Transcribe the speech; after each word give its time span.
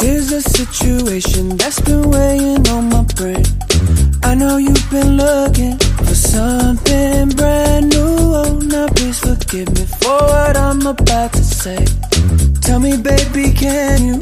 Here's 0.00 0.30
a 0.30 0.42
situation 0.42 1.56
that's 1.56 1.80
been 1.80 2.10
weighing 2.10 2.68
on 2.68 2.88
my 2.90 3.02
brain. 3.16 3.44
I 4.22 4.34
know 4.34 4.56
you've 4.58 4.90
been 4.90 5.16
looking 5.16 5.78
for 5.78 6.14
something 6.14 7.28
brand 7.30 7.88
new. 7.90 8.16
Oh, 8.40 8.60
now 8.62 8.88
please 8.88 9.18
forgive 9.20 9.68
me 9.74 9.84
for 9.86 10.18
what 10.32 10.56
I'm 10.56 10.86
about 10.86 11.32
to 11.32 11.42
say. 11.42 11.84
Tell 12.60 12.78
me, 12.80 12.96
baby, 12.96 13.52
can 13.52 14.04
you, 14.08 14.18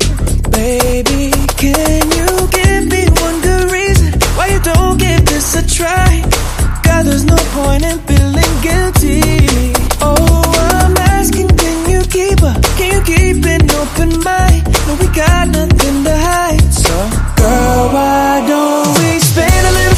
baby, 0.50 1.32
can 1.58 2.02
you 2.18 2.29
give 2.59 2.84
me 2.93 3.02
one 3.25 3.41
good 3.43 3.70
reason 3.72 4.12
why 4.36 4.46
you 4.54 4.61
don't 4.61 4.96
give 4.98 5.25
this 5.27 5.56
a 5.56 5.66
try? 5.66 6.22
God, 6.84 7.02
there's 7.06 7.25
no 7.25 7.36
point 7.56 7.82
in 7.84 7.98
feeling 8.09 8.54
guilty. 8.62 9.72
Oh, 10.00 10.43
I'm 10.72 10.96
asking, 10.96 11.48
can 11.48 11.90
you 11.90 12.03
keep 12.03 12.43
up? 12.43 12.62
Can 12.79 12.89
you 12.95 13.03
keep 13.03 13.45
an 13.45 13.70
open 13.70 14.22
mind? 14.22 14.62
No, 14.86 14.95
we 15.00 15.06
got 15.14 15.48
nothing 15.48 15.73
girl, 17.44 17.90
don't 18.48 19.21
spend 19.21 19.66
a 19.68 19.72
little 19.79 19.96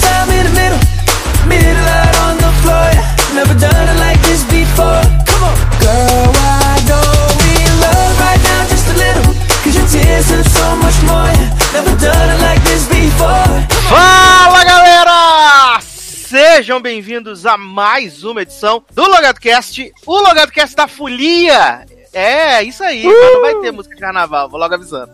on 2.27 2.34
the 2.42 2.52
floor. 2.62 2.91
Never 3.38 3.55
done 3.55 3.88
like 4.05 4.20
this 4.27 4.42
before. 4.50 5.02
Girl, 5.82 6.32
don't 6.91 7.12
just 8.72 8.88
a 8.91 8.96
little? 9.05 9.30
Cause 9.62 9.74
so 10.59 10.66
much 10.84 10.98
more. 11.10 11.34
Never 11.72 11.95
done 12.02 12.41
like 12.46 12.62
this 12.64 12.84
before. 12.88 13.52
Fala 13.91 14.64
galera! 14.64 15.80
Sejam 15.80 16.80
bem-vindos 16.80 17.47
a 17.47 17.56
mais 17.56 18.24
uma 18.24 18.42
edição 18.42 18.84
do 18.92 19.02
LogadoCast, 19.02 19.92
o 20.05 20.20
LogadoCast 20.20 20.74
da 20.74 20.88
Folia. 20.88 21.86
É, 22.19 22.62
isso 22.62 22.83
aí, 22.83 23.05
mas 23.05 23.33
não 23.34 23.41
vai 23.42 23.55
ter 23.56 23.70
música 23.72 23.95
de 23.95 24.00
carnaval, 24.00 24.48
vou 24.48 24.59
logo 24.59 24.75
avisando. 24.75 25.12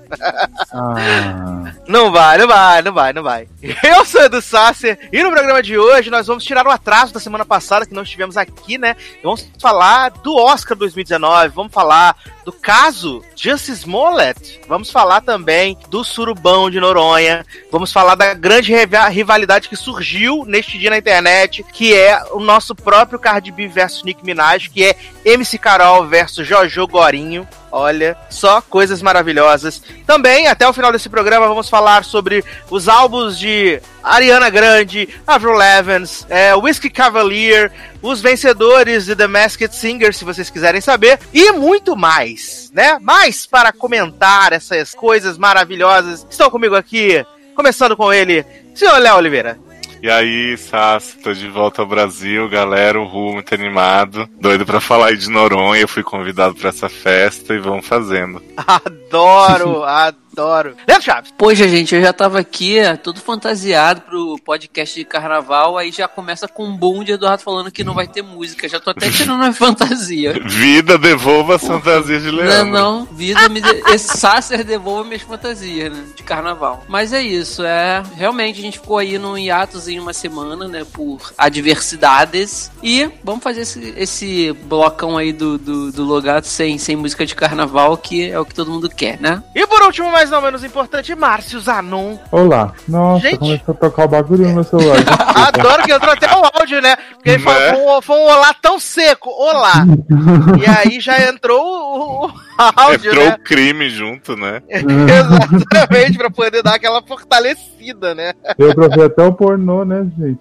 Ah, 0.73 1.73
Não 1.89 2.13
vai, 2.13 2.39
não 2.39 2.47
vai, 2.47 2.83
não 2.83 2.93
vai, 2.93 3.13
não 3.13 3.23
vai. 3.25 3.49
Eu 3.83 4.05
sou 4.05 4.23
Edu 4.23 4.41
Sasser 4.41 5.09
e 5.13 5.21
no 5.23 5.31
programa 5.33 5.61
de 5.63 5.77
hoje 5.77 6.11
nós 6.11 6.29
vamos 6.29 6.45
tirar 6.45 6.65
o 6.65 6.71
atraso 6.71 7.13
da 7.13 7.19
semana 7.19 7.45
passada 7.45 7.85
que 7.85 7.93
nós 7.95 8.09
tivemos 8.09 8.37
aqui, 8.37 8.79
né? 8.79 8.95
Vamos 9.23 9.51
falar 9.61 10.11
do 10.11 10.37
Oscar 10.37 10.77
2019, 10.79 11.49
vamos 11.49 11.73
falar 11.73 12.17
do 12.45 12.53
caso 12.53 13.23
Justice 13.37 13.83
Smollett, 13.83 14.61
vamos 14.69 14.91
falar 14.91 15.21
também 15.21 15.77
do 15.89 16.03
Surubão 16.03 16.71
de 16.71 16.81
Noronha, 16.81 17.47
vamos 17.71 17.93
falar 17.93 18.15
da 18.15 18.35
grande 18.35 18.73
riva- 18.75 19.09
rivalidade 19.09 19.69
que 19.69 19.77
surgiu 19.77 20.45
neste 20.47 20.79
dia 20.79 20.91
na 20.91 20.99
internet, 20.99 21.65
que 21.73 21.95
é 21.95 22.21
o 22.33 22.41
nosso 22.41 22.75
próprio 22.75 23.19
Cardi 23.19 23.53
B 23.53 23.69
versus 23.69 24.03
Nick 24.03 24.25
Minaj, 24.25 24.69
que 24.69 24.85
é 24.85 24.97
MC 25.25 25.57
Carol 25.59 26.07
versus 26.07 26.47
Jojo 26.47 26.87
Gorinho. 26.87 27.47
Olha, 27.73 28.15
só 28.29 28.61
coisas 28.61 29.01
maravilhosas. 29.01 29.83
Também, 30.07 30.47
até 30.47 30.69
o 30.69 30.75
final 30.75 30.93
desse 30.93 31.09
programa, 31.09 31.49
vamos 31.49 31.71
falar 31.71 32.05
sobre 32.05 32.45
os 32.71 32.87
álbuns 32.87 33.39
de 33.39 33.81
Ariana 34.03 34.51
Grande, 34.51 35.09
Avril 35.27 35.55
Levens, 35.55 36.27
é, 36.29 36.55
Whiskey 36.55 36.91
Cavalier, 36.91 37.73
os 38.03 38.21
vencedores 38.21 39.07
de 39.07 39.17
The 39.17 39.27
Masked 39.27 39.75
Singer, 39.75 40.13
se 40.13 40.23
vocês 40.23 40.51
quiserem 40.51 40.83
saber, 40.83 41.19
e 41.33 41.51
muito 41.53 41.97
mais, 41.97 42.71
né? 42.75 42.99
Mas 43.01 43.47
para 43.47 43.73
comentar 43.73 44.53
essas 44.53 44.95
coisas 44.95 45.39
maravilhosas, 45.39 46.27
estão 46.29 46.51
comigo 46.51 46.75
aqui, 46.77 47.25
começando 47.57 47.97
com 47.97 48.13
ele, 48.13 48.45
senhor 48.75 48.99
Léo 48.99 49.17
Oliveira. 49.17 49.59
E 50.03 50.11
aí, 50.11 50.59
Sassi, 50.59 51.17
tô 51.19 51.33
de 51.33 51.49
volta 51.49 51.81
ao 51.81 51.87
Brasil, 51.87 52.49
galera, 52.49 53.01
o 53.01 53.07
Ru 53.07 53.35
muito 53.35 53.55
animado, 53.55 54.29
doido 54.41 54.67
pra 54.67 54.81
falar 54.81 55.11
aí 55.11 55.17
de 55.17 55.31
Noronha, 55.31 55.81
eu 55.81 55.87
fui 55.87 56.03
convidado 56.03 56.57
pra 56.57 56.71
essa 56.71 56.89
festa 56.89 57.55
e 57.55 57.61
vamos 57.61 57.87
fazendo. 57.87 58.43
Adoro, 58.57 59.85
adoro. 59.85 60.22
Leandro 60.37 61.03
Chaves. 61.03 61.33
Poxa, 61.37 61.69
gente, 61.69 61.95
eu 61.95 62.01
já 62.01 62.13
tava 62.13 62.39
aqui, 62.39 62.79
é, 62.79 62.97
todo 62.97 63.21
fantasiado 63.21 64.01
pro 64.03 64.39
podcast 64.45 64.99
de 64.99 65.05
carnaval, 65.05 65.77
aí 65.77 65.91
já 65.93 66.09
começa 66.09 66.49
com 66.49 66.65
um 66.65 66.77
boom 66.77 67.05
de 67.05 67.13
Eduardo 67.13 67.43
falando 67.43 67.71
que 67.71 67.85
não 67.85 67.95
vai 67.95 68.07
ter 68.07 68.23
música. 68.23 68.69
Já 68.69 68.81
tô 68.81 68.91
até 68.91 69.11
tirando 69.11 69.39
minha 69.39 69.53
fantasia. 69.55 70.35
Vida, 70.45 70.97
devolva 70.97 71.57
as 71.57 71.65
fantasias 71.65 72.23
de 72.23 72.31
Não, 72.31 72.39
Leandro. 72.39 72.73
não, 72.73 73.05
vida 73.05 73.49
me. 73.49 73.61
De... 73.61 73.69
Esse 73.93 74.19
Sácer 74.19 74.65
devolva 74.65 75.05
minhas 75.05 75.23
fantasias, 75.23 75.93
né? 75.93 76.05
De 76.17 76.23
carnaval. 76.23 76.85
Mas 76.89 77.13
é 77.13 77.23
isso, 77.23 77.63
é. 77.65 78.03
Realmente 78.15 78.61
a 78.61 78.63
gente 78.63 78.79
ficou 78.79 78.99
aí 78.99 79.19
num 79.19 79.37
hiatus 79.37 79.89
em 79.89 79.99
uma 79.99 80.13
semana, 80.13 80.67
né? 80.69 80.85
Por 80.93 81.33
adversidades. 81.37 82.71
E 82.83 83.11
vamos 83.25 83.43
fazer 83.43 83.63
esse, 83.63 83.95
esse 83.97 84.53
blocão 84.65 85.17
aí 85.19 85.33
do, 85.33 85.59
do, 85.59 85.93
do 85.93 86.05
Logato 86.05 86.47
sem, 86.47 86.79
sem 86.79 86.97
música 86.97 87.25
de 87.27 87.35
carnaval, 87.35 87.97
que 87.97 88.31
é 88.31 88.39
o 88.39 88.45
que 88.45 88.55
todo 88.55 88.71
mundo 88.71 88.89
quer, 88.89 89.21
né? 89.21 89.43
E 89.55 89.67
por 89.67 89.83
último, 89.83 90.11
mas 90.11 90.22
não 90.31 90.41
menos 90.43 90.65
importante, 90.65 91.15
Márcio 91.15 91.61
Zanon. 91.61 92.17
olá. 92.31 92.73
Nossa, 92.89 93.23
Gente. 93.29 93.39
começou 93.39 93.73
a 93.75 93.77
tocar 93.77 94.05
o 94.05 94.09
bagulho 94.09 94.47
no 94.49 94.55
meu 94.55 94.65
celular. 94.65 94.97
Adoro 95.49 95.83
que 95.85 95.93
entrou 95.93 96.13
até 96.13 96.27
o 96.35 96.43
áudio, 96.61 96.81
né? 96.81 96.97
Porque 97.15 97.31
ele 97.31 97.39
falou, 97.41 97.61
Né? 97.61 97.73
foi, 97.75 97.97
um, 97.99 98.03
foi 98.03 98.17
um 98.17 98.25
olá 98.25 98.55
tão 98.61 98.79
seco, 98.79 99.29
olá. 99.31 99.85
e 100.61 100.67
aí 100.67 101.01
já 101.01 101.29
entrou 101.29 101.61
o, 101.63 102.27
o 102.27 102.33
áudio, 102.77 103.11
Entrou 103.11 103.27
né? 103.27 103.37
o 103.39 103.43
crime 103.43 103.91
junto, 103.91 104.37
né? 104.37 104.63
Exatamente, 104.69 106.17
pra 106.19 106.31
poder 106.31 106.63
dar 106.63 106.75
aquela 106.75 107.03
fortalecida, 107.03 108.15
né? 108.15 108.33
Deu 108.57 108.75
pra 108.75 108.89
ver 108.89 109.05
até 109.07 109.23
o 109.25 109.33
pornô, 109.33 109.85
né, 109.85 110.07
gente? 110.19 110.39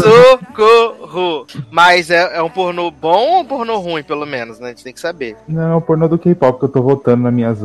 Socorro! 0.00 1.46
Mas 1.70 2.10
é, 2.10 2.36
é 2.36 2.42
um 2.42 2.50
pornô 2.50 2.90
bom 2.90 3.28
ou 3.34 3.40
um 3.40 3.44
pornô 3.44 3.78
ruim, 3.78 4.02
pelo 4.02 4.26
menos, 4.26 4.58
né? 4.58 4.66
A 4.66 4.70
gente 4.70 4.84
tem 4.84 4.92
que 4.92 5.00
saber. 5.00 5.36
Não, 5.48 5.78
o 5.78 5.80
pornô 5.80 6.08
do 6.08 6.18
K-pop 6.18 6.58
que 6.58 6.64
eu 6.66 6.68
tô 6.68 6.82
votando 6.82 7.22
nas 7.24 7.32
minhas 7.34 7.64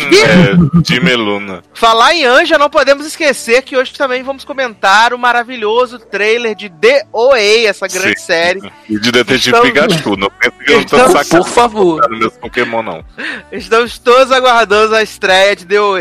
anjas. 0.00 0.22
É, 0.22 0.80
de 0.82 1.00
Meluna. 1.00 1.62
Falar 1.74 2.14
em 2.14 2.24
Anja, 2.24 2.58
não 2.58 2.68
podemos 2.70 3.06
esquecer 3.06 3.62
que 3.62 3.76
hoje 3.76 3.92
também 3.94 4.22
vamos 4.22 4.44
comentar 4.44 5.12
o 5.12 5.18
maravilhoso 5.18 5.98
trailer 5.98 6.54
de 6.54 6.68
The 6.70 7.04
OA, 7.12 7.38
essa 7.66 7.86
grande 7.88 8.18
Sim. 8.20 8.26
série. 8.26 8.72
E 8.88 8.98
de 8.98 9.10
Detetive 9.12 9.56
Então- 9.56 9.62
Pikachu, 9.62 10.16
não 10.16 10.30
pensa 10.30 10.56
que 10.64 10.72
eu 10.72 10.80
Então, 10.80 11.10
sacando 11.12 11.44
Por 11.44 11.50
favor. 11.52 12.08
meus 12.10 12.36
Pokémon, 12.36 12.82
não. 12.82 13.04
Estamos 13.52 13.98
todos 13.98 14.30
aguardando 14.32 14.94
a 14.94 15.02
estreia 15.02 15.54
de 15.56 15.64
The 15.66 15.80
OA. 15.80 15.98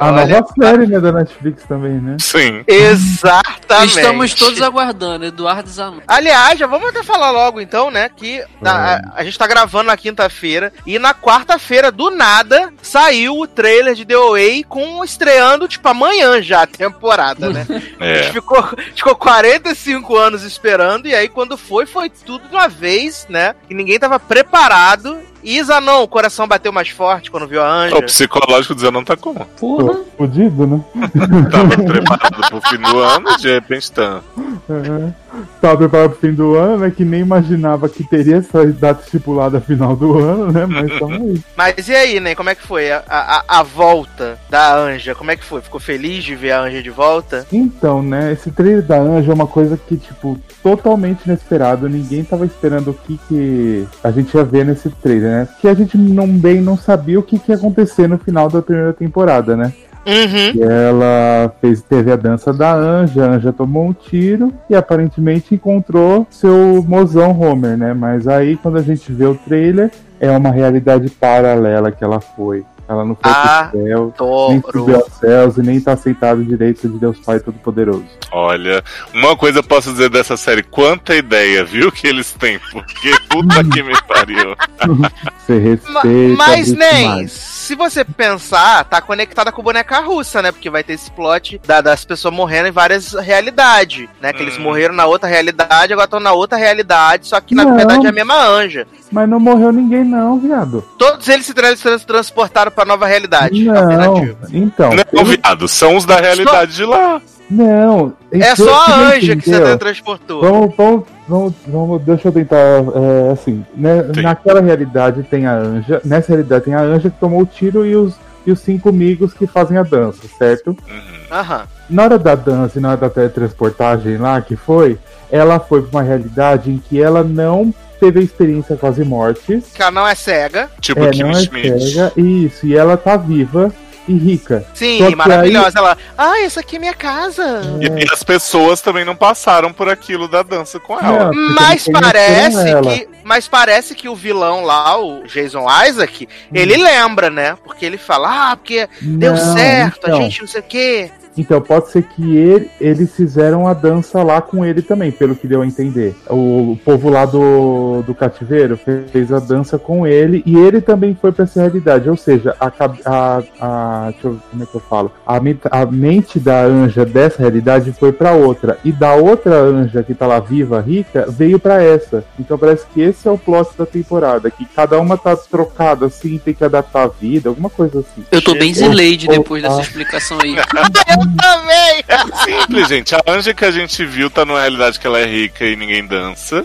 A 0.00 0.06
Olha, 0.12 0.26
nova 0.26 0.46
série, 0.60 0.86
né, 0.86 1.00
da 1.00 1.12
Netflix 1.12 1.62
também, 1.64 1.92
né? 2.00 2.16
Sim. 2.20 2.64
Exatamente. 2.66 3.96
Estamos 3.96 4.34
todos 4.34 4.60
aguardando, 4.62 5.24
Eduardo 5.24 5.68
Zanon. 5.68 6.00
Aliás, 6.06 6.58
já 6.58 6.66
vamos 6.66 6.88
até 6.88 7.02
falar 7.02 7.30
logo 7.30 7.60
então, 7.60 7.90
né? 7.90 8.08
Que 8.14 8.42
na- 8.60 8.96
a, 8.96 9.00
a 9.16 9.24
gente 9.24 9.38
tá 9.38 9.46
gravando 9.46 9.84
na 9.84 9.96
quinta-feira 9.96 10.72
e 10.86 10.98
na 10.98 11.14
quarta-feira, 11.14 11.90
do 11.90 12.10
nada, 12.10 12.72
saiu 12.82 13.37
o 13.42 13.46
trailer 13.46 13.94
de 13.94 14.04
The 14.04 14.16
OA 14.16 14.64
com 14.68 15.02
estreando, 15.04 15.68
tipo, 15.68 15.86
amanhã 15.88 16.40
já 16.42 16.62
a 16.62 16.66
temporada, 16.66 17.50
né? 17.50 17.66
A 18.00 18.06
É. 18.06 18.22
gente 18.22 18.32
ficou, 18.32 18.62
ficou 18.94 19.14
45 19.16 20.16
anos 20.16 20.42
esperando 20.44 21.06
e 21.08 21.14
aí 21.14 21.28
quando 21.28 21.56
foi, 21.58 21.84
foi 21.86 22.08
tudo 22.08 22.48
de 22.48 22.54
uma 22.54 22.68
vez, 22.68 23.26
né? 23.28 23.54
E 23.68 23.74
ninguém 23.74 23.98
tava 23.98 24.18
preparado. 24.20 25.18
E 25.42 25.62
Zanon, 25.62 26.02
o 26.02 26.08
coração 26.08 26.48
bateu 26.48 26.72
mais 26.72 26.88
forte 26.88 27.30
quando 27.30 27.46
viu 27.46 27.62
a 27.62 27.70
Anja. 27.70 27.96
O 27.96 28.02
psicológico 28.02 28.74
dizendo 28.74 28.92
não 28.92 29.04
tá 29.04 29.16
como. 29.16 29.46
Tô 29.58 30.04
fudido, 30.16 30.66
né? 30.66 30.80
Tava 31.50 31.82
preparado 31.84 32.48
pro 32.48 32.60
fim 32.68 32.78
do 32.78 32.98
ano 32.98 33.30
e 33.30 33.36
de 33.38 33.52
repente 33.54 33.92
tá. 33.92 34.20
É. 34.68 35.12
Tava 35.60 35.76
preparado 35.76 36.10
pro 36.10 36.20
fim 36.20 36.34
do 36.34 36.56
ano, 36.56 36.78
né? 36.78 36.92
Que 36.94 37.04
nem 37.04 37.20
imaginava 37.20 37.88
que 37.88 38.02
teria 38.04 38.36
essa 38.36 38.66
data 38.66 39.04
estipulada 39.04 39.60
final 39.60 39.94
do 39.94 40.18
ano, 40.18 40.52
né? 40.52 40.66
Mas 40.66 40.98
tamo 40.98 41.14
aí. 41.14 41.42
Mas 41.56 41.88
e 41.88 41.94
aí, 41.94 42.20
né? 42.20 42.34
Como 42.34 42.50
é 42.50 42.54
que 42.54 42.66
foi 42.66 42.90
a, 42.90 43.02
a, 43.08 43.60
a 43.60 43.62
volta 43.62 44.38
da 44.50 44.76
Anja? 44.76 45.14
Como 45.14 45.30
é 45.30 45.36
que 45.36 45.44
foi? 45.44 45.60
Ficou 45.60 45.80
feliz 45.80 46.24
de 46.24 46.34
ver 46.34 46.52
a 46.52 46.62
Anja 46.62 46.82
de 46.82 46.90
volta? 46.90 47.46
Então, 47.52 48.02
né, 48.02 48.32
esse 48.32 48.50
trailer 48.50 48.82
da 48.82 48.98
Anja 48.98 49.30
é 49.30 49.34
uma 49.34 49.46
coisa 49.46 49.76
que, 49.76 49.96
tipo, 49.96 50.38
totalmente 50.62 51.24
inesperado. 51.24 51.88
Ninguém 51.88 52.24
tava 52.24 52.44
esperando 52.44 52.90
o 52.90 52.94
que, 52.94 53.18
que 53.28 53.86
a 54.02 54.10
gente 54.10 54.34
ia 54.34 54.44
ver 54.44 54.64
nesse 54.64 54.90
trailer, 54.90 55.27
né? 55.28 55.46
Porque 55.46 55.68
a 55.68 55.74
gente 55.74 55.96
não 55.96 56.26
bem 56.26 56.60
não 56.60 56.76
sabia 56.76 57.18
o 57.18 57.22
que, 57.22 57.38
que 57.38 57.52
ia 57.52 57.56
acontecer 57.56 58.08
no 58.08 58.18
final 58.18 58.48
da 58.48 58.62
primeira 58.62 58.92
temporada, 58.92 59.56
né? 59.56 59.72
Uhum. 60.06 60.62
Ela 60.62 61.52
fez, 61.60 61.82
teve 61.82 62.10
a 62.10 62.16
dança 62.16 62.50
da 62.50 62.74
Anja, 62.74 63.26
a 63.26 63.34
Anja 63.34 63.52
tomou 63.52 63.86
um 63.86 63.92
tiro 63.92 64.54
e 64.70 64.74
aparentemente 64.74 65.54
encontrou 65.54 66.26
seu 66.30 66.82
mozão 66.88 67.38
Homer, 67.38 67.76
né? 67.76 67.92
Mas 67.92 68.26
aí 68.26 68.56
quando 68.56 68.78
a 68.78 68.82
gente 68.82 69.12
vê 69.12 69.26
o 69.26 69.34
trailer, 69.34 69.90
é 70.18 70.30
uma 70.30 70.50
realidade 70.50 71.10
paralela 71.10 71.92
que 71.92 72.02
ela 72.02 72.20
foi. 72.20 72.64
Ela 72.88 73.04
não 73.04 73.14
foi 73.14 73.30
Ah, 73.30 73.68
pro 73.70 73.80
céu, 73.80 74.14
nem 74.48 74.62
subiu 74.72 74.96
aos 74.96 75.12
céus 75.14 75.56
e 75.58 75.62
nem 75.62 75.78
tá 75.80 75.92
aceitado 75.92 76.42
direito 76.42 76.88
de 76.88 76.98
Deus 76.98 77.18
Pai 77.18 77.38
Todo-Poderoso. 77.38 78.06
Olha, 78.32 78.82
uma 79.12 79.36
coisa 79.36 79.58
eu 79.58 79.62
posso 79.62 79.92
dizer 79.92 80.08
dessa 80.08 80.38
série, 80.38 80.62
quanta 80.62 81.14
ideia, 81.14 81.64
viu, 81.64 81.92
que 81.92 82.06
eles 82.06 82.32
têm, 82.32 82.58
porque 82.72 83.10
puta 83.28 83.62
que 83.62 83.82
me 83.82 83.92
pariu. 84.02 84.56
Você 85.46 85.80
Ma- 85.92 86.00
respeita. 86.02 86.36
Mas 86.36 86.72
nem. 86.72 87.26
Se 87.68 87.74
você 87.74 88.02
pensar, 88.04 88.82
tá 88.84 89.00
conectada 89.00 89.52
com 89.52 89.62
boneca 89.62 90.00
russa, 90.00 90.40
né? 90.40 90.50
Porque 90.50 90.70
vai 90.70 90.82
ter 90.82 90.94
esse 90.94 91.10
plot 91.10 91.60
da- 91.66 91.80
das 91.82 92.04
pessoas 92.04 92.32
morrendo 92.34 92.68
em 92.68 92.72
várias 92.72 93.12
realidades, 93.12 94.08
né? 94.22 94.32
Que 94.32 94.42
eles 94.42 94.56
Hum. 94.56 94.62
morreram 94.62 94.94
na 94.94 95.04
outra 95.04 95.28
realidade, 95.28 95.92
agora 95.92 96.06
estão 96.06 96.18
na 96.20 96.32
outra 96.32 96.56
realidade, 96.56 97.26
só 97.28 97.40
que 97.40 97.54
na 97.54 97.64
Não. 97.64 97.76
verdade 97.76 98.06
é 98.06 98.08
a 98.08 98.12
mesma 98.12 98.42
anja. 98.46 98.86
Mas 99.12 99.28
não 99.28 99.38
morreu 99.38 99.70
ninguém, 99.72 100.02
não, 100.02 100.38
viado. 100.38 100.82
Todos 100.98 101.28
eles 101.28 101.44
se 101.46 101.52
trans- 101.54 101.80
trans- 101.80 102.04
transportaram 102.04 102.70
pra 102.70 102.84
nova 102.84 103.06
realidade. 103.06 103.62
Não, 103.64 104.16
então. 104.52 104.94
Não, 104.94 105.04
pelo- 105.04 105.24
viado, 105.26 105.68
são 105.68 105.96
os 105.96 106.04
da 106.04 106.16
realidade 106.16 106.74
de 106.74 106.84
lá. 106.84 107.20
Não. 107.50 108.12
É 108.32 108.54
pelo 108.54 108.68
só 108.68 108.84
a 108.86 108.90
eu 108.90 108.94
anja 109.16 109.36
que 109.36 109.42
você 109.42 109.56
entendeu, 109.56 109.78
transportou. 109.78 110.40
Vamos, 110.40 110.74
vamos, 110.76 111.04
vamos, 111.28 111.54
vamos, 111.66 112.02
deixa 112.02 112.28
eu 112.28 112.32
tentar, 112.32 112.56
é, 112.56 113.32
assim, 113.32 113.64
né, 113.76 114.02
Sim. 114.14 114.22
naquela 114.22 114.60
realidade 114.60 115.22
tem 115.24 115.46
a 115.46 115.54
Anja, 115.54 116.00
nessa 116.04 116.28
realidade 116.28 116.64
tem 116.64 116.74
a 116.74 116.80
Anja 116.80 117.10
que 117.10 117.20
tomou 117.20 117.42
o 117.42 117.46
tiro 117.46 117.84
e 117.84 117.94
os, 117.94 118.14
e 118.46 118.50
os 118.50 118.60
cinco 118.60 118.88
amigos 118.88 119.34
que 119.34 119.46
fazem 119.46 119.76
a 119.76 119.82
dança, 119.82 120.22
certo? 120.38 120.70
Uhum. 120.70 121.60
Na 121.90 122.04
hora 122.04 122.18
da 122.18 122.34
dança 122.34 122.78
e 122.78 122.82
na 122.82 122.90
hora 122.90 122.96
da 122.96 123.10
teletransportagem 123.10 124.16
lá, 124.16 124.40
que 124.40 124.56
foi, 124.56 124.98
ela 125.30 125.60
foi 125.60 125.82
pra 125.82 125.98
uma 125.98 126.02
realidade 126.02 126.70
em 126.70 126.78
que 126.78 127.00
ela 127.00 127.22
não 127.22 127.72
teve 128.00 128.20
a 128.20 128.22
experiência 128.22 128.76
quase 128.76 129.04
mortes, 129.04 129.64
Que 129.74 129.82
ela 129.82 129.90
não 129.90 130.06
é 130.06 130.14
cega. 130.14 130.70
Tipo 130.80 131.04
é, 131.04 131.10
Kim 131.10 131.24
não 131.24 131.30
é 131.30 131.40
cega, 131.40 132.12
isso, 132.16 132.66
e 132.66 132.74
ela 132.74 132.96
tá 132.96 133.16
viva 133.16 133.72
e 134.08 134.16
rica. 134.16 134.66
Sim, 134.74 134.98
Só 134.98 135.16
maravilhosa. 135.16 135.78
Ela, 135.78 135.98
ah, 136.16 136.40
essa 136.40 136.60
aqui 136.60 136.76
é 136.76 136.78
minha 136.78 136.94
casa. 136.94 137.62
E, 137.80 138.04
e 138.04 138.12
as 138.12 138.22
pessoas 138.22 138.80
também 138.80 139.04
não 139.04 139.14
passaram 139.14 139.72
por 139.72 139.88
aquilo 139.88 140.26
da 140.26 140.42
dança 140.42 140.80
com 140.80 140.98
ela. 140.98 141.26
Porque 141.26 141.54
Mas 141.54 141.86
parece 141.88 142.68
ela. 142.68 142.82
que. 142.82 143.08
Mas 143.22 143.46
parece 143.46 143.94
que 143.94 144.08
o 144.08 144.16
vilão 144.16 144.64
lá, 144.64 144.98
o 144.98 145.22
Jason 145.24 145.66
Isaac, 145.86 146.26
ele 146.52 146.76
lembra, 146.78 147.28
né? 147.28 147.58
Porque 147.62 147.84
ele 147.84 147.98
fala, 147.98 148.52
ah, 148.52 148.56
porque 148.56 148.88
deu 149.02 149.34
Não, 149.34 149.54
certo, 149.54 149.98
então. 150.04 150.18
a 150.18 150.22
gente 150.22 150.40
não 150.40 150.48
sei 150.48 150.60
o 150.60 150.64
quê. 150.64 151.10
Então, 151.38 151.60
pode 151.60 151.90
ser 151.90 152.02
que 152.02 152.36
ele- 152.36 152.68
eles 152.80 153.14
fizeram 153.14 153.66
a 153.66 153.72
dança 153.72 154.22
lá 154.22 154.40
com 154.40 154.64
ele 154.64 154.82
também, 154.82 155.10
pelo 155.10 155.34
que 155.36 155.46
deu 155.46 155.62
a 155.62 155.66
entender. 155.66 156.14
O, 156.28 156.76
povo 156.84 157.08
lá 157.08 157.24
do, 157.24 158.02
do 158.06 158.14
cativeiro 158.14 158.76
fez 159.12 159.32
a 159.32 159.38
dança 159.38 159.78
com 159.78 160.06
ele 160.06 160.42
e 160.44 160.56
ele 160.56 160.80
também 160.80 161.16
foi 161.20 161.32
pra 161.32 161.44
essa 161.44 161.60
realidade. 161.60 162.08
Ou 162.10 162.16
seja, 162.16 162.54
a, 162.60 162.66
a, 163.04 163.42
a- 163.60 164.10
deixa 164.10 164.26
eu, 164.28 164.38
como 164.50 164.62
é 164.62 164.66
que 164.66 164.74
eu 164.74 164.80
falo? 164.80 165.12
A, 165.26 165.38
mente- 165.40 165.60
a 165.70 165.86
mente 165.86 166.38
da 166.40 166.62
anja 166.62 167.04
dessa 167.04 167.38
realidade 167.40 167.92
foi 167.92 168.12
pra 168.12 168.32
outra. 168.32 168.78
E 168.84 168.90
da 168.92 169.14
outra 169.14 169.54
anja 169.60 170.02
que 170.02 170.14
tá 170.14 170.26
lá 170.26 170.40
viva, 170.40 170.80
rica, 170.80 171.26
veio 171.28 171.58
pra 171.58 171.82
essa. 171.82 172.24
Então 172.38 172.58
parece 172.58 172.84
que 172.92 173.00
esse 173.00 173.26
é 173.28 173.30
o 173.30 173.38
plot 173.38 173.70
da 173.78 173.86
temporada. 173.86 174.50
Que 174.50 174.64
cada 174.64 174.98
uma 175.00 175.16
tá 175.16 175.36
trocada 175.36 176.06
assim, 176.06 176.38
tem 176.38 176.54
que 176.54 176.64
adaptar 176.64 177.04
a 177.04 177.08
vida, 177.08 177.48
alguma 177.48 177.70
coisa 177.70 178.00
assim. 178.00 178.24
Eu 178.30 178.42
tô 178.42 178.54
bem. 178.54 178.74
Zileide 178.74 179.26
depois 179.26 179.62
dessa 179.62 179.78
Ah. 179.78 179.82
explicação 179.82 180.38
aí. 180.42 180.54
Também! 181.36 182.04
Simples, 182.44 182.88
gente. 182.88 183.14
A 183.14 183.22
Anja 183.26 183.52
que 183.52 183.64
a 183.64 183.70
gente 183.70 184.04
viu 184.04 184.30
tá 184.30 184.44
numa 184.44 184.60
realidade 184.60 184.98
que 184.98 185.06
ela 185.06 185.18
é 185.18 185.26
rica 185.26 185.64
e 185.64 185.76
ninguém 185.76 186.06
dança. 186.06 186.64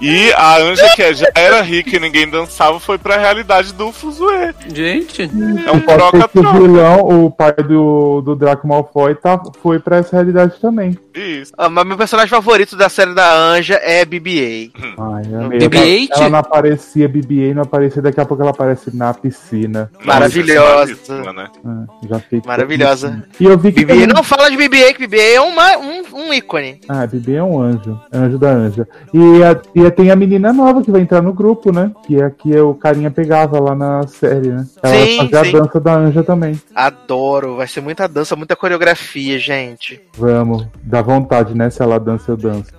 E 0.00 0.32
a 0.34 0.58
Anja 0.58 0.88
que 0.94 1.14
já 1.14 1.26
era 1.34 1.60
rica 1.60 1.96
e 1.96 2.00
ninguém 2.00 2.28
dançava 2.28 2.78
foi 2.78 2.98
pra 2.98 3.16
realidade 3.16 3.72
do 3.72 3.90
Fuzue. 3.92 4.54
Gente, 4.72 5.22
É 5.66 5.72
um 5.72 5.78
o 5.78 5.80
troca-troca. 5.80 6.58
vilão, 6.58 7.00
o 7.24 7.30
pai 7.30 7.52
do, 7.54 8.20
do 8.20 8.36
Draco 8.36 8.66
Malfoy, 8.68 9.14
tá, 9.16 9.40
foi 9.62 9.78
pra 9.80 9.96
essa 9.96 10.14
realidade 10.16 10.54
também. 10.60 10.96
Isso. 11.14 11.52
Ah, 11.58 11.68
mas 11.68 11.84
meu 11.84 11.96
personagem 11.96 12.30
favorito 12.30 12.76
da 12.76 12.88
série 12.88 13.12
da 13.12 13.34
Anja 13.34 13.74
é 13.82 14.04
BB-8. 14.04 14.70
Ai, 14.98 15.22
No 15.26 15.46
amei. 15.46 15.58
BB-8? 15.58 16.08
Ela 16.12 16.30
não 16.30 16.38
aparecia 16.38 17.08
BB-8, 17.08 17.54
não 17.54 17.62
aparecia, 17.62 18.00
daqui 18.00 18.20
a 18.20 18.24
pouco 18.24 18.40
ela 18.42 18.52
aparece 18.52 18.94
na 18.96 19.12
piscina. 19.12 19.90
Maravilhosa. 20.04 20.96
É 21.08 21.32
né? 21.32 21.48
Ah, 21.66 21.84
já 22.08 22.18
fiquei 22.20 22.40
Maravilhosa. 22.46 23.24
E 23.40 23.44
eu 23.44 23.58
vi 23.58 23.72
que. 23.72 23.84
BB 23.84 24.06
não 24.06 24.22
fala 24.22 24.48
de 24.48 24.56
BB-8, 24.56 24.94
que 24.94 25.08
BB-8 25.08 25.34
é 25.34 25.40
uma, 25.40 25.76
um, 25.78 26.02
um 26.14 26.32
ícone. 26.32 26.80
Ah, 26.88 27.04
BB 27.06 27.34
é 27.34 27.42
um 27.42 27.60
anjo. 27.60 28.00
Anjo 28.12 28.38
da 28.38 28.50
anja. 28.50 28.86
E, 29.12 29.42
a, 29.42 29.60
e 29.74 29.87
tem 29.90 30.10
a 30.10 30.16
menina 30.16 30.52
nova 30.52 30.82
que 30.82 30.90
vai 30.90 31.00
entrar 31.00 31.22
no 31.22 31.32
grupo, 31.32 31.72
né? 31.72 31.90
Que 32.06 32.20
é 32.20 32.30
que 32.30 32.56
o 32.58 32.74
carinha 32.74 33.10
pegava 33.10 33.60
lá 33.60 33.74
na 33.74 34.06
série, 34.06 34.48
né? 34.48 34.66
Ela 34.82 34.94
Sim, 34.94 35.16
vai 35.16 35.28
fazer 35.28 35.50
sim. 35.50 35.56
a 35.56 35.60
dança 35.60 35.80
da 35.80 35.94
anja 35.94 36.22
também. 36.22 36.60
Adoro, 36.74 37.56
vai 37.56 37.66
ser 37.66 37.80
muita 37.80 38.08
dança, 38.08 38.36
muita 38.36 38.56
coreografia, 38.56 39.38
gente. 39.38 40.00
Vamos. 40.16 40.66
Dá 40.82 41.02
vontade, 41.02 41.54
né? 41.54 41.70
Se 41.70 41.82
ela 41.82 41.98
dança, 41.98 42.32
eu 42.32 42.36
danço. 42.36 42.70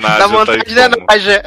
Dá 0.00 0.18
tá 0.18 0.26
vontade 0.26 0.64
como? 0.64 1.06
Naja. 1.08 1.42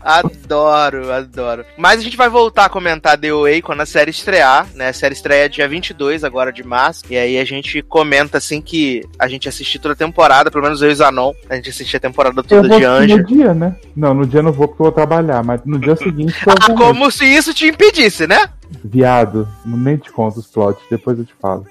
Adoro, 0.00 1.12
adoro. 1.12 1.64
Mas 1.76 2.00
a 2.00 2.02
gente 2.02 2.16
vai 2.16 2.28
voltar 2.28 2.66
a 2.66 2.68
comentar 2.68 3.18
The 3.18 3.32
Way 3.32 3.62
quando 3.62 3.80
a 3.80 3.86
série 3.86 4.10
estrear, 4.10 4.66
né? 4.74 4.88
A 4.88 4.92
série 4.92 5.14
estreia 5.14 5.48
dia 5.48 5.68
22 5.68 6.24
agora 6.24 6.52
de 6.52 6.62
março. 6.64 7.02
E 7.10 7.16
aí 7.16 7.38
a 7.38 7.44
gente 7.44 7.82
comenta 7.82 8.38
assim 8.38 8.60
que 8.60 9.02
a 9.18 9.28
gente 9.28 9.48
assistir 9.48 9.78
toda 9.78 9.94
a 9.94 9.96
temporada, 9.96 10.50
pelo 10.50 10.64
menos 10.64 10.82
eu 10.82 10.90
e 10.90 10.92
o 10.92 10.96
Zanon, 10.96 11.32
a 11.48 11.56
gente 11.56 11.70
assistir 11.70 11.96
a 11.96 12.00
temporada 12.00 12.40
Eu 12.40 12.44
toda 12.44 12.68
vou 12.68 12.78
de 12.78 12.84
no 12.86 12.92
Anja. 12.92 13.22
dia, 13.24 13.54
né? 13.54 13.76
Não, 13.96 14.14
no 14.14 14.26
dia 14.26 14.40
eu 14.40 14.44
não 14.44 14.52
vou 14.52 14.68
porque 14.68 14.82
eu 14.82 14.86
vou 14.86 14.92
trabalhar, 14.92 15.42
mas 15.42 15.60
no 15.64 15.78
dia 15.78 15.96
seguinte 15.96 16.34
eu 16.46 16.52
Ah, 16.60 16.74
como 16.74 17.10
se 17.10 17.24
isso 17.24 17.52
te 17.54 17.66
impedisse, 17.66 18.26
né? 18.26 18.48
Viado, 18.84 19.48
nem 19.64 19.96
te 19.96 20.10
conto 20.12 20.38
os 20.40 20.46
plots, 20.46 20.82
depois 20.90 21.18
eu 21.18 21.24
te 21.24 21.34
falo. 21.40 21.64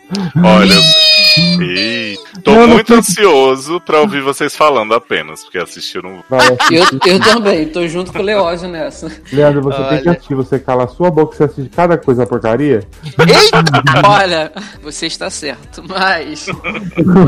Olha. 0.43 0.75
Tô 2.43 2.51
Não, 2.51 2.61
não 2.61 2.67
muito 2.75 2.87
foi- 2.87 2.97
ansioso 2.97 3.79
pra 3.81 3.99
ouvir 4.01 4.21
vocês 4.21 4.55
falando 4.55 4.93
apenas, 4.93 5.43
porque 5.43 5.57
assistiram. 5.59 6.23
Vai 6.29 6.39
assistir. 6.47 6.75
eu, 7.05 7.13
eu 7.13 7.19
também, 7.19 7.67
tô 7.67 7.87
junto 7.87 8.11
com 8.11 8.19
o 8.19 8.21
Leózio 8.23 8.67
nessa. 8.69 9.11
Leandro, 9.31 9.61
você 9.61 9.77
tem 9.77 10.01
que 10.01 10.09
Olha. 10.09 10.11
assistir, 10.17 10.35
você 10.35 10.57
cala 10.59 10.85
a 10.85 10.87
sua 10.87 11.11
boca 11.11 11.33
e 11.33 11.37
você 11.37 11.43
assiste 11.43 11.69
cada 11.69 11.97
coisa 11.97 12.25
porcaria. 12.25 12.79
Eita! 13.19 13.63
Olha, 14.07 14.51
você 14.81 15.05
está 15.07 15.29
certo, 15.29 15.83
mas. 15.87 16.47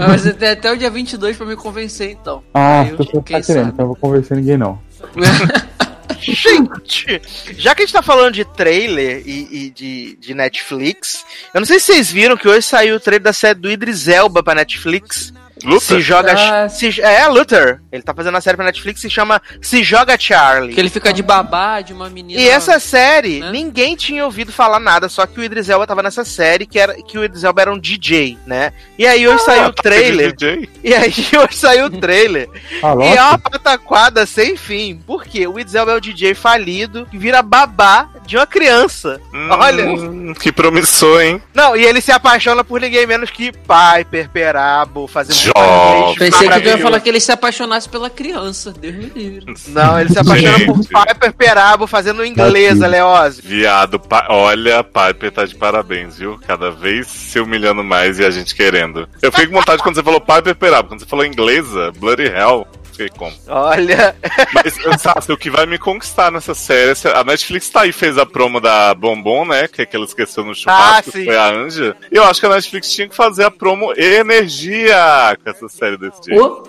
Mas 0.08 0.22
você 0.22 0.34
tem 0.34 0.50
até 0.50 0.72
o 0.72 0.78
dia 0.78 0.90
22 0.90 1.38
pra 1.38 1.46
me 1.46 1.56
convencer, 1.56 2.12
então. 2.12 2.42
Ah, 2.54 2.86
eu- 2.90 2.98
tá 2.98 3.04
quem 3.12 3.22
querendo, 3.22 3.44
sabe? 3.44 3.70
então 3.70 3.84
eu 3.84 3.88
vou 3.88 3.96
conversar 3.96 4.36
ninguém 4.36 4.58
não. 4.58 4.80
Gente, 6.22 7.22
já 7.58 7.74
que 7.74 7.82
a 7.82 7.86
gente 7.86 7.94
tá 7.94 8.02
falando 8.02 8.34
de 8.34 8.46
trailer 8.46 9.24
e, 9.26 9.48
e 9.52 9.70
de, 9.70 10.18
de 10.18 10.34
Netflix, 10.34 11.26
eu 11.54 11.62
não 11.62 11.66
sei 11.66 11.80
se 11.80 11.88
vocês 11.88 12.12
viram 12.12 12.38
que 12.38 12.48
hoje 12.48 12.64
saiu 12.64 12.96
o 12.96 13.00
trailer 13.00 13.24
da 13.24 13.34
série 13.34 13.60
do 13.60 13.72
Idris 13.72 14.08
Elba 14.08 14.44
pra 14.44 14.56
Netflix. 14.56 15.34
Se 15.60 15.68
Luta? 15.68 16.00
joga. 16.00 16.34
Ah. 16.38 16.70
Se, 16.70 17.02
é, 17.02 17.28
Luther. 17.28 17.82
Ele 17.92 18.02
tá 18.04 18.14
fazendo 18.14 18.38
a 18.38 18.42
série 18.42 18.56
pra 18.56 18.66
Netflix 18.66 19.02
se 19.02 19.10
chama 19.10 19.42
Se 19.62 19.84
Joga 19.84 20.18
Charlie. 20.18 20.74
Que 20.74 20.80
ele 20.80 20.90
fica 20.90 21.12
de 21.12 21.22
babá 21.24 21.82
de 21.82 21.92
uma 21.94 22.10
menina. 22.10 22.40
E 22.40 22.48
essa 22.48 22.80
série, 22.80 23.40
né? 23.40 23.52
ninguém 23.52 23.96
tinha 23.96 24.24
ouvido 24.26 24.52
falar 24.52 24.80
nada, 24.80 25.10
só 25.10 25.26
que 25.26 25.40
o 25.40 25.44
Idris 25.44 25.70
Elba 25.70 25.86
tava 25.88 26.04
nessa 26.04 26.24
série, 26.24 26.66
que, 26.66 26.80
era, 26.80 26.94
que 26.96 27.18
o 27.18 27.24
Idris 27.24 27.44
Elba 27.44 27.62
era 27.62 27.74
um 27.74 27.80
DJ, 27.80 28.38
né? 28.46 28.72
E 28.98 29.06
aí 29.06 29.28
hoje 29.28 29.44
saiu 29.44 29.66
o 29.66 29.74
Tá 29.74 29.84
trailer. 29.84 30.34
DJ? 30.36 30.70
E 30.84 30.94
aí 30.94 31.14
hoje 31.38 31.56
saiu 31.56 31.86
o 31.86 31.90
trailer. 31.90 32.48
Ah, 32.82 32.96
E 32.98 33.18
é 33.18 33.22
uma 33.22 33.38
pataquada 33.38 34.26
sem 34.26 34.56
fim. 34.56 35.02
Por 35.06 35.26
quê? 35.26 35.46
O 35.48 35.60
Idris 35.60 35.76
Elba 35.76 35.92
é 35.92 35.96
o 35.96 36.00
DJ 36.02 36.34
falido 36.34 37.06
que 37.08 37.18
vira 37.18 37.42
babá 37.42 38.08
de 38.26 38.38
uma 38.38 38.48
criança. 38.48 39.20
Olha. 39.50 39.86
Hum, 39.90 40.34
que 40.34 40.52
promissor, 40.52 41.22
hein? 41.22 41.42
Não, 41.54 41.76
e 41.76 41.84
ele 41.84 42.00
se 42.00 42.12
apaixona 42.12 42.64
por 42.64 42.80
ninguém 42.80 43.06
menos 43.06 43.30
que 43.30 43.52
Piper 43.52 44.30
Perabo, 44.30 45.08
fazendo 45.08 45.36
Jovem. 45.56 46.16
Pensei 46.16 46.50
que 46.50 46.60
tu 46.62 46.68
ia 46.68 46.78
falar 46.78 47.00
que 47.00 47.10
ele 47.10 47.20
se 47.20 47.32
apaixonasse 47.32 47.88
pela 47.90 48.10
criança. 48.10 48.74
Deus 48.80 48.96
me 48.96 49.06
livre. 49.16 49.54
Não, 49.70 50.00
ele 50.00 50.10
se 50.12 50.20
apaixona 50.20 50.66
por 50.66 50.76
Gente. 50.78 50.88
Piper 50.90 51.34
Perabo 51.34 51.88
fazendo 51.88 52.26
inglesa, 52.26 52.86
Aqui. 52.86 52.92
Leose. 52.96 53.42
Viado, 53.42 54.00
pa- 54.00 54.28
olha, 54.30 54.84
Piper 54.84 55.32
tá 55.32 55.46
de 55.46 55.56
parabéns, 55.56 56.18
viu? 56.18 56.40
Cada 56.46 56.72
vez 56.72 57.08
se 57.08 57.40
humilhando 57.40 57.84
mais 57.84 58.20
e 58.20 58.26
a 58.26 58.32
gente 58.32 58.54
querendo. 58.56 59.08
Eu 59.22 59.32
fiquei 59.32 59.48
com 59.48 59.54
vontade 59.54 59.82
quando 59.84 59.96
você 59.96 60.04
falou 60.04 60.20
Piper 60.22 60.56
Perabo. 60.56 60.90
Quando 60.90 61.00
você 61.02 61.06
falou 61.06 61.26
inglesa, 61.26 61.92
Bloody 61.98 62.24
Hell, 62.26 62.68
fiquei 63.00 63.10
como? 63.18 63.34
Olha, 63.48 64.16
Mas, 64.54 65.02
Sassi, 65.02 65.32
o 65.32 65.38
que 65.38 65.50
vai 65.50 65.66
me 65.66 65.78
conquistar 65.78 66.32
nessa 66.32 66.54
série... 66.54 66.94
A 67.16 67.24
Netflix 67.24 67.70
tá 67.70 67.82
aí, 67.82 67.92
fez 67.94 68.18
a 68.18 68.26
promo 68.26 68.60
da 68.60 68.94
Bombom, 68.94 69.46
né? 69.46 69.68
Que 69.68 69.84
é 69.84 69.86
que 69.86 69.96
ela 69.96 70.06
esqueceu 70.06 70.44
no 70.44 70.54
churrasco, 70.54 71.10
Ah, 71.10 71.12
sim. 71.14 71.26
foi 71.26 71.38
a 71.38 71.50
Anja. 71.50 71.96
E 72.12 72.16
eu 72.18 72.24
acho 72.26 72.40
que 72.40 72.46
a 72.46 72.50
Netflix 72.50 72.92
tinha 72.92 73.08
que 73.08 73.16
fazer 73.16 73.44
a 73.46 73.52
promo 73.52 73.94
Energia 73.96 75.38
com 75.44 75.50
essa 75.50 75.70
série 75.70 75.98
desse. 75.98 76.34
Ô, 76.38 76.64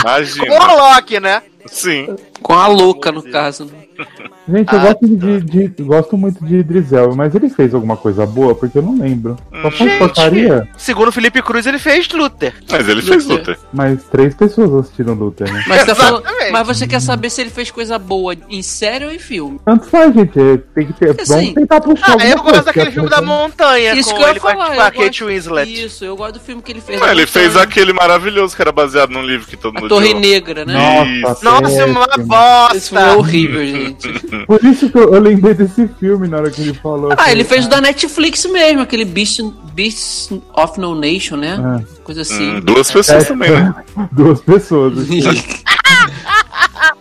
Imagina. 0.00 0.54
o 0.54 0.76
Loki, 0.76 1.20
né? 1.20 1.42
Sim. 1.66 2.16
com 2.42 2.54
a 2.54 2.66
louca, 2.66 3.12
no 3.12 3.22
caso. 3.22 3.70
Gente, 4.48 4.72
eu 4.72 4.80
Ah, 4.80 4.82
gosto, 4.84 5.06
de, 5.06 5.68
de- 5.68 5.82
gosto 5.84 6.16
muito 6.16 6.44
de 6.44 6.56
Idris 6.56 6.92
Elba, 6.92 7.14
mas 7.14 7.34
ele 7.34 7.48
fez 7.48 7.72
alguma 7.74 7.96
coisa 7.96 8.26
boa? 8.26 8.54
Porque 8.54 8.78
eu 8.78 8.82
não 8.82 8.98
lembro. 8.98 9.36
Só 9.50 9.70
faz 9.70 9.76
Gente. 9.76 9.98
porcaria, 9.98 10.68
Segundo 10.76 11.08
o 11.08 11.12
Felipe 11.12 11.40
Cruz, 11.42 11.64
ele 11.66 11.78
fez 11.78 12.08
Luther. 12.10 12.52
Mas 12.70 12.88
ele 12.88 13.02
fez 13.02 13.24
Luther. 13.24 13.38
Luther. 13.50 13.58
mas 13.72 14.02
três 14.04 14.34
pessoas 14.34 14.72
assistiram 14.74 15.14
Luther, 15.14 15.52
né? 15.52 15.62
Mas 15.68 15.84
tá, 15.84 15.94
falando. 15.94 16.24
Mas 16.50 16.66
você 16.66 16.86
quer 16.88 17.00
saber 17.00 17.30
se 17.30 17.40
ele 17.40 17.50
fez 17.50 17.70
coisa 17.70 17.98
boa 17.98 18.34
em 18.48 18.62
série 18.62 19.04
ou 19.04 19.12
em 19.12 19.18
filme? 19.18 19.60
Tanto 19.64 19.86
faz, 19.86 20.12
gente. 20.12 20.38
é, 20.40 20.56
Tem 20.74 20.86
que 20.86 20.92
ter. 20.94 21.06
Porque, 21.14 21.24
Vamos 21.24 21.42
assim, 21.44 21.54
tentar 21.54 21.80
puxar 21.80 22.06
Ah, 22.08 22.12
alguma 22.12 22.28
eu 22.30 22.36
coisa, 22.38 22.50
gosto 22.52 22.64
daquele 22.66 22.86
que 22.86 22.92
filme 22.92 23.06
é- 23.08 23.10
da 23.10 23.22
montanha 23.22 23.94
Isso 23.94 24.10
com 24.10 24.16
que 24.16 24.22
eu 24.24 24.28
ele 24.28 24.40
com 24.40 24.48
a, 24.48 24.52
falar. 24.52 24.66
com 24.74 24.80
a 24.80 24.86
eu 24.86 24.90
Kate 24.92 25.04
gosto- 25.04 25.26
Winslet. 25.26 25.84
Isso, 25.84 26.04
eu 26.04 26.16
gosto 26.16 26.34
do 26.34 26.40
filme 26.40 26.60
que 26.62 26.72
ele 26.72 26.80
fez. 26.80 26.98
Não, 27.00 27.06
a 27.06 27.12
ele 27.12 27.26
fez 27.26 27.46
Montanha, 27.48 27.64
aquele 27.64 27.92
maravilhoso 27.92 28.56
que 28.56 28.62
era 28.62 28.72
baseado 28.72 29.10
num 29.10 29.22
livro 29.22 29.46
que 29.46 29.56
todo 29.56 29.76
A 29.76 29.80
mundo 29.80 29.88
Torre. 29.88 30.14
Negra, 30.14 30.64
né? 30.64 30.74
Nossa, 31.22 31.44
Nossa, 31.44 31.86
uma 31.86 32.06
bosta! 32.18 32.80
Filme 32.80 33.04
é 33.04 33.12
horrível, 33.16 33.64
gente. 33.66 34.31
Por 34.46 34.64
isso 34.64 34.90
que 34.90 34.96
eu, 34.98 35.14
eu 35.14 35.20
lembrei 35.20 35.54
desse 35.54 35.88
filme 36.00 36.28
na 36.28 36.38
hora 36.38 36.50
que 36.50 36.60
ele 36.62 36.74
falou. 36.74 37.12
Ah, 37.12 37.22
assim, 37.22 37.30
ele 37.32 37.44
fez 37.44 37.66
o 37.66 37.68
da 37.68 37.80
Netflix 37.80 38.44
mesmo, 38.46 38.80
aquele 38.80 39.04
Beast, 39.04 39.40
Beast 39.74 40.32
of 40.54 40.78
No 40.80 40.94
Nation, 40.94 41.36
né? 41.36 41.56
Ah. 41.62 41.80
Coisa 42.04 42.22
assim. 42.22 42.56
Hum, 42.56 42.60
duas 42.60 42.90
pessoas 42.90 43.24
É. 43.24 43.26
também, 43.28 43.50
né? 43.50 43.74
Duas 44.12 44.40
pessoas. 44.40 44.98
assim. 44.98 45.20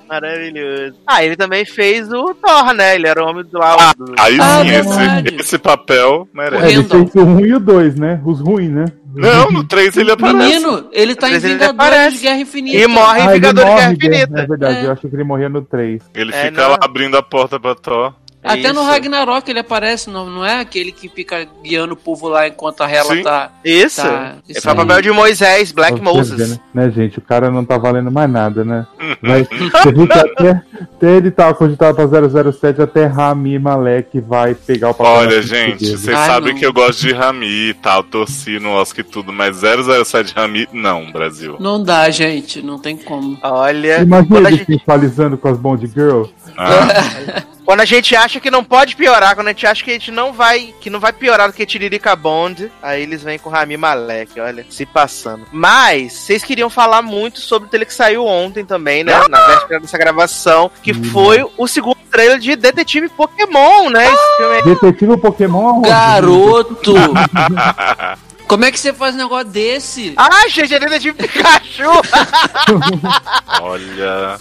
Maravilhoso. 0.07 0.95
Ah, 1.07 1.23
ele 1.23 1.35
também 1.37 1.63
fez 1.65 2.11
o 2.11 2.33
Thor, 2.35 2.73
né? 2.73 2.95
Ele 2.95 3.07
era 3.07 3.23
o 3.23 3.27
homem 3.29 3.45
do 3.45 3.57
lá. 3.57 3.77
Ah, 3.79 3.93
do- 3.97 4.13
aí 4.19 4.37
Ah, 4.41 4.61
sim, 4.61 4.67
verdade. 4.69 5.27
esse, 5.29 5.41
esse 5.41 5.57
papel 5.57 6.27
merece. 6.33 6.65
É, 6.65 6.71
ele 6.73 6.83
fez 6.83 7.15
o 7.15 7.19
1 7.25 7.45
e 7.45 7.53
o 7.53 7.59
2, 7.59 7.95
né? 7.95 8.19
Os 8.25 8.41
ruins, 8.41 8.69
né? 8.71 8.85
Não, 9.13 9.51
no 9.51 9.63
3 9.63 9.97
ele 9.97 10.11
aparece. 10.11 10.37
Menino, 10.59 10.89
ele 10.91 11.15
tá 11.15 11.29
em 11.29 11.39
Vingadores 11.39 11.69
aparece. 11.73 12.17
Guerra 12.21 12.37
Infinita. 12.37 12.77
E 12.77 12.87
morre 12.87 13.19
em 13.19 13.21
Ah, 13.21 13.25
ele 13.25 13.33
Vingadores 13.33 13.69
Guerra 13.69 13.75
morre, 13.75 13.87
né? 13.87 13.93
Infinita. 13.93 14.39
É 14.41 14.45
verdade, 14.47 14.77
É. 14.79 14.85
eu 14.85 14.91
acho 14.91 15.01
que 15.09 15.15
ele 15.15 15.23
morria 15.23 15.49
no 15.49 15.61
3. 15.61 16.01
Ele 16.13 16.31
É, 16.33 16.45
fica 16.45 16.61
não. 16.61 16.69
lá 16.71 16.77
abrindo 16.81 17.17
a 17.17 17.21
porta 17.21 17.59
pra 17.59 17.75
Thor. 17.75 18.13
Até 18.43 18.73
no 18.73 18.81
Isso. 18.81 18.89
Ragnarok 18.89 19.49
ele 19.49 19.59
aparece, 19.59 20.09
não, 20.09 20.29
não 20.29 20.43
é 20.43 20.59
aquele 20.59 20.91
que 20.91 21.07
fica 21.07 21.47
guiando 21.63 21.93
o 21.93 21.97
povo 21.97 22.27
lá 22.27 22.47
enquanto 22.47 22.81
a 22.81 22.89
Hela 22.89 23.15
Sim. 23.15 23.23
tá. 23.23 23.51
Isso. 23.63 24.01
Tá, 24.01 24.35
Esse 24.49 24.59
isso 24.59 24.69
é 24.69 24.73
o 24.73 24.75
papel 24.75 25.01
de 25.01 25.11
Moisés, 25.11 25.71
Black 25.71 25.97
você 25.97 26.01
Moses. 26.01 26.49
Né? 26.49 26.59
né, 26.73 26.89
gente? 26.89 27.19
O 27.19 27.21
cara 27.21 27.51
não 27.51 27.63
tá 27.63 27.77
valendo 27.77 28.11
mais 28.11 28.29
nada, 28.29 28.65
né? 28.65 28.87
Vai, 29.21 29.43
você 29.43 29.91
viu 29.91 30.07
que 30.07 30.17
até, 30.17 30.61
até 30.81 31.17
ele 31.17 31.29
tava 31.29 31.53
cogitado 31.53 31.95
pra 31.95 32.51
007, 32.51 32.81
até 32.81 33.05
Rami 33.05 33.59
Malek 33.59 34.19
vai 34.21 34.55
pegar 34.55 34.89
o 34.89 34.93
papel. 34.93 35.13
Olha, 35.13 35.41
gente, 35.41 35.85
vocês 35.85 36.17
sabem 36.17 36.55
que 36.55 36.65
eu 36.65 36.73
gosto 36.73 37.01
de 37.01 37.13
Rami 37.13 37.69
e 37.69 37.73
tal, 37.75 38.03
torci 38.03 38.59
no 38.59 38.71
Oscar 38.71 39.05
e 39.05 39.07
tudo, 39.07 39.31
mas 39.31 39.57
007 39.57 40.33
Rami, 40.35 40.67
não, 40.73 41.11
Brasil. 41.11 41.57
Não 41.59 41.81
dá, 41.83 42.09
gente, 42.09 42.61
não 42.61 42.79
tem 42.79 42.97
como. 42.97 43.37
Olha, 43.43 44.01
Imagina 44.01 44.49
ele 44.49 44.57
gente, 44.57 44.65
sensualizando 44.65 45.37
com 45.37 45.47
as 45.47 45.57
Bond 45.57 45.85
Girls. 45.87 46.31
Ah, 46.57 47.43
quando 47.65 47.81
a 47.81 47.85
gente 47.85 48.15
acha 48.15 48.39
que 48.39 48.51
não 48.51 48.63
pode 48.63 48.95
piorar, 48.95 49.35
quando 49.35 49.47
a 49.47 49.51
gente 49.51 49.67
acha 49.67 49.83
que 49.83 49.91
a 49.91 49.93
gente 49.93 50.11
não 50.11 50.33
vai, 50.33 50.73
que 50.79 50.89
não 50.89 50.99
vai 50.99 51.13
piorar 51.13 51.47
do 51.47 51.53
que 51.53 51.65
Tiririca 51.65 52.15
Bond, 52.15 52.71
aí 52.81 53.03
eles 53.03 53.23
vêm 53.23 53.39
com 53.39 53.49
Rami 53.49 53.77
Malek, 53.77 54.39
olha, 54.39 54.65
se 54.69 54.85
passando. 54.85 55.45
Mas 55.51 56.13
vocês 56.13 56.43
queriam 56.43 56.69
falar 56.69 57.01
muito 57.01 57.39
sobre 57.39 57.67
o 57.67 57.69
trailer 57.69 57.87
que 57.87 57.93
saiu 57.93 58.25
ontem 58.25 58.65
também, 58.65 59.03
né, 59.03 59.13
na 59.29 59.39
véspera 59.45 59.79
dessa 59.79 59.97
gravação, 59.97 60.71
que 60.81 60.93
foi 60.93 61.45
o 61.57 61.67
segundo 61.67 61.97
trailer 62.11 62.39
de 62.39 62.55
Detetive 62.55 63.09
Pokémon, 63.09 63.89
né? 63.89 64.05
Esse 64.05 64.37
filme 64.37 64.55
aí. 64.55 64.63
Detetive 64.63 65.17
Pokémon. 65.17 65.81
Garoto! 65.81 66.93
Como 68.51 68.65
é 68.65 68.71
que 68.71 68.77
você 68.77 68.91
faz 68.91 69.15
um 69.15 69.19
negócio 69.19 69.47
desse? 69.47 70.13
Ah, 70.17 70.45
gente, 70.49 70.73
é 70.75 70.77
Detetive 70.77 71.13
Pikachu! 71.13 71.83
olha. 73.61 74.37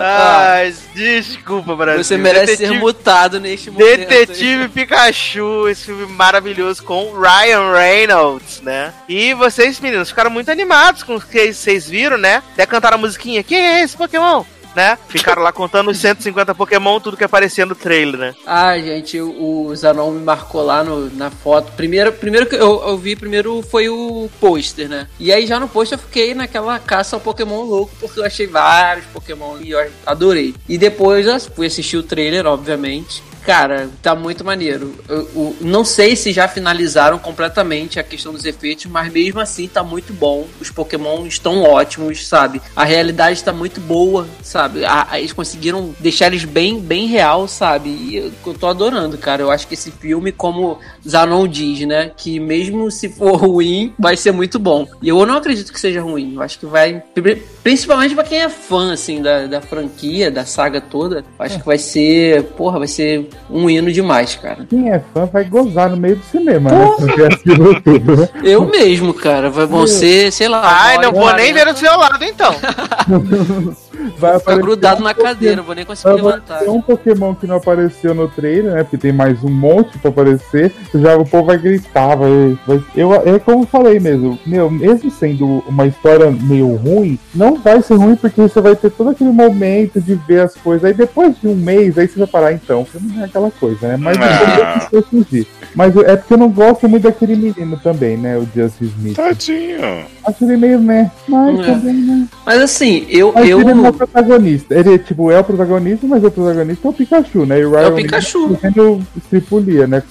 Ah, 0.00 0.52
Ai, 0.54 0.74
desculpa, 0.94 1.76
Brasil. 1.76 2.02
você 2.02 2.16
merece 2.16 2.46
Detetive 2.52 2.72
ser 2.72 2.80
mutado 2.80 3.38
neste 3.38 3.70
momento. 3.70 3.86
Detetive 4.08 4.68
Pikachu, 4.70 5.68
esse 5.68 5.84
filme 5.84 6.06
maravilhoso 6.06 6.82
com 6.82 7.08
o 7.08 7.20
Ryan 7.20 7.74
Reynolds, 7.74 8.62
né? 8.62 8.94
E 9.06 9.34
vocês, 9.34 9.78
meninos, 9.80 10.08
ficaram 10.08 10.30
muito 10.30 10.50
animados 10.50 11.02
com 11.02 11.16
o 11.16 11.20
que 11.20 11.52
vocês 11.52 11.86
viram, 11.86 12.16
né? 12.16 12.42
Até 12.54 12.64
cantaram 12.64 12.96
a 12.96 13.00
musiquinha. 13.00 13.42
Quem 13.42 13.58
é 13.58 13.82
esse 13.82 13.94
Pokémon? 13.94 14.44
Né? 14.74 14.98
Ficaram 15.08 15.42
lá 15.42 15.52
contando 15.52 15.90
os 15.90 15.98
150 15.98 16.54
Pokémon, 16.54 16.98
tudo 16.98 17.16
que 17.16 17.24
aparecia 17.24 17.66
no 17.66 17.74
trailer, 17.74 18.18
né? 18.18 18.34
Ah, 18.46 18.78
gente, 18.78 19.20
o, 19.20 19.70
Zanon 19.76 20.10
me 20.12 20.24
marcou 20.24 20.62
lá 20.62 20.82
no- 20.82 21.10
na 21.14 21.30
foto. 21.30 21.72
Primeiro, 21.72 22.10
primeiro 22.12 22.46
que 22.46 22.54
eu, 22.54 22.82
eu 22.86 22.96
vi 22.96 23.14
primeiro 23.14 23.60
foi 23.62 23.88
o 23.90 24.30
pôster, 24.40 24.88
né? 24.88 25.08
E 25.20 25.30
aí 25.32 25.46
já 25.46 25.60
no 25.60 25.68
pôster 25.68 25.98
eu 25.98 26.02
fiquei 26.02 26.34
naquela 26.34 26.78
caça 26.78 27.16
ao 27.16 27.20
Pokémon 27.20 27.62
louco, 27.64 27.92
porque 28.00 28.18
eu 28.20 28.24
achei 28.24 28.46
vários 28.46 29.04
Pokémon 29.06 29.58
e 29.60 29.70
eu 29.72 29.90
adorei. 30.06 30.54
E 30.68 30.78
depois 30.78 31.26
eu 31.26 31.38
fui 31.40 31.66
assistir 31.66 31.96
o 31.98 32.02
trailer, 32.02 32.46
obviamente. 32.46 33.22
Cara, 33.44 33.90
tá 34.00 34.14
muito 34.14 34.44
maneiro. 34.44 34.94
Eu, 35.08 35.28
eu 35.34 35.56
não 35.60 35.84
sei 35.84 36.14
se 36.14 36.32
já 36.32 36.46
finalizaram 36.46 37.18
completamente 37.18 37.98
a 37.98 38.02
questão 38.04 38.32
dos 38.32 38.44
efeitos, 38.44 38.86
mas 38.86 39.12
mesmo 39.12 39.40
assim 39.40 39.66
tá 39.66 39.82
muito 39.82 40.12
bom. 40.12 40.46
Os 40.60 40.70
Pokémon 40.70 41.26
estão 41.26 41.62
ótimos, 41.64 42.26
sabe? 42.26 42.62
A 42.76 42.84
realidade 42.84 43.38
está 43.38 43.52
muito 43.52 43.80
boa, 43.80 44.28
sabe? 44.42 44.84
A- 44.84 45.08
a- 45.10 45.18
eles 45.18 45.32
conseguiram 45.32 45.92
deixar 45.98 46.28
eles 46.28 46.44
bem, 46.44 46.78
bem 46.78 47.06
real, 47.08 47.48
sabe? 47.48 47.88
E 47.90 48.16
eu, 48.16 48.32
eu 48.46 48.54
tô 48.54 48.68
adorando, 48.68 49.18
cara. 49.18 49.42
Eu 49.42 49.50
acho 49.50 49.66
que 49.66 49.74
esse 49.74 49.90
filme, 49.90 50.30
como 50.30 50.78
Zanon 51.06 51.48
diz, 51.48 51.80
né? 51.86 52.12
Que 52.16 52.38
mesmo 52.38 52.90
se 52.92 53.08
for 53.08 53.34
ruim, 53.42 53.92
vai 53.98 54.16
ser 54.16 54.30
muito 54.32 54.56
bom. 54.58 54.86
E 55.02 55.08
eu 55.08 55.26
não 55.26 55.36
acredito 55.36 55.72
que 55.72 55.80
seja 55.80 56.00
ruim. 56.00 56.34
Eu 56.36 56.42
acho 56.42 56.60
que 56.60 56.66
vai. 56.66 57.02
pri- 57.12 57.42
Principalmente 57.62 58.14
pra 58.14 58.24
quem 58.24 58.40
é 58.42 58.48
fã, 58.48 58.92
assim, 58.92 59.20
da, 59.20 59.46
da 59.46 59.60
franquia, 59.60 60.30
da 60.30 60.44
saga 60.46 60.80
toda. 60.80 61.18
eu 61.38 61.44
Acho 61.44 61.58
que 61.58 61.66
vai 61.66 61.78
ser. 61.78 62.44
Porra, 62.56 62.78
vai 62.78 62.88
ser 62.88 63.31
um 63.50 63.68
hino 63.68 63.92
demais, 63.92 64.34
cara. 64.34 64.64
Quem 64.68 64.90
é 64.90 65.02
fã 65.12 65.26
vai 65.26 65.44
gozar 65.44 65.90
no 65.90 65.96
meio 65.96 66.16
do 66.16 66.24
cinema, 66.24 66.70
né? 66.70 66.90
Tudo, 66.96 68.16
né? 68.16 68.28
Eu 68.42 68.66
mesmo, 68.66 69.12
cara. 69.12 69.50
Vai, 69.50 69.66
vão 69.66 69.86
ser, 69.86 70.32
sei 70.32 70.48
lá. 70.48 70.62
Ai, 70.64 70.98
não 70.98 71.12
vou 71.12 71.32
nem 71.34 71.52
ver 71.52 71.66
do 71.72 71.78
seu 71.78 71.96
lado, 71.96 72.24
então. 72.24 72.54
Vai 74.02 74.12
Ficar 74.14 74.36
aparecer 74.36 74.62
grudado 74.62 75.00
um 75.00 75.04
na 75.04 75.14
Pokémon- 75.14 75.28
cadeira, 75.34 75.56
não 75.56 75.64
vou 75.64 75.74
nem 75.74 75.84
conseguir 75.84 76.08
Vai 76.14 76.16
levantar. 76.22 76.54
aparecer 76.54 76.70
um 76.70 76.80
Pokémon 76.82 77.34
que 77.34 77.46
não 77.46 77.56
apareceu 77.56 78.14
no 78.14 78.28
trailer, 78.28 78.72
né? 78.74 78.82
Porque 78.82 78.98
tem 78.98 79.12
mais 79.12 79.42
um 79.44 79.50
monte 79.50 79.98
pra 79.98 80.10
aparecer. 80.10 80.72
Já 80.94 81.16
o 81.16 81.24
povo 81.24 81.46
vai 81.46 81.58
gritar, 81.58 82.16
vai. 82.16 82.58
vai- 82.66 82.82
eu, 82.96 83.14
é 83.14 83.38
como 83.38 83.62
eu 83.62 83.66
falei 83.66 83.98
mesmo, 84.00 84.38
meu, 84.46 84.70
mesmo 84.70 85.10
sendo 85.10 85.62
uma 85.68 85.86
história 85.86 86.30
meio 86.30 86.74
ruim, 86.76 87.18
não 87.34 87.56
vai 87.58 87.80
ser 87.82 87.94
ruim 87.94 88.16
porque 88.16 88.40
você 88.40 88.60
vai 88.60 88.74
ter 88.76 88.90
todo 88.90 89.10
aquele 89.10 89.30
momento 89.30 90.00
de 90.00 90.14
ver 90.14 90.40
as 90.40 90.54
coisas. 90.54 90.84
Aí 90.84 90.94
depois 90.94 91.34
de 91.40 91.48
um 91.48 91.54
mês, 91.54 91.96
aí 91.98 92.06
você 92.08 92.18
vai 92.18 92.28
parar 92.28 92.52
então. 92.52 92.84
Porque 92.84 93.06
não 93.06 93.22
é 93.22 93.24
aquela 93.26 93.50
coisa, 93.50 93.88
né? 93.88 93.96
Mas 93.96 94.16
Ah. 94.20 94.88
eu 94.92 95.02
fugir. 95.02 95.46
Mas 95.74 95.96
é 95.96 96.16
porque 96.16 96.34
eu 96.34 96.38
não 96.38 96.50
gosto 96.50 96.88
muito 96.88 97.04
daquele 97.04 97.34
menino 97.36 97.78
também, 97.82 98.16
né? 98.16 98.36
O 98.36 98.46
Justice 98.54 98.84
Smith. 98.98 99.16
Tadinho. 99.16 100.04
Acho 100.26 100.44
ele 100.44 100.56
meio, 100.56 100.78
né? 100.80 101.10
Mas 101.28 101.60
É. 101.60 101.62
também, 101.64 101.94
né? 101.94 102.28
Mas 102.44 102.60
assim, 102.60 103.06
eu. 103.08 103.32
Mas 103.34 103.48
eu... 103.48 103.60
não 103.60 103.91
o 103.92 103.98
protagonista. 103.98 104.74
Ele, 104.74 104.98
tipo, 104.98 105.30
é 105.30 105.38
o 105.38 105.44
protagonista, 105.44 106.06
mas 106.06 106.24
o 106.24 106.30
protagonista 106.30 106.86
é 106.86 106.90
o 106.90 106.92
Pikachu, 106.92 107.46
né? 107.46 107.60
E 107.60 107.64
o 107.64 107.70
Ryan 107.70 107.82
É 107.82 107.88
o 107.88 107.94
Pikachu. 107.94 108.58
Reynolds 108.62 109.06
estripulia, 109.16 109.86
né? 109.86 110.02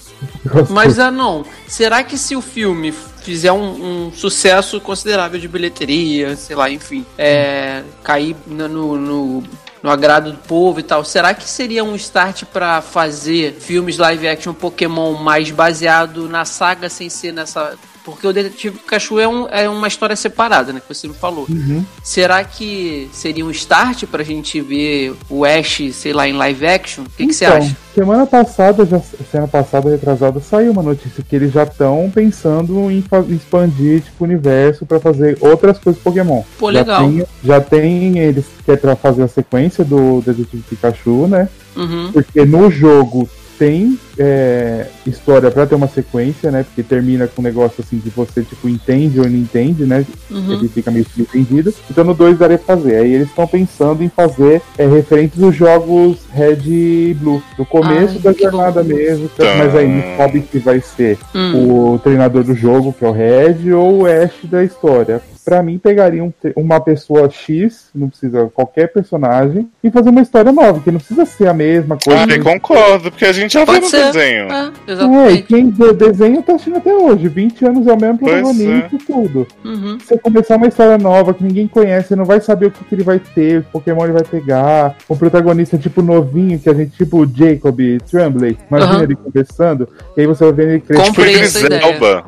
Mas 0.69 0.99
ah, 0.99 1.11
não. 1.11 1.43
Será 1.67 2.03
que 2.03 2.17
se 2.17 2.35
o 2.35 2.41
filme 2.41 2.91
fizer 2.91 3.51
um, 3.51 4.07
um 4.07 4.11
sucesso 4.11 4.79
considerável 4.81 5.39
de 5.39 5.47
bilheteria, 5.47 6.35
sei 6.35 6.55
lá, 6.55 6.69
enfim, 6.69 7.05
é, 7.17 7.83
cair 8.03 8.35
no, 8.47 8.67
no, 8.67 8.97
no- 8.97 9.43
no 9.83 9.89
agrado 9.89 10.31
do 10.31 10.37
povo 10.37 10.79
e 10.79 10.83
tal, 10.83 11.03
será 11.03 11.33
que 11.33 11.43
seria 11.49 11.83
um 11.83 11.95
start 11.95 12.43
pra 12.45 12.81
fazer 12.83 13.53
filmes 13.59 13.97
live 13.97 14.27
action 14.27 14.53
Pokémon 14.53 15.13
mais 15.13 15.49
baseado 15.49 16.29
na 16.29 16.45
saga 16.45 16.87
sem 16.87 17.09
ser 17.09 17.31
nessa. 17.31 17.73
Porque 18.03 18.25
o 18.25 18.33
Detetive 18.33 18.79
Pikachu 18.79 19.19
é, 19.19 19.27
um, 19.27 19.47
é 19.47 19.69
uma 19.69 19.87
história 19.87 20.15
separada, 20.15 20.73
né? 20.73 20.79
Que 20.79 20.93
você 20.93 21.07
me 21.07 21.13
falou. 21.13 21.45
Uhum. 21.49 21.85
Será 22.03 22.43
que 22.43 23.09
seria 23.13 23.45
um 23.45 23.51
start 23.51 24.05
pra 24.05 24.23
gente 24.23 24.59
ver 24.59 25.13
o 25.29 25.45
Ash, 25.45 25.81
sei 25.93 26.13
lá, 26.13 26.27
em 26.27 26.33
live 26.33 26.65
action? 26.65 27.03
O 27.03 27.09
que, 27.09 27.27
que 27.27 27.33
você 27.33 27.45
Então, 27.45 27.57
acha? 27.57 27.77
Semana 27.93 28.25
passada, 28.25 28.85
já, 28.85 28.99
semana 29.29 29.47
passada, 29.49 29.89
retrasada, 29.89 30.39
saiu 30.39 30.71
uma 30.71 30.81
notícia 30.81 31.23
que 31.27 31.35
eles 31.35 31.51
já 31.51 31.63
estão 31.63 32.09
pensando 32.13 32.89
em 32.89 33.03
expandir 33.29 34.01
tipo, 34.01 34.23
o 34.23 34.27
universo 34.27 34.85
pra 34.85 34.99
fazer 34.99 35.37
outras 35.41 35.77
coisas 35.77 36.01
Pokémon. 36.01 36.41
Pô, 36.57 36.71
já 36.71 36.79
legal. 36.79 37.03
Tem, 37.03 37.25
já 37.43 37.61
tem, 37.61 38.17
eles 38.17 38.45
querem 38.65 38.95
fazer 38.95 39.23
a 39.23 39.27
sequência 39.27 39.83
do 39.83 40.21
Detetive 40.21 40.63
Pikachu, 40.69 41.27
né? 41.27 41.49
Uhum. 41.75 42.11
Porque 42.11 42.45
no 42.45 42.71
jogo 42.71 43.29
tem 43.61 43.95
é, 44.17 44.87
história 45.05 45.51
pra 45.51 45.67
ter 45.67 45.75
uma 45.75 45.87
sequência, 45.87 46.49
né? 46.49 46.63
Porque 46.63 46.81
termina 46.81 47.27
com 47.27 47.43
um 47.43 47.45
negócio 47.45 47.83
assim 47.85 47.99
de 47.99 48.09
você, 48.09 48.41
tipo, 48.41 48.67
entende 48.67 49.19
ou 49.19 49.29
não 49.29 49.37
entende, 49.37 49.85
né? 49.85 50.03
Uhum. 50.31 50.53
Ele 50.53 50.67
fica 50.67 50.89
meio 50.89 51.05
subentendido. 51.07 51.71
Então 51.87 52.03
no 52.03 52.15
2 52.15 52.39
daria 52.39 52.57
pra 52.57 52.75
fazer. 52.75 52.95
Aí 52.95 53.13
eles 53.13 53.27
estão 53.27 53.45
pensando 53.45 54.03
em 54.03 54.09
fazer 54.09 54.63
é, 54.79 54.87
referentes 54.87 55.37
dos 55.37 55.55
jogos 55.55 56.17
Red 56.33 56.61
e 56.65 57.15
Blue. 57.19 57.39
Do 57.55 57.63
começo 57.63 58.15
Ai, 58.15 58.19
da 58.23 58.33
que 58.33 58.41
jornada 58.41 58.81
loucura. 58.81 58.97
mesmo. 59.03 59.29
Mas 59.37 59.75
aí 59.75 60.17
sabe 60.17 60.43
se 60.51 60.57
vai 60.57 60.81
ser 60.81 61.19
Hum. 61.35 61.93
o 61.93 61.99
treinador 61.99 62.43
do 62.43 62.55
jogo, 62.55 62.91
que 62.91 63.05
é 63.05 63.07
o 63.07 63.11
Red, 63.11 63.71
ou 63.73 64.01
o 64.01 64.05
Ash 64.07 64.33
da 64.45 64.63
história. 64.63 65.21
Pra 65.43 65.61
mim, 65.63 65.77
pegariam 65.77 66.33
te- 66.41 66.53
uma 66.55 66.79
pessoa 66.79 67.29
X, 67.29 67.89
não 67.93 68.09
precisa 68.09 68.49
qualquer 68.53 68.91
personagem, 68.91 69.69
e 69.83 69.89
fazer 69.91 70.09
uma 70.09 70.21
história 70.21 70.51
nova, 70.51 70.79
que 70.79 70.91
não 70.91 70.99
precisa 70.99 71.25
ser 71.25 71.47
a 71.47 71.53
mesma 71.53 71.97
coisa. 72.03 72.21
Ah, 72.23 72.35
eu 72.35 72.43
concordo, 72.43 73.11
porque 73.11 73.25
a 73.25 73.31
gente 73.31 73.53
já 73.53 73.59
viu 73.65 73.73
Pode 73.73 73.81
no 73.85 73.89
ser. 73.89 74.05
desenho. 74.11 74.51
É, 74.51 74.61
É, 74.61 74.71
e 74.87 74.91
exatamente. 74.91 75.43
quem 75.43 75.69
de- 75.69 75.93
desenha 75.93 76.41
tá 76.41 76.53
assistindo 76.53 76.77
até 76.77 76.93
hoje. 76.93 77.27
20 77.27 77.65
anos 77.65 77.87
é 77.87 77.93
o 77.93 77.99
mesmo 77.99 78.17
protagonista 78.19 78.89
e 78.93 78.97
tudo. 78.97 79.47
Uhum. 79.65 79.99
Se 79.99 80.07
você 80.07 80.17
começar 80.17 80.57
uma 80.57 80.67
história 80.67 80.97
nova 80.97 81.33
que 81.33 81.43
ninguém 81.43 81.67
conhece, 81.67 82.09
você 82.09 82.15
não 82.15 82.25
vai 82.25 82.39
saber 82.41 82.67
o 82.67 82.71
que, 82.71 82.83
que 82.83 82.95
ele 82.95 83.03
vai 83.03 83.19
ter, 83.19 83.63
que 83.63 83.71
Pokémon 83.71 84.03
ele 84.03 84.13
vai 84.13 84.23
pegar. 84.23 84.95
Um 85.09 85.15
protagonista 85.15 85.77
tipo 85.77 86.01
novinho, 86.01 86.59
que 86.59 86.69
a 86.69 86.73
gente, 86.73 86.91
tipo 86.95 87.17
o 87.23 87.25
Jacob 87.27 87.79
Tremblay. 88.09 88.57
Imagina 88.69 88.93
Aham. 88.93 89.03
ele 89.03 89.15
conversando, 89.15 89.87
e 90.15 90.21
aí 90.21 90.27
você 90.27 90.43
vai 90.43 90.53
vendo 90.53 90.69
ele 90.71 90.79
crescer. 90.81 91.05
Comprei 91.05 91.33
Idris 91.35 91.55
essa 91.55 91.65
ideia. 91.65 91.81
Elba. 91.81 92.25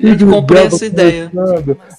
Gente, 0.00 0.24
comprei 0.26 0.60
Zelda 0.62 0.74
essa 0.76 0.86
ideia. 0.88 1.30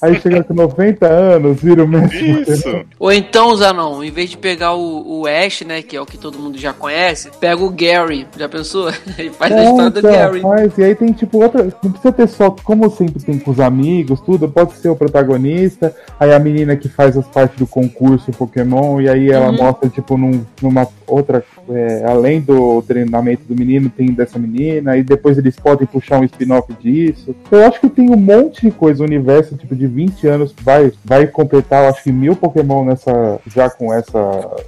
Aí 0.01 0.19
chega 0.19 0.43
com 0.43 0.53
90 0.53 1.07
anos, 1.07 1.61
vira 1.61 1.83
o 1.83 1.87
mesmo. 1.87 2.09
Isso. 2.13 2.85
Ou 2.99 3.11
então, 3.11 3.55
Zanon, 3.55 4.03
em 4.03 4.11
vez 4.11 4.29
de 4.29 4.37
pegar 4.37 4.73
o, 4.75 5.21
o 5.21 5.27
Ash, 5.27 5.61
né, 5.61 5.81
que 5.81 5.95
é 5.95 6.01
o 6.01 6.05
que 6.05 6.17
todo 6.17 6.37
mundo 6.39 6.57
já 6.57 6.73
conhece, 6.73 7.29
pega 7.39 7.63
o 7.63 7.69
Gary. 7.69 8.27
Já 8.37 8.47
pensou? 8.49 8.89
Ele 9.17 9.29
faz 9.31 9.51
a 9.53 9.63
história 9.63 9.89
do 9.89 9.99
então, 9.99 10.11
Gary. 10.11 10.41
faz. 10.41 10.77
E 10.77 10.83
aí 10.83 10.95
tem 10.95 11.11
tipo 11.11 11.41
outra. 11.41 11.63
Não 11.83 11.91
precisa 11.91 12.11
ter 12.11 12.27
só, 12.27 12.49
como 12.51 12.89
sempre 12.89 13.21
tem 13.23 13.37
com 13.39 13.51
os 13.51 13.59
amigos, 13.59 14.19
tudo, 14.21 14.47
pode 14.49 14.73
ser 14.77 14.89
o 14.89 14.95
protagonista, 14.95 15.93
aí 16.19 16.33
a 16.33 16.39
menina 16.39 16.75
que 16.75 16.87
faz 16.89 17.17
as 17.17 17.27
partes 17.27 17.57
do 17.57 17.67
concurso 17.67 18.31
Pokémon, 18.31 18.99
e 19.01 19.09
aí 19.09 19.29
ela 19.31 19.49
Uhum. 19.49 19.57
mostra, 19.57 19.89
tipo, 19.89 20.17
num, 20.17 20.41
numa 20.61 20.87
outra. 21.07 21.43
é, 21.71 22.03
além 22.05 22.41
do 22.41 22.81
treinamento 22.81 23.43
do 23.47 23.55
menino, 23.55 23.89
tem 23.95 24.07
dessa 24.11 24.39
menina, 24.39 24.97
e 24.97 25.03
depois 25.03 25.37
eles 25.37 25.55
podem 25.55 25.85
puxar 25.87 26.19
um 26.19 26.23
spin-off 26.23 26.71
disso. 26.81 27.35
Eu 27.51 27.65
acho 27.65 27.79
que 27.79 27.89
tem 27.89 28.09
um 28.09 28.15
monte 28.17 28.61
de 28.61 28.71
coisa, 28.79 29.03
o 29.03 29.05
universo, 29.05 29.55
tipo, 29.57 29.75
de 29.75 29.85
20 29.85 30.25
anos 30.27 30.55
vai, 30.61 30.91
vai 31.03 31.27
completar, 31.27 31.83
eu 31.83 31.89
acho 31.89 32.03
que 32.03 32.11
mil 32.11 32.35
Pokémon 32.35 32.85
nessa. 32.85 33.39
já 33.53 33.69
com 33.69 33.93
essa 33.93 34.19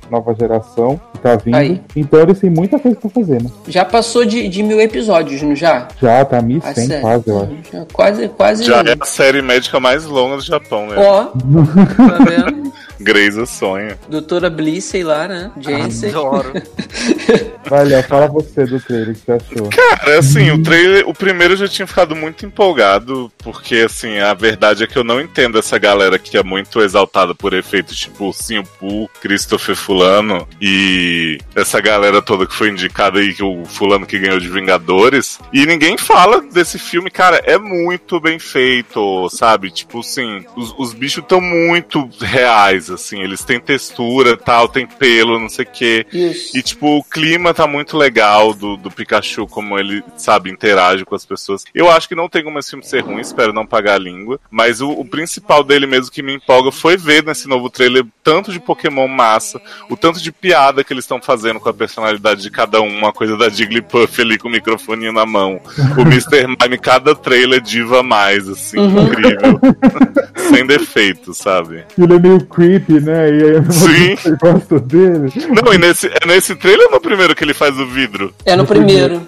nova 0.10 0.36
geração 0.36 1.00
que 1.14 1.20
tá 1.20 1.36
vindo. 1.38 1.56
Aí. 1.56 1.82
Então 1.96 2.20
eles 2.20 2.40
têm 2.40 2.50
muita 2.50 2.78
coisa 2.78 2.98
pra 2.98 3.10
fazer, 3.10 3.42
né? 3.42 3.50
Já 3.68 3.86
passou 3.86 4.26
de, 4.26 4.48
de 4.50 4.62
mil 4.62 4.80
episódios, 4.82 5.42
não 5.42 5.56
já? 5.56 5.88
Já 6.02 6.26
tá 6.26 6.40
A 6.40 6.42
1100 6.42 6.74
série. 6.88 7.02
quase, 7.02 7.24
eu 7.28 7.38
acho. 7.42 7.52
Já 7.72 7.86
quase, 7.94 8.28
quase. 8.30 8.64
Já 8.64 8.82
é 8.82 8.96
a 9.00 9.06
série 9.06 9.42
médica 9.42 9.80
mais 9.80 10.06
longa 10.06 10.36
do 10.38 10.44
Japão, 10.44 10.88
né? 10.88 10.96
Ó, 10.98 11.26
tá 11.96 12.24
vendo? 12.28 12.72
Grey's 13.04 13.50
sonha. 13.50 13.98
Doutora 14.10 14.50
Bliss, 14.50 14.86
sei 14.86 15.04
lá, 15.04 15.28
né? 15.28 15.52
Jansen. 15.60 16.10
Adoro. 16.10 16.54
Vai, 17.70 17.86
Léo, 17.86 18.04
fala 18.04 18.28
você 18.28 18.66
do 18.66 18.80
trailer, 18.80 19.10
o 19.10 19.14
que 19.14 19.22
você 19.22 19.32
achou? 19.32 19.70
Cara, 19.70 20.20
assim, 20.20 20.52
o 20.52 20.62
trailer, 20.62 21.08
o 21.08 21.14
primeiro 21.14 21.54
eu 21.54 21.58
já 21.58 21.68
tinha 21.68 21.88
ficado 21.88 22.16
muito 22.16 22.46
empolgado, 22.46 23.32
porque, 23.38 23.76
assim, 23.78 24.20
a 24.20 24.34
verdade 24.34 24.84
é 24.84 24.88
que 24.88 24.98
eu 24.98 25.04
não 25.04 25.22
entendo 25.22 25.58
essa 25.58 25.78
galera 25.78 26.20
que 26.20 26.38
é 26.38 26.44
muito 26.44 26.82
exaltada 26.82 27.34
por 27.34 27.54
efeitos 27.54 27.98
tipo 27.98 28.26
Ursinho 28.26 28.64
Poo, 28.80 29.10
Christopher 29.22 29.76
Fulano 29.76 30.48
e 30.60 31.38
essa 31.56 31.80
galera 31.80 32.22
toda 32.22 32.46
que 32.46 32.54
foi 32.54 32.70
indicada 32.70 33.20
aí, 33.20 33.34
que 33.34 33.44
o 33.44 33.64
Fulano 33.66 34.06
que 34.06 34.20
ganhou 34.20 34.40
de 34.40 34.50
Vingadores. 34.50 35.40
E 35.54 35.66
ninguém 35.66 35.98
fala 35.98 36.42
desse 36.42 36.78
filme, 36.78 37.10
cara, 37.10 37.42
é 37.46 37.58
muito 37.58 38.20
bem 38.20 38.38
feito, 38.38 39.30
sabe? 39.30 39.72
Tipo 39.72 40.02
assim, 40.02 40.44
os, 40.56 40.74
os 40.78 40.94
bichos 40.94 41.24
estão 41.24 41.40
muito 41.40 42.10
reais, 42.20 42.91
assim, 42.92 43.22
eles 43.22 43.44
têm 43.44 43.60
textura 43.60 44.38
tal, 44.38 44.68
tem 44.68 44.86
pelo, 44.86 45.40
não 45.40 45.50
sei 45.50 45.66
o 45.66 45.68
quê. 45.72 46.06
Isso. 46.12 46.58
E, 46.58 46.62
tipo, 46.62 46.98
o 46.98 47.04
clima 47.04 47.54
tá 47.54 47.66
muito 47.66 47.98
legal 47.98 48.54
do, 48.54 48.78
do 48.78 48.92
Pikachu, 48.92 49.48
como 49.48 49.78
ele, 49.78 50.04
sabe, 50.18 50.52
interage 50.52 51.06
com 51.06 51.16
as 51.16 51.26
pessoas. 51.26 51.64
Eu 51.74 51.90
acho 51.90 52.08
que 52.08 52.16
não 52.16 52.30
tem 52.30 52.44
como 52.44 52.60
esse 52.60 52.72
filme 52.72 52.86
ser 52.86 53.02
ruim, 53.02 53.20
espero 53.20 53.54
não 53.54 53.66
pagar 53.66 53.96
a 53.96 54.00
língua. 54.00 54.40
Mas 54.50 54.82
o, 54.82 54.90
o 54.90 55.06
principal 55.06 55.64
dele 55.64 55.86
mesmo 55.86 56.12
que 56.12 56.24
me 56.24 56.36
empolga 56.36 56.72
foi 56.72 56.98
ver 56.98 57.24
nesse 57.24 57.48
novo 57.48 57.70
trailer 57.70 58.06
tanto 58.24 58.52
de 58.52 58.60
Pokémon 58.60 59.08
massa, 59.08 59.62
o 59.90 59.98
tanto 59.98 60.22
de 60.22 60.32
piada 60.32 60.84
que 60.84 60.94
eles 60.94 61.04
estão 61.04 61.22
fazendo 61.22 61.60
com 61.60 61.70
a 61.70 61.74
personalidade 61.74 62.42
de 62.42 62.52
cada 62.52 62.82
um, 62.82 62.88
uma 62.88 63.12
coisa 63.12 63.38
da 63.38 63.50
Jigglypuff 63.50 64.22
ali 64.22 64.38
com 64.38 64.48
o 64.48 64.52
microfoninho 64.52 65.12
na 65.12 65.26
mão. 65.26 65.60
O 65.98 66.02
Mr. 66.02 66.48
Mime, 66.48 66.78
cada 66.78 67.16
trailer 67.16 67.62
diva 67.62 68.04
mais, 68.04 68.48
assim, 68.48 68.80
incrível. 68.80 69.60
Sem 70.50 70.66
defeito, 70.66 71.34
sabe? 71.34 71.86
Ele 71.98 72.14
é 72.14 72.20
meio 72.20 72.46
creepy, 72.46 72.81
né? 72.90 73.30
E 73.30 73.44
aí 73.44 73.72
Sim. 73.72 74.16
você 74.16 74.36
gosta 74.36 74.80
dele. 74.80 75.32
Não, 75.64 75.74
e 75.74 75.78
nesse, 75.78 76.08
é 76.08 76.26
nesse 76.26 76.56
trailer 76.56 76.88
ou 76.88 76.94
no 76.94 77.02
primeiro 77.02 77.36
que 77.36 77.44
ele 77.44 77.54
faz 77.54 77.78
o 77.78 77.86
vidro? 77.86 78.34
É 78.46 78.56
no 78.56 78.66
primeiro. 78.66 79.22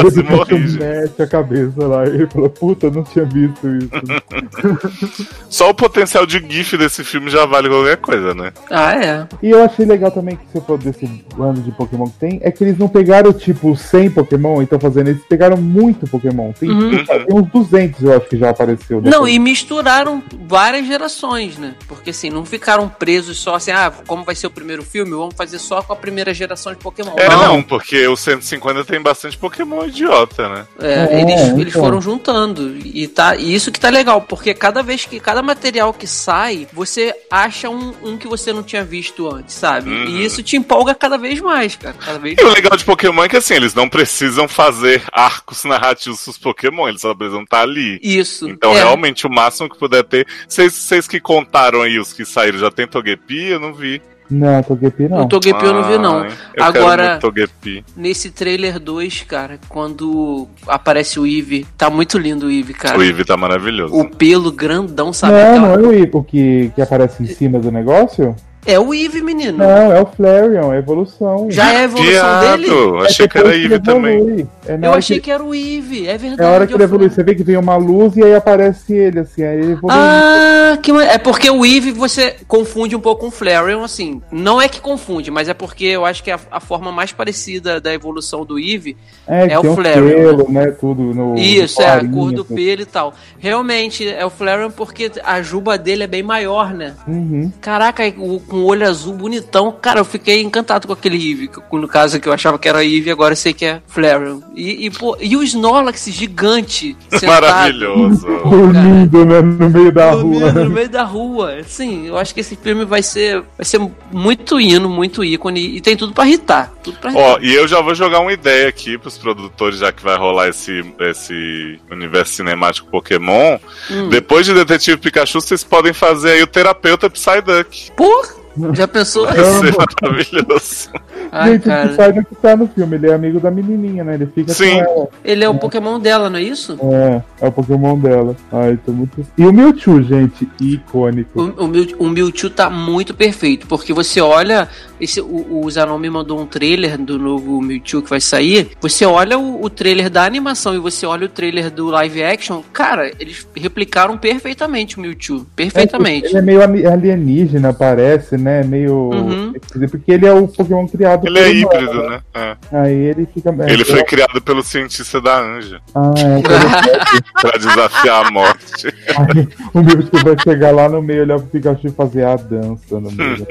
Quase 0.00 0.22
Pikachu 0.22 0.36
morri, 0.54 0.68
gente. 0.68 0.78
mete 0.82 1.22
a 1.22 1.26
cabeça 1.26 1.86
lá 1.86 2.04
e 2.06 2.10
ele 2.10 2.26
fala, 2.26 2.48
puta, 2.48 2.90
não 2.90 3.02
tinha 3.04 3.24
visto 3.24 3.68
isso. 3.68 3.90
Só 5.48 5.70
o 5.70 5.74
potencial 5.74 6.24
de 6.26 6.38
GIF 6.48 6.76
desse 6.76 7.04
filme 7.04 7.30
já 7.30 7.44
vale 7.46 7.68
qualquer 7.68 7.96
coisa, 7.98 8.34
né? 8.34 8.52
Ah, 8.70 8.94
é. 8.94 9.26
e 9.42 9.50
eu 9.50 9.62
achei 9.64 9.84
legal 9.84 10.10
também 10.10 10.36
que 10.36 10.42
você 10.52 10.60
falou 10.60 10.78
desse 10.78 11.24
ano 11.38 11.60
de 11.62 11.70
Pokémon 11.72 12.06
que 12.06 12.18
tem, 12.18 12.40
é 12.42 12.50
que 12.50 12.64
eles 12.64 12.78
não 12.78 12.88
pegaram, 12.88 13.32
tipo, 13.32 13.76
100 13.76 14.10
Pokémon 14.10 14.60
e 14.60 14.64
estão 14.64 14.80
fazendo, 14.80 15.08
eles 15.08 15.22
pegaram 15.28 15.56
muito 15.56 16.06
Pokémon. 16.06 16.52
Tem, 16.52 16.70
Uhum. 16.70 17.04
tem 17.04 17.26
uns 17.30 17.48
200, 17.50 18.02
eu 18.02 18.16
acho 18.16 18.26
que 18.28 18.36
já 18.38 18.50
apareceu. 18.50 19.00
Não, 19.02 19.10
depois. 19.10 19.34
e 19.34 19.38
misturaram 19.38 20.22
várias 20.46 20.86
gerações, 20.86 21.58
né? 21.58 21.74
Porque 21.86 22.10
assim, 22.10 22.30
não 22.30 22.44
ficaram 22.44 22.88
presos 22.88 23.38
só 23.38 23.54
assim, 23.56 23.70
ah, 23.70 23.92
como 24.06 24.24
vai 24.24 24.34
ser 24.34 24.46
o 24.46 24.50
primeiro 24.50 24.82
filme, 24.82 25.10
vamos 25.12 25.34
fazer 25.34 25.58
só 25.58 25.82
com 25.82 25.92
a 25.92 25.96
primeira 25.96 26.32
geração 26.32 26.72
de 26.72 26.78
Pokémon. 26.78 27.12
É, 27.16 27.28
não, 27.28 27.62
porque 27.62 28.06
o 28.06 28.16
150 28.16 28.84
tem 28.84 29.00
bastante 29.00 29.36
Pokémon 29.36 29.81
idiota, 29.86 30.48
né? 30.48 30.66
É, 30.80 30.92
É, 30.92 31.20
eles, 31.20 31.40
então. 31.40 31.60
eles 31.60 31.72
foram 31.72 32.00
juntando. 32.00 32.76
E, 32.84 33.06
tá, 33.08 33.36
e 33.36 33.54
isso 33.54 33.72
que 33.72 33.80
tá 33.80 33.88
legal, 33.88 34.20
porque 34.20 34.54
cada 34.54 34.82
vez 34.82 35.04
que. 35.04 35.20
Cada 35.20 35.42
material 35.42 35.92
que 35.92 36.06
sai, 36.06 36.66
você 36.72 37.14
acha 37.30 37.70
um, 37.70 37.94
um 38.02 38.16
que 38.16 38.28
você 38.28 38.52
não 38.52 38.62
tinha 38.62 38.84
visto 38.84 39.28
antes, 39.28 39.54
sabe? 39.54 39.90
Uhum. 39.90 40.04
E 40.06 40.24
isso 40.24 40.42
te 40.42 40.56
empolga 40.56 40.94
cada 40.94 41.16
vez 41.16 41.40
mais, 41.40 41.76
cara. 41.76 41.94
Cada 41.98 42.18
vez 42.18 42.36
E 42.38 42.44
o 42.44 42.48
legal 42.52 42.76
de 42.76 42.84
Pokémon 42.84 43.24
é 43.24 43.28
que 43.28 43.36
assim, 43.36 43.54
eles 43.54 43.74
não 43.74 43.88
precisam 43.88 44.48
fazer 44.48 45.02
arcos 45.12 45.64
narrativos 45.64 46.24
dos 46.24 46.38
Pokémon, 46.38 46.88
eles 46.88 47.00
só 47.00 47.14
precisam 47.14 47.42
estar 47.42 47.62
ali. 47.62 47.98
Isso. 48.02 48.48
Então, 48.48 48.72
é. 48.72 48.78
realmente, 48.78 49.26
o 49.26 49.30
máximo 49.30 49.68
que 49.68 49.78
puder 49.78 50.04
ter. 50.04 50.26
Vocês 50.48 50.72
vocês 50.74 51.08
que 51.08 51.20
contaram 51.20 51.82
aí 51.82 51.98
os 51.98 52.12
que 52.12 52.24
saíram, 52.24 52.58
já 52.58 52.70
tem 52.70 52.86
Togepi? 52.86 53.48
Eu 53.48 53.60
não 53.60 53.72
vi. 53.72 54.02
Não, 54.32 54.62
Togepi 54.62 55.08
não. 55.08 55.22
O 55.24 55.28
Togepi 55.28 55.64
eu 55.64 55.74
não 55.74 55.84
vi, 55.84 55.98
não. 55.98 56.24
Eu 56.24 56.64
Agora- 56.64 56.96
quero 56.96 57.08
muito 57.10 57.20
Togepi. 57.20 57.84
Nesse 57.96 58.30
trailer 58.30 58.78
2, 58.80 59.22
cara, 59.22 59.58
quando 59.68 60.48
aparece 60.66 61.20
o 61.20 61.26
Eevee, 61.26 61.66
tá 61.76 61.90
muito 61.90 62.16
lindo 62.18 62.46
o 62.46 62.50
Eevee, 62.50 62.74
cara. 62.74 62.98
O 62.98 63.02
Eevee 63.02 63.24
tá 63.24 63.36
maravilhoso. 63.36 63.94
O 63.94 64.08
pelo 64.08 64.50
grandão, 64.50 65.12
sabe? 65.12 65.32
Não, 65.34 65.40
aquela- 65.40 65.76
não 65.78 65.84
é 65.84 65.88
o 65.88 65.94
Ico 65.94 66.24
que, 66.24 66.72
que 66.74 66.80
aparece 66.80 67.22
em 67.22 67.26
cima 67.26 67.58
do 67.58 67.70
negócio? 67.70 68.34
É 68.64 68.78
o 68.78 68.94
Eevee, 68.94 69.22
menino. 69.22 69.58
Não, 69.58 69.92
é 69.92 70.00
o 70.00 70.06
Flareon, 70.06 70.72
é 70.72 70.76
a 70.76 70.78
evolução. 70.78 71.50
Já 71.50 71.72
é 71.72 71.76
a 71.78 71.82
evolução 71.82 72.40
dele? 72.40 72.66
Viado, 72.66 72.96
É 72.98 73.06
achei 73.06 73.28
que 73.28 73.38
era 73.38 73.54
ele 73.56 73.78
também. 73.80 74.48
É 74.66 74.78
Eu 74.80 74.94
achei 74.94 75.16
que, 75.18 75.24
que 75.24 75.30
era 75.32 75.42
o 75.42 75.52
Eevee, 75.52 76.06
é 76.06 76.16
verdade. 76.16 76.42
é 76.42 76.44
a 76.46 76.54
hora 76.54 76.66
que 76.66 76.72
ele 76.74 76.84
evolui. 76.84 77.10
Você 77.10 77.24
vê 77.24 77.34
que 77.34 77.42
vem 77.42 77.56
uma 77.56 77.76
luz 77.76 78.16
e 78.16 78.22
aí 78.22 78.34
aparece 78.34 78.94
ele, 78.94 79.18
assim, 79.18 79.42
aí 79.42 79.58
ele 79.58 79.72
evolui. 79.72 79.96
Ah, 79.96 80.78
que 80.80 80.92
é 80.92 81.18
porque 81.18 81.50
o 81.50 81.66
Eevee 81.66 81.90
você 81.90 82.36
confunde 82.46 82.94
um 82.94 83.00
pouco 83.00 83.22
com 83.22 83.26
o 83.28 83.30
Flareon, 83.32 83.82
assim. 83.82 84.22
Não 84.30 84.60
é 84.62 84.68
que 84.68 84.80
confunde, 84.80 85.30
mas 85.30 85.48
é 85.48 85.54
porque 85.54 85.84
eu 85.86 86.04
acho 86.04 86.22
que 86.22 86.30
a, 86.30 86.38
a 86.50 86.60
forma 86.60 86.92
mais 86.92 87.10
parecida 87.12 87.80
da 87.80 87.92
evolução 87.92 88.44
do 88.44 88.58
Eevee 88.60 88.96
é, 89.26 89.54
é 89.54 89.58
o 89.58 89.62
tem 89.62 89.70
um 89.70 89.74
Flareon, 89.74 90.08
pelo, 90.08 90.52
né? 90.52 90.66
Tudo 90.70 91.02
no. 91.02 91.34
Isso, 91.36 91.80
no 91.80 91.86
é, 91.86 91.90
a 91.90 91.98
cor 92.08 92.30
do 92.30 92.44
tudo. 92.44 92.54
pelo 92.54 92.82
e 92.82 92.86
tal. 92.86 93.12
Realmente, 93.40 94.06
é 94.06 94.24
o 94.24 94.30
Flareon 94.30 94.70
porque 94.70 95.10
a 95.24 95.42
juba 95.42 95.76
dele 95.76 96.04
é 96.04 96.06
bem 96.06 96.22
maior, 96.22 96.72
né? 96.72 96.94
Uhum. 97.08 97.50
Caraca, 97.60 98.02
o- 98.16 98.40
com 98.52 98.58
o 98.58 98.66
olho 98.66 98.86
azul 98.86 99.14
bonitão. 99.14 99.74
Cara, 99.80 100.00
eu 100.00 100.04
fiquei 100.04 100.42
encantado 100.42 100.86
com 100.86 100.92
aquele 100.92 101.48
que- 101.48 101.76
No 101.76 101.88
caso 101.88 102.20
que 102.20 102.28
eu 102.28 102.32
achava 102.34 102.58
que 102.58 102.68
era 102.68 102.84
Eevee, 102.84 103.10
agora 103.10 103.32
eu 103.32 103.36
sei 103.36 103.54
que 103.54 103.64
é 103.64 103.80
Flareon. 103.86 104.40
E, 104.54 104.84
e, 104.86 104.90
pô, 104.90 105.16
e 105.18 105.34
o 105.34 105.42
Snorlax 105.42 106.04
gigante. 106.10 106.94
sentado. 107.08 107.28
Maravilhoso. 107.44 108.26
Dormindo, 108.44 109.24
né? 109.24 109.40
No 109.40 109.70
meio 109.70 109.90
da 109.90 110.10
Dormindo 110.10 110.38
rua. 110.40 110.52
no 110.52 110.70
meio 110.70 110.88
da 110.90 111.02
rua. 111.02 111.62
Sim, 111.66 112.06
eu 112.08 112.18
acho 112.18 112.34
que 112.34 112.40
esse 112.40 112.54
filme 112.56 112.84
vai 112.84 113.02
ser, 113.02 113.42
vai 113.56 113.64
ser 113.64 113.80
muito 114.12 114.60
hino, 114.60 114.86
muito 114.86 115.24
ícone. 115.24 115.76
E 115.76 115.80
tem 115.80 115.96
tudo 115.96 116.12
pra 116.12 116.26
irritar. 116.26 116.70
Tudo 116.82 116.98
pra 116.98 117.10
irritar. 117.10 117.26
Ó, 117.26 117.38
e 117.40 117.54
eu 117.54 117.66
já 117.66 117.80
vou 117.80 117.94
jogar 117.94 118.20
uma 118.20 118.34
ideia 118.34 118.68
aqui 118.68 118.98
pros 118.98 119.16
produtores, 119.16 119.78
já 119.78 119.90
que 119.90 120.02
vai 120.02 120.18
rolar 120.18 120.48
esse, 120.48 120.84
esse 121.00 121.80
universo 121.90 122.34
cinemático 122.34 122.90
Pokémon. 122.90 123.58
Hum. 123.90 124.10
Depois 124.10 124.44
de 124.44 124.52
Detetive 124.52 124.98
Pikachu, 124.98 125.40
vocês 125.40 125.64
podem 125.64 125.94
fazer 125.94 126.32
aí 126.32 126.42
o 126.42 126.46
terapeuta 126.46 127.08
Psyduck. 127.08 127.90
Porra! 127.96 128.41
Já 128.74 128.86
pensou? 128.86 129.26
Vai 129.26 129.36
ser 129.36 129.74
maravilhoso. 130.02 130.90
Ai, 131.30 131.52
Gente, 131.52 131.62
cara. 131.64 132.20
o 132.20 132.24
que 132.26 132.34
tá 132.36 132.56
no 132.56 132.68
filme, 132.68 132.96
ele 132.96 133.08
é 133.10 133.14
amigo 133.14 133.40
da 133.40 133.50
menininha, 133.50 134.04
né? 134.04 134.14
Ele 134.14 134.26
fica 134.26 134.52
Sim. 134.52 134.82
Ele 135.24 135.42
é 135.42 135.48
o 135.48 135.54
Pokémon 135.54 135.98
dela, 135.98 136.28
não 136.28 136.38
é 136.38 136.42
isso? 136.42 136.78
É, 136.82 137.22
é 137.40 137.48
o 137.48 137.52
Pokémon 137.52 137.98
dela. 137.98 138.36
Ai, 138.52 138.78
tô 138.84 138.92
muito. 138.92 139.26
E 139.38 139.44
o 139.46 139.52
Mewtwo, 139.52 140.02
gente, 140.02 140.46
icônico. 140.60 141.40
O, 141.40 141.64
o, 141.64 141.68
Mew- 141.68 141.96
o 141.98 142.08
Mewtwo 142.10 142.50
tá 142.50 142.68
muito 142.68 143.14
perfeito, 143.14 143.66
porque 143.66 143.92
você 143.94 144.20
olha 144.20 144.68
esse, 145.02 145.20
o, 145.20 145.64
o 145.64 145.70
Zanon 145.70 145.98
me 145.98 146.08
mandou 146.08 146.40
um 146.40 146.46
trailer 146.46 146.96
do 146.96 147.18
novo 147.18 147.60
Mewtwo 147.60 148.02
que 148.02 148.08
vai 148.08 148.20
sair. 148.20 148.70
Você 148.80 149.04
olha 149.04 149.36
o, 149.36 149.64
o 149.64 149.68
trailer 149.68 150.08
da 150.08 150.24
animação 150.24 150.74
e 150.74 150.78
você 150.78 151.04
olha 151.04 151.26
o 151.26 151.28
trailer 151.28 151.70
do 151.70 151.88
live 151.88 152.22
action, 152.22 152.62
cara, 152.72 153.10
eles 153.18 153.46
replicaram 153.56 154.16
perfeitamente 154.16 154.96
o 154.96 155.00
Mewtwo. 155.00 155.44
Perfeitamente. 155.56 156.28
Ele 156.28 156.38
é 156.38 156.42
meio 156.42 156.62
ali- 156.62 156.86
alienígena, 156.86 157.72
parece, 157.72 158.36
né? 158.36 158.62
Meio. 158.62 159.10
Uhum. 159.10 159.52
Porque 159.90 160.12
ele 160.12 160.26
é 160.26 160.32
o 160.32 160.46
Pokémon 160.46 160.86
criado 160.86 161.26
Ele 161.26 161.38
é 161.38 161.52
híbrido, 161.52 162.08
né? 162.08 162.20
É. 162.34 162.56
Aí 162.72 162.94
ele 162.94 163.26
fica. 163.26 163.52
Ele 163.66 163.84
foi 163.84 164.04
criado 164.04 164.40
pelo 164.40 164.62
cientista 164.62 165.20
da 165.20 165.40
Anja 165.40 165.80
Ah, 165.94 166.12
é 166.16 166.42
pra 167.40 167.58
desafiar 167.58 168.26
a 168.26 168.30
morte. 168.30 168.86
Aí 169.08 169.48
o 169.74 169.82
Mewtwo 169.82 170.22
vai 170.22 170.36
chegar 170.42 170.72
lá 170.72 170.88
no 170.88 171.02
meio, 171.02 171.22
olhar 171.22 171.38
pro 171.38 171.48
Pikachu 171.48 171.88
e 171.88 171.90
fazer 171.90 172.24
a 172.24 172.36
dança 172.36 173.00
no 173.00 173.10
meio. 173.10 173.46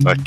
da 0.00 0.14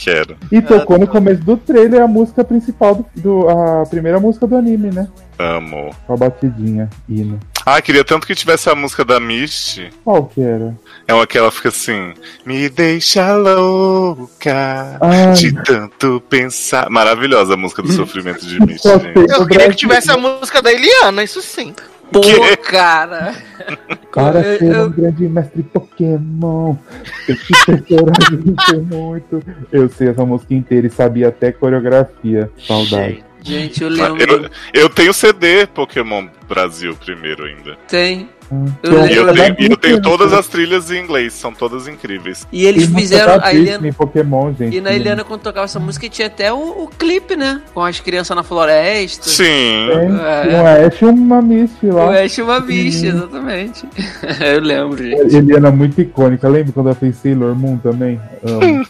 E 0.51 0.61
tocou 0.61 0.97
no 0.97 1.07
começo 1.07 1.41
do 1.43 1.57
trailer 1.57 2.01
a 2.01 2.07
música 2.07 2.43
principal 2.43 2.95
do, 2.95 3.05
do- 3.15 3.49
a 3.49 3.85
primeira 3.85 4.19
música 4.19 4.45
do 4.47 4.55
anime, 4.55 4.89
né? 4.91 5.07
Amo. 5.39 5.89
Com 6.05 6.13
a 6.13 6.17
batidinha, 6.17 6.89
hino. 7.09 7.39
Ah, 7.65 7.79
queria 7.81 8.03
tanto 8.03 8.25
que 8.25 8.33
tivesse 8.33 8.69
a 8.69 8.75
música 8.75 9.05
da 9.05 9.19
Misty. 9.19 9.89
Qual 10.03 10.25
que 10.25 10.41
era? 10.41 10.75
É 11.07 11.13
uma 11.13 11.27
que 11.27 11.37
ela 11.37 11.51
fica 11.51 11.69
assim: 11.69 12.13
Me 12.45 12.67
deixa 12.69 13.35
louca 13.35 14.97
Ai. 14.99 15.33
de 15.33 15.51
tanto 15.63 16.21
pensar. 16.29 16.89
Maravilhosa 16.89 17.53
a 17.53 17.57
música 17.57 17.81
do 17.81 17.91
sofrimento 17.93 18.45
de 18.45 18.59
Misty, 18.59 18.87
gente. 18.89 19.31
Eu 19.31 19.45
queria 19.47 19.69
que 19.69 19.75
tivesse 19.75 20.11
a 20.11 20.17
música 20.17 20.61
da 20.61 20.71
Eliana, 20.71 21.23
isso 21.23 21.41
sim. 21.41 21.73
Pô, 22.11 22.19
Que? 22.21 22.57
cara. 22.57 23.33
Para 24.13 24.39
Eu- 24.41 24.59
ser 24.59 24.75
eu- 24.75 24.85
um 24.85 24.91
grande 24.91 25.27
mestre 25.29 25.63
Pokémon, 25.63 26.75
tem 27.25 27.35
que 27.37 27.65
ter 27.65 27.81
coragem 27.83 28.85
muito. 28.91 29.41
Eu 29.71 29.87
sei 29.89 30.09
essa 30.09 30.25
música 30.25 30.53
inteira 30.53 30.87
e 30.87 30.89
sabia 30.89 31.29
até 31.29 31.51
coreografia. 31.51 32.51
Saudade. 32.67 33.23
Gente, 33.43 33.81
eu 33.81 33.87
Ah, 33.87 34.09
lembro. 34.09 34.49
Eu, 34.73 34.81
eu 34.83 34.89
tenho 34.89 35.13
CD 35.13 35.65
Pokémon 35.67 36.27
Brasil 36.47 36.95
primeiro 36.95 37.45
ainda. 37.45 37.75
Tem. 37.87 38.29
Eu 38.83 39.05
E 39.05 39.15
eu 39.15 39.33
tenho, 39.33 39.55
e 39.59 39.65
eu 39.71 39.77
tenho 39.77 40.01
todas 40.01 40.31
né? 40.31 40.37
as 40.39 40.47
trilhas 40.47 40.91
em 40.91 41.01
inglês, 41.03 41.33
são 41.33 41.53
todas 41.53 41.87
incríveis. 41.87 42.45
E 42.51 42.65
eles 42.65 42.87
música 42.89 42.99
fizeram. 43.01 43.39
A 43.43 43.53
Eliana, 43.53 43.93
Pokémon, 43.93 44.53
gente. 44.53 44.75
e 44.75 44.81
na 44.81 44.91
Eliana, 44.93 45.23
quando 45.23 45.41
tocava 45.41 45.65
essa 45.65 45.79
música, 45.79 46.09
tinha 46.09 46.27
até 46.27 46.51
o, 46.51 46.57
o 46.83 46.87
clipe, 46.87 47.35
né? 47.35 47.61
Com 47.73 47.81
as 47.83 47.99
crianças 47.99 48.35
na 48.35 48.43
floresta. 48.43 49.29
Sim. 49.29 49.43
Tem 49.45 50.51
É. 50.51 50.61
um 50.61 50.87
Ash 50.87 51.01
e 51.01 51.05
uma 51.05 51.41
Misty 51.41 51.87
O 51.87 51.95
lá. 51.95 52.21
Ash 52.21 52.37
e 52.37 52.41
uma 52.41 52.59
bicha, 52.59 53.07
exatamente. 53.07 53.85
eu 54.45 54.59
lembro, 54.61 54.97
gente. 55.03 55.35
Eliana 55.35 55.69
é 55.69 55.71
muito 55.71 56.01
icônica. 56.01 56.47
Lembra 56.47 56.73
quando 56.73 56.87
ela 56.87 56.95
fez 56.95 57.15
Sailor 57.17 57.55
Moon 57.55 57.77
também? 57.77 58.19
Amo. 58.43 58.85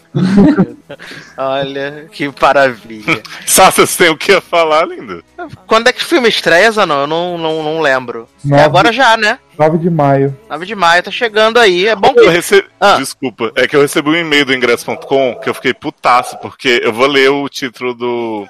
Olha, 1.48 2.08
que 2.12 2.30
maravilha. 2.40 3.22
Sassa, 3.46 3.86
você 3.86 4.04
tem 4.04 4.12
o 4.12 4.16
que 4.16 4.32
a 4.32 4.40
falar, 4.40 4.86
linda? 4.86 5.22
Quando 5.66 5.88
é 5.88 5.92
que 5.92 6.02
o 6.02 6.06
filme 6.06 6.28
estreia, 6.28 6.70
Zanon? 6.70 7.00
Eu 7.02 7.06
não, 7.06 7.38
não, 7.38 7.62
não 7.62 7.80
lembro. 7.80 8.28
É 8.44 8.48
Nove- 8.48 8.62
agora 8.62 8.92
já, 8.92 9.16
né? 9.16 9.38
9 9.58 9.78
de 9.78 9.90
maio. 9.90 10.36
9 10.48 10.66
de 10.66 10.74
maio, 10.74 11.02
tá 11.02 11.10
chegando 11.10 11.58
aí. 11.58 11.86
É 11.86 11.96
bom 11.96 12.08
Eu 12.14 12.22
que. 12.24 12.28
rece... 12.28 12.64
Ah. 12.80 12.96
Desculpa, 12.98 13.52
é 13.56 13.66
que 13.66 13.74
eu 13.76 13.80
recebi 13.82 14.10
um 14.10 14.16
e-mail 14.16 14.44
do 14.44 14.54
ingresso.com 14.54 15.36
que 15.42 15.48
eu 15.48 15.54
fiquei 15.54 15.74
putaço, 15.74 16.36
porque 16.38 16.80
eu 16.82 16.92
vou 16.92 17.06
ler 17.06 17.30
o 17.30 17.48
título 17.48 17.94
do, 17.94 18.46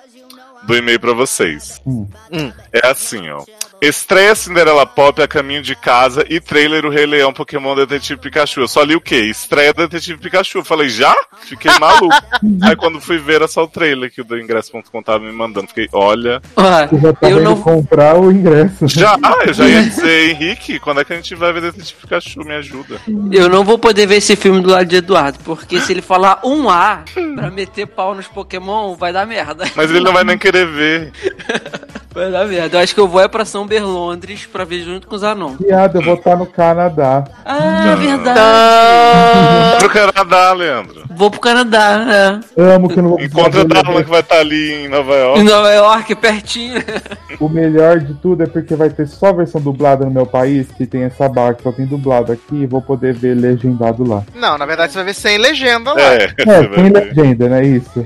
do 0.64 0.76
e-mail 0.76 1.00
pra 1.00 1.12
vocês. 1.12 1.81
Hum. 1.87 2.07
Hum. 2.33 2.52
É 2.72 2.87
assim, 2.88 3.28
ó. 3.31 3.42
Estreia 3.83 4.33
Cinderela 4.37 4.87
Pop 4.87 5.21
a 5.21 5.27
caminho 5.27 5.61
de 5.61 5.75
casa 5.75 6.25
e 6.31 6.38
trailer 6.38 6.87
O 6.87 6.88
Rei 6.88 7.05
Leão 7.05 7.33
Pokémon 7.33 7.75
Detetive 7.75 8.21
Pikachu. 8.21 8.61
Eu 8.61 8.68
só 8.68 8.81
li 8.85 8.95
o 8.95 9.01
quê? 9.01 9.23
Estreia 9.23 9.75
Detetive 9.75 10.21
Pikachu. 10.21 10.59
Eu 10.59 10.64
falei, 10.64 10.88
já? 10.88 11.12
Fiquei 11.40 11.77
maluco. 11.81 12.14
Aí 12.62 12.77
quando 12.77 13.01
fui 13.01 13.18
ver 13.18 13.35
era 13.35 13.49
só 13.49 13.64
o 13.64 13.66
trailer 13.66 14.09
que 14.09 14.21
o 14.21 14.25
do 14.25 14.38
ingresso.com 14.38 15.03
tava 15.03 15.18
me 15.18 15.33
mandando. 15.33 15.66
Fiquei, 15.66 15.88
olha. 15.92 16.40
Você 16.55 17.01
já 17.01 17.12
tá 17.12 17.29
eu 17.29 17.40
não. 17.40 17.61
comprar 17.61 18.16
o 18.16 18.31
ingresso. 18.31 18.87
Já, 18.87 19.18
ah, 19.21 19.38
eu 19.45 19.53
já 19.53 19.66
ia 19.66 19.83
dizer, 19.83 20.31
Henrique, 20.31 20.79
quando 20.79 21.01
é 21.01 21.05
que 21.05 21.12
a 21.12 21.16
gente 21.16 21.35
vai 21.35 21.53
ver 21.53 21.62
Detetive 21.62 22.03
Pikachu? 22.03 22.45
Me 22.45 22.55
ajuda. 22.55 23.01
Eu 23.33 23.49
não 23.49 23.64
vou 23.64 23.81
poder 23.81 24.07
ver 24.07 24.18
esse 24.18 24.37
filme 24.37 24.61
do 24.61 24.71
lado 24.71 24.87
de 24.87 24.95
Eduardo, 24.95 25.40
porque 25.45 25.81
se 25.81 25.90
ele 25.90 26.03
falar 26.03 26.40
um 26.45 26.71
A 26.71 27.03
pra 27.35 27.51
meter 27.51 27.88
pau 27.88 28.14
nos 28.14 28.29
Pokémon, 28.29 28.95
vai 28.95 29.12
dar 29.12 29.27
merda. 29.27 29.64
Mas 29.75 29.90
ele 29.90 30.05
não 30.05 30.12
vai 30.12 30.23
nem 30.23 30.38
querer 30.38 30.68
ver. 30.68 31.12
Vai 32.14 32.31
dar 32.31 32.47
merda. 32.47 32.77
Eu 32.77 32.83
acho 32.83 32.95
que 32.95 33.01
eu 33.01 33.09
vou 33.09 33.21
é 33.21 33.29
pra 33.29 33.45
São 33.45 33.66
Berlondres 33.73 34.45
pra 34.45 34.65
ver 34.65 34.83
junto 34.85 35.07
com 35.07 35.17
os 35.17 35.25
Anon. 35.25 35.57
Piada, 35.57 35.99
eu 35.99 36.03
vou 36.05 36.13
estar 36.15 36.37
no 36.37 36.45
Canadá. 36.45 37.25
Ah, 37.43 37.95
verdade. 37.99 38.39
Ah, 38.39 39.77
Pro 39.79 39.89
Canadá, 39.89 40.53
Leandro. 40.53 41.03
Vou 41.15 41.31
pro 41.31 41.41
Canadá, 41.41 42.41
Amo 42.57 42.89
que 42.91 43.01
não 43.01 43.11
vou 43.11 43.21
Encontra 43.23 43.63
a 43.63 43.65
Darlan 43.65 43.95
ver. 43.97 44.05
que 44.05 44.11
vai 44.11 44.21
estar 44.21 44.39
ali 44.41 44.85
em 44.85 44.89
Nova 44.89 45.15
é. 45.15 45.17
Em 45.17 45.23
York. 45.25 45.43
Nova 45.45 45.71
York, 45.73 46.15
pertinho. 46.17 46.83
O 47.41 47.49
melhor 47.49 47.99
de 47.99 48.15
tudo 48.15 48.45
é 48.45 48.47
porque 48.47 48.77
vai 48.77 48.89
ter 48.91 49.09
só 49.09 49.33
versão 49.33 49.61
dublada 49.61 50.05
no 50.05 50.11
meu 50.13 50.25
país, 50.27 50.69
que 50.77 50.87
tem 50.87 51.03
essa 51.03 51.29
barra 51.29 51.55
que 51.55 51.63
só 51.63 51.73
tem 51.73 51.87
dublado 51.87 52.31
aqui, 52.31 52.55
e 52.55 52.67
vou 52.67 52.81
poder 52.81 53.15
ver 53.15 53.35
legendado 53.35 54.07
lá. 54.07 54.23
Não, 54.35 54.57
na 54.57 54.65
verdade 54.67 54.93
você 54.93 54.99
vai 54.99 55.07
ver 55.07 55.15
sem 55.15 55.39
legenda 55.39 55.93
lá. 55.93 56.01
É, 56.01 56.35
É, 56.39 56.63
ver. 56.63 56.93
legenda, 56.93 57.49
né? 57.49 57.65
Isso. 57.67 58.05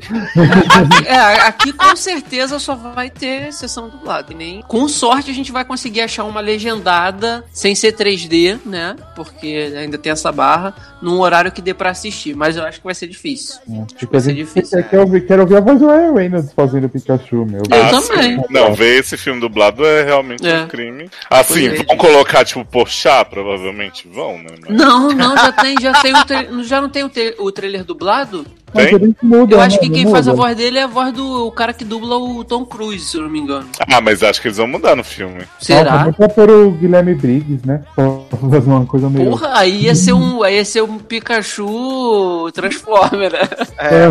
É, 1.07 1.41
aqui 1.47 1.71
com 1.73 1.95
certeza 1.97 2.59
só 2.59 2.75
vai 2.77 3.11
ter 3.11 3.53
sessão 3.53 3.89
dublada. 3.91 4.33
E 4.33 4.37
nem... 4.37 4.63
Com 4.63 4.89
sorte 4.89 5.31
a 5.31 5.35
gente 5.35 5.53
vai 5.53 5.56
conseguir 5.65 6.01
achar 6.03 6.25
uma 6.25 6.41
legendada 6.41 7.45
sem 7.53 7.75
ser 7.75 7.93
3D, 7.95 8.59
né? 8.65 8.97
Porque 9.15 9.73
ainda 9.77 9.97
tem 9.99 10.13
essa 10.13 10.31
barra, 10.33 10.75
num 11.03 11.21
horário 11.21 11.51
que 11.53 11.63
dê 11.63 11.73
pra 11.75 11.91
assistir. 11.91 12.35
Mas 12.35 12.57
eu 12.57 12.65
acho 12.65 12.79
que 12.79 12.85
vai 12.85 12.95
ser 12.95 13.07
difícil. 13.07 13.57
É, 13.71 14.07
vai 14.07 14.21
ser 14.21 14.35
difícil, 14.35 14.79
quer, 14.83 14.89
quer 14.91 14.99
ouvir, 15.01 15.27
quero 15.27 15.43
ouvir 15.43 15.57
a 15.57 15.61
voz 15.61 15.79
do 15.79 15.87
Ryan 15.87 16.13
Reynolds 16.15 16.53
fazendo 16.53 16.89
Pikachu, 16.89 17.45
meu. 17.47 17.63
Eu 17.71 17.85
Ah, 17.85 17.91
também. 18.03 18.37
sim. 18.39 18.45
Não, 18.51 18.75
ver 18.75 18.99
esse 19.01 19.17
filme 19.17 19.41
dublado 19.41 19.85
é 19.85 20.05
realmente 20.05 20.47
É. 20.47 20.63
um 20.63 20.69
crime. 20.69 21.11
Assim, 21.31 21.69
Pois 21.69 21.81
é. 21.81 21.85
vão 21.85 21.97
colocar, 21.97 22.45
tipo, 22.45 22.65
Porchat, 22.65 23.29
provavelmente 23.31 24.09
vão, 24.09 24.39
né? 24.39 24.51
Mas- 24.69 24.77
Não, 24.77 25.09
não, 25.13 25.37
já 25.37 25.53
tem, 25.53 25.77
já 25.81 25.93
tem 26.03 26.15
o 26.15 26.25
tra- 26.25 26.47
já 26.63 26.81
não 26.81 26.89
tem 26.89 27.05
o, 27.05 27.09
tra- 27.09 27.35
o 27.39 27.53
trailer 27.53 27.85
dublado? 27.85 28.45
Tem? 28.77 29.17
mudam, 29.23 29.59
Eu 29.59 29.61
acho 29.65 29.77
né? 29.77 29.83
que 29.83 29.89
Não 29.89 29.95
quem 29.95 30.11
faz 30.11 30.29
a 30.29 30.31
muda? 30.31 30.43
voz 30.43 30.57
dele 30.57 30.79
é 30.79 30.83
a 30.83 30.87
voz 30.87 31.13
do 31.13 31.47
o 31.47 31.51
cara 31.53 31.73
que 31.73 31.85
dubla 31.85 32.17
o 32.17 32.45
Tom 32.45 32.65
Cruise, 32.65 33.05
se 33.05 33.17
eu 33.17 33.23
não 33.23 33.31
me 33.31 33.39
engano. 33.41 33.67
Ah, 33.91 34.01
mas 34.01 34.23
acho 34.23 34.41
que 34.41 34.49
eles 34.49 34.57
vão 34.59 34.67
mudar 34.67 34.95
no 34.97 35.05
filme. 35.05 35.43
Será? 35.61 36.05
Nossa, 36.05 36.05
muito 36.19 36.35
por 36.35 36.51
o 36.51 36.71
Guilherme 36.73 37.15
Briggs, 37.15 37.67
né? 37.67 37.83
Pra 37.95 38.39
fazer 38.39 38.59
uma 38.69 38.87
coisa 38.87 39.09
meio. 39.11 39.31
Porra, 39.31 39.51
aí 39.59 39.83
ia 39.85 39.95
ser 39.95 40.13
um, 40.13 40.43
aí 40.43 40.57
ia 40.57 40.65
ser 40.65 40.83
um 40.83 40.99
Pikachu 40.99 42.51
Transformer, 42.53 43.33
né? 43.33 43.41
É, 43.79 44.11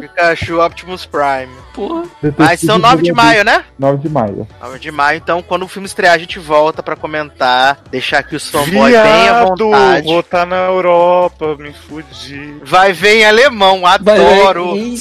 Pikachu 0.00 0.60
Optimus 0.60 1.06
Prime. 1.06 1.52
Porra. 1.76 2.04
Mas 2.38 2.60
são 2.60 2.78
9 2.78 3.02
de 3.02 3.12
maio, 3.12 3.44
né? 3.44 3.62
9 3.78 3.98
de 3.98 4.08
maio. 4.08 4.48
9 4.62 4.78
de 4.78 4.90
maio, 4.90 5.18
então 5.18 5.42
quando 5.42 5.64
o 5.64 5.68
filme 5.68 5.86
estrear 5.86 6.14
a 6.14 6.18
gente 6.18 6.38
volta 6.38 6.82
pra 6.82 6.96
comentar, 6.96 7.78
deixar 7.90 8.20
aqui 8.20 8.34
os 8.34 8.48
fanboys 8.48 8.94
bem 8.94 9.28
à 9.28 9.44
vontade. 9.44 10.06
vou 10.06 10.20
estar 10.20 10.46
na 10.46 10.56
Europa, 10.56 11.54
me 11.58 11.74
fudi. 11.74 12.56
Vai 12.64 12.94
ver 12.94 13.20
em 13.20 13.26
alemão, 13.26 13.86
adoro. 13.86 14.74
Eita. 14.74 14.96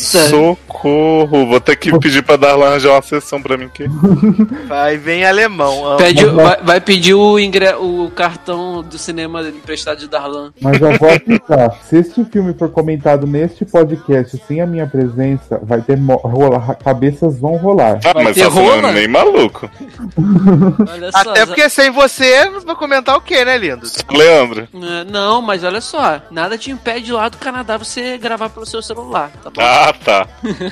Socorro, 0.85 1.47
vou 1.47 1.59
ter 1.59 1.75
que 1.75 1.97
pedir 1.99 2.21
pra 2.23 2.35
Darlan 2.35 2.67
arranjar 2.67 2.91
uma 2.91 3.01
sessão 3.01 3.41
pra 3.41 3.57
mim 3.57 3.69
que. 3.73 3.85
Vai 4.67 4.97
ver 4.97 5.15
em 5.15 5.25
alemão. 5.25 5.85
amo. 5.87 5.97
Pede, 5.97 6.25
vai, 6.25 6.57
vai 6.61 6.81
pedir 6.81 7.13
o, 7.15 7.39
ingre, 7.39 7.73
o 7.75 8.11
cartão 8.15 8.83
do 8.83 8.97
cinema 8.97 9.41
emprestado 9.41 9.99
de 9.99 10.07
Darlan. 10.07 10.53
Mas 10.61 10.79
eu 10.79 10.97
vou 10.97 11.09
avisar. 11.09 11.79
Se 11.83 11.97
este 11.97 12.23
filme 12.25 12.53
for 12.53 12.69
comentado 12.69 13.25
neste 13.25 13.65
podcast 13.65 14.39
sem 14.47 14.61
a 14.61 14.67
minha 14.67 14.85
presença, 14.85 15.59
vai 15.63 15.81
ter 15.81 15.97
rolar, 15.97 16.75
cabeças 16.75 17.39
vão 17.39 17.55
rolar. 17.57 17.99
Ah, 18.05 18.13
Vai 18.13 18.23
mas 18.25 18.37
tá 18.37 18.47
rola? 18.47 18.91
nem 18.91 19.07
maluco. 19.07 19.69
Olha 20.91 21.11
só, 21.11 21.31
Até 21.31 21.45
porque 21.45 21.67
sem 21.69 21.89
você, 21.89 22.49
vai 22.65 22.75
comentar 22.75 23.15
o 23.15 23.21
que, 23.21 23.43
né, 23.43 23.57
lindo? 23.57 23.87
Leandro. 24.11 24.67
É, 24.73 25.03
Não, 25.05 25.41
mas 25.41 25.63
olha 25.63 25.81
só, 25.81 26.21
nada 26.29 26.57
te 26.57 26.69
impede 26.71 27.11
lá 27.11 27.29
do 27.29 27.37
Canadá 27.37 27.77
você 27.77 28.17
gravar 28.17 28.49
pelo 28.49 28.65
seu 28.65 28.81
celular, 28.81 29.31
tá 29.43 29.49
bom? 29.49 29.61
Ah, 29.61 29.93
tá. 30.03 30.27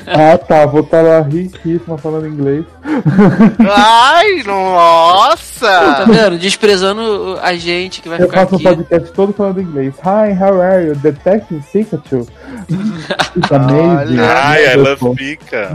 Ah, 0.07 0.37
tá. 0.37 0.65
Vou 0.65 0.81
estar 0.81 1.01
lá 1.01 1.21
riquíssima 1.21 1.97
falando 1.97 2.27
inglês. 2.27 2.65
Ai, 3.59 4.43
Tá 4.43 4.51
nossa! 4.51 6.05
vendo? 6.07 6.37
Desprezando 6.37 7.37
a 7.41 7.53
gente 7.55 8.01
que 8.01 8.09
vai 8.09 8.19
Eu 8.21 8.25
ficar 8.27 8.41
faço 8.41 8.53
um 8.55 8.57
aqui. 8.57 8.63
podcast 8.83 9.11
todo 9.13 9.33
falando 9.33 9.61
inglês. 9.61 9.93
Hi, 9.99 10.31
how 10.39 10.61
are 10.61 10.85
you? 10.87 10.95
Detective 10.95 11.63
Pikachu. 11.71 12.27
It's 13.35 13.51
amazing. 13.51 14.19
Ai, 14.19 14.73
I 14.73 14.75
love 14.75 15.03
Wonderful. 15.03 15.15
Pika. 15.15 15.69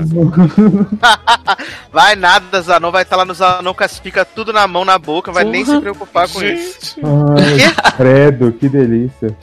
Vai 1.92 2.14
nada, 2.16 2.60
Zanon 2.62 2.90
vai 2.90 3.02
estar 3.02 3.16
lá 3.16 3.24
no 3.24 3.34
Zanon 3.34 3.74
com 3.74 3.84
as 3.84 3.98
picas 3.98 4.26
tudo 4.34 4.52
na 4.52 4.66
mão, 4.68 4.84
na 4.84 4.98
boca, 4.98 5.32
vai 5.32 5.44
nem 5.44 5.64
Porra. 5.64 5.76
se 5.76 5.82
preocupar 5.82 6.28
com 6.28 6.42
isso. 6.42 6.96
Gente. 6.96 7.00
Ai, 7.04 7.92
credo, 7.96 8.52
que 8.52 8.68
delícia. 8.68 9.36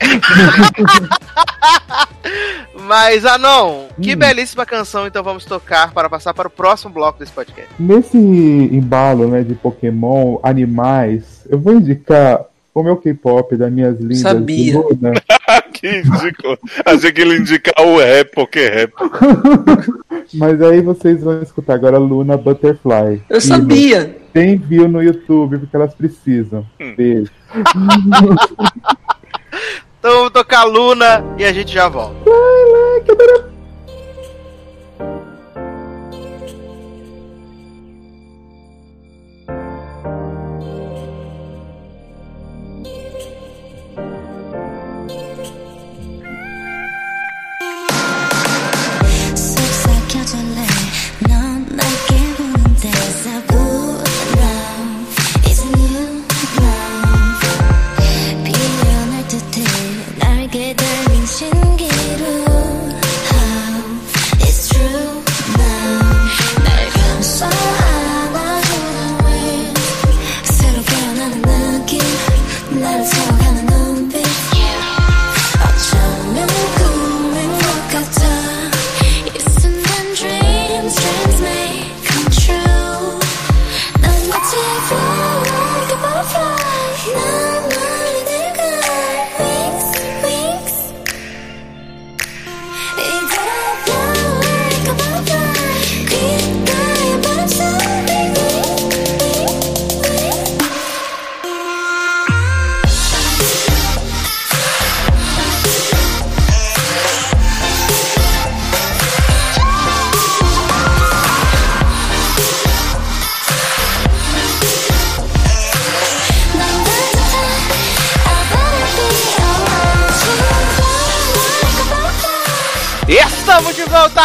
Mas, 2.86 3.24
Anon, 3.24 3.86
que 4.00 4.14
Hum. 4.14 4.18
belíssima 4.18 4.64
canção 4.64 5.06
então 5.06 5.22
vamos 5.22 5.44
tocar 5.44 5.92
para 5.92 6.08
passar 6.08 6.32
para 6.34 6.46
o 6.48 6.50
próximo 6.50 6.92
bloco 6.92 7.18
desse 7.18 7.32
podcast. 7.32 7.68
Nesse 7.78 8.16
embalo, 8.16 9.26
né, 9.28 9.42
de 9.42 9.54
Pokémon, 9.54 10.38
animais, 10.42 11.44
eu 11.48 11.58
vou 11.58 11.74
indicar 11.74 12.40
o 12.74 12.82
meu 12.82 12.96
K-pop 12.96 13.56
das 13.56 13.72
minhas 13.72 13.98
lindas 13.98 14.20
Sabia. 14.20 14.78
Luna. 14.78 15.12
que 15.80 16.00
ridículo. 16.00 16.58
Achei 16.84 17.12
que 17.12 17.20
ele 17.20 17.38
indica 17.38 17.72
o 17.80 17.98
rap, 17.98 18.32
porque 18.34 18.68
rap. 18.68 18.92
Mas 20.34 20.60
aí 20.62 20.80
vocês 20.80 21.22
vão 21.22 21.40
escutar 21.42 21.74
agora 21.74 21.98
Luna 21.98 22.36
Butterfly. 22.36 23.22
Eu 23.30 23.40
sabia. 23.40 24.16
Tem 24.32 24.56
view 24.56 24.88
no 24.88 25.02
YouTube, 25.02 25.58
porque 25.58 25.76
elas 25.76 25.94
precisam. 25.94 26.66
Beijo. 26.96 27.30
Então 30.06 30.18
vamos 30.18 30.30
tocar 30.30 30.62
Luna 30.62 31.24
e 31.36 31.44
a 31.44 31.52
gente 31.52 31.74
já 31.74 31.88
volta. 31.88 32.30
속 33.16 33.55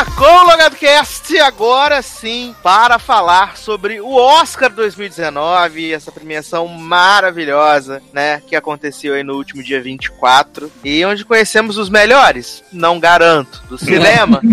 Com 0.05 0.23
o 0.23 0.43
Logado 0.45 0.75
Cast, 0.77 1.37
agora 1.39 2.01
sim, 2.01 2.55
para 2.63 2.97
falar 2.97 3.55
sobre 3.55 4.01
o 4.01 4.15
Oscar 4.15 4.71
2019, 4.71 5.93
essa 5.93 6.11
premiação 6.11 6.67
maravilhosa, 6.67 8.01
né, 8.11 8.41
que 8.47 8.55
aconteceu 8.55 9.13
aí 9.13 9.23
no 9.23 9.35
último 9.35 9.61
dia 9.61 9.79
24, 9.79 10.71
e 10.83 11.05
onde 11.05 11.23
conhecemos 11.23 11.77
os 11.77 11.87
melhores, 11.87 12.63
não 12.73 12.99
garanto, 12.99 13.61
do 13.69 13.77
cinema. 13.77 14.41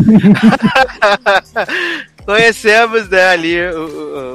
Conhecemos 2.27 3.09
né, 3.09 3.31
ali 3.31 3.59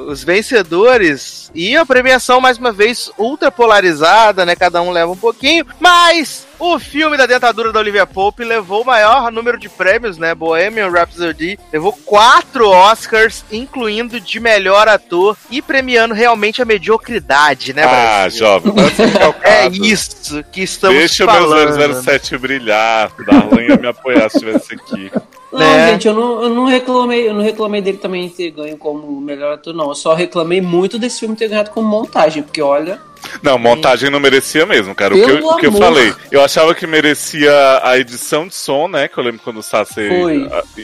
os 0.08 0.24
vencedores 0.24 1.52
e 1.54 1.78
a 1.78 1.86
premiação, 1.86 2.42
mais 2.42 2.58
uma 2.58 2.72
vez, 2.72 3.12
ultra 3.20 3.52
polarizada, 3.52 4.44
né? 4.48 4.56
Cada 4.56 4.82
um 4.82 4.90
leva 4.90 5.12
um 5.12 5.18
pouquinho, 5.18 5.64
mas 5.80 6.48
o 6.66 6.80
filme 6.80 7.18
da 7.18 7.26
dentadura 7.26 7.72
da 7.72 7.80
Olivia 7.80 8.06
Pope 8.08 8.44
levou 8.44 8.82
o 8.82 8.86
maior 8.86 9.32
número 9.32 9.58
de 9.58 9.68
prêmios, 9.70 10.18
né? 10.18 10.34
Bohemian 10.34 10.90
Rhapsody 10.90 11.60
levou 11.72 11.92
quatro 12.06 12.70
Oscars, 12.70 13.44
incluindo 13.52 14.20
de 14.20 14.40
melhor 14.40 14.88
ator 14.88 15.36
e 15.52 15.62
premiando 15.62 16.14
realmente 16.14 16.62
a 16.62 16.66
mediocridade, 16.66 17.74
né, 17.74 17.84
Ah, 17.84 18.22
Brasil? 18.22 18.40
jovem, 18.40 18.74
não 18.74 19.36
é 19.44 19.68
isso 19.68 20.44
que 20.52 20.62
estamos 20.64 20.98
Deixa 20.98 21.26
falando. 21.26 21.74
o 21.76 21.78
meu 21.78 21.94
007 22.02 22.38
brilhar. 22.38 23.12
Darlan 23.26 23.62
ia 23.62 23.78
me 23.78 23.88
apoiar 23.88 24.30
se 24.30 24.38
estivesse 24.38 24.74
aqui. 24.76 25.12
Não, 25.52 25.60
Né? 25.60 25.92
gente, 25.92 26.08
eu 26.08 26.14
não, 26.14 26.42
eu 26.44 26.50
não 26.50 26.66
reclamei, 26.66 27.28
eu 27.30 27.34
não 27.34 27.42
reclamei 27.44 27.82
dele 27.82 27.98
também 28.00 28.28
ter 28.30 28.50
ganho 28.52 28.76
como 28.78 29.22
melhor 29.22 29.54
ator, 29.54 29.74
não. 29.74 29.90
Eu 29.90 29.96
só 29.96 30.14
reclamei 30.14 30.62
muito 30.62 30.98
desse 30.98 31.20
filme 31.20 31.36
ter 31.36 31.48
ganhado 31.48 31.70
como 31.70 31.88
montagem, 31.88 32.42
porque 32.42 32.62
olha. 32.62 33.00
Não, 33.42 33.58
montagem 33.58 34.10
não 34.10 34.20
merecia 34.20 34.66
mesmo, 34.66 34.94
cara. 34.96 35.16
O 35.16 35.24
que, 35.24 35.30
eu, 35.32 35.46
o 35.48 35.58
que 35.58 35.66
eu 35.68 35.72
falei, 35.74 36.14
eu 36.32 36.44
achava 36.44 36.74
que 36.74 36.86
merecia 36.88 37.52
a 37.84 37.98
edição 37.98 38.48
de 38.48 38.56
som, 38.56 38.88
né? 38.88 39.08
Que 39.08 39.18
eu 39.18 39.24
lembro 39.24 39.42
quando 39.44 39.58
o 39.58 39.64
Sassi 39.64 40.02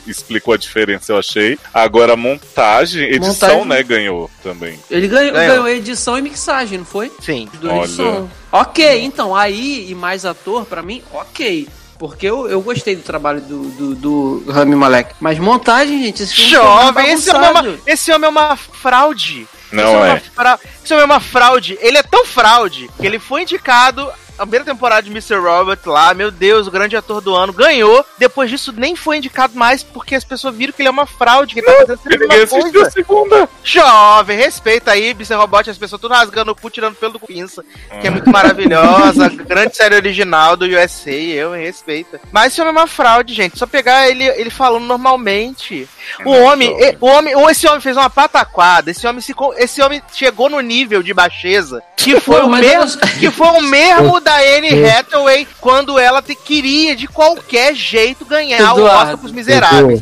explicou 0.08 0.54
a 0.54 0.58
diferença, 0.58 1.12
eu 1.12 1.18
achei. 1.18 1.58
Agora, 1.74 2.16
montagem, 2.16 3.04
edição, 3.04 3.60
Montagem. 3.60 3.66
né? 3.68 3.84
Ganhou 3.84 4.30
também. 4.44 4.80
Ele 4.90 5.08
ganhou, 5.08 5.34
Ganhou. 5.34 5.64
ganhou 5.64 5.68
edição 5.70 6.18
e 6.18 6.22
mixagem, 6.22 6.78
não 6.80 6.86
foi? 6.86 7.12
Sim. 7.22 7.48
Do 7.62 7.70
Olha. 7.70 7.86
edição. 7.86 8.30
Ok, 8.52 9.02
então, 9.04 9.36
aí 9.36 9.88
e 9.90 9.96
mais 9.96 10.26
ator, 10.26 10.66
pra 10.66 10.82
mim, 10.82 11.02
ok. 11.14 11.68
Porque 11.98 12.26
eu, 12.26 12.48
eu 12.48 12.62
gostei 12.62 12.96
do 12.96 13.02
trabalho 13.02 13.42
do, 13.42 13.64
do, 13.72 13.96
do 13.96 14.44
Rami 14.52 14.74
Malek. 14.76 15.16
Mas 15.20 15.38
montagem, 15.38 16.02
gente, 16.02 16.24
esse 16.24 16.34
Jovem, 16.34 17.12
esse 17.12 17.30
homem, 17.30 17.48
é 17.48 17.52
uma, 17.52 17.80
esse 17.86 18.12
homem 18.14 18.26
é 18.28 18.30
uma 18.30 18.56
fraude. 18.56 19.46
Não 19.72 19.96
homem 19.96 20.10
é. 20.10 20.14
uma 20.14 20.20
fra- 20.20 20.60
homem 20.94 21.02
é 21.04 21.06
uma 21.06 21.20
fraude. 21.20 21.78
Ele 21.82 21.98
é 21.98 22.04
tão 22.04 22.26
fraude 22.26 22.90
que 23.00 23.06
ele 23.06 23.20
foi 23.20 23.44
indicado 23.44 24.12
a 24.40 24.44
primeira 24.44 24.66
temporada 24.66 25.04
de 25.04 25.12
Mr. 25.12 25.36
Robert 25.36 25.80
lá, 25.86 26.14
meu 26.14 26.32
Deus, 26.32 26.66
o 26.68 26.72
grande 26.72 26.96
ator 26.96 27.22
do 27.22 27.36
ano, 27.36 27.54
ganhou. 27.54 28.06
Depois 28.18 28.50
disso, 28.50 28.74
nem 28.76 28.96
foi 28.96 29.18
indicado 29.18 29.58
mais 29.58 29.84
porque 29.84 30.16
as 30.16 30.24
pessoas 30.24 30.56
viram 30.56 30.74
que 30.74 30.82
ele 30.82 30.88
é 30.88 30.92
uma 30.92 31.06
fraude, 31.06 31.54
que 31.54 31.60
ele 31.60 31.68
tá 31.68 31.74
fazendo 31.80 31.98
sempre 32.00 32.16
a 32.16 32.20
Ninguém 32.22 32.40
mesma 32.40 32.58
assistiu 32.58 32.80
a 32.80 32.84
coisa. 32.84 32.92
segunda. 32.92 33.50
Jovem, 33.64 34.38
respeita 34.38 34.92
aí, 34.92 35.10
Mr. 35.12 35.36
Robot, 35.36 35.70
as 35.70 35.78
pessoas 35.78 36.02
tudo 36.02 36.14
rasgando 36.14 36.52
o 36.52 36.56
cu, 36.56 36.70
tirando 36.70 36.96
pelo 36.96 37.14
do 37.14 37.20
pinça, 37.20 37.64
que 38.02 38.08
é 38.08 38.10
muito 38.10 38.30
maravilhosa, 38.30 39.30
grande 39.46 39.76
série 39.76 39.96
original 39.96 40.56
do 40.56 40.66
USA, 40.66 41.12
eu 41.12 41.52
me 41.52 41.60
respeita. 41.64 42.20
Mas 42.32 42.54
esse 42.54 42.62
homem 42.62 42.74
é 42.74 42.78
uma 42.80 42.88
fraude, 42.88 43.34
gente. 43.34 43.58
Só 43.60 43.66
pegar 43.68 44.10
ele, 44.10 44.24
ele 44.24 44.50
falando 44.50 44.86
normalmente. 44.86 45.88
O 46.26 46.32
homem, 46.32 46.74
o 47.00 47.06
homem, 47.06 47.36
ou 47.36 47.50
esse 47.50 47.68
homem 47.68 47.82
fez 47.82 47.96
uma 47.96 48.10
pataquada, 48.10 48.90
esse 48.92 49.06
homem, 49.06 49.22
se, 49.22 49.34
esse 49.58 49.82
homem 49.82 50.02
chegou 50.14 50.50
no 50.50 50.60
nível 50.60 51.04
de 51.04 51.14
baixeza 51.14 51.84
que 51.96 52.18
foi 52.22 52.42
o 52.42 52.50
mesmo, 52.50 53.00
eu- 53.02 53.20
que 53.20 53.30
foi 53.32 53.48
o 53.50 53.62
mesmo 53.62 54.20
da 54.30 54.36
Anne 54.58 54.86
Hathaway 54.86 55.48
quando 55.60 55.98
ela 55.98 56.22
te, 56.22 56.36
queria 56.36 56.96
de 56.96 57.08
qualquer 57.08 57.74
jeito 57.74 58.24
ganhar 58.26 58.74
o 58.74 58.78
Eduardo. 58.78 59.02
Oscar 59.04 59.18
pros 59.18 59.32
miseráveis. 59.32 60.02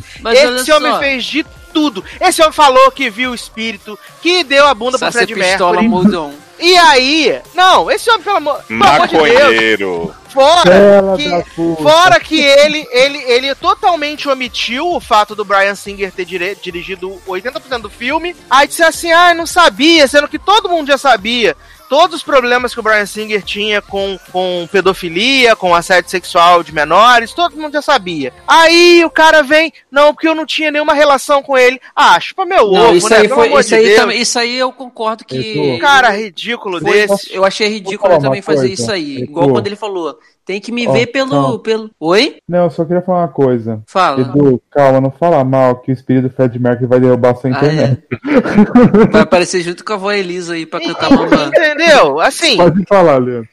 Esse 0.60 0.72
homem 0.72 0.92
só. 0.92 1.00
fez 1.00 1.24
de 1.24 1.46
tudo. 1.74 2.04
Esse 2.20 2.42
homem 2.42 2.54
falou 2.54 2.92
que 2.92 3.10
viu 3.10 3.32
o 3.32 3.36
espírito, 3.36 3.98
que 4.22 4.44
deu 4.44 4.68
a 4.68 4.74
bunda 4.74 4.98
pro 4.98 5.12
Sassi 5.12 5.26
Fred 5.28 5.34
Pistola 5.36 5.82
Mercury. 5.82 5.88
mudou. 6.06 6.34
E 6.60 6.76
aí, 6.76 7.40
não, 7.54 7.90
esse 7.92 8.10
homem, 8.10 8.24
pelo 8.24 8.38
amor, 8.38 8.63
pelo 8.63 8.84
amor 8.84 9.08
de 9.08 9.78
Deus, 9.78 10.10
fora 10.34 11.16
que, 11.16 11.84
fora 11.84 12.20
que 12.20 12.40
ele, 12.42 12.88
ele, 12.92 13.18
ele 13.28 13.56
totalmente 13.56 14.28
omitiu 14.28 14.92
o 14.92 15.00
fato 15.00 15.36
do 15.36 15.46
Brian 15.46 15.76
Singer 15.76 16.12
ter 16.12 16.26
dire- 16.26 16.58
dirigido 16.60 17.22
80% 17.28 17.82
do 17.82 17.90
filme. 17.92 18.36
Aí 18.50 18.68
disse 18.68 18.82
assim, 18.82 19.12
ah, 19.12 19.36
não 19.36 19.46
sabia, 19.46 20.08
sendo 20.08 20.28
que 20.28 20.40
todo 20.40 20.68
mundo 20.68 20.88
já 20.88 20.98
sabia. 20.98 21.56
Todos 21.89 22.17
os 22.17 22.23
problemas 22.23 22.73
que 22.73 22.80
o 22.80 22.84
Brian 22.84 23.06
Singer 23.06 23.41
tinha 23.41 23.82
com, 23.82 24.19
com 24.32 24.67
pedofilia, 24.71 25.56
com 25.56 25.73
assédio 25.73 26.10
sexual 26.10 26.62
de 26.62 26.73
menores, 26.73 27.34
todo 27.34 27.56
mundo 27.56 27.73
já 27.73 27.82
sabia. 27.82 28.34
Aí 28.47 29.04
o 29.06 29.10
cara 29.10 29.41
vem, 29.41 29.71
não, 29.89 30.13
porque 30.13 30.28
eu 30.28 30.36
não 30.36 30.45
tinha 30.45 30.69
nenhuma 30.69 30.93
relação 30.93 31.41
com 31.41 31.58
ele. 31.58 31.80
Ah, 31.95 32.19
chupa 32.19 32.45
meu 32.45 32.69
Não, 32.71 32.88
ovo, 32.88 32.95
isso 32.95 33.10
né? 33.10 33.17
aí 33.19 33.30
foi. 33.30 33.54
Isso 33.60 33.69
de 33.69 33.76
aí, 33.76 33.95
também, 33.95 34.21
isso 34.21 34.38
aí 34.39 34.58
eu 34.58 34.71
concordo 34.71 35.23
que. 35.23 35.38
Heitor. 35.38 35.80
Cara 35.80 36.10
ridículo 36.10 36.82
Foi- 36.82 36.91
desse. 37.08 37.34
eu 37.34 37.45
achei 37.45 37.67
ridículo 37.69 38.19
também 38.19 38.41
fazer 38.41 38.67
coisa. 38.67 38.73
isso 38.73 38.91
aí. 38.91 39.19
Igual 39.19 39.50
quando 39.50 39.67
ele 39.67 39.76
falou. 39.76 40.19
Tem 40.47 40.62
que 40.62 40.71
me 40.71 40.88
Ó, 40.88 40.93
ver 40.93 41.07
pelo, 41.07 41.29
calma. 41.29 41.60
pelo. 41.60 41.91
Oi? 41.99 42.38
Não, 42.47 42.63
eu 42.63 42.69
só 42.69 42.86
queria 42.86 43.01
falar 43.01 43.19
uma 43.23 43.27
coisa. 43.27 43.83
Fala. 43.86 44.21
Edu, 44.21 44.62
calma, 44.71 45.01
não 45.01 45.12
fala 45.12 45.43
mal 45.43 45.75
que 45.81 45.91
o 45.91 45.93
espírito 45.93 46.29
do 46.29 46.33
Fred 46.33 46.57
Mercury 46.57 46.88
vai 46.88 46.99
derrubar 47.01 47.36
sua 47.36 47.49
Ah, 47.49 47.53
internet. 47.53 48.01
é. 48.12 49.07
Vai 49.12 49.21
aparecer 49.23 49.62
junto 49.62 49.83
com 49.83 49.91
a 49.91 49.95
avó 49.97 50.12
Elisa 50.12 50.53
aí 50.53 50.65
pra 50.65 50.79
cantar 50.79 51.10
mamãe. 51.12 51.47
Entendeu? 51.49 52.19
Assim, 52.21 52.55
Pode 52.55 52.83
falar, 52.86 53.17
Leandro. 53.17 53.49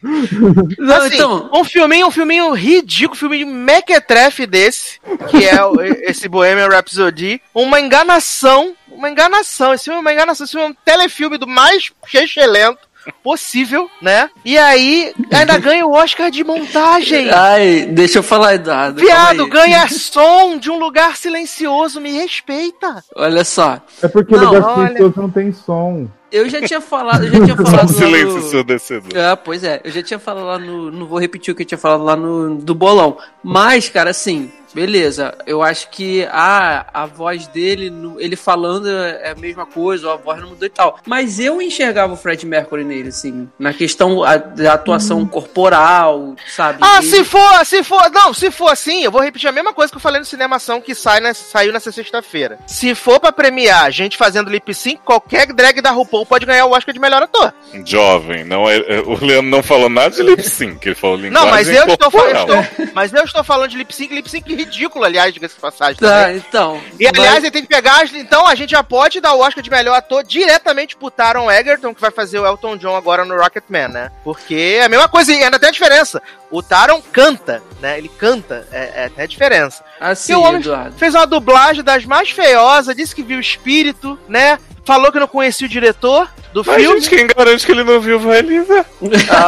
Não, 0.79 0.95
assim, 0.97 1.15
então. 1.17 1.51
um 1.53 1.65
filminho, 1.65 2.07
um 2.07 2.11
filminho 2.13 2.53
ridículo, 2.53 3.15
um 3.17 3.19
filminho 3.19 3.47
mequetrefe 3.49 4.47
desse, 4.47 5.01
que 5.29 5.45
é 5.45 5.65
o- 5.65 5.81
esse 5.83 6.29
Bohemian 6.29 6.69
Rhapsody, 6.69 7.41
uma 7.55 7.81
enganação, 7.81 8.73
uma 8.89 9.11
enganação, 9.11 9.75
esse 9.75 9.85
filme 9.85 9.99
é 9.99 10.01
uma 10.01 10.13
enganação, 10.13 10.45
esse 10.45 10.53
filme 10.53 10.69
é 10.69 10.71
um 10.71 10.77
telefilme 10.85 11.39
do 11.39 11.47
mais 11.49 11.91
excelente, 12.15 12.79
possível, 13.23 13.89
né? 14.01 14.29
E 14.45 14.57
aí 14.59 15.13
ainda 15.33 15.59
ganha 15.59 15.87
o 15.87 15.93
Oscar 15.93 16.31
de 16.31 16.45
montagem. 16.45 17.31
Ai, 17.31 17.87
deixa 17.91 18.19
eu 18.19 18.23
falar, 18.23 18.55
Eduardo. 18.55 19.01
Viado, 19.01 19.47
ganha 19.49 19.87
som 19.91 20.57
de 20.59 20.71
um 20.71 20.79
lugar 20.79 21.17
silencioso, 21.17 22.01
me 22.01 22.11
respeita. 22.13 23.03
Olha 23.17 23.45
só, 23.45 23.81
É 24.03 24.09
porque 24.09 24.35
Não, 24.35 24.43
o 24.43 24.47
lugar 24.55 24.63
olha. 24.65 24.87
silencioso 24.89 25.15
não 25.21 25.31
tem 25.31 25.53
som. 25.53 26.07
eu 26.33 26.49
já 26.49 26.61
tinha 26.63 26.81
falado, 26.81 27.25
eu 27.25 27.33
já 27.33 27.45
tinha 27.45 27.57
Só 27.65 27.65
falado. 27.65 27.85
um 27.91 27.95
silêncio 27.95 28.29
no- 28.33 28.39
ensurdecedor. 28.39 29.11
Ah, 29.17 29.37
pois 29.37 29.63
é, 29.65 29.81
eu 29.85 29.91
já 29.91 30.03
tinha 30.03 30.19
falado 30.19 30.45
lá 30.47 30.59
no. 30.59 30.91
Não 30.91 31.07
vou 31.07 31.19
repetir 31.19 31.53
o 31.53 31.57
que 31.57 31.63
eu 31.63 31.67
tinha 31.67 31.79
falado 31.79 32.03
lá 32.05 32.17
no 32.17 32.57
do 32.57 32.75
bolão. 32.75 33.17
Mas, 33.43 33.89
cara, 33.89 34.11
assim, 34.11 34.51
beleza. 34.75 35.35
Eu 35.47 35.63
acho 35.63 35.89
que 35.91 36.25
a, 36.31 36.87
a 36.93 37.07
voz 37.07 37.47
dele, 37.47 37.93
ele 38.19 38.37
falando 38.37 38.89
é 38.91 39.31
a 39.31 39.35
mesma 39.35 39.65
coisa, 39.67 40.09
ou 40.09 40.13
a 40.13 40.17
voz 40.17 40.41
não 40.41 40.49
mudou 40.51 40.67
e 40.67 40.71
tal. 40.71 40.99
Mas 41.07 41.39
eu 41.39 41.61
enxergava 41.63 42.13
o 42.13 42.17
Fred 42.17 42.45
Mercury 42.47 42.85
nele, 42.85 43.09
assim, 43.09 43.49
na 43.59 43.73
questão 43.73 44.21
da 44.57 44.73
atuação 44.75 45.25
corporal, 45.27 46.35
sabe? 46.47 46.79
Ah, 46.81 46.99
Ele- 46.99 47.07
se 47.09 47.25
for, 47.25 47.65
se 47.67 47.83
for, 47.85 48.11
não, 48.11 48.35
se 48.35 48.51
for 48.51 48.69
assim, 48.69 49.03
eu 49.05 49.11
vou 49.11 49.21
repetir 49.23 49.49
a 49.49 49.53
mesma 49.53 49.73
coisa 49.73 49.91
que 49.91 49.97
eu 49.97 50.01
falei 50.03 50.19
no 50.19 50.25
Cinemação 50.27 50.81
que 50.81 50.95
sai 50.95 51.21
na, 51.21 51.33
saiu 51.35 51.73
nessa 51.73 51.93
sexta-feira. 51.93 52.59
Se 52.67 52.95
for 52.95 53.21
pra 53.21 53.33
premiar 53.33 53.91
gente 53.93 54.17
fazendo 54.17 54.51
lip 54.51 54.73
sync, 54.75 55.01
qualquer 55.05 55.53
drag 55.53 55.81
da 55.81 55.91
RuPaul 55.91 56.27
pode 56.27 56.47
ganhar 56.47 56.67
o 56.67 56.73
Oscar 56.73 56.93
de 56.93 57.01
melhor 57.01 57.23
ator. 57.23 57.53
Jovem, 57.85 58.45
não 58.45 58.69
é, 58.69 58.77
é- 58.79 59.01
o 59.01 59.15
Leandro 59.25 59.51
não 59.51 59.63
falou 59.63 59.89
nada 59.89 60.11
de 60.11 60.23
lip 60.23 60.43
sync, 60.43 60.85
ele 60.87 60.95
falou 60.95 61.17
linguagem 61.17 61.45
Não, 61.45 61.51
mas 61.51 61.69
eu 61.69 61.87
estou, 61.87 62.11
falando, 62.11 62.49
eu 62.53 62.61
estou- 62.61 62.89
mas 62.95 63.13
eu 63.13 63.25
estou 63.25 63.45
falando 63.45 63.71
de 63.71 63.77
lip 63.77 63.95
sync, 63.95 64.15
lip 64.15 64.29
sync 64.31 64.64
ridículo, 64.65 65.05
aliás, 65.05 65.33
diga-se 65.33 65.55
de 65.55 65.61
passagem. 65.61 65.97
Tá, 65.97 66.25
também. 66.25 66.37
então. 66.37 66.81
E 66.99 67.07
aliás, 67.07 67.39
ele 67.39 67.51
tem 67.51 67.63
que 67.63 67.69
pegar. 67.69 68.05
Então 68.15 68.47
a 68.47 68.55
gente 68.55 68.71
já 68.71 68.83
pode 68.83 69.21
dar 69.21 69.35
o 69.35 69.41
Oscar 69.41 69.63
de 69.63 69.71
melhor 69.71 69.95
ator 69.97 70.25
diretamente 70.25 70.97
pro 70.97 71.11
Taron 71.11 71.51
Egerton, 71.51 71.95
que 71.95 72.01
vai 72.01 72.11
fazer 72.11 72.39
o 72.39 72.47
Elton 72.47 72.77
John 72.77 72.97
agora 72.97 73.25
no 73.25 73.37
Rocketman, 73.37 73.89
né? 73.89 74.11
Porque 74.25 74.77
é 74.81 74.85
a 74.85 74.89
mesma 74.89 75.09
coisa, 75.09 75.33
e 75.33 75.43
ainda 75.43 75.59
tem 75.59 75.69
a 75.69 75.73
diferença. 75.73 76.23
O 76.51 76.63
Taron 76.63 77.01
canta, 77.13 77.63
né? 77.81 77.99
Ele 77.99 78.09
canta, 78.09 78.67
é, 78.73 79.05
é 79.05 79.09
tem 79.09 79.25
a 79.25 79.27
diferença. 79.29 79.85
assim, 80.01 80.33
E 80.33 80.37
o 80.37 80.41
homem 80.43 80.61
Eduardo. 80.61 80.97
fez 80.97 81.15
uma 81.15 81.27
dublagem 81.27 81.83
das 81.85 82.05
mais 82.05 82.31
feiosas, 82.31 82.95
disse 82.97 83.15
que 83.15 83.23
viu 83.23 83.39
o 83.39 83.41
espírito, 83.41 84.19
né? 84.29 84.59
Falou 84.85 85.11
que 85.11 85.19
não 85.19 85.27
conhecia 85.27 85.67
o 85.67 85.71
diretor 85.71 86.29
do 86.53 86.63
Mas, 86.65 86.77
filme. 86.77 87.01
gente, 87.01 87.11
quem 87.17 87.27
garante 87.27 87.65
que 87.65 87.73
ele 87.73 87.83
não 87.85 87.99
viu 88.01 88.21
vai 88.21 88.39
ali, 88.39 88.61
né? 88.61 88.85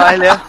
Olha. 0.08 0.40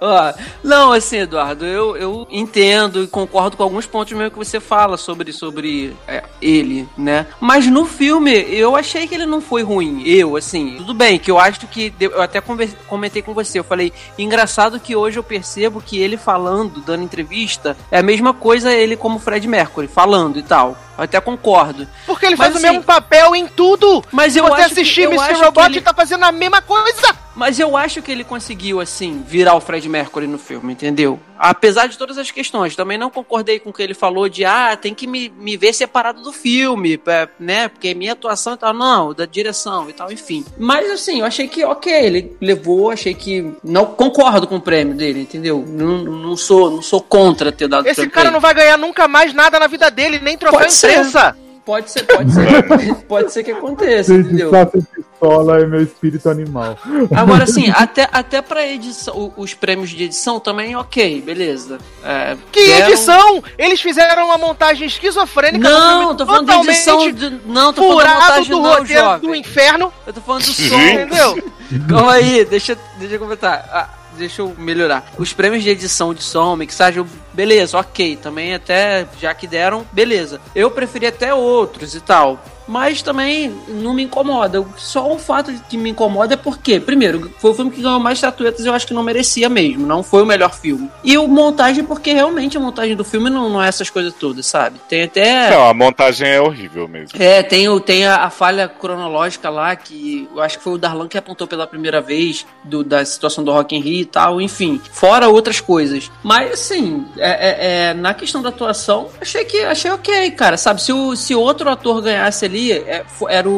Ó, 0.00 0.32
não, 0.62 0.92
assim, 0.92 1.18
Eduardo, 1.18 1.64
eu, 1.64 1.96
eu 1.96 2.26
entendo 2.30 3.02
e 3.02 3.06
concordo 3.06 3.56
com 3.56 3.62
alguns 3.62 3.86
pontos 3.86 4.12
mesmo 4.12 4.30
que 4.30 4.36
você 4.38 4.60
fala 4.60 4.96
sobre, 4.96 5.32
sobre 5.32 5.96
é, 6.06 6.22
ele, 6.40 6.86
né? 6.98 7.26
Mas 7.40 7.66
no 7.66 7.86
filme, 7.86 8.32
eu 8.32 8.76
achei 8.76 9.06
que 9.06 9.14
ele 9.14 9.24
não 9.26 9.40
foi 9.40 9.62
ruim. 9.62 10.02
Eu, 10.04 10.36
assim, 10.36 10.74
tudo 10.76 10.92
bem, 10.92 11.18
que 11.18 11.30
eu 11.30 11.38
acho 11.38 11.66
que. 11.66 11.94
Eu 11.98 12.20
até 12.20 12.42
comentei 12.86 13.22
com 13.22 13.32
você, 13.32 13.58
eu 13.58 13.64
falei, 13.64 13.92
engraçado 14.18 14.78
que 14.78 14.94
hoje 14.94 15.18
eu 15.18 15.22
percebo 15.22 15.80
que 15.80 15.98
ele 15.98 16.16
falando, 16.16 16.80
dando 16.80 17.02
entrevista, 17.02 17.76
é 17.90 17.98
a 17.98 18.02
mesma 18.02 18.34
coisa 18.34 18.72
ele 18.72 18.96
como 18.96 19.18
Fred 19.18 19.46
Mercury, 19.48 19.88
falando 19.88 20.38
e 20.38 20.42
tal. 20.42 20.76
Eu 20.98 21.04
até 21.04 21.20
concordo. 21.20 21.86
Porque 22.06 22.26
ele 22.26 22.36
Mas, 22.36 22.52
faz 22.52 22.56
assim, 22.56 22.66
o 22.66 22.70
mesmo 22.72 22.84
papel 22.84 23.34
em 23.34 23.46
tudo. 23.46 24.02
Mas 24.12 24.36
eu 24.36 24.44
você 24.44 24.52
acho 24.62 24.74
que- 24.74 24.80
assistir 24.80 25.02
eu 25.02 25.12
Mr. 25.12 25.34
que 25.34 25.40
Robot, 25.42 25.66
ele 25.66 25.80
tá 25.80 25.94
fazendo 25.94 26.24
a 26.24 26.32
mesma 26.32 26.60
coisa. 26.62 27.25
Mas 27.36 27.60
eu 27.60 27.76
acho 27.76 28.00
que 28.00 28.10
ele 28.10 28.24
conseguiu, 28.24 28.80
assim, 28.80 29.22
virar 29.26 29.54
o 29.54 29.60
Fred 29.60 29.86
Mercury 29.88 30.26
no 30.26 30.38
filme, 30.38 30.72
entendeu? 30.72 31.20
Apesar 31.38 31.86
de 31.86 31.98
todas 31.98 32.16
as 32.16 32.30
questões. 32.30 32.74
Também 32.74 32.96
não 32.96 33.10
concordei 33.10 33.58
com 33.58 33.68
o 33.68 33.72
que 33.72 33.82
ele 33.82 33.92
falou 33.92 34.26
de, 34.26 34.42
ah, 34.44 34.74
tem 34.74 34.94
que 34.94 35.06
me, 35.06 35.28
me 35.28 35.54
ver 35.54 35.74
separado 35.74 36.22
do 36.22 36.32
filme, 36.32 36.98
né? 37.38 37.68
Porque 37.68 37.94
minha 37.94 38.14
atuação 38.14 38.54
e 38.54 38.56
tal. 38.56 38.72
Não, 38.72 39.12
da 39.12 39.26
direção 39.26 39.88
e 39.90 39.92
tal, 39.92 40.10
enfim. 40.10 40.46
Mas, 40.58 40.90
assim, 40.90 41.20
eu 41.20 41.26
achei 41.26 41.46
que, 41.46 41.62
ok, 41.62 41.92
ele 41.92 42.36
levou, 42.40 42.90
achei 42.90 43.12
que. 43.12 43.52
Não 43.62 43.84
concordo 43.84 44.46
com 44.46 44.56
o 44.56 44.60
prêmio 44.60 44.94
dele, 44.94 45.20
entendeu? 45.20 45.62
Não, 45.68 45.98
não, 45.98 46.36
sou, 46.38 46.70
não 46.70 46.80
sou 46.80 47.02
contra 47.02 47.52
ter 47.52 47.68
dado 47.68 47.86
Esse 47.86 48.08
cara 48.08 48.30
não 48.30 48.40
vai 48.40 48.54
ganhar 48.54 48.78
nunca 48.78 49.06
mais 49.06 49.34
nada 49.34 49.60
na 49.60 49.66
vida 49.66 49.90
dele, 49.90 50.18
nem 50.18 50.38
troféu 50.38 50.60
Pode 50.60 50.72
ser. 50.72 50.90
imprensa. 50.90 51.36
ele. 51.36 51.45
Pode 51.66 51.90
ser, 51.90 52.04
pode 52.04 52.32
ser. 52.32 52.94
pode 53.08 53.32
ser 53.32 53.42
que 53.42 53.50
aconteça, 53.50 54.14
Gente, 54.14 54.26
entendeu? 54.28 54.50
pistola 54.66 55.60
é 55.60 55.66
meu 55.66 55.82
espírito 55.82 56.30
animal. 56.30 56.78
Agora, 57.14 57.42
assim, 57.42 57.68
até, 57.74 58.08
até 58.12 58.40
pra 58.40 58.64
edição, 58.64 59.32
os 59.36 59.52
prêmios 59.52 59.90
de 59.90 60.04
edição 60.04 60.38
também, 60.38 60.76
ok, 60.76 61.20
beleza. 61.22 61.78
É, 62.04 62.36
Que 62.52 62.66
deram- 62.68 62.88
edição! 62.88 63.42
Eles 63.58 63.80
fizeram 63.80 64.26
uma 64.26 64.38
montagem 64.38 64.86
esquizofrênica 64.86 65.68
Não, 65.68 66.00
filme 66.02 66.16
tô 66.18 66.24
falando 66.26 66.46
de 66.62 66.68
edição. 66.70 67.10
De, 67.10 67.30
não, 67.44 67.72
tô 67.72 67.82
falando 67.82 67.96
da 67.98 68.02
furado 68.04 68.20
montagem, 68.22 68.50
do 68.50 68.62
não, 68.62 68.70
roteiro 68.78 69.02
jovem. 69.02 69.28
do 69.30 69.34
inferno, 69.34 69.92
Eu 70.06 70.12
tô 70.12 70.20
falando 70.20 70.44
do 70.44 70.52
som. 70.52 70.80
Entendeu? 70.80 71.52
Calma 71.88 72.12
aí, 72.12 72.44
deixa, 72.44 72.78
deixa 72.98 73.16
eu 73.16 73.18
comentar. 73.18 74.05
Deixa 74.16 74.42
eu 74.42 74.54
melhorar. 74.58 75.12
Os 75.18 75.32
prêmios 75.32 75.62
de 75.62 75.70
edição 75.70 76.12
de 76.14 76.22
som, 76.22 76.56
mixagem, 76.56 77.04
beleza, 77.32 77.78
ok. 77.78 78.16
Também 78.16 78.54
até, 78.54 79.06
já 79.20 79.34
que 79.34 79.46
deram, 79.46 79.86
beleza. 79.92 80.40
Eu 80.54 80.70
preferi 80.70 81.06
até 81.06 81.34
outros 81.34 81.94
e 81.94 82.00
tal. 82.00 82.42
Mas 82.68 83.00
também 83.02 83.54
não 83.68 83.94
me 83.94 84.02
incomoda. 84.02 84.64
Só 84.76 85.12
o 85.12 85.18
fato 85.18 85.52
de 85.52 85.58
que 85.60 85.76
me 85.76 85.90
incomoda 85.90 86.34
é 86.34 86.36
porque, 86.36 86.80
primeiro, 86.80 87.32
foi 87.38 87.50
o 87.50 87.54
filme 87.54 87.70
que 87.70 87.80
ganhou 87.82 88.00
mais 88.00 88.18
estatuetas 88.18 88.64
e 88.64 88.68
eu 88.68 88.74
acho 88.74 88.86
que 88.86 88.94
não 88.94 89.02
merecia 89.02 89.48
mesmo. 89.48 89.86
Não 89.86 90.02
foi 90.02 90.22
o 90.22 90.26
melhor 90.26 90.54
filme. 90.54 90.90
E 91.04 91.16
o 91.16 91.28
montagem, 91.28 91.84
porque 91.84 92.12
realmente 92.12 92.56
a 92.56 92.60
montagem 92.60 92.96
do 92.96 93.04
filme 93.04 93.30
não, 93.30 93.48
não 93.48 93.62
é 93.62 93.68
essas 93.68 93.88
coisas 93.90 94.12
todas, 94.14 94.46
sabe? 94.46 94.80
Tem 94.88 95.04
até. 95.04 95.50
Não, 95.50 95.68
a 95.68 95.74
montagem 95.74 96.28
é 96.28 96.40
horrível 96.40 96.88
mesmo. 96.88 97.10
É, 97.20 97.42
tem, 97.42 97.68
o- 97.68 97.78
tem 97.80 98.06
a, 98.06 98.24
a 98.24 98.30
falha 98.30 98.68
cronológica 98.68 99.48
lá, 99.50 99.74
que 99.76 100.28
eu 100.34 100.40
acho 100.42 100.58
que 100.58 100.64
foi 100.64 100.72
o 100.74 100.78
Darlan 100.78 101.06
que 101.08 101.16
apontou 101.18 101.46
pela 101.46 101.66
primeira 101.66 102.00
vez, 102.00 102.44
do- 102.64 102.82
da 102.82 103.04
situação 103.04 103.44
do 103.44 103.52
Rock 103.52 103.76
in 103.76 103.80
Rio 103.80 104.00
e 104.00 104.04
tal, 104.04 104.40
enfim. 104.40 104.80
Fora 104.92 105.28
outras 105.28 105.60
coisas. 105.60 106.10
Mas, 106.22 106.52
assim, 106.52 107.06
é, 107.16 107.30
é- 107.30 107.90
é, 107.90 107.94
na 107.94 108.12
questão 108.14 108.42
da 108.42 108.48
atuação, 108.48 109.08
achei 109.20 109.44
que 109.44 109.58
achei 109.62 109.90
ok, 109.90 110.30
cara, 110.32 110.56
sabe? 110.56 110.82
Se, 110.82 110.92
o, 110.92 111.14
se 111.14 111.34
outro 111.34 111.70
ator 111.70 112.00
ganhasse 112.02 112.44
ali, 112.44 112.55
é, 112.72 113.04
era 113.28 113.48
o, 113.48 113.52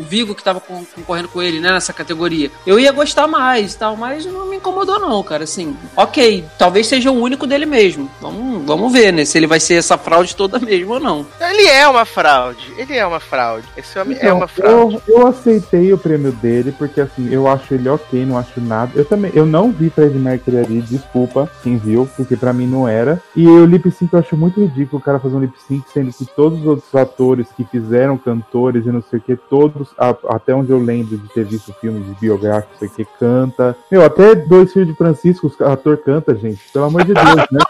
o 0.00 0.04
Vigo 0.08 0.34
que 0.34 0.42
tava 0.42 0.60
con- 0.60 0.84
concorrendo 0.94 1.28
com 1.28 1.42
ele, 1.42 1.60
né, 1.60 1.70
nessa 1.72 1.92
categoria, 1.92 2.50
eu 2.66 2.78
ia 2.78 2.92
gostar 2.92 3.26
mais 3.26 3.74
e 3.74 3.78
tal, 3.78 3.96
mas 3.96 4.24
não 4.26 4.46
me 4.48 4.56
incomodou 4.56 4.98
não, 4.98 5.22
cara, 5.22 5.44
assim. 5.44 5.76
Ok, 5.96 6.44
talvez 6.58 6.86
seja 6.86 7.10
o 7.10 7.14
único 7.20 7.46
dele 7.46 7.66
mesmo. 7.66 8.10
Vamos, 8.20 8.64
vamos 8.64 8.92
ver, 8.92 9.12
né, 9.12 9.24
se 9.24 9.38
ele 9.38 9.46
vai 9.46 9.60
ser 9.60 9.74
essa 9.74 9.96
fraude 9.98 10.34
toda 10.36 10.58
mesmo 10.60 10.94
ou 10.94 11.00
não. 11.00 11.26
Ele 11.40 11.66
é 11.66 11.86
uma 11.88 12.04
fraude. 12.04 12.72
Ele 12.76 12.96
é 12.96 13.06
uma 13.06 13.20
fraude. 13.20 13.66
Esse 13.76 13.98
homem 13.98 14.16
é 14.16 14.20
Então, 14.24 14.36
uma 14.38 14.48
fraude. 14.48 15.00
eu, 15.06 15.16
eu 15.20 15.26
aceitei 15.26 15.92
o 15.92 15.98
prêmio 15.98 16.32
dele, 16.32 16.72
porque 16.76 17.00
assim, 17.00 17.28
eu 17.32 17.46
acho 17.48 17.74
ele 17.74 17.88
ok, 17.88 18.24
não 18.24 18.38
acho 18.38 18.60
nada. 18.60 18.92
Eu 18.94 19.04
também, 19.04 19.30
eu 19.34 19.46
não 19.46 19.70
vi 19.70 19.90
Fred 19.90 20.16
Mercury 20.18 20.58
ali, 20.58 20.80
desculpa 20.82 21.50
quem 21.62 21.76
viu, 21.76 22.08
porque 22.16 22.36
pra 22.36 22.52
mim 22.52 22.66
não 22.66 22.86
era. 22.88 23.20
E 23.36 23.46
o 23.46 23.64
lip 23.66 23.90
sync 23.90 24.12
eu 24.12 24.18
acho 24.20 24.36
muito 24.36 24.60
ridículo 24.60 25.00
o 25.00 25.04
cara 25.04 25.18
fazer 25.18 25.36
um 25.36 25.40
lip 25.40 25.54
sync, 25.66 25.84
sendo 25.92 26.12
que 26.12 26.24
todos 26.24 26.60
os 26.60 26.66
outros 26.66 26.94
atores 26.94 27.46
que 27.56 27.64
fizeram 27.64 28.16
cantores 28.30 28.86
e 28.86 28.92
não 28.92 29.02
sei 29.02 29.18
o 29.18 29.22
que, 29.22 29.36
todos, 29.36 29.88
a- 29.98 30.16
até 30.28 30.54
onde 30.54 30.70
eu 30.70 30.78
lembro 30.78 31.18
de 31.18 31.28
ter 31.32 31.44
visto 31.44 31.72
filmes 31.80 32.06
de 32.06 32.14
biográficos, 32.20 32.72
não 32.72 32.78
sei 32.78 32.88
o 32.88 32.92
que, 32.92 33.18
canta. 33.18 33.76
Meu, 33.90 34.04
até 34.04 34.34
dois 34.34 34.72
filhos 34.72 34.88
de 34.88 34.94
Francisco, 34.94 35.52
o 35.58 35.64
ator 35.64 35.96
canta, 35.98 36.34
gente, 36.34 36.60
pelo 36.72 36.84
amor 36.86 37.04
de 37.04 37.12
Deus, 37.14 37.26
né? 37.50 37.60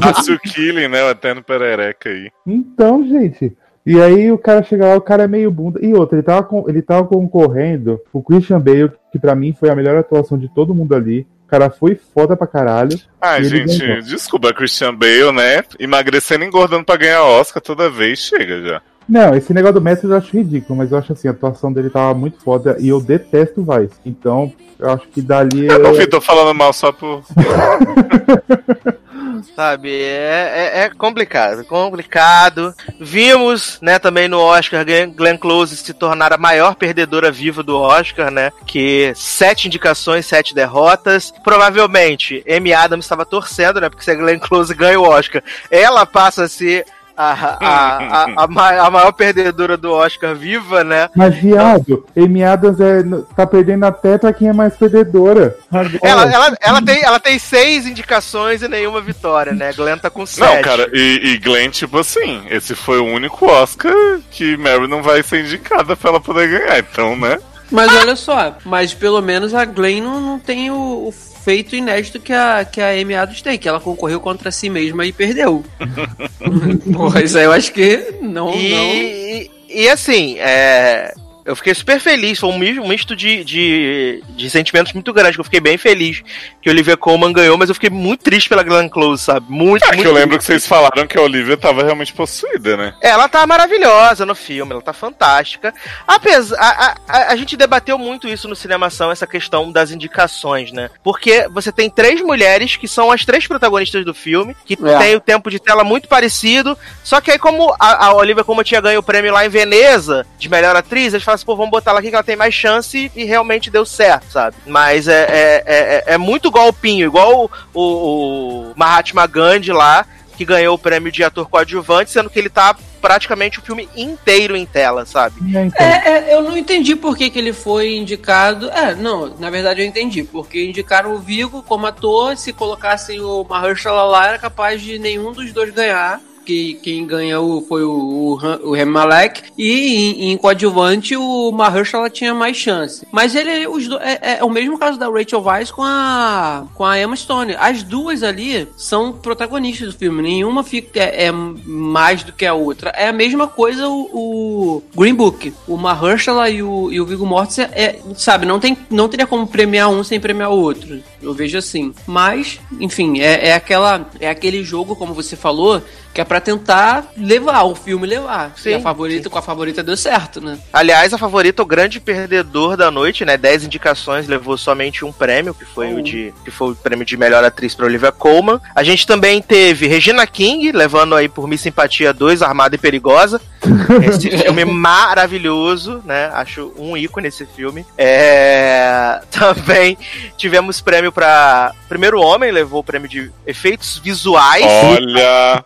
Passa 0.00 0.32
o 0.32 0.38
Killing, 0.38 0.88
né? 0.88 1.02
O 1.04 1.10
Eterno 1.10 1.42
Perereca 1.42 2.08
aí. 2.08 2.30
Então, 2.46 3.06
gente. 3.06 3.56
E 3.84 4.00
aí 4.00 4.30
o 4.30 4.38
cara 4.38 4.62
chega 4.62 4.86
lá, 4.86 4.96
o 4.96 5.00
cara 5.00 5.24
é 5.24 5.28
meio 5.28 5.50
bunda. 5.50 5.80
E 5.82 5.92
outra, 5.94 6.16
ele 6.16 6.22
tava, 6.22 6.42
com- 6.42 6.64
ele 6.68 6.82
tava 6.82 7.06
concorrendo 7.06 7.98
o 8.12 8.22
Christian 8.22 8.60
Bale, 8.60 8.92
que 9.10 9.18
pra 9.18 9.34
mim 9.34 9.54
foi 9.58 9.70
a 9.70 9.74
melhor 9.74 9.96
atuação 9.96 10.38
de 10.38 10.48
todo 10.54 10.74
mundo 10.74 10.94
ali. 10.94 11.26
O 11.46 11.50
cara 11.50 11.68
foi 11.70 11.96
foda 12.14 12.36
pra 12.36 12.46
caralho. 12.46 12.96
Ai, 13.20 13.42
gente, 13.42 13.78
ganhou. 13.78 14.02
desculpa, 14.02 14.52
Christian 14.54 14.94
Bale, 14.94 15.32
né? 15.32 15.62
Emagrecendo 15.80 16.44
e 16.44 16.46
engordando 16.46 16.84
pra 16.84 16.96
ganhar 16.96 17.24
Oscar 17.24 17.60
toda 17.60 17.90
vez, 17.90 18.20
chega 18.20 18.62
já. 18.62 18.82
Não, 19.08 19.34
esse 19.34 19.52
negócio 19.52 19.74
do 19.74 19.80
Messi 19.80 20.04
eu 20.04 20.16
acho 20.16 20.36
ridículo, 20.36 20.78
mas 20.78 20.92
eu 20.92 20.98
acho 20.98 21.12
assim, 21.12 21.26
a 21.26 21.32
atuação 21.32 21.72
dele 21.72 21.90
tava 21.90 22.14
muito 22.14 22.40
foda 22.42 22.76
e 22.78 22.88
eu 22.88 23.00
detesto 23.00 23.60
o 23.60 23.64
Vice. 23.64 23.94
Então, 24.06 24.52
eu 24.78 24.90
acho 24.90 25.08
que 25.08 25.20
dali. 25.20 25.66
Eu 25.66 26.10
tô 26.10 26.20
falando 26.20 26.54
mal 26.54 26.72
só 26.72 26.92
por. 26.92 27.22
Sabe, 29.56 29.90
é, 29.90 30.52
é, 30.54 30.80
é 30.84 30.90
complicado, 30.90 31.64
complicado. 31.64 32.74
Vimos, 32.98 33.78
né, 33.80 33.98
também 33.98 34.28
no 34.28 34.38
Oscar, 34.38 34.84
Glenn 34.84 35.12
Glenn 35.12 35.36
Close 35.36 35.76
se 35.76 35.94
tornar 35.94 36.32
a 36.32 36.38
maior 36.38 36.74
perdedora 36.74 37.30
viva 37.30 37.62
do 37.62 37.78
Oscar, 37.78 38.30
né? 38.30 38.52
Que 38.66 39.12
sete 39.14 39.66
indicações, 39.66 40.26
sete 40.26 40.54
derrotas. 40.54 41.32
Provavelmente, 41.42 42.44
Amy 42.48 42.72
Adams 42.72 43.04
estava 43.04 43.24
torcendo, 43.24 43.80
né? 43.80 43.88
Porque 43.88 44.04
se 44.04 44.10
a 44.10 44.14
Glenn 44.14 44.38
Close 44.38 44.74
ganha 44.74 45.00
o 45.00 45.08
Oscar, 45.08 45.42
ela 45.70 46.04
passa 46.06 46.44
a 46.44 46.48
ser 46.48 46.84
a, 47.20 47.56
a, 47.60 48.22
a, 48.22 48.44
a, 48.44 48.46
ma- 48.46 48.86
a 48.86 48.90
maior 48.90 49.12
perdedora 49.12 49.76
do 49.76 49.92
Oscar 49.92 50.34
viva, 50.34 50.82
né? 50.82 51.08
Mas, 51.14 51.34
viado, 51.36 52.06
Amy 52.16 52.42
Adams 52.42 52.80
é, 52.80 53.02
tá 53.36 53.46
perdendo 53.46 53.84
até 53.84 54.16
pra 54.18 54.32
quem 54.32 54.48
é 54.48 54.52
mais 54.52 54.76
perdedora. 54.76 55.56
Ela, 56.02 56.32
ela, 56.32 56.56
ela, 56.60 56.82
tem, 56.82 57.02
ela 57.02 57.20
tem 57.20 57.38
seis 57.38 57.86
indicações 57.86 58.62
e 58.62 58.68
nenhuma 58.68 59.00
vitória, 59.00 59.52
né? 59.52 59.72
Glenn 59.72 59.98
tá 59.98 60.08
com 60.10 60.24
sete. 60.24 60.54
Não, 60.54 60.62
cara, 60.62 60.88
e, 60.92 61.32
e 61.34 61.38
Glenn, 61.38 61.70
tipo 61.70 61.98
assim, 61.98 62.42
esse 62.50 62.74
foi 62.74 62.98
o 62.98 63.04
único 63.04 63.46
Oscar 63.46 63.92
que 64.30 64.56
Mary 64.56 64.86
não 64.88 65.02
vai 65.02 65.22
ser 65.22 65.40
indicada 65.44 65.94
pra 65.96 66.10
ela 66.10 66.20
poder 66.20 66.48
ganhar, 66.48 66.78
então, 66.78 67.16
né? 67.16 67.38
Mas 67.70 67.94
olha 67.94 68.16
só, 68.16 68.56
mas 68.64 68.92
pelo 68.92 69.20
menos 69.22 69.54
a 69.54 69.64
Glenn 69.64 70.02
não, 70.02 70.20
não 70.20 70.38
tem 70.40 70.70
o, 70.72 70.74
o 71.08 71.14
feito 71.44 71.74
inédito 71.74 72.20
que 72.20 72.32
a, 72.32 72.64
que 72.64 72.80
a 72.80 72.90
Amy 72.90 73.14
Adams 73.14 73.42
tem, 73.42 73.58
que 73.58 73.68
ela 73.68 73.80
concorreu 73.80 74.20
contra 74.20 74.50
si 74.50 74.68
mesma 74.68 75.06
e 75.06 75.12
perdeu. 75.12 75.64
Porra, 76.92 77.22
isso 77.22 77.38
aí 77.38 77.44
eu 77.44 77.52
acho 77.52 77.72
que 77.72 78.14
não, 78.20 78.46
não. 78.46 78.54
E, 78.54 79.50
e, 79.68 79.82
e, 79.82 79.88
assim, 79.88 80.36
é, 80.38 81.14
eu 81.44 81.56
fiquei 81.56 81.74
super 81.74 81.98
feliz. 82.00 82.38
Foi 82.38 82.48
um 82.50 82.58
misto, 82.58 83.14
de, 83.16 83.44
de, 83.44 84.22
de, 84.30 84.50
sentimentos 84.50 84.92
muito 84.92 85.12
grande. 85.12 85.34
que 85.34 85.40
Eu 85.40 85.44
fiquei 85.44 85.60
bem 85.60 85.76
feliz 85.78 86.22
que 86.60 86.68
a 86.68 86.72
Olivia 86.72 86.96
Colman 86.96 87.32
ganhou, 87.32 87.56
mas 87.56 87.68
eu 87.68 87.74
fiquei 87.74 87.90
muito 87.90 88.22
triste 88.24 88.48
pela 88.48 88.62
Glenn 88.62 88.88
Close, 88.88 89.24
sabe? 89.24 89.46
Muito, 89.48 89.84
É 89.84 89.88
muito 89.88 90.02
que 90.02 90.06
eu 90.08 90.12
lembro 90.12 90.38
que 90.38 90.44
triste. 90.44 90.60
vocês 90.62 90.66
falaram 90.66 91.06
que 91.06 91.18
a 91.18 91.22
Olivia 91.22 91.56
tava 91.56 91.82
realmente 91.82 92.12
possuída, 92.12 92.76
né? 92.76 92.94
Ela 93.00 93.28
tá 93.28 93.46
maravilhosa 93.46 94.24
no 94.26 94.34
filme, 94.34 94.72
ela 94.72 94.82
tá 94.82 94.92
fantástica. 94.92 95.72
Apesar, 96.06 96.56
a, 96.58 96.94
a, 97.08 97.32
a 97.32 97.36
gente 97.36 97.56
debateu 97.56 97.98
muito 97.98 98.28
isso 98.28 98.48
no 98.48 98.56
Cinemação, 98.56 99.10
essa 99.10 99.26
questão 99.26 99.70
das 99.72 99.90
indicações, 99.90 100.72
né? 100.72 100.90
Porque 101.02 101.48
você 101.48 101.72
tem 101.72 101.88
três 101.90 102.20
mulheres 102.20 102.76
que 102.76 102.86
são 102.88 103.10
as 103.10 103.24
três 103.24 103.46
protagonistas 103.46 104.04
do 104.04 104.14
filme, 104.14 104.54
que 104.64 104.74
É. 104.84 104.98
tem 104.98 105.16
o 105.16 105.20
tempo 105.20 105.50
de 105.50 105.58
tela 105.58 105.82
muito 105.84 106.08
parecido. 106.08 106.76
Só 107.02 107.20
que 107.20 107.30
aí, 107.30 107.38
como 107.38 107.74
a, 107.78 108.06
a 108.06 108.14
Olivia 108.14 108.44
como 108.44 108.62
tinha 108.64 108.80
ganho 108.80 109.00
o 109.00 109.02
prêmio 109.02 109.32
lá 109.32 109.44
em 109.44 109.48
Veneza 109.48 110.26
de 110.38 110.48
melhor 110.48 110.74
atriz, 110.76 111.12
eles 111.14 111.24
falaram 111.30 111.34
assim, 111.34 111.46
pô, 111.46 111.56
vamos 111.56 111.70
botar 111.70 111.92
ela 111.92 112.00
aqui 112.00 112.08
que 112.08 112.14
ela 112.14 112.24
tem 112.24 112.36
mais 112.36 112.54
chance 112.54 113.10
e 113.14 113.24
realmente 113.24 113.70
deu 113.70 113.84
certo, 113.84 114.30
sabe? 114.32 114.56
Mas 114.66 115.08
é, 115.08 115.24
é, 115.24 115.64
é, 115.66 116.14
é 116.14 116.18
muito 116.18 116.50
golpinho, 116.50 117.06
igual 117.06 117.44
o, 117.44 117.80
o, 117.80 118.70
o 118.70 118.72
Mahatma 118.76 119.26
Gandhi 119.26 119.72
lá, 119.72 120.06
que 120.36 120.44
ganhou 120.44 120.74
o 120.74 120.78
prêmio 120.78 121.12
de 121.12 121.22
ator 121.22 121.48
coadjuvante, 121.48 122.10
sendo 122.10 122.30
que 122.30 122.38
ele 122.38 122.48
tá 122.48 122.74
praticamente 123.00 123.58
o 123.58 123.62
filme 123.62 123.88
inteiro 123.96 124.56
em 124.56 124.66
tela, 124.66 125.06
sabe? 125.06 125.36
É, 125.56 125.64
então. 125.64 125.86
É, 125.86 126.08
é, 126.08 126.34
eu 126.34 126.42
não 126.42 126.56
entendi 126.56 126.94
por 126.94 127.16
que, 127.16 127.30
que 127.30 127.38
ele 127.38 127.52
foi 127.52 127.96
indicado. 127.96 128.70
É, 128.70 128.94
não, 128.94 129.34
na 129.38 129.50
verdade 129.50 129.80
eu 129.80 129.86
entendi. 129.86 130.22
Porque 130.22 130.64
indicaram 130.64 131.14
o 131.14 131.18
Vigo 131.18 131.62
como 131.62 131.86
ator, 131.86 132.36
se 132.36 132.52
colocassem 132.52 133.20
o 133.20 133.44
Mahershala 133.48 134.04
lá, 134.04 134.28
era 134.28 134.38
capaz 134.38 134.80
de 134.80 134.98
nenhum 134.98 135.32
dos 135.32 135.52
dois 135.52 135.72
ganhar. 135.72 136.20
Que 136.50 136.74
quem 136.82 137.06
ganhou 137.06 137.62
foi 137.62 137.84
o, 137.84 137.92
o, 137.92 138.30
o 138.64 138.74
Rami 138.74 138.90
Malek. 138.90 139.42
E 139.56 139.70
em, 139.70 140.32
em 140.32 140.36
coadjuvante 140.36 141.14
o 141.16 141.52
Mahershala 141.52 142.10
tinha 142.10 142.34
mais 142.34 142.56
chance. 142.56 143.06
Mas 143.12 143.36
ele 143.36 143.68
os 143.68 143.86
do- 143.86 143.98
é, 144.00 144.38
é 144.40 144.44
o 144.44 144.50
mesmo 144.50 144.76
caso 144.76 144.98
da 144.98 145.08
Rachel 145.08 145.40
Weisz 145.44 145.70
com 145.70 145.84
a, 145.84 146.66
com 146.74 146.84
a 146.84 147.00
Emma 147.00 147.14
Stone. 147.14 147.54
As 147.56 147.84
duas 147.84 148.24
ali 148.24 148.66
são 148.76 149.12
protagonistas 149.12 149.94
do 149.94 149.98
filme. 149.98 150.22
Nenhuma 150.22 150.64
fica, 150.64 150.98
é, 150.98 151.26
é 151.26 151.30
mais 151.32 152.24
do 152.24 152.32
que 152.32 152.44
a 152.44 152.52
outra. 152.52 152.90
É 152.96 153.06
a 153.06 153.12
mesma 153.12 153.46
coisa 153.46 153.88
o, 153.88 154.10
o 154.12 154.82
Green 154.96 155.14
Book. 155.14 155.54
O 155.68 155.76
Mahershala 155.76 156.50
e 156.50 156.64
o, 156.64 156.90
e 156.90 157.00
o 157.00 157.06
Viggo 157.06 157.24
Mortensen, 157.24 157.68
é, 157.72 158.00
sabe, 158.16 158.44
não, 158.44 158.58
tem, 158.58 158.76
não 158.90 159.08
teria 159.08 159.26
como 159.26 159.46
premiar 159.46 159.88
um 159.88 160.02
sem 160.02 160.18
premiar 160.18 160.50
o 160.50 160.58
outro. 160.60 161.00
Eu 161.22 161.32
vejo 161.32 161.56
assim. 161.56 161.94
Mas, 162.08 162.58
enfim, 162.80 163.20
é, 163.20 163.50
é, 163.50 163.54
aquela, 163.54 164.10
é 164.18 164.28
aquele 164.28 164.64
jogo, 164.64 164.96
como 164.96 165.14
você 165.14 165.36
falou, 165.36 165.80
que 166.12 166.20
é 166.20 166.24
pra 166.24 166.39
tentar 166.40 167.06
levar, 167.16 167.64
o 167.64 167.74
filme 167.74 168.06
levar. 168.06 168.52
Sim, 168.56 168.70
e 168.70 168.74
a 168.74 168.80
favorita, 168.80 169.30
com 169.30 169.38
a 169.38 169.42
favorita 169.42 169.82
deu 169.82 169.96
certo, 169.96 170.40
né? 170.40 170.58
Aliás, 170.72 171.12
a 171.12 171.18
favorita, 171.18 171.62
o 171.62 171.66
grande 171.66 172.00
perdedor 172.00 172.76
da 172.76 172.90
noite, 172.90 173.24
né? 173.24 173.36
10 173.36 173.64
indicações, 173.64 174.26
levou 174.26 174.56
somente 174.56 175.04
um 175.04 175.12
prêmio, 175.12 175.54
que 175.54 175.64
foi 175.64 175.94
o 175.94 176.02
de 176.02 176.32
que 176.44 176.50
foi 176.50 176.72
o 176.72 176.76
prêmio 176.76 177.04
de 177.04 177.16
melhor 177.16 177.44
atriz 177.44 177.74
para 177.74 177.86
Olivia 177.86 178.12
Colman. 178.12 178.60
A 178.74 178.82
gente 178.82 179.06
também 179.06 179.40
teve 179.40 179.86
Regina 179.86 180.26
King, 180.26 180.72
levando 180.72 181.14
aí 181.14 181.28
por 181.28 181.46
Miss 181.46 181.60
Simpatia 181.60 182.12
2, 182.12 182.42
Armada 182.42 182.74
e 182.74 182.78
Perigosa. 182.78 183.40
Esse 184.08 184.30
filme 184.30 184.64
maravilhoso, 184.64 186.02
né? 186.04 186.30
Acho 186.32 186.72
um 186.78 186.96
ícone 186.96 187.28
esse 187.28 187.44
filme. 187.44 187.84
É... 187.96 189.20
Também 189.30 189.96
tivemos 190.36 190.80
prêmio 190.80 191.12
para 191.12 191.74
Primeiro 191.88 192.20
Homem, 192.20 192.50
levou 192.50 192.80
o 192.80 192.84
prêmio 192.84 193.08
de 193.08 193.30
efeitos 193.46 193.98
visuais. 193.98 194.64
Olha. 194.64 195.64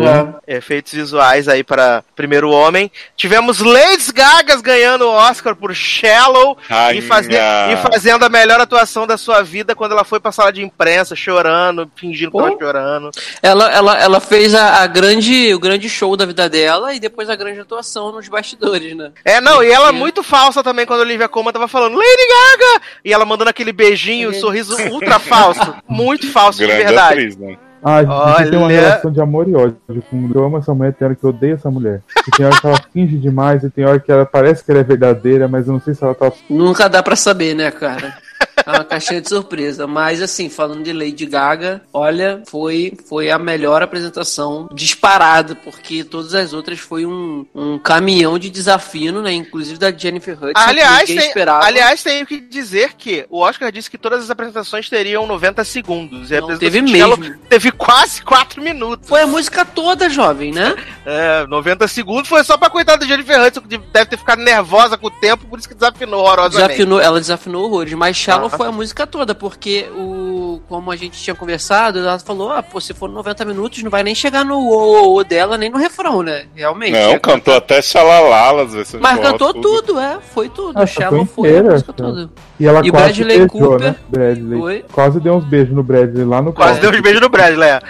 Pariu, 0.00 0.26
né? 0.26 0.34
efeitos 0.46 0.92
visuais 0.92 1.48
aí 1.48 1.62
para 1.64 2.02
Primeiro 2.14 2.50
Homem. 2.50 2.90
Tivemos 3.16 3.60
Lady 3.60 4.12
Gaga 4.12 4.60
ganhando 4.62 5.06
o 5.06 5.10
Oscar 5.12 5.54
por 5.56 5.74
Shallow 5.74 6.56
e, 6.94 7.00
faze- 7.02 7.30
e 7.32 7.76
fazendo 7.76 8.24
a 8.24 8.28
melhor 8.28 8.60
atuação 8.60 9.06
da 9.06 9.16
sua 9.16 9.42
vida 9.42 9.74
quando 9.74 9.92
ela 9.92 10.04
foi 10.04 10.20
pra 10.20 10.32
sala 10.32 10.52
de 10.52 10.62
imprensa, 10.62 11.14
chorando, 11.16 11.90
fingindo 11.96 12.30
que 12.30 12.38
Pô. 12.38 12.44
tava 12.44 12.58
chorando. 12.58 13.10
Ela, 13.42 13.70
ela, 13.72 13.98
ela 13.98 14.20
fez 14.20 14.54
a, 14.54 14.82
a 14.82 14.86
grande, 14.86 15.52
o 15.54 15.58
grande 15.58 15.88
show 15.88 16.16
da 16.16 16.24
vida 16.26 16.48
dela 16.48 16.94
e 16.94 17.00
depois 17.00 17.28
a 17.28 17.36
grande 17.36 17.60
atuação 17.60 18.12
nos 18.12 18.28
bastidores, 18.28 18.96
né? 18.96 19.12
É, 19.24 19.40
não, 19.40 19.62
e 19.62 19.70
ela 19.70 19.88
Sim. 19.90 19.96
muito 19.96 20.22
falsa 20.22 20.62
também 20.62 20.86
quando 20.86 21.00
a 21.00 21.04
Olivia 21.04 21.28
Colman 21.28 21.52
tava 21.52 21.68
falando 21.68 21.96
Lady 21.96 22.26
Gaga! 22.28 22.82
E 23.04 23.12
ela 23.12 23.24
mandando 23.24 23.50
aquele 23.50 23.72
beijinho, 23.72 24.30
um 24.30 24.34
sorriso 24.34 24.76
ultra 24.90 25.18
falso. 25.18 25.74
Muito 25.88 26.30
falso 26.30 26.58
de 26.58 26.66
Grande 26.66 26.84
verdade. 26.84 27.12
atriz, 27.14 27.36
né? 27.36 27.56
Ah, 27.88 27.98
a 28.34 28.38
gente 28.38 28.50
tem 28.50 28.58
uma 28.58 28.66
Olha. 28.66 28.80
relação 28.80 29.12
de 29.12 29.20
amor 29.20 29.48
e 29.48 29.54
ódio 29.54 29.76
com 30.10 30.28
eu 30.34 30.44
amo 30.44 30.58
essa 30.58 30.74
mulher, 30.74 30.92
tem 30.92 31.06
hora 31.06 31.14
que 31.14 31.22
eu 31.22 31.30
odeio 31.30 31.54
essa 31.54 31.70
mulher. 31.70 32.02
E 32.26 32.30
tem 32.32 32.44
hora 32.44 32.60
que 32.60 32.66
ela 32.66 32.80
finge 32.92 33.16
demais, 33.16 33.62
e 33.62 33.70
tem 33.70 33.84
hora 33.84 34.00
que 34.00 34.10
ela 34.10 34.26
parece 34.26 34.64
que 34.64 34.72
ela 34.72 34.80
é 34.80 34.82
verdadeira, 34.82 35.46
mas 35.46 35.68
eu 35.68 35.74
não 35.74 35.80
sei 35.80 35.94
se 35.94 36.02
ela 36.02 36.12
tá. 36.12 36.32
Nunca 36.50 36.88
dá 36.88 37.00
pra 37.00 37.14
saber, 37.14 37.54
né, 37.54 37.70
cara? 37.70 38.18
É 38.64 38.70
uma 38.70 38.84
caixinha 38.84 39.20
de 39.20 39.28
surpresa. 39.28 39.86
Mas, 39.86 40.20
assim, 40.20 40.48
falando 40.48 40.82
de 40.82 40.92
Lady 40.92 41.26
Gaga, 41.26 41.82
olha, 41.92 42.42
foi, 42.46 42.96
foi 43.08 43.30
a 43.30 43.38
melhor 43.38 43.82
apresentação 43.82 44.68
disparada, 44.72 45.54
porque 45.54 46.02
todas 46.02 46.34
as 46.34 46.52
outras 46.52 46.78
foi 46.78 47.06
um, 47.06 47.46
um 47.54 47.78
caminhão 47.78 48.38
de 48.38 48.50
desafio, 48.50 49.22
né? 49.22 49.32
Inclusive 49.32 49.78
da 49.78 49.92
Jennifer 49.92 50.34
Hudson. 50.34 50.52
Aliás 50.56 51.06
tem, 51.06 51.18
esperava. 51.18 51.64
aliás, 51.64 52.02
tenho 52.02 52.26
que 52.26 52.40
dizer 52.40 52.94
que 52.94 53.24
o 53.30 53.40
Oscar 53.40 53.70
disse 53.70 53.90
que 53.90 53.98
todas 53.98 54.24
as 54.24 54.30
apresentações 54.30 54.88
teriam 54.88 55.26
90 55.26 55.62
segundos. 55.64 56.30
E 56.30 56.40
Não 56.40 56.58
teve 56.58 56.82
mesmo. 56.82 57.38
Teve 57.48 57.70
quase 57.70 58.22
4 58.22 58.60
minutos. 58.62 59.08
Foi 59.08 59.22
a 59.22 59.26
música 59.26 59.64
toda, 59.64 60.08
jovem, 60.08 60.52
né? 60.52 60.74
É, 61.08 61.46
90 61.46 61.86
segundos 61.86 62.28
foi 62.28 62.42
só 62.42 62.58
pra 62.58 62.68
coitada 62.68 62.98
da 62.98 63.06
Jennifer 63.06 63.40
Hudson, 63.40 63.60
que 63.60 63.78
deve 63.78 64.06
ter 64.06 64.16
ficado 64.16 64.42
nervosa 64.42 64.98
com 64.98 65.06
o 65.06 65.10
tempo, 65.10 65.46
por 65.46 65.56
isso 65.56 65.68
que 65.68 65.74
desafinou 65.74 66.24
horrorosamente. 66.24 66.66
Desafinou, 66.66 67.00
ela 67.00 67.20
desafinou 67.20 67.64
horrores, 67.64 67.92
mas 67.94 68.16
Shallow 68.26 68.46
Ah. 68.52 68.56
foi 68.56 68.66
a 68.68 68.72
música 68.72 69.06
toda, 69.06 69.34
porque 69.34 69.86
o 69.94 70.60
como 70.68 70.90
a 70.90 70.96
gente 70.96 71.20
tinha 71.22 71.34
conversado, 71.34 71.98
ela 71.98 72.18
falou: 72.18 72.50
ah, 72.50 72.62
pô, 72.62 72.80
se 72.80 72.92
for 72.92 73.08
90 73.08 73.44
minutos, 73.44 73.82
não 73.82 73.90
vai 73.90 74.02
nem 74.02 74.14
chegar 74.14 74.44
no 74.44 74.58
o, 74.58 75.12
o, 75.12 75.16
o 75.16 75.24
dela, 75.24 75.56
nem 75.56 75.70
no 75.70 75.78
refrão, 75.78 76.22
né? 76.22 76.46
Realmente. 76.54 76.92
Não, 76.92 77.12
cantou 77.18 77.54
cantar- 77.54 77.56
até 77.56 77.80
Xalalala, 77.82 78.64
às 78.64 78.72
vezes. 78.72 78.94
Mas 79.00 79.20
cantou 79.20 79.54
tudo. 79.54 79.98
é, 79.98 80.18
foi 80.20 80.48
tudo. 80.48 80.78
Ah, 80.78 80.86
Shallow 80.86 81.24
foi 81.24 81.56
a 81.58 81.62
música 81.62 81.92
cara. 81.92 82.08
toda. 82.10 82.30
E 82.58 82.66
ela 82.66 82.80
E 82.84 82.90
quase 82.90 83.22
Bradley 83.22 83.38
beijou, 83.38 83.48
Cooper? 83.70 83.80
né? 83.80 83.96
Bradley. 84.08 84.60
Oi? 84.60 84.84
Quase 84.92 85.20
deu 85.20 85.34
uns 85.34 85.44
beijos 85.44 85.74
no 85.74 85.82
Bradley 85.82 86.24
lá 86.24 86.42
no 86.42 86.52
Quase 86.52 86.72
palco. 86.80 86.82
deu 86.82 86.90
uns 86.98 87.02
beijos 87.02 87.20
no 87.20 87.28
Bradley, 87.28 87.68
é. 87.68 87.80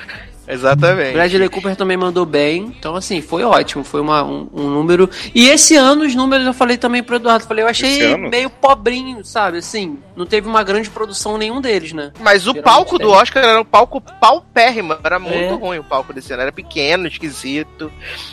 Exatamente. 0.48 1.12
Bradley 1.12 1.48
Cooper 1.48 1.76
também 1.76 1.96
mandou 1.96 2.24
bem. 2.24 2.74
Então, 2.78 2.94
assim, 2.94 3.20
foi 3.20 3.42
ótimo. 3.42 3.82
Foi 3.84 4.00
uma, 4.00 4.22
um, 4.22 4.48
um 4.52 4.68
número. 4.70 5.08
E 5.34 5.48
esse 5.48 5.74
ano, 5.76 6.04
os 6.04 6.14
números 6.14 6.46
eu 6.46 6.54
falei 6.54 6.76
também 6.76 7.02
pro 7.02 7.16
Eduardo. 7.16 7.46
Falei, 7.46 7.64
eu 7.64 7.68
achei 7.68 8.16
meio 8.16 8.48
pobrinho, 8.50 9.24
sabe? 9.24 9.58
Assim, 9.58 9.98
não 10.14 10.26
teve 10.26 10.48
uma 10.48 10.62
grande 10.62 10.88
produção 10.90 11.36
nenhum 11.38 11.60
deles, 11.60 11.92
né? 11.92 12.12
Mas 12.20 12.42
o 12.46 12.52
Geralmente 12.52 12.64
palco 12.64 12.98
do. 12.98 13.10
Oscar 13.10 13.44
era 13.44 13.60
um 13.60 13.64
palco 13.64 14.00
paupérrimo. 14.00 14.96
Era 15.02 15.18
muito 15.18 15.36
É. 15.36 15.52
ruim 15.52 15.78
o 15.78 15.84
palco 15.84 16.12
desse 16.12 16.32
ano. 16.32 16.42
Era 16.42 16.52
pequeno, 16.52 17.06
esquisito. 17.06 17.90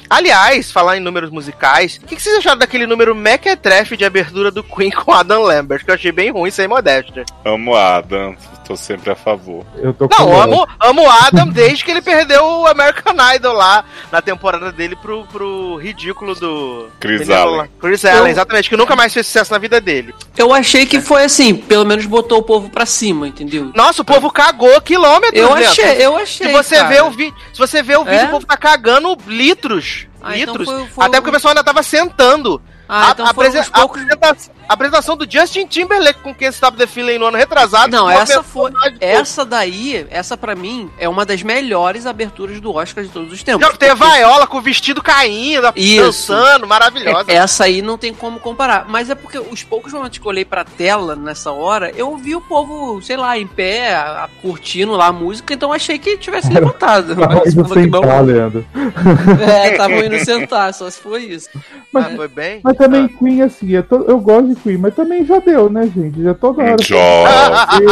Aliás, 0.09 0.71
falar 0.71 0.97
em 0.97 0.99
números 0.99 1.29
musicais, 1.31 1.99
o 2.03 2.07
que, 2.07 2.15
que 2.15 2.21
vocês 2.21 2.37
acharam 2.37 2.57
daquele 2.57 2.85
número 2.85 3.15
Mequetrefe 3.15 3.97
de 3.97 4.05
abertura 4.05 4.51
do 4.51 4.63
Queen 4.63 4.91
com 4.91 5.11
Adam 5.11 5.41
Lambert? 5.43 5.83
Que 5.83 5.91
eu 5.91 5.95
achei 5.95 6.11
bem 6.11 6.31
ruim, 6.31 6.51
sem 6.51 6.67
modéstia. 6.67 7.25
Amo 7.45 7.75
Adam, 7.75 8.35
tô 8.65 8.75
sempre 8.77 9.11
a 9.11 9.15
favor. 9.15 9.65
Eu 9.77 9.93
tô 9.93 10.07
com 10.07 10.15
Não, 10.23 10.41
amo, 10.41 10.67
amo 10.79 11.01
o 11.03 11.09
Adam 11.09 11.47
desde 11.47 11.83
que 11.83 11.91
ele 11.91 12.01
perdeu 12.01 12.43
o 12.45 12.67
American 12.67 13.13
Idol 13.35 13.53
lá 13.53 13.83
na 14.11 14.21
temporada 14.21 14.71
dele 14.71 14.95
pro, 14.95 15.25
pro 15.25 15.75
ridículo 15.77 16.33
do. 16.35 16.89
Chris 16.99 17.29
Allen. 17.29 17.57
lá. 17.57 17.67
Chris 17.79 18.05
Allen, 18.05 18.19
Eu- 18.19 18.27
exatamente, 18.27 18.69
que 18.69 18.77
nunca 18.77 18.95
mais 18.95 19.13
fez 19.13 19.25
sucesso 19.27 19.51
na 19.51 19.57
vida 19.57 19.79
dele. 19.81 20.13
Eu 20.37 20.53
achei 20.53 20.85
que 20.85 21.01
foi 21.01 21.23
assim, 21.23 21.53
pelo 21.55 21.85
menos 21.85 22.05
botou 22.05 22.39
o 22.39 22.43
povo 22.43 22.69
pra 22.69 22.85
cima, 22.85 23.27
entendeu? 23.27 23.71
Nossa, 23.75 24.01
o 24.01 24.05
povo 24.05 24.31
cagou 24.31 24.79
quilômetros 24.81 25.39
Eu 25.41 25.49
dentro. 25.55 25.71
achei, 25.71 26.05
eu 26.05 26.15
achei. 26.17 26.47
Se 26.47 26.53
você 26.53 26.75
cara. 26.77 26.87
vê 26.89 27.01
o 27.01 27.09
vídeo, 27.11 27.35
se 27.53 27.59
você 27.59 27.83
vê 27.83 27.95
o 27.97 28.03
vídeo, 28.03 28.19
É? 28.19 28.25
o 28.25 28.29
povo 28.31 28.45
tá 28.45 28.57
cagando 28.57 29.17
litros. 29.27 30.07
Ah, 30.21 30.37
então 30.37 30.53
litros. 30.55 30.65
foi- 30.69 30.87
foi 30.87 31.05
Até 31.05 31.17
o- 31.17 31.21
porque 31.21 31.29
o 31.29 31.33
pessoal 31.33 31.51
ainda 31.51 31.63
tava 31.63 31.83
sentando. 31.83 32.61
Ah, 32.87 33.07
a, 33.07 33.11
então 33.11 33.25
apresen- 33.25 33.63
poucos- 33.63 34.01
a 34.01 34.13
apresenta- 34.13 34.51
a 34.67 34.73
apresentação 34.73 35.15
do 35.17 35.29
Justin 35.29 35.65
Timberlake 35.67 36.19
com 36.21 36.33
quem 36.33 36.49
the 36.51 36.85
Feeling 36.87 37.17
no 37.17 37.25
ano 37.27 37.37
retrasado. 37.37 37.91
Não, 37.91 38.09
essa 38.09 38.43
foi. 38.43 38.71
Essa 38.99 39.45
daí, 39.45 40.05
essa 40.09 40.35
pra 40.37 40.53
mim, 40.55 40.89
é 40.97 41.07
uma 41.07 41.25
das 41.25 41.41
melhores 41.43 42.05
aberturas 42.05 42.59
do 42.59 42.73
Oscar 42.75 43.03
de 43.03 43.09
todos 43.09 43.31
os 43.31 43.41
tempos. 43.43 43.65
A 43.65 43.69
Porque- 43.71 43.93
vaiola 43.95 44.45
com 44.47 44.57
o 44.57 44.61
vestido 44.61 45.01
caindo, 45.01 45.71
Isso. 45.75 46.03
dançando, 46.31 46.67
maravilhosa. 46.67 47.31
É, 47.31 47.35
Essa 47.35 47.65
aí 47.65 47.81
não 47.81 47.97
tem 47.97 48.13
como 48.13 48.39
comparar. 48.39 48.85
Mas 48.87 49.09
é 49.09 49.15
porque 49.15 49.37
os 49.39 49.63
poucos 49.63 49.91
momentos 49.93 50.17
que 50.17 50.25
eu 50.25 50.29
olhei 50.29 50.45
pra 50.45 50.63
tela 50.63 51.15
nessa 51.15 51.51
hora, 51.51 51.91
eu 51.95 52.15
vi 52.17 52.35
o 52.35 52.41
povo, 52.41 53.01
sei 53.01 53.17
lá, 53.17 53.37
em 53.37 53.47
pé, 53.47 53.93
a- 53.95 54.25
a- 54.25 54.29
curtindo 54.41 54.93
lá 54.93 55.07
a 55.07 55.13
música, 55.13 55.53
então 55.53 55.71
achei 55.73 55.97
que 55.99 56.17
tivesse 56.17 56.51
levantado. 56.51 57.15
Tava 57.15 57.35
Mas, 57.43 57.53
indo 57.53 57.67
sentar, 57.73 58.23
Leandro. 58.23 58.65
É, 59.41 59.71
estavam 59.71 60.03
indo 60.03 60.19
sentar, 60.23 60.73
só 60.73 60.89
se 60.89 60.99
foi 60.99 61.23
isso. 61.23 61.49
Ah, 61.95 62.09
foi 62.15 62.27
bem. 62.27 62.61
Mas 62.63 62.72
mas 62.77 62.87
também 62.87 63.07
Queen, 63.07 63.41
assim, 63.41 63.69
eu, 63.71 63.83
to- 63.83 64.05
eu 64.07 64.19
gosto 64.19 64.49
de 64.49 64.55
Queen, 64.55 64.77
mas 64.77 64.93
também 64.95 65.25
já 65.25 65.39
deu, 65.39 65.69
né, 65.69 65.83
gente? 65.93 66.21
Já 66.23 66.33
toda 66.33 66.61
hora. 66.63 66.75
Jovem. 66.81 67.87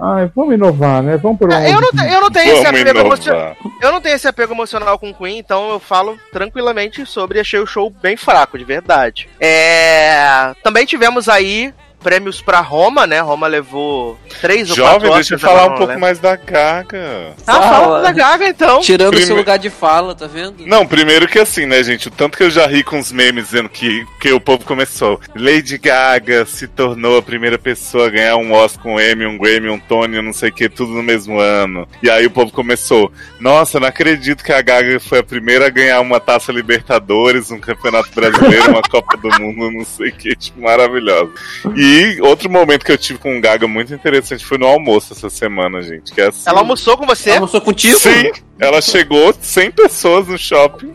Ai, 0.00 0.30
vamos 0.34 0.54
inovar, 0.54 1.02
né? 1.02 1.16
Vamos 1.16 1.38
por 1.38 1.48
um. 1.48 1.52
É, 1.52 1.72
Eu 1.72 1.80
não, 1.80 2.04
eu 2.04 2.20
não 2.20 2.30
tenho 2.30 2.52
esse 2.54 2.64
Vamos 2.64 2.80
apego 2.80 2.98
emocional. 3.00 3.56
Eu 3.80 3.92
não 3.92 4.00
tenho 4.00 4.14
esse 4.16 4.28
apego 4.28 4.52
emocional 4.54 4.98
com 4.98 5.14
Queen, 5.14 5.38
então 5.38 5.70
eu 5.70 5.80
falo 5.80 6.18
tranquilamente 6.32 7.04
sobre 7.06 7.40
achei 7.40 7.60
o 7.60 7.66
show 7.66 7.90
bem 7.90 8.16
fraco, 8.16 8.58
de 8.58 8.64
verdade. 8.64 9.28
É, 9.40 10.54
também 10.62 10.84
tivemos 10.86 11.28
aí 11.28 11.72
prêmios 12.06 12.40
pra 12.40 12.60
Roma, 12.60 13.04
né? 13.04 13.18
Roma 13.20 13.48
levou 13.48 14.16
três 14.40 14.70
ou 14.70 14.76
Jovem, 14.76 15.00
quatro 15.00 15.14
deixa 15.14 15.34
eu 15.34 15.38
falar 15.40 15.64
um 15.64 15.68
pouco 15.70 15.86
lembro. 15.86 16.00
mais 16.02 16.20
da 16.20 16.36
Gaga. 16.36 17.32
Ah, 17.44 17.52
fala 17.54 17.66
Fala. 17.80 18.02
da 18.02 18.12
Gaga 18.12 18.46
então. 18.48 18.80
Tirando 18.80 19.08
o 19.08 19.10
Prime- 19.10 19.26
seu 19.26 19.34
lugar 19.34 19.58
de 19.58 19.68
fala, 19.70 20.14
tá 20.14 20.28
vendo? 20.28 20.64
Não, 20.66 20.86
primeiro 20.86 21.26
que 21.26 21.40
assim, 21.40 21.66
né, 21.66 21.82
gente? 21.82 22.06
O 22.06 22.10
tanto 22.12 22.38
que 22.38 22.44
eu 22.44 22.50
já 22.50 22.64
ri 22.64 22.84
com 22.84 23.00
os 23.00 23.10
memes 23.10 23.46
dizendo 23.46 23.68
que, 23.68 24.06
que 24.20 24.30
o 24.32 24.38
povo 24.40 24.64
começou. 24.64 25.20
Lady 25.34 25.78
Gaga 25.78 26.46
se 26.46 26.68
tornou 26.68 27.18
a 27.18 27.22
primeira 27.22 27.58
pessoa 27.58 28.06
a 28.06 28.10
ganhar 28.10 28.36
um 28.36 28.52
Oscar, 28.52 28.86
um 28.86 29.00
Emmy, 29.00 29.26
um 29.26 29.36
Grammy, 29.36 29.68
um 29.68 29.78
Tony, 29.80 30.22
não 30.22 30.32
sei 30.32 30.50
o 30.50 30.52
que, 30.52 30.68
tudo 30.68 30.92
no 30.92 31.02
mesmo 31.02 31.40
ano. 31.40 31.88
E 32.00 32.08
aí 32.08 32.24
o 32.24 32.30
povo 32.30 32.52
começou. 32.52 33.10
Nossa, 33.40 33.80
não 33.80 33.88
acredito 33.88 34.44
que 34.44 34.52
a 34.52 34.62
Gaga 34.62 35.00
foi 35.00 35.18
a 35.18 35.24
primeira 35.24 35.66
a 35.66 35.70
ganhar 35.70 36.00
uma 36.00 36.20
taça 36.20 36.52
Libertadores, 36.52 37.50
um 37.50 37.58
Campeonato 37.58 38.10
Brasileiro, 38.14 38.70
uma 38.70 38.82
Copa 38.88 39.16
do 39.16 39.28
Mundo, 39.40 39.72
não 39.72 39.84
sei 39.84 40.10
o 40.10 40.12
que, 40.12 40.36
tipo, 40.36 40.60
maravilhosa. 40.62 41.32
E 41.74 41.95
outro 42.20 42.50
momento 42.50 42.84
que 42.84 42.92
eu 42.92 42.98
tive 42.98 43.18
com 43.18 43.36
o 43.36 43.40
Gaga 43.40 43.66
muito 43.66 43.92
interessante 43.94 44.44
foi 44.44 44.58
no 44.58 44.66
almoço 44.66 45.12
essa 45.12 45.30
semana, 45.30 45.82
gente. 45.82 46.12
Que 46.12 46.20
é 46.20 46.26
assim. 46.28 46.48
Ela 46.48 46.60
almoçou 46.60 46.96
com 46.96 47.06
você? 47.06 47.32
Almoçou 47.32 47.60
contigo? 47.60 47.98
Sim, 47.98 48.32
ela 48.58 48.80
chegou 48.80 49.34
100 49.38 49.70
pessoas 49.72 50.28
no 50.28 50.38
shopping. 50.38 50.94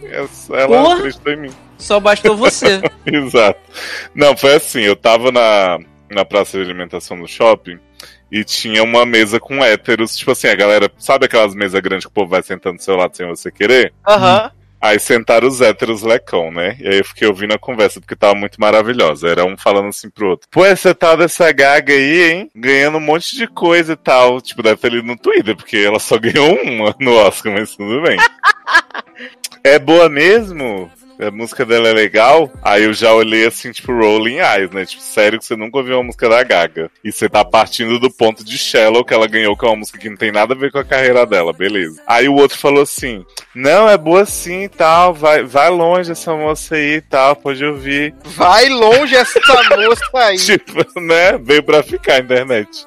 Ela 0.49 0.67
Porra. 0.67 0.95
acreditou 0.95 1.33
em 1.33 1.37
mim. 1.37 1.51
Só 1.77 1.99
bastou 1.99 2.35
você. 2.37 2.81
Exato. 3.05 3.59
Não, 4.13 4.37
foi 4.37 4.55
assim, 4.55 4.81
eu 4.81 4.95
tava 4.95 5.31
na, 5.31 5.79
na 6.09 6.23
praça 6.23 6.57
de 6.57 6.63
alimentação 6.63 7.19
do 7.19 7.27
shopping 7.27 7.79
e 8.31 8.43
tinha 8.43 8.83
uma 8.83 9.05
mesa 9.05 9.39
com 9.39 9.63
héteros. 9.63 10.15
Tipo 10.15 10.31
assim, 10.31 10.47
a 10.47 10.55
galera, 10.55 10.91
sabe 10.97 11.25
aquelas 11.25 11.55
mesas 11.55 11.79
grandes 11.81 12.05
que 12.05 12.11
o 12.11 12.13
povo 12.13 12.29
vai 12.29 12.43
sentando 12.43 12.77
do 12.77 12.83
seu 12.83 12.95
lado 12.95 13.15
sem 13.15 13.27
você 13.27 13.51
querer? 13.51 13.93
Aham. 14.07 14.51
Aí 14.81 14.99
sentaram 14.99 15.47
os 15.47 15.61
héteros 15.61 16.01
lecão, 16.01 16.51
né? 16.51 16.75
E 16.79 16.87
aí 16.87 16.97
eu 16.97 17.05
fiquei 17.05 17.27
ouvindo 17.27 17.53
a 17.53 17.59
conversa 17.59 17.99
porque 17.99 18.15
tava 18.15 18.33
muito 18.33 18.59
maravilhosa. 18.59 19.27
Era 19.27 19.45
um 19.45 19.55
falando 19.55 19.89
assim 19.89 20.09
pro 20.09 20.29
outro. 20.29 20.47
Pô, 20.49 20.65
essa 20.65 20.95
tal 20.95 21.15
dessa 21.15 21.51
gaga 21.51 21.93
aí, 21.93 22.31
hein? 22.31 22.51
Ganhando 22.55 22.97
um 22.97 23.01
monte 23.01 23.35
de 23.35 23.45
coisa 23.47 23.93
e 23.93 23.95
tal. 23.95 24.41
Tipo, 24.41 24.63
deve 24.63 24.81
ter 24.81 24.91
lido 24.91 25.05
no 25.05 25.15
Twitter, 25.15 25.55
porque 25.55 25.77
ela 25.77 25.99
só 25.99 26.17
ganhou 26.19 26.55
uma 26.63 26.95
no 26.99 27.13
Oscar, 27.13 27.53
mas 27.53 27.75
tudo 27.75 28.01
bem. 28.01 28.17
é 29.63 29.77
boa 29.77 30.09
mesmo? 30.09 30.89
A 31.21 31.29
música 31.29 31.63
dela 31.63 31.87
é 31.87 31.93
legal? 31.93 32.51
Aí 32.63 32.85
eu 32.85 32.93
já 32.93 33.13
olhei 33.13 33.45
assim, 33.45 33.71
tipo, 33.71 33.91
Rolling 33.91 34.39
Eyes, 34.39 34.71
né? 34.71 34.83
Tipo, 34.85 35.03
sério 35.03 35.37
que 35.37 35.45
você 35.45 35.55
nunca 35.55 35.77
ouviu 35.77 35.97
uma 35.97 36.05
música 36.05 36.27
da 36.27 36.41
Gaga. 36.41 36.89
E 37.03 37.11
você 37.11 37.29
tá 37.29 37.45
partindo 37.45 37.99
do 37.99 38.09
ponto 38.09 38.43
de 38.43 38.57
Shallow 38.57 39.05
que 39.05 39.13
ela 39.13 39.27
ganhou, 39.27 39.55
que 39.55 39.63
é 39.63 39.67
uma 39.67 39.77
música 39.77 39.99
que 39.99 40.09
não 40.09 40.17
tem 40.17 40.31
nada 40.31 40.55
a 40.55 40.57
ver 40.57 40.71
com 40.71 40.79
a 40.79 40.83
carreira 40.83 41.23
dela, 41.23 41.53
beleza. 41.53 42.01
Aí 42.07 42.27
o 42.27 42.33
outro 42.33 42.57
falou 42.57 42.81
assim: 42.81 43.23
Não, 43.53 43.87
é 43.87 43.95
boa 43.99 44.25
sim 44.25 44.63
e 44.63 44.69
tal, 44.69 45.13
vai, 45.13 45.43
vai 45.43 45.69
longe 45.69 46.11
essa 46.11 46.35
moça 46.35 46.73
aí 46.73 46.95
e 46.95 47.01
tal, 47.01 47.35
pode 47.35 47.63
ouvir. 47.63 48.15
Vai 48.23 48.67
longe 48.69 49.15
essa 49.15 49.39
moça 49.77 50.09
aí. 50.15 50.37
Tipo, 50.37 50.99
né? 50.99 51.37
Veio 51.37 51.61
pra 51.61 51.83
ficar 51.83 52.15
a 52.15 52.19
internet. 52.19 52.83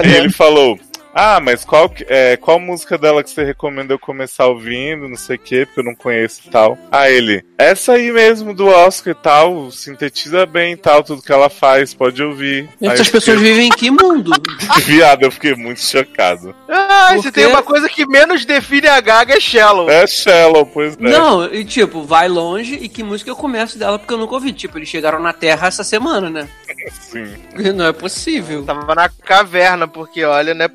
Aí 0.00 0.16
ele 0.16 0.30
falou. 0.30 0.76
Ah, 1.14 1.40
mas 1.40 1.64
qual, 1.64 1.92
é, 2.08 2.36
qual 2.36 2.58
música 2.60 2.96
dela 2.96 3.22
que 3.22 3.30
você 3.30 3.44
recomenda 3.44 3.92
eu 3.92 3.98
começar 3.98 4.46
ouvindo, 4.46 5.08
não 5.08 5.16
sei 5.16 5.36
o 5.36 5.38
que, 5.38 5.66
porque 5.66 5.80
eu 5.80 5.84
não 5.84 5.94
conheço 5.94 6.42
e 6.46 6.50
tal. 6.50 6.78
Aí 6.90 7.14
ele, 7.14 7.44
essa 7.58 7.92
aí 7.92 8.10
mesmo 8.10 8.54
do 8.54 8.66
Oscar 8.66 9.12
e 9.12 9.22
tal, 9.22 9.70
sintetiza 9.70 10.46
bem 10.46 10.72
e 10.72 10.76
tal, 10.76 11.02
tudo 11.02 11.22
que 11.22 11.32
ela 11.32 11.50
faz, 11.50 11.92
pode 11.92 12.22
ouvir. 12.22 12.68
Essas 12.80 13.08
eu 13.08 13.12
pessoas 13.12 13.40
vivem 13.40 13.66
em 13.66 13.70
que 13.70 13.90
mundo? 13.90 14.32
Fiquei, 14.58 14.84
Viado, 15.00 15.22
eu 15.24 15.30
fiquei 15.30 15.54
muito 15.54 15.80
chocado. 15.80 16.54
Ah, 16.68 17.16
quê? 17.20 17.30
tem 17.30 17.46
uma 17.46 17.62
coisa 17.62 17.88
que 17.88 18.06
menos 18.06 18.44
define 18.44 18.88
a 18.88 19.00
Gaga 19.00 19.36
é 19.36 19.40
Shallow. 19.40 19.90
É 19.90 20.06
Shallow, 20.06 20.66
pois 20.66 20.96
é. 20.96 21.00
Não, 21.00 21.44
e 21.52 21.64
tipo, 21.64 22.02
vai 22.02 22.28
longe 22.28 22.74
e 22.74 22.88
que 22.88 23.02
música 23.02 23.30
eu 23.30 23.36
começo 23.36 23.78
dela 23.78 23.98
porque 23.98 24.14
eu 24.14 24.18
nunca 24.18 24.34
ouvi. 24.34 24.52
Tipo, 24.52 24.78
eles 24.78 24.88
chegaram 24.88 25.20
na 25.20 25.32
Terra 25.32 25.68
essa 25.68 25.84
semana, 25.84 26.30
né? 26.30 26.48
Sim. 26.92 27.26
Não 27.74 27.86
é 27.86 27.92
possível. 27.92 28.64
Tava 28.64 28.94
na 28.94 29.08
caverna, 29.08 29.86
porque 29.86 30.24
olha, 30.24 30.54
não 30.54 30.64
é, 30.64 30.68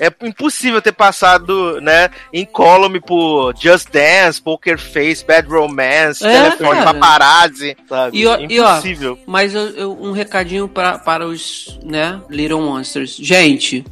é 0.00 0.12
impossível 0.26 0.80
ter 0.80 0.92
passado, 0.92 1.80
né, 1.80 2.08
incólume 2.32 3.00
por 3.00 3.54
Just 3.58 3.88
Dance, 3.90 4.40
Poker 4.40 4.78
Face, 4.78 5.24
Bad 5.24 5.48
Romance, 5.48 6.24
É, 6.26 6.50
Telefone 6.50 6.78
cara. 6.80 6.92
Paparazzi, 6.94 7.76
sabe? 7.88 8.18
E, 8.18 8.26
ó- 8.26 8.38
e, 8.38 8.60
ó, 8.60 8.70
impossível. 8.72 9.18
Mas 9.26 9.54
eu- 9.54 9.70
eu- 9.70 9.98
um 10.00 10.12
recadinho 10.12 10.68
pra, 10.68 10.98
para 10.98 11.26
os, 11.26 11.78
né, 11.84 12.20
Little 12.30 12.60
Monsters. 12.60 13.16
Gente, 13.16 13.84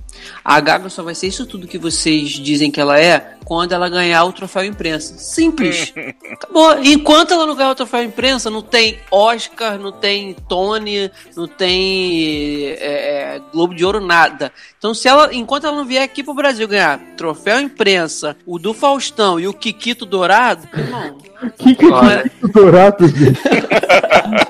a 0.45 0.61
Gaga 0.61 0.89
só 0.89 1.03
vai 1.03 1.15
ser 1.15 1.29
isso 1.29 1.47
tudo 1.47 1.67
que 1.67 1.79
vocês 1.79 2.31
dizem 2.31 2.71
que 2.71 2.81
ela 2.81 2.99
é 2.99 3.37
quando 3.45 3.73
ela 3.73 3.89
ganhar 3.89 4.25
o 4.25 4.33
troféu 4.33 4.65
imprensa. 4.65 5.19
Simples. 5.19 5.93
Acabou. 6.33 6.79
Enquanto 6.83 7.35
ela 7.35 7.47
não 7.47 7.55
ganhar 7.55 7.71
o 7.71 7.75
troféu 7.75 8.03
imprensa, 8.03 8.49
não 8.51 8.63
tem 8.63 8.99
Oscar, 9.11 9.79
não 9.79 9.93
tem 9.93 10.35
Tony, 10.49 11.11
não 11.37 11.47
tem 11.47 12.69
é, 12.69 13.37
é, 13.37 13.43
Globo 13.53 13.75
de 13.75 13.85
Ouro, 13.85 14.01
nada. 14.01 14.53
Então, 14.79 14.95
se 14.95 15.09
ela, 15.09 15.35
enquanto 15.35 15.67
ela 15.67 15.77
não 15.77 15.85
vier 15.85 16.03
aqui 16.03 16.23
pro 16.23 16.35
Brasil 16.35 16.67
ganhar 16.67 16.99
troféu 17.17 17.61
imprensa, 17.61 18.37
o 18.47 18.59
do 18.59 18.73
Faustão 18.73 19.39
e 19.39 19.47
o 19.47 19.55
Kikito 19.55 20.07
Dourado, 20.07 20.69
irmão, 20.77 21.19
Que 21.59 21.75
que 21.75 21.85
é 21.87 22.49
dourado, 22.49 23.07
gente? 23.09 23.41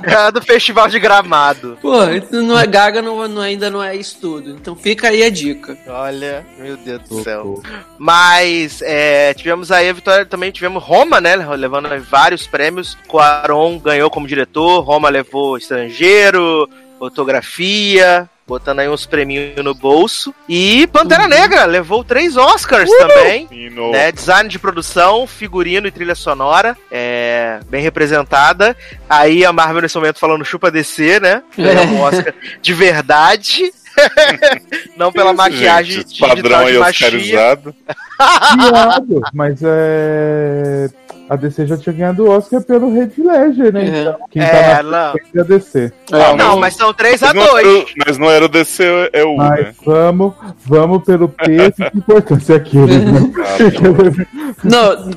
É 0.04 0.30
do 0.30 0.42
Festival 0.42 0.88
de 0.88 0.98
Gramado. 0.98 1.78
Pô, 1.80 1.92
não 2.32 2.58
é 2.58 2.66
Gaga, 2.66 3.00
não, 3.00 3.26
não- 3.28 3.42
ainda 3.42 3.70
não 3.70 3.82
é 3.82 3.96
isso 3.96 4.18
tudo. 4.20 4.50
Então 4.50 4.76
fica 4.76 5.08
aí 5.08 5.22
a 5.22 5.30
dica. 5.30 5.76
Olha, 5.86 6.44
meu 6.58 6.76
Deus 6.76 7.02
do 7.08 7.22
céu. 7.22 7.62
Mas 7.98 8.80
é, 8.82 9.32
tivemos 9.34 9.70
aí 9.72 9.88
a 9.88 9.92
vitória, 9.92 10.26
também 10.26 10.50
tivemos 10.50 10.82
Roma, 10.82 11.20
né? 11.20 11.36
Levando 11.56 11.88
vários 12.08 12.46
prêmios. 12.46 12.96
Cuaron 13.08 13.78
ganhou 13.78 14.10
como 14.10 14.26
diretor, 14.28 14.80
Roma 14.80 15.08
levou 15.08 15.56
estrangeiro, 15.56 16.68
fotografia, 16.98 18.28
botando 18.46 18.80
aí 18.80 18.88
uns 18.88 19.06
prêmios 19.06 19.56
no 19.64 19.74
bolso. 19.74 20.34
E 20.48 20.86
Pantera 20.88 21.26
Negra 21.26 21.64
levou 21.64 22.04
três 22.04 22.36
Oscars 22.36 22.90
também. 22.90 23.48
E. 23.50 23.70
Né, 23.70 24.12
design 24.12 24.48
de 24.48 24.58
produção, 24.58 25.26
figurino 25.26 25.86
e 25.86 25.90
trilha 25.90 26.14
sonora, 26.14 26.76
é, 26.90 27.60
bem 27.68 27.82
representada. 27.82 28.76
Aí 29.08 29.44
a 29.44 29.52
Marvel 29.52 29.82
nesse 29.82 29.96
momento 29.96 30.18
falando 30.18 30.44
chupa 30.44 30.70
DC, 30.70 31.20
né? 31.20 31.42
Ganhou 31.56 31.86
um 31.86 32.00
Oscar 32.02 32.34
de 32.60 32.72
verdade. 32.74 33.72
Não 34.96 35.12
pela 35.12 35.30
Isso, 35.30 35.36
maquiagem 35.36 35.94
gente, 35.96 36.18
padrão 36.18 36.64
de 36.64 36.78
machia. 36.78 37.06
oscarizado. 37.06 37.74
Viado, 38.70 39.22
mas 39.32 39.58
é. 39.62 40.88
A 41.32 41.36
DC 41.36 41.66
já 41.66 41.78
tinha 41.78 41.94
ganhado 41.94 42.24
o 42.24 42.30
Oscar 42.30 42.60
pelo 42.62 42.92
Red 42.92 43.12
Ledger, 43.16 43.72
né? 43.72 43.84
É. 43.86 44.00
Então, 44.02 44.16
quem 44.30 44.42
É, 44.42 44.46
tá 44.76 44.82
na 44.82 45.06
não. 45.06 45.12
frente 45.12 45.30
é 45.34 45.40
a 45.40 45.44
DC. 45.44 45.92
Ah, 46.12 46.36
Não, 46.36 46.58
mas 46.58 46.74
são 46.76 46.92
3 46.92 47.22
a 47.22 47.26
Mas 47.28 47.34
não, 47.34 47.46
2 47.52 47.66
era, 47.66 47.86
mas 48.06 48.18
não 48.18 48.30
era 48.30 48.44
o 48.44 48.48
DC, 48.48 48.84
é 49.14 49.24
o, 49.24 49.36
Mas 49.36 49.60
né? 49.64 49.74
vamos, 49.84 50.34
vamos 50.64 51.02
pelo 51.04 51.28
peso 51.30 51.74
e 51.94 51.96
importância 51.98 52.56
aquele, 52.56 52.98
né? 52.98 53.32
Não, 54.62 55.10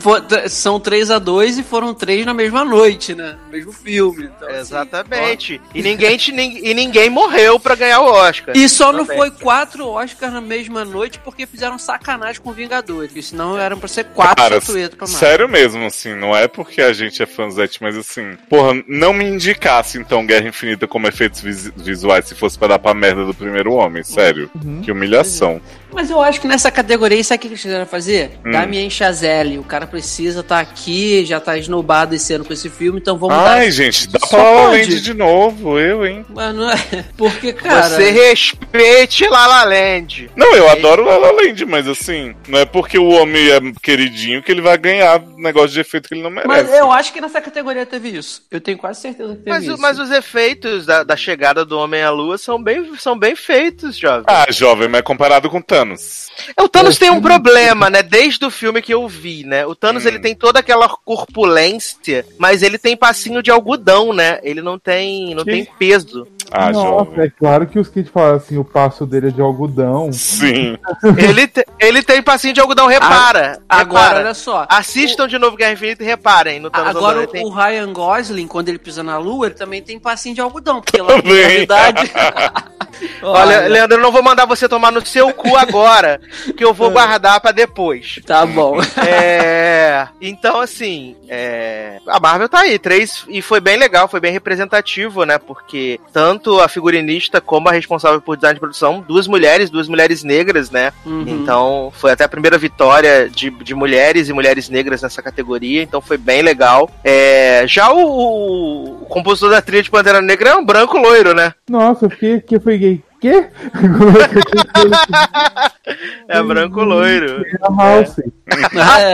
são 0.49 0.79
3 0.79 1.11
a 1.11 1.19
2 1.19 1.59
e 1.59 1.63
foram 1.63 1.93
três 1.93 2.25
na 2.25 2.33
mesma 2.33 2.63
noite, 2.63 3.13
né? 3.13 3.35
No 3.45 3.51
mesmo 3.51 3.71
filme. 3.71 4.23
Então, 4.35 4.47
assim, 4.49 4.57
Exatamente. 4.59 5.61
E 5.73 5.81
ninguém, 5.83 6.17
e 6.63 6.73
ninguém 6.73 7.09
morreu 7.09 7.59
pra 7.59 7.75
ganhar 7.75 8.01
o 8.01 8.05
Oscar. 8.05 8.55
E 8.57 8.67
só 8.67 8.91
não 8.91 9.01
Também. 9.05 9.17
foi 9.17 9.31
quatro 9.31 9.87
Oscars 9.87 10.33
na 10.33 10.41
mesma 10.41 10.83
noite 10.83 11.19
porque 11.23 11.45
fizeram 11.45 11.77
sacanagem 11.77 12.41
com 12.41 12.51
Vingadores. 12.53 13.27
Senão 13.27 13.57
eram 13.57 13.77
pra 13.77 13.87
ser 13.87 14.05
quatro 14.05 14.35
Cara, 14.43 14.57
estatuetas 14.57 14.97
pra 14.97 15.07
Marvel. 15.07 15.19
sério 15.19 15.49
mesmo, 15.49 15.85
assim, 15.85 16.04
não 16.13 16.35
é 16.35 16.47
porque 16.47 16.81
a 16.81 16.93
gente 16.93 17.23
é 17.23 17.25
fãzete, 17.25 17.81
mas 17.81 17.95
assim, 17.97 18.33
porra, 18.49 18.73
não 18.87 19.13
me 19.13 19.23
indicasse 19.25 19.97
então 19.97 20.25
Guerra 20.25 20.49
Infinita 20.49 20.85
como 20.87 21.07
efeitos 21.07 21.41
vis- 21.41 21.71
visuais 21.75 22.25
se 22.25 22.35
fosse 22.35 22.57
pra 22.59 22.67
dar 22.67 22.79
pra 22.79 22.93
merda 22.93 23.25
do 23.25 23.33
primeiro 23.33 23.73
homem, 23.73 24.03
sério. 24.03 24.49
Uhum. 24.63 24.81
Que 24.81 24.91
humilhação. 24.91 25.59
Mas 25.95 26.09
eu 26.09 26.21
acho 26.21 26.41
que 26.41 26.47
nessa 26.47 26.69
categoria, 26.69 27.23
sabe 27.23 27.37
o 27.37 27.41
que 27.41 27.47
eles 27.47 27.61
quiseram 27.61 27.85
fazer? 27.85 28.31
Hum. 28.45 28.51
Damien 28.51 28.89
Chazelle. 28.89 29.57
O 29.57 29.63
cara 29.63 29.87
precisa 29.87 30.41
estar 30.41 30.59
aqui, 30.59 31.25
já 31.25 31.39
tá 31.39 31.57
esnobado 31.57 32.13
esse 32.13 32.33
ano 32.33 32.43
com 32.43 32.51
esse 32.51 32.69
filme, 32.69 32.99
então 32.99 33.17
vamos 33.17 33.37
dar. 33.37 33.59
Ai, 33.59 33.71
gente, 33.71 34.09
dá 34.09 34.19
pra 34.19 34.43
La. 34.43 34.69
Land 34.71 35.01
de 35.01 35.13
novo, 35.13 35.79
eu, 35.79 36.05
hein? 36.05 36.25
Mas 36.29 36.53
não 36.53 36.69
é. 36.69 36.75
Porque, 37.15 37.53
cara. 37.53 37.89
Você 37.89 38.11
respeite 38.11 39.27
La 39.29 39.47
La 39.47 39.63
Land. 39.63 40.29
Não, 40.35 40.53
eu 40.53 40.69
adoro 40.69 41.05
La 41.05 41.17
La 41.17 41.31
Land, 41.31 41.65
mas 41.65 41.87
assim, 41.87 42.35
não 42.47 42.59
é 42.59 42.65
porque 42.65 42.97
o 42.97 43.07
homem 43.07 43.49
é 43.49 43.59
queridinho 43.81 44.43
que 44.43 44.51
ele 44.51 44.61
vai 44.61 44.77
ganhar 44.77 45.21
negócio 45.37 45.69
de 45.69 45.79
efeito 45.79 46.09
que 46.09 46.15
ele 46.15 46.23
não 46.23 46.29
merece. 46.29 46.47
Mas 46.47 46.73
eu 46.73 46.91
acho 46.91 47.13
que 47.13 47.21
nessa 47.21 47.39
categoria 47.39 47.85
teve 47.85 48.09
isso. 48.09 48.43
Eu 48.51 48.59
tenho 48.59 48.77
quase 48.77 49.01
certeza 49.01 49.35
que 49.35 49.43
teve 49.43 49.49
Mas, 49.49 49.63
isso. 49.63 49.77
mas 49.79 49.99
os 49.99 50.11
efeitos 50.11 50.85
da, 50.85 51.03
da 51.03 51.15
chegada 51.15 51.63
do 51.63 51.77
Homem 51.77 52.01
à 52.01 52.11
Lua 52.11 52.37
são 52.37 52.61
bem, 52.61 52.95
são 52.97 53.17
bem 53.17 53.35
feitos, 53.35 53.97
jovem. 53.97 54.25
Ah, 54.27 54.45
jovem, 54.49 54.87
mas 54.87 55.01
comparado 55.01 55.49
com 55.49 55.61
Thanos. 55.85 56.27
O 56.59 56.67
Thanos 56.69 56.97
tem 56.97 57.09
um 57.09 57.21
problema, 57.21 57.89
né? 57.89 58.01
Desde 58.03 58.43
o 58.45 58.51
filme 58.51 58.81
que 58.81 58.93
eu 58.93 59.07
vi, 59.07 59.43
né? 59.43 59.65
O 59.65 59.75
Thanos 59.75 60.05
Hum. 60.05 60.07
ele 60.07 60.19
tem 60.19 60.35
toda 60.35 60.59
aquela 60.59 60.87
corpulência, 60.89 62.25
mas 62.37 62.63
ele 62.63 62.77
tem 62.77 62.95
passinho 62.97 63.41
de 63.41 63.51
algodão, 63.51 64.13
né? 64.13 64.39
Ele 64.43 64.61
não 64.61 64.77
tem, 64.79 65.33
não 65.35 65.43
Que? 65.43 65.51
tem 65.51 65.67
peso. 65.77 66.27
Ah, 66.51 66.71
Nossa, 66.71 66.87
jovem. 67.11 67.25
é 67.25 67.29
claro 67.29 67.65
que 67.67 67.79
os 67.79 67.87
kids 67.89 68.11
falam 68.11 68.35
assim, 68.35 68.57
o 68.57 68.63
passo 68.63 69.05
dele 69.05 69.27
é 69.27 69.31
de 69.31 69.41
algodão. 69.41 70.11
Sim. 70.13 70.77
ele, 71.17 71.47
te- 71.47 71.65
ele 71.79 72.01
tem 72.03 72.21
passinho 72.21 72.53
de 72.53 72.59
algodão, 72.61 72.87
repara. 72.87 73.59
Agora, 73.67 74.01
repara. 74.03 74.19
olha 74.19 74.33
só. 74.33 74.65
Assistam 74.69 75.27
de 75.27 75.37
novo 75.37 75.57
Guerra 75.57 75.73
Infinita 75.73 76.03
e 76.03 76.05
reparem 76.05 76.59
no 76.59 76.69
Thanos 76.69 76.89
Agora 76.95 77.21
o, 77.21 77.27
tem- 77.27 77.43
o 77.45 77.49
Ryan 77.49 77.91
Gosling, 77.91 78.47
quando 78.47 78.69
ele 78.69 78.79
pisa 78.79 79.01
na 79.03 79.17
lua, 79.17 79.47
ele 79.47 79.55
também 79.55 79.81
tem 79.81 79.99
passinho 79.99 80.35
de 80.35 80.41
algodão, 80.41 80.81
porque 80.81 81.01
lá 81.01 81.15
na 81.15 81.21
Também. 81.21 81.35
realidade. 81.45 82.11
Olha, 83.21 83.67
Leandro, 83.67 83.97
eu 83.97 84.01
não 84.01 84.11
vou 84.11 84.23
mandar 84.23 84.45
você 84.45 84.69
tomar 84.69 84.89
no 84.91 85.05
seu 85.05 85.33
cu 85.33 85.57
agora, 85.57 86.21
que 86.55 86.63
eu 86.63 86.73
vou 86.73 86.91
guardar 86.91 87.41
pra 87.41 87.51
depois. 87.51 88.19
Tá 88.25 88.45
bom. 88.45 88.77
É, 89.05 90.07
então, 90.21 90.61
assim, 90.61 91.15
é, 91.27 91.97
a 92.07 92.19
Marvel 92.19 92.47
tá 92.47 92.59
aí, 92.59 92.79
três, 92.79 93.25
e 93.27 93.41
foi 93.41 93.59
bem 93.59 93.75
legal, 93.77 94.07
foi 94.07 94.19
bem 94.21 94.31
representativo, 94.31 95.25
né? 95.25 95.37
Porque 95.37 95.99
tanto 96.13 96.34
a 96.61 96.67
figurinista 96.67 97.39
como 97.41 97.69
a 97.69 97.71
responsável 97.71 98.21
por 98.21 98.35
design 98.35 98.55
de 98.55 98.59
produção, 98.59 99.03
duas 99.07 99.27
mulheres, 99.27 99.69
duas 99.69 99.87
mulheres 99.87 100.23
negras, 100.23 100.69
né? 100.71 100.91
Uhum. 101.05 101.23
Então, 101.27 101.91
foi 101.95 102.11
até 102.11 102.23
a 102.23 102.29
primeira 102.29 102.57
vitória 102.57 103.29
de, 103.29 103.49
de 103.49 103.73
mulheres 103.75 104.29
e 104.29 104.33
mulheres 104.33 104.69
negras 104.69 105.01
nessa 105.01 105.21
categoria, 105.21 105.81
então 105.81 106.01
foi 106.01 106.17
bem 106.17 106.41
legal. 106.41 106.89
É, 107.03 107.63
já 107.67 107.91
o, 107.91 109.01
o- 109.01 109.05
compositor 109.05 109.49
da 109.51 109.61
trilha 109.61 109.83
de 109.83 109.89
Pantera 109.91 110.21
Negra 110.21 110.49
é 110.51 110.55
um 110.55 110.65
branco 110.65 110.97
loiro, 110.97 111.33
né? 111.33 111.53
Nossa, 111.69 112.05
eu 112.05 112.09
fiquei 112.09 112.39
que 112.41 112.55
eu 112.55 112.59
fiquei, 112.61 113.01
quê? 113.25 113.47
É 116.27 116.41
branco 116.41 116.81
loiro. 116.81 117.45
É 117.45 117.57
a 117.61 117.71
House. 117.71 118.17
É. 118.19 118.25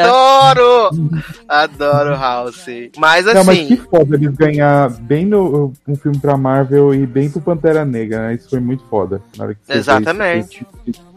Adoro! 0.04 0.90
Adoro 1.48 2.16
House. 2.16 2.66
Mas 2.98 3.26
Não, 3.26 3.44
mas 3.44 3.60
que 3.60 3.74
assim, 3.74 3.78
foda 3.78 4.16
eles 4.16 4.34
ganhar 4.36 4.90
bem 4.90 5.26
no 5.26 5.74
um 5.86 5.96
filme 5.96 6.18
pra 6.18 6.38
Marvel 6.38 6.96
e 6.96 7.06
bem 7.06 7.30
pro 7.30 7.42
Pantera 7.42 7.84
Negra, 7.84 8.28
né? 8.28 8.36
Isso 8.36 8.50
foi 8.50 8.62
muito 8.62 8.86
foda. 8.86 9.22
Na 9.38 9.44
hora 9.44 9.54
que 9.54 9.60
você 9.66 9.74
vê 9.74 9.80
Exatamente. 9.80 10.66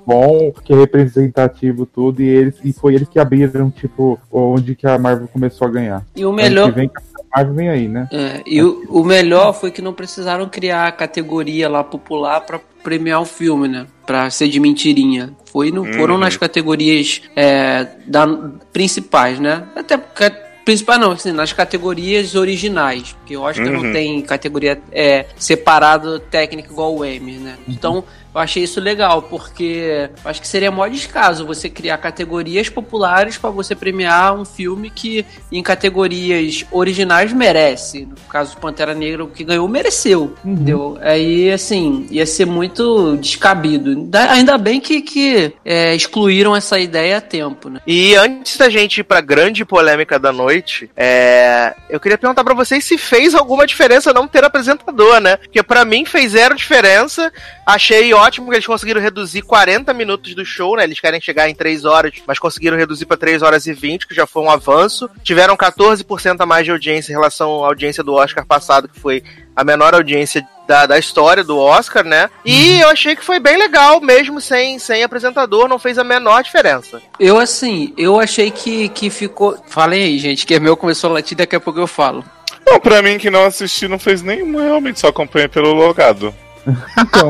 Bom, 0.04 0.52
que 0.64 0.72
é 0.72 0.76
representativo 0.76 1.86
tudo, 1.86 2.20
e 2.20 2.28
eles 2.28 2.56
e 2.62 2.72
foi 2.72 2.94
eles 2.94 3.08
que 3.08 3.18
abriram, 3.18 3.70
tipo, 3.70 4.18
onde 4.30 4.74
que 4.74 4.86
a 4.86 4.98
Marvel 4.98 5.28
começou 5.28 5.66
a 5.66 5.70
ganhar. 5.70 6.04
E 6.14 6.26
o 6.26 6.32
melhor. 6.32 6.72
vem, 6.72 6.90
Marvel 7.34 7.54
vem 7.54 7.68
aí, 7.68 7.88
né? 7.88 8.08
É, 8.12 8.42
e 8.46 8.62
o, 8.62 8.84
o 8.88 9.04
melhor 9.04 9.52
foi 9.52 9.70
que 9.70 9.82
não 9.82 9.92
precisaram 9.92 10.48
criar 10.48 10.86
a 10.86 10.92
categoria 10.92 11.68
lá 11.68 11.82
popular 11.82 12.40
pra 12.42 12.60
premiar 12.82 13.20
o 13.20 13.24
filme, 13.24 13.66
né? 13.68 13.86
Pra 14.06 14.28
ser 14.30 14.48
de 14.48 14.60
mentirinha. 14.60 15.32
Foi 15.50 15.70
no, 15.70 15.84
Foram 15.94 16.14
Uhum. 16.14 16.20
nas 16.20 16.36
categorias 16.36 17.22
é, 17.34 17.86
da, 18.06 18.26
principais, 18.72 19.38
né? 19.40 19.64
Até 19.74 19.96
porque. 19.96 20.44
Principal 20.64 20.98
não, 20.98 21.12
assim, 21.12 21.30
nas 21.30 21.52
categorias 21.52 22.34
originais. 22.34 23.12
Porque 23.12 23.36
eu 23.36 23.46
acho 23.46 23.62
que 23.62 23.68
não 23.68 23.82
Uhum. 23.82 23.92
tem 23.92 24.22
categoria 24.22 24.80
é, 24.92 25.26
separado 25.36 26.18
técnico 26.18 26.72
igual 26.72 26.96
o 26.96 27.04
Emmy, 27.04 27.32
né? 27.32 27.56
Então, 27.68 28.02
eu 28.34 28.40
achei 28.40 28.62
isso 28.64 28.80
legal, 28.80 29.22
porque 29.22 30.10
acho 30.24 30.40
que 30.40 30.48
seria 30.48 30.70
maior 30.70 30.90
descaso 30.90 31.46
você 31.46 31.68
criar 31.68 31.98
categorias 31.98 32.68
populares 32.68 33.36
pra 33.38 33.50
você 33.50 33.74
premiar 33.74 34.34
um 34.34 34.44
filme 34.44 34.90
que 34.90 35.24
em 35.52 35.62
categorias 35.62 36.64
originais 36.72 37.32
merece. 37.32 38.06
No 38.06 38.16
caso 38.28 38.54
do 38.54 38.60
Pantera 38.60 38.94
Negra, 38.94 39.22
o 39.24 39.28
que 39.28 39.44
ganhou 39.44 39.68
mereceu. 39.68 40.34
Entendeu? 40.44 40.98
Aí, 41.00 41.52
assim, 41.52 42.06
ia 42.10 42.26
ser 42.26 42.46
muito 42.46 43.16
descabido. 43.18 44.08
Ainda- 44.30 44.58
bem 44.58 44.80
que, 44.80 45.02
que 45.02 45.52
é, 45.64 45.94
excluíram 45.94 46.56
essa 46.56 46.78
ideia 46.78 47.18
a 47.18 47.20
tempo, 47.20 47.68
né? 47.68 47.80
E 47.86 48.14
antes 48.14 48.56
da 48.56 48.70
gente 48.70 48.98
ir 49.00 49.04
pra 49.04 49.20
grande 49.20 49.64
polêmica 49.64 50.18
da 50.18 50.32
noite, 50.32 50.88
é, 50.96 51.74
eu 51.90 52.00
queria 52.00 52.16
perguntar 52.16 52.42
pra 52.42 52.54
vocês 52.54 52.84
se 52.84 52.96
fez 52.96 53.34
alguma 53.34 53.66
diferença 53.66 54.12
não 54.12 54.26
ter 54.26 54.42
apresentador, 54.42 55.20
né? 55.20 55.36
Porque 55.36 55.62
pra 55.62 55.84
mim 55.84 56.04
fez 56.04 56.32
zero 56.32 56.54
diferença. 56.54 57.30
Achei 57.66 58.12
ótimo 58.14 58.23
que 58.30 58.56
eles 58.56 58.66
conseguiram 58.66 59.00
reduzir 59.00 59.42
40 59.42 59.92
minutos 59.94 60.34
do 60.34 60.44
show, 60.44 60.76
né? 60.76 60.84
Eles 60.84 61.00
querem 61.00 61.20
chegar 61.20 61.48
em 61.48 61.54
3 61.54 61.84
horas, 61.84 62.12
mas 62.26 62.38
conseguiram 62.38 62.76
reduzir 62.76 63.06
pra 63.06 63.16
3 63.16 63.42
horas 63.42 63.66
e 63.66 63.72
20, 63.72 64.06
que 64.06 64.14
já 64.14 64.26
foi 64.26 64.42
um 64.42 64.50
avanço. 64.50 65.08
Tiveram 65.22 65.56
14% 65.56 66.40
a 66.40 66.46
mais 66.46 66.64
de 66.64 66.70
audiência 66.70 67.12
em 67.12 67.14
relação 67.14 67.64
à 67.64 67.66
audiência 67.66 68.02
do 68.02 68.14
Oscar 68.14 68.46
passado, 68.46 68.88
que 68.88 68.98
foi 68.98 69.22
a 69.56 69.62
menor 69.62 69.94
audiência 69.94 70.46
da, 70.66 70.86
da 70.86 70.98
história 70.98 71.44
do 71.44 71.58
Oscar, 71.58 72.04
né? 72.04 72.28
E 72.44 72.80
eu 72.80 72.88
achei 72.88 73.14
que 73.14 73.24
foi 73.24 73.38
bem 73.38 73.56
legal, 73.56 74.00
mesmo 74.00 74.40
sem, 74.40 74.78
sem 74.78 75.02
apresentador, 75.02 75.68
não 75.68 75.78
fez 75.78 75.98
a 75.98 76.04
menor 76.04 76.42
diferença. 76.42 77.00
Eu, 77.18 77.38
assim, 77.38 77.92
eu 77.96 78.18
achei 78.18 78.50
que, 78.50 78.88
que 78.88 79.10
ficou. 79.10 79.56
Falem 79.66 80.02
aí, 80.02 80.18
gente, 80.18 80.46
que 80.46 80.54
é 80.54 80.60
meu 80.60 80.76
começou 80.76 81.10
a 81.10 81.14
latir, 81.14 81.36
daqui 81.36 81.54
a 81.54 81.60
pouco 81.60 81.78
eu 81.78 81.86
falo. 81.86 82.24
Não, 82.66 82.80
pra 82.80 83.02
mim 83.02 83.18
que 83.18 83.30
não 83.30 83.44
assisti 83.44 83.86
não 83.86 83.98
fez 83.98 84.22
nenhuma, 84.22 84.62
realmente 84.62 84.98
só 84.98 85.08
acompanhei 85.08 85.48
pelo 85.48 85.72
logado. 85.72 86.34
Então, 86.66 87.28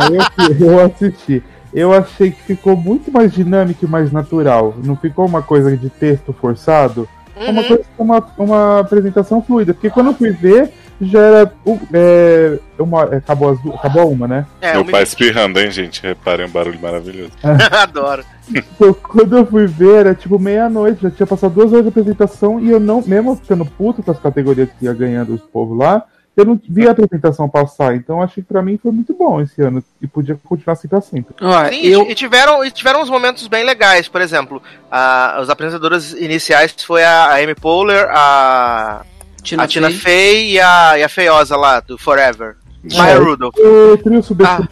eu, 0.61 0.69
eu 0.69 0.85
assisti. 0.85 1.43
Eu 1.73 1.93
achei 1.93 2.31
que 2.31 2.41
ficou 2.43 2.77
muito 2.77 3.11
mais 3.11 3.33
dinâmico 3.33 3.85
e 3.85 3.89
mais 3.89 4.13
natural. 4.13 4.75
Não 4.85 4.95
ficou 4.97 5.27
uma 5.27 5.43
coisa 5.43 5.77
de 5.77 5.91
texto 5.91 6.33
forçado. 6.33 7.09
É 7.37 7.51
uma 7.51 7.63
Uhum. 7.63 7.67
coisa 7.69 7.85
uma, 7.99 8.27
uma 8.39 8.79
apresentação 8.81 9.43
fluida. 9.43 9.75
Porque 9.75 9.91
quando 9.91 10.07
eu 10.11 10.15
fui 10.15 10.31
ver, 10.31 10.71
já 11.01 11.19
era. 11.21 11.53
É, 11.93 12.59
uma, 12.79 13.03
é, 13.11 13.17
acabou, 13.17 13.51
as, 13.51 13.59
acabou 13.75 14.09
uma, 14.13 14.29
né? 14.29 14.47
É, 14.61 14.71
Meu 14.71 14.83
eu 14.83 14.85
me- 14.85 14.93
pai 14.93 15.03
espirrando, 15.03 15.59
hein, 15.59 15.69
gente? 15.73 16.01
Reparem 16.01 16.47
um 16.47 16.51
barulho 16.51 16.79
maravilhoso. 16.81 17.33
Adoro. 17.83 18.25
Então, 18.55 18.95
quando 18.95 19.37
eu 19.39 19.45
fui 19.45 19.67
ver, 19.67 19.97
era 19.97 20.15
tipo 20.15 20.39
meia-noite, 20.39 21.03
já 21.03 21.11
tinha 21.11 21.27
passado 21.27 21.55
duas 21.55 21.73
horas 21.73 21.83
de 21.83 21.89
apresentação 21.89 22.61
e 22.61 22.71
eu 22.71 22.79
não, 22.79 23.03
mesmo 23.05 23.35
ficando 23.35 23.65
puto 23.65 24.01
com 24.01 24.13
as 24.13 24.19
categorias 24.21 24.69
que 24.79 24.85
ia 24.85 24.93
ganhando 24.95 25.35
os 25.35 25.41
povos 25.41 25.77
lá, 25.77 26.05
eu 26.37 26.45
não 26.45 26.61
vi 26.69 26.89
a 26.89 26.91
apresentação 26.91 27.49
passar. 27.49 27.95
Então 27.95 28.21
achei 28.23 28.43
que 28.43 28.49
pra 28.49 28.63
mim 28.63 28.79
foi 28.83 28.91
muito 28.93 29.15
bom 29.15 29.41
esse 29.41 29.63
ano 29.63 29.83
e 30.01 30.07
podia 30.07 30.39
continuar 30.45 30.73
assim 30.75 30.89
pra 30.89 31.01
sempre. 31.01 31.35
Ó, 31.41 31.69
Sim, 31.69 31.81
eu. 31.83 32.11
e, 32.11 32.15
tiveram, 32.15 32.65
e 32.65 32.71
tiveram 32.71 33.03
uns 33.03 33.11
momentos 33.11 33.47
bem 33.47 33.65
legais. 33.65 34.09
Por 34.09 34.21
exemplo, 34.21 34.63
a, 34.91 35.39
os 35.41 35.49
apresentadores 35.51 36.13
iniciais 36.13 36.75
foi 36.83 37.05
a, 37.05 37.27
a 37.27 37.35
Amy 37.37 37.55
Poehler, 37.55 38.07
a, 38.11 39.05
Tina 39.43 39.63
a 39.65 39.67
Tina 39.69 39.91
Fey. 39.91 39.99
Fey 39.99 40.51
e 40.53 40.61
a, 40.61 40.99
e 40.99 41.03
a 41.03 41.09
Feiosa 41.09 41.57
lá, 41.57 41.81
do 41.81 41.97
Forever. 41.99 42.57
Maya 42.97 43.19
Rudolph. 43.19 43.55
Subestimado, 44.23 44.69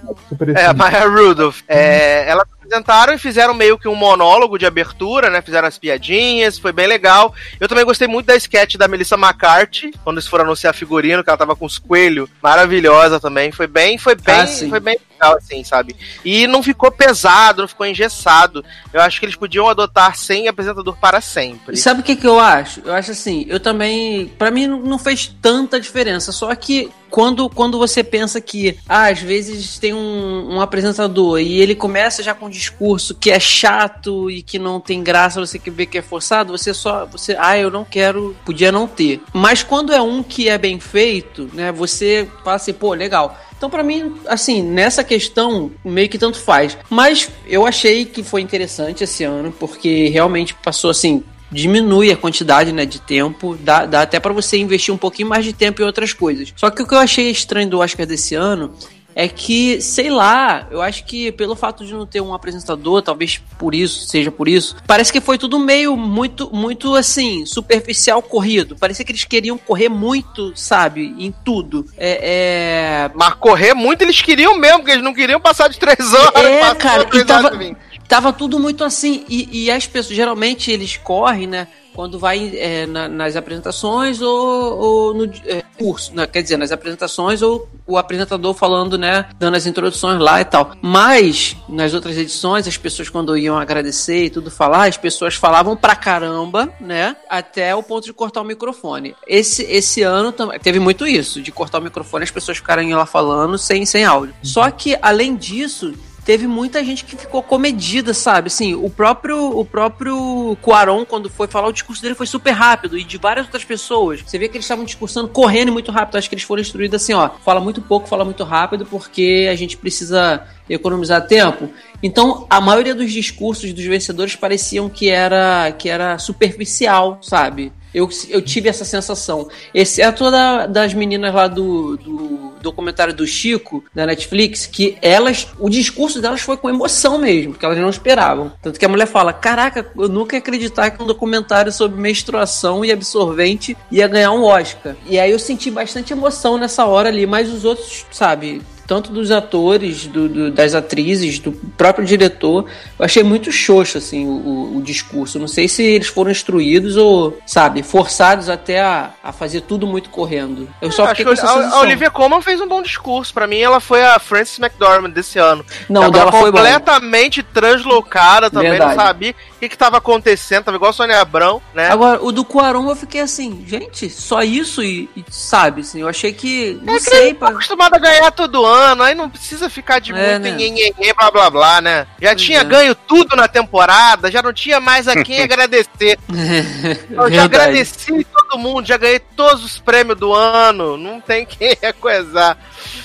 É, 0.55 0.67
a 0.67 0.75
Maya 0.75 1.09
Rudolph. 1.09 1.61
É, 1.67 2.29
elas 2.29 2.47
apresentaram 2.73 3.13
e 3.13 3.19
fizeram 3.19 3.53
meio 3.55 3.79
que 3.79 3.87
um 3.87 3.95
monólogo 3.95 4.59
de 4.59 4.65
abertura, 4.65 5.29
né? 5.29 5.43
Fizeram 5.43 5.69
as 5.69 5.77
piadinhas, 5.79 6.59
foi 6.59 6.73
bem 6.73 6.87
legal. 6.87 7.35
Eu 7.61 7.69
também 7.69 7.85
gostei 7.85 8.09
muito 8.09 8.27
da 8.27 8.37
sketch 8.37 8.77
da 8.77 8.89
Melissa 8.89 9.15
McCarthy, 9.17 9.93
quando 10.03 10.17
eles 10.17 10.27
foram 10.27 10.45
anunciar 10.45 10.75
figurino, 10.75 11.23
que 11.23 11.29
ela 11.29 11.37
tava 11.37 11.55
com 11.55 11.67
os 11.67 11.79
coelhos. 11.79 12.29
Maravilhosa 12.43 13.21
também. 13.21 13.53
Foi 13.53 13.67
bem, 13.67 13.99
foi 13.99 14.15
bem, 14.15 14.35
Ah, 14.35 14.47
foi 14.47 14.81
bem 14.81 14.97
legal, 15.13 15.37
assim, 15.37 15.63
sabe? 15.63 15.95
E 16.25 16.47
não 16.47 16.63
ficou 16.63 16.91
pesado, 16.91 17.61
não 17.63 17.69
ficou 17.69 17.87
engessado. 17.87 18.65
Eu 18.93 19.01
acho 19.03 19.21
que 19.21 19.27
eles 19.27 19.37
podiam 19.37 19.69
adotar 19.69 20.17
sem 20.17 20.49
apresentador 20.49 20.97
para 20.99 21.21
sempre. 21.21 21.75
E 21.75 21.79
sabe 21.79 22.01
o 22.01 22.05
que, 22.05 22.17
que 22.17 22.27
eu 22.27 22.41
acho? 22.41 22.81
Eu 22.85 22.95
acho 22.95 23.11
assim, 23.11 23.45
eu 23.49 23.61
também. 23.61 24.29
Pra 24.39 24.51
mim 24.51 24.67
não- 24.67 25.03
fez 25.03 25.35
tanta 25.43 25.81
diferença. 25.81 26.31
Só 26.31 26.55
que 26.55 26.89
quando, 27.11 27.51
quando 27.51 27.77
você 27.77 28.05
pensa 28.05 28.41
que, 28.41 28.79
ah, 28.89 29.09
às 29.09 29.19
vezes 29.19 29.77
tem 29.79 29.93
um, 29.93 30.55
um 30.55 30.61
apresentador 30.61 31.41
e 31.41 31.61
ele 31.61 31.75
começa 31.75 32.23
já 32.23 32.35
com 32.35 32.49
discurso 32.63 33.15
que 33.15 33.31
é 33.31 33.41
chato 33.41 34.31
e 34.31 34.43
que 34.43 34.59
não 34.59 34.81
tem 34.81 35.03
graça, 35.03 35.41
você 35.41 35.59
que 35.59 35.71
vê 35.71 35.85
que 35.85 35.99
é 35.99 36.03
forçado, 36.03 36.57
você 36.57 36.73
só. 36.73 37.07
Você, 37.07 37.37
ah, 37.39 37.59
eu 37.59 37.71
não 37.71 37.85
quero. 37.85 38.37
Podia 38.45 38.71
não 38.71 38.87
ter. 38.87 39.21
Mas 39.33 39.63
quando 39.63 39.93
é 39.93 40.01
um 40.01 40.23
que 40.23 40.49
é 40.49 40.57
bem 40.57 40.79
feito, 40.79 41.51
né, 41.53 41.73
você 41.73 42.29
fala 42.45 42.57
assim, 42.57 42.73
pô, 42.73 42.95
legal. 42.95 43.39
Então, 43.57 43.71
pra 43.71 43.83
mim, 43.83 44.15
assim, 44.27 44.63
nessa 44.63 45.05
questão, 45.05 45.71
meio 45.85 46.09
que 46.09 46.19
tanto 46.19 46.39
faz. 46.39 46.77
Mas 46.91 47.31
eu 47.47 47.67
achei 47.67 48.05
que 48.05 48.23
foi 48.23 48.41
interessante 48.41 49.05
esse 49.05 49.23
ano, 49.25 49.53
porque 49.53 50.09
realmente 50.09 50.55
passou 50.55 50.91
assim. 50.91 51.23
Diminui 51.51 52.11
a 52.11 52.17
quantidade 52.17 52.73
né, 52.73 52.87
de 52.87 52.99
tempo, 52.99 53.57
dá, 53.61 53.85
dá 53.85 54.03
até 54.03 54.19
pra 54.19 54.33
você 54.33 54.57
investir 54.57 54.93
um 54.93 54.97
pouquinho 54.97 55.29
mais 55.29 55.45
de 55.45 55.53
tempo 55.53 55.83
em 55.83 55.85
outras 55.85 56.15
coisas. 56.15 56.53
Só 56.57 56.71
que 56.71 56.83
o 56.83 56.87
que 56.87 56.95
eu 56.95 56.99
achei 56.99 57.31
estranho 57.31 57.69
do 57.69 57.81
Oscar 57.81 58.07
desse 58.07 58.35
ano 58.35 58.73
é 59.15 59.29
que, 59.29 59.81
sei 59.81 60.11
lá, 60.11 60.67
eu 60.71 60.81
acho 60.81 61.05
que 61.05 61.33
pelo 61.33 61.55
fato 61.55 61.85
de 61.85 61.93
não 61.93 62.07
ter 62.07 62.21
um 62.21 62.35
apresentador, 62.35 63.03
talvez 63.03 63.41
por 63.59 63.75
isso, 63.75 64.07
seja 64.07 64.31
por 64.31 64.49
isso, 64.49 64.77
parece 64.87 65.13
que 65.13 65.21
foi 65.21 65.39
tudo 65.39 65.59
meio 65.59 65.97
muito, 65.97 66.51
muito 66.55 66.95
assim, 66.95 67.45
superficial 67.47 68.23
corrido. 68.23 68.77
Parecia 68.77 69.05
que 69.05 69.13
eles 69.13 69.25
queriam 69.25 69.59
correr 69.59 69.89
muito, 69.89 70.53
sabe, 70.57 71.15
em 71.19 71.33
tudo. 71.45 71.87
É. 71.97 73.09
é... 73.09 73.11
Mas 73.15 73.35
correr 73.35 73.75
muito 73.75 74.03
eles 74.03 74.21
queriam 74.23 74.57
mesmo, 74.59 74.79
porque 74.79 74.93
eles 74.93 75.05
não 75.05 75.15
queriam 75.15 75.41
passar 75.41 75.69
de 75.69 75.79
três 75.79 76.13
horas. 76.13 76.45
É, 76.45 76.75
cara, 76.75 77.09
e 77.13 77.25
tava- 77.25 77.51
vinte. 77.57 77.92
Tava 78.13 78.31
tudo 78.31 78.59
muito 78.59 78.85
assim, 78.85 79.25
e, 79.27 79.65
e 79.65 79.71
as 79.71 79.87
pessoas, 79.87 80.15
geralmente 80.15 80.71
eles 80.71 80.99
correm, 80.99 81.47
né? 81.47 81.67
quando 81.95 82.19
vai 82.19 82.53
é, 82.57 82.87
na- 82.87 83.09
nas 83.09 83.37
apresentações 83.37 84.21
ou, 84.21 84.79
ou 84.79 85.15
no 85.15 85.25
é, 85.47 85.63
curso, 85.79 86.15
né? 86.15 86.27
quer 86.27 86.43
dizer, 86.43 86.57
nas 86.59 86.73
apresentações 86.73 87.41
ou 87.43 87.69
o 87.87 87.97
apresentador 87.99 88.55
falando, 88.55 88.97
né, 88.97 89.27
dando 89.39 89.57
as 89.57 89.67
introduções 89.67 90.19
lá 90.19 90.41
e 90.41 90.45
tal. 90.45 90.73
Mas 90.81 91.57
nas 91.69 91.93
outras 91.95 92.17
edições, 92.17 92.67
as 92.69 92.77
pessoas 92.77 93.09
quando 93.09 93.37
iam 93.37 93.59
agradecer 93.59 94.25
e 94.25 94.31
tudo 94.31 94.51
falar, 94.51 94.89
as 94.89 94.97
pessoas 94.97 95.35
falavam 95.35 95.77
pra 95.77 95.95
caramba, 95.97 96.73
né, 96.81 97.17
até 97.29 97.75
o 97.75 97.83
ponto 97.83 98.05
de 98.05 98.13
cortar 98.13 98.41
o 98.41 98.45
microfone. 98.45 99.15
Esse 99.27 99.63
esse 99.65 100.03
ano 100.03 100.33
também 100.33 100.59
teve 100.61 100.79
muito 100.79 101.07
isso, 101.07 101.41
de 101.43 101.51
cortar 101.53 101.79
o 101.79 101.83
microfone, 101.83 102.25
as 102.25 102.31
pessoas 102.31 102.59
ficarem 102.59 102.95
lá 102.95 103.07
falando 103.07 103.57
sem 103.59 103.85
sem 103.87 104.05
áudio. 104.05 104.35
Só 104.43 104.71
que 104.71 104.99
além 105.03 105.37
disso, 105.37 105.93
teve 106.25 106.47
muita 106.47 106.85
gente 106.85 107.05
que 107.05 107.17
ficou 107.17 107.43
comedida, 107.43 108.15
sabe? 108.15 108.47
Assim, 108.47 108.75
o 108.75 108.89
próprio 108.89 109.59
o 109.59 109.65
próprio 109.65 110.57
Cuaron, 110.63 111.05
quando 111.05 111.29
foi 111.29 111.47
falar, 111.49 111.69
o 111.69 111.73
discurso 111.73 112.03
dele 112.03 112.15
foi 112.15 112.27
super 112.27 112.53
rápido 112.53 112.97
e 112.97 113.05
de 113.05 113.19
várias 113.19 113.47
outras 113.47 113.65
pessoas. 113.65 114.23
Você 114.23 114.39
vê 114.39 114.49
que 114.49 114.57
eles 114.57 114.65
estavam 114.65 114.85
discursando 114.85 115.29
correndo 115.29 115.73
muito 115.73 115.91
rápido. 115.91 116.17
Acho 116.17 116.29
que 116.29 116.35
eles 116.35 116.45
foram 116.45 116.63
instruídos 116.63 117.03
assim, 117.03 117.13
ó, 117.13 117.31
fala 117.45 117.61
muito 117.61 117.81
pouco, 117.83 118.09
fala 118.09 118.25
muito 118.25 118.45
rápido, 118.45 118.87
porque 118.87 119.49
a 119.51 119.57
gente 119.57 119.77
precisa 119.77 120.47
economizar 120.69 121.27
tempo. 121.27 121.69
Então, 122.03 122.47
a 122.49 122.61
maioria 122.61 122.95
dos 122.95 123.13
discursos 123.13 123.73
dos 123.73 123.85
vencedores 123.85 124.37
pareciam 124.37 124.89
que 124.89 125.09
era 125.09 125.73
que 125.73 125.89
era 125.89 126.19
superficial, 126.19 127.19
sabe? 127.21 127.73
Eu, 127.95 128.09
eu 128.29 128.41
tive 128.41 128.69
essa 128.69 128.85
sensação. 128.85 129.49
Exceto 129.75 130.31
da, 130.31 130.67
das 130.67 130.95
meninas 130.95 131.35
lá 131.35 131.47
do, 131.47 131.97
do 131.97 132.53
documentário 132.61 133.13
do 133.13 133.27
Chico, 133.27 133.85
da 133.95 134.07
Netflix, 134.07 134.67
que 134.67 134.97
elas. 135.03 135.49
O 135.59 135.69
discurso 135.69 136.21
delas 136.21 136.41
foi 136.41 136.57
com 136.57 136.71
emoção 136.71 137.19
mesmo, 137.19 137.53
porque 137.53 137.67
elas 137.67 137.79
não 137.79 137.91
esperavam. 137.91 138.53
Tanto 138.63 138.79
que 138.79 138.85
a 138.85 138.89
mulher 138.89 139.07
fala: 139.07 139.33
Caraca, 139.33 139.87
eu 139.97 140.09
nunca 140.09 140.37
ia 140.37 140.41
acreditar 140.41 140.91
que 140.91 141.03
um 141.03 141.07
documentário 141.07 141.73
sobre 141.73 142.01
menstruação 142.01 142.85
e 142.85 142.93
absorvente 142.93 143.77
ia 143.91 144.09
ganhar 144.09 144.33
um 144.33 144.45
Oscar. 144.45 144.95
E 145.07 145.19
aí 145.19 145.31
eu 145.31 145.39
senti 145.39 145.71
bastante 145.71 146.13
emoção 146.13 146.57
nessa 146.57 146.87
hora 146.87 147.09
ali, 147.09 147.27
mas 147.27 147.53
os 147.53 147.65
outros, 147.65 148.07
sabe, 148.11 148.63
tanto 148.87 149.11
dos 149.13 149.31
atores, 149.31 150.07
do, 150.07 150.29
do- 150.29 150.51
das 150.51 150.75
atrizes, 150.75 151.39
do 151.39 151.53
próprio 151.53 152.05
diretor. 152.05 152.67
Eu 152.99 153.05
achei 153.05 153.23
muito 153.23 153.51
xoxo, 153.53 153.99
assim, 153.99 154.27
o, 154.27 154.77
o- 154.77 154.83
discurso. 154.83 155.39
Não 155.39 155.47
sei 155.49 155.69
se 155.69 155.83
eles 155.83 156.09
foram 156.09 156.31
instruídos 156.31 156.97
ou, 156.97 157.39
sabe, 157.47 157.83
forçados 157.83 158.49
até 158.49 158.81
a, 158.81 159.11
a 159.23 159.33
fazer 159.33 159.61
tudo 159.63 159.87
muito 159.87 160.11
correndo. 160.11 160.69
Eu 160.81 160.91
só 160.91 161.05
Acho 161.05 161.11
fiquei 161.11 161.25
com 161.25 161.33
essa 161.33 161.47
a, 161.47 161.69
a. 161.77 161.81
Olivia 161.81 162.11
Colman 162.11 162.43
fez 162.43 162.61
um 162.61 162.67
bom 162.69 162.83
discurso. 162.83 163.33
Pra 163.33 163.47
mim, 163.47 163.59
ela 163.59 163.79
foi 163.81 164.05
a 164.05 164.19
Frances 164.19 164.59
McDormand 164.59 165.11
desse 165.11 165.39
ano. 165.39 165.65
Não, 165.89 166.03
ela 166.05 166.13
dela 166.13 166.33
foi 166.33 166.51
completamente 166.53 167.43
translocada 167.43 168.51
também, 168.51 168.71
Verdade. 168.71 168.97
não 168.97 169.05
sabia 169.05 169.35
que, 169.63 169.69
que 169.69 169.79
tava 169.79 169.99
acontecendo, 169.99 170.65
tava 170.65 170.77
igual 170.77 170.91
a 170.91 170.93
Sônia 170.93 171.21
Abrão, 171.21 171.63
né? 171.73 171.89
Agora, 171.89 172.21
o 172.21 172.33
do 172.33 172.45
Cuarón 172.45 172.89
eu 172.89 172.97
fiquei 172.97 173.21
assim, 173.21 173.65
gente, 173.65 174.11
só 174.11 174.43
isso 174.43 174.83
e, 174.83 175.09
e, 175.15 175.25
sabe, 175.31 175.83
assim, 175.83 176.01
eu 176.01 176.09
achei 176.09 176.33
que, 176.33 176.81
não 176.83 176.95
É 176.95 176.99
que 176.99 177.05
sei, 177.05 177.35
tá 177.35 177.47
pá. 177.47 177.53
acostumado 177.53 177.95
a 177.95 177.99
ganhar 177.99 178.33
todo 178.33 178.67
ano, 178.67 179.05
aí 179.05 179.15
não 179.15 179.31
precisa 179.31 179.71
ficar 179.71 180.01
de 180.01 180.13
É, 180.13 180.39
muito 180.39 180.57
né? 180.57 180.63
em 180.65 181.15
blá 181.15 181.31
blá 181.31 181.51
blá, 181.51 181.81
né? 181.81 182.09
Já 182.21 182.31
Pois 182.31 182.43
tinha 182.43 182.61
é. 182.61 182.65
ganho 182.65 182.95
tudo 182.95 183.37
na 183.37 183.47
temporada, 183.47 184.33
já 184.33 184.43
não 184.43 184.53
tinha 184.53 184.81
mais 184.81 185.07
a 185.07 185.23
quem 185.23 185.41
agradecer. 185.43 186.19
Eu 187.11 187.31
já 187.31 187.45
agradeci 187.45 188.25
todo 188.25 188.59
mundo, 188.59 188.85
já 188.87 188.97
ganhei 188.97 189.21
todos 189.21 189.65
os 189.65 189.79
prêmios 189.79 190.19
do 190.19 190.35
ano, 190.35 190.97
não 190.97 191.21
tem 191.21 191.47
quem 191.47 191.77
recoesar. 191.81 192.59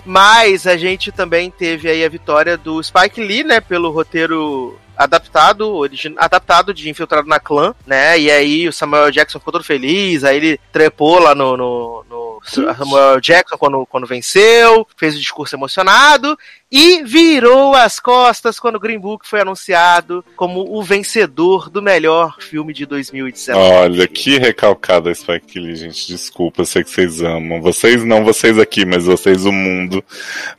Mas 0.03 0.65
a 0.65 0.75
gente 0.75 1.11
também 1.11 1.51
teve 1.51 1.87
aí 1.87 2.03
a 2.03 2.09
vitória 2.09 2.57
do 2.57 2.81
Spike 2.81 3.21
Lee, 3.21 3.43
né, 3.43 3.61
pelo 3.61 3.91
roteiro 3.91 4.79
adaptado, 4.97 5.81
adaptado 6.17 6.73
de 6.73 6.89
Infiltrado 6.89 7.27
na 7.27 7.39
Clã, 7.39 7.75
né? 7.85 8.19
E 8.19 8.31
aí 8.31 8.67
o 8.67 8.73
Samuel 8.73 9.11
Jackson 9.11 9.39
ficou 9.39 9.51
todo 9.51 9.63
feliz, 9.63 10.23
aí 10.23 10.37
ele 10.37 10.59
trepou 10.71 11.19
lá 11.19 11.35
no, 11.35 11.55
no, 11.55 12.05
no 12.09 12.41
Samuel 12.43 13.21
Jackson 13.21 13.57
quando, 13.57 13.85
quando 13.85 14.07
venceu, 14.07 14.87
fez 14.97 15.15
o 15.15 15.19
discurso 15.19 15.55
emocionado 15.55 16.37
e 16.71 17.01
virou 17.03 17.73
as 17.73 17.99
costas 17.99 18.59
quando 18.59 18.75
o 18.75 18.79
Green 18.79 18.99
Book 18.99 19.27
foi 19.27 19.41
anunciado 19.41 20.23
como 20.35 20.65
o 20.77 20.83
vencedor 20.83 21.69
do 21.69 21.81
melhor 21.81 22.37
filme 22.41 22.73
de 22.73 22.85
2019. 22.85 23.59
Olha, 23.59 24.07
que 24.07 24.37
recalcada 24.37 25.13
Spike 25.13 25.59
Lee, 25.59 25.75
gente. 25.75 26.07
Desculpa, 26.07 26.61
eu 26.61 26.65
sei 26.65 26.83
que 26.83 26.89
vocês 26.89 27.21
amam. 27.21 27.61
Vocês 27.61 28.03
não, 28.03 28.23
vocês 28.25 28.59
aqui, 28.59 28.85
mas 28.85 29.05
vocês 29.05 29.45
o 29.45 29.51
mundo. 29.51 30.03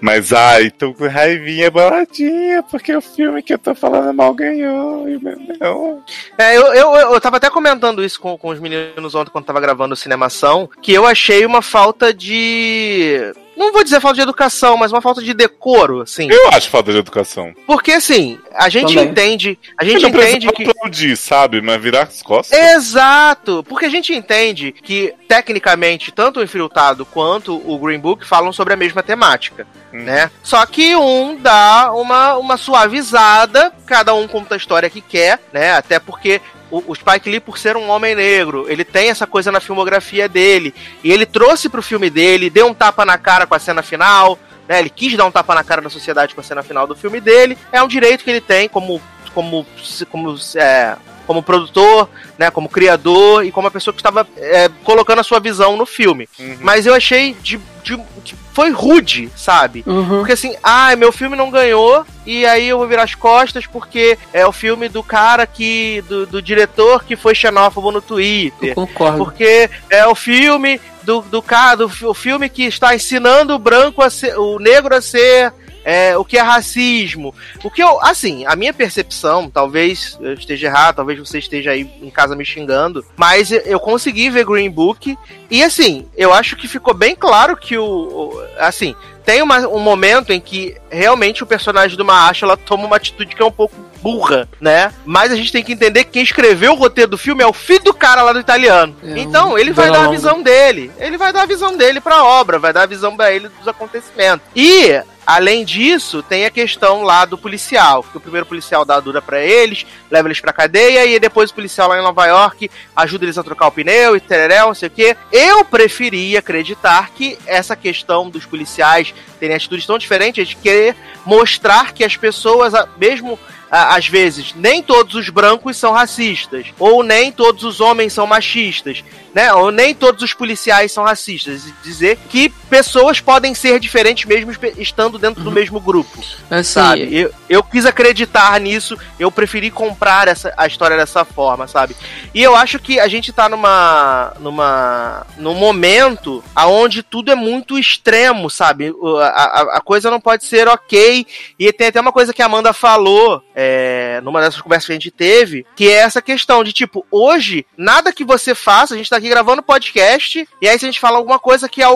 Mas, 0.01 0.33
ai, 0.33 0.71
tô 0.71 0.95
com 0.95 1.07
raivinha 1.07 1.71
baladinha, 1.71 2.63
porque 2.63 2.95
o 2.95 3.03
filme 3.03 3.43
que 3.43 3.53
eu 3.53 3.59
tô 3.59 3.75
falando 3.75 4.15
mal 4.15 4.33
ganhou. 4.35 5.09
E 5.09 5.19
não. 5.61 6.03
É, 6.39 6.57
eu, 6.57 6.75
eu, 6.75 6.95
eu 7.13 7.21
tava 7.21 7.37
até 7.37 7.51
comentando 7.51 8.03
isso 8.03 8.19
com, 8.19 8.37
com 8.39 8.49
os 8.49 8.61
meninos 8.61 9.15
ontem 9.15 9.31
quando 9.31 9.45
tava 9.45 9.61
gravando 9.61 9.93
o 9.93 9.97
Cinemação, 9.97 10.69
que 10.81 10.93
eu 10.93 11.07
achei 11.07 11.45
uma 11.45 11.61
falta 11.61 12.15
de. 12.15 13.33
Não 13.59 13.73
vou 13.73 13.83
dizer 13.83 14.01
falta 14.01 14.15
de 14.17 14.23
educação, 14.23 14.77
mas 14.77 14.93
uma 14.93 15.03
falta 15.03 15.21
de 15.21 15.35
decoro, 15.35 16.03
assim. 16.03 16.29
Eu 16.31 16.49
acho 16.51 16.71
falta 16.71 16.93
de 16.93 16.99
educação. 16.99 17.53
Porque 17.67 17.91
assim, 17.93 18.39
a 18.55 18.69
gente 18.69 18.95
Também. 18.95 19.11
entende. 19.11 19.59
A 19.77 19.85
gente 19.85 20.01
não 20.03 20.09
entende 20.11 20.49
que. 20.53 20.71
aplaudir, 20.71 21.17
sabe? 21.17 21.61
Mas 21.61 21.83
virar 21.83 22.03
as 22.05 22.23
costas. 22.23 22.57
Exato! 22.59 23.65
Porque 23.69 23.87
a 23.87 23.91
gente 23.91 24.15
entende 24.15 24.71
que, 24.73 25.13
tecnicamente, 25.27 26.13
tanto 26.13 26.41
o 26.41 26.43
Infiltrado 26.43 27.05
quanto 27.05 27.57
o 27.69 27.79
Green 27.79 27.99
Book 27.99 28.25
falam 28.25 28.53
sobre 28.53 28.75
a 28.75 28.77
mesma 28.77 29.03
temática, 29.03 29.67
Hum. 29.93 30.05
né? 30.05 30.31
Só 30.43 30.65
que 30.67 30.95
um 30.95 31.37
dá 31.37 31.93
uma, 31.95 32.37
uma 32.37 32.57
suavizada, 32.57 33.73
cada 33.87 34.15
um 34.15 34.29
conta 34.29 34.55
a 34.55 34.59
história 34.59 34.91
que 34.91 35.01
quer, 35.01 35.41
né? 35.53 35.73
Até 35.73 35.99
porque 35.99 36.41
o, 36.71 36.83
o 36.87 36.95
Spike 36.95 37.31
Lee, 37.31 37.41
por 37.41 37.59
ser 37.59 37.77
um 37.77 37.89
homem 37.89 38.15
negro, 38.15 38.67
ele 38.69 38.85
tem 38.85 39.11
essa 39.11 39.27
coisa 39.27 39.51
na 39.51 39.61
filmografia 39.61 40.29
dele. 40.29 40.75
E 41.03 41.11
ele 41.11 41.27
trouxe 41.27 41.69
pro 41.69 41.83
filme 41.83 42.11
dele, 42.11 42.51
deu 42.51 42.67
um 42.67 42.75
tapa 42.75 43.05
na 43.05 43.17
cara 43.17 43.47
com 43.47 43.55
a 43.55 43.59
cena 43.59 43.83
final, 43.83 44.39
né? 44.69 44.79
Ele 44.79 44.91
quis 44.91 45.17
dar 45.17 45.25
um 45.25 45.31
tapa 45.31 45.55
na 45.55 45.65
cara 45.65 45.81
da 45.81 45.91
sociedade 45.91 46.35
com 46.35 46.41
a 46.41 46.45
cena 46.45 46.63
final 46.63 46.87
do 46.87 46.95
filme 46.95 47.21
dele. 47.21 47.57
É 47.73 47.83
um 47.83 47.89
direito 47.89 48.23
que 48.23 48.31
ele 48.31 48.41
tem 48.41 48.69
como 48.69 49.01
como 49.35 49.67
como 50.11 50.37
é, 50.57 50.97
como 51.29 51.43
produtor, 51.43 52.09
né, 52.39 52.51
como 52.51 52.71
criador 52.71 53.45
e 53.45 53.53
como 53.53 53.67
uma 53.67 53.71
pessoa 53.71 53.93
que 53.93 54.01
estava 54.01 54.27
é, 54.39 54.71
colocando 54.83 55.19
a 55.19 55.23
sua 55.23 55.39
visão 55.39 55.77
no 55.77 55.85
filme. 55.85 56.27
Uhum. 56.39 56.57
Mas 56.63 56.87
eu 56.87 56.95
achei 56.95 57.37
de, 57.43 57.61
de- 57.85 58.03
que 58.25 58.35
foi 58.55 58.71
rude, 58.71 59.31
sabe? 59.37 59.85
Uhum. 59.87 60.21
Porque 60.21 60.33
assim, 60.33 60.57
ah, 60.63 60.97
meu 60.97 61.13
filme 61.13 61.37
não 61.37 61.51
ganhou, 61.51 62.07
e 62.25 62.47
aí 62.47 62.67
eu 62.67 62.79
vou 62.79 62.89
virar 62.89 63.03
as 63.03 63.15
costas 63.15 63.67
porque 63.67 64.17
é 64.33 64.47
o 64.47 64.53
filme 64.53 64.89
do 64.89 65.03
cara 65.03 65.47
que. 65.47 66.03
do, 66.09 66.27
do 66.27 66.41
diretor 66.41 67.05
que 67.05 67.15
foi 67.15 67.35
xenófobo 67.35 67.93
no 67.93 68.01
Twitter. 68.01 68.71
Eu 68.71 68.75
concordo. 68.75 69.19
Porque 69.19 69.69
é 69.91 70.07
o 70.07 70.15
filme 70.15 70.81
do, 71.03 71.21
do 71.21 71.43
cara, 71.43 71.77
do, 71.77 71.93
o 72.09 72.15
filme 72.15 72.49
que 72.49 72.65
está 72.65 72.95
ensinando 72.95 73.55
o 73.55 73.59
branco 73.59 74.01
a 74.03 74.09
ser, 74.09 74.35
o 74.39 74.59
negro 74.59 74.95
a 74.95 75.03
ser 75.03 75.53
é, 75.91 76.17
o 76.19 76.25
que 76.25 76.37
é 76.37 76.43
racismo. 76.43 77.35
O 77.65 77.71
que 77.71 77.83
eu, 77.83 77.99
assim, 78.03 78.45
a 78.45 78.55
minha 78.55 78.75
percepção, 78.75 79.49
talvez 79.49 80.19
eu 80.21 80.35
esteja 80.35 80.67
errado, 80.67 80.97
talvez 80.97 81.19
você 81.19 81.39
esteja 81.39 81.71
aí 81.71 81.91
em 82.03 82.11
casa 82.11 82.37
me 82.37 82.45
xingando, 82.45 83.03
mas 83.17 83.51
eu- 83.51 83.81
consegui 83.81 84.29
ver 84.29 84.45
Green 84.45 84.71
Book 84.71 85.17
e 85.51 85.63
assim, 85.63 86.07
eu 86.15 86.31
acho 86.33 86.57
que 86.57 86.69
ficou 86.69 86.93
bem 86.93 87.17
claro 87.17 87.57
que 87.57 87.79
o, 87.79 87.85
o- 87.87 88.43
assim, 88.59 88.95
tem 89.25 89.41
uma- 89.41 89.67
um 89.67 89.79
momento 89.79 90.31
em 90.31 90.41
que 90.41 90.77
realmente 90.91 91.43
o 91.43 91.47
personagem 91.47 91.97
do 91.97 92.05
Mahacha 92.05 92.45
ela 92.45 92.57
toma 92.57 92.85
uma 92.85 92.97
atitude 92.97 93.35
que 93.35 93.41
é 93.43 93.47
um 93.47 93.51
pouco 93.51 93.75
burra, 94.03 94.47
né? 94.61 94.93
Mas 95.07 95.33
a 95.33 95.37
gente 95.37 95.51
tem 95.51 95.65
que 95.65 95.73
entender 95.73 96.05
que 96.05 96.11
quem 96.13 96.23
escreveu 96.23 96.73
o 96.73 96.77
roteiro 96.77 97.11
do 97.13 97.19
filme 97.19 97.43
é 97.43 97.47
o 97.47 97.53
filho 97.53 97.83
do 97.85 97.95
cara 97.95 98.23
lá 98.23 98.33
do 98.35 98.41
italiano. 98.41 98.95
É, 99.03 99.19
então, 99.21 99.59
ele 99.59 99.73
vai 99.73 99.91
dar 99.91 100.05
a 100.05 100.11
visão 100.11 100.43
dele. 100.43 100.91
Ele 100.99 101.17
vai 101.17 101.33
dar 101.33 101.43
a 101.43 101.47
visão 101.47 101.77
dele 101.77 102.01
pra 102.01 102.23
obra, 102.25 102.59
vai 102.59 102.73
dar 102.73 102.83
a 102.83 102.87
visão 102.87 103.17
pra 103.17 103.33
ele 103.33 103.49
dos 103.49 103.67
acontecimentos. 103.67 104.47
E, 104.55 105.01
além 105.29 105.63
disso, 105.63 106.23
tem 106.23 106.47
a 106.47 106.51
questão 106.51 107.03
lá 107.03 107.27
do 107.27 107.37
policial. 107.37 108.03
Que 108.03 108.17
o 108.17 108.21
primeiro 108.21 108.47
policial 108.47 108.83
dá 108.83 108.95
a 108.95 109.01
dura 109.01 109.21
pra 109.21 109.45
eles, 109.45 109.85
leva 110.11 110.27
eles 110.27 110.41
pra 110.41 110.55
cadeia, 110.55 111.05
e 111.05 111.21
depois 111.21 111.51
o 111.51 111.55
policial 111.55 111.87
lá 111.91 111.99
em 111.99 112.03
Nova 112.03 112.25
York 112.25 112.71
ajuda 112.97 113.27
eles 113.27 113.37
a 113.37 113.45
trocar 113.45 113.67
o 113.67 113.71
pneu 113.71 114.17
e 114.17 114.21
tereréu, 114.21 114.69
não 114.69 114.75
sei 114.75 114.89
o 114.89 114.91
quê. 114.91 115.15
Eu 115.31 115.67
preferia 115.67 116.39
acreditar 116.39 117.11
que 117.11 117.39
essa 117.45 117.77
questão 117.77 118.31
dos 118.31 118.47
policiais 118.47 119.13
terem 119.39 119.55
atitudes 119.55 119.85
tão 119.85 119.99
diferentes 119.99 120.49
de 120.49 120.57
querer 120.57 120.97
mostrar 121.27 121.93
que 121.93 122.03
as 122.03 122.17
pessoas, 122.17 122.73
mesmo 122.97 123.39
às 123.71 124.09
vezes, 124.09 124.55
nem 124.55 124.83
todos 124.83 125.15
os 125.15 125.29
brancos 125.29 125.77
são 125.77 125.93
racistas, 125.93 126.67
ou 126.79 127.03
nem 127.03 127.31
todos 127.31 127.65
os 127.65 127.81
homens 127.81 128.13
são 128.13 128.27
machistas, 128.27 129.05
né? 129.35 129.53
Ou 129.53 129.71
nem 129.71 129.95
todos 129.95 130.23
os 130.23 130.33
policiais 130.33 130.91
são 130.91 131.05
racistas. 131.05 131.63
Dizer 131.83 132.19
que 132.29 132.49
pessoas 132.49 133.21
podem 133.21 133.55
ser 133.55 133.79
diferentes 133.79 134.25
mesmo 134.25 134.53
estando 134.79 135.19
dentro 135.19 135.43
do 135.43 135.51
mesmo 135.51 135.81
grupo, 135.81 136.19
Assim, 136.51 136.73
sabe? 136.73 137.15
Eu, 137.15 137.31
eu 137.49 137.63
quis 137.63 137.85
acreditar 137.85 138.59
nisso, 138.61 138.97
eu 139.19 139.31
preferi 139.31 139.71
comprar 139.71 140.29
essa, 140.29 140.53
a 140.57 140.67
história 140.67 140.97
dessa 140.97 141.25
forma, 141.25 141.67
sabe? 141.67 141.95
E 142.35 142.43
eu 142.43 142.57
acho 142.57 142.79
que 142.79 142.99
a 142.99 143.09
gente 143.09 143.33
tá 143.33 143.49
numa. 143.49 144.33
numa. 144.41 145.27
num 145.37 145.55
momento 145.55 146.43
aonde 146.55 147.03
tudo 147.03 147.31
é 147.31 147.35
muito 147.35 147.79
extremo, 147.79 148.49
sabe? 148.49 148.93
A, 149.21 149.27
a, 149.27 149.61
a 149.77 149.81
coisa 149.81 150.11
não 150.11 150.21
pode 150.21 150.45
ser 150.45 150.69
ok. 150.69 151.27
E 151.59 151.73
tem 151.73 151.89
até 151.89 152.01
uma 152.01 152.13
coisa 152.13 152.33
que 152.33 152.43
a 152.43 152.47
Amanda 152.47 152.73
falou 152.73 153.43
é, 153.61 154.21
numa 154.23 154.41
dessas 154.41 154.61
conversas 154.61 154.87
que 154.87 154.93
a 154.93 154.95
gente 154.95 155.11
teve, 155.11 155.67
que 155.75 155.89
é 155.89 155.95
essa 155.95 156.23
questão 156.23 156.63
de, 156.63 156.73
tipo, 156.73 157.05
hoje, 157.11 157.67
nada 157.77 158.13
que 158.13 158.25
você 158.25 158.55
faça, 158.55 158.95
a 158.95 158.97
gente 158.97 159.11
tá 159.11 159.17
aqui 159.17 159.29
gravando 159.29 159.65
podcast, 159.65 160.49
e 160.63 160.69
aí 160.69 160.79
se 160.79 160.85
a 160.85 160.89
gente 160.89 161.01
fala 161.01 161.17
alguma 161.17 161.41
coisa 161.41 161.69
que 161.69 161.83
a, 161.83 161.89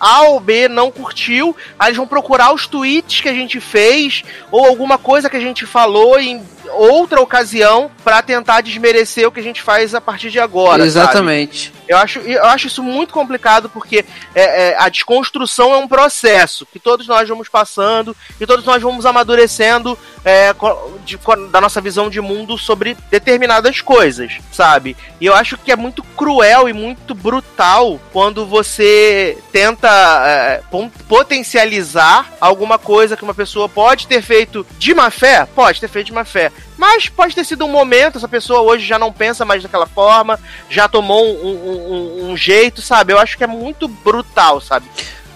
a 0.00 0.22
ou 0.22 0.40
B 0.40 0.66
não 0.66 0.90
curtiu, 0.90 1.54
aí 1.78 1.88
eles 1.88 1.98
vão 1.98 2.06
procurar 2.06 2.54
os 2.54 2.66
tweets 2.66 3.20
que 3.20 3.28
a 3.28 3.34
gente 3.34 3.60
fez, 3.60 4.24
ou 4.50 4.64
alguma 4.64 4.96
coisa 4.96 5.28
que 5.28 5.36
a 5.36 5.40
gente 5.40 5.66
falou 5.66 6.18
em 6.18 6.42
outra 6.72 7.20
ocasião 7.20 7.90
pra 8.04 8.22
tentar 8.22 8.60
desmerecer 8.60 9.26
o 9.26 9.32
que 9.32 9.40
a 9.40 9.42
gente 9.42 9.62
faz 9.62 9.94
a 9.94 10.00
partir 10.00 10.30
de 10.30 10.38
agora. 10.38 10.78
sabe? 10.78 10.86
exatamente. 10.88 11.72
Eu 11.88 11.96
acho, 11.96 12.18
eu 12.20 12.44
acho 12.44 12.68
isso 12.68 12.82
muito 12.82 13.12
complicado 13.12 13.68
porque 13.68 14.04
é, 14.34 14.70
é, 14.70 14.76
a 14.78 14.88
desconstrução 14.88 15.74
é 15.74 15.76
um 15.78 15.88
processo 15.88 16.64
que 16.66 16.78
todos 16.78 17.06
nós 17.08 17.28
vamos 17.28 17.48
passando 17.48 18.16
e 18.40 18.46
todos 18.46 18.64
nós 18.64 18.80
vamos 18.80 19.04
amadurecendo 19.04 19.98
é, 20.24 20.54
de- 21.04 21.18
da 21.50 21.60
nossa 21.60 21.80
visão 21.80 22.08
de 22.08 22.20
mundo 22.20 22.56
sobre 22.56 22.96
determinadas 23.10 23.80
coisas, 23.80 24.34
sabe? 24.52 24.96
E 25.20 25.26
eu 25.26 25.34
acho 25.34 25.58
que 25.58 25.72
é 25.72 25.76
muito 25.76 26.02
cruel 26.16 26.68
e 26.68 26.72
muito 26.72 27.14
brutal 27.14 27.98
quando 28.12 28.46
você 28.46 29.36
tenta 29.52 29.88
é, 30.24 30.62
potencializar 31.08 32.32
alguma 32.40 32.78
coisa 32.78 33.16
que 33.16 33.22
uma 33.24 33.34
pessoa 33.34 33.68
pode 33.68 34.06
ter 34.06 34.22
feito 34.22 34.66
de 34.78 34.94
má 34.94 35.10
fé, 35.10 35.46
pode 35.54 35.80
ter 35.80 35.88
feito 35.88 36.06
de 36.06 36.12
má 36.12 36.24
fé. 36.24 36.52
Mas 36.76 37.08
pode 37.08 37.34
ter 37.34 37.44
sido 37.44 37.64
um 37.64 37.68
momento, 37.68 38.16
essa 38.18 38.28
pessoa 38.28 38.60
hoje 38.62 38.86
já 38.86 38.98
não 38.98 39.12
pensa 39.12 39.44
mais 39.44 39.62
daquela 39.62 39.86
forma, 39.86 40.38
já 40.70 40.88
tomou 40.88 41.24
um, 41.26 41.50
um- 41.50 42.30
um- 42.30 42.36
jeito, 42.36 42.80
sabe? 42.80 43.12
Eu 43.12 43.18
acho 43.18 43.36
que 43.36 43.44
é 43.44 43.46
muito 43.46 43.86
brutal, 43.86 44.60
sabe? 44.60 44.86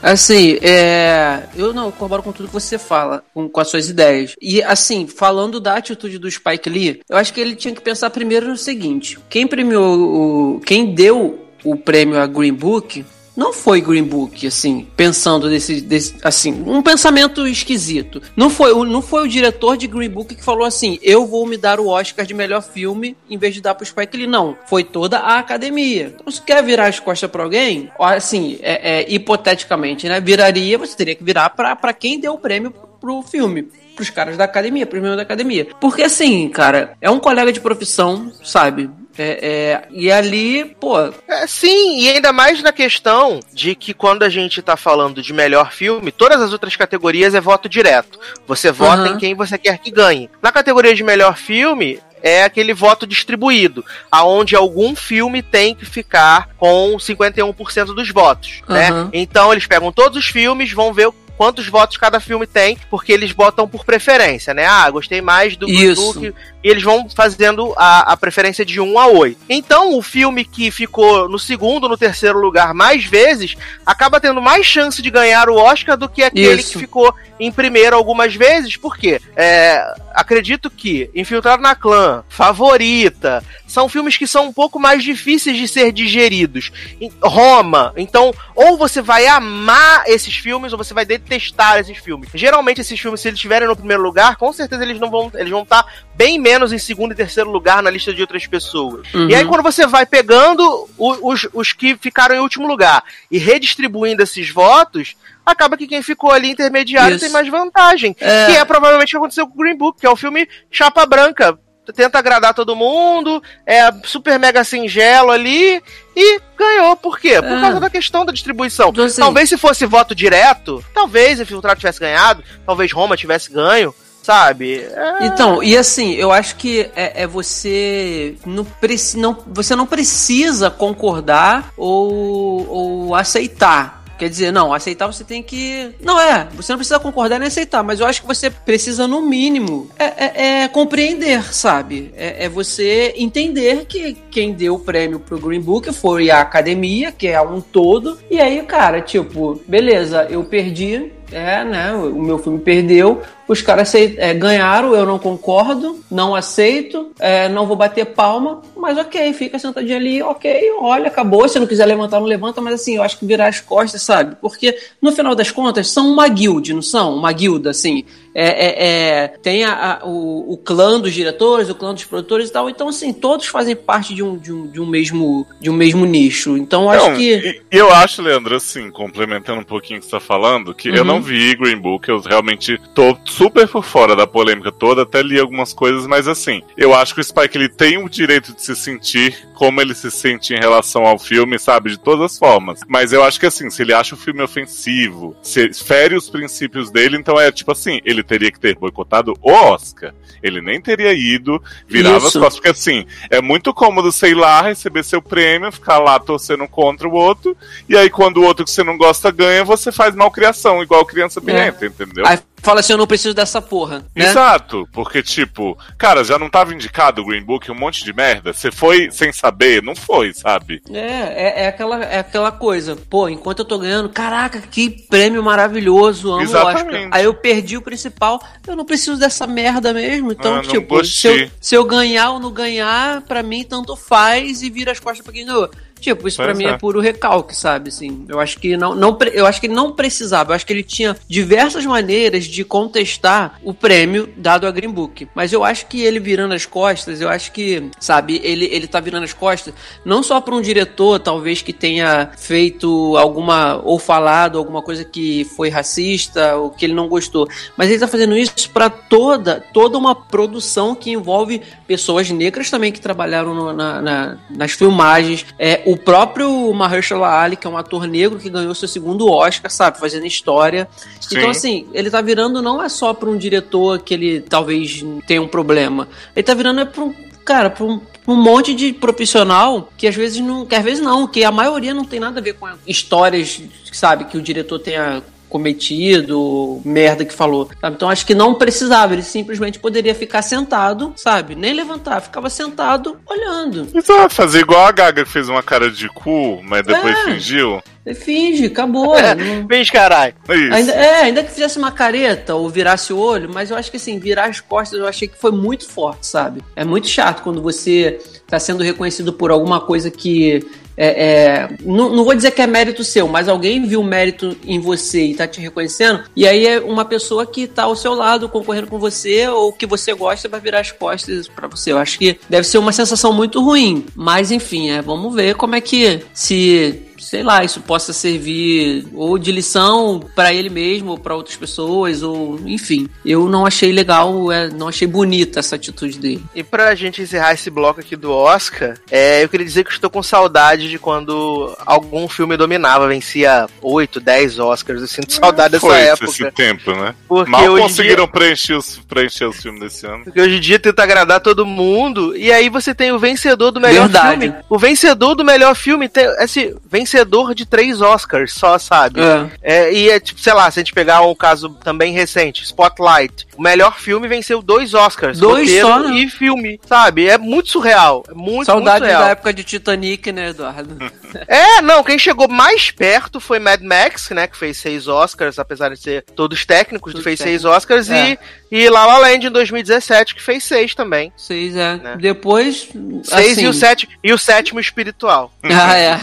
Assim, 0.03 0.59
é. 0.62 1.45
Eu 1.57 1.72
não 1.72 1.91
corroboro 1.91 2.22
com 2.22 2.33
tudo 2.33 2.47
que 2.49 2.53
você 2.53 2.79
fala, 2.79 3.25
com, 3.33 3.49
com 3.49 3.61
as 3.61 3.68
suas 3.68 3.89
ideias. 3.89 4.35
E, 4.41 4.62
assim, 4.62 5.07
falando 5.07 5.59
da 5.59 5.77
atitude 5.77 6.18
do 6.18 6.31
Spike 6.31 6.68
Lee, 6.68 7.01
eu 7.09 7.16
acho 7.16 7.33
que 7.33 7.41
ele 7.41 7.57
tinha 7.57 7.75
que 7.75 7.81
pensar 7.81 8.11
primeiro 8.11 8.47
no 8.49 8.57
seguinte: 8.57 9.18
quem 9.31 9.47
premiou 9.47 10.57
o. 10.57 10.61
Quem 10.61 10.95
deu 10.95 11.47
o 11.64 11.75
prêmio 11.77 12.20
a 12.20 12.27
Green 12.27 12.53
Book 12.53 13.05
não 13.37 13.53
foi 13.53 13.80
Green 13.80 14.05
Book, 14.05 14.47
assim, 14.47 14.87
pensando 14.97 15.49
desse, 15.49 15.80
desse 15.80 16.14
assim, 16.22 16.62
um 16.66 16.82
pensamento 16.82 17.47
esquisito. 17.47 18.22
Não 18.37 18.49
foi, 18.49 18.72
não 18.87 19.03
foi 19.03 19.24
o 19.24 19.28
diretor 19.28 19.76
de 19.76 19.87
Green 19.89 20.09
Book 20.09 20.35
que 20.35 20.45
falou 20.45 20.64
assim, 20.64 20.99
eu 21.03 21.26
vou 21.26 21.45
me 21.47 21.57
dar 21.57 21.80
o 21.80 21.89
Oscar 21.89 22.24
de 22.24 22.32
melhor 22.32 22.62
filme 22.62 23.16
em 23.28 23.37
vez 23.37 23.55
de 23.55 23.61
dar 23.61 23.74
pro 23.74 23.85
Spike 23.85 24.16
Lee. 24.16 24.26
Não, 24.26 24.57
foi 24.66 24.85
toda 24.85 25.18
a 25.18 25.39
academia. 25.39 26.14
Então, 26.14 26.32
se 26.32 26.41
quer 26.41 26.62
virar 26.62 26.87
as 26.87 27.01
costas 27.01 27.30
pra 27.30 27.43
alguém, 27.43 27.91
assim, 27.99 28.59
é, 28.62 29.01
é, 29.01 29.12
hipoteticamente, 29.12 30.09
né, 30.09 30.20
viraria, 30.20 30.78
você 30.78 30.97
teria 30.97 31.14
que 31.14 31.24
virar 31.24 31.51
pra, 31.51 31.74
pra 31.74 31.93
quem 31.93 32.20
deu 32.20 32.35
o 32.35 32.39
prêmio 32.39 32.72
pro 33.01 33.22
filme. 33.22 33.68
Pros 33.95 34.11
caras 34.11 34.36
da 34.36 34.45
academia, 34.45 34.86
pros 34.86 35.01
membros 35.01 35.16
da 35.16 35.22
academia. 35.22 35.68
Porque 35.80 36.03
assim, 36.03 36.49
cara, 36.49 36.97
é 37.01 37.11
um 37.11 37.20
colega 37.20 37.53
de 37.53 37.61
profissão, 37.61 38.32
sabe? 38.42 38.90
É, 39.16 39.22
é, 39.22 39.82
e 39.92 40.11
ali, 40.11 40.64
pô, 40.80 40.99
É, 41.28 41.47
sim, 41.47 42.01
e 42.01 42.09
ainda 42.11 42.32
mais 42.32 42.61
na 42.62 42.72
questão 42.72 43.38
de 43.53 43.74
que 43.76 43.95
quando 43.95 44.24
a 44.24 44.28
gente 44.28 44.61
tá 44.61 44.76
falando 44.76 45.22
de 45.22 45.32
melhor 45.32 45.72
filme, 45.72 46.11
todas 46.11 46.42
as 46.42 46.53
outras 46.53 46.74
categorias 46.74 47.34
é 47.34 47.40
voto 47.40 47.68
direto. 47.68 48.18
Você 48.47 48.72
vota 48.72 49.03
Aham. 49.03 49.14
em 49.14 49.18
quem 49.18 49.34
você 49.34 49.57
quer 49.57 49.78
que 49.78 49.90
ganhe. 49.90 50.28
Na 50.42 50.51
categoria 50.51 50.95
de 50.95 51.05
melhor 51.05 51.36
filme, 51.36 52.01
é 52.24 52.42
aquele 52.42 52.74
voto 52.74 53.07
distribuído, 53.07 53.84
aonde 54.11 54.57
algum 54.57 54.97
filme 54.97 55.42
tem 55.42 55.74
que 55.74 55.84
ficar 55.84 56.49
com 56.57 56.97
51% 56.97 57.95
dos 57.95 58.11
votos, 58.11 58.62
né? 58.68 58.88
Aham. 58.88 59.11
Então 59.12 59.53
eles 59.53 59.66
pegam 59.66 59.92
todos 59.92 60.18
os 60.18 60.26
filmes, 60.26 60.72
vão 60.72 60.92
ver 60.92 61.12
quantos 61.37 61.68
votos 61.68 61.97
cada 61.97 62.20
filme 62.20 62.47
tem, 62.47 62.78
porque 62.91 63.12
eles 63.12 63.32
botam 63.32 63.68
por 63.68 63.85
preferência, 63.85 64.55
né? 64.55 64.66
Ah, 64.66 64.89
gostei 64.91 65.20
mais 65.20 65.57
do 65.57 65.68
Isso. 65.68 66.14
Book, 66.14 66.35
e 66.65 66.69
eles 66.71 66.83
vão 66.83 67.07
fazendo 67.11 67.75
a, 67.77 68.12
a 68.12 68.17
preferência 68.17 68.65
de 68.65 68.81
1 68.81 68.99
a 68.99 69.07
8. 69.07 69.39
Então, 69.51 69.97
o 69.97 70.01
filme 70.03 70.45
que 70.47 70.71
ficou 70.71 71.29
no 71.29 71.39
segundo, 71.39 71.89
no 71.89 71.97
terceiro 71.99 72.41
lugar 72.41 72.73
mais 72.73 73.05
vezes, 73.05 73.55
acaba 73.85 74.19
tendo 74.19 74.41
mais 74.41 74.65
chance 74.65 75.03
de 75.03 75.11
ganhar 75.11 75.51
o 75.51 75.57
Oscar 75.57 75.97
do 75.99 76.09
que 76.09 76.23
aquele 76.23 76.62
Isso. 76.62 76.73
que 76.73 76.79
ficou 76.79 77.15
em 77.39 77.53
primeiro 77.53 77.95
algumas 77.95 78.35
vezes. 78.35 78.77
Por 78.77 78.97
quê? 78.97 79.21
É, 79.37 79.95
acredito 80.15 80.71
que 80.71 81.11
Infiltrado 81.15 81.62
na 81.62 81.75
Clã, 81.75 82.25
Favorita, 82.29 83.45
são 83.67 83.89
filmes 83.89 84.17
que 84.17 84.27
são 84.27 84.47
um 84.47 84.53
pouco 84.53 84.79
mais 84.79 85.03
difíceis 85.03 85.57
de 85.57 85.67
ser 85.69 85.93
digeridos. 85.93 86.71
Em- 87.01 87.12
Roma, 87.23 87.93
então, 87.97 88.33
ou 88.55 88.77
você 88.79 89.03
vai 89.03 89.27
amar 89.27 90.05
esses 90.07 90.35
filmes 90.37 90.73
ou 90.73 90.79
você 90.79 90.95
vai 90.95 91.05
detestar 91.05 91.79
esses 91.79 91.99
filmes. 91.99 92.29
Geralmente 92.33 92.81
esses 92.81 92.99
filmes, 92.99 93.21
se 93.21 93.29
eles 93.29 93.37
estiverem 93.39 93.69
no 93.69 93.77
primeiro 93.77 94.03
lugar, 94.03 94.37
com 94.37 94.53
certeza 94.53 94.83
eles 94.83 95.01
não 95.01 95.11
vão, 95.11 95.31
eles 95.35 95.51
vão 95.51 95.62
estar 95.62 95.85
bem 96.17 96.39
menos 96.39 96.73
em 96.73 96.79
segundo 96.79 97.12
e 97.12 97.15
terceiro 97.15 97.51
lugar 97.51 97.83
na 97.83 97.91
lista 97.91 98.12
de 98.12 98.21
outras 98.21 98.47
pessoas. 98.47 99.07
Uhum. 99.12 99.29
E 99.29 99.35
aí 99.35 99.45
quando 99.45 99.62
você 99.62 99.87
vai 99.87 100.07
pegando 100.07 100.89
o- 100.97 101.33
os, 101.33 101.47
os 101.53 101.73
que 101.73 101.97
ficaram 101.97 102.35
em 102.35 102.39
último 102.41 102.67
lugar 102.67 103.03
e 103.31 103.39
redistribuindo 103.39 104.23
esses 104.23 104.51
votos, 104.51 105.17
acaba 105.45 105.77
que 105.77 105.87
quem 105.87 106.03
ficou 106.03 106.31
ali 106.31 106.51
intermediário 106.51 107.17
Isso. 107.17 107.25
tem 107.25 107.33
mais 107.33 107.49
vantagem. 107.49 108.15
É. 108.21 108.47
Que 108.47 108.53
é 108.57 108.65
provavelmente 108.65 109.09
o 109.09 109.11
que 109.11 109.17
aconteceu 109.17 109.47
com 109.47 109.55
o 109.55 109.57
Green 109.62 109.77
Book, 109.77 110.01
que 110.01 110.07
é 110.07 110.11
um 110.11 110.17
filme 110.17 110.49
chapa 110.71 111.05
branca. 111.05 111.59
Tenta 111.95 112.19
agradar 112.19 112.55
todo 112.55 112.75
mundo, 112.75 113.43
é 113.67 113.93
super 114.05 114.39
mega 114.39 114.65
singelo 114.65 115.31
ali 115.31 115.83
e 116.17 116.41
ganhou. 116.57 116.97
Por 116.97 117.19
quê? 117.21 117.43
Por 117.43 117.59
É. 117.59 117.61
causa 117.61 117.79
da 117.79 117.91
questão 117.91 118.25
da 118.25 118.33
distribuição. 118.33 118.89
Então, 118.89 119.05
assim- 119.05 119.21
Talvez 119.21 119.51
se 119.51 119.59
fosse 119.59 119.85
voto 119.85 120.15
direto, 120.15 120.83
talvez 120.95 121.39
Infiltrado 121.41 121.79
tivesse 121.79 122.01
ganhado, 122.01 122.43
talvez 122.65 122.91
Roma 122.91 123.19
tivesse 123.19 123.53
ganho, 123.53 123.95
sabe? 124.25 124.79
É, 124.81 125.27
Então, 125.27 125.62
e 125.62 125.77
assim, 125.77 126.14
eu 126.14 126.33
acho 126.33 126.57
que 126.57 126.91
é, 126.97 127.22
é 127.22 127.27
você 127.27 128.35
não, 128.47 128.64
preci, 128.64 129.18
não 129.18 129.37
você 129.47 129.77
não 129.77 129.87
precisa 129.87 130.70
concordar 130.70 131.72
ou, 131.77 132.66
ou 132.68 133.14
aceitar. 133.14 134.03
Quer 134.16 134.29
dizer, 134.31 134.53
não, 134.53 134.72
aceitar 134.72 135.09
você 135.09 135.25
tem 135.25 135.43
que. 135.43 135.91
Não 136.01 136.18
é, 136.20 136.47
você 136.55 136.70
não 136.72 136.79
precisa 136.79 137.01
concordar 137.01 137.39
nem 137.41 137.49
aceitar, 137.49 137.83
mas 137.83 137.99
eu 137.99 138.07
acho 138.07 138.20
que 138.22 138.27
você 138.29 138.49
precisa, 138.49 139.09
no 139.09 139.20
mínimo, 139.20 139.91
é, 139.99 140.05
é- 140.05 140.62
é 140.62 140.68
compreender, 140.68 141.43
sabe? 141.53 142.12
É, 142.16 142.45
é 142.45 142.49
você 142.49 143.12
entender 143.16 143.87
que 143.87 144.16
quem 144.31 144.53
deu 144.53 144.75
o 144.77 144.79
prêmio 144.79 145.18
pro 145.18 145.37
Green 145.39 145.61
Book 145.61 145.93
foi 145.93 146.31
a 146.31 146.41
academia, 146.41 147.11
que 147.11 147.27
é 147.27 147.41
um 147.43 147.61
todo, 147.61 148.16
e 148.31 148.41
aí, 148.41 148.62
cara, 148.62 149.01
tipo, 149.01 149.61
beleza, 149.66 150.29
eu 150.31 150.45
perdi, 150.45 151.11
é, 151.33 151.64
né? 151.64 151.93
O 151.93 152.20
meu 152.22 152.39
filme 152.39 152.59
perdeu. 152.59 153.22
Os 153.47 153.61
caras 153.61 153.95
é, 153.95 154.33
ganharam, 154.33 154.95
eu 154.95 155.05
não 155.05 155.18
concordo, 155.18 156.01
não 156.11 156.35
aceito, 156.35 157.11
é, 157.18 157.47
não 157.49 157.66
vou 157.66 157.77
bater 157.77 158.07
palma, 158.07 158.62
mas 158.75 158.97
ok, 158.97 159.33
fica 159.35 159.59
sentadinho 159.59 159.97
ali, 159.97 160.22
ok, 160.22 160.72
olha, 160.81 161.09
acabou. 161.09 161.47
Se 161.49 161.59
não 161.59 161.66
quiser 161.66 161.85
levantar, 161.85 162.20
não 162.20 162.27
levanta, 162.27 162.61
mas 162.61 162.75
assim, 162.75 162.97
eu 162.97 163.03
acho 163.03 163.18
que 163.18 163.27
virar 163.27 163.49
as 163.49 163.61
costas, 163.61 164.03
sabe? 164.03 164.37
Porque 164.41 164.77
no 165.01 165.12
final 165.12 165.35
das 165.35 165.51
contas 165.51 165.91
são 165.91 166.11
uma 166.11 166.27
guild, 166.27 166.72
não 166.72 166.83
são? 166.83 167.14
Uma 167.16 167.33
guilda, 167.33 167.70
assim. 167.70 168.05
É, 168.35 168.49
é- 168.49 168.89
é, 169.24 169.28
tem 169.28 169.64
a- 169.64 170.01
a- 170.03 170.07
o, 170.07 170.55
o 170.55 170.57
clã 170.57 170.99
dos 171.01 171.12
diretores, 171.14 171.70
o 171.70 171.74
clã 171.74 171.95
dos 171.95 172.05
produtores 172.05 172.49
e 172.49 172.53
tal. 172.53 172.68
Então, 172.68 172.89
assim, 172.89 173.12
todos 173.12 173.47
fazem 173.47 173.76
parte 173.76 174.12
de 174.14 174.22
um, 174.22 174.37
de 174.37 174.53
um, 174.53 174.66
de 174.66 174.80
um, 174.80 174.87
mesmo, 174.87 175.47
de 175.61 175.70
um 175.70 175.72
mesmo 175.74 176.05
nicho. 176.05 176.57
Então, 176.57 176.85
eu 176.85 176.91
acho 176.91 177.11
Não, 177.11 177.16
que. 177.16 177.62
eu 177.70 177.91
acho, 177.93 178.22
Leandro, 178.22 178.57
assim, 178.57 178.91
complementando 178.91 179.61
um 179.61 179.64
pouquinho 179.64 179.99
o 179.99 180.01
que 180.01 180.07
você 180.07 180.12
tá 180.12 180.20
falando, 180.20 180.74
que 180.74 180.89
eu 180.89 180.95
Uhum. 180.99 181.05
não 181.05 181.22
vi 181.22 181.55
Green 181.55 181.78
Book, 181.78 182.09
eu 182.09 182.18
realmente 182.20 182.78
tô 182.95 183.16
super 183.24 183.68
por 183.68 183.85
fora 183.85 184.16
da 184.16 184.26
polêmica 184.26 184.72
toda, 184.72 185.03
até 185.03 185.22
li 185.22 185.39
algumas 185.39 185.72
coisas, 185.72 186.07
mas 186.07 186.26
assim, 186.26 186.61
eu 186.76 186.93
acho 186.95 187.14
que 187.14 187.20
o 187.20 187.24
Spike 187.24 187.57
ele 187.57 187.68
tem 187.68 187.99
o 188.03 188.09
direito 188.09 188.53
de 188.55 188.62
se 188.62 188.74
sentir 188.74 189.47
como 189.55 189.81
ele 189.81 189.95
se 189.95 190.11
sente 190.11 190.53
em 190.53 190.59
relação 190.59 191.05
ao 191.05 191.19
filme, 191.19 191.59
sabe, 191.59 191.91
de 191.91 191.99
todas 191.99 192.33
as 192.33 192.39
formas. 192.39 192.81
Mas 192.87 193.13
eu 193.13 193.23
acho 193.23 193.39
que 193.39 193.47
assim, 193.47 193.71
se 193.71 193.83
ele 193.83 193.95
acha 193.95 194.15
o 194.15 194.19
filme 194.19 194.43
ofensivo, 194.43 195.37
se 195.43 195.73
fere 195.73 196.17
os 196.17 196.29
princípios 196.29 196.91
dele, 196.91 197.17
então 197.17 197.41
é 197.41 197.51
tipo 197.51 197.73
assim, 197.73 198.01
ele 198.05 198.23
teria 198.23 198.51
que 198.51 198.61
ter 198.61 198.77
boicotado 198.77 199.35
o 199.41 199.53
Oscar. 199.53 200.13
Ele 200.43 200.61
nem 200.61 200.81
teria 200.81 201.13
ido, 201.13 201.63
virava 201.89 202.19
as 202.19 202.25
Isso. 202.25 202.39
costas, 202.39 202.57
porque 202.57 202.71
assim, 202.71 203.07
é 203.31 203.41
muito 203.41 203.73
cômodo, 203.73 204.13
sei 204.13 204.35
lá, 204.35 204.61
receber 204.63 205.03
seu 205.03 205.23
prêmio, 205.23 205.73
ficar 205.73 205.99
lá 205.99 206.19
torcendo 206.19 206.67
contra 206.69 207.09
o 207.09 207.13
outro, 207.13 207.57
e 207.89 207.97
aí 207.97 208.11
quando 208.11 208.39
o 208.39 208.45
outro 208.45 208.65
que 208.65 208.71
você 208.71 208.85
não 208.85 208.99
gosta 208.99 209.31
ganha, 209.31 209.65
você 209.65 209.91
faz 209.91 210.15
malcriação, 210.15 210.83
igual 210.83 211.07
criança 211.07 211.41
birrenta, 211.41 211.87
entendeu? 211.87 212.27
Aí 212.27 212.39
fala 212.65 212.81
assim, 212.81 212.93
eu 212.95 212.99
não 212.99 213.07
preciso 213.07 213.35
dessa 213.35 213.61
porra, 213.62 213.99
né? 214.17 214.25
Exato, 214.27 214.89
porque, 214.93 215.23
tipo, 215.23 215.79
cara, 215.99 216.25
já 216.25 216.39
não 216.39 216.49
tava 216.51 216.73
indicado 216.75 217.23
o 217.23 217.27
Green 217.27 217.45
Book 217.45 217.71
um 217.71 217.75
monte 217.75 218.03
de 218.05 218.12
merda? 218.12 218.53
Você 218.53 218.73
foi 218.73 219.11
sem 219.11 219.33
saber? 219.33 219.83
Não 219.83 219.95
foi, 219.95 220.33
sabe? 220.33 220.83
É, 220.91 220.99
é, 220.99 221.65
é 221.65 221.69
aquela, 221.69 222.03
é 222.05 222.19
aquela 222.19 222.51
coisa. 222.51 222.97
Pô, 223.09 223.29
enquanto 223.29 223.61
eu 223.61 223.65
tô 223.65 223.79
ganhando, 223.79 224.09
caraca, 224.09 224.61
que 224.61 224.91
prêmio 224.91 225.43
maravilhoso, 225.43 226.33
amo 226.33 226.41
o 226.41 226.45
Oscar. 226.45 226.71
Exatamente. 226.73 227.09
Aí 227.12 227.25
eu 227.25 227.35
perdi 227.35 227.77
o 227.77 227.83
principal, 227.83 228.43
eu 228.67 228.75
não 228.75 228.85
preciso 228.85 229.19
dessa 229.19 229.47
merda 229.47 229.93
mesmo. 229.93 230.33
Então, 230.33 230.57
Ah, 230.57 230.62
tipo, 230.62 231.05
se 231.05 231.29
eu, 231.29 231.51
se 231.61 231.75
eu 231.75 231.85
ganhar 231.85 232.31
ou 232.31 232.41
não 232.41 232.51
ganhar, 232.51 233.21
pra 233.23 233.43
mim 233.43 233.62
tanto 233.65 233.95
faz 233.95 234.62
e 234.62 234.71
vira 234.71 234.91
as 234.93 234.99
costas 235.01 235.23
pra 235.25 235.33
quem 235.33 235.45
ganhou. 235.47 235.71
Tipo, 236.05 236.29
isso 236.29 236.37
pra 236.37 236.47
Pois 236.47 236.59
mim 236.59 236.65
é. 236.67 236.71
é 236.71 236.79
puro 236.79 237.01
recalque, 237.01 237.57
sabe? 237.57 237.89
Assim, 237.89 238.27
eu 238.29 238.39
acho 238.39 238.59
que 238.59 238.77
não, 238.77 238.95
não, 238.95 239.17
eu 239.33 239.47
acho 239.47 239.59
que 239.61 239.67
ele 239.67 239.75
não 239.75 239.91
precisava. 239.93 240.53
Eu 240.53 240.57
acho 240.57 240.67
que 240.67 240.73
ele 240.73 240.83
tinha 240.83 241.17
diversas 241.27 241.87
maneiras 241.87 242.45
de 242.45 242.63
contestar 242.63 243.59
o 243.63 243.73
prêmio 243.73 244.29
dado 244.37 244.67
a 244.67 244.71
Green 244.71 244.91
Book. 244.91 245.27
Mas 245.35 245.53
eu 245.53 245.65
acho 245.65 245.87
que 245.87 246.03
ele 246.03 246.21
virando 246.21 246.53
as 246.55 246.67
costas, 246.67 247.21
eu 247.21 247.29
acho 247.29 247.53
que, 247.53 247.91
sabe, 247.99 248.41
ele, 248.45 248.67
ele 248.71 248.87
tá 248.87 249.01
virando 249.01 249.25
as 249.25 249.33
costas 249.33 249.73
não 250.05 250.23
só 250.23 250.41
pra 250.41 250.55
um 250.55 250.61
diretor, 250.61 251.19
talvez 251.19 251.63
que 251.63 251.73
tenha 251.73 252.31
feito 252.37 253.17
alguma 253.17 253.81
ou 253.83 253.99
falado 253.99 254.59
alguma 254.59 254.83
coisa 254.83 255.05
que 255.05 255.45
foi 255.57 255.69
racista 255.71 256.57
ou 256.57 256.71
que 256.71 256.85
ele 256.85 256.95
não 256.95 257.09
gostou, 257.09 257.49
mas 257.77 257.89
ele 257.91 257.99
tá 257.99 258.07
fazendo 258.07 258.37
isso 258.37 258.69
pra 258.71 258.91
toda 258.91 259.65
toda 259.73 259.97
uma 259.97 260.15
produção 260.15 260.95
que 260.95 261.11
envolve 261.11 261.63
pessoas 261.87 262.31
negras 262.31 262.71
também 262.71 262.93
que 262.93 263.01
trabalharam 263.01 263.55
no- 263.55 263.73
na- 263.73 264.03
na- 264.03 264.39
nas 264.51 264.73
filmagens. 264.73 265.47
É, 265.59 265.83
o 265.87 265.93
próprio 265.97 266.72
Mahershala 266.72 267.28
Ali, 267.28 267.57
que 267.57 267.66
é 267.66 267.70
um 267.70 267.76
ator 267.76 268.07
negro 268.07 268.38
que 268.38 268.51
ganhou 268.51 268.74
seu 268.74 268.88
segundo 268.88 269.28
Oscar, 269.28 269.70
sabe, 269.70 269.99
fazendo 269.99 270.26
história. 270.26 270.88
Sim. 271.20 271.38
Então, 271.38 271.51
assim, 271.51 271.86
ele 271.92 272.11
tá 272.11 272.20
virando 272.20 272.62
não 272.62 272.82
é 272.82 272.88
só 272.88 273.12
pra 273.12 273.28
um 273.28 273.36
diretor 273.36 274.01
que 274.01 274.14
ele 274.14 274.40
talvez 274.40 275.05
tenha 275.26 275.42
um 275.42 275.49
problema. 275.49 276.09
Ele 276.34 276.42
tá 276.42 276.55
virando 276.55 276.80
é 276.80 276.84
pra 276.84 277.05
um, 277.05 277.14
cara, 277.45 277.70
pra 277.70 277.84
um, 277.84 278.01
um 278.26 278.34
monte 278.34 278.74
de 278.74 278.92
profissional 278.92 279.90
que 279.97 280.07
às 280.07 280.14
vezes 280.14 280.40
não. 280.40 280.64
Que 280.64 280.74
às 280.74 280.84
vezes 280.84 281.03
não, 281.03 281.26
que 281.26 281.45
a 281.45 281.53
maioria 281.53 281.92
não 281.92 282.05
tem 282.05 282.20
nada 282.20 282.40
a 282.40 282.42
ver 282.42 282.55
com 282.55 282.68
histórias, 282.86 283.61
sabe, 283.92 284.24
que 284.24 284.38
o 284.38 284.42
diretor 284.42 284.78
tenha 284.78 285.22
cometido, 285.55 286.81
merda 286.85 287.25
que 287.25 287.33
falou. 287.33 287.69
sabe? 287.81 287.97
Então 287.97 288.09
acho 288.11 288.27
que 288.27 288.35
não 288.35 288.55
precisava, 288.55 289.13
ele 289.13 289.23
simplesmente 289.23 289.79
poderia 289.79 290.15
ficar 290.15 290.43
sentado, 290.43 291.13
sabe? 291.17 291.55
Nem 291.55 291.73
levantar, 291.73 292.21
ficava 292.21 292.51
sentado 292.51 293.17
olhando. 293.27 293.87
Exato, 293.95 294.35
fazer 294.35 294.61
igual 294.61 294.85
a 294.87 294.93
Gaga 294.93 295.25
que 295.25 295.31
fez 295.31 295.49
uma 295.49 295.63
cara 295.63 295.91
de 295.91 296.09
cu, 296.09 296.61
mas 296.63 296.83
depois 296.85 297.17
É. 297.19 297.25
fingiu. 297.25 297.83
Finge, 298.15 298.67
acabou. 298.67 299.17
É, 299.17 299.35
não- 299.35 299.67
Finge, 299.67 299.91
caralho. 299.91 300.35
É. 300.49 300.53
Ainda, 300.75 300.93
é, 300.93 301.23
ainda 301.23 301.43
que 301.43 301.51
fizesse 301.51 301.79
uma 301.79 301.91
careta 301.91 302.55
ou 302.55 302.69
virasse 302.69 303.13
o 303.15 303.19
olho, 303.19 303.49
mas 303.53 303.71
eu 303.71 303.77
acho 303.79 303.91
que 303.91 303.97
assim, 303.97 304.19
virar 304.19 304.47
as 304.47 304.61
costas 304.61 304.99
eu 304.99 305.07
achei 305.07 305.27
que 305.27 305.39
foi 305.41 305.51
muito 305.53 305.89
forte, 305.89 306.27
sabe? 306.27 306.63
É 306.77 306.85
muito 306.85 307.09
chato 307.09 307.43
quando 307.43 307.63
você 307.63 308.19
tá 308.47 308.59
sendo 308.61 308.83
reconhecido 308.83 309.33
por 309.33 309.51
alguma 309.51 309.81
coisa 309.81 310.11
que. 310.11 310.67
É, 310.97 311.24
é, 311.24 311.68
não, 311.82 312.11
não 312.11 312.24
vou 312.24 312.34
dizer 312.34 312.51
que 312.53 312.62
é 312.62 312.66
mérito 312.66 313.03
seu, 313.03 313.26
mas 313.26 313.49
alguém 313.49 313.84
viu 313.86 314.03
mérito 314.03 314.57
em 314.64 314.78
você 314.78 315.26
e 315.26 315.34
tá 315.34 315.47
te 315.47 315.61
reconhecendo, 315.61 316.22
e 316.36 316.47
aí 316.47 316.66
é 316.66 316.80
uma 316.80 317.05
pessoa 317.05 317.47
que 317.47 317.66
tá 317.66 317.84
ao 317.84 317.97
seu 317.97 318.14
lado 318.14 318.49
concorrendo 318.49 318.86
com 318.86 318.99
você 318.99 319.49
ou 319.49 319.72
que 319.72 319.86
você 319.86 320.12
gosta 320.14 320.49
vai 320.49 320.61
virar 320.61 320.80
as 320.80 320.92
costas 320.92 321.49
pra 321.49 321.66
você. 321.66 321.92
Eu 321.92 321.99
acho 321.99 322.18
que 322.18 322.38
deve 322.49 322.66
ser 322.66 322.78
uma 322.78 322.92
sensação 322.92 323.32
muito 323.32 323.62
ruim, 323.62 324.07
mas 324.14 324.51
enfim, 324.51 324.90
é, 324.90 325.03
vamos 325.03 325.34
ver 325.34 325.55
como 325.55 325.74
é 325.74 325.80
que 325.80 326.20
se 326.32 327.03
sei 327.25 327.43
lá, 327.43 327.64
isso 327.64 327.81
possa 327.81 328.12
servir 328.12 329.07
ou 329.14 329.39
de 329.39 329.51
lição 329.51 330.20
pra 330.35 330.53
ele 330.53 330.68
mesmo 330.68 331.12
ou 331.12 331.18
pra 331.18 331.35
outras 331.35 331.57
pessoas 331.57 332.22
ou 332.22 332.61
enfim. 332.66 333.09
Eu 333.25 333.49
não 333.49 333.66
achei 333.66 333.93
legal, 333.93 334.53
é, 334.53 334.68
não 334.68 334.89
achei 334.89 335.09
bonita 335.09 335.61
essa 335.61 335.77
atitude 335.77 336.18
dele. 336.18 336.45
E 336.55 336.62
pra 336.62 336.95
gente 336.95 337.22
encerrar 337.22 337.55
esse 337.55 337.70
bloco 337.70 338.01
aqui 338.01 338.14
do 338.14 338.31
Oscar, 338.31 338.99
é, 339.11 339.43
eu 339.43 339.49
queria 339.49 339.66
dizer 339.66 339.85
que 339.85 339.91
eu 339.91 339.95
estou 339.95 340.11
com 340.11 340.22
saudade 340.22 340.89
de 340.91 340.99
quando 340.99 341.75
algum 341.87 342.29
filme 342.29 342.57
dominava, 342.57 343.09
vencia 343.09 343.66
8, 343.81 344.20
10 344.20 344.59
Oscars. 344.59 345.01
Eu 345.01 345.09
sinto 345.09 345.33
saudade 345.33 345.72
dessa 345.72 345.87
Foi 345.87 346.01
época. 346.01 346.27
esse 346.27 346.51
tempo, 346.53 346.93
né? 346.93 347.14
Porque 347.27 347.51
Mal 347.51 347.77
conseguiram 347.79 348.29
preencher, 348.29 348.75
os, 348.75 348.99
preencher 349.09 349.47
os 349.47 349.61
filmes 349.61 349.81
desse 349.81 350.07
ano. 350.07 350.25
Porque 350.25 350.41
hoje 350.41 350.57
em 350.57 350.61
dia 350.61 350.79
tenta 350.79 351.03
agradar 351.03 351.41
todo 351.41 351.64
mundo. 351.64 352.37
E 352.37 352.53
aí 352.53 352.68
você 352.68 352.95
tem 352.95 353.12
o 353.12 353.18
vencedor 353.18 353.70
do 353.70 353.81
melhor 353.81 354.09
Verdade. 354.09 354.41
filme. 354.41 354.55
O 354.68 354.79
vencedor 354.79 355.35
do 355.35 355.45
melhor 355.45 355.75
filme 355.75 356.09
tem 356.09 356.27
esse 356.41 356.77
vencedor 356.91 357.14
de 357.55 357.67
três 357.67 358.01
Oscars 358.01 358.53
só, 358.53 358.79
sabe? 358.79 359.21
É. 359.21 359.51
É, 359.62 359.93
e 359.93 360.11
é 360.11 360.19
tipo, 360.19 360.41
sei 360.41 360.53
lá, 360.53 360.71
se 360.71 360.79
a 360.79 360.83
gente 360.83 360.93
pegar 360.93 361.21
um 361.23 361.35
caso 361.35 361.69
também 361.85 362.12
recente, 362.12 362.62
Spotlight. 362.65 363.47
O 363.57 363.62
melhor 363.62 363.99
filme 363.99 364.27
venceu 364.27 364.62
dois 364.62 364.95
Oscars. 364.95 365.39
Dois 365.39 365.71
só, 365.81 366.01
né? 366.01 366.17
e 366.17 366.29
filme, 366.29 366.81
sabe? 366.87 367.29
É 367.29 367.37
muito 367.39 367.71
surreal. 367.71 368.25
É 368.29 368.35
muito, 368.35 368.67
Saudade 368.67 369.01
muito 369.01 369.11
real. 369.11 369.23
da 369.23 369.29
época 369.31 369.53
de 369.53 369.62
Titanic, 369.65 370.33
né, 370.33 370.49
Eduardo? 370.51 370.97
É, 371.49 371.83
não, 371.83 372.05
quem 372.05 372.17
chegou 372.17 372.47
mais 372.47 372.93
perto 372.93 373.41
foi 373.41 373.59
Mad 373.59 373.81
Max, 373.83 374.31
né, 374.31 374.47
que 374.47 374.57
fez 374.57 374.77
seis 374.77 375.09
Oscars, 375.09 375.59
apesar 375.59 375.89
de 375.91 375.97
ser 376.01 376.23
todos 376.37 376.65
técnicos, 376.65 377.12
Todos 377.12 377.25
fez 377.25 377.41
seis. 377.41 377.65
Oscars, 377.65 378.09
É. 378.09 378.31
e, 378.31 378.39
e 378.77 378.91
La 378.91 379.07
La 379.07 379.18
Land 379.18 379.47
em 379.47 379.51
2017, 379.51 380.35
que 380.35 380.43
fez 380.43 380.64
seis 380.64 380.97
também. 380.97 381.33
Seis, 381.37 381.77
é. 381.77 381.97
Né? 381.97 382.16
Depois. 382.18 382.89
Seis 383.22 383.53
assim, 383.53 383.66
e, 383.66 383.68
o 383.68 383.72
sete, 383.72 384.09
e 384.20 384.33
o 384.33 384.39
sétimo 384.39 384.81
espiritual. 384.81 385.55
Ah, 385.85 385.99
é. 385.99 386.20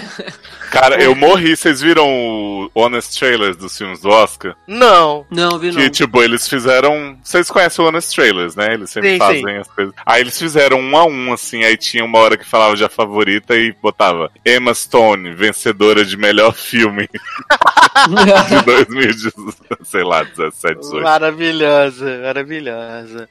Cara, 0.71 1.03
eu 1.03 1.13
morri. 1.13 1.55
Vocês 1.55 1.81
viram 1.81 2.07
o 2.07 2.71
Honest 2.73 3.19
Trailers 3.19 3.57
dos 3.57 3.77
filmes 3.77 3.99
do 3.99 4.09
Oscar? 4.09 4.55
Não. 4.65 5.25
Não, 5.29 5.59
vi 5.59 5.69
não. 5.69 5.75
Que, 5.75 5.89
tipo, 5.89 6.23
eles 6.23 6.47
fizeram. 6.47 7.17
Vocês 7.21 7.51
conhecem 7.51 7.83
o 7.83 7.87
Honest 7.87 8.15
Trailers, 8.15 8.55
né? 8.55 8.73
Eles 8.73 8.89
sempre 8.89 9.11
Sim, 9.11 9.17
fazem 9.17 9.57
as 9.57 9.67
coisas. 9.67 9.93
Aí 10.05 10.21
eles 10.21 10.39
fizeram 10.39 10.79
um 10.79 10.97
a 10.97 11.05
um, 11.05 11.33
assim. 11.33 11.63
Aí 11.65 11.75
tinha 11.75 12.05
uma 12.05 12.19
hora 12.19 12.37
que 12.37 12.47
falava 12.47 12.75
de 12.75 12.83
a 12.85 12.89
favorita 12.89 13.55
e 13.55 13.73
botava 13.73 14.31
Emma 14.45 14.73
Stone, 14.73 15.33
vencedora 15.33 16.05
de 16.05 16.15
melhor 16.15 16.53
filme 16.53 17.09
de 18.47 18.65
2017, 18.65 19.35
sei 19.83 20.03
lá, 20.03 20.23
17, 20.23 20.79
18. 20.79 21.03
Maravilhosa, 21.03 22.19
maravilhosa. 22.23 22.40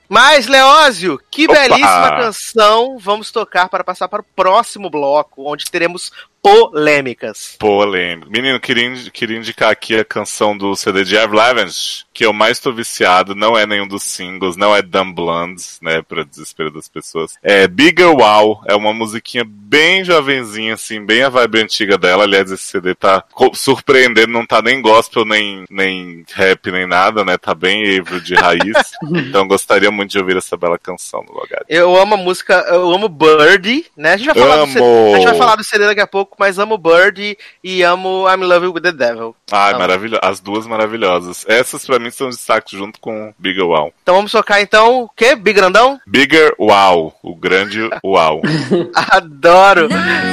Mas, 0.09 0.47
Leózio, 0.47 1.21
que 1.31 1.45
Opa! 1.45 1.55
belíssima 1.55 2.17
canção 2.17 2.99
vamos 2.99 3.31
tocar 3.31 3.69
para 3.69 3.85
passar 3.85 4.09
para 4.09 4.21
o 4.21 4.27
próximo 4.37 4.91
bloco, 4.91 5.51
onde 5.51 5.71
teremos 5.71 6.13
polêmicas. 6.43 7.57
Polêmico. 7.59 8.30
Menino, 8.30 8.59
queria, 8.61 8.93
queria 9.12 9.38
indicar 9.38 9.70
aqui 9.70 9.97
a 9.97 10.05
canção 10.05 10.57
do 10.57 10.74
CD 10.74 11.05
de 11.05 11.16
Avril 11.16 11.38
Lavigne, 11.38 11.70
que 12.12 12.24
eu 12.24 12.32
mais 12.32 12.59
tô 12.59 12.72
viciado, 12.72 13.34
não 13.34 13.57
é 13.57 13.66
nenhum 13.66 13.86
dos 13.86 14.03
singles, 14.03 14.57
não 14.57 14.74
é 14.74 14.82
Dumb 14.82 15.14
Blondes, 15.14 15.78
né, 15.82 16.03
pra 16.03 16.24
desespero 16.24 16.70
das 16.70 16.88
pessoas. 16.88 17.34
É 17.43 17.66
Bigger 17.66 18.11
Wow, 18.11 18.62
é 18.66 18.74
uma 18.74 18.93
musiquinha 18.93 19.45
bem 19.47 20.05
jovenzinha, 20.05 20.74
assim, 20.74 21.05
bem 21.05 21.22
a 21.22 21.28
vibe 21.28 21.61
antiga 21.61 21.97
dela. 21.97 22.24
Aliás, 22.24 22.51
esse 22.51 22.64
CD 22.64 22.95
tá 22.95 23.24
surpreendendo, 23.55 24.32
não 24.32 24.45
tá 24.45 24.61
nem 24.61 24.82
gospel, 24.82 25.24
nem, 25.24 25.64
nem 25.70 26.24
rap, 26.32 26.70
nem 26.70 26.86
nada, 26.86 27.24
né, 27.24 27.38
tá 27.38 27.55
bem 27.55 27.99
Avril 27.99 28.20
de 28.20 28.34
raiz. 28.34 28.93
então 29.28 29.47
gostaria 29.47 29.91
muito 29.91 30.11
de 30.11 30.18
ouvir 30.18 30.36
essa 30.36 30.57
bela 30.57 30.78
canção 30.78 31.22
no 31.22 31.32
lugar. 31.32 31.64
Eu 31.68 31.97
amo 31.97 32.14
a 32.14 32.18
música, 32.18 32.55
eu 32.68 32.91
amo 32.93 33.09
Birdie, 33.09 33.86
né? 33.97 34.14
A 34.14 34.16
gente 34.16 34.26
vai 34.26 34.34
falar, 34.34 34.64
do. 34.64 34.66
CD, 34.66 34.84
a 34.84 35.16
gente 35.16 35.24
vai 35.24 35.38
falar 35.38 35.57
do 35.57 35.64
CD 35.64 35.86
daqui 35.86 36.01
a 36.01 36.07
pouco, 36.07 36.30
mas 36.39 36.59
amo 36.59 36.76
Birdie 36.78 37.37
e 37.62 37.83
amo 37.83 38.26
I'm 38.28 38.43
in 38.43 38.47
Love 38.47 38.68
with 38.68 38.83
the 38.83 38.93
Devil. 38.93 39.35
Ai, 39.51 39.70
Amo. 39.70 39.81
maravilhoso. 39.81 40.20
As 40.22 40.41
duas 40.41 40.66
maravilhosas. 40.66 41.45
Essas 41.49 41.85
pra 41.85 41.99
mim 41.99 42.11
são 42.11 42.28
destaques 42.28 42.78
junto 42.78 43.01
com 43.01 43.33
Bigger 43.39 43.66
Wow. 43.66 43.93
Então 44.03 44.14
vamos 44.16 44.33
tocar 44.33 44.61
então, 44.61 45.03
o 45.03 45.09
quê? 45.09 45.35
Big 45.35 45.55
Grandão? 45.55 46.01
Bigger 46.07 46.55
Wow, 46.59 47.14
o 47.22 47.35
grande 47.35 47.89
Wow. 48.05 48.43
Adoro! 48.95 49.89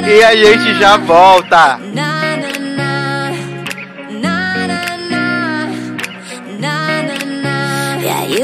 E 0.07 0.23
a 0.23 0.35
gente 0.35 0.79
já 0.79 0.97
volta! 0.97 1.79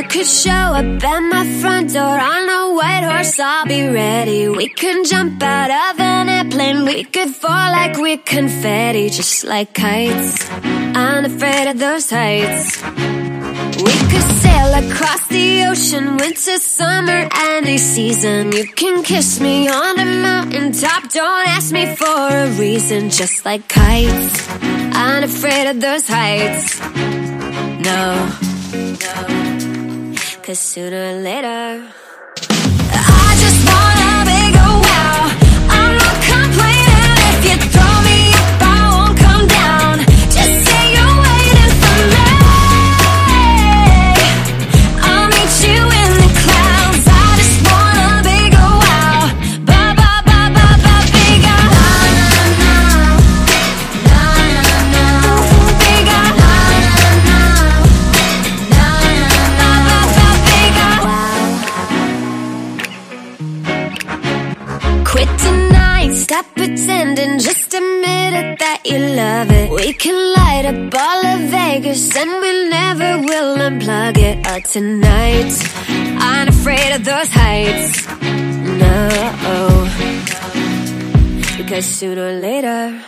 Could 0.04 0.26
show 0.26 0.52
up 0.52 1.04
at 1.04 1.20
my 1.22 1.46
front 1.62 1.94
door 1.94 2.04
on 2.04 2.50
a 2.50 2.74
white 2.76 3.04
horse. 3.04 3.40
I'll 3.40 3.66
be 3.66 3.88
ready. 3.88 4.50
We 4.50 4.68
can 4.70 5.06
jump 5.06 5.42
out 5.42 5.72
of 5.72 6.00
an 6.00 6.30
airplane. 6.30 6.86
We 6.86 7.04
could 7.04 7.30
fall 7.30 7.72
like 7.72 7.98
we're 7.98 8.18
confetti, 8.18 9.10
just 9.10 9.44
like 9.44 9.74
kites. 9.74 10.50
Unafraid 10.96 11.68
of 11.68 11.80
those 11.80 12.10
heights. 12.10 12.82
We 13.78 13.96
could 14.12 14.28
sail 14.42 14.70
across 14.84 15.28
the 15.28 15.66
ocean, 15.70 16.18
winter, 16.18 16.58
summer, 16.58 17.28
any 17.34 17.78
season. 17.78 18.52
You 18.52 18.68
can 18.68 19.04
kiss 19.04 19.40
me 19.40 19.68
on 19.68 19.96
the 19.96 20.06
mountaintop. 20.06 21.10
Don't 21.10 21.48
ask 21.48 21.72
me 21.72 21.96
for 21.96 22.28
a 22.46 22.50
reason, 22.60 23.10
just 23.10 23.46
like 23.46 23.68
kites. 23.68 24.48
Unafraid 24.96 25.68
of 25.68 25.82
those 25.82 26.08
heights. 26.08 26.80
No, 27.90 28.30
no. 28.74 29.63
Cause 30.44 30.60
sooner 30.60 31.16
or 31.16 31.22
later, 31.22 31.88
pretending, 67.04 67.40
just 67.40 67.74
admit 67.74 68.34
it 68.34 68.60
that 68.60 68.82
you 68.86 68.98
love 68.98 69.52
it. 69.52 69.70
We 69.72 69.94
can 69.94 70.16
light 70.34 70.66
up 70.66 70.96
all 70.96 71.26
of 71.26 71.50
Vegas 71.50 72.16
and 72.16 72.32
we 72.42 72.70
never 72.70 73.20
will 73.20 73.58
unplug 73.58 74.18
it. 74.18 74.46
all 74.48 74.64
tonight, 74.64 75.52
I'm 76.20 76.48
afraid 76.48 76.96
of 76.96 77.04
those 77.04 77.30
heights. 77.30 78.08
No, 78.82 79.10
because 81.58 81.86
sooner 81.86 82.28
or 82.28 82.40
later, 82.40 83.02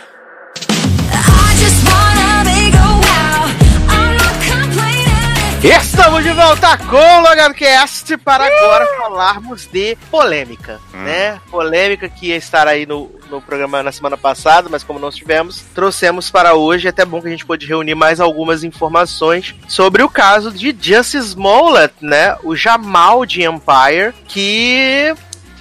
Estamos 5.68 6.22
de 6.22 6.30
volta 6.30 6.78
com 6.78 6.96
o 6.96 7.20
Logadcast 7.22 8.16
para 8.18 8.46
agora 8.46 8.86
falarmos 8.98 9.66
de 9.66 9.96
polêmica, 10.12 10.80
né? 10.92 11.40
Polêmica 11.50 12.08
que 12.08 12.28
ia 12.28 12.36
estar 12.36 12.68
aí 12.68 12.86
no, 12.86 13.10
no 13.28 13.42
programa 13.42 13.82
na 13.82 13.90
semana 13.90 14.16
passada, 14.16 14.68
mas 14.70 14.84
como 14.84 15.00
não 15.00 15.10
tivemos, 15.10 15.62
trouxemos 15.74 16.30
para 16.30 16.54
hoje. 16.54 16.86
É 16.86 16.90
até 16.90 17.04
bom 17.04 17.20
que 17.20 17.26
a 17.26 17.30
gente 17.32 17.44
pôde 17.44 17.66
reunir 17.66 17.96
mais 17.96 18.20
algumas 18.20 18.62
informações 18.62 19.56
sobre 19.66 20.04
o 20.04 20.08
caso 20.08 20.52
de 20.52 20.70
Justice 20.70 21.30
Smollett, 21.30 21.94
né? 22.00 22.36
O 22.44 22.54
Jamal 22.54 23.26
de 23.26 23.42
Empire, 23.42 24.14
que 24.28 25.16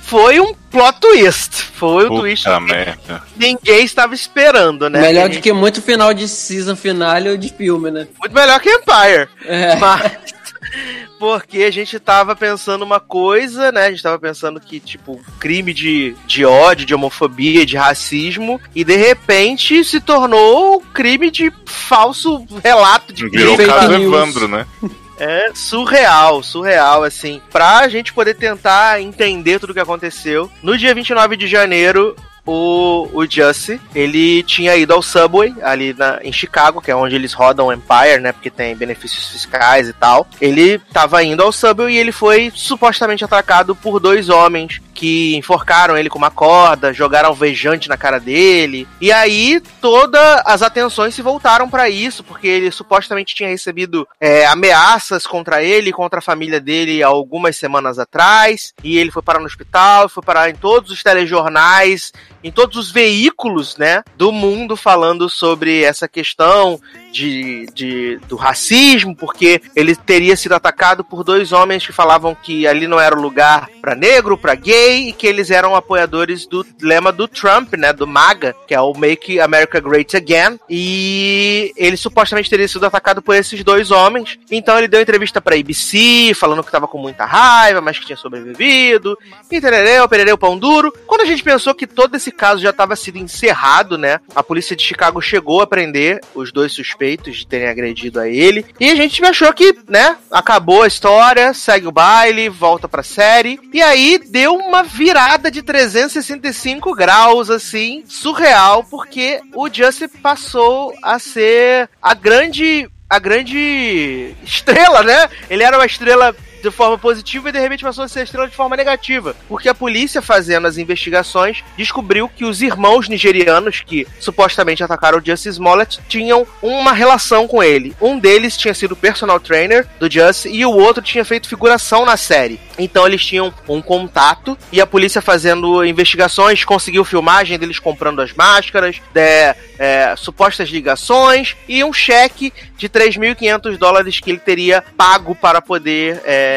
foi 0.05 0.39
um 0.39 0.53
plot 0.53 0.99
twist. 0.99 1.63
Foi 1.73 2.09
um 2.09 2.19
twist 2.19 2.45
Puta 2.45 2.57
que 2.57 2.63
merda. 2.63 3.23
ninguém 3.35 3.83
estava 3.83 4.13
esperando, 4.13 4.89
né? 4.89 5.01
Melhor 5.01 5.29
do 5.29 5.41
que 5.41 5.51
muito 5.51 5.81
final 5.81 6.13
de 6.13 6.27
season 6.27 6.75
finale 6.75 7.29
ou 7.29 7.37
de 7.37 7.49
filme, 7.49 7.89
né? 7.89 8.07
Muito 8.19 8.33
melhor 8.33 8.59
que 8.59 8.69
Empire. 8.69 9.27
É. 9.45 9.75
Mas. 9.77 10.11
Porque 11.17 11.63
a 11.63 11.71
gente 11.71 11.97
tava 11.99 12.35
pensando 12.35 12.83
uma 12.83 12.99
coisa, 12.99 13.71
né? 13.71 13.85
A 13.85 13.89
gente 13.89 14.03
tava 14.03 14.19
pensando 14.19 14.59
que, 14.59 14.79
tipo, 14.79 15.19
crime 15.39 15.73
de, 15.73 16.15
de 16.27 16.45
ódio, 16.45 16.85
de 16.85 16.93
homofobia, 16.93 17.65
de 17.65 17.77
racismo, 17.77 18.59
e 18.75 18.83
de 18.83 18.97
repente 18.97 19.83
se 19.83 20.01
tornou 20.01 20.77
um 20.77 20.81
crime 20.81 21.31
de 21.31 21.51
falso 21.65 22.45
relato 22.61 23.13
de 23.13 23.29
Virou 23.29 23.55
o 23.55 23.65
caso. 23.65 23.93
Evandro, 23.93 24.47
né? 24.47 24.67
é 25.19 25.51
surreal, 25.53 26.43
surreal, 26.43 27.03
assim. 27.03 27.41
Pra 27.51 27.87
gente 27.87 28.13
poder 28.13 28.35
tentar 28.35 29.01
entender 29.01 29.59
tudo 29.59 29.71
o 29.71 29.73
que 29.73 29.79
aconteceu. 29.79 30.49
No 30.61 30.77
dia 30.77 30.93
29 30.93 31.37
de 31.37 31.47
janeiro, 31.47 32.15
o, 32.45 33.09
o 33.13 33.25
Jussie, 33.29 33.81
ele 33.93 34.43
tinha 34.43 34.75
ido 34.75 34.93
ao 34.93 35.01
Subway, 35.01 35.53
ali 35.61 35.93
na, 35.93 36.19
em 36.21 36.31
Chicago, 36.31 36.81
que 36.81 36.91
é 36.91 36.95
onde 36.95 37.15
eles 37.15 37.33
rodam 37.33 37.67
o 37.67 37.73
Empire, 37.73 38.19
né? 38.21 38.31
Porque 38.31 38.49
tem 38.49 38.75
benefícios 38.75 39.29
fiscais 39.29 39.89
e 39.89 39.93
tal. 39.93 40.27
Ele 40.39 40.79
tava 40.93 41.23
indo 41.23 41.41
ao 41.41 41.51
Subway 41.51 41.95
e 41.95 41.97
ele 41.97 42.11
foi 42.11 42.51
supostamente 42.53 43.23
atacado 43.23 43.75
por 43.75 43.99
dois 43.99 44.29
homens 44.29 44.81
que 44.95 45.35
enforcaram 45.35 45.97
ele 45.97 46.09
com 46.09 46.17
uma 46.17 46.31
corda, 46.31 46.93
jogaram 46.93 47.29
alvejante 47.29 47.89
na 47.89 47.97
cara 47.97 48.17
dele. 48.17 48.87
E 49.01 49.11
aí 49.11 49.61
todas 49.81 50.41
as 50.45 50.61
atenções 50.61 51.13
se 51.13 51.21
voltaram 51.21 51.69
pra 51.69 51.89
isso, 51.89 52.23
porque 52.23 52.47
ele 52.47 52.71
supostamente 52.71 53.35
tinha 53.35 53.49
recebido 53.49 54.07
é, 54.19 54.45
ameaças 54.45 55.27
contra 55.27 55.61
ele, 55.61 55.91
contra 55.91 56.19
a 56.19 56.21
família 56.21 56.61
dele 56.61 57.03
algumas 57.03 57.57
semanas 57.57 57.99
atrás. 57.99 58.73
E 58.81 58.97
ele 58.97 59.11
foi 59.11 59.21
parar 59.21 59.39
no 59.39 59.45
hospital, 59.45 60.07
foi 60.07 60.23
parar 60.23 60.49
em 60.49 60.55
todos 60.55 60.89
os 60.89 61.03
telejornais, 61.03 62.13
em 62.45 62.51
todos 62.51 62.77
os 62.77 62.91
veículos, 62.91 63.75
né, 63.75 64.03
do 64.15 64.31
mundo 64.31 64.77
falando 64.77 65.27
sobre 65.27 65.81
essa 65.81 66.07
questão 66.07 66.79
de, 67.15 67.65
de 67.73 68.19
do 68.27 68.35
racismo, 68.35 69.15
porque 69.15 69.61
ele 69.73 69.95
teria 69.95 70.35
sido 70.35 70.53
atacado 70.53 71.01
por 71.01 71.23
dois 71.23 71.53
homens 71.53 71.85
que 71.85 71.93
falavam 71.93 72.35
que 72.35 72.67
ali 72.67 72.87
não 72.87 72.99
era 72.99 73.17
o 73.17 73.21
lugar 73.21 73.69
pra 73.81 73.95
negro, 73.95 74.37
pra 74.37 74.53
gay, 74.53 75.09
e 75.09 75.13
que 75.13 75.25
eles 75.25 75.49
eram 75.49 75.75
apoiadores 75.75 76.45
do 76.45 76.65
lema 76.81 77.13
do 77.13 77.25
Trump, 77.25 77.73
né, 77.75 77.93
do 77.93 78.05
MAGA, 78.05 78.53
que 78.67 78.75
é 78.75 78.81
o 78.81 78.93
Make 78.93 79.39
America 79.39 79.79
Great 79.79 80.17
Again, 80.17 80.59
e 80.69 81.71
ele 81.77 81.95
supostamente 81.95 82.49
teria 82.49 82.67
sido 82.67 82.85
atacado 82.85 83.21
por 83.21 83.33
esses 83.33 83.63
dois 83.63 83.91
homens. 83.91 84.37
Então 84.51 84.77
ele 84.77 84.89
deu 84.89 84.99
entrevista 84.99 85.39
pra 85.39 85.55
ABC, 85.55 86.33
falando 86.35 86.63
que 86.63 86.71
tava 86.71 86.87
com 86.87 86.97
muita 86.97 87.23
raiva, 87.23 87.79
mas 87.79 87.97
que 87.97 88.05
tinha 88.05 88.17
sobrevivido, 88.17 89.17
e 89.49 89.61
terereu, 89.61 90.09
perereu, 90.09 90.37
pão 90.37 90.57
duro. 90.57 90.93
Quando 91.07 91.21
a 91.21 91.25
gente 91.25 91.43
pensou 91.43 91.73
que 91.73 91.87
todo 91.87 92.15
esse 92.15 92.31
caso 92.31 92.61
já 92.61 92.71
estava 92.71 92.95
sido 92.95 93.17
encerrado, 93.17 93.97
né, 93.97 94.19
a 94.35 94.43
polícia 94.43 94.75
de 94.75 94.83
Chicago 94.83 95.21
chegou 95.21 95.61
a 95.61 95.67
prender 95.67 96.19
os 96.33 96.51
dois 96.51 96.73
suspeitos 96.73 97.04
de 97.31 97.47
terem 97.47 97.67
agredido 97.67 98.19
a 98.19 98.27
ele, 98.27 98.65
e 98.79 98.89
a 98.89 98.95
gente 98.95 99.23
achou 99.23 99.51
que, 99.53 99.75
né, 99.87 100.17
acabou 100.31 100.83
a 100.83 100.87
história, 100.87 101.53
segue 101.53 101.87
o 101.87 101.91
baile, 101.91 102.49
volta 102.49 102.87
pra 102.87 103.03
série, 103.03 103.59
e 103.73 103.81
aí 103.81 104.19
deu 104.29 104.55
uma 104.55 104.83
virada 104.83 105.49
de 105.49 105.61
365 105.61 106.93
graus, 106.95 107.49
assim, 107.49 108.03
surreal, 108.07 108.83
porque 108.83 109.39
o 109.53 109.69
Justin 109.71 110.07
passou 110.21 110.93
a 111.03 111.19
ser 111.19 111.89
a 112.01 112.13
grande 112.13 112.89
a 113.07 113.19
grande 113.19 114.35
estrela, 114.43 115.03
né? 115.03 115.29
Ele 115.49 115.63
era 115.63 115.77
uma 115.77 115.85
estrela 115.85 116.35
de 116.69 116.75
forma 116.75 116.97
positiva 116.97 117.49
e 117.49 117.51
de 117.51 117.59
repente 117.59 117.83
passou 117.83 118.03
a 118.03 118.07
ser 118.07 118.23
estrela 118.23 118.47
de 118.47 118.55
forma 118.55 118.75
negativa. 118.75 119.35
Porque 119.47 119.69
a 119.69 119.75
polícia, 119.75 120.21
fazendo 120.21 120.67
as 120.67 120.77
investigações, 120.77 121.63
descobriu 121.77 122.27
que 122.27 122.43
os 122.43 122.61
irmãos 122.61 123.07
nigerianos 123.07 123.81
que 123.81 124.07
supostamente 124.19 124.83
atacaram 124.83 125.19
o 125.19 125.25
Justice 125.25 125.49
Smollett 125.49 125.99
tinham 126.09 126.45
uma 126.61 126.91
relação 126.91 127.47
com 127.47 127.61
ele. 127.61 127.95
Um 128.01 128.17
deles 128.17 128.57
tinha 128.57 128.73
sido 128.73 128.95
personal 128.95 129.39
trainer 129.39 129.87
do 129.99 130.09
Justice 130.09 130.49
e 130.49 130.65
o 130.65 130.71
outro 130.71 131.03
tinha 131.03 131.23
feito 131.23 131.47
figuração 131.47 132.05
na 132.05 132.17
série. 132.17 132.59
Então 132.77 133.05
eles 133.05 133.23
tinham 133.23 133.53
um 133.67 133.81
contato 133.81 134.57
e 134.71 134.81
a 134.81 134.87
polícia 134.87 135.21
fazendo 135.21 135.85
investigações 135.85 136.65
conseguiu 136.65 137.05
filmagem 137.05 137.57
deles 137.57 137.79
comprando 137.79 138.21
as 138.21 138.33
máscaras, 138.33 139.01
de, 139.13 139.55
é, 139.79 140.15
supostas 140.17 140.69
ligações 140.69 141.55
e 141.67 141.83
um 141.83 141.93
cheque 141.93 142.51
de 142.77 142.89
3.500 142.89 143.77
dólares 143.77 144.19
que 144.19 144.29
ele 144.29 144.39
teria 144.39 144.83
pago 144.97 145.35
para 145.35 145.61
poder 145.61 146.21
é, 146.25 146.54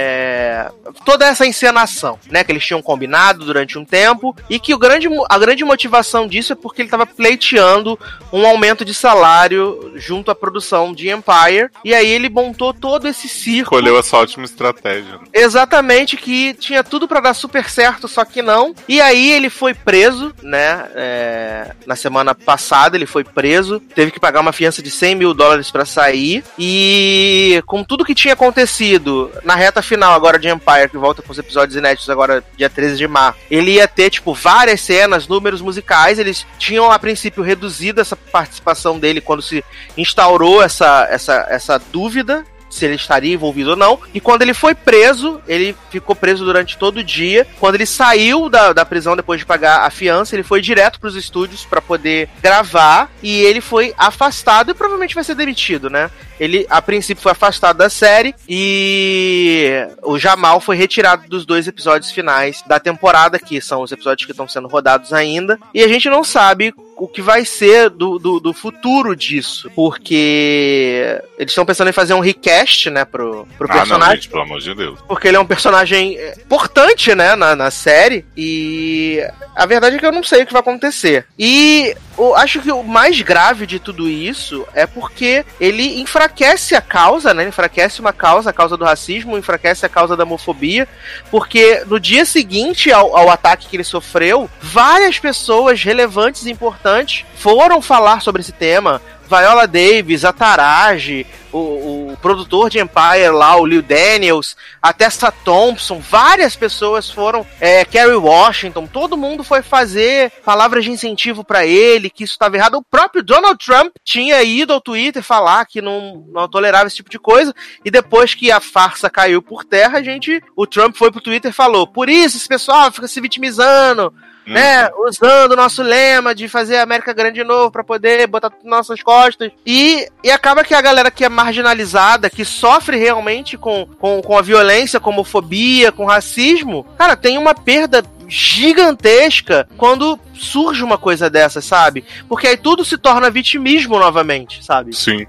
toda 1.05 1.27
essa 1.27 1.47
encenação, 1.47 2.19
né, 2.31 2.45
que 2.45 2.53
eles 2.53 2.65
tinham 2.65 2.83
combinado 2.83 3.45
durante 3.45 3.79
um 3.79 3.85
tempo 3.85 4.37
e 4.49 4.59
que 4.59 4.75
o 4.75 4.79
grande, 4.79 5.09
a 5.29 5.39
grande 5.39 5.65
motivação 5.65 6.27
disso 6.27 6.53
é 6.53 6.57
porque 6.57 6.83
ele 6.83 6.87
estava 6.87 7.07
pleiteando 7.07 7.99
um 8.33 8.47
aumento 8.47 8.85
de 8.85 8.95
salário 8.95 9.93
junto 9.97 10.31
à 10.31 10.35
produção 10.35 10.93
de 10.93 11.11
Empire 11.11 11.71
e 11.85 11.95
aí 11.95 12.09
ele 12.09 12.29
montou 12.29 12.75
todo 12.75 13.09
esse 13.09 13.29
circo 13.29 13.75
Escolheu 13.75 13.99
essa 13.99 14.17
ótima 14.17 14.45
estratégia. 14.45 15.13
né? 15.13 15.21
Exatamente, 15.33 16.17
que 16.17 16.55
tinha 16.55 16.83
tudo 16.85 17.07
pra 17.07 17.21
dar 17.21 17.35
super 17.35 17.69
certo, 17.69 18.09
só 18.09 18.25
que 18.25 18.43
não. 18.43 18.75
E 18.89 19.01
aí 19.01 19.31
ele 19.33 19.51
foi 19.51 19.75
preso, 19.75 20.35
né? 20.43 20.89
é, 20.95 21.73
na 21.87 21.97
semana 21.97 22.35
passada 22.35 22.97
ele 22.97 23.07
foi 23.07 23.25
preso, 23.25 23.81
teve 23.81 24.11
que 24.11 24.21
pagar 24.21 24.41
uma 24.41 24.53
fiança 24.53 24.83
de 24.83 24.91
100 24.91 25.15
mil 25.15 25.33
dólares 25.33 25.71
pra 25.71 25.85
sair. 25.85 26.45
E 26.59 27.63
com 27.67 27.85
tudo 27.85 28.05
que 28.05 28.15
tinha 28.15 28.35
acontecido 28.35 29.31
na 29.45 29.55
reta 29.55 29.81
final 29.89 30.15
agora 30.15 30.39
de 30.39 30.49
Empire, 30.49 30.89
que 30.91 30.97
volta 30.97 31.23
com 31.23 31.33
os 31.33 31.39
episódios 31.39 31.77
inéditos 31.77 32.11
agora 32.11 32.45
dia 32.57 32.69
13 32.69 32.97
de 32.97 33.09
março, 33.09 33.41
ele 33.51 33.73
ia 33.73 33.89
ter, 33.89 34.11
tipo, 34.11 34.35
várias 34.35 34.81
cenas, 34.81 35.27
números 35.27 35.61
musicais. 35.61 36.19
Eles 36.19 36.47
tinham 36.59 36.91
a 36.91 36.99
princípio 36.99 37.43
reduzido 37.43 38.01
essa 38.01 38.15
participação 38.15 38.99
dele 38.99 39.21
quando 39.21 39.43
se 39.43 39.65
instaurou 39.97 40.63
essa, 40.63 41.09
essa, 41.11 41.47
essa 41.51 41.79
dúvida 41.79 42.45
se 42.71 42.85
ele 42.85 42.95
estaria 42.95 43.35
envolvido 43.35 43.71
ou 43.71 43.77
não. 43.77 43.99
E 44.13 44.21
quando 44.21 44.43
ele 44.43 44.55
foi 44.55 44.75
preso, 44.75 45.41
ele 45.49 45.75
ficou 45.91 46.15
preso 46.15 46.45
durante 46.45 46.77
todo 46.77 46.99
o 46.99 47.05
dia. 47.05 47.47
Quando 47.59 47.77
ele 47.77 47.87
saiu 47.87 48.49
da, 48.49 48.73
da 48.73 48.85
prisão 48.85 49.17
depois 49.17 49.41
de 49.41 49.47
pagar 49.47 49.87
a 49.87 49.91
fiança, 49.91 50.37
ele 50.37 50.43
foi 50.43 50.61
direto 50.61 51.01
para 51.01 51.09
os 51.09 51.17
estúdios 51.17 51.65
para 51.65 51.81
poder 51.81 52.29
gravar 52.43 53.11
e 53.23 53.41
ele 53.41 53.61
foi 53.61 53.95
afastado 53.97 54.71
e 54.71 54.75
provavelmente 54.75 55.15
vai 55.15 55.25
ser 55.25 55.35
demitido, 55.35 55.89
né? 55.89 56.11
Ele 56.39 56.67
a 56.71 56.81
princípio 56.83 57.23
foi 57.23 57.33
afastado 57.33 57.77
da 57.79 57.89
série 57.91 58.35
e 58.49 59.73
o 60.03 60.19
Jamal 60.19 60.61
foi 60.61 60.77
retirado 60.77 61.29
dos 61.29 61.45
dois 61.45 61.67
episódios 61.67 62.11
finais 62.11 62.63
da 62.67 62.79
temporada, 62.79 63.39
que 63.39 63.61
são 63.61 63.83
os 63.83 63.93
episódios 63.93 64.25
que 64.27 64.33
estão 64.33 64.49
sendo 64.49 64.69
rodados 64.69 65.13
ainda. 65.13 65.59
E 65.75 65.83
a 65.83 65.89
gente 65.89 66.09
não 66.09 66.23
sabe 66.25 66.75
o 66.97 67.07
que 67.07 67.23
vai 67.23 67.45
ser 67.45 67.91
do, 67.91 68.19
do, 68.19 68.41
do 68.41 68.53
futuro 68.53 69.15
disso, 69.15 69.71
porque 69.75 71.21
eles 71.39 71.53
estão 71.53 71.65
pensando 71.65 71.89
em 71.91 71.93
fazer 71.93 72.13
um 72.15 72.19
recast, 72.21 72.91
né, 72.91 73.05
pro, 73.05 73.47
pro 73.57 73.69
Ah, 73.71 73.75
não, 73.75 73.79
personagem 73.79 74.15
gente, 74.17 74.29
pelo 74.29 74.43
amor 74.43 74.61
de 74.61 74.75
Deus. 74.75 74.99
porque 75.07 75.29
ele 75.29 75.37
é 75.37 75.41
um 75.41 75.47
personagem 75.47 76.19
importante, 76.39 77.15
né, 77.15 77.37
na, 77.37 77.55
na 77.55 77.71
série, 77.71 78.25
e 78.37 79.21
a 79.55 79.65
verdade 79.65 79.95
é 79.95 79.99
que 80.01 80.07
eu 80.07 80.11
não 80.11 80.25
sei 80.25 80.43
o 80.43 80.47
que 80.47 80.53
vai 80.53 80.61
acontecer. 80.61 81.25
E 81.39 81.95
eu 82.19 82.35
acho 82.37 82.61
que 82.61 82.73
o 82.73 82.83
mais 82.83 83.21
grave 83.23 83.65
de 83.65 83.79
tudo 83.79 84.09
isso 84.09 84.67
é 84.75 84.85
porque 84.85 85.45
ele 85.61 86.01
enfraquece 86.01 86.28
a 86.75 86.81
causa, 86.81 87.35
né, 87.35 87.47
enfraquece 87.49 88.01
uma 88.01 88.13
causa, 88.13 88.51
a 88.51 88.53
causa 88.53 88.77
do 88.77 88.85
racismo, 88.85 89.37
enfraquece 89.37 89.85
a 89.85 89.89
causa 89.89 90.17
da 90.17 90.25
homofobia, 90.25 90.87
porque 91.31 91.83
no 91.87 91.99
dia 91.99 92.25
seguinte 92.25 92.93
ao, 92.93 93.17
ao 93.17 93.31
ataque 93.31 93.69
que 93.69 93.77
ele 93.77 93.85
sofreu, 93.85 94.49
várias 94.61 95.19
pessoas 95.19 95.83
relevantes 95.83 96.47
e 96.47 96.51
importantes 96.51 97.25
foram 97.37 97.81
falar 97.83 98.21
sobre 98.21 98.43
esse 98.43 98.53
tema. 98.53 99.01
Viola 99.29 99.67
Davis, 99.67 100.25
a 100.25 100.33
Taraji, 100.33 101.27
o, 101.53 102.13
o, 102.13 102.17
produtor 102.21 102.71
de 102.71 102.79
Empire 102.79 103.31
lá, 103.31 103.57
o 103.57 103.67
Lil 103.67 103.83
Daniels, 103.83 104.57
a 104.81 104.93
Tessa 104.93 105.31
Thompson, 105.31 105.99
várias 105.99 106.57
pessoas 106.57 107.11
foram, 107.11 107.47
é, 107.61 107.85
Kerry 107.85 108.17
Washington, 108.17 108.87
todo 108.87 109.17
mundo 109.17 109.45
foi 109.45 109.63
fazer 109.63 110.31
palavras 110.45 110.85
de 110.85 110.91
incentivo 110.91 111.45
para 111.45 111.67
ele, 111.67 112.11
que 112.11 112.25
isso 112.25 112.33
estava 112.33 112.57
errado. 112.57 112.77
O 112.77 112.83
próprio 112.83 113.23
Donald 113.23 113.59
Trump 113.65 113.95
tinha 114.03 114.43
ido 114.43 114.73
ao 114.73 114.81
Twitter 114.81 115.23
falar 115.23 115.67
que 115.67 115.83
não, 115.83 116.25
não 116.33 116.49
tolerava 116.49 116.87
esse 116.87 116.97
tipo 116.97 117.11
de 117.11 117.19
coisa, 117.19 117.55
e 117.85 117.91
depois 117.91 118.35
que 118.35 118.51
a 118.51 118.61
farsa 118.61 119.11
caiu 119.11 119.43
por 119.43 119.65
terra, 119.65 119.99
a 119.99 120.03
gente, 120.03 120.43
o 120.57 120.67
Trump 120.67 120.97
foi 120.97 121.11
pro 121.11 121.21
Twitter 121.21 121.51
e 121.51 121.55
falou, 121.55 121.87
por 121.87 122.09
isso 122.09 122.37
esse 122.37 122.49
pessoal 122.49 122.91
fica 122.91 123.09
se 123.09 123.21
vitimizando, 123.21 124.13
né, 124.53 124.91
usando 125.07 125.53
o 125.53 125.57
nosso 125.57 125.83
lema 125.83 126.35
de 126.35 126.49
fazer 126.49 126.77
a 126.77 126.83
América 126.83 127.13
grande 127.13 127.41
de 127.41 127.45
novo 127.45 127.71
para 127.71 127.85
poder 127.85 128.27
botar 128.27 128.51
tudo 128.51 128.65
nas 128.65 128.79
nossas 128.79 129.03
costas. 129.03 129.51
E, 129.67 130.09
e 130.25 130.31
acaba 130.31 130.65
que 130.65 130.75
a 130.75 130.81
galera 130.81 131.11
que 131.11 131.25
é 131.25 131.29
marginalizada, 131.29 132.31
que 132.31 132.45
sofre 132.45 132.97
realmente 132.97 133.57
com, 133.57 133.87
com, 133.99 134.21
com 134.23 134.39
a 134.39 134.43
violência, 134.43 135.01
com 135.01 135.11
homofobia, 135.11 135.93
com 135.93 136.05
racismo, 136.05 136.87
cara, 136.97 137.17
tem 137.17 137.39
uma 137.39 137.55
perda 137.55 138.03
gigantesca 138.29 139.67
quando 139.77 140.19
surge 140.35 140.85
uma 140.85 140.99
coisa 140.99 141.31
dessa, 141.31 141.61
sabe? 141.61 142.05
Porque 142.29 142.47
aí 142.47 142.57
tudo 142.57 142.85
se 142.85 142.99
torna 142.99 143.31
vitimismo 143.31 143.99
novamente, 143.99 144.65
sabe? 144.65 144.95
Sim. 144.95 145.27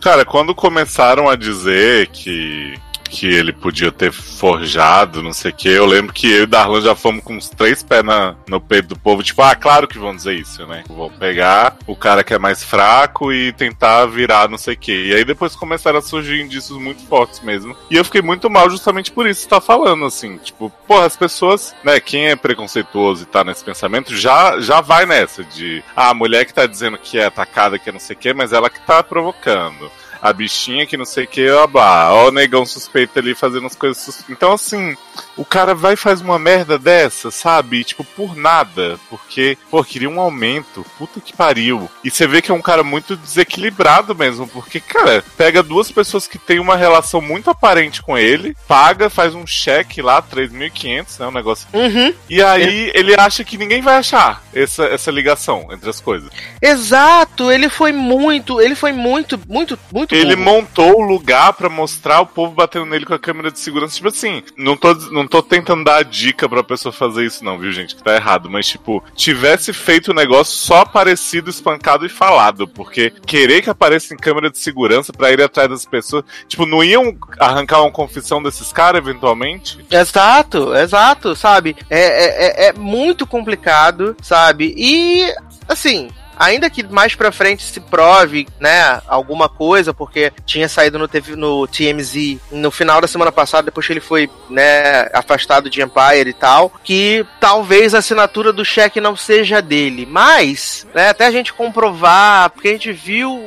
Cara, 0.00 0.24
quando 0.24 0.54
começaram 0.54 1.28
a 1.28 1.34
dizer 1.34 2.08
que 2.08 2.74
que 3.12 3.26
ele 3.26 3.52
podia 3.52 3.92
ter 3.92 4.10
forjado, 4.10 5.22
não 5.22 5.34
sei 5.34 5.50
o 5.50 5.54
que. 5.54 5.68
Eu 5.68 5.84
lembro 5.84 6.14
que 6.14 6.32
eu 6.32 6.44
e 6.44 6.46
Darlan 6.46 6.80
já 6.80 6.96
fomos 6.96 7.22
com 7.22 7.36
uns 7.36 7.50
três 7.50 7.82
pés 7.82 8.02
na, 8.02 8.34
no 8.48 8.58
peito 8.58 8.88
do 8.88 8.98
povo, 8.98 9.22
tipo, 9.22 9.42
ah, 9.42 9.54
claro 9.54 9.86
que 9.86 9.98
vão 9.98 10.16
dizer 10.16 10.34
isso, 10.34 10.66
né? 10.66 10.82
Vão 10.88 11.10
pegar 11.10 11.76
o 11.86 11.94
cara 11.94 12.24
que 12.24 12.32
é 12.32 12.38
mais 12.38 12.64
fraco 12.64 13.30
e 13.30 13.52
tentar 13.52 14.06
virar 14.06 14.48
não 14.48 14.56
sei 14.56 14.72
o 14.72 14.78
que. 14.78 15.08
E 15.08 15.14
aí 15.14 15.26
depois 15.26 15.54
começaram 15.54 15.98
a 15.98 16.02
surgir 16.02 16.40
indícios 16.40 16.78
muito 16.78 17.02
fortes 17.06 17.40
mesmo. 17.40 17.76
E 17.90 17.96
eu 17.96 18.04
fiquei 18.04 18.22
muito 18.22 18.48
mal 18.48 18.70
justamente 18.70 19.12
por 19.12 19.28
isso 19.28 19.42
que 19.42 19.50
tá 19.50 19.60
falando, 19.60 20.06
assim. 20.06 20.38
Tipo, 20.38 20.72
porra, 20.88 21.04
as 21.04 21.16
pessoas, 21.16 21.74
né, 21.84 22.00
quem 22.00 22.28
é 22.28 22.36
preconceituoso 22.36 23.24
e 23.24 23.26
tá 23.26 23.44
nesse 23.44 23.62
pensamento, 23.62 24.16
já, 24.16 24.58
já 24.58 24.80
vai 24.80 25.04
nessa 25.04 25.44
de, 25.44 25.84
ah, 25.94 26.08
a 26.08 26.14
mulher 26.14 26.46
que 26.46 26.54
tá 26.54 26.66
dizendo 26.66 26.96
que 26.96 27.18
é 27.18 27.26
atacada, 27.26 27.78
que 27.78 27.90
é 27.90 27.92
não 27.92 28.00
sei 28.00 28.16
o 28.16 28.18
que, 28.18 28.32
mas 28.32 28.54
ela 28.54 28.70
que 28.70 28.80
tá 28.80 29.02
provocando 29.02 29.90
a 30.22 30.32
bichinha 30.32 30.86
que 30.86 30.96
não 30.96 31.04
sei 31.04 31.24
o 31.24 31.28
que, 31.28 31.50
ó, 31.50 31.66
blá, 31.66 32.14
ó, 32.14 32.28
o 32.28 32.32
negão 32.32 32.64
suspeito 32.64 33.18
ali 33.18 33.34
fazendo 33.34 33.66
as 33.66 33.74
coisas. 33.74 34.00
Sus... 34.02 34.24
Então, 34.30 34.52
assim, 34.52 34.96
o 35.36 35.44
cara 35.44 35.74
vai 35.74 35.94
e 35.94 35.96
faz 35.96 36.20
uma 36.20 36.38
merda 36.38 36.78
dessa, 36.78 37.30
sabe? 37.30 37.82
tipo, 37.82 38.04
por 38.04 38.36
nada. 38.36 38.98
Porque, 39.10 39.58
pô, 39.70 39.82
queria 39.82 40.08
um 40.08 40.20
aumento. 40.20 40.86
Puta 40.96 41.20
que 41.20 41.36
pariu. 41.36 41.90
E 42.04 42.10
você 42.10 42.26
vê 42.26 42.40
que 42.40 42.50
é 42.50 42.54
um 42.54 42.62
cara 42.62 42.84
muito 42.84 43.16
desequilibrado 43.16 44.14
mesmo. 44.14 44.46
Porque, 44.46 44.78
cara, 44.78 45.24
pega 45.36 45.62
duas 45.62 45.90
pessoas 45.90 46.28
que 46.28 46.38
têm 46.38 46.60
uma 46.60 46.76
relação 46.76 47.20
muito 47.20 47.50
aparente 47.50 48.02
com 48.02 48.16
ele, 48.16 48.56
paga, 48.68 49.10
faz 49.10 49.34
um 49.34 49.46
cheque 49.46 50.00
lá, 50.00 50.22
3.500, 50.22 51.18
né? 51.18 51.26
Um 51.26 51.32
negócio. 51.32 51.66
Uhum. 51.72 52.14
E 52.28 52.40
aí 52.42 52.92
ele 52.94 53.14
acha 53.18 53.42
que 53.42 53.58
ninguém 53.58 53.82
vai 53.82 53.96
achar 53.96 54.42
essa, 54.54 54.84
essa 54.84 55.10
ligação 55.10 55.68
entre 55.72 55.90
as 55.90 56.00
coisas. 56.00 56.30
Exato, 56.60 57.50
ele 57.50 57.68
foi 57.68 57.90
muito, 57.92 58.60
ele 58.60 58.74
foi 58.74 58.92
muito, 58.92 59.40
muito, 59.48 59.78
muito 59.92 60.11
Ele 60.12 60.36
montou 60.36 60.98
o 61.00 61.02
lugar 61.02 61.52
pra 61.54 61.68
mostrar 61.68 62.20
o 62.20 62.26
povo 62.26 62.54
batendo 62.54 62.86
nele 62.86 63.04
com 63.04 63.14
a 63.14 63.18
câmera 63.18 63.50
de 63.50 63.58
segurança. 63.58 63.94
Tipo 63.96 64.08
assim, 64.08 64.42
não 64.56 64.76
tô, 64.76 64.94
não 65.10 65.26
tô 65.26 65.42
tentando 65.42 65.84
dar 65.84 65.96
a 65.98 66.02
dica 66.02 66.48
pra 66.48 66.62
pessoa 66.62 66.92
fazer 66.92 67.24
isso, 67.24 67.44
não, 67.44 67.58
viu, 67.58 67.72
gente? 67.72 67.96
Que 67.96 68.02
tá 68.02 68.14
errado. 68.14 68.50
Mas, 68.50 68.66
tipo, 68.66 69.02
tivesse 69.14 69.72
feito 69.72 70.10
o 70.10 70.14
negócio 70.14 70.54
só 70.56 70.78
aparecido, 70.82 71.50
espancado 71.50 72.04
e 72.06 72.08
falado. 72.08 72.66
Porque 72.68 73.10
querer 73.26 73.62
que 73.62 73.70
apareça 73.70 74.12
em 74.14 74.16
câmera 74.16 74.50
de 74.50 74.58
segurança 74.58 75.12
pra 75.12 75.30
ir 75.32 75.40
atrás 75.42 75.68
das 75.68 75.84
pessoas. 75.84 76.24
Tipo, 76.46 76.66
não 76.66 76.82
iam 76.84 77.16
arrancar 77.38 77.80
uma 77.82 77.90
confissão 77.90 78.42
desses 78.42 78.72
caras, 78.72 79.00
eventualmente? 79.00 79.78
Exato, 79.90 80.74
exato, 80.74 81.34
sabe? 81.34 81.76
É, 81.88 82.00
é, 82.00 82.66
é- 82.66 82.68
é 82.68 82.72
muito 82.72 83.26
complicado, 83.26 84.16
sabe? 84.22 84.74
E, 84.76 85.24
assim. 85.68 86.08
Ainda 86.38 86.70
que 86.70 86.82
mais 86.82 87.14
pra 87.14 87.32
frente 87.32 87.62
se 87.62 87.80
prove, 87.80 88.48
né, 88.58 89.00
alguma 89.06 89.48
coisa, 89.48 89.92
porque 89.92 90.32
tinha 90.44 90.68
saído 90.68 90.98
no, 90.98 91.06
TV, 91.06 91.36
no 91.36 91.66
TMZ 91.66 92.38
no 92.50 92.70
final 92.70 93.00
da 93.00 93.08
semana 93.08 93.30
passada, 93.30 93.64
depois 93.64 93.86
que 93.86 93.92
ele 93.92 94.00
foi, 94.00 94.28
né, 94.48 95.08
afastado 95.12 95.70
de 95.70 95.82
Empire 95.82 96.28
e 96.28 96.32
tal, 96.32 96.72
que 96.82 97.24
talvez 97.40 97.94
a 97.94 97.98
assinatura 97.98 98.52
do 98.52 98.64
cheque 98.64 99.00
não 99.00 99.16
seja 99.16 99.60
dele. 99.60 100.06
Mas, 100.06 100.86
né, 100.94 101.10
até 101.10 101.26
a 101.26 101.30
gente 101.30 101.52
comprovar, 101.52 102.50
porque 102.50 102.68
a 102.68 102.72
gente 102.72 102.92
viu 102.92 103.40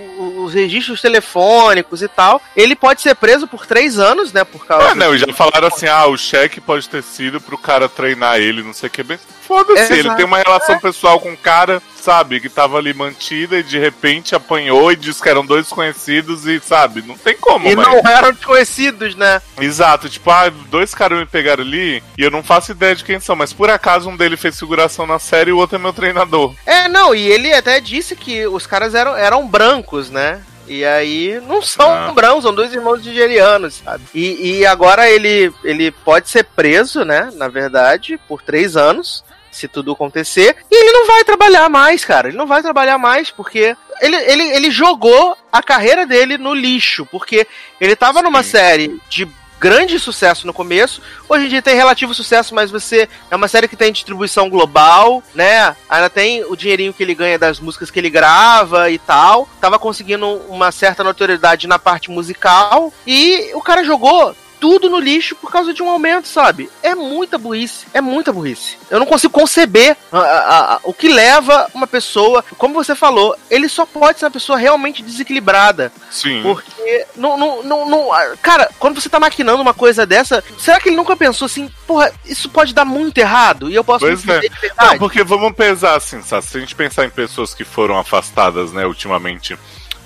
os 0.45 0.53
registros 0.53 1.01
telefônicos 1.01 2.01
e 2.01 2.07
tal, 2.07 2.41
ele 2.55 2.75
pode 2.75 3.01
ser 3.01 3.15
preso 3.15 3.47
por 3.47 3.65
três 3.65 3.97
anos, 3.99 4.31
né, 4.31 4.43
por 4.43 4.65
causa... 4.65 4.89
Ah, 4.89 4.95
não, 4.95 5.13
e 5.13 5.17
já 5.17 5.27
falaram 5.33 5.67
assim: 5.67 5.87
ah, 5.87 6.05
o 6.07 6.17
cheque 6.17 6.61
pode 6.61 6.87
ter 6.87 7.03
sido 7.03 7.41
pro 7.41 7.57
cara 7.57 7.89
treinar 7.89 8.37
ele, 8.37 8.63
não 8.63 8.73
sei 8.73 8.87
o 8.87 8.91
que. 8.91 9.03
Bem, 9.03 9.19
Foda-se, 9.47 9.79
Exato. 9.93 9.93
ele 9.93 10.15
tem 10.15 10.25
uma 10.25 10.39
relação 10.39 10.79
pessoal 10.79 11.19
com 11.19 11.29
um 11.29 11.35
cara, 11.35 11.79
sabe, 12.01 12.39
que 12.39 12.49
tava 12.49 12.77
ali 12.79 12.93
mantida 12.95 13.59
e 13.59 13.63
de 13.63 13.77
repente 13.77 14.33
apanhou 14.33 14.91
e 14.91 14.95
disse 14.95 15.21
que 15.21 15.29
eram 15.29 15.45
dois 15.45 15.67
conhecidos 15.67 16.47
e, 16.47 16.59
sabe, 16.59 17.03
não 17.03 17.15
tem 17.15 17.35
como, 17.37 17.67
E 17.67 17.75
mas- 17.75 17.85
não 17.87 17.99
eram 18.11 18.31
desconhecidos, 18.33 19.13
né? 19.15 19.39
Exato, 19.59 20.09
tipo, 20.09 20.31
ah, 20.31 20.49
dois 20.69 20.95
caras 20.95 21.19
me 21.19 21.25
pegaram 21.27 21.63
ali 21.63 22.01
e 22.17 22.23
eu 22.23 22.31
não 22.31 22.41
faço 22.41 22.71
ideia 22.71 22.95
de 22.95 23.03
quem 23.03 23.19
são, 23.19 23.35
mas 23.35 23.53
por 23.53 23.69
acaso 23.69 24.09
um 24.09 24.17
deles 24.17 24.39
fez 24.39 24.57
figuração 24.59 25.05
na 25.05 25.19
série 25.19 25.51
e 25.51 25.53
o 25.53 25.57
outro 25.57 25.75
é 25.75 25.79
meu 25.79 25.93
treinador. 25.93 26.55
É, 26.65 26.87
não, 26.87 27.13
e 27.13 27.27
ele 27.27 27.53
até 27.53 27.79
disse 27.79 28.15
que 28.15 28.47
os 28.47 28.65
caras 28.65 28.95
eram, 28.95 29.15
eram 29.15 29.47
brancos, 29.47 30.09
né? 30.09 30.34
E 30.67 30.83
aí 30.83 31.39
não 31.47 31.61
são 31.61 31.89
Ah. 31.91 32.11
brancos, 32.13 32.43
são 32.43 32.53
dois 32.53 32.73
irmãos 32.73 33.03
nigerianos, 33.03 33.81
sabe? 33.83 34.03
E, 34.13 34.59
e 34.59 34.65
agora 34.65 35.09
ele, 35.09 35.53
ele 35.63 35.91
pode 35.91 36.29
ser 36.29 36.43
preso, 36.43 37.03
né? 37.05 37.29
Na 37.35 37.47
verdade, 37.47 38.19
por 38.27 38.41
três 38.41 38.75
anos, 38.75 39.23
se 39.51 39.67
tudo 39.67 39.91
acontecer. 39.91 40.55
E 40.71 40.75
ele 40.75 40.91
não 40.91 41.07
vai 41.07 41.23
trabalhar 41.23 41.69
mais, 41.69 42.03
cara. 42.03 42.27
Ele 42.27 42.37
não 42.37 42.47
vai 42.47 42.61
trabalhar 42.61 42.97
mais 42.97 43.29
porque 43.31 43.75
ele, 44.01 44.15
ele, 44.15 44.43
ele 44.55 44.71
jogou 44.71 45.37
a 45.51 45.61
carreira 45.63 46.05
dele 46.05 46.37
no 46.37 46.53
lixo. 46.53 47.05
Porque 47.05 47.47
ele 47.79 47.95
tava 47.95 48.21
numa 48.21 48.43
Sim. 48.43 48.49
série 48.49 49.01
de 49.07 49.27
grande 49.59 49.99
sucesso 49.99 50.45
no 50.45 50.53
começo. 50.53 51.01
Hoje 51.27 51.45
em 51.45 51.49
dia 51.49 51.61
tem 51.61 51.75
relativo 51.75 52.13
sucesso, 52.13 52.53
mas 52.53 52.71
você 52.71 53.09
é 53.29 53.35
uma 53.35 53.47
série 53.47 53.67
que 53.67 53.75
tem 53.75 53.91
distribuição 53.91 54.49
global, 54.49 55.23
né? 55.33 55.75
Ainda 55.89 56.09
tem 56.09 56.43
o 56.45 56.55
dinheirinho 56.55 56.93
que 56.93 57.03
ele 57.03 57.15
ganha 57.15 57.39
das 57.39 57.59
músicas 57.59 57.89
que 57.89 57.99
ele 57.99 58.09
grava 58.09 58.89
e 58.89 58.99
tal. 58.99 59.47
Tava 59.59 59.79
conseguindo 59.79 60.27
uma 60.49 60.71
certa 60.71 61.03
notoriedade 61.03 61.67
na 61.67 61.79
parte 61.79 62.11
musical 62.11 62.93
e 63.05 63.51
o 63.53 63.61
cara 63.61 63.83
jogou 63.83 64.35
tudo 64.59 64.89
no 64.89 64.99
lixo 64.99 65.35
por 65.35 65.51
causa 65.51 65.73
de 65.73 65.81
um 65.83 65.89
aumento, 65.89 66.27
sabe? 66.27 66.69
É 66.81 66.95
muita 66.95 67.37
burrice, 67.37 67.85
é 67.93 68.01
muita 68.01 68.31
burrice. 68.31 68.77
Eu 68.89 68.99
não 68.99 69.05
consigo 69.05 69.33
conceber 69.33 69.95
a- 70.11 70.17
a- 70.19 70.73
a- 70.75 70.79
o 70.83 70.93
que 70.93 71.07
leva 71.09 71.69
uma 71.73 71.87
pessoa, 71.87 72.43
como 72.57 72.73
você 72.73 72.95
falou, 72.95 73.35
ele 73.49 73.67
só 73.69 73.85
pode 73.85 74.19
ser 74.19 74.25
uma 74.25 74.31
pessoa 74.31 74.57
realmente 74.57 75.03
desequilibrada. 75.03 75.91
Sim. 76.09 76.41
Porque, 76.43 77.05
não, 77.15 77.37
não, 77.37 77.63
não, 77.63 77.89
não- 77.89 78.09
cara, 78.41 78.69
quando 78.79 78.99
você 79.01 79.09
tá 79.09 79.19
maquinando 79.19 79.61
uma 79.61 79.73
coisa 79.73 80.05
dessa, 80.05 80.43
será 80.57 80.79
que 80.79 80.89
ele 80.89 80.95
nunca 80.95 81.15
pensou 81.15 81.45
assim, 81.45 81.69
porra, 81.85 82.11
isso 82.25 82.49
pode 82.49 82.73
dar 82.73 82.85
muito 82.85 83.17
errado 83.17 83.69
e 83.69 83.75
eu 83.75 83.83
posso 83.83 84.05
Pois 84.05 84.27
é. 84.27 84.41
Não, 84.79 84.97
porque 84.97 85.23
vamos 85.23 85.53
pesar 85.55 85.95
assim, 85.95 86.21
sabe? 86.21 86.45
Se 86.45 86.57
a 86.57 86.59
gente 86.59 86.75
pensar 86.75 87.05
em 87.05 87.09
pessoas 87.09 87.53
que 87.53 87.63
foram 87.63 87.97
afastadas, 87.97 88.71
né, 88.71 88.85
ultimamente. 88.85 89.57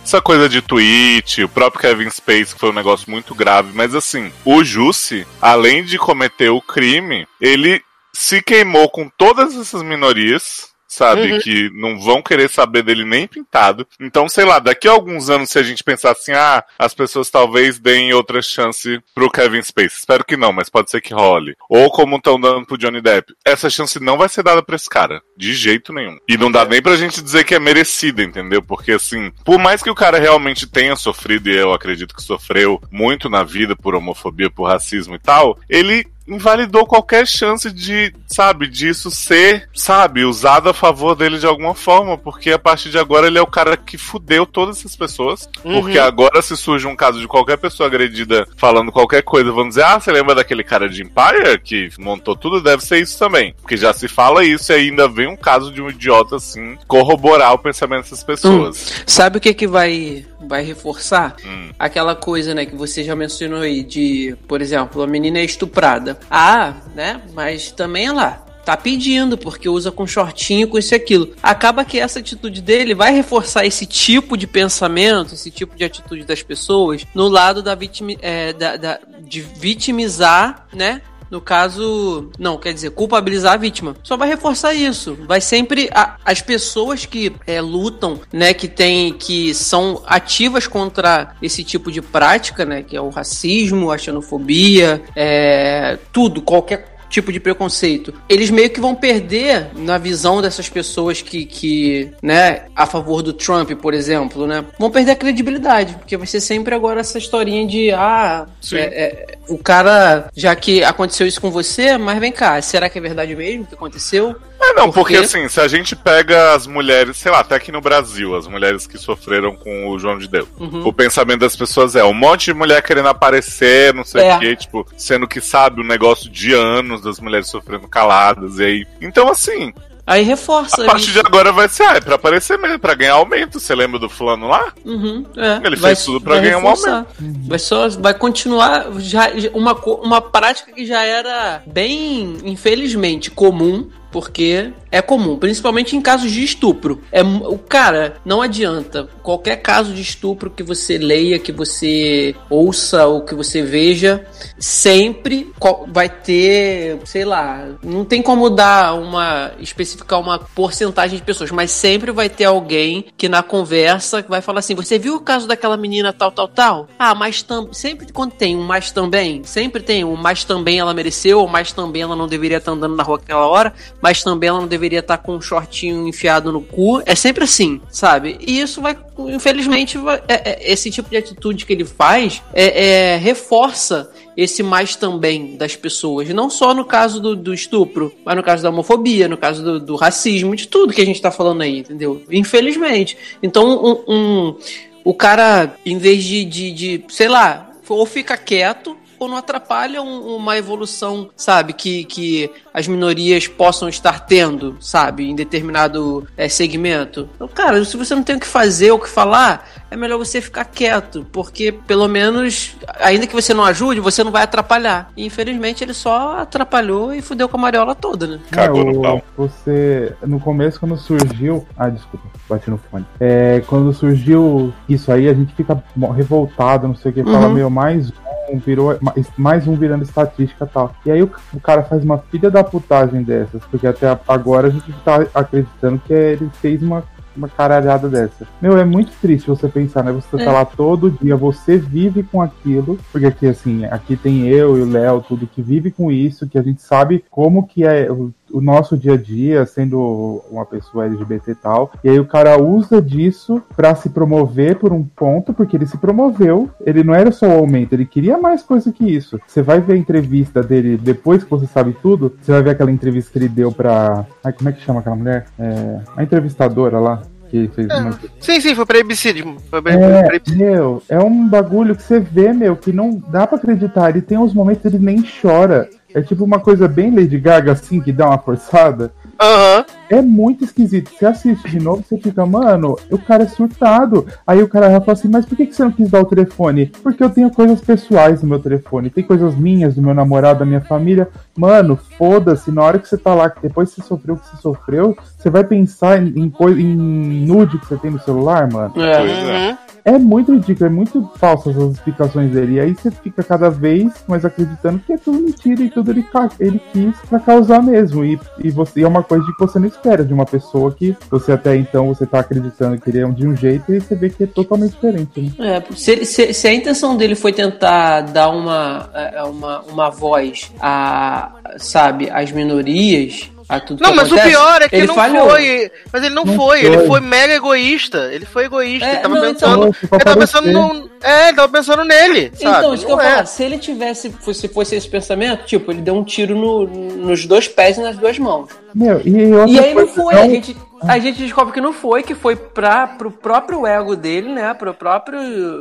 Essa 0.04 0.22
coisa 0.22 0.50
de 0.50 0.62
tweet, 0.62 1.44
o 1.44 1.50
próprio 1.50 1.82
Kevin 1.82 2.10
Space, 2.10 2.54
que 2.54 2.60
foi 2.60 2.70
um 2.70 2.74
negócio 2.74 3.10
muito 3.10 3.36
grave, 3.36 3.72
mas 3.74 3.94
assim, 3.94 4.32
o 4.44 4.64
Jussi, 4.64 5.26
além 5.40 5.84
de 5.84 5.98
cometer 5.98 6.50
o 6.50 6.62
crime, 6.62 7.28
ele 7.40 7.82
se 8.12 8.42
queimou 8.42 8.90
com 8.90 9.08
todas 9.08 9.56
essas 9.56 9.82
minorias. 9.84 10.69
Sabe, 10.90 11.34
Uhum. 11.34 11.40
que 11.40 11.70
não 11.74 12.00
vão 12.00 12.20
querer 12.20 12.50
saber 12.50 12.82
dele 12.82 13.06
nem 13.06 13.28
pintado. 13.28 13.88
Então, 14.00 14.28
sei 14.28 14.44
lá, 14.44 14.58
daqui 14.58 14.88
a 14.88 14.92
alguns 14.92 15.30
anos, 15.30 15.52
se 15.52 15.60
a 15.60 15.64
gente 15.64 15.84
pensar 15.84 16.12
assim, 16.14 16.32
ah, 16.34 16.64
as 16.80 16.96
pessoas 16.96 17.30
talvez 17.30 17.78
deem 17.78 18.12
outra 18.12 18.42
chance 18.42 19.00
pro 19.14 19.30
Kevin 19.30 19.62
Space. 19.62 19.98
Espero 20.00 20.26
que 20.26 20.36
não, 20.36 20.52
mas 20.52 20.68
pode 20.68 20.90
ser 20.90 21.00
que 21.00 21.14
role. 21.14 21.56
Ou 21.70 21.92
como 21.92 22.16
estão 22.18 22.40
dando 22.42 22.66
pro 22.66 22.78
Johnny 22.78 23.02
Depp. 23.02 23.34
Essa 23.46 23.70
chance 23.70 24.00
não 24.00 24.18
vai 24.18 24.28
ser 24.28 24.42
dada 24.42 24.64
pra 24.64 24.76
esse 24.76 24.90
cara. 24.90 25.22
De 25.38 25.54
jeito 25.54 25.94
nenhum. 25.94 26.18
E 26.28 26.36
não 26.38 26.52
dá 26.52 26.66
nem 26.66 26.82
pra 26.82 26.96
gente 26.98 27.22
dizer 27.22 27.44
que 27.44 27.54
é 27.54 27.60
merecida, 27.60 28.24
entendeu? 28.24 28.62
Porque 28.64 28.94
assim, 28.94 29.32
por 29.46 29.60
mais 29.60 29.84
que 29.84 29.92
o 29.92 29.96
cara 29.96 30.18
realmente 30.20 30.66
tenha 30.66 30.96
sofrido, 30.96 31.50
e 31.50 31.56
eu 31.56 31.72
acredito 31.72 32.16
que 32.16 32.24
sofreu 32.24 32.82
muito 32.92 33.30
na 33.30 33.44
vida 33.44 33.76
por 33.76 33.94
homofobia, 33.94 34.50
por 34.50 34.64
racismo 34.68 35.14
e 35.16 35.20
tal, 35.20 35.58
ele 35.70 36.06
invalidou 36.30 36.86
qualquer 36.86 37.28
chance 37.28 37.72
de, 37.72 38.14
sabe, 38.28 38.68
disso 38.68 39.10
ser, 39.12 39.70
sabe, 39.74 40.24
usado 40.24 40.70
a 40.70 40.74
favor 40.74 41.16
dele 41.16 41.40
de 41.40 41.46
alguma 41.46 41.74
forma, 41.74 42.18
porque 42.18 42.52
a 42.52 42.60
partir 42.60 42.90
de 42.90 42.98
agora 42.98 43.28
ele 43.28 43.38
é 43.38 43.42
o 43.42 43.48
cara 43.48 43.76
que 43.76 43.98
fudeu 43.98 44.46
todas 44.46 44.80
essas 44.80 44.96
pessoas, 44.96 45.50
Uhum. 45.64 45.82
porque 45.82 45.98
agora 46.00 46.42
se 46.42 46.56
surge 46.56 46.88
um 46.88 46.96
caso 46.96 47.20
de 47.20 47.28
qualquer 47.28 47.58
pessoa 47.58 47.88
agredida 47.88 48.48
falando 48.56 48.92
qualquer 48.92 49.24
coisa, 49.24 49.52
vão 49.52 49.68
dizer, 49.68 49.84
ah, 49.84 50.00
você 50.00 50.12
lembra 50.12 50.36
daquele 50.36 50.64
cara 50.64 50.88
de 50.88 51.02
Empire 51.04 51.60
que 51.64 51.90
montou 52.00 52.36
tudo? 52.36 52.62
Deve 52.62 52.84
ser 52.84 53.00
isso 53.00 53.18
também, 53.18 53.54
porque 53.62 53.76
já 53.78 53.92
se 53.94 54.08
fala 54.08 54.44
isso 54.46 54.72
e 54.72 54.76
ainda 54.76 55.08
vem 55.08 55.28
um 55.28 55.36
caso 55.38 55.72
de 55.72 55.82
um 55.82 55.90
idiota 55.90 56.36
assim 56.36 56.78
corroborar 56.88 57.54
o 57.54 57.60
pensamento 57.60 58.04
dessas 58.04 58.24
pessoas. 58.24 59.04
Sabe 59.06 59.38
o 59.38 59.42
que 59.42 59.54
que 59.54 59.68
vai, 59.68 60.26
vai 60.48 60.64
reforçar? 60.64 61.36
Hum. 61.46 61.70
Aquela 61.78 62.16
coisa, 62.16 62.54
né, 62.54 62.66
que 62.66 62.76
você 62.76 63.04
já 63.04 63.16
mencionou 63.16 63.62
aí, 63.62 63.84
de, 63.84 64.36
por 64.48 64.62
exemplo, 64.62 65.02
a 65.02 65.08
menina 65.08 65.40
é 65.40 65.44
estuprada. 65.44 66.19
Ah, 66.30 66.74
né, 66.96 67.22
mas 67.34 67.72
também 67.72 68.08
ela 68.08 68.46
tá 68.66 68.78
pedindo, 68.78 69.36
porque 69.38 69.68
usa 69.68 69.92
com 69.92 70.06
shortinho, 70.06 70.68
com 70.68 70.78
isso 70.78 70.94
e 70.94 70.96
aquilo. 70.96 71.34
Acaba 71.42 71.84
que 71.84 72.00
essa 72.00 72.20
atitude 72.20 72.62
dele 72.62 72.94
vai 72.94 73.12
reforçar 73.12 73.66
esse 73.66 73.86
tipo 73.86 74.38
de 74.38 74.46
pensamento, 74.46 75.34
esse 75.34 75.50
tipo 75.50 75.76
de 75.76 75.84
atitude 75.84 76.24
das 76.24 76.44
pessoas, 76.44 77.06
no 77.16 77.28
lado 77.28 77.64
da, 77.64 77.74
vitimi, 77.74 78.18
é, 78.22 78.54
da, 78.54 78.78
da- 78.78 79.00
de 79.22 79.42
vitimizar, 79.42 80.68
né, 80.74 81.02
no 81.30 81.40
caso, 81.42 82.30
não, 82.40 82.58
quer 82.58 82.74
dizer, 82.74 82.92
culpabilizar 82.92 83.54
a 83.54 83.58
vítima. 83.58 83.96
Só 84.04 84.18
vai 84.18 84.28
reforçar 84.28 84.74
isso. 84.74 85.18
Vai 85.28 85.42
sempre 85.42 85.90
a- 85.94 86.18
as 86.26 86.42
pessoas 86.42 87.06
que 87.06 87.32
é, 87.46 87.62
lutam, 87.62 88.20
né, 88.34 88.54
que 88.54 88.68
tem 88.68 89.14
que 89.14 89.54
são 89.54 90.02
ativas 90.06 90.68
contra 90.68 91.36
esse 91.42 91.64
tipo 91.64 91.92
de 91.92 92.02
prática, 92.02 92.66
né, 92.66 92.84
que 92.84 92.96
é 92.96 93.02
o 93.02 93.10
racismo, 93.10 93.92
a 93.92 93.98
xenofobia, 93.98 95.02
é, 95.16 95.98
tudo, 96.12 96.42
qualquer 96.42 96.99
tipo 97.10 97.32
de 97.32 97.40
preconceito. 97.40 98.14
Eles 98.30 98.50
meio 98.50 98.70
que 98.70 98.80
vão 98.80 98.94
perder 98.96 99.68
na 99.76 99.98
visão 99.98 100.42
dessas 100.42 100.70
pessoas 100.70 101.22
que, 101.22 101.46
que, 101.46 102.12
né, 102.22 102.64
a 102.76 102.86
favor 102.86 103.22
do 103.22 103.34
Trump, 103.34 103.72
por 103.74 103.94
exemplo, 103.94 104.46
né, 104.48 104.64
vão 104.78 104.90
perder 104.92 105.12
a 105.12 105.16
credibilidade, 105.16 105.96
porque 105.96 106.16
vai 106.18 106.28
ser 106.28 106.42
sempre 106.42 106.74
agora 106.76 107.00
essa 107.02 107.18
historinha 107.18 107.66
de, 107.68 107.92
ah, 107.92 108.46
é- 108.74 108.78
é, 108.78 109.26
o 109.48 109.58
cara, 109.58 110.30
já 110.36 110.56
que 110.56 110.84
aconteceu 110.84 111.26
isso 111.28 111.42
com 111.42 111.52
você, 111.52 111.98
mas 111.98 112.20
vem 112.20 112.32
cá, 112.32 112.62
será 112.62 112.90
que 112.90 112.98
é 112.98 113.02
verdade 113.02 113.36
mesmo 113.36 113.66
que 113.66 113.74
aconteceu? 113.74 114.36
É, 114.62 114.74
não, 114.74 114.88
Por 114.88 114.96
porque 114.96 115.14
quê? 115.14 115.20
assim, 115.24 115.48
se 115.48 115.60
a 115.62 115.70
gente 115.70 115.96
pega 115.96 116.54
as 116.54 116.68
mulheres, 116.68 117.16
sei 117.16 117.32
lá, 117.32 117.40
até 117.40 117.56
aqui 117.56 117.72
no 117.72 117.80
Brasil, 117.80 118.36
as 118.36 118.46
mulheres 118.46 118.86
que 118.86 118.98
sofreram 118.98 119.56
com 119.56 119.88
o 119.88 119.98
João 119.98 120.18
de 120.20 120.28
Deus, 120.28 120.50
Uhum. 120.60 120.86
o 120.86 120.92
pensamento 120.92 121.40
das 121.40 121.56
pessoas 121.56 121.96
é 121.96 122.04
um 122.04 122.14
monte 122.14 122.46
de 122.46 122.54
mulher 122.54 122.82
querendo 122.84 123.08
aparecer, 123.08 123.94
não 123.94 124.04
sei 124.04 124.22
É. 124.24 124.36
o 124.36 124.40
quê, 124.40 124.56
tipo, 124.58 124.86
sendo 124.98 125.26
que 125.28 125.40
sabe 125.40 125.80
o 125.80 125.84
negócio 125.84 126.30
de 126.30 126.54
anos 126.54 126.99
das 127.02 127.20
mulheres 127.20 127.48
sofrendo 127.48 127.88
caladas, 127.88 128.60
e 128.60 128.64
aí. 128.64 128.88
Então, 129.02 129.30
assim, 129.30 129.74
Aí 130.10 130.24
reforça 130.24 130.82
a 130.82 130.86
partir 130.88 131.12
isso. 131.12 131.14
de 131.14 131.20
agora 131.20 131.52
vai 131.52 131.70
ser, 131.70 131.84
ah, 131.84 131.98
é 131.98 132.02
pra 132.02 132.16
aparecer 132.16 132.58
mesmo, 132.58 132.80
pra 132.80 132.96
ganhar 132.96 133.14
aumento. 133.14 133.60
Você 133.60 133.76
lembra 133.76 134.00
do 134.00 134.10
fulano 134.10 134.48
lá? 134.48 134.74
Uhum, 134.84 135.24
é. 135.38 135.62
Ele 135.64 135.78
fez 135.78 136.04
tudo 136.04 136.20
pra 136.20 136.34
vai 136.34 136.42
ganhar 136.42 136.58
um 136.58 136.62
reforçar. 136.62 137.06
Vai 137.48 137.60
só 137.60 137.88
vai 137.90 138.16
continuar 138.16 138.88
já, 138.98 139.30
uma, 139.54 139.74
uma 139.74 140.20
prática 140.20 140.72
que 140.72 140.84
já 140.84 141.04
era 141.04 141.62
bem, 141.68 142.38
infelizmente, 142.44 143.30
comum. 143.30 143.88
Porque 144.12 144.74
é 144.92 145.02
comum, 145.02 145.38
principalmente 145.38 145.96
em 145.96 146.02
casos 146.02 146.32
de 146.32 146.44
estupro. 146.44 147.02
É, 147.12 147.22
o 147.22 147.58
cara, 147.58 148.16
não 148.26 148.42
adianta. 148.42 149.08
Qualquer 149.22 149.58
caso 149.58 149.94
de 149.94 150.02
estupro 150.02 150.50
que 150.50 150.64
você 150.64 150.98
leia, 150.98 151.38
que 151.38 151.52
você 151.52 152.36
ouça 152.50 153.06
ou 153.06 153.22
que 153.22 153.36
você 153.36 153.62
veja, 153.62 154.26
sempre 154.58 155.52
vai 155.88 156.10
ter, 156.10 157.00
sei 157.06 157.24
lá, 157.24 157.68
não 157.84 158.04
tem 158.04 158.22
como 158.22 158.50
dar 158.50 158.96
uma 158.96 159.52
especificar 159.60 160.20
uma 160.20 160.40
porcentagem 160.40 161.18
de 161.18 161.24
pessoas, 161.24 161.52
mas 161.52 161.72
sempre 161.72 162.12
vai 162.12 162.30
ter 162.30 162.46
alguém 162.46 163.06
que 163.18 163.30
na 163.30 163.44
conversa 163.44 164.26
vai 164.28 164.42
falar 164.42 164.60
assim: 164.60 164.76
"Você 164.76 164.98
viu 164.98 165.16
o 165.16 165.22
caso 165.22 165.48
daquela 165.48 165.78
menina 165.78 166.12
tal 166.12 166.32
tal 166.32 166.48
tal?" 166.48 166.88
Ah, 166.98 167.14
mas 167.14 167.46
sempre 167.72 168.12
quando 168.12 168.32
tem 168.32 168.56
um 168.56 168.64
mais 168.64 168.92
também, 168.92 169.44
sempre 169.44 169.84
tem 169.84 170.04
um 170.04 170.16
mais 170.16 170.44
também 170.44 170.80
ela 170.80 170.94
mereceu, 170.94 171.40
ou 171.40 171.48
mais 171.48 171.72
também 171.72 172.02
ela 172.02 172.16
não 172.16 172.28
deveria 172.28 172.58
estar 172.58 172.72
andando 172.72 172.96
na 172.96 173.04
rua 173.04 173.18
aquela 173.18 173.48
hora, 173.48 173.74
mas 174.02 174.24
também 174.24 174.50
ela 174.50 174.60
não 174.60 174.68
deveria 174.68 175.00
estar 175.00 175.18
com 175.18 175.36
um 175.36 175.42
shortinho 175.42 176.08
enfiado 176.08 176.52
no 176.52 176.62
cu. 176.62 177.02
É 177.06 177.16
sempre 177.16 177.44
assim, 177.44 177.82
sabe? 177.90 178.38
E 178.40 178.60
isso 178.60 178.82
vai, 178.82 178.98
infelizmente, 179.18 179.98
vai- 179.98 180.22
é- 180.28 180.52
é- 180.52 180.72
esse 180.72 180.90
tipo 180.90 181.10
de 181.10 181.18
atitude 181.18 181.66
que 181.66 181.74
ele 181.74 181.86
faz 181.86 182.42
é, 182.54 183.14
é, 183.14 183.18
reforça 183.18 184.10
esse 184.38 184.64
mais 184.64 184.96
também 184.96 185.58
das 185.58 185.76
pessoas. 185.76 186.30
Não 186.30 186.50
só 186.50 186.74
no 186.74 186.86
caso 186.86 187.20
do, 187.20 187.36
do 187.36 187.54
estupro, 187.54 188.14
mas 188.24 188.36
no 188.38 188.44
caso 188.44 188.64
da 188.64 188.70
homofobia, 188.70 189.28
no 189.28 189.36
caso 189.38 189.62
do, 189.64 189.80
do 189.80 189.96
racismo, 189.96 190.56
de 190.56 190.68
tudo 190.68 190.94
que 190.94 191.02
a 191.02 191.06
gente 191.06 191.22
tá 191.22 191.30
falando 191.32 191.62
aí, 191.62 191.80
entendeu? 191.80 192.24
Infelizmente. 192.32 193.18
Então, 193.44 193.68
um, 194.08 194.14
um- 194.14 194.56
o 195.04 195.14
cara, 195.14 195.76
em 195.86 195.98
vez 195.98 196.24
de, 196.24 196.46
de, 196.46 196.72
de, 196.72 197.04
sei 197.10 197.28
lá, 197.28 197.72
ou 197.88 198.06
fica 198.06 198.38
quieto. 198.38 198.96
Ou 199.20 199.28
não 199.28 199.38
atrapalha 199.38 200.02
um- 200.02 200.36
uma 200.38 200.58
evolução, 200.58 201.30
sabe, 201.36 201.74
que, 201.74 202.06
que 202.06 202.50
as 202.74 202.88
minorias 202.88 203.48
possam 203.48 203.90
estar 203.90 204.22
tendo, 204.22 204.78
sabe, 204.80 205.30
em 205.30 205.36
determinado 205.36 206.26
é, 206.38 206.48
segmento. 206.48 207.30
Então, 207.36 207.48
cara, 207.48 207.84
se 207.84 207.98
você 207.98 208.16
não 208.16 208.24
tem 208.24 208.38
o 208.38 208.40
que 208.40 208.48
fazer 208.48 208.92
ou 208.92 208.98
o 208.98 209.02
que 209.02 209.10
falar, 209.10 209.79
é 209.92 209.96
melhor 209.96 210.18
você 210.18 210.40
ficar 210.42 210.66
quieto, 210.66 211.26
porque 211.32 211.72
pelo 211.72 212.08
menos, 212.08 212.76
ainda 213.00 213.26
que 213.28 213.34
você 213.34 213.54
não 213.54 213.64
ajude, 213.64 214.00
você 214.00 214.24
não 214.24 214.32
vai 214.32 214.44
atrapalhar. 214.44 215.12
E 215.18 215.26
infelizmente 215.26 215.84
ele 215.84 215.94
só 215.94 216.40
atrapalhou 216.40 217.14
e 217.14 217.22
fudeu 217.22 217.48
com 217.50 217.58
a 217.58 217.60
mariola 217.62 217.96
toda, 217.96 218.28
né? 218.28 218.40
Cagou 218.52 218.82
É, 218.82 218.84
no 218.94 219.02
pau. 219.02 219.22
Você, 219.38 220.14
no 220.26 220.40
começo, 220.40 220.80
quando 220.80 220.98
surgiu. 220.98 221.66
Ah, 221.78 221.90
desculpa, 221.90 222.28
bati 222.50 222.70
no 222.70 222.78
fone. 222.78 223.06
É, 223.20 223.62
quando 223.68 223.94
surgiu 223.94 224.74
isso 224.88 225.12
aí, 225.12 225.28
a 225.28 225.34
gente 225.34 225.54
fica 225.56 225.82
revoltado, 226.16 226.88
não 226.88 226.96
sei 226.96 227.12
o 227.12 227.14
que, 227.14 227.24
fala, 227.24 227.48
Uhum. 227.48 227.54
meu, 227.54 227.70
mais 227.70 228.12
um 228.52 228.58
virou. 228.58 228.98
mais- 229.38 229.68
um 229.68 229.76
virando 229.76 230.04
estatística 230.04 230.66
e 230.66 230.68
tal. 230.68 230.96
E 231.06 231.12
aí 231.12 231.22
o, 231.22 231.30
o 231.54 231.60
cara 231.60 231.84
faz 231.84 232.04
uma 232.04 232.18
filha 232.18 232.50
da 232.50 232.64
putagem 232.64 233.22
dessas, 233.22 233.62
porque 233.70 233.86
até 233.86 234.18
agora 234.28 234.68
a 234.68 234.72
gente 234.72 234.92
tá 235.06 235.24
acreditando 235.36 236.02
que 236.06 236.14
ele 236.14 236.50
fez 236.62 236.82
uma. 236.82 237.04
Uma 237.40 237.48
caralhada 237.48 238.10
dessa. 238.10 238.46
Meu, 238.62 238.78
é 238.78 238.84
muito 238.84 239.12
triste 239.22 239.48
você 239.48 239.70
pensar, 239.70 240.04
né? 240.04 240.12
Você 240.12 240.36
É. 240.36 240.44
tá 240.44 240.52
lá 240.52 240.66
todo 240.66 241.10
dia, 241.10 241.38
você 241.38 241.78
vive 241.78 242.22
com 242.22 242.42
aquilo, 242.42 243.00
porque 243.14 243.26
aqui, 243.26 243.48
assim, 243.48 243.86
aqui 243.86 244.18
tem 244.18 244.46
eu 244.48 244.78
e 244.78 244.82
o 244.82 244.90
Léo, 244.92 245.24
tudo 245.26 245.48
que 245.48 245.62
vive 245.62 245.90
com 245.90 246.12
isso, 246.12 246.48
que 246.50 246.58
a 246.58 246.62
gente 246.62 246.82
sabe 246.82 247.24
como 247.32 247.66
que 247.66 247.86
é 247.86 248.10
o, 248.52 248.62
nosso 248.62 248.98
dia 248.98 249.14
a 249.14 249.18
dia, 249.18 249.66
sendo 249.66 250.44
uma 250.50 250.66
pessoa 250.66 251.06
LGBT 251.06 251.52
e 251.52 251.56
tal. 251.56 251.92
E 252.04 252.10
aí 252.10 252.20
o 252.20 252.26
cara 252.26 252.62
usa 252.62 253.02
disso 253.02 253.62
pra 253.76 253.96
se 253.96 254.10
promover 254.10 254.78
por 254.78 254.92
um 254.94 255.04
ponto, 255.04 255.54
porque 255.54 255.76
ele 255.76 255.86
se 255.86 255.98
promoveu. 255.98 256.70
Ele 256.86 257.04
não 257.04 257.14
era 257.14 257.32
só 257.32 257.48
o 257.48 257.60
aumento, 257.60 257.94
ele 257.94 258.06
queria 258.06 258.38
mais 258.38 258.64
coisa 258.64 258.92
que 258.92 259.06
isso. 259.06 259.40
Você 259.48 259.62
vai 259.62 259.80
ver 259.80 259.94
a 259.94 259.98
entrevista 259.98 260.62
dele 260.62 260.98
depois 260.98 261.44
que 261.44 261.50
você 261.50 261.66
sabe 261.68 261.96
tudo. 262.02 262.36
Você 262.42 262.52
vai 262.52 262.62
ver 262.62 262.72
aquela 262.72 262.92
entrevista 262.92 263.32
que 263.32 263.40
ele 263.40 263.50
deu 263.50 263.72
pra. 263.72 264.26
Ai, 264.44 264.54
como 264.54 264.70
é 264.70 264.72
que 264.72 264.82
chama 264.82 265.00
aquela 265.00 265.16
mulher? 265.16 265.46
É, 265.58 266.00
a 266.16 266.24
entrevistadora 266.24 267.00
lá. 267.00 267.22
Que 267.50 267.68
fez 267.74 267.88
uma... 267.88 268.20
Sim, 268.40 268.62
sim, 268.62 268.76
foi 268.76 268.86
pra 268.86 269.00
ABC. 269.00 269.34
de- 269.34 269.44
Foi 269.70 269.82
pra, 269.82 269.94
É, 269.94 270.24
pra 270.24 270.36
ABC. 270.38 270.56
meu, 270.56 271.02
é 271.10 271.18
um 271.20 271.48
bagulho 271.48 271.96
que 271.96 272.04
você 272.04 272.20
vê, 272.20 272.54
meu, 272.54 272.76
que 272.76 272.92
não 272.94 273.22
dá 273.30 273.48
pra 273.48 273.58
acreditar. 273.58 274.10
Ele 274.10 274.22
tem 274.22 274.38
uns 274.38 274.54
momentos 274.54 274.82
que 274.84 274.88
ele 274.88 275.00
nem 275.00 275.24
chora. 275.42 275.90
É 276.14 276.22
tipo 276.22 276.44
uma 276.44 276.60
coisa 276.60 276.88
bem 276.88 277.14
Lady 277.14 277.40
Gaga, 277.40 277.72
assim, 277.74 278.00
que 278.02 278.12
dá 278.12 278.28
uma 278.28 278.38
forçada. 278.40 279.12
Aham. 279.40 279.86
É 280.10 280.22
muito 280.22 280.64
esquisito. 280.64 281.12
Você 281.12 281.26
assiste 281.26 281.70
de 281.70 281.80
novo, 281.80 282.04
você 282.04 282.18
fica, 282.18 282.46
mano, 282.46 282.98
o 283.12 283.18
cara 283.18 283.44
é 283.44 283.48
surtado. 283.48 284.26
Aí 284.46 284.62
o 284.62 284.68
cara 284.68 284.90
vai 284.90 285.00
falar 285.00 285.14
assim, 285.14 285.28
mas 285.28 285.46
por 285.46 285.56
que 285.56 285.72
você 285.72 285.84
não 285.84 285.92
quis 285.92 286.10
dar 286.10 286.22
o 286.22 286.26
telefone? 286.26 286.88
Porque 287.04 287.24
eu 287.24 287.30
tenho 287.30 287.50
coisas 287.52 287.80
pessoais 287.80 288.42
no 288.42 288.50
meu 288.50 288.60
telefone. 288.60 289.10
Tem 289.10 289.24
coisas 289.24 289.56
minhas, 289.56 289.96
do 289.96 290.02
meu 290.02 290.14
namorado, 290.14 290.60
da 290.60 290.66
minha 290.66 290.82
família. 290.82 291.30
Mano, 291.56 291.98
foda-se, 292.18 292.72
na 292.72 292.84
hora 292.84 293.00
que 293.00 293.08
você 293.08 293.18
tá 293.18 293.34
lá, 293.36 293.50
que 293.50 293.62
depois 293.62 293.94
que 293.94 294.02
você 294.02 294.08
sofreu 294.08 294.36
o 294.36 294.38
que 294.40 294.48
você 294.48 294.58
sofreu, 294.58 295.18
você 295.38 295.50
vai 295.50 295.64
pensar 295.64 296.22
em, 296.22 296.28
em, 296.36 296.54
em 296.80 297.46
nude 297.46 297.78
que 297.78 297.86
você 297.86 297.98
tem 297.98 298.12
no 298.12 298.20
celular, 298.20 298.68
mano. 298.72 298.92
Pois 298.94 299.08
é. 299.08 299.70
Uhum. 299.70 299.78
É 300.06 300.18
muito 300.18 300.54
ridículo, 300.54 300.86
é 300.86 300.90
muito 300.90 301.30
falsas 301.36 301.78
as 301.78 301.92
explicações 301.94 302.52
dele. 302.52 302.76
E 302.76 302.80
aí 302.80 302.96
você 302.96 303.12
fica 303.12 303.44
cada 303.44 303.70
vez 303.70 304.12
mais 304.28 304.46
acreditando 304.46 305.00
que 305.00 305.14
é 305.14 305.18
tudo 305.18 305.40
mentira 305.42 305.82
e 305.84 305.90
tudo 305.90 306.12
ele, 306.12 306.26
ele 306.60 306.82
quis 306.92 307.16
pra 307.30 307.40
causar 307.40 307.82
mesmo. 307.82 308.24
E, 308.24 308.40
e 308.64 308.70
você 308.70 309.00
e 309.00 309.04
é 309.04 309.08
uma 309.08 309.24
coisa 309.24 309.46
que 309.46 309.60
você 309.60 309.80
não 309.80 309.88
espera 309.88 310.24
de 310.26 310.34
uma 310.34 310.46
pessoa 310.46 310.92
que 310.92 311.16
você 311.30 311.52
até 311.54 311.76
então 311.76 312.08
você 312.08 312.26
tá 312.26 312.40
acreditando 312.40 313.00
que 313.00 313.10
ele 313.10 313.20
é 313.20 313.30
de 313.30 313.48
um 313.48 313.56
jeito 313.56 313.94
e 313.94 314.00
você 314.02 314.16
vê 314.16 314.30
que 314.30 314.44
é 314.44 314.48
totalmente 314.48 314.92
diferente, 314.92 315.42
né? 315.58 315.78
É, 315.78 315.96
se, 315.96 316.26
se- 316.26 316.54
se 316.54 316.68
a 316.68 316.74
intenção 316.74 317.16
dele 317.16 317.36
foi 317.36 317.54
tentar 317.54 318.22
dar 318.22 318.50
uma, 318.50 319.10
é, 319.14 319.44
uma, 319.44 319.82
uma 319.82 320.10
voz 320.10 320.72
a, 320.82 321.52
sabe, 321.78 322.30
às 322.30 322.52
minorias, 322.52 323.50
a 323.70 323.80
tudo 323.80 324.02
Não, 324.02 324.10
que 324.10 324.16
mas 324.16 324.28
acontece, 324.28 324.48
o 324.48 324.52
pior 324.52 324.82
é 324.82 324.90
que 324.90 324.96
ele 324.96 325.06
não 325.08 325.16
falhou. 325.16 325.50
foi. 325.52 325.92
Mas 326.12 326.24
ele 326.24 326.34
não, 326.36 326.44
Não 326.44 326.56
foi, 326.56 326.82
foi. 326.82 326.86
ele 326.88 327.06
foi 327.08 327.20
mega 327.22 327.54
egoísta. 327.54 328.30
Ele 328.34 328.46
foi 328.46 328.66
egoísta. 328.66 329.06
É, 329.08 329.12
ele 329.12 329.20
tava 329.20 329.36
não, 329.36 329.42
pensando. 329.54 329.96
então- 330.04 330.10
ele 330.12 330.24
tava 330.24 330.38
pensando 330.40 330.72
no. 330.72 331.10
É, 331.22 331.48
ele 331.50 331.56
tava 331.56 331.70
pensando 331.72 332.04
nele. 332.04 332.52
Sabe? 332.56 332.78
Então, 332.80 332.94
isso 332.96 333.06
que 333.06 333.12
eu 333.12 333.16
Não 333.18 333.24
é. 333.24 333.30
falar, 333.30 333.46
se 333.46 333.64
ele 333.64 333.78
tivesse, 333.78 334.34
se 334.54 334.68
fosse 334.68 334.96
esse 334.96 335.08
pensamento, 335.08 335.66
tipo, 335.66 335.92
ele 335.92 336.02
deu 336.02 336.16
um 336.16 336.24
tiro 336.24 336.56
no- 336.56 336.88
nos 336.88 337.46
dois 337.46 337.68
pés 337.68 337.98
e 337.98 338.02
nas 338.02 338.18
duas 338.18 338.40
mãos. 338.40 338.70
Meu, 338.96 339.22
e, 339.24 339.54
outra 339.54 339.70
E 339.70 339.80
aí 339.80 339.94
não 339.94 340.08
foi, 340.08 340.34
a 340.34 340.48
gente, 340.50 340.76
a 341.04 341.20
gente 341.20 341.40
descobre 341.42 341.74
que 341.74 341.82
não 341.82 341.94
foi, 341.94 342.24
que 342.24 342.36
foi 342.36 342.56
pra, 342.56 343.08
pro 343.08 343.32
próprio 343.32 343.86
ego 343.86 344.16
dele, 344.16 344.54
né? 344.54 344.74
Pro 344.74 344.94
próprio 344.94 345.40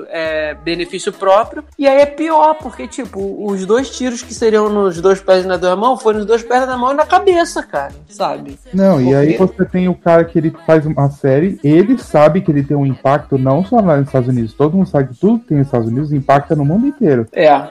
é, 0.09 0.55
benefício 0.55 1.13
próprio. 1.13 1.65
E 1.79 1.87
aí 1.87 2.01
é 2.01 2.07
pior, 2.07 2.55
porque, 2.55 2.87
tipo, 2.87 3.45
os 3.47 3.65
dois 3.67 3.91
tiros 3.91 4.23
que 4.23 4.35
seriam 4.35 4.69
nos 4.69 5.01
dois 5.01 5.21
pés 5.21 5.45
e 5.45 5.49
nas 5.49 5.61
duas 5.61 5.79
mãos 5.79 6.03
foram 6.03 6.19
nos 6.19 6.27
dois 6.27 6.43
pés 6.43 6.67
na 6.67 6.77
mão 6.77 6.93
e 6.93 6.97
na 6.97 7.07
cabeça, 7.07 7.63
cara, 7.63 7.93
sabe? 8.09 8.59
Não, 8.73 9.01
e 9.01 9.15
aí 9.15 9.37
Porque- 9.37 9.63
você 9.63 9.65
tem 9.65 9.89
o 9.89 9.95
cara 9.95 10.25
que 10.25 10.39
ele 10.39 10.55
faz 10.67 10.87
uma 10.87 11.11
série, 11.11 11.59
ele 11.63 11.99
sabe 11.99 12.41
que 12.41 12.51
ele 12.51 12.63
tem 12.63 12.77
um 12.77 12.87
impacto 12.87 13.39
não 13.39 13.65
só 13.65 13.81
nos 13.83 14.07
Estados 14.07 14.29
Unidos, 14.29 14.55
todo 14.55 14.77
mundo 14.77 14.89
sabe 14.89 15.09
que 15.09 15.21
tudo 15.21 15.41
que 15.41 15.47
tem 15.47 15.59
nos 15.59 15.67
Estados 15.67 15.89
Unidos 15.89 16.13
impacta 16.13 16.55
no 16.55 16.65
mundo 16.65 16.87
inteiro. 16.87 17.27
É. 17.33 17.69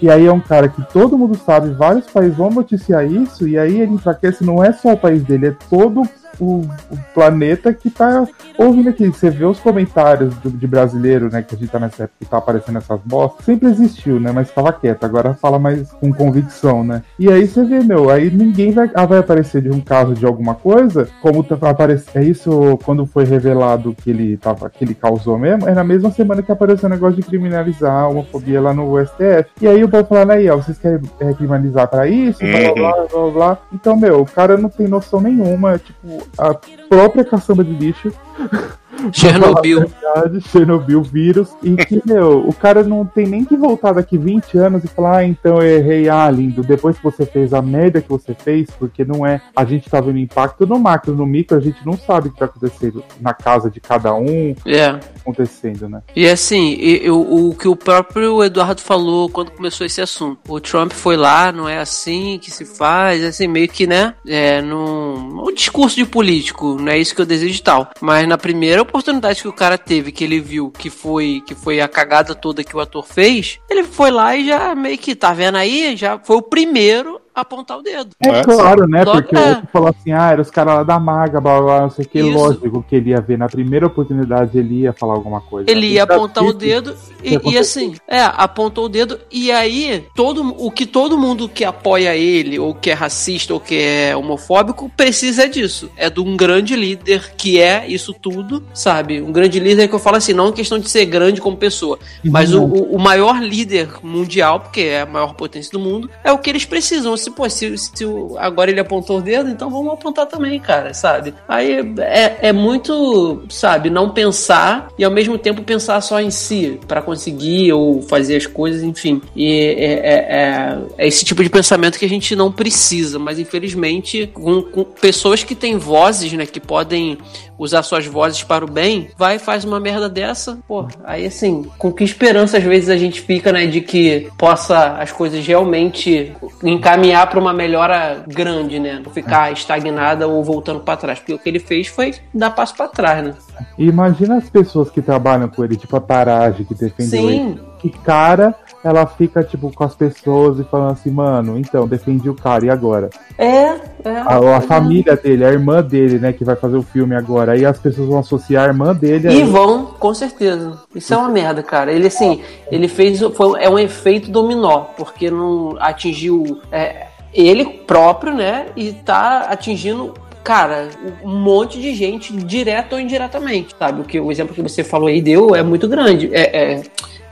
E 0.00 0.10
aí 0.10 0.26
é 0.26 0.32
um 0.32 0.40
cara 0.40 0.68
que 0.68 0.82
todo 0.92 1.16
mundo 1.16 1.36
sabe, 1.36 1.70
vários 1.70 2.06
países 2.06 2.36
vão 2.36 2.50
noticiar 2.50 3.06
isso, 3.06 3.48
e 3.48 3.58
aí 3.58 3.80
ele 3.80 3.94
enfraquece, 3.94 4.44
não 4.44 4.62
é 4.62 4.72
só 4.72 4.92
o 4.92 4.96
país 4.96 5.22
dele, 5.22 5.48
é 5.48 5.56
todo 5.70 6.02
o, 6.40 6.60
o 6.90 6.98
planeta 7.14 7.72
que 7.72 7.90
tá 7.90 8.26
ouvindo 8.58 8.88
aqui. 8.88 9.06
Você 9.08 9.30
vê 9.30 9.44
os 9.44 9.58
comentários 9.60 10.34
do- 10.36 10.50
de 10.50 10.66
brasileiro, 10.66 11.30
né, 11.30 11.42
que 11.42 11.54
a 11.54 11.58
gente 11.58 11.70
tá 11.70 11.78
nessa 11.78 12.04
época 12.04 12.16
que 12.20 12.26
tá 12.26 12.38
aparecendo 12.38 12.78
essas 12.78 13.00
bostas, 13.04 13.44
sempre 13.44 13.68
existiu, 13.68 14.18
né, 14.20 14.32
mas 14.32 14.48
ficava 14.48 14.72
quieto, 14.72 15.04
agora 15.04 15.34
fala 15.34 15.58
mais 15.58 15.90
com 15.92 16.12
convicção, 16.12 16.82
né. 16.84 17.02
E 17.18 17.30
aí 17.30 17.46
você 17.46 17.64
vê, 17.64 17.80
meu, 17.80 18.10
aí 18.10 18.30
ninguém 18.30 18.72
vai, 18.72 18.90
ah, 18.94 19.06
vai 19.06 19.18
aparecer 19.18 19.62
de 19.62 19.70
um 19.70 19.80
caso 19.80 20.14
de 20.14 20.24
alguma 20.26 20.54
coisa, 20.54 21.08
como 21.22 21.42
tá, 21.42 21.56
aparece, 21.68 22.06
é 22.14 22.22
isso 22.24 22.78
quando 22.84 23.06
foi 23.06 23.24
revelado 23.24 23.94
que 23.94 24.10
ele 24.10 24.36
tava, 24.36 24.68
que 24.70 24.84
ele 24.84 24.94
causou 24.94 25.38
mesmo, 25.38 25.68
é 25.68 25.74
na 25.74 25.84
mesma 25.84 26.10
semana 26.10 26.42
que 26.42 26.52
apareceu 26.52 26.88
o 26.88 26.92
negócio 26.92 27.16
de 27.16 27.22
criminalizar 27.22 27.92
a 28.04 28.08
homofobia 28.08 28.60
lá 28.60 28.72
no 28.74 28.98
STF. 29.04 29.46
E 29.60 29.66
aí 29.68 29.82
o 29.84 29.88
povo 29.88 30.04
falando 30.04 30.30
aí, 30.32 30.48
ó, 30.48 30.56
vocês 30.56 30.78
querem 30.78 31.00
é, 31.20 31.32
criminalizar 31.32 31.88
pra 31.88 32.06
isso, 32.06 32.38
blá 32.40 32.72
blá 32.74 32.74
blá 32.74 32.92
blá 33.06 33.06
blá 33.22 33.30
blá. 33.30 33.58
Então, 33.72 33.96
meu, 33.96 34.20
o 34.20 34.26
cara 34.26 34.56
não 34.56 34.68
tem 34.68 34.86
noção 34.88 35.20
nenhuma, 35.20 35.78
tipo, 35.78 36.25
a 36.38 36.54
própria 36.88 37.24
caçamba 37.24 37.64
de 37.64 37.72
lixo. 37.72 38.12
Chernobyl. 39.12 39.80
Verdade, 39.86 40.40
Chernobyl, 40.40 41.02
vírus. 41.02 41.50
E 41.62 41.76
que, 41.76 42.02
meu, 42.06 42.46
o 42.46 42.54
cara 42.54 42.82
não 42.82 43.04
tem 43.04 43.26
nem 43.26 43.44
que 43.44 43.56
voltar 43.56 43.92
daqui 43.92 44.16
20 44.16 44.58
anos 44.58 44.84
e 44.84 44.88
falar, 44.88 45.18
ah, 45.18 45.24
então 45.24 45.62
eu 45.62 45.78
errei, 45.78 46.08
ah, 46.08 46.30
lindo, 46.30 46.62
depois 46.62 46.96
que 46.96 47.04
você 47.04 47.26
fez 47.26 47.52
a 47.52 47.60
merda 47.60 48.00
que 48.00 48.08
você 48.08 48.34
fez, 48.34 48.68
porque 48.78 49.04
não 49.04 49.26
é. 49.26 49.40
A 49.54 49.64
gente 49.64 49.88
tá 49.88 50.00
vendo 50.00 50.18
impacto 50.18 50.66
no 50.66 50.78
macro, 50.78 51.14
no 51.14 51.26
micro, 51.26 51.56
a 51.56 51.60
gente 51.60 51.84
não 51.84 51.96
sabe 51.96 52.28
o 52.28 52.32
que 52.32 52.38
tá 52.38 52.46
acontecendo 52.46 53.04
na 53.20 53.34
casa 53.34 53.70
de 53.70 53.80
cada 53.80 54.14
um, 54.14 54.54
É. 54.64 54.98
acontecendo, 55.30 55.88
né? 55.88 56.02
E 56.14 56.26
assim, 56.28 56.74
eu- 56.80 57.20
o 57.20 57.54
que 57.54 57.68
o 57.68 57.76
próprio 57.76 58.42
Eduardo 58.42 58.80
falou 58.80 59.28
quando 59.28 59.50
começou 59.50 59.86
esse 59.86 60.00
assunto. 60.00 60.38
O 60.48 60.60
Trump 60.60 60.92
foi 60.92 61.16
lá, 61.16 61.50
não 61.52 61.68
é 61.68 61.78
assim 61.78 62.38
que 62.40 62.50
se 62.50 62.64
faz, 62.64 63.22
assim, 63.24 63.48
meio 63.48 63.68
que, 63.68 63.86
né? 63.86 64.14
É, 64.26 64.62
num. 64.62 65.40
O 65.42 65.50
discurso 65.52 65.96
de 65.96 66.04
político, 66.04 66.76
não 66.80 66.92
é 66.92 66.98
isso 66.98 67.14
que 67.14 67.20
eu 67.20 67.26
desejo 67.26 67.58
e 67.58 67.62
tal. 67.62 67.90
Mas 68.00 68.26
na 68.28 68.38
primeira 68.38 68.82
oportunidade 68.82 69.42
que 69.42 69.48
o 69.48 69.52
cara 69.52 69.76
teve, 69.76 70.12
que 70.12 70.24
ele 70.24 70.40
viu 70.40 70.70
que 70.70 70.90
foi, 70.90 71.42
que 71.46 71.54
foi 71.54 71.80
a 71.80 71.88
cagada 71.88 72.34
toda 72.34 72.64
que 72.64 72.76
o 72.76 72.80
ator 72.80 73.04
fez, 73.04 73.58
ele 73.68 73.84
foi 73.84 74.10
lá 74.10 74.36
e 74.36 74.46
já 74.46 74.74
meio 74.74 74.98
que, 74.98 75.14
tá 75.14 75.32
vendo 75.32 75.56
aí? 75.56 75.96
Já 75.96 76.18
foi 76.18 76.36
o 76.36 76.42
primeiro 76.42 77.20
apontar 77.36 77.78
o 77.78 77.82
dedo. 77.82 78.10
É 78.20 78.28
É, 78.28 78.42
claro, 78.42 78.86
né? 78.88 79.04
Logo- 79.04 79.20
Porque 79.22 79.36
é. 79.36 79.38
o 79.40 79.48
outro 79.50 79.68
falou 79.72 79.88
assim, 79.88 80.12
ah, 80.12 80.30
era 80.32 80.40
os 80.42 80.50
caras 80.50 80.74
lá 80.76 80.82
da 80.82 80.98
maga, 80.98 81.40
blá 81.40 81.56
blá, 81.58 81.62
blá, 81.64 81.80
não 81.82 81.90
sei 81.90 82.04
o 82.04 82.08
que. 82.08 82.18
Isso. 82.20 82.30
Lógico 82.36 82.82
que 82.88 82.96
ele 82.96 83.10
ia 83.10 83.20
ver 83.20 83.36
na 83.38 83.46
primeira 83.48 83.86
oportunidade, 83.86 84.58
ele 84.58 84.80
ia 84.80 84.92
falar 84.92 85.14
alguma 85.14 85.40
coisa. 85.40 85.70
Ele 85.70 85.86
ia 85.88 86.04
apontar 86.04 86.42
o 86.44 86.52
dedo 86.52 86.96
e, 87.22 87.38
e 87.52 87.58
assim, 87.58 87.94
é, 88.08 88.20
apontou 88.20 88.86
o 88.86 88.88
dedo 88.88 89.18
e 89.30 89.52
aí 89.52 90.04
todo 90.14 90.54
o 90.58 90.70
que 90.70 90.86
todo 90.86 91.18
mundo 91.18 91.48
que 91.48 91.64
apoia 91.64 92.16
ele 92.16 92.58
ou 92.58 92.74
que 92.74 92.90
é 92.90 92.94
racista 92.94 93.52
ou 93.52 93.60
que 93.60 93.74
é 93.76 94.16
homofóbico 94.16 94.90
precisa 94.96 95.48
disso. 95.48 95.90
É 95.96 96.08
de 96.08 96.20
um 96.20 96.36
grande 96.36 96.74
líder 96.74 97.32
que 97.36 97.60
é 97.60 97.86
isso 97.86 98.14
tudo, 98.14 98.62
sabe? 98.72 99.20
Um 99.20 99.32
grande 99.32 99.60
líder 99.60 99.88
que 99.88 99.94
eu 99.94 99.98
falo 99.98 100.16
assim, 100.16 100.32
não 100.32 100.48
em 100.48 100.52
questão 100.52 100.78
de 100.78 100.88
ser 100.88 101.04
grande 101.04 101.40
como 101.40 101.56
pessoa, 101.56 101.98
mas 102.24 102.54
o, 102.54 102.62
o, 102.62 102.94
o 102.94 102.98
maior 102.98 103.42
líder 103.42 103.88
mundial, 104.02 104.60
porque 104.60 104.80
é 104.80 105.02
a 105.02 105.06
maior 105.06 105.34
potência 105.34 105.70
do 105.72 105.78
mundo, 105.80 106.08
é 106.24 106.32
o 106.32 106.38
que 106.38 106.48
eles 106.48 106.64
precisam. 106.64 107.14
Se, 107.26 107.30
pô, 107.32 107.50
se, 107.50 107.76
se 107.76 108.04
agora 108.38 108.70
ele 108.70 108.78
apontou 108.78 109.18
o 109.18 109.20
dedo, 109.20 109.50
então 109.50 109.68
vamos 109.68 109.92
apontar 109.92 110.26
também, 110.26 110.60
cara, 110.60 110.94
sabe? 110.94 111.34
Aí 111.48 111.72
é, 111.98 112.38
é 112.40 112.52
muito, 112.52 113.42
sabe, 113.48 113.90
não 113.90 114.10
pensar 114.10 114.86
e 114.96 115.02
ao 115.04 115.10
mesmo 115.10 115.36
tempo 115.36 115.60
pensar 115.62 116.00
só 116.02 116.20
em 116.20 116.30
si 116.30 116.78
para 116.86 117.02
conseguir 117.02 117.72
ou 117.72 118.00
fazer 118.02 118.36
as 118.36 118.46
coisas, 118.46 118.80
enfim. 118.84 119.20
E 119.34 119.50
é, 119.50 119.82
é- 119.82 120.26
é- 120.28 120.78
é 120.98 121.08
esse 121.08 121.24
tipo 121.24 121.42
de 121.42 121.50
pensamento 121.50 121.98
que 121.98 122.04
a 122.04 122.08
gente 122.08 122.36
não 122.36 122.52
precisa, 122.52 123.18
mas 123.18 123.40
infelizmente 123.40 124.30
com, 124.32 124.62
com 124.62 124.84
pessoas 124.84 125.42
que 125.42 125.56
têm 125.56 125.76
vozes, 125.76 126.32
né, 126.32 126.46
que 126.46 126.60
podem 126.60 127.18
usar 127.58 127.82
suas 127.82 128.06
vozes 128.06 128.42
para 128.42 128.64
o 128.64 128.70
bem, 128.70 129.10
vai 129.16 129.36
e 129.36 129.38
faz 129.38 129.64
uma 129.64 129.80
merda 129.80 130.08
dessa, 130.08 130.58
pô, 130.66 130.86
aí 131.04 131.26
assim, 131.26 131.66
com 131.78 131.92
que 131.92 132.04
esperança 132.04 132.58
às 132.58 132.64
vezes 132.64 132.88
a 132.88 132.96
gente 132.96 133.20
fica, 133.20 133.52
né, 133.52 133.66
de 133.66 133.80
que 133.80 134.28
possa 134.38 134.96
as 134.98 135.12
coisas 135.12 135.46
realmente 135.46 136.32
encaminhar 136.62 137.28
para 137.28 137.40
uma 137.40 137.52
melhora 137.52 138.24
grande, 138.26 138.78
né, 138.78 139.00
não 139.04 139.12
ficar 139.12 139.52
estagnada 139.52 140.26
ou 140.26 140.42
voltando 140.42 140.80
para 140.80 140.96
trás, 140.96 141.18
porque 141.18 141.34
o 141.34 141.38
que 141.38 141.48
ele 141.48 141.58
fez 141.58 141.86
foi 141.86 142.14
dar 142.32 142.50
passo 142.50 142.74
para 142.76 142.88
trás, 142.88 143.24
né? 143.24 143.34
E 143.78 143.86
imagina 143.86 144.36
as 144.36 144.48
pessoas 144.48 144.90
que 144.90 145.00
trabalham 145.00 145.48
com 145.48 145.64
ele, 145.64 145.76
tipo 145.76 145.96
a 145.96 146.00
Tarage, 146.00 146.64
que 146.64 146.74
defendeu 146.74 147.30
ele. 147.30 147.38
Sim, 147.38 147.60
Que 147.78 147.90
cara, 147.90 148.54
ela 148.86 149.04
fica, 149.06 149.42
tipo, 149.42 149.72
com 149.72 149.82
as 149.82 149.94
pessoas 149.94 150.60
e 150.60 150.64
falando 150.64 150.92
assim, 150.92 151.10
mano, 151.10 151.58
então, 151.58 151.88
defendi 151.88 152.30
o 152.30 152.34
cara, 152.34 152.66
e 152.66 152.70
agora? 152.70 153.10
é, 153.36 153.80
é. 154.04 154.16
A, 154.24 154.56
a 154.56 154.60
família 154.60 155.16
dele, 155.16 155.44
a 155.44 155.50
irmã 155.50 155.82
dele, 155.82 156.18
né, 156.20 156.32
que 156.32 156.44
vai 156.44 156.54
fazer 156.54 156.76
o 156.76 156.82
filme 156.82 157.16
agora. 157.16 157.52
Aí 157.52 157.66
as 157.66 157.78
pessoas 157.78 158.06
vão 158.08 158.18
associar 158.18 158.64
a 158.64 158.68
irmã 158.68 158.94
dele 158.94 159.28
E 159.28 159.40
ele. 159.40 159.44
vão, 159.44 159.86
com 159.98 160.14
certeza. 160.14 160.78
Isso 160.94 161.12
é 161.12 161.16
uma 161.16 161.28
merda, 161.28 161.62
cara. 161.62 161.92
Ele 161.92 162.06
assim, 162.06 162.40
ele 162.70 162.86
fez. 162.86 163.20
Foi, 163.34 163.60
é 163.60 163.68
um 163.68 163.78
efeito 163.78 164.30
dominó, 164.30 164.84
porque 164.96 165.30
não 165.30 165.76
atingiu 165.80 166.60
é, 166.70 167.08
ele 167.34 167.64
próprio, 167.64 168.34
né? 168.34 168.66
E 168.76 168.92
tá 168.92 169.46
atingindo. 169.50 170.14
Cara, 170.44 170.88
um 171.24 171.36
monte 171.36 171.80
de 171.80 171.92
gente, 171.92 172.32
direto 172.32 172.92
ou 172.92 173.00
indiretamente, 173.00 173.74
sabe? 173.76 174.02
O, 174.02 174.04
que, 174.04 174.20
o 174.20 174.30
exemplo 174.30 174.54
que 174.54 174.62
você 174.62 174.84
falou 174.84 175.08
aí 175.08 175.20
deu 175.20 175.56
é 175.56 175.62
muito 175.64 175.88
grande. 175.88 176.30
É, 176.32 176.74
é, 176.74 176.82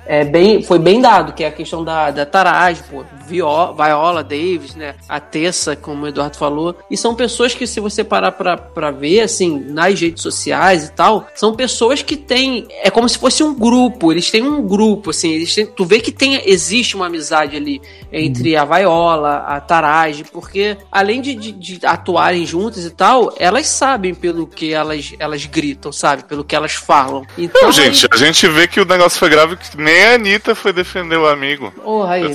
é 0.06 0.24
bem, 0.24 0.62
foi 0.62 0.78
bem 0.78 1.00
dado, 1.00 1.32
que 1.32 1.42
é 1.44 1.48
a 1.48 1.52
questão 1.52 1.82
da, 1.84 2.10
da 2.10 2.26
Taraj, 2.26 2.80
pô, 2.90 3.04
Vio- 3.26 3.72
Viola 3.74 4.22
Davis, 4.22 4.74
né? 4.74 4.94
A 5.08 5.18
Tessa, 5.18 5.74
como 5.74 6.04
o 6.04 6.08
Eduardo 6.08 6.36
falou. 6.36 6.76
E 6.90 6.96
são 6.96 7.14
pessoas 7.14 7.54
que, 7.54 7.66
se 7.66 7.80
você 7.80 8.04
parar 8.04 8.32
pra, 8.32 8.56
pra 8.56 8.90
ver, 8.90 9.20
assim, 9.20 9.58
nas 9.68 9.98
redes 9.98 10.22
sociais 10.22 10.84
e 10.86 10.92
tal, 10.92 11.26
são 11.34 11.54
pessoas 11.54 12.02
que 12.02 12.16
têm. 12.16 12.66
É 12.82 12.90
como 12.90 13.08
se 13.08 13.16
fosse 13.18 13.42
um 13.42 13.54
grupo. 13.54 14.12
Eles 14.12 14.30
têm 14.30 14.42
um 14.42 14.60
grupo, 14.66 15.10
assim. 15.10 15.30
Eles 15.30 15.54
têm, 15.54 15.66
tu 15.66 15.84
vê 15.84 16.00
que 16.00 16.12
tem, 16.12 16.42
existe 16.44 16.94
uma 16.96 17.06
amizade 17.06 17.56
ali 17.56 17.80
entre 18.12 18.56
a 18.56 18.64
Viola, 18.64 19.38
a 19.46 19.60
Taraj, 19.60 20.22
porque 20.32 20.76
além 20.92 21.20
de, 21.22 21.34
de, 21.34 21.52
de 21.52 21.86
atuarem 21.86 22.44
juntas 22.46 22.84
e 22.84 22.90
tal, 22.90 23.32
elas 23.38 23.66
sabem 23.66 24.14
pelo 24.14 24.46
que 24.46 24.72
elas, 24.72 25.14
elas 25.18 25.44
gritam, 25.46 25.90
sabe? 25.90 26.24
Pelo 26.24 26.44
que 26.44 26.54
elas 26.54 26.72
falam. 26.74 27.24
Então, 27.38 27.62
Não, 27.62 27.72
gente, 27.72 28.06
a 28.10 28.16
gente 28.16 28.46
vê 28.48 28.68
que 28.68 28.80
o 28.80 28.84
negócio 28.84 29.18
foi 29.18 29.28
grave 29.30 29.56
que 29.56 29.76
nem 29.94 30.04
a 30.04 30.14
Anitta 30.14 30.54
foi 30.56 30.72
defender 30.72 31.16
o 31.16 31.28
amigo. 31.28 31.70
Porra, 31.70 32.14
aí. 32.14 32.24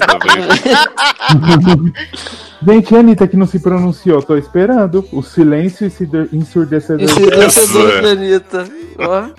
Gente, 2.65 2.95
a 2.95 2.99
Anitta 2.99 3.27
que 3.27 3.35
não 3.35 3.45
se 3.45 3.59
pronunciou, 3.59 4.21
tô 4.21 4.37
esperando. 4.37 5.05
O 5.11 5.21
silêncio 5.21 5.85
ensurde- 5.87 6.29
ensurdecedor. 6.31 7.03
Esse 7.03 7.19
dela. 7.19 7.43
dançador 7.43 7.89
é. 7.89 8.01
da 8.01 8.09
Anitta. 8.11 8.65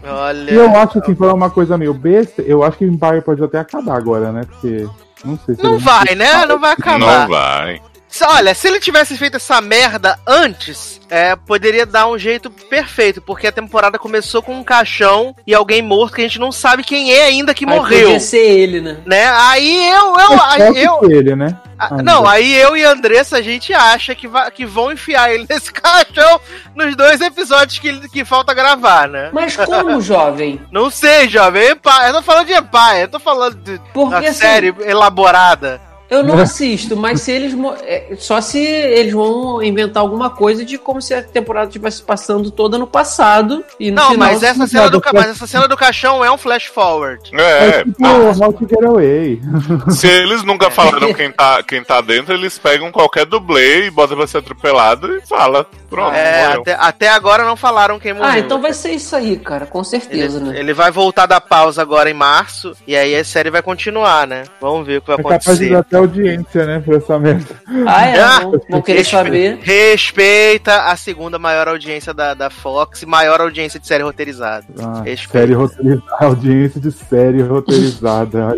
Olha. 0.05 0.51
E 0.51 0.55
eu 0.55 0.77
acho 0.77 0.99
assim, 0.99 1.15
foi 1.15 1.33
uma 1.33 1.49
coisa 1.51 1.79
meio 1.79 1.95
besta. 1.95 2.43
Eu 2.43 2.63
acho 2.63 2.77
que 2.77 2.85
o 2.85 2.89
Empire 2.89 3.23
pode 3.23 3.43
até 3.43 3.59
acabar 3.59 3.97
agora, 3.97 4.31
né? 4.33 4.43
Porque. 4.45 4.87
Não 5.25 5.39
sei 5.45 5.55
se. 5.55 5.63
Não 5.63 5.79
vai, 5.79 6.15
né? 6.15 6.45
Não 6.47 6.59
vai 6.61 6.73
acabar. 6.73 7.29
Não 7.29 7.29
vai. 7.29 7.81
Se- 8.11 8.25
Olha, 8.25 8.55
se 8.55 8.67
ele 8.69 8.81
tivesse 8.81 9.17
feito 9.17 9.37
essa 9.37 9.61
merda 9.61 10.19
antes, 10.27 11.01
é, 11.09 11.35
poderia 11.37 11.87
dar 11.87 12.07
um 12.09 12.19
jeito 12.19 12.51
perfeito, 12.51 13.21
porque 13.23 13.47
a 13.47 13.53
temporada 13.53 13.99
começou 13.99 14.43
com 14.43 14.55
um 14.59 14.65
caixão 14.65 15.35
e 15.47 15.55
alguém 15.55 15.81
morto 15.81 16.15
que 16.17 16.21
a 16.21 16.25
gente 16.25 16.39
não 16.39 16.51
sabe 16.53 16.83
quem 16.85 17.13
é 17.13 17.25
ainda 17.25 17.55
que 17.55 17.65
Aí 17.65 17.71
morreu. 17.77 18.03
Podia 18.05 18.21
ser 18.21 18.39
ele, 18.39 18.81
né? 18.81 18.99
Né? 19.07 19.25
Aí 19.33 19.91
eu, 19.91 20.19
eu, 20.19 20.43
aí 20.43 20.85
eu, 20.85 21.11
ele, 21.11 21.37
né? 21.37 21.57
Ah, 21.79 21.89
Ainda. 21.93 22.03
Não, 22.03 22.27
aí 22.29 22.53
eu 22.55 22.77
e 22.77 22.85
a 22.85 22.91
Andressa, 22.91 23.39
a 23.39 23.43
gente 23.43 23.73
acha 23.73 24.15
que, 24.15 24.29
vai, 24.29 24.51
que 24.51 24.67
vão 24.67 24.93
enfiar 24.93 25.33
ele 25.33 25.47
nesse 25.49 25.73
caixão 25.73 26.41
nos 26.75 26.95
dois 26.95 27.21
episódios 27.23 27.79
que, 27.79 28.07
que 28.11 28.25
falta 28.25 28.53
gravar, 28.53 29.09
né? 29.09 29.31
Mas 29.33 29.57
como, 29.57 29.99
jovem? 30.03 30.61
Não 30.71 30.91
sei, 30.91 31.27
jovem. 31.29 31.71
Empire. 31.71 32.07
Eu 32.09 32.13
tô 32.15 32.23
falando 32.23 32.47
de 32.47 32.53
Empire, 32.55 33.01
eu 33.03 33.09
tô 33.09 33.19
falando 33.19 33.55
de, 33.57 33.81
Porque 33.95 34.11
da 34.11 34.19
assim, 34.31 34.33
série 34.41 34.75
elaborada. 34.81 35.81
Eu 36.11 36.25
não 36.25 36.39
assisto, 36.39 36.97
mas 36.97 37.21
se 37.21 37.31
eles. 37.31 37.55
é, 37.85 38.15
Só 38.19 38.41
se 38.41 38.59
eles 38.59 39.13
vão 39.13 39.63
inventar 39.63 40.03
alguma 40.03 40.29
coisa 40.31 40.65
de 40.65 40.77
como 40.77 41.01
se 41.01 41.15
a 41.15 41.23
temporada 41.23 41.67
estivesse 41.69 42.03
passando 42.03 42.51
toda 42.51 42.77
no 42.77 42.87
passado. 42.87 43.65
E 43.79 43.91
no 43.91 43.97
Não, 43.97 44.11
final, 44.11 44.29
mas 44.29 44.43
essa, 44.43 44.67
cena 44.67 44.91
do, 44.91 45.01
ca- 45.01 45.13
mas 45.15 45.29
essa 45.31 45.47
cena 45.47 45.69
do 45.69 45.77
caixão 45.77 46.25
é 46.25 46.31
um 46.31 46.37
flash 46.37 46.67
forward. 46.67 47.31
É, 47.33 47.69
É, 47.69 47.85
tipo 47.85 48.05
How 48.05 48.53
to 48.53 48.67
Get 48.69 48.83
Away. 48.83 49.41
se 49.91 50.09
eles 50.09 50.43
nunca 50.43 50.71
falaram 50.71 51.13
quem 51.15 51.31
tá, 51.31 51.63
quem 51.67 51.85
tá 51.85 52.01
dentro, 52.01 52.35
eles 52.35 52.59
pegam 52.59 52.91
qualquer 52.91 53.25
dublê 53.25 53.87
e 53.87 53.91
botam 53.91 54.17
pra 54.17 54.27
ser 54.27 54.39
atropelado 54.39 55.17
e 55.17 55.21
fala. 55.27 55.67
Pronto, 55.89 56.15
É, 56.15 56.45
até, 56.55 56.77
até 56.79 57.09
agora 57.09 57.45
não 57.45 57.57
falaram 57.57 57.99
quem 57.99 58.13
morreu. 58.13 58.31
Ah, 58.31 58.39
então 58.39 58.61
vai 58.61 58.73
ser 58.73 58.93
isso 58.93 59.15
aí, 59.17 59.37
cara, 59.37 59.67
com 59.67 59.83
certeza, 59.83 60.39
Ele, 60.39 60.49
né? 60.51 60.59
ele 60.61 60.73
vai 60.73 60.91
voltar 60.91 61.27
da 61.27 61.41
pausa 61.41 61.83
agora 61.83 62.09
em 62.09 62.15
março, 62.15 62.73
e 62.87 62.95
aí 62.97 63.15
a 63.17 63.25
série 63.25 63.51
vai 63.51 63.61
continuar, 63.61 64.25
né? 64.27 64.45
Vamos 64.61 64.87
ver 64.87 64.99
o 64.99 65.01
que 65.01 65.09
vai 65.09 65.17
É 65.19 65.23
capaz 65.23 65.59
de 65.59 65.75
acontecer. 65.75 65.97
Audiência, 66.01 66.67
né, 66.67 66.81
por 66.85 66.95
essa 66.97 67.19
merda. 67.19 67.47
Ah, 67.87 68.07
é, 68.07 68.21
Ah, 68.21 68.41
vão, 68.41 68.61
vão 68.71 68.83
querer 68.83 68.99
Respe- 68.99 69.17
saber. 69.17 69.59
Respeita 69.63 70.83
a 70.85 70.97
segunda 70.97 71.39
maior 71.39 71.69
audiência 71.69 72.13
da, 72.15 72.35
da 72.35 72.51
Fox 72.51 73.03
e 73.03 73.07
maior 73.07 73.41
audiência 73.41 73.79
de 73.79 73.87
série 73.87 74.03
roteirizada. 74.03 74.67
Ah, 74.79 75.03
série 75.31 75.53
roteirizada, 75.55 76.03
audiência 76.21 76.81
de 76.81 76.93
série 76.93 77.43
roteirizada. 77.43 78.57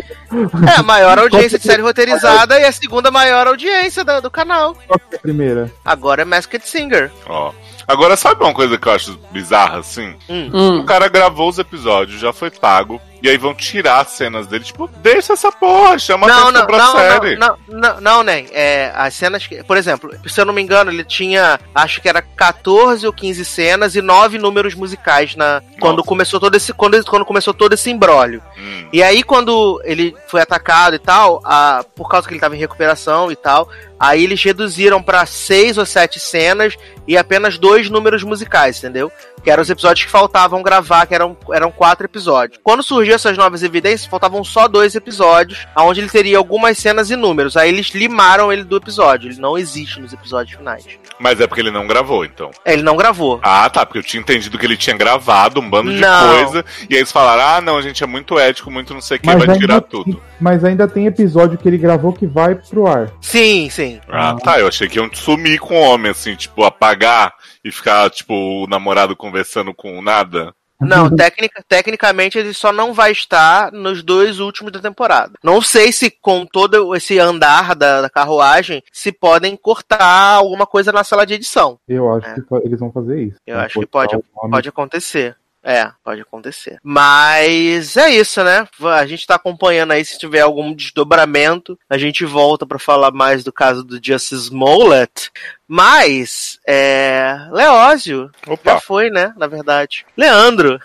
É, 0.67 0.79
a 0.79 0.83
maior 0.83 1.19
audiência 1.19 1.57
de 1.59 1.65
série 1.65 1.81
roteirizada 1.81 2.59
e 2.59 2.65
a 2.65 2.71
segunda 2.71 3.11
maior 3.11 3.47
audiência 3.47 4.03
da- 4.03 4.19
do 4.19 4.31
canal. 4.31 4.75
Qual 4.87 4.99
que 4.99 5.15
é 5.15 5.17
a 5.17 5.21
primeira? 5.21 5.71
Agora 5.85 6.21
é 6.21 6.25
Masked 6.25 6.67
Singer. 6.67 7.11
Ó. 7.27 7.51
Agora, 7.87 8.15
sabe 8.15 8.41
uma 8.43 8.53
coisa 8.53 8.77
que 8.77 8.87
eu 8.87 8.93
acho 8.93 9.19
bizarra, 9.31 9.79
assim? 9.79 10.15
O 10.29 10.57
Hum. 10.57 10.85
cara 10.85 11.09
gravou 11.09 11.49
os 11.49 11.59
episódios, 11.59 12.19
já 12.19 12.31
foi 12.31 12.49
pago, 12.49 12.99
e 13.23 13.29
aí 13.29 13.37
vão 13.37 13.55
tirar 13.55 14.01
as 14.01 14.09
cenas 14.09 14.47
dele. 14.47 14.65
Tipo, 14.65 14.85
deixa 14.97 15.31
essa 15.31 15.49
porra, 15.49 15.97
chama 15.97 16.27
não, 16.27 16.49
atenção 16.49 16.51
não, 16.51 16.67
pra 16.67 16.77
não, 16.77 16.91
série. 16.91 17.35
não, 17.37 17.57
não, 17.69 17.79
não, 17.79 18.01
não, 18.01 18.23
nem. 18.23 18.47
É, 18.51 18.91
as 18.93 19.13
cenas 19.13 19.47
que. 19.47 19.63
Por 19.63 19.77
exemplo, 19.77 20.13
se 20.27 20.41
eu 20.41 20.43
não 20.43 20.53
me 20.53 20.61
engano, 20.61 20.91
ele 20.91 21.05
tinha. 21.05 21.57
Acho 21.73 22.01
que 22.01 22.09
era 22.09 22.21
14 22.21 23.07
ou 23.07 23.13
15 23.13 23.45
cenas 23.45 23.95
e 23.95 24.01
9 24.01 24.37
números 24.37 24.75
musicais 24.75 25.37
na. 25.37 25.61
Quando 25.79 25.99
Nossa. 25.99 26.09
começou 26.09 26.37
todo 26.37 26.55
esse. 26.55 26.73
Quando, 26.73 27.01
quando 27.05 27.23
começou 27.23 27.53
todo 27.53 27.71
esse 27.71 27.89
imbróglio. 27.89 28.43
Hum. 28.57 28.89
E 28.91 29.01
aí, 29.01 29.23
quando 29.23 29.81
ele 29.85 30.13
foi 30.27 30.41
atacado 30.41 30.97
e 30.97 30.99
tal, 30.99 31.39
a, 31.45 31.85
por 31.95 32.09
causa 32.09 32.27
que 32.27 32.33
ele 32.33 32.41
tava 32.41 32.57
em 32.57 32.59
recuperação 32.59 33.31
e 33.31 33.37
tal, 33.37 33.69
aí 33.99 34.23
eles 34.23 34.43
reduziram 34.43 35.01
pra 35.01 35.25
seis 35.25 35.77
ou 35.77 35.85
sete 35.85 36.19
cenas 36.19 36.75
e 37.07 37.17
apenas 37.17 37.57
dois 37.57 37.89
números 37.89 38.23
musicais, 38.23 38.77
entendeu? 38.77 39.11
Que 39.43 39.51
eram 39.51 39.61
os 39.61 39.69
episódios 39.69 40.05
que 40.05 40.11
faltavam 40.11 40.63
gravar, 40.63 41.05
que 41.05 41.13
eram, 41.13 41.35
eram 41.51 41.69
quatro 41.69 42.05
episódios. 42.05 42.59
Quando 42.63 42.81
surgiu 42.81 43.13
essas 43.15 43.37
novas 43.37 43.61
evidências, 43.61 44.05
faltavam 44.09 44.41
só 44.43 44.69
dois 44.69 44.95
episódios, 44.95 45.67
onde 45.77 45.99
ele 45.99 46.09
teria 46.09 46.37
algumas 46.37 46.77
cenas 46.77 47.11
e 47.11 47.15
números. 47.17 47.57
Aí 47.57 47.67
eles 47.69 47.87
limaram 47.89 48.53
ele 48.53 48.63
do 48.63 48.77
episódio. 48.77 49.29
Ele 49.29 49.41
não 49.41 49.57
existe 49.57 49.99
nos 49.99 50.13
episódios 50.13 50.55
finais. 50.55 50.85
Mas 51.19 51.41
é 51.41 51.47
porque 51.47 51.61
ele 51.61 51.71
não 51.71 51.85
gravou, 51.87 52.23
então. 52.23 52.51
É, 52.65 52.73
Ele 52.73 52.83
não 52.83 52.95
gravou. 52.97 53.39
Ah, 53.43 53.69
tá, 53.69 53.85
porque 53.85 53.99
eu 53.99 54.03
tinha 54.03 54.19
entendido 54.21 54.57
que 54.57 54.65
ele 54.65 54.75
tinha 54.77 54.95
gravado 54.97 55.59
um 55.59 55.69
bando 55.69 55.91
de 55.93 55.99
Não. 55.99 56.35
coisa, 56.43 56.65
e 56.89 56.93
aí 56.95 56.99
eles 57.01 57.11
falaram, 57.11 57.43
ah, 57.57 57.61
não, 57.61 57.77
a 57.77 57.81
gente 57.81 58.03
é 58.03 58.07
muito 58.07 58.37
ético, 58.39 58.71
muito 58.71 58.93
não 58.93 59.01
sei 59.01 59.17
o 59.17 59.19
que, 59.19 59.27
Mas 59.27 59.37
vai 59.37 59.47
ainda, 59.47 59.59
tirar 59.59 59.81
tem, 59.81 59.89
tudo. 59.89 60.21
mas 60.39 60.63
ainda 60.65 60.87
tem 60.87 61.05
episódio 61.05 61.57
que 61.57 61.67
ele 61.67 61.77
gravou 61.77 62.11
que 62.13 62.25
vai 62.25 62.55
pro 62.55 62.87
ar. 62.87 63.11
Sim, 63.21 63.69
sim. 63.69 63.92
Ah, 64.07 64.35
tá, 64.35 64.59
eu 64.59 64.67
achei 64.67 64.87
que 64.87 64.97
iam 64.97 65.09
sumir 65.13 65.59
com 65.59 65.75
o 65.75 65.81
homem, 65.83 66.11
assim, 66.11 66.35
tipo, 66.35 66.63
apagar 66.63 67.33
e 67.63 67.71
ficar, 67.71 68.09
tipo, 68.09 68.33
o 68.33 68.67
namorado 68.67 69.15
conversando 69.15 69.73
com 69.73 70.01
nada. 70.01 70.53
Não, 70.81 71.15
tecnica, 71.15 71.63
tecnicamente 71.67 72.37
ele 72.37 72.53
só 72.53 72.73
não 72.73 72.93
vai 72.93 73.11
estar 73.11 73.71
nos 73.71 74.03
dois 74.03 74.39
últimos 74.39 74.71
da 74.71 74.79
temporada. 74.79 75.31
Não 75.41 75.61
sei 75.61 75.93
se 75.93 76.11
com 76.11 76.45
todo 76.45 76.93
esse 76.93 77.17
andar 77.19 77.73
da, 77.73 78.01
da 78.01 78.09
carruagem 78.09 78.83
se 78.91 79.11
podem 79.11 79.55
cortar 79.55 80.03
alguma 80.35 80.65
coisa 80.65 80.91
na 80.91 81.03
sala 81.03 81.25
de 81.25 81.35
edição. 81.35 81.79
Eu 81.87 82.13
acho 82.13 82.27
É. 82.27 82.33
que 82.33 82.41
eles 82.65 82.79
vão 82.79 82.91
fazer 82.91 83.21
isso. 83.21 83.37
Eu 83.47 83.59
acho 83.59 83.79
que 83.79 83.85
pode, 83.85 84.17
pode 84.51 84.67
acontecer. 84.67 85.37
É, 85.63 85.89
pode 86.03 86.19
acontecer. 86.19 86.77
Mas 86.83 87.95
é 87.95 88.09
isso, 88.09 88.43
né? 88.43 88.67
A 88.81 89.05
gente 89.05 89.25
tá 89.25 89.35
acompanhando 89.35 89.91
aí. 89.91 90.03
Se 90.03 90.19
tiver 90.19 90.41
algum 90.41 90.73
desdobramento, 90.73 91.79
a 91.89 91.97
gente 91.97 92.25
volta 92.25 92.65
pra 92.65 92.77
falar 92.77 93.11
mais 93.11 93.45
do 93.45 93.53
caso 93.53 93.81
do 93.81 93.97
Justice 94.03 94.35
Smollett. 94.35 95.31
Mas, 95.65 96.59
é. 96.67 97.47
Leózio. 97.49 98.29
Já 98.45 98.53
Opa, 98.53 98.81
foi, 98.81 99.09
né? 99.09 99.33
Na 99.37 99.47
verdade. 99.47 100.05
Leandro. 100.17 100.77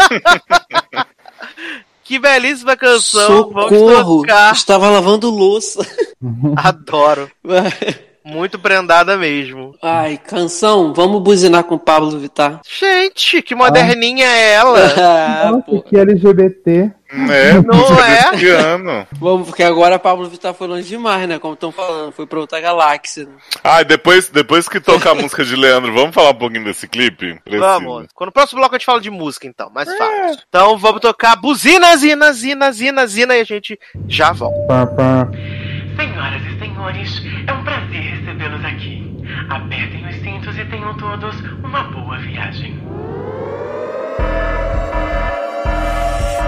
que 2.02 2.18
belíssima 2.18 2.74
canção. 2.74 3.50
Vamos 3.50 3.78
Socorro! 3.78 4.22
tocar. 4.22 4.54
Estava 4.54 4.88
lavando 4.88 5.28
louça. 5.28 5.86
Adoro. 6.56 7.30
Muito 8.24 8.58
prendada 8.58 9.16
mesmo. 9.16 9.74
Ai, 9.82 10.16
canção, 10.18 10.92
vamos 10.94 11.20
buzinar 11.22 11.64
com 11.64 11.74
o 11.74 11.78
Pablo 11.78 12.18
Vittar. 12.18 12.60
Gente, 12.78 13.42
que 13.42 13.54
moderninha 13.54 14.26
é 14.26 14.52
ela. 14.54 14.78
Ah, 15.02 15.50
Nossa, 15.50 15.82
que 15.88 15.96
LGBT. 15.96 16.92
né? 17.12 17.60
Não 17.64 17.98
é? 18.04 19.06
Vamos, 19.18 19.48
porque 19.48 19.62
agora 19.62 19.98
Pablo 19.98 20.28
Vittar 20.28 20.54
foi 20.54 20.66
longe 20.66 20.88
demais, 20.88 21.28
né? 21.28 21.38
Como 21.38 21.54
estão 21.54 21.72
falando, 21.72 22.12
foi 22.12 22.26
pra 22.26 22.38
outra 22.40 22.60
galáxia. 22.60 23.24
né? 23.24 23.32
Ah, 23.64 23.82
depois, 23.82 24.28
depois 24.28 24.68
que 24.68 24.80
tocar 24.80 25.10
a 25.10 25.14
música 25.14 25.44
de 25.44 25.56
Leandro, 25.56 25.92
vamos 25.92 26.14
falar 26.14 26.30
um 26.30 26.34
pouquinho 26.38 26.64
desse 26.64 26.86
clipe? 26.88 27.38
Precisa. 27.44 27.66
Vamos. 27.66 28.06
Quando 28.14 28.30
o 28.30 28.32
próximo 28.32 28.60
bloco 28.60 28.74
a 28.74 28.78
gente 28.78 28.86
fala 28.86 29.00
de 29.00 29.10
música, 29.10 29.46
então. 29.46 29.70
Mais 29.74 29.88
fácil. 29.96 30.42
Então 30.48 30.78
vamos 30.78 31.00
tocar 31.00 31.36
buzina, 31.36 31.96
zina, 31.96 32.32
zina, 32.32 32.72
zina, 32.72 33.06
zina 33.06 33.36
e 33.36 33.40
a 33.40 33.44
gente 33.44 33.78
já 34.06 34.32
volta. 34.32 34.66
Pá, 34.66 34.86
pá. 34.86 35.28
Senhoras 35.96 36.42
e 36.46 36.58
senhores, 36.58 37.22
é 37.46 37.52
um 37.52 37.64
prazer 37.64 38.00
recebê-los 38.02 38.64
aqui. 38.64 39.12
Apertem 39.48 40.06
os 40.08 40.16
cintos 40.16 40.58
e 40.58 40.64
tenham 40.64 40.94
todos 40.96 41.38
uma 41.62 41.84
boa 41.84 42.18
viagem. 42.18 42.78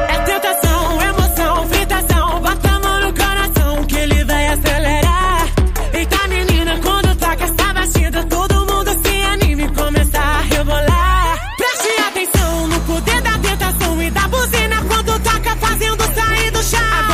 É 0.08 0.18
tentação, 0.24 1.02
emoção, 1.02 1.68
fritação. 1.68 2.40
Bota 2.40 2.68
a 2.68 2.78
mão 2.80 3.00
no 3.00 3.14
coração 3.14 3.84
que 3.86 3.96
ele 3.96 4.24
vai 4.24 4.48
acelerar. 4.48 5.46
Eita, 5.92 6.28
menina, 6.28 6.78
quando 6.82 7.16
toca 7.16 7.44
essa 7.44 7.72
batida, 7.74 8.24
todo 8.24 8.54
mundo 8.54 8.90
se 9.02 9.22
anima 9.22 9.62
e 9.62 9.68
começa 9.68 10.18
a 10.18 10.40
rebolar. 10.40 11.38
Preste 11.56 12.02
atenção 12.08 12.68
no 12.68 12.80
poder 12.80 13.22
da 13.22 13.38
tentação 13.38 14.02
e 14.02 14.10
da 14.10 14.28
buzina 14.28 14.76
quando 14.88 15.20
toca 15.20 15.56
fazendo 15.56 16.02
sair 16.14 16.50
do 16.50 16.62
chão. 16.62 17.13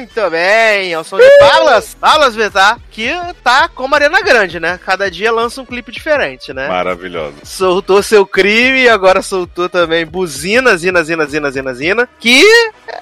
Muito 0.00 0.30
bem. 0.30 0.88
Eu 0.88 1.04
sou 1.04 1.18
de 1.18 1.28
Palas, 1.38 1.94
Palas 1.94 2.34
Vetar, 2.34 2.78
que 3.00 3.34
tá 3.42 3.66
como 3.68 3.94
Arena 3.94 4.20
Grande, 4.20 4.60
né? 4.60 4.78
Cada 4.84 5.10
dia 5.10 5.32
lança 5.32 5.62
um 5.62 5.64
clipe 5.64 5.90
diferente, 5.90 6.52
né? 6.52 6.68
Maravilhoso. 6.68 7.34
Soltou 7.42 8.02
seu 8.02 8.26
crime 8.26 8.82
e 8.82 8.88
agora 8.88 9.22
soltou 9.22 9.68
também 9.70 10.04
Buzina, 10.04 10.76
Zina, 10.76 11.02
Zina, 11.02 11.24
Zina, 11.24 11.50
Zina, 11.50 11.72
Zina. 11.74 12.08
Que 12.18 12.44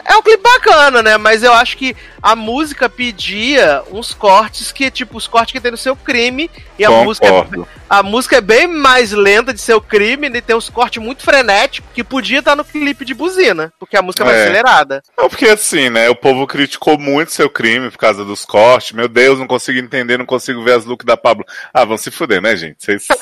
é 0.04 0.14
um 0.14 0.22
clipe 0.22 0.42
bacana, 0.42 1.02
né? 1.02 1.16
Mas 1.16 1.42
eu 1.42 1.52
acho 1.52 1.76
que 1.76 1.96
a 2.22 2.36
música 2.36 2.88
pedia 2.88 3.82
uns 3.90 4.14
cortes 4.14 4.70
que, 4.70 4.88
tipo, 4.90 5.16
os 5.16 5.26
cortes 5.26 5.52
que 5.52 5.60
tem 5.60 5.72
no 5.72 5.76
seu 5.76 5.96
crime. 5.96 6.48
E 6.78 6.84
a 6.84 6.90
música, 6.90 7.26
é, 7.26 7.44
a 7.90 8.02
música 8.04 8.36
é 8.36 8.40
bem 8.40 8.68
mais 8.68 9.10
lenta 9.10 9.52
de 9.52 9.60
seu 9.60 9.80
crime 9.80 10.28
e 10.28 10.40
tem 10.40 10.54
uns 10.54 10.70
cortes 10.70 11.02
muito 11.02 11.24
frenéticos 11.24 11.90
que 11.92 12.04
podia 12.04 12.38
estar 12.38 12.54
no 12.54 12.64
clipe 12.64 13.04
de 13.04 13.14
Buzina. 13.14 13.72
Porque 13.80 13.96
a 13.96 14.02
música 14.02 14.22
é 14.22 14.26
mais 14.26 14.38
É. 14.38 14.42
acelerada. 14.44 15.02
Não, 15.16 15.28
porque 15.28 15.46
assim, 15.46 15.90
né? 15.90 16.08
O 16.08 16.14
povo 16.14 16.46
criticou 16.46 16.96
muito 16.96 17.32
seu 17.32 17.50
crime 17.50 17.90
por 17.90 17.98
causa 17.98 18.24
dos 18.24 18.44
cortes. 18.44 18.92
Meu 18.92 19.08
Deus, 19.08 19.38
não 19.40 19.46
consigo 19.48 19.78
entender, 19.88 20.18
não 20.18 20.26
consigo 20.26 20.62
ver 20.62 20.74
as 20.74 20.84
looks 20.84 21.06
da 21.06 21.16
Pablo. 21.16 21.44
Ah, 21.72 21.84
vão 21.84 21.96
se 21.96 22.10
fuder, 22.10 22.40
né, 22.40 22.56
gente? 22.56 22.76
Vocês. 22.78 23.08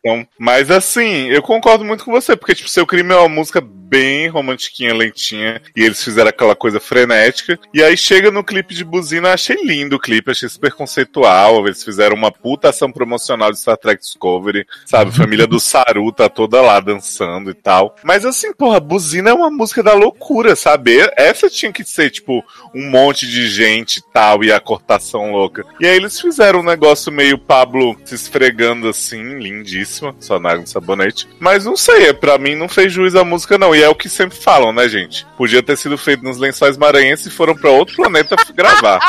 Então, 0.00 0.26
mas 0.38 0.70
assim, 0.70 1.26
eu 1.28 1.42
concordo 1.42 1.84
muito 1.84 2.04
com 2.04 2.12
você, 2.12 2.34
porque, 2.34 2.54
tipo, 2.54 2.68
seu 2.68 2.86
crime 2.86 3.12
é 3.12 3.16
uma 3.16 3.28
música 3.28 3.60
bem 3.90 4.28
romantiquinha, 4.28 4.94
lentinha, 4.94 5.60
e 5.74 5.82
eles 5.82 6.02
fizeram 6.02 6.30
aquela 6.30 6.54
coisa 6.54 6.78
frenética. 6.78 7.58
E 7.74 7.82
aí 7.82 7.96
chega 7.96 8.30
no 8.30 8.44
clipe 8.44 8.72
de 8.72 8.84
buzina, 8.84 9.32
achei 9.32 9.56
lindo 9.64 9.96
o 9.96 9.98
clipe, 9.98 10.30
achei 10.30 10.48
super 10.48 10.72
conceitual. 10.72 11.66
Eles 11.66 11.82
fizeram 11.82 12.14
uma 12.14 12.30
puta 12.30 12.68
ação 12.68 12.92
promocional 12.92 13.50
de 13.50 13.58
Star 13.58 13.76
Trek 13.76 14.00
Discovery, 14.00 14.64
sabe? 14.86 15.10
Família 15.10 15.46
do 15.46 15.58
Saru 15.58 16.12
tá 16.12 16.28
toda 16.28 16.62
lá 16.62 16.78
dançando 16.78 17.50
e 17.50 17.54
tal. 17.54 17.96
Mas 18.04 18.24
assim, 18.24 18.52
porra, 18.52 18.78
buzina 18.78 19.30
é 19.30 19.34
uma 19.34 19.50
música 19.50 19.82
da 19.82 19.92
loucura, 19.92 20.54
sabe? 20.54 20.98
Essa 21.16 21.50
tinha 21.50 21.72
que 21.72 21.82
ser, 21.82 22.10
tipo, 22.10 22.44
um 22.72 22.88
monte 22.90 23.26
de 23.26 23.48
gente 23.48 23.96
e 23.96 24.12
tal, 24.12 24.44
e 24.44 24.52
a 24.52 24.60
cortação 24.60 25.32
louca. 25.32 25.66
E 25.80 25.86
aí 25.86 25.96
eles 25.96 26.20
fizeram 26.20 26.60
um 26.60 26.64
negócio 26.64 27.10
meio 27.10 27.38
Pablo 27.38 27.96
se 28.04 28.14
esfregando 28.14 28.88
assim, 28.88 29.38
lindíssima, 29.38 30.14
só 30.20 30.38
na 30.38 30.50
água 30.50 30.66
sabonete. 30.66 31.26
Mas 31.38 31.64
não 31.64 31.76
sei, 31.76 32.06
é, 32.08 32.12
pra 32.12 32.36
mim 32.36 32.54
não 32.54 32.68
fez 32.68 32.92
juiz 32.92 33.14
a 33.14 33.24
música, 33.24 33.56
não. 33.56 33.74
E 33.74 33.82
é 33.82 33.88
o 33.88 33.94
que 33.94 34.08
sempre 34.08 34.36
falam, 34.36 34.72
né, 34.72 34.88
gente? 34.88 35.26
Podia 35.38 35.62
ter 35.62 35.76
sido 35.78 35.96
feito 35.96 36.22
nos 36.22 36.36
lençóis 36.36 36.76
maranhenses 36.76 37.26
e 37.26 37.30
foram 37.30 37.54
pra 37.54 37.70
outro 37.70 37.96
planeta 37.96 38.36
gravar. 38.54 39.00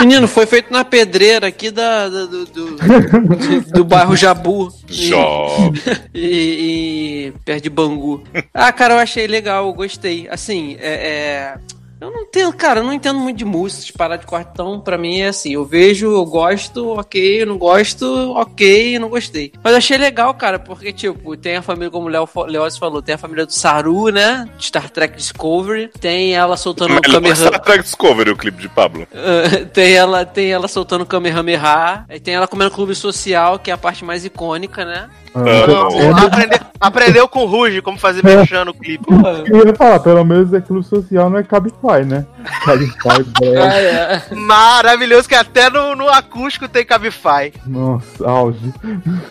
Menino, 0.00 0.26
foi 0.26 0.46
feito 0.46 0.72
na 0.72 0.84
pedreira 0.84 1.48
aqui 1.48 1.70
da, 1.70 2.08
da- 2.08 2.24
do, 2.24 2.44
do, 2.46 2.64
do- 2.76 3.72
do 3.72 3.84
bairro 3.84 4.16
Jabu. 4.16 4.72
Jó. 4.88 5.56
E, 6.14 7.32
e 7.32 7.32
perto 7.44 7.62
de 7.62 7.70
Bangu. 7.70 8.22
Ah, 8.52 8.72
cara, 8.72 8.94
eu 8.94 8.98
achei 8.98 9.26
legal, 9.26 9.66
eu 9.66 9.72
gostei. 9.72 10.26
Assim, 10.30 10.76
é. 10.80 11.54
é- 11.56 11.79
Eu 12.00 12.10
não 12.10 12.22
entendo, 12.22 12.52
cara, 12.54 12.80
eu 12.80 12.84
não 12.84 12.94
entendo 12.94 13.18
muito 13.18 13.36
de 13.36 13.44
música, 13.44 13.84
de 13.84 13.92
parar 13.92 14.16
de 14.16 14.26
quartão, 14.26 14.80
pra 14.80 14.96
mim 14.96 15.20
é 15.20 15.28
assim, 15.28 15.52
eu 15.52 15.66
vejo, 15.66 16.10
eu 16.10 16.24
gosto, 16.24 16.98
ok, 16.98 17.42
eu 17.42 17.46
não 17.46 17.58
gosto, 17.58 18.06
ok, 18.32 18.96
eu 18.96 19.00
não 19.00 19.10
gostei. 19.10 19.52
Mas 19.62 19.72
eu 19.72 19.78
achei 19.78 19.98
legal, 19.98 20.32
cara, 20.32 20.58
porque, 20.58 20.92
tipo, 20.94 21.36
tem 21.36 21.56
a 21.56 21.62
família, 21.62 21.90
como 21.90 22.06
o 22.06 22.08
Léo 22.08 22.26
Leoz 22.46 22.78
falou, 22.78 23.02
tem 23.02 23.16
a 23.16 23.18
família 23.18 23.44
do 23.44 23.52
Saru, 23.52 24.08
né, 24.08 24.48
de 24.56 24.64
Star 24.64 24.88
Trek 24.88 25.14
Discovery, 25.14 25.90
tem 26.00 26.34
ela 26.34 26.56
soltando 26.56 26.92
o 26.92 26.94
Melhor 26.94 27.02
Kamehameha... 27.02 27.36
Star 27.36 27.60
Trek 27.60 27.82
Discovery, 27.82 28.30
o 28.30 28.36
clipe 28.36 28.62
de 28.62 28.68
Pablo. 28.70 29.06
Uh, 29.12 29.66
tem 29.72 29.92
ela 29.92 30.24
tem 30.24 30.50
ela 30.50 30.68
soltando 30.68 31.04
Kamehameha, 31.04 32.06
aí 32.08 32.18
tem 32.18 32.34
ela 32.34 32.48
comendo 32.48 32.70
clube 32.70 32.94
social, 32.94 33.58
que 33.58 33.70
é 33.70 33.74
a 33.74 33.78
parte 33.78 34.06
mais 34.06 34.24
icônica, 34.24 34.86
né? 34.86 35.10
Amo. 35.34 36.16
Aprendeu, 36.26 36.58
aprendeu 36.80 37.28
com 37.28 37.44
o 37.44 37.46
Ruge 37.46 37.80
como 37.80 37.98
fazer 37.98 38.24
mexendo 38.24 38.66
no 38.66 38.74
clipe. 38.74 39.04
Eu 39.46 39.66
ia 39.66 39.74
falar, 39.74 40.00
pelo 40.00 40.24
menos 40.24 40.52
é 40.52 40.60
clube 40.60 40.84
social, 40.84 41.30
não 41.30 41.38
é 41.38 41.42
Cabify, 41.42 41.89
né? 41.98 42.24
Cabify. 42.64 43.26
Ah, 43.60 43.78
é. 43.78 44.22
Maravilhoso 44.34 45.28
que 45.28 45.34
até 45.34 45.68
no, 45.68 45.94
no 45.94 46.08
acústico 46.08 46.66
tem 46.68 46.84
Cabify. 46.84 47.52
Nossa, 47.66 48.28
auge. 48.28 48.72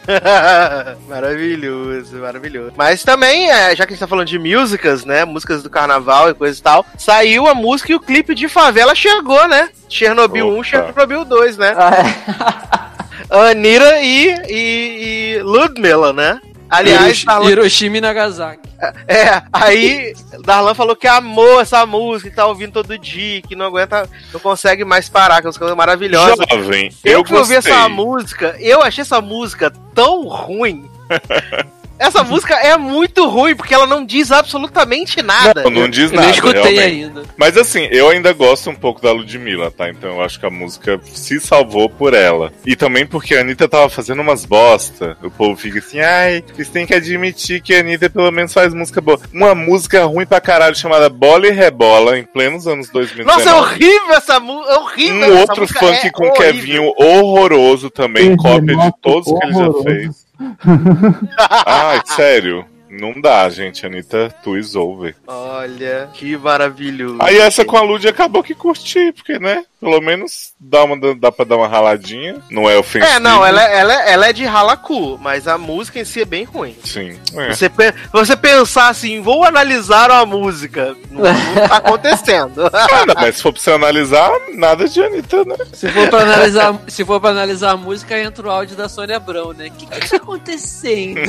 maravilhoso, 1.07 2.17
maravilhoso. 2.17 2.73
Mas 2.77 3.03
também, 3.03 3.49
é, 3.49 3.75
já 3.75 3.85
que 3.85 3.93
a 3.93 3.95
gente 3.95 3.99
tá 3.99 4.07
falando 4.07 4.27
de 4.27 4.39
músicas, 4.39 5.05
né? 5.05 5.25
Músicas 5.25 5.63
do 5.63 5.69
carnaval 5.69 6.29
e 6.29 6.33
coisa 6.33 6.59
e 6.59 6.61
tal, 6.61 6.85
saiu 6.97 7.47
a 7.47 7.53
música 7.53 7.91
e 7.91 7.95
o 7.95 7.99
clipe 7.99 8.35
de 8.35 8.47
favela 8.47 8.93
chegou, 8.95 9.47
né? 9.47 9.69
Chernobyl 9.87 10.47
1, 10.47 10.53
Opa. 10.53 10.63
Chernobyl 10.63 11.25
2, 11.25 11.57
né? 11.57 11.73
Ah, 11.75 12.89
Anira 13.49 14.01
e, 14.01 14.27
e, 14.47 15.35
e 15.37 15.41
Ludmilla, 15.43 16.13
né? 16.13 16.39
Aliás, 16.69 17.03
Hiroshi- 17.05 17.25
Darlan, 17.25 17.49
Hiroshima 17.51 17.97
e 17.97 18.01
Nagasaki. 18.01 18.68
É, 19.07 19.41
aí 19.51 20.13
Darlan 20.43 20.73
falou 20.73 20.95
que 20.95 21.07
amou 21.07 21.59
essa 21.59 21.85
música, 21.85 22.29
que 22.29 22.35
tá 22.35 22.45
ouvindo 22.45 22.73
todo 22.73 22.97
dia, 22.97 23.41
que 23.41 23.55
não 23.55 23.65
aguenta, 23.65 24.09
não 24.33 24.39
consegue 24.39 24.85
mais 24.85 25.09
parar, 25.09 25.41
que 25.41 25.47
é 25.47 25.49
uma 25.49 25.57
coisa 25.57 25.75
maravilhosa. 25.75 26.43
Jovem, 26.49 26.91
Eu 27.03 27.19
eu 27.19 27.23
que 27.23 27.33
ouvi 27.33 27.55
essa 27.55 27.89
música, 27.89 28.55
eu 28.59 28.81
achei 28.81 29.01
essa 29.01 29.21
música 29.21 29.71
tão 29.93 30.27
ruim. 30.27 30.89
essa 31.99 32.23
música 32.23 32.55
é 32.55 32.77
muito 32.77 33.27
ruim, 33.27 33.55
porque 33.55 33.73
ela 33.73 33.85
não 33.85 34.05
diz 34.05 34.31
absolutamente 34.31 35.21
nada. 35.21 35.63
Não, 35.63 35.69
não 35.69 35.89
diz 35.89 36.09
Eu 36.11 36.15
nada, 36.15 36.21
nem 36.27 36.31
escutei 36.35 36.61
realmente. 36.61 37.03
ainda. 37.05 37.23
Mas 37.37 37.57
assim, 37.57 37.87
eu 37.91 38.09
ainda 38.09 38.31
gosto 38.33 38.69
um 38.69 38.75
pouco 38.75 39.01
da 39.01 39.11
Ludmilla, 39.11 39.69
tá? 39.69 39.89
Então 39.89 40.09
eu 40.11 40.21
acho 40.21 40.39
que 40.39 40.45
a 40.45 40.49
música 40.49 40.99
se 41.05 41.39
salvou 41.39 41.89
por 41.89 42.13
ela. 42.13 42.51
E 42.65 42.75
também 42.75 43.05
porque 43.05 43.35
a 43.35 43.41
Anitta 43.41 43.67
tava 43.67 43.89
fazendo 43.89 44.21
umas 44.21 44.45
bosta. 44.45 45.17
O 45.21 45.29
povo 45.29 45.55
fica 45.55 45.79
assim, 45.79 45.99
ai, 45.99 46.43
vocês 46.53 46.69
têm 46.69 46.87
que 46.87 46.93
admitir 46.93 47.61
que 47.61 47.73
a 47.75 47.79
Anitta 47.79 48.09
pelo 48.09 48.31
menos 48.31 48.53
faz 48.53 48.73
música 48.73 49.01
boa. 49.01 49.19
Uma 49.33 49.53
música 49.53 50.05
ruim 50.05 50.25
pra 50.25 50.39
caralho 50.41 50.75
chamada 50.75 51.09
Bola 51.09 51.47
e 51.47 51.51
Rebola, 51.51 52.17
em 52.17 52.23
plenos 52.23 52.65
anos 52.67 52.89
2019. 52.89 53.37
Nossa, 53.37 53.49
é 53.49 53.59
horrível 53.59 54.13
essa 54.13 54.39
música. 54.39 54.71
É 54.71 54.77
horrível 54.77 55.15
Um 55.15 55.23
essa 55.23 55.39
outro 55.41 55.61
música, 55.61 55.79
funk 55.79 56.07
é 56.07 56.09
com 56.11 56.23
horrível. 56.27 56.53
Kevinho 56.53 56.93
horroroso 56.97 57.89
também, 57.89 58.35
cópia 58.35 58.75
de 58.75 58.91
todos 59.01 59.25
que 59.27 59.45
ele 59.45 59.53
já 59.53 59.59
horroroso. 59.59 59.83
fez. 59.83 60.28
Ai, 61.65 62.01
sério. 62.05 62.65
Não 62.89 63.21
dá, 63.21 63.47
gente. 63.49 63.85
Anitta, 63.85 64.33
tu 64.43 64.57
is 64.57 64.75
over. 64.75 65.15
Olha, 65.27 66.09
que 66.13 66.35
maravilhoso. 66.35 67.17
Aí 67.21 67.37
essa 67.37 67.63
com 67.63 67.77
a 67.77 67.81
Lud 67.81 68.07
acabou 68.07 68.41
que 68.41 68.55
curti, 68.55 69.11
porque, 69.11 69.37
né? 69.37 69.63
Pelo 69.79 70.01
menos 70.01 70.51
dá, 70.59 70.83
uma, 70.83 70.97
dá 71.15 71.31
pra 71.31 71.45
dar 71.45 71.55
uma 71.55 71.67
raladinha. 71.67 72.37
Não 72.51 72.69
é 72.69 72.77
ofensivo. 72.77 73.13
É, 73.13 73.17
não, 73.17 73.45
ela, 73.45 73.61
ela, 73.63 73.93
ela 74.09 74.27
é 74.27 74.33
de 74.33 74.43
ralacu, 74.43 75.17
mas 75.21 75.47
a 75.47 75.57
música 75.57 75.99
em 75.99 76.05
si 76.05 76.21
é 76.21 76.25
bem 76.25 76.43
ruim. 76.43 76.75
Sim. 76.83 77.17
É. 77.33 77.53
Você, 77.53 77.71
você 78.11 78.35
pensar 78.35 78.89
assim, 78.89 79.21
vou 79.21 79.45
analisar 79.45 80.11
a 80.11 80.25
música, 80.25 80.97
não, 81.09 81.21
não 81.21 81.33
tá 81.67 81.77
acontecendo. 81.77 82.69
Ah, 82.73 83.05
não, 83.05 83.15
mas 83.15 83.37
se 83.37 83.41
for 83.41 83.53
pra 83.53 83.61
você 83.61 83.71
analisar, 83.71 84.31
nada 84.53 84.85
de 84.85 85.01
Anitta, 85.01 85.45
né? 85.45 85.55
Se 85.71 85.87
for 85.89 86.09
pra 86.09 86.21
analisar, 86.23 86.79
se 86.87 87.05
for 87.05 87.21
pra 87.21 87.29
analisar 87.29 87.71
a 87.71 87.77
música, 87.77 88.19
entra 88.19 88.47
o 88.47 88.51
áudio 88.51 88.75
da 88.75 88.89
Sônia 88.89 89.15
Abrão, 89.15 89.53
né? 89.53 89.67
O 89.67 89.71
que, 89.71 89.85
que 89.85 90.09
tá 90.09 90.17
acontecendo? 90.17 91.21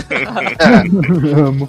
Amo. 1.47 1.68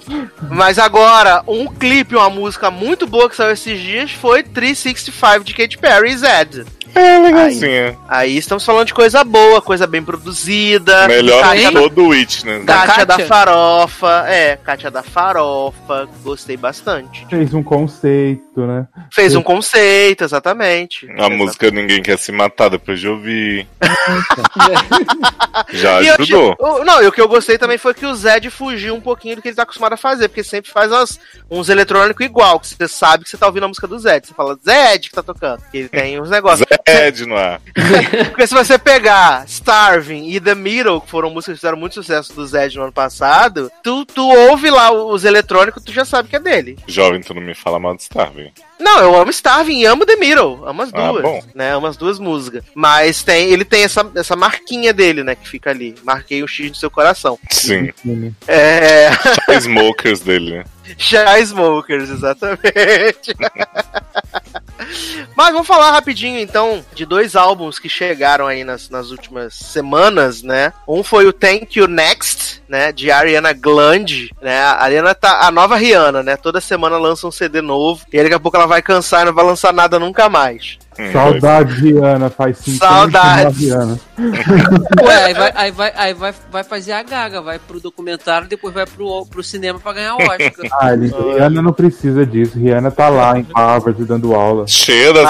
Mas 0.50 0.80
agora, 0.80 1.44
um 1.46 1.68
clipe, 1.68 2.16
uma 2.16 2.30
música 2.30 2.72
muito 2.72 3.06
boa 3.06 3.30
que 3.30 3.36
saiu 3.36 3.52
esses 3.52 3.80
dias 3.80 4.10
foi 4.10 4.42
365 4.42 5.44
de 5.44 5.54
Katy 5.54 5.78
Perry 5.78 6.10
e 6.10 6.16
Zed. 6.16 6.71
É 6.94 7.18
legalzinha. 7.18 7.98
Aí 8.08 8.36
estamos 8.36 8.64
falando 8.64 8.86
de 8.88 8.94
coisa 8.94 9.24
boa, 9.24 9.62
coisa 9.62 9.86
bem 9.86 10.02
produzida. 10.02 11.08
Melhor 11.08 11.42
Kátia 11.42 11.68
que 11.68 11.74
todo 11.74 12.08
Witness. 12.08 12.64
Da 12.66 12.80
Né? 12.80 12.86
Kátia 12.86 13.06
da? 13.06 13.18
Farofa, 13.20 14.24
é, 14.28 14.56
Kátia 14.56 14.90
da 14.90 15.02
Farofa, 15.02 16.08
gostei 16.22 16.56
bastante. 16.56 17.26
Fez 17.30 17.54
um 17.54 17.62
conceito, 17.62 18.60
né? 18.66 18.86
Fez 19.10 19.34
um 19.34 19.42
conceito, 19.42 20.24
exatamente. 20.24 21.08
A 21.18 21.28
música 21.30 21.70
Ninguém 21.70 22.02
Quer 22.02 22.18
Se 22.18 22.30
Matar 22.32 22.68
depois 22.70 23.00
de 23.00 23.08
ouvir. 23.08 23.66
Já 25.72 26.02
E 26.02 26.10
ajudou. 26.10 26.56
não, 26.84 27.02
e 27.02 27.06
o 27.06 27.12
que 27.12 27.20
eu 27.20 27.28
gostei 27.28 27.56
também 27.58 27.78
foi 27.78 27.94
que 27.94 28.06
o 28.06 28.14
Zed 28.14 28.50
fugiu 28.50 28.94
um 28.94 29.00
pouquinho 29.00 29.36
do 29.36 29.42
que 29.42 29.48
ele 29.48 29.56
tá 29.56 29.62
acostumado 29.62 29.92
a 29.94 29.96
fazer, 29.96 30.28
porque 30.28 30.42
sempre 30.44 30.70
faz 30.70 30.90
umas- 30.90 31.18
uns 31.50 31.68
eletrônicos 31.68 32.24
igual, 32.24 32.58
que 32.60 32.68
você 32.68 32.88
sabe 32.88 33.24
que 33.24 33.30
você 33.30 33.36
tá 33.36 33.46
ouvindo 33.46 33.64
a 33.64 33.68
música 33.68 33.86
do 33.86 33.98
Zed. 33.98 34.26
Você 34.26 34.34
fala, 34.34 34.58
Zed 34.64 35.08
que 35.08 35.14
tá 35.14 35.22
tocando. 35.22 35.62
Ele 35.72 35.88
tem 35.88 36.20
uns 36.20 36.30
negócios. 36.30 36.66
Zed 36.88 37.26
no 37.26 37.36
ar. 37.36 37.60
Porque 38.30 38.46
se 38.46 38.54
você 38.54 38.78
pegar 38.78 39.44
Starving 39.46 40.28
e 40.30 40.40
The 40.40 40.54
Middle, 40.54 41.00
que 41.00 41.10
foram 41.10 41.30
músicas 41.30 41.54
que 41.54 41.60
fizeram 41.60 41.78
muito 41.78 41.94
sucesso 41.94 42.32
do 42.34 42.46
Zed 42.46 42.76
no 42.76 42.84
ano 42.84 42.92
passado, 42.92 43.70
tu, 43.82 44.04
tu 44.04 44.22
ouve 44.28 44.70
lá 44.70 44.90
os 44.92 45.24
eletrônicos, 45.24 45.82
tu 45.82 45.92
já 45.92 46.04
sabe 46.04 46.28
que 46.28 46.36
é 46.36 46.40
dele. 46.40 46.78
Jovem, 46.86 47.20
tu 47.20 47.34
não 47.34 47.42
me 47.42 47.54
fala 47.54 47.78
mal 47.78 47.94
de 47.94 48.02
Starving. 48.02 48.52
Não, 48.80 48.98
eu 48.98 49.14
amo 49.14 49.30
Starving 49.30 49.78
e 49.80 49.86
amo 49.86 50.04
The 50.04 50.16
Middle. 50.16 50.66
Amo 50.66 50.82
as 50.82 50.92
Ah, 50.92 51.08
duas. 51.12 51.22
bom. 51.22 51.40
né? 51.54 51.72
Amo 51.72 51.86
as 51.86 51.96
duas 51.96 52.18
músicas. 52.18 52.64
Mas 52.74 53.22
tem, 53.22 53.50
ele 53.50 53.64
tem 53.64 53.84
essa, 53.84 54.04
essa 54.16 54.34
marquinha 54.34 54.92
dele, 54.92 55.22
né? 55.22 55.36
Que 55.36 55.48
fica 55.48 55.70
ali. 55.70 55.94
Marquei 56.02 56.42
o 56.42 56.48
X 56.48 56.68
no 56.70 56.74
seu 56.74 56.90
coração. 56.90 57.38
Sim. 57.50 57.92
É. 58.48 59.10
Smokers 59.60 60.20
dele, 60.20 60.58
né? 60.58 60.64
Smokers, 61.44 62.10
exatamente. 62.10 63.32
Mas 65.36 65.52
vamos 65.52 65.66
falar 65.66 65.90
rapidinho 65.90 66.38
então 66.38 66.84
de 66.94 67.06
dois 67.06 67.34
álbuns 67.34 67.78
que 67.78 67.88
chegaram 67.88 68.46
aí 68.46 68.64
nas, 68.64 68.88
nas 68.88 69.10
últimas 69.10 69.54
semanas, 69.54 70.42
né? 70.42 70.72
Um 70.86 71.02
foi 71.02 71.26
o 71.26 71.32
Thank 71.32 71.78
You 71.78 71.88
Next, 71.88 72.41
né? 72.72 72.90
De 72.90 73.10
Ariana 73.10 73.52
Grande, 73.52 74.30
né? 74.40 74.58
A 74.62 74.82
Ariana 74.82 75.14
tá 75.14 75.46
a 75.46 75.50
nova 75.50 75.76
Rihanna, 75.76 76.22
né? 76.22 76.38
Toda 76.38 76.58
semana 76.58 76.96
lança 76.96 77.26
um 77.26 77.30
CD 77.30 77.60
novo 77.60 78.00
e 78.10 78.22
daqui 78.22 78.34
a 78.34 78.40
pouco 78.40 78.56
ela 78.56 78.66
vai 78.66 78.80
cansar 78.80 79.20
e 79.22 79.24
não 79.26 79.34
vai 79.34 79.44
lançar 79.44 79.74
nada 79.74 79.98
nunca 79.98 80.26
mais. 80.30 80.78
Hum, 80.98 81.12
Saudade 81.12 81.80
de 81.80 81.96
Ana, 81.98 82.28
faz 82.30 82.58
59 82.58 83.12
Saudades. 83.12 83.70
anos. 83.70 83.98
Ué, 85.02 85.24
aí, 85.24 85.34
vai, 85.34 85.52
aí, 85.54 85.70
vai, 85.70 85.92
aí 85.96 86.14
vai, 86.14 86.34
vai 86.50 86.64
fazer 86.64 86.92
a 86.92 87.02
gaga, 87.02 87.40
vai 87.40 87.58
pro 87.58 87.80
documentário, 87.80 88.46
depois 88.48 88.74
vai 88.74 88.86
pro, 88.86 89.24
pro 89.26 89.42
cinema 89.42 89.78
pra 89.78 89.92
ganhar 89.92 90.14
o 90.14 90.18
Oscar. 90.22 90.52
Ah, 90.80 90.92
ele- 90.94 91.08
Rihanna 91.08 91.62
não 91.62 91.72
precisa 91.72 92.24
disso. 92.26 92.58
Rihanna 92.58 92.90
tá 92.90 93.08
lá 93.08 93.38
em 93.38 93.46
Harvard 93.54 94.02
dando 94.04 94.34
aula. 94.34 94.66
Cheia 94.66 95.12
das 95.12 95.28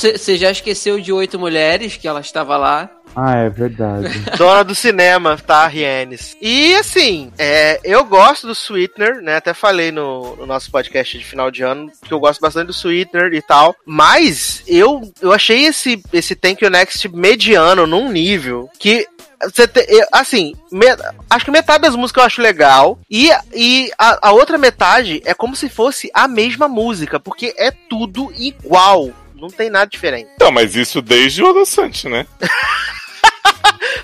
você 0.00 0.36
já 0.36 0.50
esqueceu 0.50 1.00
de 1.00 1.12
oito 1.12 1.38
mulheres 1.38 1.96
que 1.96 2.06
ela 2.06 2.20
estava 2.20 2.56
lá? 2.56 2.90
Ah, 3.14 3.36
é 3.36 3.48
verdade. 3.50 4.08
Dona 4.38 4.62
do 4.62 4.74
cinema, 4.74 5.36
tá, 5.36 5.66
Rienes? 5.66 6.36
E 6.40 6.74
assim, 6.76 7.32
é, 7.38 7.80
eu 7.82 8.04
gosto 8.04 8.46
do 8.46 8.52
Sweetener, 8.54 9.20
né? 9.20 9.36
Até 9.36 9.52
falei 9.52 9.90
no, 9.90 10.36
no 10.36 10.46
nosso 10.46 10.70
podcast 10.70 11.18
de 11.18 11.24
final 11.24 11.50
de 11.50 11.62
ano 11.62 11.90
que 12.02 12.12
eu 12.12 12.20
gosto 12.20 12.40
bastante 12.40 12.68
do 12.68 12.72
Sweetener 12.72 13.32
e 13.34 13.42
tal. 13.42 13.74
Mas 13.84 14.62
eu, 14.66 15.12
eu 15.20 15.32
achei 15.32 15.64
esse, 15.66 16.00
esse 16.12 16.36
Thank 16.36 16.64
You 16.64 16.70
Next 16.70 17.08
mediano 17.08 17.86
num 17.86 18.10
nível 18.10 18.68
que. 18.78 19.06
Te- 19.52 20.06
assim, 20.10 20.52
me- 20.72 20.86
acho 21.30 21.44
que 21.44 21.50
metade 21.52 21.82
das 21.82 21.94
músicas 21.94 22.22
eu 22.22 22.26
acho 22.26 22.42
legal. 22.42 22.98
E, 23.08 23.30
e 23.54 23.88
a, 23.96 24.30
a 24.30 24.32
outra 24.32 24.58
metade 24.58 25.22
é 25.24 25.32
como 25.32 25.54
se 25.54 25.68
fosse 25.68 26.10
a 26.12 26.26
mesma 26.26 26.66
música, 26.66 27.20
porque 27.20 27.54
é 27.56 27.70
tudo 27.70 28.32
igual. 28.36 29.10
Não 29.40 29.48
tem 29.48 29.70
nada 29.70 29.86
diferente. 29.86 30.28
Então, 30.34 30.50
mas 30.50 30.74
isso 30.74 31.00
desde 31.00 31.42
o 31.42 31.48
adoçante, 31.48 32.08
né? 32.08 32.26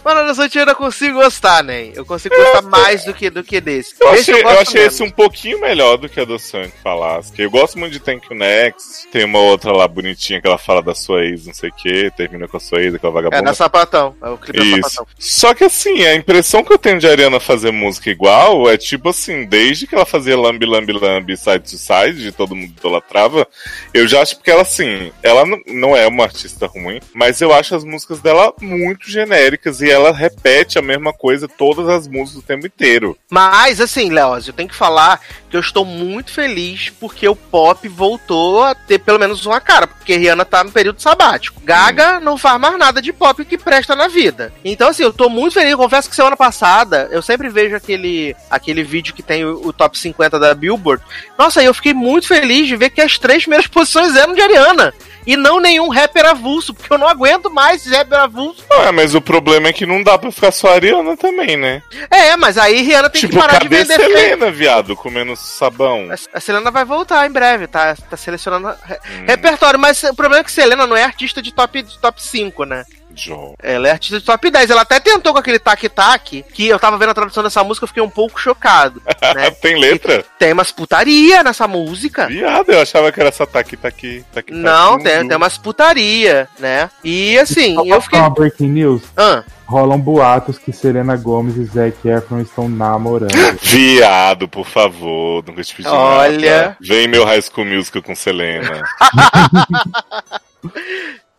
Mano, 0.05 0.20
eu 0.20 0.35
só 0.35 0.43
ainda 0.43 0.74
consigo 0.74 1.14
gostar, 1.20 1.62
né? 1.64 1.90
Eu 1.94 2.05
consigo 2.05 2.35
gostar 2.36 2.62
mais 2.62 3.05
do 3.05 3.14
que, 3.14 3.31
do 3.31 3.43
que 3.43 3.60
desse. 3.60 3.94
Eu 4.01 4.09
achei, 4.10 4.35
eu 4.35 4.43
gosto 4.43 4.60
achei 4.60 4.81
menos. 4.81 4.94
esse 4.94 5.02
um 5.02 5.10
pouquinho 5.10 5.60
melhor 5.60 5.97
do 5.97 6.09
que 6.09 6.20
a 6.20 6.22
adoçante 6.24 6.74
falasse. 6.82 7.32
Que 7.32 7.43
eu 7.43 7.51
gosto 7.51 7.78
muito 7.78 7.93
de 7.93 8.01
Thank 8.01 8.26
You 8.31 8.36
Next. 8.39 9.09
Tem 9.10 9.24
uma 9.24 9.39
outra 9.39 9.72
lá 9.72 9.89
bonitinha 9.89 10.40
que 10.40 10.47
ela 10.47 10.59
fala 10.59 10.82
da 10.82 10.94
sua 10.94 11.24
ex, 11.24 11.47
não 11.47 11.55
sei 11.55 11.70
o 11.70 11.72
que, 11.74 12.10
termina 12.16 12.47
com 12.47 12.56
a 12.56 12.60
sua 12.60 12.82
ex, 12.82 12.94
aquela 12.94 13.12
É, 13.12 13.14
vagabunda. 13.14 13.43
na 13.43 13.55
Sapatão. 13.55 14.14
É 14.22 14.28
o 14.28 14.36
clipe 14.39 14.59
da 14.59 14.64
Isso. 14.78 14.90
Sapatão. 14.90 15.06
Só 15.18 15.55
que 15.55 15.64
assim, 15.64 16.05
a 16.05 16.14
impressão 16.14 16.62
que 16.62 16.72
eu 16.72 16.78
tenho 16.78 16.98
de 16.98 17.06
Ariana 17.06 17.40
fazer 17.40 17.70
música 17.70 18.10
igual 18.10 18.68
é 18.70 18.76
tipo 18.76 19.09
assim, 19.09 19.44
desde 19.47 19.86
que 19.86 19.94
ela 19.94 20.05
fazia 20.06 20.36
Lambi 20.39 20.66
Lambi 20.66 20.93
Lambi 20.93 21.36
Side 21.36 21.60
to 21.70 21.78
Side, 21.78 22.22
de 22.22 22.32
todo 22.32 22.55
mundo 22.55 22.74
idolatrava, 22.78 23.47
eu 23.93 24.06
já 24.06 24.20
acho 24.22 24.36
porque 24.36 24.51
ela 24.51 24.62
assim, 24.62 25.12
ela 25.22 25.44
não- 25.47 25.60
não 25.66 25.97
é 25.97 26.06
uma 26.06 26.24
artista 26.24 26.66
ruim, 26.66 27.01
mas 27.14 27.40
eu 27.40 27.52
acho 27.55 27.74
as 27.74 27.85
músicas 27.85 28.20
dela 28.20 28.52
muito 28.60 29.10
genéricas 29.10 29.81
e 29.81 29.90
ela 29.95 30.12
repete 30.12 30.79
a 30.79 30.83
mesma 30.83 31.12
coisa 31.12 31.49
todas 31.49 31.89
as 31.89 32.07
músicas 32.07 32.43
o 32.43 32.47
tempo 32.47 32.66
inteiro. 32.66 33.16
Mas, 33.31 33.81
assim, 33.81 34.11
Leoz, 34.11 34.47
eu 34.47 34.53
tenho 34.53 34.69
que 34.69 34.75
falar 34.75 35.21
que 35.49 35.57
eu 35.57 35.61
estou 35.61 35.85
muito 35.85 36.33
feliz 36.33 36.91
porque 36.91 37.29
o 37.29 37.37
pop 37.37 37.87
voltou 37.89 38.62
a 38.62 38.75
ter 38.75 38.99
pelo 38.99 39.19
menos 39.19 39.47
uma 39.47 39.61
cara, 39.61 39.87
porque 39.87 40.16
Rihanna 40.16 40.45
tá 40.45 40.65
no 40.65 40.73
período 40.73 41.01
sabático. 41.01 41.61
Gaga 41.65 42.21
não 42.21 42.37
faz 42.37 42.61
mais 42.61 42.79
nada 42.79 43.01
de 43.01 43.12
pop 43.12 43.45
que 43.45 43.57
presta 43.57 43.95
na 43.95 44.09
vida. 44.09 44.53
Então, 44.65 44.89
assim, 44.89 45.03
eu 45.03 45.12
tô 45.12 45.29
muito 45.29 45.55
feliz. 45.55 45.73
Eu 45.73 45.79
confesso 45.79 46.09
que 46.09 46.16
semana 46.16 46.37
passada 46.37 47.09
eu 47.11 47.23
sempre 47.23 47.49
vejo 47.49 47.75
aquele, 47.75 48.35
aquele 48.51 48.83
vídeo 48.83 49.15
que 49.15 49.23
tem 49.23 49.45
o, 49.45 49.69
o 49.69 49.73
top 49.73 49.99
50 49.99 50.39
da 50.39 50.55
Billboard. 50.55 51.03
Nossa, 51.39 51.62
eu 51.62 51.75
fiquei 51.75 51.95
muito 51.95 52.27
feliz 52.27 52.66
de 52.66 52.77
ver 52.77 52.91
que 52.91 53.01
as 53.01 53.19
três 53.19 53.43
primeiras 53.43 53.66
posições 53.66 54.16
eram 54.16 54.35
de 54.35 54.41
Ariana. 54.41 54.93
E 55.26 55.36
não 55.36 55.59
nenhum 55.60 55.88
rapper 55.88 56.26
avulso, 56.26 56.74
porque 56.74 56.92
eu 56.92 56.98
não 56.98 57.09
aguento 57.09 57.51
mais 57.51 57.86
esse 57.86 57.94
rapper 57.96 58.18
avulso. 58.20 58.64
Ah, 58.70 58.92
mas 58.92 59.14
o 59.14 59.20
problema 59.20 59.68
é 59.68 59.72
que 59.72 59.86
não 59.86 60.02
dá 60.02 60.18
pra 60.18 60.30
ficar 60.30 60.52
só 60.52 60.68
a 60.68 60.74
Ariana 60.74 61.16
também, 61.16 61.56
né? 61.56 61.82
É, 62.10 62.36
mas 62.36 62.59
aí 62.59 62.82
Rihanna 62.82 63.09
tem 63.09 63.20
tipo, 63.22 63.32
que 63.34 63.38
parar 63.38 63.59
de 63.59 63.68
vender. 63.68 63.94
Selena, 63.96 64.51
viado, 64.51 64.94
comendo 64.94 65.34
sabão? 65.36 66.09
A- 66.10 66.36
A 66.36 66.40
Selena 66.40 66.70
vai 66.70 66.84
voltar 66.84 67.26
em 67.26 67.30
breve, 67.32 67.66
tá? 67.66 67.94
Tá 68.09 68.16
selecionando 68.16 68.68
Hum. 68.68 69.24
repertório, 69.26 69.78
mas 69.78 70.02
o 70.05 70.14
problema 70.14 70.40
é 70.40 70.44
que 70.44 70.52
Selena 70.52 70.86
não 70.86 70.96
é 70.96 71.05
artista 71.05 71.40
de 71.40 71.52
top, 71.52 71.82
de 71.82 71.98
top 71.98 72.22
5, 72.22 72.64
né? 72.64 72.84
João. 73.23 73.55
Ela 73.62 73.89
é 73.89 73.91
artista 73.93 74.19
de 74.19 74.24
top 74.24 74.51
10. 74.51 74.70
Ela 74.70 74.82
até 74.82 75.01
tentou 75.01 75.32
com 75.32 75.39
aquele 75.39 75.59
tac-tac, 75.59 76.45
que 76.53 76.66
eu 76.66 76.78
tava 76.78 76.97
vendo 76.99 77.11
a 77.11 77.15
tradução 77.15 77.43
dessa 77.43 77.62
música, 77.62 77.85
eu 77.85 77.89
fiquei 77.89 78.03
um 78.03 78.11
pouco 78.11 78.41
chocado. 78.41 79.03
Né? 79.35 79.51
Tem 79.51 79.81
letra? 79.81 80.24
Tem 80.39 80.53
umas 80.53 80.70
putaria 80.70 81.43
nessa 81.43 81.66
música. 81.66 82.27
Viado, 82.28 82.70
eu 82.70 82.81
achava 82.81 83.11
que 83.11 83.20
era 83.20 83.32
taqui, 83.32 83.77
taqui. 83.77 84.53
Não, 84.53 84.99
tem, 84.99 85.27
tem 85.27 85.36
umas 85.36 85.57
putaria, 85.59 86.47
né? 86.59 86.89
E 87.03 87.36
assim, 87.39 87.74
Só 87.74 87.85
eu 87.85 88.01
fiquei. 88.01 88.19
uma 88.19 88.31
breaking 88.31 88.69
news. 88.69 89.03
Ah, 89.16 89.43
Rolam 89.66 89.99
boatos 89.99 90.59
que 90.59 90.73
Selena 90.73 91.16
Gomes 91.16 91.57
e 91.57 91.65
Zac 91.65 92.07
Efron 92.07 92.41
estão 92.41 92.69
namorando. 92.69 93.32
Viado, 93.62 94.47
por 94.47 94.66
favor, 94.66 95.43
nunca 95.47 95.65
te 95.65 95.74
pedi 95.74 95.89
Olha. 95.89 96.61
nada. 96.61 96.77
Vem 96.81 97.09
meu 97.09 97.24
High 97.24 97.43
School 97.43 97.66
Musical 97.66 98.03
com 98.03 98.15
Selena. 98.15 98.82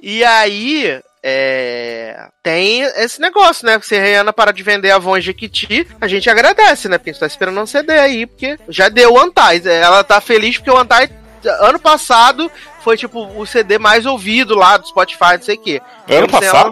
E 0.07 0.23
aí, 0.23 1.01
é, 1.27 2.27
tem 2.43 2.81
esse 2.81 3.19
negócio, 3.19 3.65
né? 3.65 3.79
Se 3.81 3.95
a 3.95 4.01
Rihanna 4.03 4.31
parar 4.31 4.51
de 4.51 4.61
vender 4.61 4.91
a 4.91 4.99
Von 4.99 5.19
Jequiti, 5.19 5.87
a 5.99 6.07
gente 6.07 6.29
agradece, 6.29 6.87
né? 6.87 6.99
Porque 6.99 7.09
a 7.09 7.13
gente 7.13 7.19
tá 7.19 7.25
esperando 7.25 7.59
um 7.59 7.65
CD 7.65 7.93
aí, 7.93 8.27
porque 8.27 8.59
já 8.69 8.89
deu 8.89 9.13
o 9.13 9.19
Antai. 9.19 9.59
Ela 9.65 10.03
tá 10.03 10.21
feliz 10.21 10.57
porque 10.57 10.69
o 10.69 10.77
Antai, 10.77 11.09
ano 11.61 11.79
passado, 11.79 12.49
foi 12.83 12.95
tipo 12.95 13.25
o 13.39 13.43
CD 13.47 13.79
mais 13.79 14.05
ouvido 14.05 14.53
lá 14.55 14.77
do 14.77 14.87
Spotify, 14.87 15.33
não 15.37 15.41
sei 15.41 15.55
o 15.55 15.61
quê. 15.61 15.81
Ano 16.07 16.27
passado? 16.29 16.71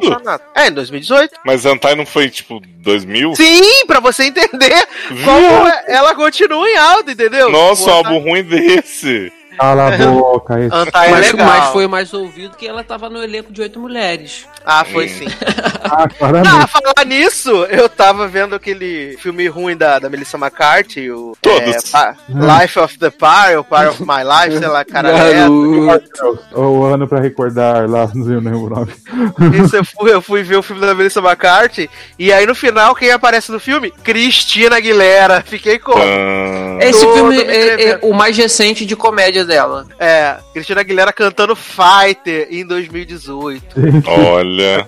É, 0.54 0.68
em 0.68 0.72
2018. 0.72 1.34
Mas 1.44 1.66
Antai 1.66 1.96
não 1.96 2.06
foi, 2.06 2.30
tipo, 2.30 2.62
2000? 2.78 3.36
Sim, 3.36 3.88
pra 3.88 4.00
você 4.00 4.26
entender 4.26 4.88
como 5.26 5.68
é- 5.68 5.84
ela 5.88 6.14
continua 6.14 6.70
em 6.70 6.78
alta, 6.78 7.12
entendeu? 7.12 7.50
Nossa, 7.50 7.90
um 7.90 7.94
álbum 7.94 8.20
ruim 8.20 8.44
desse. 8.44 9.34
Cala 9.58 9.94
a 9.94 9.98
boca. 9.98 10.60
Esse... 10.60 10.76
Antai 10.76 11.08
é 11.08 11.12
mas, 11.12 11.32
legal. 11.32 11.48
mas 11.48 11.66
foi 11.70 11.88
mais 11.88 12.14
ouvido 12.14 12.56
que 12.58 12.68
ela 12.68 12.84
tava 12.84 13.10
no 13.10 13.22
elenco 13.24 13.52
de 13.52 13.62
oito 13.62 13.80
mulheres. 13.80 14.46
Ah, 14.66 14.86
foi 14.86 15.08
sim. 15.08 15.28
Ah, 15.86 16.08
claramente. 16.08 16.68
falar 16.72 17.06
nisso, 17.06 17.52
eu 17.66 17.88
tava 17.90 18.26
vendo 18.28 18.56
aquele 18.56 19.16
filme 19.20 19.48
ruim 19.48 19.76
da, 19.76 20.00
da 20.00 20.10
Melissa 20.10 20.38
McCarthy, 20.38 21.12
o 21.12 21.34
Todos. 21.40 21.94
é, 21.94 22.16
Life 22.30 22.80
of 22.80 22.98
the 22.98 23.10
Par, 23.12 23.58
ou 23.58 23.64
Par 23.66 23.90
of 23.90 24.02
My 24.02 24.24
Life, 24.24 24.58
sei 24.58 24.68
lá, 24.70 24.84
cara. 24.86 25.10
é. 25.10 25.48
O 25.50 26.84
ano 26.86 27.08
pra 27.08 27.20
recordar 27.20 27.88
lá, 27.88 28.10
não 28.16 28.26
sei 28.26 28.36
o 28.38 28.42
nome. 28.42 28.92
o 29.38 29.64
isso 29.64 29.76
eu 29.76 29.84
fui, 29.86 30.14
eu 30.14 30.22
fui 30.22 30.42
ver 30.42 30.56
o 30.56 30.64
filme 30.64 30.82
da 30.82 30.96
Melissa 30.96 31.20
McCarthy, 31.20 31.90
e 32.18 32.32
aí 32.32 32.46
no 32.46 32.56
final, 32.56 32.96
quem 32.96 33.12
aparece 33.12 33.52
no 33.52 33.60
filme? 33.60 33.92
Cristina 34.04 34.78
Aguilera. 34.78 35.44
Fiquei 35.46 35.78
com. 35.78 35.94
Ah, 35.94 36.78
Esse 36.82 37.02
filme 37.02 37.36
me 37.36 37.44
é, 37.44 37.90
é 37.92 38.00
o 38.02 38.14
mais 38.14 38.38
recente 38.38 38.86
de 38.86 38.96
comédia 38.96 39.43
dela. 39.45 39.86
É, 39.99 40.38
Cristina 40.53 40.82
Aguilera 40.82 41.14
cantando 41.14 41.56
Fighter 41.56 42.48
em 42.49 42.65
2018. 42.65 43.65
olha. 44.07 44.88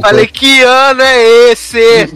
Falei, 0.00 0.26
que 0.26 0.62
ano 0.62 1.02
é 1.02 1.50
esse? 1.50 2.08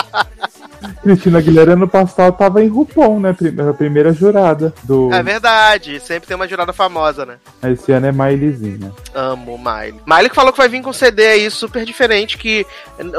Cristina 1.02 1.38
Aguilera 1.38 1.72
ano 1.72 1.88
passado 1.88 2.36
tava 2.36 2.62
em 2.62 2.68
RuPaul, 2.68 3.20
né? 3.20 3.34
A 3.68 3.72
primeira 3.74 4.12
jurada 4.12 4.72
do. 4.82 5.12
É 5.12 5.22
verdade, 5.22 5.98
sempre 6.00 6.28
tem 6.28 6.34
uma 6.36 6.46
jurada 6.48 6.72
famosa, 6.72 7.24
né? 7.24 7.36
Esse 7.62 7.92
ano 7.92 8.06
é 8.06 8.12
Mileyzinha. 8.12 8.92
Amo 9.14 9.58
Miley. 9.58 10.00
Miley 10.06 10.28
que 10.28 10.34
falou 10.34 10.52
que 10.52 10.58
vai 10.58 10.68
vir 10.68 10.82
com 10.82 10.92
CD 10.92 11.26
aí 11.26 11.50
super 11.50 11.84
diferente, 11.84 12.36
que 12.38 12.66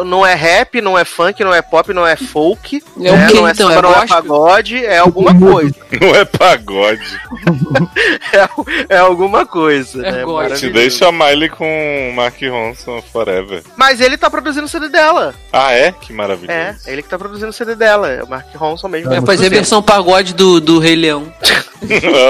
não 0.06 0.26
é 0.26 0.34
rap, 0.34 0.80
não 0.82 0.98
é 0.98 1.04
funk, 1.04 1.44
não 1.44 1.54
é 1.54 1.62
pop, 1.62 1.94
não 1.94 2.06
é 2.06 2.16
folk. 2.16 2.84
É 3.00 3.12
o 3.12 3.16
né? 3.16 3.28
quê, 3.28 3.34
não 3.34 3.48
é 3.48 3.52
então? 3.52 3.68
samba, 3.70 3.80
É 3.80 3.82
não 3.82 4.04
é 4.04 4.08
pagode, 4.08 4.86
é 4.86 4.98
alguma 4.98 5.38
coisa. 5.38 5.76
Não 6.02 6.16
é 6.16 6.26
pagode. 6.26 7.20
É, 8.34 8.96
é 8.96 8.98
alguma 8.98 9.46
coisa, 9.46 10.06
É 10.06 10.26
né? 10.26 10.56
Te 10.56 10.70
deixa 10.70 11.08
a 11.08 11.12
Miley 11.12 11.50
com 11.50 12.14
Mark 12.16 12.36
Ronson 12.42 13.02
forever. 13.02 13.62
Mas 13.76 14.00
ele 14.00 14.18
tá 14.18 14.30
produzindo 14.30 14.66
o 14.66 14.70
CD 14.70 14.88
dela. 14.90 15.34
Ah, 15.52 15.74
é? 15.74 15.92
Que 15.92 16.14
maravilhoso. 16.14 16.52
É, 16.52 16.76
ele 16.88 17.02
que 17.02 17.10
tá 17.10 17.18
produzindo 17.18 17.50
o 17.50 17.54
CD 17.54 17.71
dela. 17.76 18.10
É 18.10 18.24
o 18.24 18.30
Mark 18.30 18.54
Ronson 18.56 18.88
mesmo. 18.88 19.14
É, 19.14 19.22
fazer 19.22 19.48
a 19.48 19.50
versão 19.50 19.82
pagode 19.82 20.34
do, 20.34 20.60
do 20.60 20.80
Rei 20.80 20.96
Leão. 20.96 21.32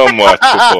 Amo 0.08 0.26
a 0.26 0.32
Chico. 0.32 0.80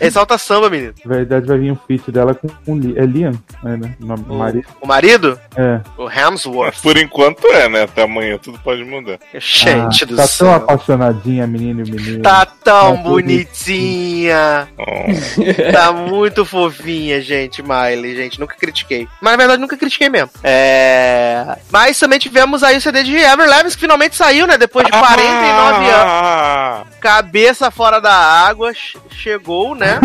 Exalta 0.00 0.36
samba, 0.36 0.68
menino. 0.68 0.92
Na 1.04 1.14
verdade, 1.16 1.46
vai 1.46 1.58
vir 1.58 1.72
um 1.72 1.76
feat 1.86 2.10
dela 2.12 2.34
com, 2.34 2.46
com 2.48 2.78
é 2.94 3.06
Liam, 3.06 3.32
é, 3.64 3.76
né? 3.76 3.94
O 4.00 4.34
O, 4.34 4.38
marido. 4.38 4.66
o 4.82 4.86
marido? 4.86 5.40
É. 5.56 5.80
O 5.96 6.10
Hemsworth. 6.10 6.80
Por 6.82 6.96
enquanto 6.98 7.46
é, 7.48 7.68
né? 7.68 7.82
Até 7.84 8.02
amanhã 8.02 8.38
tudo 8.38 8.58
pode 8.58 8.84
mudar. 8.84 9.18
Gente 9.34 10.04
Ah, 10.04 10.06
do 10.06 10.16
tá 10.16 10.22
tão 10.22 10.28
céu. 10.28 10.52
apaixonadinha, 10.52 11.44
a 11.44 11.46
menina 11.46 11.80
e 11.80 11.84
o 11.84 11.88
menino. 11.94 12.22
Tá 12.22 12.44
tão 12.44 12.96
Tá 12.96 13.02
bonitinha. 13.02 14.68
Oh. 14.78 15.72
Tá 15.72 15.92
muito 15.92 16.44
fofinha, 16.44 17.20
gente, 17.20 17.62
Miley, 17.62 18.14
gente. 18.16 18.38
Nunca 18.38 18.54
critiquei. 18.56 19.08
Mas 19.20 19.32
na 19.32 19.36
verdade 19.38 19.60
nunca 19.60 19.76
critiquei 19.76 20.08
mesmo. 20.08 20.30
É. 20.44 21.56
Mas 21.70 21.98
também 21.98 22.18
tivemos 22.18 22.62
aí 22.62 22.76
o 22.76 22.80
CD 22.96 23.02
de 23.02 23.16
Ever 23.18 23.48
que 23.74 23.80
finalmente 23.80 24.16
saiu, 24.16 24.46
né? 24.46 24.56
Depois 24.56 24.86
de 24.86 24.92
49 24.92 25.90
anos. 25.90 26.86
Cabeça 27.06 27.70
fora 27.70 28.00
da 28.00 28.12
água, 28.12 28.74
che- 28.74 28.98
chegou, 29.10 29.76
né? 29.76 30.00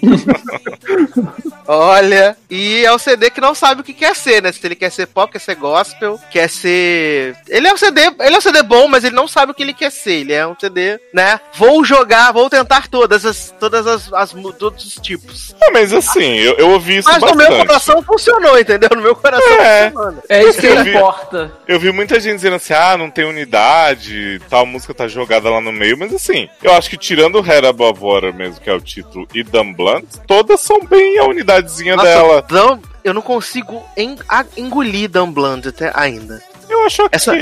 Olha, 1.66 2.36
e 2.50 2.84
é 2.84 2.92
um 2.92 2.98
CD 2.98 3.30
que 3.30 3.40
não 3.40 3.54
sabe 3.54 3.80
o 3.80 3.84
que 3.84 3.92
quer 3.92 4.16
ser, 4.16 4.42
né? 4.42 4.50
Se 4.50 4.66
ele 4.66 4.74
quer 4.74 4.90
ser 4.90 5.06
pop, 5.06 5.30
quer 5.32 5.38
ser 5.38 5.54
gospel, 5.54 6.18
quer 6.30 6.48
ser. 6.48 7.36
Ele 7.48 7.68
é 7.68 7.72
um 7.72 7.76
CD, 7.76 8.00
ele 8.20 8.34
é 8.34 8.38
um 8.38 8.40
CD 8.40 8.60
bom, 8.62 8.88
mas 8.88 9.04
ele 9.04 9.14
não 9.14 9.28
sabe 9.28 9.52
o 9.52 9.54
que 9.54 9.62
ele 9.62 9.72
quer 9.74 9.90
ser. 9.92 10.14
Ele 10.22 10.32
é 10.32 10.44
um 10.44 10.56
CD, 10.58 10.98
né? 11.14 11.38
Vou 11.54 11.84
jogar, 11.84 12.32
vou 12.32 12.50
tentar 12.50 12.88
todas 12.88 13.24
as, 13.24 13.54
todas 13.60 13.86
as, 13.86 14.12
as 14.12 14.32
todos 14.58 14.84
os 14.84 14.94
tipos. 14.94 15.54
Ah, 15.62 15.70
mas 15.72 15.92
assim, 15.92 16.34
eu, 16.38 16.54
eu 16.56 16.70
ouvi 16.70 16.96
isso 16.98 17.08
Mas 17.08 17.20
no 17.22 17.28
bastante. 17.28 17.50
meu 17.56 17.66
coração 17.66 18.02
funcionou, 18.02 18.58
entendeu? 18.58 18.88
No 18.96 19.02
meu 19.02 19.14
coração 19.14 19.52
É. 19.60 19.90
funcionou. 19.92 20.22
É 20.28 20.42
isso 20.42 20.58
que 20.58 20.66
Eu 20.66 20.82
vi- 20.82 20.90
importa. 20.96 21.52
Eu 21.68 21.78
vi 21.78 21.92
muita 21.92 22.18
gente 22.18 22.34
dizendo 22.36 22.56
assim, 22.56 22.72
ah, 22.72 22.96
não 22.96 23.10
tem 23.10 23.24
unidade, 23.26 24.40
tal 24.50 24.66
música 24.66 24.92
tá 24.92 25.06
jogada 25.06 25.48
lá 25.50 25.60
no 25.60 25.70
meio, 25.70 25.96
mas 25.96 26.12
assim, 26.12 26.29
eu 26.62 26.72
acho 26.74 26.88
que 26.90 26.96
tirando 26.96 27.40
Head 27.40 27.66
Above 27.66 28.00
Water 28.00 28.34
mesmo, 28.34 28.60
que 28.60 28.68
é 28.70 28.74
o 28.74 28.80
título, 28.80 29.26
e 29.34 29.42
Dumb 29.42 29.74
Blunt, 29.76 30.04
todas 30.26 30.60
são 30.60 30.80
bem 30.84 31.18
a 31.18 31.24
unidadezinha 31.24 31.96
dela. 31.96 32.42
Dumb- 32.48 32.82
eu 33.02 33.14
não 33.14 33.22
consigo 33.22 33.82
en- 33.96 34.16
engolir 34.56 35.08
Dumb 35.10 35.32
Blunt 35.32 35.66
até 35.66 35.90
ainda. 35.94 36.42
Eu 36.68 36.84
acho 36.86 37.02
ok. 37.04 37.10
Essa- 37.16 37.34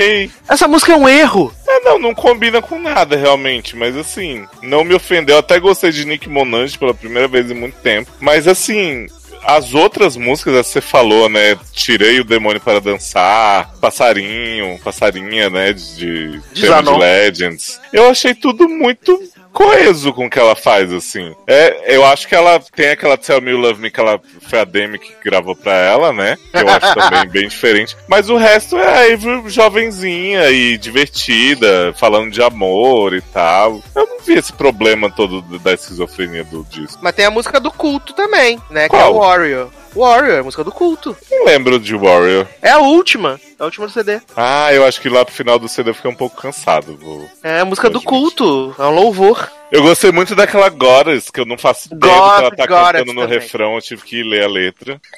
Essa 0.53 0.67
música 0.67 0.91
é 0.93 0.95
um 0.95 1.07
erro. 1.07 1.53
É, 1.67 1.79
não, 1.81 1.99
não 1.99 2.15
combina 2.15 2.61
com 2.63 2.79
nada 2.79 3.15
realmente, 3.15 3.75
mas 3.75 3.95
assim, 3.95 4.47
não 4.63 4.83
me 4.83 4.95
ofendeu. 4.95 5.35
Eu 5.35 5.39
até 5.39 5.59
gostei 5.59 5.91
de 5.91 6.03
Nick 6.03 6.27
Monange 6.27 6.77
pela 6.79 6.95
primeira 6.95 7.27
vez 7.27 7.49
em 7.51 7.53
muito 7.53 7.75
tempo, 7.77 8.09
mas 8.19 8.47
assim. 8.47 9.05
As 9.43 9.73
outras 9.73 10.15
músicas, 10.15 10.55
as 10.55 10.67
que 10.67 10.73
você 10.73 10.81
falou, 10.81 11.29
né? 11.29 11.57
Tirei 11.73 12.19
o 12.19 12.23
demônio 12.23 12.61
para 12.61 12.79
dançar, 12.79 13.73
passarinho, 13.79 14.79
passarinha, 14.83 15.49
né? 15.49 15.73
De, 15.73 16.39
de 16.53 16.65
De. 16.65 16.97
Legends. 16.97 17.79
Eu 17.91 18.09
achei 18.09 18.33
tudo 18.33 18.67
muito 18.67 19.19
coeso 19.51 20.13
com 20.13 20.25
o 20.25 20.29
que 20.29 20.39
ela 20.39 20.55
faz, 20.55 20.91
assim. 20.91 21.35
É, 21.47 21.95
eu 21.95 22.05
acho 22.05 22.27
que 22.27 22.35
ela 22.35 22.59
tem 22.75 22.89
aquela 22.89 23.17
Tell 23.17 23.41
Me 23.41 23.51
You 23.51 23.57
Love 23.57 23.81
Me, 23.81 23.91
que 23.91 23.99
ela 23.99 24.19
foi 24.41 24.59
a 24.59 24.63
Demi 24.63 24.99
que 24.99 25.13
gravou 25.23 25.55
pra 25.55 25.73
ela, 25.73 26.13
né? 26.13 26.37
Que 26.51 26.57
eu 26.57 26.69
acho 26.69 26.93
também 26.95 27.27
bem 27.29 27.47
diferente. 27.47 27.95
Mas 28.07 28.29
o 28.29 28.37
resto 28.37 28.77
é 28.77 28.87
a 28.87 29.13
Avery 29.13 29.49
jovenzinha 29.49 30.49
e 30.49 30.77
divertida, 30.77 31.93
falando 31.95 32.31
de 32.31 32.41
amor 32.41 33.13
e 33.13 33.21
tal. 33.21 33.81
Eu 33.95 34.07
não 34.07 34.19
vi 34.21 34.33
esse 34.33 34.53
problema 34.53 35.09
todo 35.09 35.41
da 35.59 35.73
esquizofrenia 35.73 36.43
do 36.43 36.65
disco. 36.69 36.99
Mas 37.01 37.15
tem 37.15 37.25
a 37.25 37.31
música 37.31 37.59
do 37.59 37.71
culto 37.71 38.13
também, 38.13 38.59
né? 38.69 38.89
Que 38.89 38.95
é 38.95 38.99
Qual? 38.99 39.15
o 39.15 39.19
Warrior. 39.19 39.69
Warrior, 39.95 40.37
é 40.37 40.41
música 40.41 40.63
do 40.63 40.71
culto. 40.71 41.17
Não 41.31 41.45
lembro 41.45 41.79
de 41.79 41.95
Warrior. 41.95 42.47
É 42.61 42.71
a 42.71 42.79
última. 42.79 43.39
É 43.59 43.63
a 43.63 43.65
última 43.65 43.87
do 43.87 43.91
CD. 43.91 44.21
Ah, 44.37 44.73
eu 44.73 44.85
acho 44.85 45.01
que 45.01 45.09
lá 45.09 45.25
pro 45.25 45.33
final 45.33 45.59
do 45.59 45.67
CD 45.67 45.89
eu 45.89 45.93
fiquei 45.93 46.09
um 46.09 46.15
pouco 46.15 46.41
cansado. 46.41 46.95
Vou... 46.95 47.29
É 47.43 47.59
a 47.59 47.65
música 47.65 47.89
do 47.89 48.01
culto. 48.01 48.73
É 48.79 48.83
um 48.83 48.91
louvor. 48.91 49.51
Eu 49.71 49.83
gostei 49.83 50.11
muito 50.11 50.35
daquela 50.35 50.69
Goddess, 50.69 51.29
que 51.29 51.39
eu 51.39 51.45
não 51.45 51.57
faço 51.57 51.93
ideia 51.93 52.13
do 52.13 52.21
que 52.21 52.43
ela 52.43 52.55
tá 52.55 52.65
Goddess 52.65 53.01
cantando 53.01 53.13
no 53.13 53.21
também. 53.21 53.39
refrão, 53.39 53.75
eu 53.75 53.81
tive 53.81 54.01
que 54.01 54.23
ler 54.23 54.43
a 54.43 54.47
letra. 54.47 54.99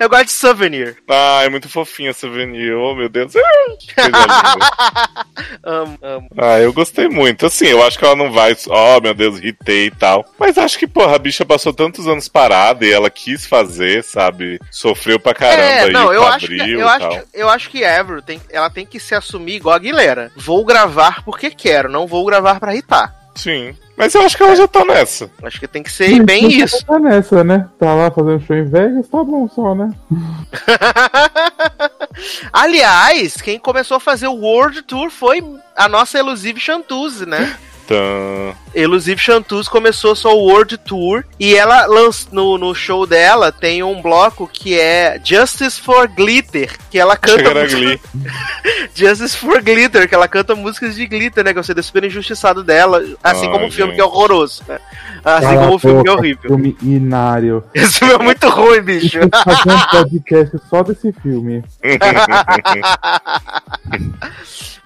Eu 0.00 0.08
gosto 0.08 0.26
de 0.26 0.32
Souvenir. 0.32 0.96
Ah, 1.08 1.42
é 1.44 1.48
muito 1.48 1.68
fofinha 1.68 2.12
Souvenir, 2.12 2.76
oh 2.76 2.94
meu 2.94 3.08
Deus. 3.08 3.32
Amo, 5.62 5.98
amo. 6.02 6.28
Ah, 6.36 6.58
eu 6.58 6.72
gostei 6.72 7.08
muito. 7.08 7.46
Assim, 7.46 7.66
eu 7.66 7.84
acho 7.84 7.98
que 7.98 8.04
ela 8.04 8.16
não 8.16 8.32
vai, 8.32 8.56
oh 8.68 9.00
meu 9.00 9.14
Deus, 9.14 9.38
hitei 9.38 9.86
e 9.86 9.90
tal. 9.90 10.24
Mas 10.38 10.58
acho 10.58 10.78
que, 10.78 10.86
porra, 10.86 11.16
a 11.16 11.18
bicha 11.18 11.44
passou 11.44 11.72
tantos 11.72 12.06
anos 12.06 12.28
parada 12.28 12.84
e 12.84 12.92
ela 12.92 13.10
quis 13.10 13.46
fazer, 13.46 14.02
sabe? 14.02 14.58
Sofreu 14.70 15.18
pra 15.18 15.34
caramba 15.34 15.62
é, 15.62 15.80
aí 15.84 15.92
não, 15.92 16.06
com 16.06 16.12
eu 16.12 16.26
acho, 16.26 16.46
que, 16.46 16.54
eu, 16.54 16.78
e 16.78 16.82
acho 16.82 17.08
que, 17.08 17.24
eu 17.34 17.48
acho 17.48 17.70
que 17.70 17.80
tem, 18.24 18.40
ela 18.50 18.70
tem 18.70 18.86
que 18.86 18.98
se 18.98 19.14
assumir 19.14 19.56
igual 19.56 19.74
a 19.74 19.76
Aguilera. 19.76 20.32
Vou 20.36 20.64
gravar 20.64 21.22
porque 21.24 21.50
quero, 21.50 21.90
não 21.90 22.06
vou 22.06 22.24
gravar 22.24 22.60
pra 22.60 22.72
irritar. 22.72 23.25
Sim. 23.36 23.74
Mas 23.96 24.14
eu 24.14 24.22
acho 24.22 24.36
que 24.36 24.42
ela 24.42 24.56
já 24.56 24.66
tá 24.66 24.84
nessa. 24.84 25.30
Acho 25.42 25.60
que 25.60 25.68
tem 25.68 25.82
que 25.82 25.92
ser 25.92 26.22
bem 26.24 26.48
isso. 26.48 26.84
Tá 26.84 26.98
nessa, 26.98 27.44
né? 27.44 27.68
Tá 27.78 27.94
lá 27.94 28.10
fazendo 28.10 28.44
show 28.44 28.56
em 28.56 28.64
Vegas, 28.64 29.08
tá 29.08 29.22
bom 29.22 29.48
só, 29.48 29.74
né? 29.74 29.90
Aliás, 32.52 33.36
quem 33.36 33.58
começou 33.58 33.98
a 33.98 34.00
fazer 34.00 34.26
o 34.26 34.34
World 34.34 34.82
Tour 34.82 35.10
foi 35.10 35.44
a 35.76 35.88
nossa 35.88 36.18
Elusive 36.18 36.58
Chantuze, 36.58 37.26
né? 37.26 37.56
Então, 37.84 38.56
Elusive 38.76 39.18
Chantus 39.20 39.68
começou 39.68 40.14
sua 40.14 40.34
World 40.34 40.76
Tour 40.78 41.24
e 41.40 41.54
ela 41.56 41.86
lança 41.86 42.28
no, 42.30 42.58
no 42.58 42.74
show 42.74 43.06
dela 43.06 43.50
tem 43.50 43.82
um 43.82 44.02
bloco 44.02 44.46
que 44.46 44.78
é 44.78 45.18
Justice 45.24 45.80
for 45.80 46.06
Glitter, 46.08 46.76
que 46.90 46.98
ela 46.98 47.16
canta 47.16 47.54
música- 47.54 47.76
Glee. 47.80 48.00
Justice 48.94 49.36
for 49.36 49.62
Glitter, 49.62 50.06
que 50.08 50.14
ela 50.14 50.28
canta 50.28 50.54
músicas 50.54 50.94
de 50.94 51.06
glitter, 51.06 51.42
né? 51.44 51.52
Que 51.52 51.58
é 51.58 51.60
o 51.60 51.64
CD 51.64 51.82
super 51.82 52.04
injustiçado 52.04 52.62
dela, 52.62 53.02
assim 53.24 53.46
Ah, 53.46 53.50
como 53.50 53.66
o 53.66 53.70
filme 53.70 53.92
gente. 53.92 53.94
que 53.96 54.00
é 54.00 54.04
horroroso, 54.04 54.62
né? 54.68 54.78
Assim 55.24 55.46
Cala 55.46 55.60
como 55.62 55.74
o 55.74 55.78
filme 55.78 56.02
que 56.02 56.08
é 56.08 56.12
horrível. 56.12 56.42
Filme 56.50 56.76
inário. 56.82 57.64
Esse 57.74 57.98
filme 57.98 58.14
é 58.14 58.18
muito 58.18 58.48
ruim, 58.48 58.80
bicho. 58.82 59.18
Fazer 59.44 59.72
um 59.72 59.86
podcast 59.90 60.56
só 60.68 60.82
desse 60.82 61.12
filme. 61.22 61.64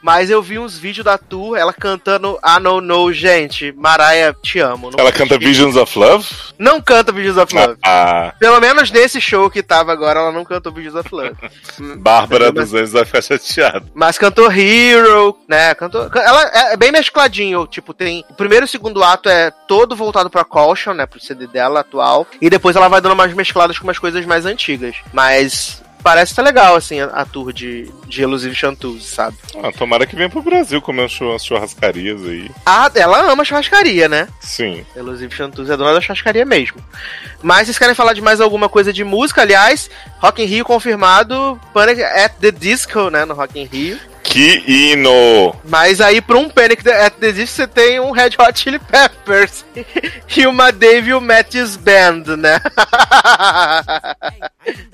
Mas 0.03 0.31
eu 0.31 0.41
vi 0.43 0.59
uns 0.59 0.79
vídeos 0.79 1.05
da 1.05 1.19
tour, 1.19 1.57
ela 1.59 1.75
cantando 1.75 2.39
I 2.43 2.59
Don't 2.63 2.87
Know, 2.87 3.13
gente. 3.13 3.71
Mariah, 3.81 4.35
te 4.43 4.59
amo. 4.61 4.91
Não 4.91 4.99
Ela 4.99 5.11
canta. 5.11 5.39
Visions 5.39 5.75
of 5.75 5.99
Love? 5.99 6.27
Não 6.59 6.81
canta 6.83 7.11
Visions 7.13 7.39
of 7.39 7.55
Love. 7.55 7.79
Ah, 7.83 8.35
Pelo 8.39 8.61
menos 8.61 8.91
nesse 8.91 9.21
show 9.21 9.49
que 9.51 9.63
tava 9.63 9.91
agora, 9.91 10.21
ela 10.21 10.31
não 10.33 10.45
cantou 10.45 10.71
Visions 10.71 10.95
of 10.97 11.09
Love. 11.11 11.33
Bárbara 11.99 12.53
dos 12.53 12.75
Anjos 12.75 12.93
vai 12.93 13.05
ficar 13.07 13.23
chateada. 13.23 13.87
Mas 13.95 14.19
cantou 14.19 14.53
Hero, 14.53 15.37
né? 15.49 15.75
Cantou. 15.75 16.11
can- 16.11 16.21
Ela 16.21 16.43
é 16.73 16.77
bem 16.77 16.93
mescladinho. 16.93 17.67
Tipo, 17.67 17.95
tem. 17.95 18.25
O 18.29 18.35
primeiro 18.35 18.65
e 18.65 18.67
o 18.67 18.69
segundo 18.69 19.03
ato 19.03 19.29
é 19.31 19.51
todo 19.67 19.97
voltado 19.97 20.29
pra 20.29 20.45
Caution, 20.45 20.93
né? 20.93 21.07
Pro 21.07 21.19
CD 21.21 21.47
dela 21.47 21.81
atual. 21.81 22.27
E 22.41 22.51
depois 22.51 22.77
ela 22.77 22.89
vai 22.89 23.01
dando 23.01 23.13
umas 23.15 23.33
mescladas 23.33 23.79
com 23.79 23.85
umas 23.85 23.99
coisas 23.99 24.27
mais 24.27 24.45
antigas. 24.45 24.97
Mas. 25.13 25.83
Parece 26.03 26.35
tá 26.35 26.43
legal, 26.43 26.75
assim, 26.77 27.01
a, 27.01 27.07
a 27.07 27.25
tour 27.25 27.53
de, 27.53 27.91
de 28.07 28.23
Elusive 28.23 28.55
Chantus, 28.55 29.07
sabe? 29.07 29.37
Ah, 29.63 29.71
tomara 29.71 30.07
que 30.07 30.17
venha 30.17 30.31
pro 30.31 30.43
Brasil 30.43 30.81
comer 30.81 31.03
umas 31.03 31.13
churras- 31.13 31.45
churrascarias 31.45 32.23
aí. 32.23 32.51
Ah, 32.65 32.91
ela 32.95 33.31
ama 33.31 33.45
churrascaria, 33.45 34.09
né? 34.09 34.27
Sim. 34.41 34.85
Elusive 34.97 35.35
Chantus 35.35 35.69
é 35.69 35.77
dona 35.77 35.93
da 35.95 36.01
churrascaria 36.01 36.45
mesmo. 36.45 36.79
Mas 37.43 37.67
vocês 37.67 37.79
querem 37.79 37.95
falar 37.95 38.13
de 38.15 38.21
mais 38.21 38.41
alguma 38.41 38.69
coisa 38.69 38.93
de 38.93 39.05
música? 39.05 39.43
Aliás, 39.43 39.91
Rock 40.19 40.43
in 40.43 40.47
Rio 40.47 40.65
confirmado, 40.65 41.61
Panic 41.75 42.03
at 42.03 42.33
the 42.41 42.51
Disco, 42.51 43.11
né? 43.11 43.25
No 43.25 43.35
Rock 43.35 43.59
in 43.59 43.65
Rio. 43.65 43.99
Que 44.31 44.63
hino! 44.65 45.57
Mas 45.65 46.01
aí, 46.01 46.21
pra 46.21 46.39
um 46.39 46.49
Panic 46.49 46.89
at 46.89 47.15
the 47.15 47.33
Disco, 47.33 47.57
você 47.57 47.67
tem 47.67 47.99
um 47.99 48.13
Red 48.13 48.31
Hot 48.39 48.57
Chili 48.61 48.79
Peppers 48.79 49.65
e 50.37 50.47
uma 50.47 50.71
Dave 50.71 51.13
Matthews 51.19 51.77
Band, 51.77 52.37
né? 52.39 52.61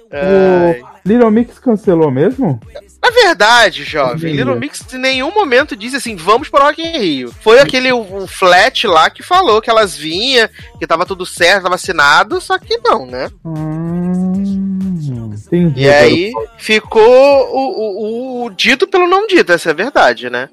O 0.09 0.87
Little 1.05 1.31
Mix 1.31 1.59
cancelou 1.59 2.11
mesmo? 2.11 2.61
Na 3.07 3.13
verdade, 3.13 3.85
jovem. 3.85 4.35
Little 4.35 4.57
Mix 4.59 4.85
em 4.93 4.99
nenhum 4.99 5.33
momento 5.33 5.77
disse 5.77 5.95
assim, 5.97 6.17
vamos 6.17 6.49
pro 6.49 6.61
Rock 6.65 6.83
in 6.83 6.99
Rio. 6.99 7.33
Foi 7.41 7.61
aquele 7.61 7.93
o, 7.93 8.01
o 8.23 8.27
flat 8.27 8.85
lá 8.87 9.09
que 9.09 9.23
falou 9.23 9.63
que 9.63 9.71
elas 9.71 9.97
vinham, 9.97 10.49
que 10.79 10.87
tava 10.89 11.07
tudo 11.07 11.25
certo, 11.25 11.63
tava 11.65 11.77
assinado, 11.77 12.41
só 12.41 12.59
que 12.59 12.77
não, 12.79 13.07
né? 13.07 13.31
Hum, 13.45 14.33
entendi. 15.47 15.83
E 15.83 15.89
aí 15.89 16.33
ficou 16.59 17.01
o, 17.03 18.43
o- 18.43 18.45
o 18.47 18.51
dito 18.51 18.89
pelo 18.89 19.07
não 19.07 19.27
dito, 19.29 19.53
essa 19.53 19.71
é 19.71 19.73
a 19.73 19.77
verdade, 19.77 20.29
né? 20.29 20.49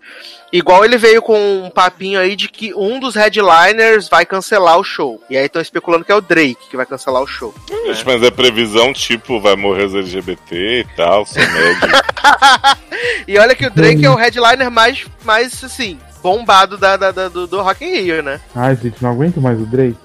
Igual 0.54 0.86
ele 0.86 0.98
veio 1.00 1.20
com 1.20 1.36
um 1.66 1.70
papinho 1.72 2.20
aí 2.20 2.36
de 2.36 2.48
que 2.48 2.74
um 2.76 3.00
dos 3.00 3.16
headliners 3.16 4.08
vai 4.08 4.24
cancelar 4.24 4.78
o 4.78 4.84
show. 4.84 5.20
E 5.28 5.36
aí 5.36 5.48
estão 5.48 5.60
especulando 5.60 6.06
que 6.06 6.12
é 6.12 6.16
o 6.16 6.22
Drake 6.22 6.70
que 6.70 6.78
vai 6.78 6.86
cancelar 6.86 7.24
o 7.24 7.28
show. 7.28 7.52
Gente, 7.88 8.06
mas 8.06 8.22
é 8.22 8.30
previsão, 8.30 8.94
tipo, 8.94 9.42
vai 9.42 9.56
morrer 9.56 9.86
os 9.86 9.96
LGBT 9.96 10.56
e 10.82 10.84
tal, 10.96 11.26
sou 11.26 11.42
médio. 11.42 11.90
E 13.28 13.38
olha 13.38 13.56
que 13.56 13.66
o 13.66 13.70
Drake 13.72 14.06
é 14.06 14.10
o 14.10 14.16
headliner 14.16 14.70
mais, 14.70 15.06
mais 15.24 15.64
assim, 15.64 15.98
bombado 16.22 16.78
da, 16.78 16.96
da- 16.98 17.12
da- 17.12 17.30
do, 17.30 17.48
do 17.48 17.62
Rock 17.62 17.84
in 17.86 18.02
Rio, 18.02 18.22
né? 18.24 18.40
Ai, 18.56 18.76
gente, 18.82 19.02
não 19.02 19.12
aguento 19.12 19.42
mais 19.42 19.60
o 19.60 19.66
Drake. 19.66 19.98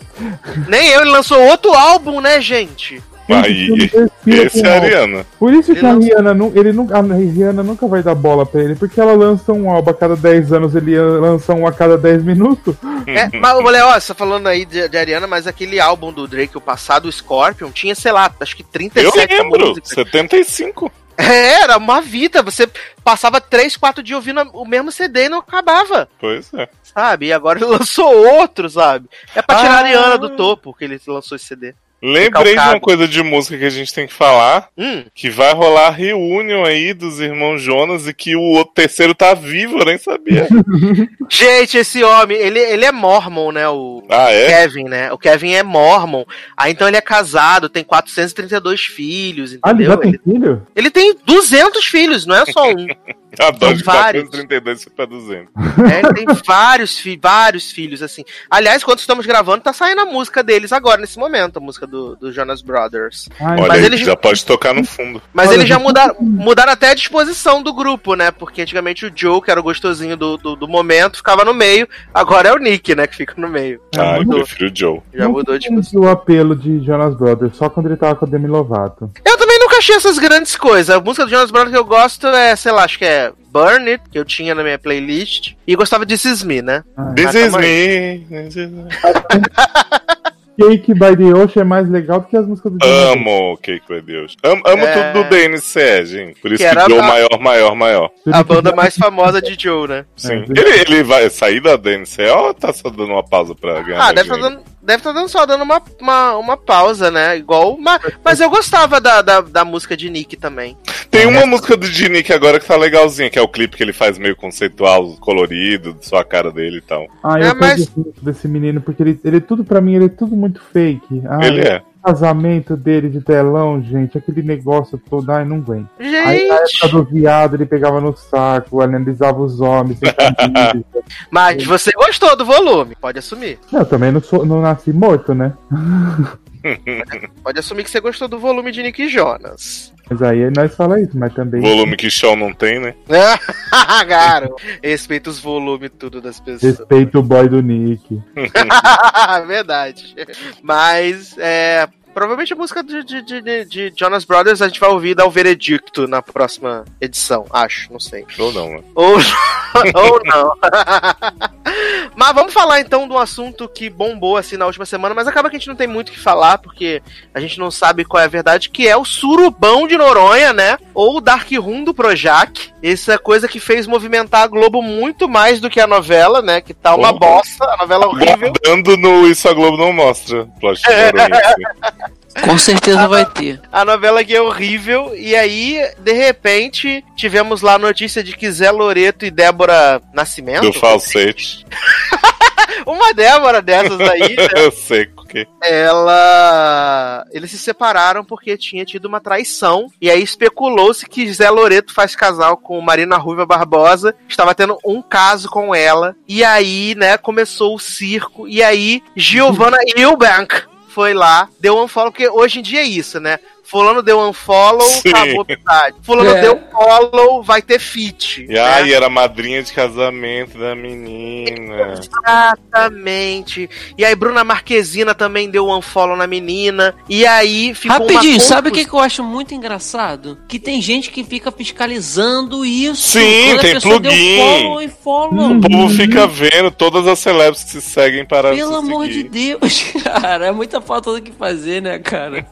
Nem 0.69 0.89
eu, 0.89 1.03
ele 1.03 1.11
lançou 1.11 1.39
outro 1.43 1.73
álbum, 1.75 2.20
né, 2.20 2.41
gente? 2.41 3.03
Aí, 3.28 3.68
eu 3.92 4.10
não 4.26 4.36
esse 4.44 4.64
é 4.66 4.68
a. 4.70 4.74
Ariana. 4.76 5.26
Por 5.38 5.52
isso 5.52 5.72
que 5.72 5.78
Ele 5.80 5.86
a 5.86 5.94
Rihanna, 5.94 6.34
nu- 6.34 6.52
ele 6.55 6.72
nunca, 6.72 6.98
a 6.98 7.02
Rihanna 7.02 7.62
nunca 7.62 7.86
vai 7.86 8.02
dar 8.02 8.14
bola 8.14 8.46
pra 8.46 8.62
ele, 8.62 8.74
porque 8.74 9.00
ela 9.00 9.12
lança 9.12 9.52
um 9.52 9.70
álbum 9.70 9.90
a 9.90 9.94
cada 9.94 10.16
10 10.16 10.52
anos, 10.52 10.74
ele 10.74 10.98
lança 10.98 11.52
um 11.55 11.66
a 11.66 11.72
cada 11.72 11.98
10 11.98 12.22
minutos. 12.24 12.74
É, 13.06 13.28
mas, 13.38 13.55
olha, 13.56 13.86
ó, 13.86 13.98
você 14.00 14.09
tá 14.09 14.14
falando 14.14 14.46
aí 14.46 14.64
de, 14.64 14.88
de 14.88 14.96
Ariana, 14.96 15.26
mas 15.26 15.46
aquele 15.46 15.78
álbum 15.80 16.12
do 16.12 16.26
Drake, 16.26 16.56
o 16.56 16.60
passado, 16.60 17.06
o 17.06 17.12
Scorpion, 17.12 17.70
tinha, 17.70 17.94
sei 17.94 18.12
lá, 18.12 18.30
acho 18.40 18.56
que 18.56 18.62
Eu 18.62 18.68
37 18.72 19.34
lembro, 19.34 19.68
músicas. 19.68 19.88
75. 19.90 20.90
É, 21.16 21.62
era 21.62 21.76
uma 21.78 22.00
vida. 22.00 22.42
Você 22.42 22.68
passava 23.02 23.40
3, 23.40 23.76
4 23.76 24.02
dias 24.05 24.16
ouvindo 24.16 24.40
o 24.52 24.64
mesmo 24.64 24.92
CD 24.92 25.24
e 25.24 25.28
não 25.28 25.38
acabava, 25.38 26.09
Pois 26.20 26.52
é. 26.55 26.68
sabe? 26.94 27.26
E 27.26 27.32
agora 27.32 27.59
ele 27.59 27.66
lançou 27.76 28.06
outro, 28.38 28.70
sabe? 28.70 29.09
É 29.34 29.42
pra 29.42 29.56
tirar 29.56 29.70
Ah. 29.70 29.74
a 29.74 29.78
Ariana 29.80 30.18
do 30.18 30.30
topo 30.30 30.72
que 30.72 30.84
ele 30.84 31.00
lançou 31.09 31.34
esse 31.36 31.46
CD. 31.46 31.74
Lembrei 32.01 32.55
de 32.55 32.61
uma 32.61 32.79
coisa 32.81 33.09
de 33.09 33.23
música 33.25 33.59
que 33.59 33.65
a 33.65 33.70
gente 33.70 33.93
tem 33.93 34.07
que 34.07 34.12
falar. 34.12 34.69
Hum, 34.79 35.05
Que 35.15 35.29
vai 35.29 35.53
rolar 35.53 35.89
a 35.89 35.91
reunião 35.91 36.65
aí 36.65 36.95
dos 36.95 37.19
irmãos 37.19 37.61
Jonas 37.61 38.07
e 38.07 38.15
que 38.15 38.37
o 38.37 38.41
outro 38.41 38.73
terceiro 38.75 39.15
tá 39.15 39.35
vivo, 39.35 39.79
eu 39.81 39.85
nem 39.85 39.99
sabia. 39.99 40.47
Gente, 41.29 41.77
esse 41.77 42.03
homem, 42.05 42.37
ele, 42.37 42.61
ele 42.61 42.85
é 42.85 42.93
mormon, 42.93 43.51
né? 43.53 43.69
O 43.69 44.03
Ah, 44.09 44.31
é? 44.31 44.47
Kevin, 44.62 44.85
né? 44.85 45.12
O 45.12 45.19
Kevin 45.19 45.53
é 45.53 45.62
mormon. 45.65 46.25
Aí 46.57 46.73
então 46.73 46.87
ele 46.87 46.97
é 46.97 47.01
casado, 47.01 47.69
tem 47.69 47.83
432 47.83 48.81
filhos, 48.83 49.59
Ah, 49.62 49.70
ele 49.70 49.85
entendeu? 49.85 49.91
já 49.91 49.97
tem 49.97 50.09
ele, 50.11 50.20
filho? 50.25 50.66
ele 50.77 50.91
tem 50.91 51.16
200 51.27 51.85
filhos, 51.85 52.25
não 52.27 52.37
é 52.37 52.47
só 52.47 52.70
um. 52.70 52.87
Adoro 53.48 53.74
de 53.77 53.85
São 53.85 53.94
vários. 53.94 54.24
432 54.24 54.85
foi 54.85 54.93
pra 54.93 55.05
200. 55.06 55.48
É, 55.90 55.98
ele 56.01 56.15
tem 56.15 56.27
vários, 56.47 56.98
fi 56.98 57.19
vários 57.20 57.70
filhos, 57.70 58.02
assim. 58.02 58.24
Aliás, 58.51 58.82
quando 58.85 58.98
estamos 58.98 59.24
gravando, 59.27 59.62
tá 59.62 59.73
saindo 59.73 60.01
a 60.01 60.06
música 60.06 60.43
deles 60.43 60.73
agora, 60.73 61.01
nesse 61.01 61.19
momento, 61.19 61.59
a 61.59 61.60
música 61.60 61.86
do, 61.86 62.16
do 62.16 62.32
Jonas 62.32 62.62
Brothers. 62.62 63.28
Ai, 63.40 63.59
Olha 63.59 63.69
Mas 63.69 63.78
aí, 63.81 63.85
ele- 63.86 63.97
já 63.98 64.16
pode 64.16 64.44
tocar 64.44 64.74
no 64.74 64.85
fundo. 64.85 65.23
Mas 65.32 65.48
Olha, 65.48 65.56
eles 65.56 65.69
já 65.69 65.78
mudaram, 65.78 66.16
mudaram 66.20 66.73
até 66.73 66.90
a 66.90 66.94
disposição 66.94 67.62
do 67.62 67.73
grupo, 67.73 68.15
né? 68.15 68.31
Porque 68.31 68.62
antigamente 68.62 69.06
o 69.06 69.12
Joe, 69.15 69.40
que 69.43 69.51
era 69.51 69.60
o 69.60 69.62
gostosinho 69.62 70.16
do, 70.16 70.36
do, 70.36 70.56
do 70.56 70.69
momento, 70.69 71.16
ficava 71.19 71.44
no 71.44 71.55
meio. 71.55 71.89
Agora 72.12 72.48
é 72.48 72.52
o 72.52 72.59
Nick, 72.59 72.94
né? 72.94 73.06
Que 73.06 73.16
fica 73.16 73.35
no 73.36 73.48
meio. 73.48 73.81
Já 73.94 74.02
Ah, 74.15 74.16
eu 74.16 74.24
mudou. 74.24 74.40
prefiro 74.44 74.70
o 74.70 74.77
Joe. 74.77 75.01
Já 75.15 75.24
não 75.24 75.32
mudou 75.32 75.59
de 75.59 75.69
o 75.94 76.09
apelo 76.09 76.55
de 76.56 76.85
Jonas 76.85 77.15
Brothers, 77.16 77.56
só 77.56 77.69
quando 77.69 77.86
ele 77.86 77.97
tava 77.97 78.15
com 78.16 78.24
a 78.24 78.28
Demi 78.28 78.47
Lovato. 78.48 79.10
Eu 79.24 79.36
também 79.36 79.57
achei 79.78 79.96
essas 79.96 80.18
grandes 80.18 80.56
coisas. 80.56 80.94
A 80.94 81.00
música 81.00 81.24
do 81.24 81.30
Jonas 81.30 81.50
Brothers 81.50 81.72
que 81.72 81.78
eu 81.78 81.84
gosto 81.84 82.26
é, 82.28 82.55
sei 82.56 82.72
lá, 82.72 82.84
acho 82.84 82.98
que 82.98 83.05
é 83.05 83.32
Burn 83.50 83.90
It, 83.90 84.05
que 84.10 84.18
eu 84.18 84.24
tinha 84.24 84.55
na 84.55 84.62
minha 84.62 84.78
playlist. 84.78 85.55
E 85.66 85.74
gostava 85.74 86.05
de 86.05 86.14
This 86.14 86.24
Is 86.24 86.42
Me, 86.42 86.62
né? 86.62 86.84
This 87.14 87.24
Mas 87.26 87.34
is 87.34 87.55
me. 87.55 88.26
This 88.28 88.56
is 88.56 88.70
me. 88.70 88.88
Cake 90.59 90.93
by 90.94 91.16
the 91.16 91.32
Ocean 91.39 91.60
é 91.60 91.64
mais 91.64 91.89
legal 91.89 92.20
do 92.20 92.26
que 92.26 92.36
as 92.36 92.47
músicas 92.47 92.72
do 92.72 92.78
Jonas 92.85 93.12
Amo 93.16 93.56
Cake 93.59 93.85
by 93.89 94.01
Deus. 94.01 94.36
Amo, 94.43 94.60
amo 94.66 94.85
É. 94.85 95.12
tudo 95.12 95.22
do 95.24 95.30
DNCE, 95.30 96.05
gente. 96.06 96.40
Por 96.40 96.51
isso 96.52 96.64
Que 96.64 96.74
que, 96.74 96.90
Joe 96.90 96.98
a- 96.98 97.02
maior, 97.02 97.39
maior, 97.40 97.74
maior. 97.76 98.10
A 98.32 98.43
banda 98.43 98.74
mais 98.74 98.97
famosa 98.97 99.40
de 99.40 99.56
Joe, 99.59 99.86
né? 99.89 100.05
Sim. 100.16 100.32
É, 100.56 100.60
ele, 100.60 100.80
ele 100.80 101.02
vai 101.05 101.30
sair 101.30 101.60
da 101.60 101.76
DNCE 101.76 102.22
ou 102.30 102.52
tá 102.52 102.72
só 102.72 102.90
dando 102.90 103.12
uma 103.12 103.22
pausa 103.22 103.55
pra 103.55 103.80
ganhar 103.82 104.02
Ah, 104.02 104.12
deve 104.12 104.28
tá 104.28 104.36
dando. 104.36 104.60
Deve 104.80 105.02
tá 105.02 105.12
dando 105.12 105.28
só 105.28 105.44
dando 105.44 105.62
uma, 105.64 105.82
uma, 106.01 106.36
uma 106.39 106.56
pausa, 106.56 107.10
né? 107.10 107.36
Igual. 107.36 107.76
Mas, 107.78 108.01
mas 108.24 108.40
eu 108.40 108.48
gostava 108.48 108.98
da, 109.01 109.20
da, 109.20 109.40
da 109.43 109.62
música 109.64 109.94
de 109.94 110.09
Nick 110.09 110.35
também. 110.36 110.78
Tem 111.10 111.26
uma 111.26 111.47
música 111.47 111.76
do 111.76 111.89
Dinick 111.89 112.32
agora 112.32 112.60
que 112.60 112.66
tá 112.66 112.76
legalzinha, 112.76 113.30
que 113.30 113.39
é 113.39 113.43
o 113.43 113.48
clipe 113.48 113.76
que 113.76 113.82
ele 113.82 113.93
faz 113.93 114.18
meio 114.18 114.36
conceitual, 114.36 115.16
colorido, 115.20 115.97
só 116.01 116.18
a 116.18 116.24
cara 116.24 116.52
dele 116.52 116.78
e 116.78 116.80
tal. 116.82 117.06
Ah, 117.22 117.39
eu 117.40 117.48
É, 117.48 117.55
mas- 117.55 117.90
desse 118.22 118.47
menino, 118.47 118.80
porque 118.80 119.02
ele, 119.02 119.20
ele 119.24 119.36
é 119.39 119.40
tudo 119.40 119.64
pra 119.64 119.80
mim, 119.80 119.94
ele 119.94 120.05
é 120.06 120.09
tudo 120.10 120.36
muito 120.36 120.60
fake. 120.72 121.22
Ai, 121.28 121.48
ele 121.48 121.60
é. 121.66 121.82
O 122.01 122.06
casamento 122.09 122.76
dele 122.76 123.09
de 123.09 123.20
telão, 123.20 123.82
gente, 123.82 124.16
aquele 124.16 124.40
negócio 124.43 125.01
todo, 125.10 125.28
ai, 125.30 125.44
não 125.44 125.56
aguento. 125.56 125.89
Aí 125.98 126.47
na 126.48 126.55
época 126.55 126.66
Gente! 126.68 126.93
do 126.93 127.05
viado, 127.05 127.55
ele 127.55 127.66
pegava 127.66 128.01
no 128.01 128.16
saco, 128.16 128.80
analisava 128.80 129.40
os 129.43 129.60
homens, 129.60 129.98
camisa. 130.01 130.85
Mas 131.30 131.64
você 131.64 131.90
gostou 131.93 132.36
do 132.36 132.44
volume, 132.44 132.94
pode 133.01 133.18
assumir. 133.18 133.59
Não, 133.72 133.80
eu 133.80 133.86
também 133.86 134.12
não, 134.12 134.22
sou, 134.22 134.47
não 134.47 134.60
nasci 134.62 134.93
morto, 134.93 135.35
né? 135.35 135.52
Pode 137.43 137.59
assumir 137.59 137.85
que 137.85 137.90
você 137.90 138.01
gostou 138.01 138.28
do 138.28 138.39
volume 138.39 138.72
de 138.72 138.82
Nick 138.82 139.09
Jonas. 139.09 139.93
Mas 140.10 140.22
aí 140.22 140.51
nós 140.51 140.74
fala 140.74 141.01
isso, 141.01 141.16
mas 141.18 141.35
também. 141.35 141.60
Volume 141.60 141.97
que 141.97 142.10
show 142.10 142.35
não 142.35 142.52
tem, 142.52 142.80
né? 142.80 142.94
Cara, 144.09 144.48
respeita 144.82 145.28
os 145.28 145.39
volumes 145.39 145.90
tudo 145.98 146.20
das 146.20 146.40
pessoas. 146.40 146.78
Respeito 146.78 147.18
o 147.18 147.22
boy 147.22 147.48
do 147.48 147.62
Nick. 147.62 148.20
Verdade. 149.47 150.14
Mas, 150.62 151.36
é. 151.39 151.89
Provavelmente 152.14 152.52
a 152.52 152.56
música 152.56 152.82
de, 152.82 153.02
de, 153.05 153.22
de, 153.22 153.64
de 153.64 153.93
Jonas 153.97 154.24
Brothers 154.24 154.60
a 154.60 154.68
gente 154.68 154.80
vai 154.80 154.90
ouvir 154.90 155.14
dar 155.14 155.26
o 155.26 155.30
veredicto 155.30 156.09
na 156.09 156.20
próxima 156.20 156.85
edição, 157.01 157.47
acho, 157.51 157.93
não 157.93 158.01
sei. 158.01 158.26
Ou 158.39 158.52
não, 158.52 158.70
né? 158.70 158.82
Ou, 158.94 159.14
ou 159.94 160.20
não. 160.24 160.52
mas 162.16 162.35
vamos 162.35 162.52
falar 162.52 162.80
então 162.80 163.06
de 163.06 163.14
um 163.14 163.18
assunto 163.18 163.68
que 163.68 163.89
bombou 163.89 164.36
assim 164.36 164.56
na 164.56 164.66
última 164.66 164.85
semana, 164.85 165.14
mas 165.14 165.28
acaba 165.28 165.48
que 165.48 165.56
a 165.56 165.59
gente 165.59 165.68
não 165.68 165.76
tem 165.76 165.86
muito 165.86 166.09
o 166.09 166.12
que 166.12 166.18
falar, 166.18 166.59
porque 166.59 167.02
a 167.32 167.40
gente 167.40 167.59
não 167.59 167.70
sabe 167.70 168.05
qual 168.05 168.20
é 168.20 168.24
a 168.24 168.28
verdade, 168.28 168.70
que 168.70 168.89
é 168.89 168.97
o 168.97 169.05
surubão 169.05 169.86
de 169.86 169.97
Noronha, 169.97 170.52
né? 170.52 170.78
Ou 170.94 171.18
o 171.18 171.20
Dark 171.20 171.51
Room 171.52 171.85
do 171.85 171.94
Projac. 171.94 172.72
Essa 172.82 173.14
é 173.14 173.18
coisa 173.18 173.48
que 173.48 173.60
fez 173.60 173.86
movimentar 173.86 174.43
a 174.43 174.47
Globo 174.47 174.80
muito 174.82 175.28
mais 175.28 175.60
do 175.60 175.70
que 175.70 175.80
a 175.80 175.86
novela, 175.86 176.40
né? 176.40 176.60
Que 176.60 176.72
tá 176.72 176.94
uma 176.94 177.16
Porra. 177.16 177.35
bosta, 177.36 177.64
a 177.64 177.76
novela 177.76 178.06
horrível. 178.06 178.52
Guardando 178.52 178.97
no 178.97 179.28
Isso 179.28 179.48
a 179.48 179.52
Globo 179.52 179.76
não 179.76 179.93
mostra. 179.93 180.47
Plot 180.60 180.80
de 180.80 180.89
Noronha. 181.12 182.07
Com 182.44 182.59
certeza 182.59 183.06
vai 183.09 183.24
ter. 183.27 183.60
A 183.73 183.85
novela 183.85 184.24
que 184.24 184.35
é 184.35 184.40
horrível. 184.40 185.12
E 185.15 185.35
aí, 185.35 185.81
de 185.98 186.12
repente, 186.12 187.05
tivemos 187.16 187.62
lá 187.62 187.74
a 187.74 187.78
notícia 187.78 188.23
de 188.23 188.36
que 188.36 188.51
Zé 188.51 188.70
Loreto 188.70 189.24
e 189.24 189.31
Débora 189.31 190.01
Nascimento. 190.12 190.62
do 190.62 190.73
falsete. 190.73 191.66
Uma 192.86 193.12
Débora 193.12 193.60
dessas 193.60 194.01
aí, 194.01 194.36
né? 194.36 194.48
Eu 194.56 194.70
sei 194.73 195.06
porque. 195.06 195.47
ela. 195.62 197.24
Eles 197.32 197.51
se 197.51 197.59
separaram 197.59 198.24
porque 198.24 198.56
tinha 198.56 198.85
tido 198.85 199.06
uma 199.06 199.20
traição. 199.20 199.90
E 200.01 200.10
aí 200.10 200.23
especulou-se 200.23 201.06
que 201.06 201.31
Zé 201.32 201.51
Loreto 201.51 201.93
faz 201.93 202.16
casal 202.16 202.56
com 202.56 202.81
Marina 202.81 203.16
Ruiva 203.16 203.44
Barbosa. 203.44 204.15
Estava 204.28 204.55
tendo 204.55 204.78
um 204.85 205.02
caso 205.02 205.48
com 205.48 205.74
ela. 205.74 206.16
E 206.27 206.43
aí, 206.44 206.94
né, 206.97 207.19
começou 207.19 207.74
o 207.74 207.78
circo. 207.78 208.48
E 208.48 208.62
aí, 208.62 209.02
Giovanna 209.15 209.78
Eubank 209.97 210.62
foi 210.99 211.15
lá, 211.15 211.49
deu 211.61 211.77
um 211.77 211.85
unfollow, 211.85 212.11
porque 212.11 212.29
hoje 212.29 212.59
em 212.59 212.62
dia 212.62 212.81
é 212.81 212.85
isso, 212.85 213.20
né? 213.20 213.39
Fulano 213.70 214.03
deu 214.03 214.19
unfollow, 214.20 214.81
Sim. 214.81 215.11
acabou 215.11 215.45
a 215.47 215.53
amizade. 215.53 215.97
Fulano 216.03 216.31
É. 216.31 216.40
deu 216.40 216.59
follow, 216.73 217.43
vai 217.43 217.61
ter 217.61 217.78
fit. 217.78 218.45
E 218.49 218.55
né? 218.55 218.61
aí 218.61 218.95
era 218.95 219.11
madrinha 219.11 219.62
de 219.62 219.73
casamento 219.74 220.57
da 220.59 220.74
menina. 220.74 221.93
Exatamente. 221.93 223.69
E 223.99 224.05
aí 224.07 224.15
Bruna 224.15 224.43
Marquezina 224.43 225.15
também 225.15 225.51
deu 225.51 225.66
um 225.66 225.77
unfollow 225.77 226.16
na 226.16 226.27
menina. 226.27 226.95
E 227.11 227.27
aí 227.27 227.74
ficou 227.74 227.99
Rapidinho, 227.99 228.35
uma 228.36 228.40
sabe 228.40 228.70
o 228.70 228.73
que, 228.73 228.86
que 228.86 228.93
eu 228.95 229.01
acho 229.01 229.23
muito 229.23 229.53
engraçado? 229.55 230.39
Que 230.49 230.59
tem 230.59 230.81
gente 230.81 231.11
que 231.11 231.23
fica 231.23 231.53
fiscalizando 231.53 232.65
isso. 232.65 233.19
Sim, 233.19 233.49
Quando 233.51 233.61
tem 233.61 233.81
plugin. 233.81 234.01
Deu 234.01 234.47
follow 234.62 234.82
e 234.82 234.89
follow. 234.89 235.53
O 235.53 235.61
povo 235.61 235.89
fica 235.90 236.27
vendo 236.27 236.70
todas 236.70 237.07
as 237.07 237.19
celebs 237.19 237.65
que 237.65 237.70
se 237.73 237.82
seguem 237.82 238.24
para 238.24 238.55
Pelo 238.55 238.73
se 238.73 238.78
amor 238.78 239.05
seguir. 239.07 239.24
de 239.24 239.28
Deus, 239.28 239.85
cara. 240.03 240.47
É 240.47 240.53
muita 240.53 240.81
falta 240.81 241.12
do 241.12 241.20
que 241.20 241.32
fazer, 241.32 241.82
né, 241.82 241.99
cara? 241.99 242.47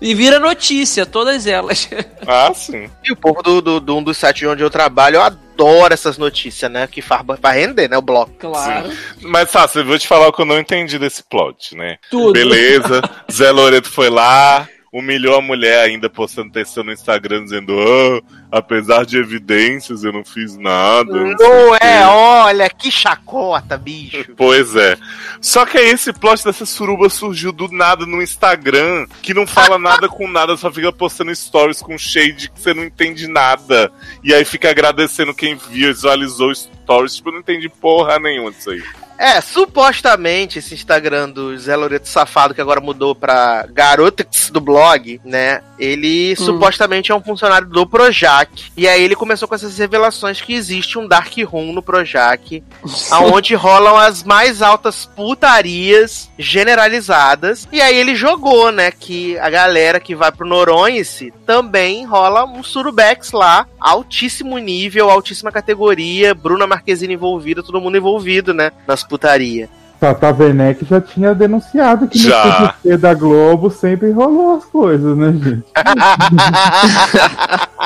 E 0.00 0.14
vira 0.18 0.40
notícia, 0.40 1.06
todas 1.06 1.46
elas. 1.46 1.88
Ah, 2.30 2.52
sim. 2.52 2.90
E 3.02 3.10
o 3.10 3.16
povo 3.16 3.42
do, 3.42 3.62
do, 3.62 3.80
do 3.80 3.96
um 3.96 4.02
dos 4.02 4.18
sites 4.18 4.46
onde 4.46 4.62
eu 4.62 4.68
trabalho, 4.68 5.16
eu 5.16 5.22
adoro 5.22 5.94
essas 5.94 6.18
notícias, 6.18 6.70
né? 6.70 6.86
Que 6.86 7.00
faz 7.00 7.22
pra 7.40 7.52
render, 7.52 7.88
né? 7.88 7.96
O 7.96 8.02
bloco. 8.02 8.32
Claro. 8.38 8.90
Mas, 9.22 9.48
Sassi, 9.48 9.78
eu 9.78 9.86
vou 9.86 9.98
te 9.98 10.06
falar 10.06 10.28
o 10.28 10.32
que 10.32 10.42
eu 10.42 10.44
não 10.44 10.58
entendi 10.58 10.98
desse 10.98 11.22
plot, 11.22 11.74
né? 11.74 11.96
Tudo. 12.10 12.34
Beleza, 12.34 13.00
Zé 13.32 13.50
Loreto 13.50 13.90
foi 13.90 14.10
lá, 14.10 14.68
humilhou 14.92 15.36
a 15.36 15.42
mulher 15.42 15.84
ainda 15.84 16.08
postando 16.08 16.52
texto 16.52 16.82
no 16.82 16.92
Instagram 16.92 17.44
dizendo: 17.44 17.74
"Ah, 17.78 18.58
apesar 18.58 19.04
de 19.04 19.18
evidências, 19.18 20.04
eu 20.04 20.12
não 20.12 20.24
fiz 20.24 20.56
nada. 20.56 21.12
não 21.12 21.34
Não 21.34 21.74
é, 21.76 21.78
quê." 21.78 22.04
olha, 22.08 22.70
que 22.70 22.90
chacota, 22.90 23.76
bicho. 23.76 24.32
Pois 24.36 24.74
é. 24.74 24.96
Só 25.40 25.64
que 25.66 25.78
aí 25.78 25.90
esse 25.90 26.12
plot 26.12 26.44
dessa 26.44 26.66
suruba 26.66 27.08
surgiu 27.08 27.52
do 27.52 27.68
nada 27.68 28.06
no 28.06 28.22
Instagram, 28.22 29.06
que 29.22 29.34
não 29.34 29.46
fala 29.46 29.78
nada 29.78 30.08
com 30.08 30.28
nada, 30.28 30.56
só 30.56 30.70
fica 30.70 30.92
postando 30.92 31.34
stories 31.34 31.82
com 31.82 31.98
shade 31.98 32.50
que 32.50 32.60
você 32.60 32.74
não 32.74 32.84
entende 32.84 33.28
nada. 33.28 33.92
E 34.22 34.32
aí 34.34 34.44
fica 34.44 34.70
agradecendo 34.70 35.34
quem 35.34 35.56
visualizou 35.56 36.54
stories, 36.54 37.16
tipo, 37.16 37.28
eu 37.28 37.34
não 37.34 37.40
entendi 37.40 37.68
porra 37.68 38.18
nenhuma 38.18 38.50
disso 38.50 38.70
aí. 38.70 38.82
É, 39.18 39.40
supostamente 39.40 40.60
esse 40.60 40.74
Instagram 40.74 41.30
do 41.30 41.58
Zé 41.58 41.74
Loreto 41.74 42.08
Safado, 42.08 42.54
que 42.54 42.60
agora 42.60 42.80
mudou 42.80 43.16
pra 43.16 43.66
Garotex 43.68 44.48
do 44.50 44.60
blog, 44.60 45.20
né? 45.24 45.60
Ele 45.76 46.36
supostamente 46.36 47.10
é 47.10 47.14
um 47.14 47.22
funcionário 47.22 47.68
do 47.68 47.84
Projac. 47.84 48.70
E 48.76 48.86
aí 48.86 49.02
ele 49.02 49.16
começou 49.16 49.48
com 49.48 49.56
essas 49.56 49.76
revelações 49.76 50.40
que 50.40 50.54
existe 50.54 50.98
um 50.98 51.06
Dark 51.08 51.32
Room 51.44 51.72
no 51.72 51.82
Projac, 51.82 52.62
aonde 53.10 53.56
rolam 53.56 53.96
as 53.96 54.22
mais 54.22 54.62
altas 54.62 55.04
putarias 55.04 56.30
generalizadas. 56.38 57.66
E 57.72 57.80
aí 57.80 57.96
ele 57.96 58.14
jogou, 58.14 58.70
né, 58.70 58.92
que 58.92 59.36
a 59.38 59.50
galera 59.50 59.98
que 59.98 60.14
vai 60.14 60.30
pro 60.30 60.46
Noronha-se 60.46 61.32
também 61.44 62.04
rola 62.04 62.44
um 62.44 62.62
surubex 62.62 63.32
lá, 63.32 63.66
altíssimo 63.80 64.58
nível, 64.58 65.10
altíssima 65.10 65.50
categoria, 65.50 66.34
Bruna 66.34 66.66
Marquezine 66.66 67.14
envolvida, 67.14 67.62
todo 67.62 67.80
mundo 67.80 67.96
envolvido, 67.96 68.54
né, 68.54 68.70
nas 68.86 69.07
putaria. 69.08 69.68
Tata 69.98 70.30
Werneck 70.30 70.84
já 70.84 71.00
tinha 71.00 71.34
denunciado 71.34 72.06
que 72.06 72.18
Já. 72.18 72.44
no 72.44 72.68
CQC 72.68 72.96
da 72.98 73.14
Globo 73.14 73.68
sempre 73.68 74.12
rolou 74.12 74.56
as 74.56 74.64
coisas, 74.64 75.16
né, 75.16 75.32
gente? 75.32 75.64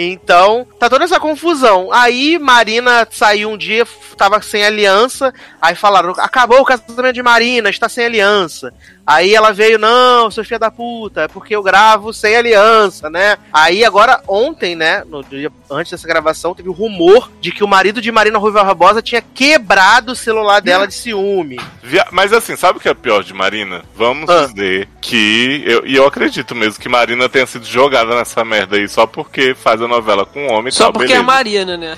Então, 0.00 0.64
tá 0.78 0.88
toda 0.88 1.04
essa 1.04 1.18
confusão. 1.18 1.92
Aí 1.92 2.38
Marina 2.38 3.04
saiu 3.10 3.50
um 3.50 3.58
dia, 3.58 3.84
tava 4.16 4.40
sem 4.40 4.64
aliança, 4.64 5.34
aí 5.60 5.74
falaram: 5.74 6.12
acabou 6.18 6.60
o 6.60 6.64
casamento 6.64 7.14
de 7.14 7.20
Marina, 7.20 7.68
está 7.68 7.88
sem 7.88 8.06
aliança. 8.06 8.72
Aí 9.10 9.34
ela 9.34 9.54
veio, 9.54 9.78
não, 9.78 10.30
seu 10.30 10.44
filho 10.44 10.60
da 10.60 10.70
puta, 10.70 11.22
é 11.22 11.28
porque 11.28 11.56
eu 11.56 11.62
gravo 11.62 12.12
sem 12.12 12.36
aliança, 12.36 13.08
né? 13.08 13.38
Aí 13.50 13.82
agora, 13.82 14.20
ontem, 14.28 14.76
né, 14.76 15.02
no 15.08 15.24
dia 15.24 15.50
antes 15.70 15.90
dessa 15.92 16.06
gravação, 16.06 16.54
teve 16.54 16.68
o 16.68 16.72
rumor 16.72 17.30
de 17.40 17.50
que 17.50 17.64
o 17.64 17.68
marido 17.68 18.02
de 18.02 18.12
Marina 18.12 18.38
Rui 18.38 18.52
Barbosa 18.52 19.00
tinha 19.00 19.22
quebrado 19.22 20.12
o 20.12 20.16
celular 20.16 20.60
dela 20.60 20.86
de 20.86 20.92
ciúme. 20.92 21.58
Mas 22.12 22.34
assim, 22.34 22.54
sabe 22.54 22.76
o 22.76 22.80
que 22.82 22.88
é 22.88 22.92
pior 22.92 23.24
de 23.24 23.32
Marina? 23.32 23.82
Vamos 23.96 24.28
Ah. 24.28 24.44
dizer 24.46 24.86
que. 25.00 25.62
Eu, 25.64 25.86
e 25.86 25.96
eu 25.96 26.06
acredito 26.06 26.54
mesmo 26.54 26.78
que 26.78 26.88
Marina 26.88 27.30
tenha 27.30 27.46
sido 27.46 27.64
jogada 27.64 28.14
nessa 28.14 28.44
merda 28.44 28.76
aí 28.76 28.86
só 28.88 29.06
porque 29.06 29.54
faz 29.54 29.80
a 29.80 29.88
novela 29.88 30.26
com 30.26 30.46
um 30.46 30.52
homem 30.52 30.70
Só 30.70 30.84
tal, 30.84 30.92
porque 30.92 31.06
é 31.06 31.16
beleza. 31.16 31.24
Mariana, 31.24 31.76
né? 31.78 31.96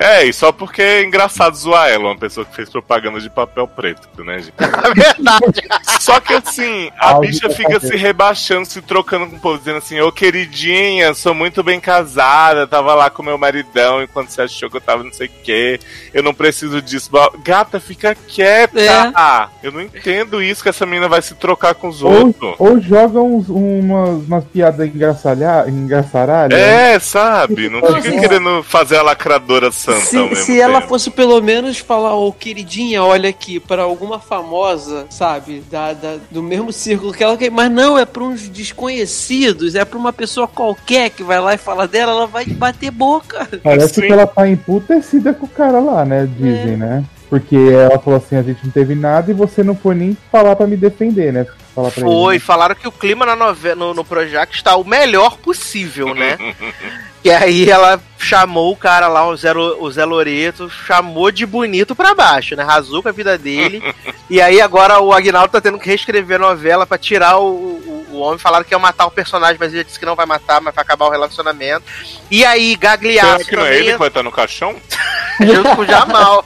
É, 0.00 0.24
e 0.24 0.32
só 0.32 0.50
porque 0.50 0.80
é 0.80 1.04
engraçado 1.04 1.54
zoar 1.54 1.90
ela, 1.90 2.04
uma 2.04 2.16
pessoa 2.16 2.46
que 2.46 2.56
fez 2.56 2.70
propaganda 2.70 3.20
de 3.20 3.28
papel 3.28 3.68
preto, 3.68 4.24
né, 4.24 4.38
gente? 4.38 4.54
É 4.58 4.94
verdade. 4.94 5.62
Só 6.00 6.18
que 6.20 6.32
assim, 6.32 6.90
a 6.98 7.14
bicha 7.18 7.50
fica 7.50 7.74
fazer. 7.74 7.88
se 7.88 7.96
rebaixando, 7.96 8.64
se 8.64 8.80
trocando 8.80 9.26
com 9.26 9.36
o 9.36 9.40
povo, 9.40 9.58
dizendo 9.58 9.76
assim, 9.76 10.00
ô 10.00 10.10
queridinha, 10.10 11.12
sou 11.12 11.34
muito 11.34 11.62
bem 11.62 11.78
casada, 11.78 12.66
tava 12.66 12.94
lá 12.94 13.10
com 13.10 13.22
meu 13.22 13.36
maridão 13.36 14.02
enquanto 14.02 14.30
você 14.30 14.40
achou 14.40 14.70
que 14.70 14.78
eu 14.78 14.80
tava 14.80 15.04
não 15.04 15.12
sei 15.12 15.26
o 15.26 15.30
quê, 15.44 15.78
eu 16.14 16.22
não 16.22 16.32
preciso 16.32 16.80
disso. 16.80 17.10
Gata, 17.44 17.78
fica 17.78 18.14
quieta! 18.14 18.80
É. 18.80 19.48
Eu 19.62 19.70
não 19.70 19.82
entendo 19.82 20.42
isso, 20.42 20.62
que 20.62 20.70
essa 20.70 20.86
menina 20.86 21.08
vai 21.08 21.20
se 21.20 21.34
trocar 21.34 21.74
com 21.74 21.88
os 21.88 22.02
Ou, 22.02 22.26
outros. 22.26 22.54
ou 22.58 22.80
joga 22.80 23.20
uns, 23.20 23.50
umas, 23.50 24.24
umas 24.26 24.44
piadas 24.44 24.86
engraçaralhas. 24.86 26.58
É, 26.58 26.98
sabe? 26.98 27.68
Não 27.68 27.80
fica 27.82 27.98
Assim, 27.98 28.20
querendo 28.20 28.62
fazer 28.62 28.96
a 28.96 29.02
lacradora 29.02 29.70
santa 29.96 30.06
Se, 30.06 30.16
mesmo 30.16 30.36
se 30.36 30.60
ela 30.60 30.80
fosse 30.82 31.10
pelo 31.10 31.40
menos 31.40 31.78
falar, 31.78 32.14
ô 32.14 32.32
queridinha, 32.32 33.02
olha 33.02 33.28
aqui, 33.30 33.58
pra 33.60 33.82
alguma 33.82 34.18
famosa, 34.18 35.06
sabe, 35.10 35.62
da, 35.70 35.92
da- 35.92 36.16
do 36.30 36.42
mesmo 36.42 36.72
círculo 36.72 37.12
que 37.12 37.22
ela 37.24 37.36
quer, 37.36 37.50
mas 37.50 37.70
não, 37.70 37.98
é 37.98 38.04
pra 38.04 38.22
uns 38.22 38.48
desconhecidos, 38.48 39.74
é 39.74 39.84
pra 39.84 39.98
uma 39.98 40.12
pessoa 40.12 40.46
qualquer 40.48 41.10
que 41.10 41.22
vai 41.22 41.40
lá 41.40 41.54
e 41.54 41.58
fala 41.58 41.86
dela, 41.88 42.12
ela 42.12 42.26
vai 42.26 42.44
bater 42.46 42.90
boca. 42.90 43.48
Parece 43.62 43.94
Sim. 43.94 44.00
que 44.02 44.12
ela 44.12 44.26
tá 44.26 44.48
emputecida 44.48 45.32
com 45.32 45.46
o 45.46 45.48
cara 45.48 45.78
lá, 45.80 46.04
né? 46.04 46.28
Dizem, 46.36 46.76
né? 46.76 47.04
Porque 47.28 47.56
ela 47.56 47.98
falou 47.98 48.18
assim, 48.18 48.36
a 48.36 48.42
gente 48.42 48.64
não 48.64 48.72
teve 48.72 48.94
nada 48.94 49.30
e 49.30 49.34
você 49.34 49.62
não 49.62 49.74
foi 49.76 49.94
nem 49.94 50.16
falar 50.32 50.56
pra 50.56 50.66
me 50.66 50.76
defender, 50.76 51.32
né? 51.32 51.46
Falar 51.80 51.90
pra 51.92 52.04
Foi, 52.04 52.34
ele. 52.34 52.40
falaram 52.44 52.74
que 52.74 52.88
o 52.88 52.92
clima 52.92 53.24
na 53.24 53.34
novela, 53.34 53.76
no, 53.76 53.94
no 53.94 54.04
Projac 54.04 54.54
está 54.54 54.76
o 54.76 54.84
melhor 54.84 55.38
possível, 55.38 56.14
né? 56.14 56.36
E 57.22 57.30
aí 57.30 57.68
ela 57.68 58.00
chamou 58.18 58.72
o 58.72 58.76
cara 58.76 59.06
lá, 59.06 59.28
o 59.28 59.36
Zé, 59.36 59.52
o 59.52 59.90
Zé 59.90 60.06
Loreto, 60.06 60.70
chamou 60.70 61.30
de 61.30 61.44
bonito 61.44 61.94
pra 61.94 62.14
baixo, 62.14 62.56
né? 62.56 62.62
Rasou 62.62 63.02
com 63.02 63.10
a 63.10 63.12
vida 63.12 63.36
dele. 63.36 63.82
e 64.30 64.40
aí 64.40 64.58
agora 64.58 65.00
o 65.00 65.12
Agnaldo 65.12 65.52
tá 65.52 65.60
tendo 65.60 65.78
que 65.78 65.86
reescrever 65.86 66.36
a 66.36 66.46
novela 66.46 66.86
pra 66.86 66.96
tirar 66.96 67.36
o, 67.36 67.44
o, 67.44 68.06
o 68.12 68.18
homem. 68.20 68.38
Falaram 68.38 68.64
que 68.64 68.72
ia 68.72 68.78
matar 68.78 69.04
o 69.04 69.10
personagem, 69.10 69.58
mas 69.60 69.74
ele 69.74 69.84
disse 69.84 69.98
que 69.98 70.06
não 70.06 70.16
vai 70.16 70.24
matar, 70.24 70.62
mas 70.62 70.74
vai 70.74 70.82
acabar 70.82 71.08
o 71.08 71.10
relacionamento. 71.10 71.84
E 72.30 72.42
aí 72.42 72.70
Será 72.70 72.96
Gagliasso 72.96 73.44
que 73.44 73.56
não 73.56 73.66
é 73.66 73.78
ele 73.78 73.92
que 73.92 73.98
vai 73.98 74.08
estar 74.08 74.22
no 74.22 74.32
caixão? 74.32 74.74
junto 75.44 75.76
com 75.76 75.82
o 75.82 75.86
Jamal. 75.86 76.44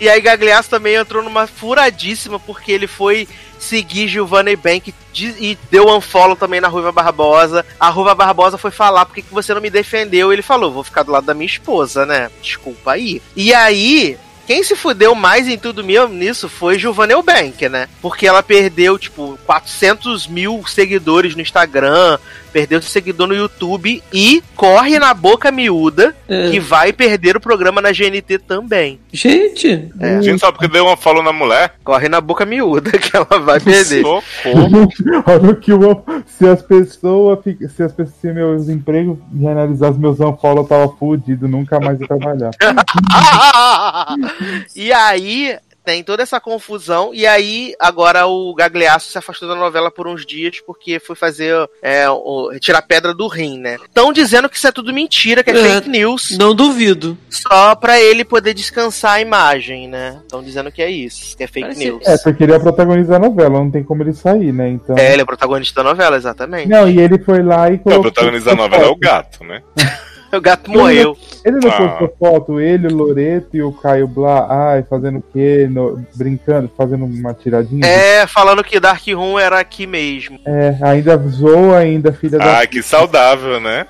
e 0.00 0.08
aí 0.08 0.20
Gagliasso 0.20 0.68
também 0.68 0.96
entrou 0.96 1.22
numa 1.22 1.46
furadíssima 1.46 2.40
porque 2.40 2.72
ele 2.72 2.88
foi 2.88 3.28
seguir 3.58 4.08
Giovanna 4.08 4.54
Bank 4.56 4.94
e 5.14 5.58
deu 5.70 5.88
unfollow 5.88 6.36
também 6.36 6.60
na 6.60 6.68
Ruiva 6.68 6.92
Barbosa. 6.92 7.64
A 7.78 7.88
Ruiva 7.88 8.14
Barbosa 8.14 8.58
foi 8.58 8.70
falar 8.70 9.06
por 9.06 9.14
que 9.14 9.22
você 9.30 9.52
não 9.52 9.60
me 9.60 9.70
defendeu. 9.70 10.32
Ele 10.32 10.42
falou, 10.42 10.72
vou 10.72 10.84
ficar 10.84 11.02
do 11.02 11.12
lado 11.12 11.26
da 11.26 11.34
minha 11.34 11.46
esposa, 11.46 12.06
né? 12.06 12.30
Desculpa 12.40 12.92
aí. 12.92 13.20
E 13.34 13.52
aí... 13.52 14.18
Quem 14.48 14.62
se 14.62 14.74
fudeu 14.74 15.14
mais 15.14 15.46
em 15.46 15.58
tudo 15.58 15.84
mesmo 15.84 16.08
nisso 16.14 16.48
foi 16.48 16.78
Giovanna 16.78 17.12
Eubank, 17.12 17.68
né? 17.68 17.86
Porque 18.00 18.26
ela 18.26 18.42
perdeu, 18.42 18.98
tipo, 18.98 19.38
400 19.44 20.26
mil 20.26 20.64
seguidores 20.66 21.34
no 21.34 21.42
Instagram, 21.42 22.16
perdeu 22.50 22.80
seguidor 22.80 23.26
no 23.26 23.34
YouTube 23.36 24.02
e 24.10 24.42
corre 24.56 24.98
na 24.98 25.12
boca 25.12 25.52
miúda 25.52 26.16
É. 26.26 26.50
que 26.50 26.58
vai 26.58 26.94
perder 26.94 27.36
o 27.36 27.40
programa 27.40 27.82
na 27.82 27.92
GNT 27.92 28.38
também. 28.38 28.98
Gente, 29.12 29.90
É. 30.00 30.22
Gente, 30.22 30.40
só 30.40 30.50
porque 30.50 30.66
deu 30.66 30.86
uma 30.86 30.96
follow 30.96 31.22
na 31.22 31.30
mulher? 31.32 31.74
Corre 31.84 32.08
na 32.08 32.20
boca 32.22 32.46
miúda 32.46 32.90
que 32.92 33.14
ela 33.14 33.38
vai 33.40 33.60
perder. 33.60 34.00
Socorro. 34.02 34.22
Olha 35.28 35.50
o 35.50 35.56
que 35.56 35.72
eu, 35.72 36.04
se 36.26 36.48
as 36.48 36.62
pessoas, 36.62 37.38
se 37.44 37.82
as 37.82 37.92
pessoas, 37.92 38.16
se 38.18 38.32
meus 38.32 38.70
empregos 38.70 39.18
e 39.38 39.46
analisar 39.46 39.90
os 39.90 39.98
meus 39.98 40.18
unfollow, 40.18 40.64
eu 40.64 40.68
tava 40.68 40.88
fudido, 40.96 41.46
nunca 41.46 41.78
mais 41.78 42.00
ia 42.00 42.06
trabalhar. 42.08 42.50
e 44.76 44.92
aí 44.92 45.56
tem 45.84 46.04
toda 46.04 46.22
essa 46.22 46.38
confusão 46.38 47.12
e 47.14 47.26
aí 47.26 47.74
agora 47.80 48.26
o 48.26 48.54
Gagliasso 48.54 49.10
se 49.10 49.16
afastou 49.16 49.48
da 49.48 49.54
novela 49.54 49.90
por 49.90 50.06
uns 50.06 50.26
dias 50.26 50.60
porque 50.60 51.00
foi 51.00 51.16
fazer 51.16 51.54
é, 51.80 52.06
o, 52.10 52.50
tirar 52.60 52.82
pedra 52.82 53.14
do 53.14 53.26
rim, 53.26 53.58
né? 53.58 53.76
Estão 53.82 54.12
dizendo 54.12 54.50
que 54.50 54.56
isso 54.58 54.66
é 54.68 54.72
tudo 54.72 54.92
mentira, 54.92 55.42
que 55.42 55.48
é, 55.50 55.58
É. 55.58 55.74
fake 55.76 55.88
news, 55.88 56.36
não 56.38 56.54
duvido. 56.54 57.16
só 57.30 57.74
pra 57.74 57.98
ele 57.98 58.22
poder 58.22 58.52
descansar 58.52 59.12
a 59.14 59.20
imagem, 59.22 59.88
né? 59.88 60.18
Estão 60.24 60.42
dizendo 60.42 60.70
que 60.70 60.82
é 60.82 60.90
isso, 60.90 61.34
que 61.34 61.44
é 61.44 61.46
fake 61.46 61.68
Parece- 61.68 61.84
news. 61.86 62.06
É, 62.06 62.18
porque 62.18 62.42
ele 62.44 62.52
ia 62.52 62.60
protagonizar 62.60 63.16
a 63.16 63.20
novela, 63.26 63.58
não 63.58 63.70
tem 63.70 63.82
como 63.82 64.02
ele 64.02 64.12
sair, 64.12 64.52
né? 64.52 64.68
Então. 64.68 64.94
É, 64.98 65.12
ele 65.12 65.22
é 65.22 65.24
o 65.24 65.26
protagonista 65.26 65.82
da 65.82 65.88
novela, 65.88 66.16
exatamente. 66.18 66.68
Não, 66.68 66.86
e 66.86 66.98
ele 67.00 67.18
foi 67.20 67.42
lá 67.42 67.70
e 67.70 67.76
O 67.76 67.78
colocou. 67.78 68.02
protagonista 68.12 68.50
da 68.50 68.56
novela 68.56 68.84
é 68.84 68.88
o 68.88 68.96
gato, 68.96 69.42
né? 69.42 69.62
O 70.36 70.40
gato 70.40 70.70
morreu. 70.70 71.16
Ele 71.44 71.58
não 71.62 71.70
Ah. 71.70 71.88
postou 71.98 72.14
foto, 72.18 72.60
ele, 72.60 72.88
o 72.88 72.94
Loreto 72.96 73.56
e 73.56 73.62
o 73.62 73.72
Caio 73.72 74.06
Blá, 74.06 74.46
ai, 74.50 74.84
fazendo 74.88 75.18
o 75.18 75.24
quê? 75.32 75.66
No- 75.70 76.04
brincando, 76.14 76.70
fazendo 76.76 77.04
uma 77.06 77.32
tiradinha? 77.32 77.86
É, 77.86 78.26
falando 78.26 78.62
que 78.62 78.78
Dark 78.78 79.02
Room 79.08 79.38
era 79.38 79.58
aqui 79.58 79.86
mesmo. 79.86 80.38
É, 80.46 80.76
ainda 80.82 81.16
zoa 81.28 81.78
ainda, 81.78 82.12
filha 82.12 82.38
da. 82.38 82.58
Ai, 82.58 82.66
que 82.66 82.82
saudável, 82.82 83.58
né? 83.60 83.86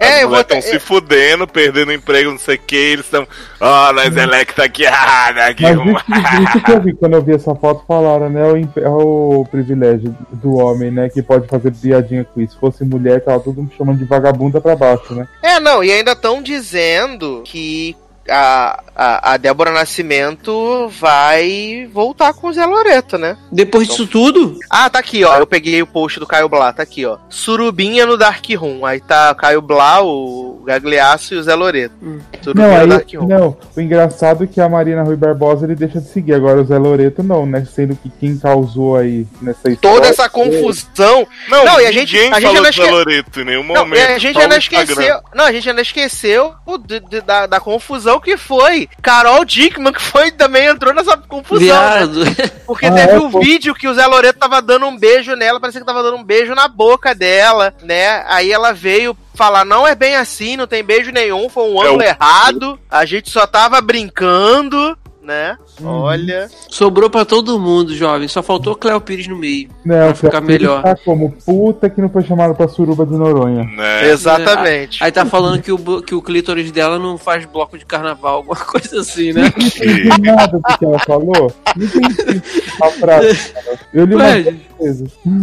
É, 0.00 0.22
eu 0.22 0.28
vou 0.28 0.40
estão 0.40 0.58
até- 0.58 0.68
se 0.68 0.78
fudendo, 0.78 1.46
perdendo 1.48 1.92
emprego, 1.92 2.30
não 2.30 2.38
sei 2.38 2.54
o 2.56 2.60
que, 2.60 2.76
eles 2.76 3.04
estão. 3.06 3.26
Ó, 3.60 3.92
nós 3.92 4.16
electa 4.16 4.62
aqui, 4.64 4.84
ah, 4.86 5.32
daqui. 5.32 5.64
Mas 5.64 6.20
isso, 6.34 6.42
isso 6.44 6.60
que 6.64 6.70
eu 6.72 6.80
vi, 6.80 6.92
quando 6.94 7.14
eu 7.14 7.22
vi 7.22 7.34
essa 7.34 7.54
foto, 7.54 7.82
falaram, 7.88 8.28
né? 8.30 8.42
O, 8.44 8.56
é 8.80 8.88
o 8.88 9.44
privilégio 9.50 10.14
do 10.32 10.54
homem, 10.58 10.90
né? 10.90 11.08
Que 11.08 11.22
pode 11.22 11.48
fazer 11.48 11.72
piadinha 11.72 12.24
com 12.24 12.40
isso. 12.40 12.54
Se 12.54 12.60
fosse 12.60 12.84
mulher, 12.84 13.20
tava 13.24 13.40
todo 13.40 13.56
mundo 13.56 13.72
chamando 13.76 13.98
de 13.98 14.04
vagabunda 14.04 14.60
pra 14.60 14.76
baixo, 14.76 15.14
né? 15.14 15.26
É, 15.42 15.58
não, 15.58 15.79
e 15.82 15.92
ainda 15.92 16.12
estão 16.12 16.42
dizendo 16.42 17.42
que 17.44 17.96
a, 18.30 18.82
a, 18.94 19.32
a 19.32 19.36
Débora 19.36 19.70
Nascimento 19.72 20.88
vai 20.98 21.88
voltar 21.92 22.32
com 22.32 22.48
o 22.48 22.52
Zé 22.52 22.64
Loreto, 22.64 23.18
né? 23.18 23.36
Depois 23.50 23.88
disso 23.88 24.06
tudo, 24.06 24.58
Ah, 24.70 24.88
tá 24.88 24.98
aqui, 24.98 25.24
ó. 25.24 25.36
Eu 25.38 25.46
peguei 25.46 25.80
o 25.82 25.86
post 25.86 26.18
do 26.20 26.26
Caio 26.26 26.48
Blá, 26.48 26.72
tá 26.72 26.82
aqui, 26.82 27.04
ó. 27.04 27.18
Surubinha 27.28 28.06
no 28.06 28.16
Dark 28.16 28.44
Room. 28.56 28.84
Aí 28.86 29.00
tá 29.00 29.32
o 29.32 29.34
Caio 29.34 29.60
Blá, 29.62 30.02
o 30.02 30.62
Gagliasso 30.64 31.34
e 31.34 31.36
o 31.38 31.42
Zé 31.42 31.54
Loreto. 31.54 31.94
Surubinha 32.42 32.68
Não, 32.68 32.74
no 32.76 32.80
aí, 32.82 32.88
Dark 32.88 33.08
Room. 33.14 33.26
não, 33.28 33.56
o 33.76 33.80
engraçado 33.80 34.44
é 34.44 34.46
que 34.46 34.60
a 34.60 34.68
Marina 34.68 35.02
Rui 35.02 35.16
Barbosa 35.16 35.66
ele 35.66 35.74
deixa 35.74 36.00
de 36.00 36.08
seguir, 36.08 36.34
agora 36.34 36.60
o 36.60 36.64
Zé 36.64 36.78
Loreto 36.78 37.22
não, 37.22 37.44
né? 37.46 37.66
Sendo 37.74 37.96
que 37.96 38.10
quem 38.20 38.38
causou 38.38 38.96
aí 38.96 39.26
nessa 39.42 39.70
história. 39.70 39.96
Toda 39.96 40.08
essa 40.08 40.28
confusão. 40.28 41.26
Não, 41.48 41.64
Não, 41.64 41.80
e 41.80 41.86
a 41.86 41.92
gente- 41.92 42.16
a 42.18 42.40
gente 42.40 42.54
falou 42.54 42.68
esque- 42.68 42.90
Loreto 42.90 43.40
em 43.40 43.44
nenhum 43.44 43.62
Não, 43.64 43.74
momento. 43.86 44.10
a 44.10 44.18
gente 44.18 44.38
ainda 44.38 44.54
no 44.54 44.60
esqueceu. 44.60 45.20
Não, 45.34 45.44
a 45.44 45.52
gente 45.52 45.68
ainda 45.68 45.82
esqueceu 45.82 46.52
o 46.66 46.78
de- 46.78 47.00
de- 47.00 47.20
da, 47.20 47.46
da 47.46 47.60
confusão 47.60 48.19
que 48.20 48.36
foi. 48.36 48.88
Carol 49.02 49.44
Dickman, 49.44 49.92
que 49.92 50.00
foi 50.02 50.30
também 50.30 50.66
entrou 50.66 50.92
nessa 50.94 51.16
confusão. 51.16 51.60
né? 51.66 52.06
viado. 52.06 52.20
Porque 52.66 52.86
Ah, 52.86 52.92
teve 52.92 53.12
é, 53.14 53.18
um 53.18 53.30
pô. 53.30 53.40
vídeo 53.40 53.74
que 53.74 53.88
o 53.88 53.94
Zé 53.94 54.06
Loreto 54.06 54.38
tava 54.38 54.60
dando 54.62 54.86
um 54.86 54.96
beijo 54.96 55.34
nela, 55.34 55.58
parecia 55.60 55.80
que 55.80 55.86
tava 55.86 56.02
dando 56.02 56.16
um 56.16 56.24
beijo 56.24 56.54
na 56.54 56.68
boca 56.68 57.14
dela, 57.14 57.74
né? 57.82 58.24
Aí 58.28 58.50
ela 58.52 58.72
veio 58.72 59.16
falar, 59.34 59.64
não 59.64 59.86
é 59.88 59.94
bem 59.94 60.16
assim, 60.16 60.56
não 60.56 60.66
tem 60.66 60.82
beijo 60.84 61.10
nenhum, 61.10 61.48
foi 61.48 61.64
um 61.64 61.82
É 61.82 61.86
ângulo 61.86 62.02
o- 62.02 62.04
errado, 62.04 62.78
a 62.90 63.04
gente 63.06 63.30
só 63.30 63.46
tava 63.46 63.80
brincando, 63.80 64.96
né? 65.30 65.56
Uhum. 65.80 65.88
Olha. 65.88 66.50
Sobrou 66.68 67.08
pra 67.08 67.24
todo 67.24 67.58
mundo, 67.58 67.94
jovem. 67.94 68.26
Só 68.26 68.42
faltou 68.42 68.74
Cléo 68.74 69.00
Pires 69.00 69.28
no 69.28 69.36
meio. 69.36 69.68
Não, 69.84 70.06
pra 70.06 70.14
ficar 70.14 70.40
melhor. 70.40 70.82
Tá 70.82 70.96
como 71.04 71.30
puta 71.46 71.88
que 71.88 72.00
não 72.00 72.08
foi 72.08 72.24
chamado 72.24 72.52
pra 72.54 72.66
suruba 72.66 73.06
de 73.06 73.14
Noronha. 73.14 73.62
Né? 73.64 74.10
Exatamente. 74.10 75.02
Aí 75.02 75.12
tá 75.12 75.24
falando 75.24 75.62
que 75.62 75.70
o, 75.70 76.02
que 76.02 76.14
o 76.14 76.20
clítoris 76.20 76.72
dela 76.72 76.98
não 76.98 77.16
faz 77.16 77.44
bloco 77.44 77.78
de 77.78 77.86
carnaval, 77.86 78.36
alguma 78.42 78.56
coisa 78.56 79.00
assim, 79.00 79.32
né? 79.32 79.52
Não 79.56 79.70
tem 79.70 80.18
nada 80.18 80.58
do 80.58 80.78
que 80.78 80.84
ela 80.84 80.98
falou. 80.98 81.52
Não 81.76 81.86
entendi 81.86 82.42
a 82.82 82.90
frase. 82.90 83.52
cara. 83.52 83.78
Eu 83.94 84.04
li 84.04 84.16
Ué. 84.16 84.54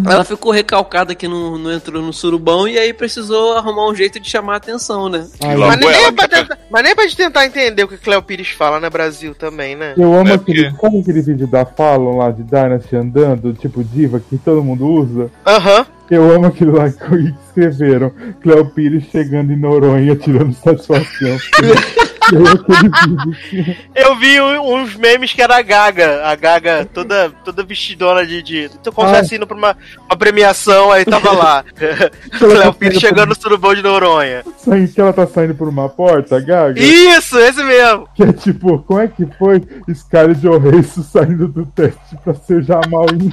Ela 0.09 0.23
ficou 0.23 0.51
recalcada 0.51 1.13
que 1.13 1.27
não, 1.27 1.57
não 1.57 1.71
entrou 1.71 2.01
no 2.01 2.11
surubão 2.11 2.67
e 2.67 2.77
aí 2.77 2.91
precisou 2.91 3.53
arrumar 3.53 3.87
um 3.87 3.95
jeito 3.95 4.19
de 4.19 4.29
chamar 4.29 4.53
a 4.53 4.57
atenção, 4.57 5.09
né? 5.09 5.27
Ai, 5.43 5.55
Logo 5.55 5.67
Mas 5.67 5.79
nem, 5.79 5.89
é 5.89 6.11
pra 6.11 6.27
tentar, 6.27 6.57
mas 6.69 6.83
nem 6.83 6.91
é 6.91 6.95
pra 6.95 7.03
gente 7.03 7.17
tentar 7.17 7.45
entender 7.45 7.83
o 7.83 7.87
que 7.87 7.95
o 7.95 7.99
Cléo 7.99 8.21
Pires 8.21 8.49
fala, 8.49 8.79
né, 8.79 8.89
Brasil 8.89 9.35
também, 9.35 9.75
né? 9.77 9.93
Eu 9.97 10.13
amo 10.13 10.31
É 10.31 10.33
aquele. 10.33 10.71
Sabe 10.71 10.99
aquele 10.99 11.21
vídeo 11.21 11.47
da 11.47 11.65
Fallon 11.65 12.17
lá 12.17 12.31
de 12.31 12.43
Dynasty 12.43 12.95
andando, 12.95 13.53
tipo 13.53 13.83
diva, 13.83 14.19
que 14.19 14.37
todo 14.37 14.63
mundo 14.63 14.85
usa? 14.87 15.29
Aham. 15.45 15.85
Eu 16.09 16.31
amo 16.31 16.47
aquilo 16.47 16.77
lá 16.77 16.89
que 16.89 17.35
escreveram. 17.47 18.11
Cleo 18.41 18.65
Pires 18.71 19.05
chegando 19.11 19.51
em 19.51 19.57
Noronha 19.57 20.15
tirando 20.15 20.53
satisfação. 20.53 21.37
Eu 23.95 24.15
vi 24.15 24.39
uns 24.41 24.95
memes 24.95 25.33
que 25.33 25.41
era 25.41 25.57
a 25.57 25.61
Gaga, 25.61 26.25
a 26.25 26.35
Gaga 26.35 26.87
toda, 26.93 27.31
toda 27.43 27.63
vestidona 27.63 28.25
de. 28.25 28.41
de 28.41 28.69
se 28.69 28.79
Ai. 28.85 29.21
fosse 29.21 29.35
indo 29.35 29.47
pra 29.47 29.55
uma, 29.55 29.77
uma 30.05 30.17
premiação, 30.17 30.91
aí 30.91 31.05
tava 31.05 31.31
lá. 31.31 31.63
Léo 32.41 32.73
Pires 32.73 32.99
chegando 32.99 33.29
no 33.29 33.35
surubão 33.35 33.73
de 33.73 33.81
Noronha. 33.81 34.43
Saindo 34.57 34.91
que 34.91 35.01
ela 35.01 35.13
tá 35.13 35.25
saindo 35.27 35.55
por 35.55 35.67
uma 35.67 35.89
porta, 35.89 36.39
Gaga. 36.39 36.79
Isso, 36.81 37.37
esse 37.39 37.63
mesmo. 37.63 38.07
Que 38.15 38.23
é 38.23 38.33
tipo, 38.33 38.79
como 38.79 38.99
é 38.99 39.07
que 39.07 39.25
foi 39.37 39.61
Scarlett 39.93 40.41
Johansson 40.41 41.03
saindo 41.03 41.47
do 41.47 41.65
teste 41.65 42.17
pra 42.23 42.33
ser 42.33 42.63
Jamal 42.63 43.05
em 43.13 43.31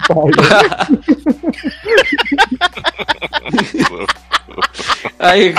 Aí, 5.18 5.54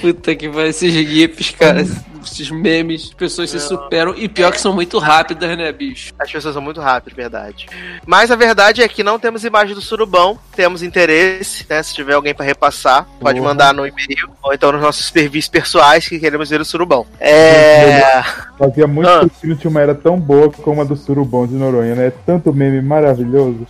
puta 0.00 0.34
que 0.34 0.48
vai 0.48 0.68
esses 0.68 0.92
gifs, 0.92 1.50
cara, 1.50 1.84
esses 2.32 2.50
memes, 2.50 3.04
as 3.04 3.14
pessoas 3.14 3.50
se 3.50 3.60
superam 3.60 4.14
e 4.16 4.28
pior 4.28 4.52
que 4.52 4.60
são 4.60 4.72
muito 4.72 4.98
rápidas, 4.98 5.56
né, 5.56 5.70
bicho? 5.72 6.12
As 6.18 6.30
pessoas 6.30 6.54
são 6.54 6.62
muito 6.62 6.80
rápidas, 6.80 7.16
verdade. 7.16 7.66
Mas 8.06 8.30
a 8.30 8.36
verdade 8.36 8.82
é 8.82 8.88
que 8.88 9.02
não 9.02 9.18
temos 9.18 9.44
imagem 9.44 9.74
do 9.74 9.80
surubão, 9.80 10.38
temos 10.54 10.82
interesse, 10.82 11.64
né? 11.68 11.82
Se 11.82 11.94
tiver 11.94 12.14
alguém 12.14 12.34
pra 12.34 12.44
repassar, 12.44 13.06
pode 13.20 13.38
Uhum. 13.38 13.44
mandar 13.46 13.72
no 13.74 13.86
e-mail 13.86 14.30
ou 14.42 14.52
então 14.52 14.72
nos 14.72 14.80
nossos 14.82 15.06
serviços 15.06 15.48
pessoais 15.50 16.06
que 16.08 16.18
queremos 16.18 16.48
ver 16.50 16.60
o 16.60 16.64
surubão. 16.64 17.06
É. 17.20 18.22
Fazia 18.58 18.86
muito 18.86 19.08
Ah. 19.08 19.20
tempo 19.20 19.34
que 19.40 19.46
não 19.46 19.56
tinha 19.56 19.70
uma 19.70 19.80
era 19.80 19.94
tão 19.94 20.18
boa 20.18 20.50
como 20.50 20.80
a 20.80 20.84
do 20.84 20.96
Surubão 20.96 21.46
de 21.46 21.54
Noronha, 21.54 21.94
né? 21.94 22.12
Tanto 22.24 22.52
meme 22.52 22.80
maravilhoso. 22.80 23.66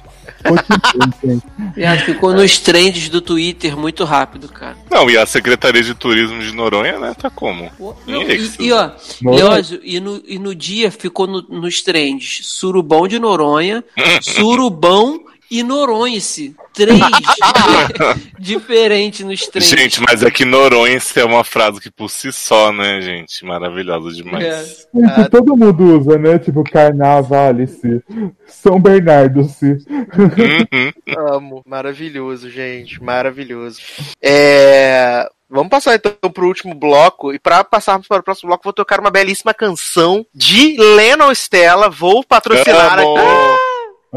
Viado, 1.74 2.01
ficou 2.05 2.33
nos 2.33 2.59
trends 2.59 3.09
do 3.09 3.20
Twitter 3.20 3.77
muito 3.77 4.05
rápido, 4.05 4.49
cara. 4.49 4.77
Não, 4.91 5.09
e 5.11 5.16
a 5.19 5.27
Secretaria 5.27 5.83
de 5.83 5.95
Turismo 5.95 6.41
de 6.41 6.53
Noronha, 6.53 6.99
né, 6.99 7.15
tá 7.20 7.28
como? 7.31 7.70
Não, 8.07 8.23
e, 8.23 8.45
E, 8.59 8.73
ó, 8.73 8.90
Noronha. 9.23 9.44
Leózio, 9.44 9.81
e 9.82 10.01
no, 10.01 10.23
e 10.27 10.39
no 10.39 10.55
dia 10.55 10.90
ficou 10.90 11.27
no- 11.27 11.43
nos 11.48 11.82
trends 11.82 12.40
Surubão 12.47 13.06
de 13.09 13.18
Noronha, 13.18 13.85
Surubão 14.23 15.20
e 15.51 15.62
Noronha-se. 15.62 16.55
Três 16.73 17.01
diferentes 18.39 19.24
nos 19.24 19.47
trends. 19.47 19.70
Gente, 19.70 20.02
mas 20.06 20.23
é 20.23 20.31
que 20.31 20.44
Noronha 20.44 20.98
é 21.16 21.24
uma 21.24 21.43
frase 21.43 21.81
que 21.81 21.90
por 21.90 22.10
si 22.10 22.31
só, 22.32 22.70
né, 22.73 23.01
gente? 23.01 23.44
Maravilhosa 23.44 24.10
demais. 24.12 24.44
É. 24.44 24.64
Gente, 24.94 25.31
todo 25.31 25.56
mundo 25.56 25.98
usa, 25.98 26.18
né? 26.18 26.39
Tipo, 26.39 26.62
Carnavale-se, 26.64 28.02
São 28.47 28.78
Bernardo-se. 28.81 29.78
Uhum. 29.89 30.93
Amo. 31.35 31.62
Maravilhoso, 31.66 32.51
gente. 32.51 33.02
Maravilhoso. 33.02 33.81
É. 34.23 35.27
Vamos 35.48 35.70
passar 35.70 35.94
então 35.94 36.31
pro 36.31 36.47
último 36.47 36.74
bloco. 36.74 37.32
E 37.32 37.39
para 37.39 37.62
passarmos 37.64 38.09
para 38.09 38.20
o 38.20 38.23
próximo 38.23 38.48
bloco, 38.48 38.64
vou 38.64 38.73
tocar 38.73 39.01
uma 39.01 39.10
belíssima 39.10 39.55
canção 39.55 40.27
de 40.35 40.77
Lennon 40.77 41.31
Stella. 41.32 41.89
Vou 41.89 42.24
patrocinar 42.24 42.98
Amo. 42.98 43.16
aqui. 43.16 43.66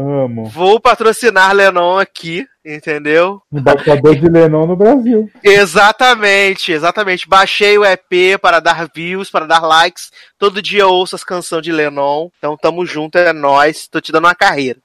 Amo. 0.00 0.46
Vou 0.46 0.80
patrocinar 0.80 1.54
Lennon 1.54 1.98
aqui, 1.98 2.46
entendeu? 2.64 3.42
Embaixador 3.52 4.16
de 4.16 4.28
Lennon 4.28 4.66
no 4.66 4.76
Brasil. 4.76 5.30
Exatamente, 5.44 6.72
exatamente. 6.72 7.28
Baixei 7.28 7.76
o 7.76 7.84
EP 7.84 8.40
para 8.40 8.60
dar 8.60 8.88
views, 8.94 9.30
para 9.30 9.46
dar 9.46 9.60
likes. 9.60 10.10
Todo 10.38 10.62
dia 10.62 10.82
eu 10.82 10.88
ouço 10.88 11.14
as 11.14 11.24
canções 11.24 11.62
de 11.62 11.70
Lennon. 11.70 12.30
Então 12.38 12.56
tamo 12.56 12.86
junto, 12.86 13.18
é 13.18 13.32
nóis. 13.32 13.86
Tô 13.86 14.00
te 14.00 14.10
dando 14.10 14.24
uma 14.24 14.34
carreira. 14.34 14.78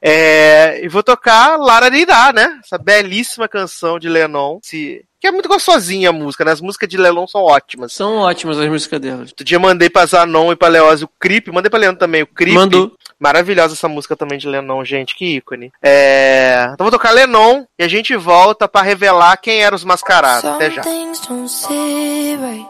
É, 0.00 0.82
e 0.82 0.88
vou 0.88 1.02
tocar 1.02 1.56
Lara 1.56 1.90
Nirá, 1.90 2.32
né? 2.32 2.58
Essa 2.64 2.78
belíssima 2.78 3.48
canção 3.48 3.98
de 3.98 4.08
Lennon. 4.08 4.58
Se, 4.62 5.04
que 5.24 5.28
é 5.28 5.32
muito 5.32 5.48
gostosinha 5.48 6.10
a 6.10 6.12
música, 6.12 6.44
né? 6.44 6.52
As 6.52 6.60
músicas 6.60 6.86
de 6.86 6.98
Lennon 6.98 7.26
são 7.26 7.40
ótimas. 7.40 7.94
São 7.94 8.18
ótimas 8.18 8.58
as 8.58 8.68
músicas 8.68 9.00
delas. 9.00 9.30
Outro 9.30 9.42
dia 9.42 9.58
mandei 9.58 9.88
pra 9.88 10.04
Zanon 10.04 10.52
e 10.52 10.56
pra 10.56 10.68
Leose 10.68 11.04
o 11.04 11.08
Creep. 11.18 11.48
Mandei 11.48 11.70
pra 11.70 11.78
Leandro 11.78 11.98
também 11.98 12.22
o 12.22 12.26
Creep. 12.26 12.54
Mandou. 12.54 12.92
Maravilhosa 13.18 13.72
essa 13.72 13.88
música 13.88 14.14
também 14.14 14.38
de 14.38 14.46
Lennon, 14.46 14.84
gente. 14.84 15.14
Que 15.14 15.36
ícone. 15.36 15.72
É... 15.82 16.68
Então 16.74 16.84
vou 16.84 16.90
tocar 16.90 17.12
Lennon 17.12 17.64
e 17.78 17.84
a 17.84 17.88
gente 17.88 18.14
volta 18.14 18.68
pra 18.68 18.82
revelar 18.82 19.38
quem 19.38 19.62
eram 19.62 19.76
os 19.76 19.84
mascarados. 19.84 20.44
Até 20.44 20.66
Some 20.66 20.76
já. 20.76 20.82
things 20.82 21.20
don't 21.26 21.48
sit 21.48 22.38
right. 22.42 22.68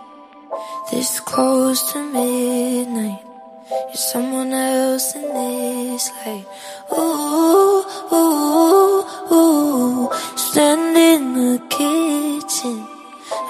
This 0.90 1.18
close 1.18 1.92
to 1.92 1.98
midnight. 1.98 3.33
You're 3.74 3.94
someone 3.94 4.52
else 4.52 5.16
in 5.16 5.22
this 5.22 6.10
light. 6.24 6.46
Ooh, 6.92 7.82
ooh, 8.12 9.04
ooh. 9.34 10.10
Stand 10.36 10.96
in 10.96 11.22
the 11.34 11.58
kitchen, 11.78 12.86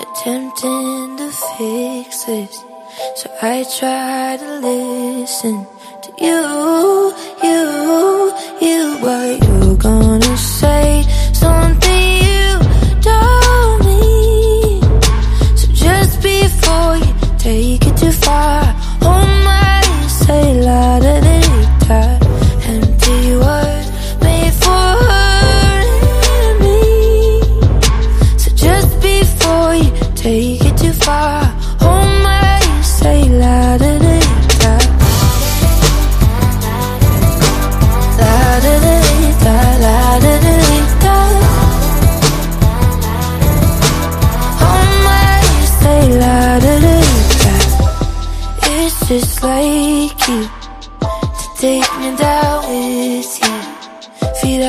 attempting 0.01 1.17
to 1.19 1.29
fix 1.59 2.25
this. 2.25 2.65
So 3.17 3.27
I 3.43 3.65
try 3.79 4.39
to 4.39 4.51
listen 4.61 5.67
to 6.05 6.11
you, 6.27 7.13
you, 7.45 7.63
you. 8.67 8.99
But 9.03 9.47
you're 9.47 9.77
gonna 9.77 10.37
say 10.39 11.05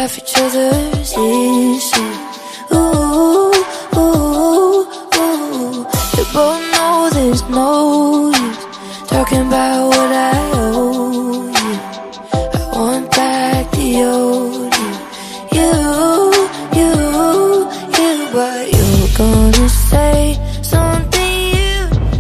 off 0.06 0.18
each 0.20 0.38
other's 0.38 1.12
issues. 1.14 1.94
Ooh, 2.74 3.52
both 6.34 6.62
know 6.74 7.10
there's 7.12 7.44
no 7.50 8.30
use 8.30 8.66
talking 9.08 9.48
about 9.48 9.88
what 9.88 10.12
I 10.12 10.52
owe 10.54 11.48
you. 11.64 11.76
I 12.54 12.78
want 12.78 13.10
back 13.12 13.72
the 13.72 14.04
old 14.04 14.74
you. 14.82 14.92
You, 15.58 15.72
you, 16.78 16.92
you, 17.98 18.12
but 18.36 18.64
you're 18.76 19.10
gonna 19.18 19.70
say 19.90 20.38
something 20.62 21.36
you 21.58 21.78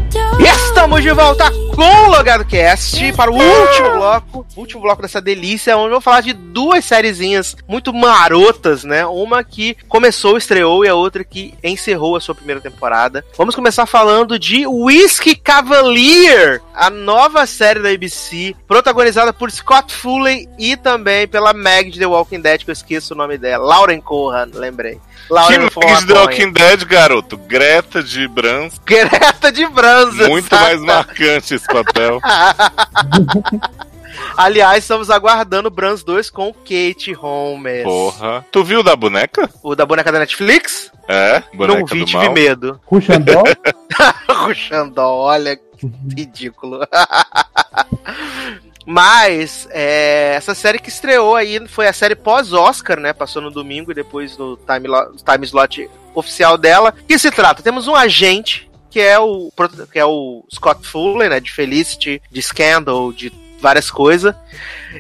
don't. 0.09 0.41
Estamos 0.41 1.03
de 1.03 1.13
volta 1.13 1.51
com 1.76 1.84
o 1.84 2.10
Logado 2.10 2.45
Cast 2.45 3.11
para 3.14 3.30
o 3.30 3.35
último 3.35 3.91
bloco, 3.91 4.47
último 4.56 4.81
bloco 4.81 5.02
dessa 5.02 5.19
delícia, 5.19 5.76
onde 5.76 5.88
eu 5.88 5.91
vou 5.91 6.02
falar 6.02 6.22
de 6.22 6.31
duas 6.31 6.85
sériezinhas 6.85 7.53
muito 7.68 7.93
marotas, 7.93 8.85
né? 8.85 9.06
Uma 9.06 9.43
que 9.43 9.76
começou, 9.89 10.38
estreou 10.38 10.85
e 10.85 10.88
a 10.88 10.95
outra 10.95 11.26
que 11.26 11.53
encerrou 11.61 12.15
a 12.15 12.22
sua 12.22 12.34
primeira 12.34 12.61
temporada. 12.61 13.26
Vamos 13.38 13.56
começar 13.56 13.85
falando 13.85 14.39
de 14.39 14.65
Whiskey 14.65 15.35
Cavalier, 15.35 16.61
a 16.73 16.89
nova 16.89 17.45
série 17.45 17.81
da 17.81 17.89
ABC, 17.89 18.56
protagonizada 18.65 19.34
por 19.34 19.52
Scott 19.52 19.93
Foley 19.93 20.47
e 20.57 20.77
também 20.77 21.27
pela 21.27 21.52
Meg 21.52 21.91
de 21.91 21.99
The 21.99 22.07
Walking 22.07 22.39
Dead, 22.39 22.64
que 22.64 22.69
eu 22.69 22.73
esqueço 22.73 23.14
o 23.14 23.18
nome 23.18 23.38
dela, 23.38 23.65
Lauren 23.65 23.99
Cohan, 23.99 24.47
lembrei. 24.53 24.95
Que 25.27 25.34
Lauren 25.34 25.60
mais 25.60 25.73
Cohan. 25.73 26.06
The 26.06 26.14
Walking 26.14 26.52
Dead, 26.53 26.85
garoto? 26.85 27.38
Greta 27.38 28.02
de 28.02 28.27
Brans. 28.30 28.80
Greta 28.85 29.52
de 29.52 29.68
Branza. 29.68 30.30
Muito 30.30 30.47
exata. 30.47 30.64
mais 30.64 30.81
marcante 30.81 31.64
esse 31.65 31.73
papel. 31.73 32.21
Aliás, 34.37 34.83
estamos 34.83 35.09
aguardando 35.09 35.69
Brans 35.69 36.03
2 36.03 36.29
com 36.29 36.53
Kate 36.53 37.11
Holmes. 37.13 37.83
Porra. 37.83 38.45
Tu 38.51 38.63
viu 38.63 38.81
da 38.81 38.95
boneca? 38.95 39.49
O 39.61 39.75
da 39.75 39.85
boneca 39.85 40.11
da 40.11 40.19
Netflix? 40.19 40.91
É, 41.07 41.43
boneca 41.53 41.79
Não 41.79 41.85
vi, 41.85 41.99
do 41.99 42.05
tive 42.05 42.23
mal. 42.23 42.33
medo. 42.33 42.79
Ruxandol? 42.85 43.43
o 44.49 44.53
Xandó, 44.53 45.13
olha 45.15 45.55
que 45.57 45.91
ridículo. 46.15 46.79
Mas, 48.87 49.67
é, 49.71 50.35
essa 50.35 50.53
série 50.53 50.77
que 50.77 50.89
estreou 50.89 51.35
aí 51.35 51.67
foi 51.67 51.87
a 51.87 51.93
série 51.93 52.15
pós-Oscar, 52.15 52.99
né? 52.99 53.13
Passou 53.13 53.41
no 53.41 53.49
domingo 53.49 53.91
e 53.91 53.95
depois 53.95 54.37
no 54.37 54.55
time, 54.57 54.87
time 55.25 55.45
slot 55.45 55.89
oficial 56.13 56.55
dela. 56.57 56.93
Que 57.07 57.17
se 57.17 57.31
trata? 57.31 57.63
Temos 57.63 57.87
um 57.87 57.95
agente 57.95 58.69
que 58.95 59.01
é 59.01 59.19
o, 59.19 59.51
que 59.91 59.99
é 59.99 60.05
o 60.05 60.45
Scott 60.49 60.88
Fuller, 60.88 61.30
né? 61.30 61.41
De 61.41 61.51
Felicity, 61.51 62.22
de 62.31 62.41
Scandal, 62.41 63.11
de 63.11 63.30
várias 63.59 63.91
coisas. 63.91 64.34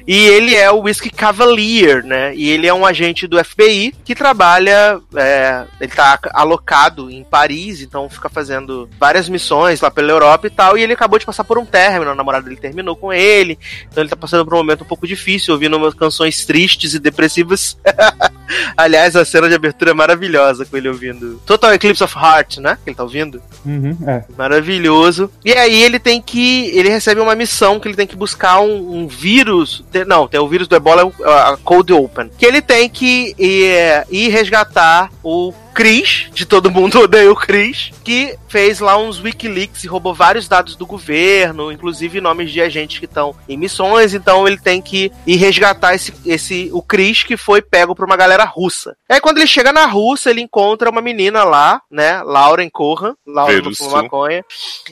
E 0.05 0.25
ele 0.25 0.53
é 0.53 0.69
o 0.69 0.81
Whiskey 0.81 1.09
Cavalier, 1.09 2.03
né? 2.03 2.35
E 2.35 2.49
ele 2.49 2.67
é 2.67 2.73
um 2.73 2.85
agente 2.85 3.25
do 3.25 3.41
FBI 3.41 3.95
que 4.03 4.13
trabalha. 4.13 4.99
é, 5.15 5.63
ele 5.79 5.93
tá 5.93 6.19
alocado 6.33 7.09
em 7.09 7.23
Paris, 7.23 7.79
então 7.79 8.09
fica 8.09 8.27
fazendo 8.27 8.89
várias 8.99 9.29
missões 9.29 9.79
lá 9.79 9.89
pela 9.89 10.11
Europa 10.11 10.47
e 10.47 10.49
tal. 10.49 10.77
E 10.77 10.83
ele 10.83 10.91
acabou 10.91 11.17
de 11.17 11.25
passar 11.25 11.45
por 11.45 11.57
um 11.57 11.65
término, 11.65 12.11
a 12.11 12.15
namorada 12.15 12.43
dele 12.43 12.59
terminou 12.59 12.97
com 12.97 13.13
ele. 13.13 13.57
Então 13.89 14.03
ele 14.03 14.09
tá 14.09 14.17
passando 14.17 14.43
por 14.43 14.55
um 14.55 14.57
momento 14.57 14.83
um 14.83 14.87
pouco 14.87 15.07
difícil, 15.07 15.53
ouvindo 15.53 15.77
umas 15.77 15.93
canções 15.93 16.45
tristes 16.45 16.93
e 16.93 16.99
depressivas. 16.99 17.77
Aliás, 18.77 19.15
a 19.15 19.25
cena 19.25 19.47
de 19.47 19.55
abertura 19.55 19.91
é 19.91 19.93
maravilhosa 19.93 20.65
com 20.65 20.77
ele 20.77 20.89
ouvindo. 20.89 21.41
Total 21.45 21.73
Eclipse 21.73 22.03
of 22.03 22.15
Heart, 22.17 22.57
né? 22.57 22.77
Que 22.83 22.89
ele 22.89 22.95
tá 22.95 23.03
ouvindo. 23.03 23.41
Uhum, 23.65 23.97
é. 24.07 24.23
Maravilhoso. 24.37 25.31
E 25.43 25.53
aí 25.53 25.83
ele 25.83 25.99
tem 25.99 26.21
que. 26.21 26.67
Ele 26.77 26.89
recebe 26.89 27.21
uma 27.21 27.35
missão 27.35 27.79
que 27.79 27.87
ele 27.87 27.95
tem 27.95 28.07
que 28.07 28.15
buscar 28.15 28.59
um, 28.59 28.99
um 28.99 29.07
vírus. 29.07 29.83
Não, 30.07 30.27
tem 30.27 30.39
o 30.39 30.47
vírus 30.47 30.67
do 30.67 30.75
Ebola, 30.75 31.11
é 31.19 31.29
a 31.29 31.57
Cold 31.63 31.91
Open. 31.93 32.29
Que 32.37 32.45
ele 32.45 32.61
tem 32.61 32.89
que 32.89 33.35
ir, 33.37 34.05
ir 34.09 34.29
resgatar 34.29 35.09
o 35.23 35.53
Chris, 35.75 36.29
de 36.33 36.45
todo 36.45 36.71
mundo 36.71 37.01
odeia 37.01 37.29
o 37.29 37.35
Chris, 37.35 37.91
que 38.03 38.37
fez 38.47 38.79
lá 38.79 38.97
uns 38.97 39.21
Wikileaks 39.21 39.83
e 39.83 39.87
roubou 39.87 40.13
vários 40.13 40.47
dados 40.47 40.77
do 40.77 40.85
governo, 40.85 41.71
inclusive 41.71 42.21
nomes 42.21 42.49
de 42.49 42.61
agentes 42.61 42.97
que 42.97 43.05
estão 43.05 43.35
em 43.47 43.57
missões, 43.57 44.13
então 44.13 44.47
ele 44.47 44.57
tem 44.57 44.81
que 44.81 45.11
ir 45.27 45.35
resgatar 45.35 45.93
esse, 45.93 46.13
esse 46.25 46.69
o 46.71 46.81
Chris 46.81 47.23
que 47.23 47.35
foi 47.35 47.61
pego 47.61 47.93
por 47.93 48.05
uma 48.05 48.15
galera 48.15 48.45
russa. 48.45 48.95
Aí 49.09 49.19
quando 49.19 49.37
ele 49.37 49.47
chega 49.47 49.73
na 49.73 49.85
Rússia, 49.85 50.29
ele 50.29 50.39
encontra 50.39 50.89
uma 50.89 51.01
menina 51.01 51.43
lá, 51.43 51.81
né, 51.91 52.23
Lauren 52.23 52.69
Corran, 52.69 53.13
Lauren 53.27 53.61
do 53.61 53.89
maconha, 53.91 54.45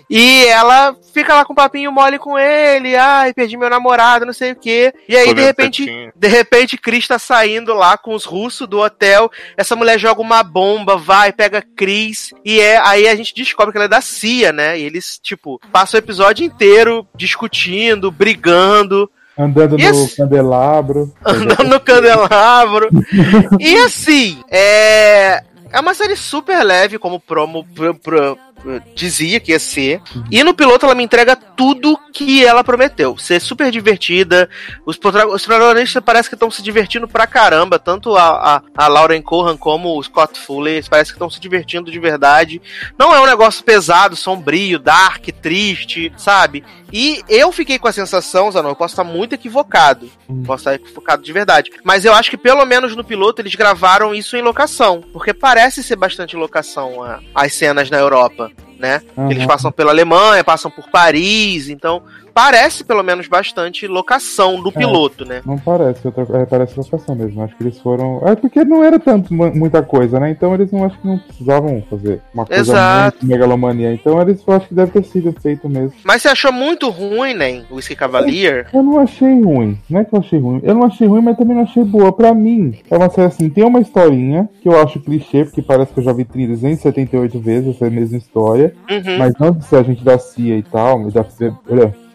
e 0.10 0.46
ela 0.48 0.94
fica 1.14 1.34
lá 1.34 1.46
com 1.46 1.54
um 1.54 1.56
papinho 1.56 1.92
mole 1.92 2.20
com 2.20 2.38
ele, 2.38 2.96
ai, 2.96 3.34
perdi 3.34 3.56
meu 3.56 3.70
namorado, 3.70 4.26
não 4.26 4.34
sei 4.34 4.52
o 4.52 4.56
quê. 4.56 4.94
E 5.08 5.16
aí, 5.16 5.24
de 5.24 5.30
Comendo 5.30 5.48
repente, 5.48 5.86
tetinha. 5.86 6.14
de 6.14 6.28
repente, 6.28 6.78
Chris 6.78 7.08
tá 7.08 7.18
saindo 7.18 7.74
lá 7.74 7.98
com 7.98 8.14
os 8.14 8.26
russos 8.26 8.68
do 8.68 8.80
hotel. 8.80 9.32
Essa 9.56 9.76
mulher 9.76 9.98
joga 9.98 10.22
uma 10.22 10.44
bomba, 10.44 10.73
vai, 10.98 11.32
pega 11.32 11.64
Chris. 11.76 12.32
E 12.44 12.60
é 12.60 12.78
aí 12.78 13.08
a 13.08 13.16
gente 13.16 13.34
descobre 13.36 13.72
que 13.72 13.78
ela 13.78 13.86
é 13.86 13.90
da 13.90 14.02
CIA, 14.02 14.52
né? 14.52 14.80
E 14.80 14.84
eles, 14.84 15.20
tipo, 15.22 15.60
passam 15.72 15.98
o 15.98 16.04
episódio 16.04 16.46
inteiro 16.46 17.08
discutindo, 17.16 18.12
brigando, 18.12 19.10
Andando 19.38 19.78
no 19.78 19.84
esse- 19.84 20.16
candelabro. 20.18 21.12
andando 21.26 21.64
no 21.64 21.80
candelabro. 21.80 22.90
e 23.60 23.76
assim, 23.78 24.44
é. 24.50 25.44
É 25.74 25.80
uma 25.80 25.94
série 25.96 26.16
super 26.16 26.64
leve, 26.64 27.00
como 27.00 27.20
promo 27.20 27.66
pro- 27.74 27.96
pro- 27.96 28.38
pro- 28.62 28.82
dizia 28.96 29.40
que 29.40 29.52
ia 29.52 29.60
ser. 29.60 30.00
E 30.30 30.44
no 30.44 30.54
piloto 30.54 30.86
ela 30.86 30.94
me 30.96 31.04
entrega 31.04 31.36
tudo 31.36 31.98
que 32.14 32.46
ela 32.46 32.64
prometeu. 32.64 33.18
Ser 33.18 33.42
super 33.42 33.72
divertida. 33.72 34.48
Os, 34.86 34.98
os 35.34 35.46
protagonistas 35.46 36.04
parece 36.04 36.30
que 36.30 36.36
estão 36.36 36.52
se 36.52 36.62
divertindo 36.62 37.08
pra 37.08 37.26
caramba. 37.26 37.80
Tanto 37.80 38.16
a, 38.16 38.56
a, 38.78 38.84
a 38.86 38.88
Lauren 38.88 39.22
Cohan 39.22 39.58
como 39.58 39.98
o 39.98 40.04
Scott 40.04 40.40
Fuller. 40.40 40.84
Parece 40.88 41.12
que 41.12 41.16
estão 41.16 41.30
se 41.30 41.40
divertindo 41.40 41.92
de 41.92 42.00
verdade. 42.00 42.62
Não 42.98 43.14
é 43.14 43.20
um 43.20 43.26
negócio 43.26 43.64
pesado, 43.64 44.16
sombrio, 44.16 44.78
dark, 44.78 45.26
triste, 45.42 46.14
sabe? 46.18 46.64
E 46.96 47.24
eu 47.28 47.52
fiquei 47.52 47.80
com 47.80 47.88
a 47.88 47.92
sensação, 47.92 48.52
Zanon, 48.52 48.70
eu 48.70 48.76
posso 48.76 48.94
estar 48.94 49.04
muito 49.04 49.34
equivocado. 49.34 50.08
Hum. 50.30 50.44
Posso 50.46 50.62
estar 50.62 50.76
equivocado 50.76 51.24
de 51.24 51.34
verdade. 51.34 51.72
Mas 51.84 52.06
eu 52.06 52.14
acho 52.14 52.30
que 52.30 52.38
pelo 52.38 52.64
menos 52.66 52.96
no 52.96 53.04
piloto 53.04 53.42
eles 53.42 53.56
gravaram 53.56 54.14
isso 54.14 54.38
em 54.38 54.44
locação. 54.44 55.04
Porque 55.12 55.34
parece 55.34 55.63
ser 55.72 55.96
bastante 55.96 56.36
locação 56.36 57.02
a- 57.04 57.20
as 57.36 57.54
cenas 57.54 57.90
na 57.90 57.98
Europa, 57.98 58.52
né? 58.84 59.02
Aham. 59.18 59.32
Eles 59.32 59.46
passam 59.46 59.72
pela 59.72 59.92
Alemanha, 59.92 60.44
passam 60.44 60.70
por 60.70 60.90
Paris, 60.90 61.70
então 61.70 62.02
parece 62.34 62.84
pelo 62.84 63.02
menos 63.04 63.28
bastante 63.28 63.88
locação 63.88 64.62
do 64.62 64.72
piloto, 64.72 65.24
né? 65.24 65.42
Não 65.46 65.58
parece, 65.58 66.06
outra, 66.06 66.26
é, 66.42 66.46
parece 66.46 66.78
locação 66.78 67.16
mesmo. 67.16 67.42
Acho 67.44 67.56
que 67.56 67.64
eles 67.64 67.80
foram. 67.80 68.22
É 68.28 68.36
porque 68.36 68.64
não 68.66 68.84
era 68.84 69.00
tanto 69.00 69.34
mu- 69.34 69.54
muita 69.56 69.82
coisa, 69.84 70.20
né? 70.20 70.32
Então 70.32 70.54
eles 70.54 70.70
não 70.72 70.84
acho 70.84 71.00
que 71.00 71.08
não 71.08 71.18
precisavam 71.20 71.82
fazer 71.90 72.22
uma 72.34 72.46
coisa 72.46 72.62
Exato. 72.62 73.18
muito 73.20 73.32
megalomania. 73.34 73.94
Então 73.94 74.20
eles 74.22 74.44
eu 74.46 74.54
acho 74.54 74.68
que 74.68 74.74
deve 74.74 74.92
ter 74.92 75.04
sido 75.06 75.32
feito 75.42 75.70
mesmo. 75.70 75.94
Mas 76.04 76.22
você 76.24 76.28
achou 76.28 76.52
muito 76.52 76.90
ruim, 76.90 77.34
né? 77.34 77.64
O 77.70 77.76
Whiskey 77.76 77.96
Cavalier? 77.96 78.68
Eu 78.74 78.84
não 78.84 79.00
achei 79.00 79.42
ruim. 79.42 79.78
Não 79.90 80.00
é 80.02 80.04
que 80.04 80.14
eu 80.14 80.20
achei 80.20 80.40
ruim. 80.40 80.60
Eu 80.64 80.74
não 80.76 80.84
achei 80.88 81.08
ruim, 81.08 81.22
mas 81.22 81.38
também 81.38 81.56
não 81.56 81.64
achei 81.64 81.84
boa. 81.86 82.12
Pra 82.12 82.34
mim, 82.34 82.76
é 82.90 82.98
uma 82.98 83.10
série 83.10 83.28
assim, 83.28 83.48
tem 83.50 83.64
uma 83.64 83.80
historinha 83.80 84.50
que 84.62 84.68
eu 84.68 84.82
acho 84.82 85.00
clichê, 85.00 85.46
porque 85.46 85.62
parece 85.62 85.94
que 85.94 86.00
eu 86.00 86.04
já 86.04 86.12
vi 86.12 86.26
378 86.26 87.40
vezes 87.40 87.76
essa 87.76 87.90
mesma 87.90 88.18
história. 88.18 88.73
Uhum. 88.90 89.18
Mas 89.18 89.34
não 89.40 89.52
de 89.52 89.66
ser 89.66 89.78
agente 89.78 90.04
da 90.04 90.18
CIA 90.18 90.58
e 90.58 90.64
tal, 90.64 91.00
mas 91.00 91.14
da 91.14 91.24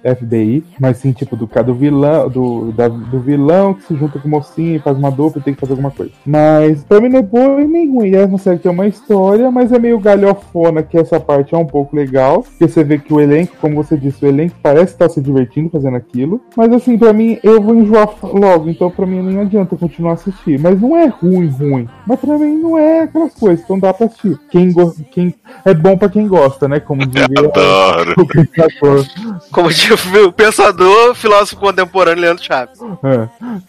FBI, 0.03 0.65
mas 0.81 0.99
sim, 0.99 1.13
tipo, 1.13 1.37
do 1.37 1.47
cara 1.47 1.67
do 1.67 1.75
vilão, 1.75 2.29
do, 2.29 2.73
da- 2.73 2.89
do 2.89 3.21
vilão 3.21 3.75
que 3.75 3.83
se 3.85 3.95
junta 3.97 4.19
com 4.19 4.29
o 4.29 4.31
mocinho 4.31 4.77
e 4.77 4.79
faz 4.79 4.97
uma 4.97 5.11
dupla 5.11 5.41
e 5.41 5.45
tem 5.45 5.55
que 5.55 5.61
fazer 5.61 5.73
alguma 5.73 5.91
coisa. 5.91 6.13
Mas 6.25 6.85
pra 6.85 7.01
mim 7.01 7.09
não 7.09 7.19
é 7.19 7.23
boa 7.23 7.61
e 7.61 7.67
nem 7.67 7.91
ruim. 7.91 8.15
É 8.15 8.25
uma 8.25 8.39
série 8.39 8.57
que 8.59 8.63
tem 8.65 8.73
uma 8.73 8.87
história, 8.87 9.51
mas 9.51 9.73
é 9.73 9.79
meio 9.79 9.99
galhofona, 9.99 10.83
que 10.83 10.97
essa 10.99 11.19
parte 11.19 11.55
é 11.55 11.59
um 11.59 11.67
pouco 11.67 11.97
legal. 11.97 12.43
Porque 12.43 12.69
você 12.69 12.85
vê 12.85 12.99
que 12.99 13.13
o 13.13 13.21
elenco, 13.21 13.55
como 13.61 13.75
você 13.77 13.97
disse, 13.97 14.25
o 14.25 14.29
elenco 14.29 14.55
parece 14.63 14.93
estar 14.93 15.09
se 15.09 15.21
divertindo 15.21 15.71
fazendo 15.71 15.97
aquilo. 15.97 16.41
Mas 16.57 16.73
assim, 16.73 16.97
pra 16.99 17.13
mim, 17.13 17.39
eu 17.43 17.61
vou 17.61 17.75
enjoar 17.75 18.09
logo, 18.23 18.69
então 18.69 18.91
pra 18.91 19.07
mim 19.07 19.23
nem 19.23 19.41
adianta 19.41 19.77
continuar 19.77 20.13
a 20.13 20.15
assistir. 20.15 20.59
Mas 20.59 20.81
não 20.81 20.97
é 20.97 21.07
ruim, 21.07 21.49
ruim. 21.49 21.89
Mas 22.07 22.19
pra 22.21 22.39
mim 22.39 22.59
não 22.59 22.79
é 22.79 23.03
aquelas 23.03 23.35
coisas, 23.35 23.65
então 23.65 23.79
dá 23.79 23.93
pra 23.93 24.07
assistir. 24.07 24.39
Quem, 24.51 24.73
go- 24.73 24.95
quem 25.11 25.35
é 25.65 25.75
bom 25.75 25.97
pra 25.97 26.09
quem 26.09 26.27
gosta, 26.27 26.69
né? 26.69 26.81
Como 26.81 27.05
diria 27.07 27.27
Adoro. 27.39 28.15
o. 28.23 28.29
Como 29.53 29.69
diz 29.69 29.88
o 29.93 30.33
pensador, 30.33 31.15
filósofo 31.15 31.57
contemporâneo 31.57 32.23
Leandro 32.23 32.45
Chaves. 32.45 32.79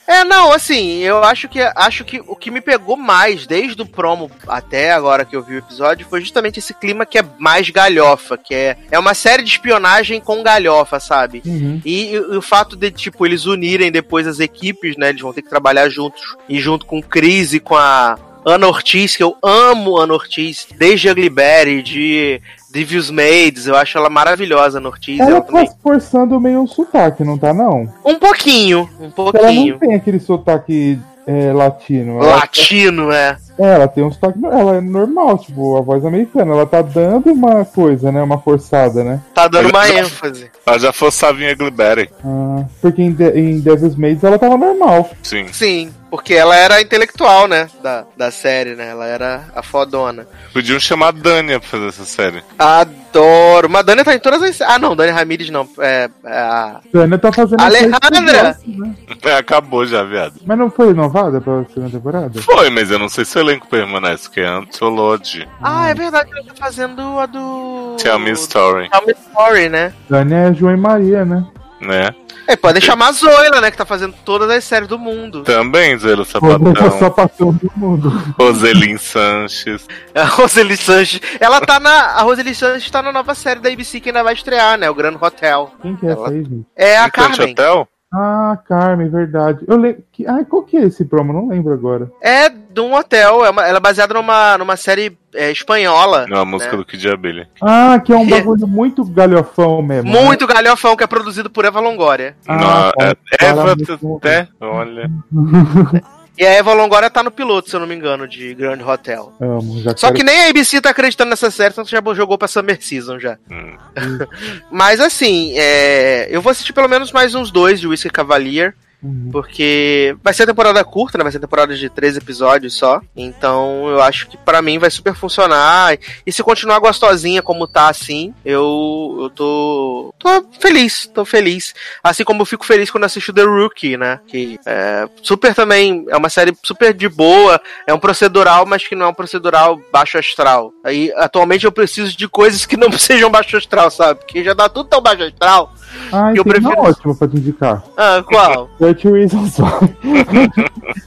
É. 0.08 0.20
É, 0.20 0.24
não, 0.24 0.52
assim, 0.52 1.00
eu 1.00 1.24
acho 1.24 1.48
que 1.48 1.60
acho 1.62 2.04
que 2.04 2.22
o 2.28 2.36
que 2.36 2.52
me 2.52 2.62
pegou 2.62 2.98
mais 2.98 3.46
desde 3.46 3.82
o 3.82 3.86
promo 3.86 4.30
até 4.48 4.91
agora 4.91 5.26
que 5.26 5.36
eu 5.36 5.44
vi 5.44 5.56
o 5.56 5.60
episódio 5.60 6.08
foi 6.08 6.22
justamente 6.22 6.60
esse 6.60 6.74
clima 6.74 7.06
que 7.06 7.18
é 7.18 7.26
mais 7.38 7.70
galhofa, 7.70 8.38
que 8.38 8.54
é, 8.54 8.78
é 8.91 9.00
uma 9.00 9.14
série 9.14 9.44
de 9.44 9.50
espionagem 9.50 10.20
com 10.20 10.44
galhofa, 10.44 11.00
sabe? 11.00 11.41
Uhum. 11.46 11.82
E, 11.86 12.12
e 12.14 12.20
o 12.20 12.41
fato 12.41 12.76
de, 12.76 12.91
tipo, 12.91 13.26
eles 13.26 13.46
unirem 13.46 13.91
depois 13.91 14.28
as 14.28 14.40
equipes, 14.40 14.98
né? 14.98 15.10
Eles 15.10 15.22
vão 15.22 15.34
ter 15.34 15.41
que 15.41 15.50
trabalhar 15.50 15.90
juntos 15.90 16.22
e 16.48 16.60
junto 16.60 16.86
com 16.86 17.00
o 17.00 17.04
Chris 17.04 17.54
e 17.54 17.60
com 17.60 17.76
a 17.76 18.18
Ana 18.46 18.68
Ortiz, 18.68 19.16
que 19.16 19.24
eu 19.24 19.38
amo 19.44 19.98
Ana 19.98 20.14
Ortiz, 20.14 20.68
desde 20.78 21.10
Ugly 21.10 21.30
Betty, 21.30 21.82
de 21.82 22.41
Devil's 22.72 23.10
Maids, 23.10 23.68
eu 23.68 23.76
acho 23.76 23.98
ela 23.98 24.10
maravilhosa, 24.10 24.78
Ana 24.78 24.90
Ortiz. 24.90 25.20
Ela 25.20 25.32
Ela 25.32 25.41
tá 25.41 25.48
também. 25.48 25.70
forçando 25.82 26.40
meio 26.40 26.62
um 26.62 26.68
sotaque, 26.68 27.24
não 27.24 27.38
tá 27.38 27.54
não? 27.54 27.91
Um 28.06 28.16
pouquinho, 28.16 28.90
um 29.00 29.06
Ela 29.06 29.12
pouquinho. 29.12 29.74
não 29.74 29.80
tem 29.80 29.96
aquele 29.96 30.20
sotaque 30.20 31.00
é, 31.28 31.54
latino. 31.54 32.22
Ela, 32.24 32.38
Latino, 32.38 33.12
é. 33.12 33.38
é, 33.60 33.76
ela 33.76 33.88
tem 33.88 34.04
um 34.04 34.12
sotaque. 34.12 34.40
Ela 34.44 34.78
é 34.78 34.82
normal, 34.82 35.38
tipo, 35.38 35.78
a 35.78 35.82
voz 35.82 36.04
americana. 36.04 36.54
Ela 36.54 36.66
tá 36.66 36.82
dando 36.82 37.32
uma 37.32 37.64
coisa, 37.64 38.12
né? 38.12 38.24
Uma 38.24 38.40
forçada, 38.40 39.04
né? 39.04 39.22
Tá 39.36 39.48
dando 39.48 39.70
uma 39.70 39.88
ênfase. 39.90 40.50
Ela 40.66 40.80
já 40.80 40.91
forçava 40.91 41.40
em 41.44 41.56
Gliberry. 41.56 42.10
Ah, 42.26 42.64
porque 42.82 43.04
em, 43.04 43.12
De 43.12 43.30
em 43.30 43.60
Devil's 43.60 43.96
Maids 43.96 44.24
ela 44.24 44.40
tava 44.40 44.58
normal. 44.58 45.08
Sim. 45.22 45.46
Sim, 45.52 45.91
porque 46.10 46.34
ela 46.34 46.56
era 46.56 46.76
a 46.76 46.81
intelectual, 46.81 47.48
né? 47.48 47.69
Da, 47.81 48.06
da 48.18 48.31
série, 48.31 48.76
né? 48.76 48.90
Ela 48.90 49.06
era 49.06 49.45
a 49.56 49.61
fodona. 49.61 50.27
Podiam 50.53 50.80
chamar 50.80 51.10
a 51.10 51.11
Dânia 51.11 51.60
pra 51.60 51.69
fazer 51.69 51.88
essa 51.88 52.06
série. 52.06 52.44
Adoro. 52.57 53.69
Mas 53.69 53.86
Dani 53.86 54.03
tá 54.03 54.15
em 54.15 54.19
todas 54.19 54.41
as. 54.41 54.61
Ah, 54.61 54.80
não, 54.80 54.95
Dani 54.95 55.11
Ramirez 55.11 55.49
não. 55.49 55.68
É. 55.80 56.10
é 56.23 56.40
a. 56.40 56.81
Tânia 56.91 57.18
tá 57.18 57.31
fazendo. 57.31 57.61
Alejandra! 57.61 58.57
né? 58.65 58.95
É, 59.23 59.34
acabou 59.38 59.86
já, 59.86 60.03
viado. 60.03 60.36
Mas 60.45 60.57
não 60.57 60.69
foi 60.69 60.88
renovada 60.88 61.40
pra 61.40 61.65
segunda 61.73 61.91
temporada? 61.91 62.41
Foi, 62.41 62.69
mas 62.69 62.90
eu 62.90 62.99
não 62.99 63.10
sei 63.10 63.26
se 63.26 63.38
o 63.38 63.41
elenco 63.41 63.68
permanece, 63.68 64.30
que 64.30 64.40
é 64.40 64.48
Antolode. 64.48 65.48
Ah, 65.61 65.90
é 65.90 65.94
verdade, 65.94 66.30
ela 66.31 66.44
tá 66.44 66.53
fazendo 66.56 67.02
a 67.19 67.26
do. 67.26 67.95
Tell 68.02 68.19
Me 68.19 68.31
Story. 68.31 68.90
Tell 68.90 69.06
Me 69.06 69.14
Story, 69.14 69.69
né? 69.69 69.94
Tânia 70.07 70.36
é 70.36 70.53
João 70.53 70.73
e 70.73 70.77
Maria, 70.77 71.26
né? 71.26 71.45
né? 71.81 72.14
É, 72.50 72.56
podem 72.56 72.82
chamar 72.82 73.10
a 73.10 73.12
Zoila, 73.12 73.62
né? 73.62 73.70
Que 73.70 73.78
tá 73.78 73.86
fazendo 73.86 74.16
todas 74.26 74.50
as 74.50 74.64
séries 74.64 74.88
do 74.88 74.98
mundo. 74.98 75.44
Também, 75.44 75.94
O 75.96 76.26
Sapatão, 76.26 77.00
sapatão 77.00 77.54
do 77.54 77.72
mundo. 77.76 78.10
Roselin 78.40 78.98
Sanches. 78.98 79.86
A 80.16 80.24
Roseli 80.24 80.76
Sanches. 80.76 81.22
Ela 81.40 81.62
tá 81.62 81.80
na. 81.80 81.92
A 81.92 82.22
Roseli 82.24 82.56
Sanches 82.56 82.90
tá 82.90 83.04
na 83.04 83.12
nova 83.12 83.36
série 83.36 83.60
da 83.60 83.70
ABC 83.70 84.00
que 84.00 84.10
ainda 84.10 84.24
vai 84.24 84.34
estrear, 84.34 84.80
né? 84.80 84.90
O 84.90 84.96
Grand 84.96 85.16
Hotel. 85.22 85.72
Quem 85.82 85.96
que 85.96 86.08
é 86.08 86.10
Ela- 86.10 86.22
essa 86.26 86.34
aí, 86.34 86.44
gente? 86.44 86.66
É 86.76 86.98
a 86.98 87.06
Enquanto 87.08 87.38
Carmen. 87.38 87.52
Hotel? 87.52 87.88
Ah, 88.11 88.57
Carmen, 88.68 89.07
verdade. 89.10 89.60
Eu 89.68 89.77
lembro. 89.77 90.03
Que... 90.11 90.26
Ah, 90.26 90.44
qual 90.44 90.64
que 90.64 90.76
é 90.77 90.84
esse 90.86 91.06
promo? 91.06 91.31
Não 91.31 91.48
lembro 91.48 91.72
agora. 91.73 92.11
É 92.22 92.49
de 92.49 92.81
um 92.81 92.94
hotel. 92.95 93.45
É 93.45 93.52
uma- 93.52 93.68
ela 93.68 93.77
é 93.77 93.81
baseada 93.81 94.14
numa, 94.15 94.57
numa 94.57 94.76
série 94.76 95.15
é, 95.36 95.52
espanhola. 95.52 96.26
Não, 96.27 96.41
a 96.41 96.45
música 96.45 96.72
né? 96.72 96.77
do 96.77 96.86
Kid 96.86 97.07
Abelha. 97.07 97.48
Ah, 97.61 97.99
que 98.03 98.11
é 98.11 98.15
um 98.18 98.26
É. 98.26 98.30
bagulho 98.31 98.65
muito 98.68 99.06
galhofão 99.06 99.81
mesmo. 99.84 100.11
né? 100.11 100.23
Muito 100.23 100.48
galhofão 100.48 100.95
que 100.95 101.03
é 101.03 101.07
produzido 101.07 101.52
por 101.52 101.65
Eva 101.65 101.80
Longoria. 101.80 102.36
Ah, 102.48 102.56
Não, 102.57 102.91
tá. 102.91 103.15
é, 103.40 103.45
Eva 103.45 103.73
até, 104.18 104.48
olha. 104.60 105.11
E 106.40 106.45
a 106.48 106.52
Eva 106.52 106.72
Longoria 106.74 107.10
tá 107.10 107.22
no 107.22 107.30
piloto, 107.32 107.70
se 107.70 107.76
eu 107.76 107.82
não 107.82 107.88
me 107.88 107.94
engano, 107.94 108.26
de 108.26 108.53
Grand 108.56 108.82
Hotel. 108.82 109.34
Amo, 109.41 109.82
já 109.82 109.91
Só 109.98 110.07
quero- 110.07 110.20
que 110.20 110.24
nem 110.24 110.45
a 110.45 110.49
ABC 110.49 110.80
tá 110.80 110.90
acreditando 110.90 111.30
nessa 111.32 111.52
série, 111.52 111.74
tanto 111.74 111.90
já 111.90 112.02
jogou 112.16 112.38
pra 112.38 112.48
Summer 112.48 112.82
Season 112.82 113.20
já. 113.20 113.38
Hum. 113.52 113.76
Mas 114.72 115.02
assim, 115.02 115.53
é, 115.57 116.30
eu 116.32 116.41
vou 116.41 116.49
assistir 116.49 116.72
pelo 116.72 116.88
menos 116.88 117.11
mais 117.11 117.36
uns 117.36 117.52
dois 117.52 117.78
de 117.78 117.88
Whiskey 117.88 118.10
Cavalier. 118.10 118.74
Uhum. 119.02 119.30
Porque 119.32 120.16
vai 120.22 120.34
ser 120.34 120.46
temporada 120.46 120.84
curta, 120.84 121.18
né? 121.18 121.24
Vai 121.24 121.32
ser 121.32 121.40
temporada 121.40 121.76
de 121.76 121.90
três 121.90 122.18
episódios 122.18 122.76
só. 122.76 123.02
Então 123.16 123.88
eu 123.90 124.02
acho 124.02 124.28
que 124.28 124.38
pra 124.38 124.62
mim 124.62 124.78
vai 124.78 124.90
super 124.90 125.14
funcionar. 125.16 125.98
E 126.26 126.32
se 126.32 126.44
continuar 126.44 126.80
gostosinha 126.80 127.42
como 127.42 127.68
tá 127.68 127.90
assim, 127.90 128.34
eu, 128.44 129.18
eu 129.22 129.30
tô. 129.30 130.14
tô 130.20 130.46
feliz, 130.60 131.10
tô 131.14 131.24
feliz. 131.24 131.74
Assim 132.04 132.24
como 132.24 132.42
eu 132.42 132.46
fico 132.46 132.66
feliz 132.66 132.92
quando 132.92 133.06
assisto 133.06 133.34
The 133.34 133.44
Rookie, 133.44 133.98
né? 133.98 134.20
Que 134.28 134.60
é 134.66 135.08
super 135.24 135.56
também. 135.56 136.06
É 136.10 136.18
uma 136.18 136.30
série 136.30 136.56
super 136.64 136.94
de 136.94 137.08
boa. 137.08 137.62
É 137.88 137.94
um 137.94 138.00
procedural, 138.00 138.66
mas 138.66 138.86
que 138.86 138.96
não 138.96 139.06
é 139.06 139.10
um 139.10 139.14
procedural 139.14 139.80
baixo 139.92 140.18
astral. 140.18 140.74
Aí 140.84 141.12
atualmente 141.16 141.66
eu 141.66 141.72
preciso 141.72 142.16
de 142.18 142.28
coisas 142.28 142.66
que 142.66 142.76
não 142.76 142.92
sejam 142.98 143.32
baixo 143.32 143.56
astral, 143.56 143.90
sabe? 143.90 144.20
Porque 144.20 144.44
já 144.44 144.54
dá 144.54 144.68
tudo 144.68 144.90
tão 144.90 145.02
baixo 145.02 145.24
astral. 145.24 145.74
Ah, 146.12 146.32
eu 146.36 146.44
tem 146.44 146.54
uma 146.62 146.72
prefiro- 146.72 146.82
ótima 146.90 147.16
pra 147.16 147.28
te 147.28 147.38
indicar. 147.38 147.84
Ah, 147.98 148.24
qual? 148.26 148.70
30 148.80 149.10
Reasons 149.12 149.58
Why. 149.60 149.96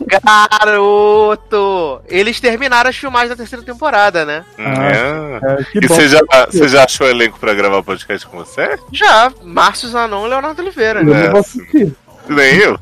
Garoto! 0.06 2.00
Eles 2.08 2.40
terminaram 2.40 2.90
as 2.90 2.96
filmagens 2.96 3.30
da 3.30 3.36
terceira 3.36 3.64
temporada, 3.64 4.24
né? 4.24 4.44
É. 4.58 5.40
É, 5.60 5.64
que 5.64 5.78
E 5.84 5.88
você 5.88 6.08
já, 6.08 6.20
você 6.50 6.68
já 6.68 6.84
achou 6.84 7.06
o 7.06 7.10
elenco 7.10 7.38
pra 7.38 7.54
gravar 7.54 7.78
o 7.78 7.84
podcast 7.84 8.26
com 8.26 8.38
você? 8.38 8.78
Já, 8.92 9.32
Márcio 9.42 9.88
Zanon 9.88 10.26
e 10.26 10.30
Leonardo 10.30 10.60
Oliveira. 10.62 11.00
Eu 11.00 11.06
né? 11.06 11.24
não 11.24 11.30
vou 11.32 11.40
assistir. 11.40 11.94
Nem 12.28 12.56
eu. 12.56 12.78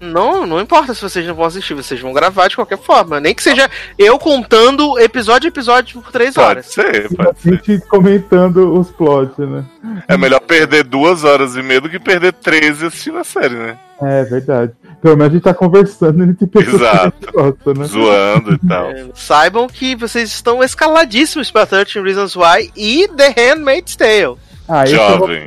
Não, 0.00 0.44
não 0.46 0.60
importa 0.60 0.92
se 0.92 1.00
vocês 1.00 1.26
não 1.26 1.34
vão 1.34 1.46
assistir, 1.46 1.72
vocês 1.72 1.98
vão 1.98 2.12
gravar 2.12 2.48
de 2.48 2.56
qualquer 2.56 2.76
forma. 2.78 3.18
Nem 3.20 3.34
que 3.34 3.42
seja 3.42 3.70
eu 3.98 4.18
contando 4.18 4.98
episódio 4.98 5.46
a 5.46 5.48
episódio 5.48 6.02
por 6.02 6.12
três 6.12 6.34
Pode 6.34 6.46
horas. 6.46 6.66
ser, 6.66 7.10
E 7.10 7.14
a 7.20 7.24
pode 7.24 7.40
ser. 7.40 7.50
gente 7.64 7.86
comentando 7.86 8.78
os 8.78 8.90
plots, 8.90 9.38
né? 9.38 9.64
É 10.06 10.16
melhor 10.18 10.40
perder 10.40 10.84
duas 10.84 11.24
horas 11.24 11.56
e 11.56 11.62
meia 11.62 11.80
do 11.80 11.88
que 11.88 11.98
perder 11.98 12.34
13 12.34 12.86
assistindo 12.86 13.16
a 13.18 13.24
série, 13.24 13.54
né? 13.54 13.78
É 14.02 14.24
verdade. 14.24 14.72
Pelo 15.00 15.16
menos 15.16 15.30
a 15.30 15.34
gente 15.36 15.44
tá 15.44 15.54
conversando 15.54 16.22
entre 16.24 16.46
pessoas 16.48 16.74
Exato. 16.82 17.28
a 17.28 17.32
gosta, 17.42 17.72
né? 17.74 17.84
Zoando 17.86 18.52
e 18.62 18.68
tal. 18.68 18.90
É, 18.90 19.06
saibam 19.14 19.66
que 19.68 19.96
vocês 19.96 20.28
estão 20.30 20.62
escaladíssimos 20.62 21.50
pra 21.50 21.64
13 21.64 22.00
Reasons 22.02 22.36
Why 22.36 22.70
e 22.76 23.08
The 23.08 23.28
Handmaid's 23.34 23.96
Tale. 23.96 24.36
Ah, 24.68 24.84
Jovem. 24.84 25.46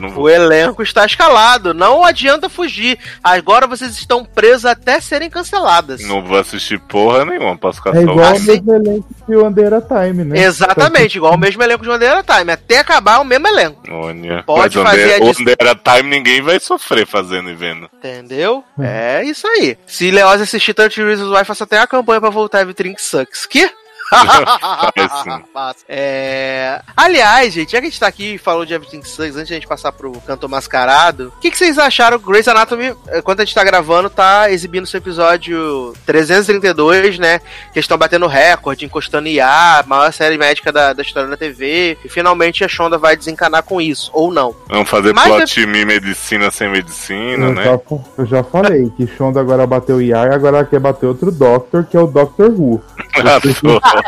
Não 0.00 0.08
vou. 0.10 0.24
O 0.24 0.28
elenco 0.28 0.82
está 0.82 1.04
escalado, 1.04 1.74
não 1.74 2.04
adianta 2.04 2.48
fugir. 2.48 2.98
Agora 3.22 3.66
vocês 3.66 3.92
estão 3.92 4.24
presos 4.24 4.64
até 4.64 5.00
serem 5.00 5.28
canceladas. 5.28 6.02
Não 6.06 6.22
vou 6.22 6.38
assistir 6.38 6.78
porra 6.80 7.24
nenhuma, 7.24 7.56
posso 7.56 7.78
ficar 7.78 7.90
É 7.90 7.94
só 7.94 8.00
igual 8.02 8.18
o 8.18 8.22
Assim- 8.22 8.46
mesmo 8.46 8.74
elenco 8.74 9.08
que 9.26 9.34
o 9.36 9.46
Andera 9.46 9.80
Time, 9.80 10.24
né? 10.24 10.38
Exatamente, 10.40 11.16
igual 11.16 11.34
o 11.34 11.38
mesmo 11.38 11.62
elenco 11.62 11.82
de 11.82 11.88
Bandeira 11.88 12.22
Time. 12.22 12.52
Até 12.52 12.78
acabar 12.78 13.20
o 13.20 13.24
mesmo 13.24 13.46
elenco. 13.48 13.82
Olha. 13.90 14.42
Pode 14.44 14.78
Mas 14.78 14.90
fazer 14.90 15.20
é- 15.20 15.24
onde 15.24 15.54
era 15.58 15.74
time, 15.74 16.10
ninguém 16.10 16.40
vai 16.42 16.58
sofrer 16.60 17.06
fazendo 17.06 17.50
e 17.50 17.54
vendo. 17.54 17.88
Entendeu? 17.94 18.64
É 18.80 19.22
isso 19.24 19.46
aí. 19.46 19.76
Se 19.86 20.10
Leoz 20.10 20.40
assistir 20.40 20.74
30 20.74 21.02
Reasons 21.04 21.36
Why, 21.36 21.44
faça 21.44 21.64
até 21.64 21.78
a 21.78 21.86
campanha 21.86 22.20
pra 22.20 22.30
voltar 22.30 22.60
Everything 22.60 22.94
Sucks. 22.98 23.46
Que? 23.46 23.68
Faço. 25.52 25.84
É... 25.88 26.80
Aliás, 26.96 27.52
gente, 27.52 27.72
já 27.72 27.80
que 27.80 27.86
a 27.86 27.90
gente 27.90 28.00
tá 28.00 28.06
aqui 28.06 28.34
e 28.34 28.38
falou 28.38 28.64
de 28.64 28.74
Everything 28.74 29.02
Sucks, 29.02 29.36
antes 29.36 29.48
de 29.48 29.54
a 29.54 29.56
gente 29.56 29.66
passar 29.66 29.92
pro 29.92 30.12
canto 30.26 30.48
mascarado, 30.48 31.32
o 31.36 31.40
que, 31.40 31.50
que 31.50 31.56
vocês 31.56 31.78
acharam? 31.78 32.18
Grey's 32.18 32.48
Anatomy, 32.48 32.94
eh, 33.08 33.22
quando 33.22 33.40
a 33.40 33.44
gente 33.44 33.54
tá 33.54 33.64
gravando, 33.64 34.10
tá 34.10 34.50
exibindo 34.50 34.86
seu 34.86 34.98
episódio 34.98 35.94
332, 36.06 37.18
né? 37.18 37.38
Que 37.38 37.78
eles 37.78 37.84
estão 37.84 37.98
batendo 37.98 38.26
recorde, 38.26 38.84
encostando 38.84 39.28
IA, 39.28 39.84
maior 39.86 40.12
série 40.12 40.38
médica 40.38 40.70
da, 40.70 40.92
da 40.92 41.02
história 41.02 41.28
da 41.28 41.36
TV. 41.36 41.96
E 42.04 42.08
finalmente 42.08 42.64
a 42.64 42.68
Shonda 42.68 42.98
vai 42.98 43.16
desencanar 43.16 43.62
com 43.62 43.80
isso, 43.80 44.10
ou 44.12 44.32
não. 44.32 44.54
Vamos 44.68 44.88
fazer 44.88 45.14
Mas 45.14 45.26
plot 45.26 45.66
me 45.66 45.84
medicina 45.84 46.50
sem 46.50 46.68
medicina, 46.68 47.46
Eu 47.46 47.54
né? 47.54 47.64
já, 47.64 47.80
eu 48.18 48.26
já 48.26 48.44
falei 48.44 48.90
que 48.96 49.06
Shonda 49.06 49.40
agora 49.40 49.66
bateu 49.66 50.00
Yar 50.00 50.28
e 50.28 50.34
agora 50.34 50.58
ela 50.58 50.66
quer 50.66 50.80
bater 50.80 51.06
outro 51.06 51.30
Doctor, 51.30 51.84
que 51.84 51.96
é 51.96 52.00
o 52.00 52.06
Doctor 52.06 52.50
Who. 52.50 52.82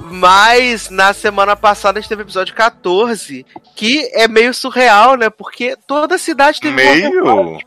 Mas 0.00 0.88
na 0.90 1.12
semana 1.12 1.56
passada 1.56 1.98
a 1.98 2.00
gente 2.00 2.08
teve 2.08 2.22
o 2.22 2.24
episódio 2.24 2.54
14, 2.54 3.44
que 3.74 4.10
é 4.12 4.28
meio 4.28 4.52
surreal, 4.54 5.16
né? 5.16 5.30
Porque 5.30 5.76
toda 5.86 6.14
a 6.16 6.18
cidade 6.18 6.60
teve 6.60 6.74
uma 6.74 6.82
Meio. 6.82 7.58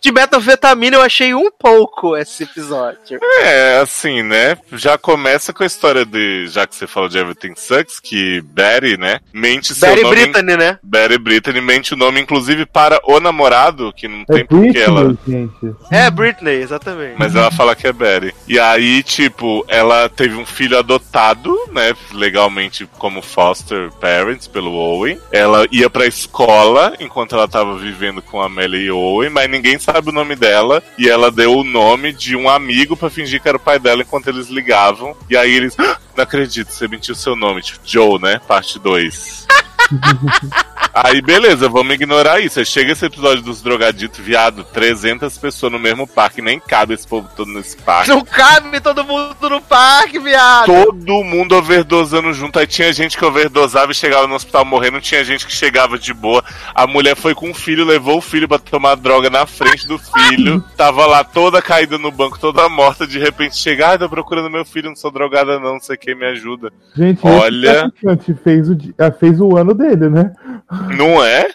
De, 0.00 0.12
metanfetamina, 0.12 0.96
eu 0.96 1.02
achei 1.02 1.34
um 1.34 1.50
pouco 1.50 2.16
esse 2.16 2.42
episódio. 2.42 3.18
É, 3.40 3.78
assim, 3.78 4.22
né? 4.22 4.58
Já 4.72 4.98
começa 4.98 5.52
com 5.52 5.62
a 5.62 5.66
história 5.66 6.04
de. 6.04 6.46
Já 6.48 6.66
que 6.66 6.74
você 6.74 6.86
falou 6.86 7.08
de 7.08 7.18
Everything 7.18 7.54
Sucks, 7.56 7.98
que 7.98 8.42
Betty, 8.42 8.98
né? 8.98 9.20
Mente 9.32 9.74
seu 9.74 9.88
Barry 9.88 10.02
nome. 10.02 10.16
Brittany, 10.16 10.56
né? 10.56 10.78
Betty 10.82 11.18
Brittany 11.18 11.60
mente 11.60 11.94
o 11.94 11.96
nome, 11.96 12.20
inclusive, 12.20 12.66
para 12.66 13.00
o 13.04 13.18
namorado, 13.18 13.92
que 13.96 14.06
não 14.06 14.22
É 14.28 14.34
tem 14.34 14.46
porquê 14.46 14.78
ela. 14.78 15.04
Britney, 15.04 15.50
gente. 15.62 15.76
É, 15.90 16.10
Britney, 16.10 16.56
exatamente. 16.62 17.16
Mas 17.18 17.34
ela 17.34 17.50
fala 17.50 17.74
que 17.74 17.86
é 17.86 17.92
Betty. 17.92 18.34
E 18.46 18.58
aí, 18.58 19.02
tipo, 19.02 19.64
ela 19.68 20.08
teve 20.08 20.34
um 20.34 20.44
filho 20.44 20.78
adotado, 20.78 21.56
né? 21.72 21.94
Legalmente 22.12 22.86
como 22.98 23.22
foster 23.22 23.90
parents 24.00 24.46
pelo 24.46 24.72
Owen. 24.72 25.18
Ela 25.30 25.66
ia 25.70 25.88
pra 25.88 26.06
escola 26.06 26.94
enquanto 27.00 27.34
ela 27.34 27.48
tava 27.48 27.76
vivendo 27.78 28.20
com 28.20 28.40
a 28.40 28.48
Melly 28.48 28.81
e 28.82 28.90
Owen, 28.90 29.30
mas 29.30 29.50
ninguém 29.50 29.78
sabe 29.78 30.10
o 30.10 30.12
nome 30.12 30.34
dela. 30.36 30.82
E 30.98 31.08
ela 31.08 31.30
deu 31.30 31.56
o 31.58 31.64
nome 31.64 32.12
de 32.12 32.36
um 32.36 32.48
amigo 32.48 32.96
pra 32.96 33.10
fingir 33.10 33.40
que 33.40 33.48
era 33.48 33.56
o 33.56 33.60
pai 33.60 33.78
dela 33.78 34.02
enquanto 34.02 34.28
eles 34.28 34.48
ligavam. 34.48 35.16
E 35.30 35.36
aí 35.36 35.52
eles. 35.52 35.74
"Ah, 35.78 35.96
Não 36.16 36.24
acredito, 36.24 36.70
você 36.70 36.86
mentiu 36.88 37.14
seu 37.14 37.34
nome. 37.34 37.62
Tipo, 37.62 37.80
Joe, 37.84 38.20
né? 38.20 38.40
Parte 38.46 38.78
2. 38.78 39.46
Aí, 40.94 41.22
beleza, 41.22 41.68
vamos 41.68 41.94
ignorar 41.94 42.40
isso. 42.40 42.58
Aí 42.58 42.66
chega 42.66 42.92
esse 42.92 43.06
episódio 43.06 43.42
dos 43.42 43.62
drogaditos, 43.62 44.18
viado, 44.18 44.62
300 44.64 45.36
pessoas 45.38 45.72
no 45.72 45.78
mesmo 45.78 46.06
parque, 46.06 46.42
nem 46.42 46.60
cabe 46.60 46.94
esse 46.94 47.06
povo 47.06 47.28
todo 47.34 47.50
nesse 47.50 47.76
parque. 47.78 48.10
Não 48.10 48.22
cabe 48.22 48.80
todo 48.80 49.04
mundo 49.04 49.48
no 49.48 49.60
parque, 49.62 50.18
viado. 50.18 50.66
Todo 50.66 51.24
mundo 51.24 51.56
overdosando 51.56 52.32
junto. 52.32 52.58
Aí 52.58 52.66
tinha 52.66 52.92
gente 52.92 53.16
que 53.16 53.24
overdosava 53.24 53.92
e 53.92 53.94
chegava 53.94 54.26
no 54.26 54.34
hospital 54.34 54.64
morrendo, 54.64 55.00
tinha 55.00 55.24
gente 55.24 55.46
que 55.46 55.52
chegava 55.52 55.98
de 55.98 56.12
boa. 56.12 56.44
A 56.74 56.86
mulher 56.86 57.16
foi 57.16 57.34
com 57.34 57.50
o 57.50 57.54
filho, 57.54 57.84
levou 57.84 58.18
o 58.18 58.22
filho 58.22 58.46
pra 58.46 58.58
tomar 58.58 58.94
droga 58.96 59.30
na 59.30 59.46
frente 59.46 59.86
do 59.86 59.98
filho. 59.98 60.62
Tava 60.76 61.06
lá 61.06 61.24
toda 61.24 61.62
caída 61.62 61.96
no 61.96 62.10
banco, 62.10 62.38
toda 62.38 62.68
morta. 62.68 63.06
De 63.06 63.18
repente 63.18 63.56
chega, 63.56 63.92
ah, 63.92 63.98
tô 63.98 64.08
procurando 64.08 64.50
meu 64.50 64.64
filho, 64.64 64.88
não 64.88 64.96
sou 64.96 65.10
drogada 65.10 65.58
não, 65.58 65.74
não 65.74 65.80
sei 65.80 65.96
quem 65.96 66.14
me 66.14 66.26
ajuda. 66.26 66.70
Gente, 66.94 67.20
Olha. 67.26 67.90
fez 68.44 68.68
o, 68.68 68.76
fez 69.18 69.40
o 69.40 69.56
ano 69.56 69.74
dele, 69.74 70.08
né? 70.08 70.32
Não 70.96 71.22
é? 71.22 71.48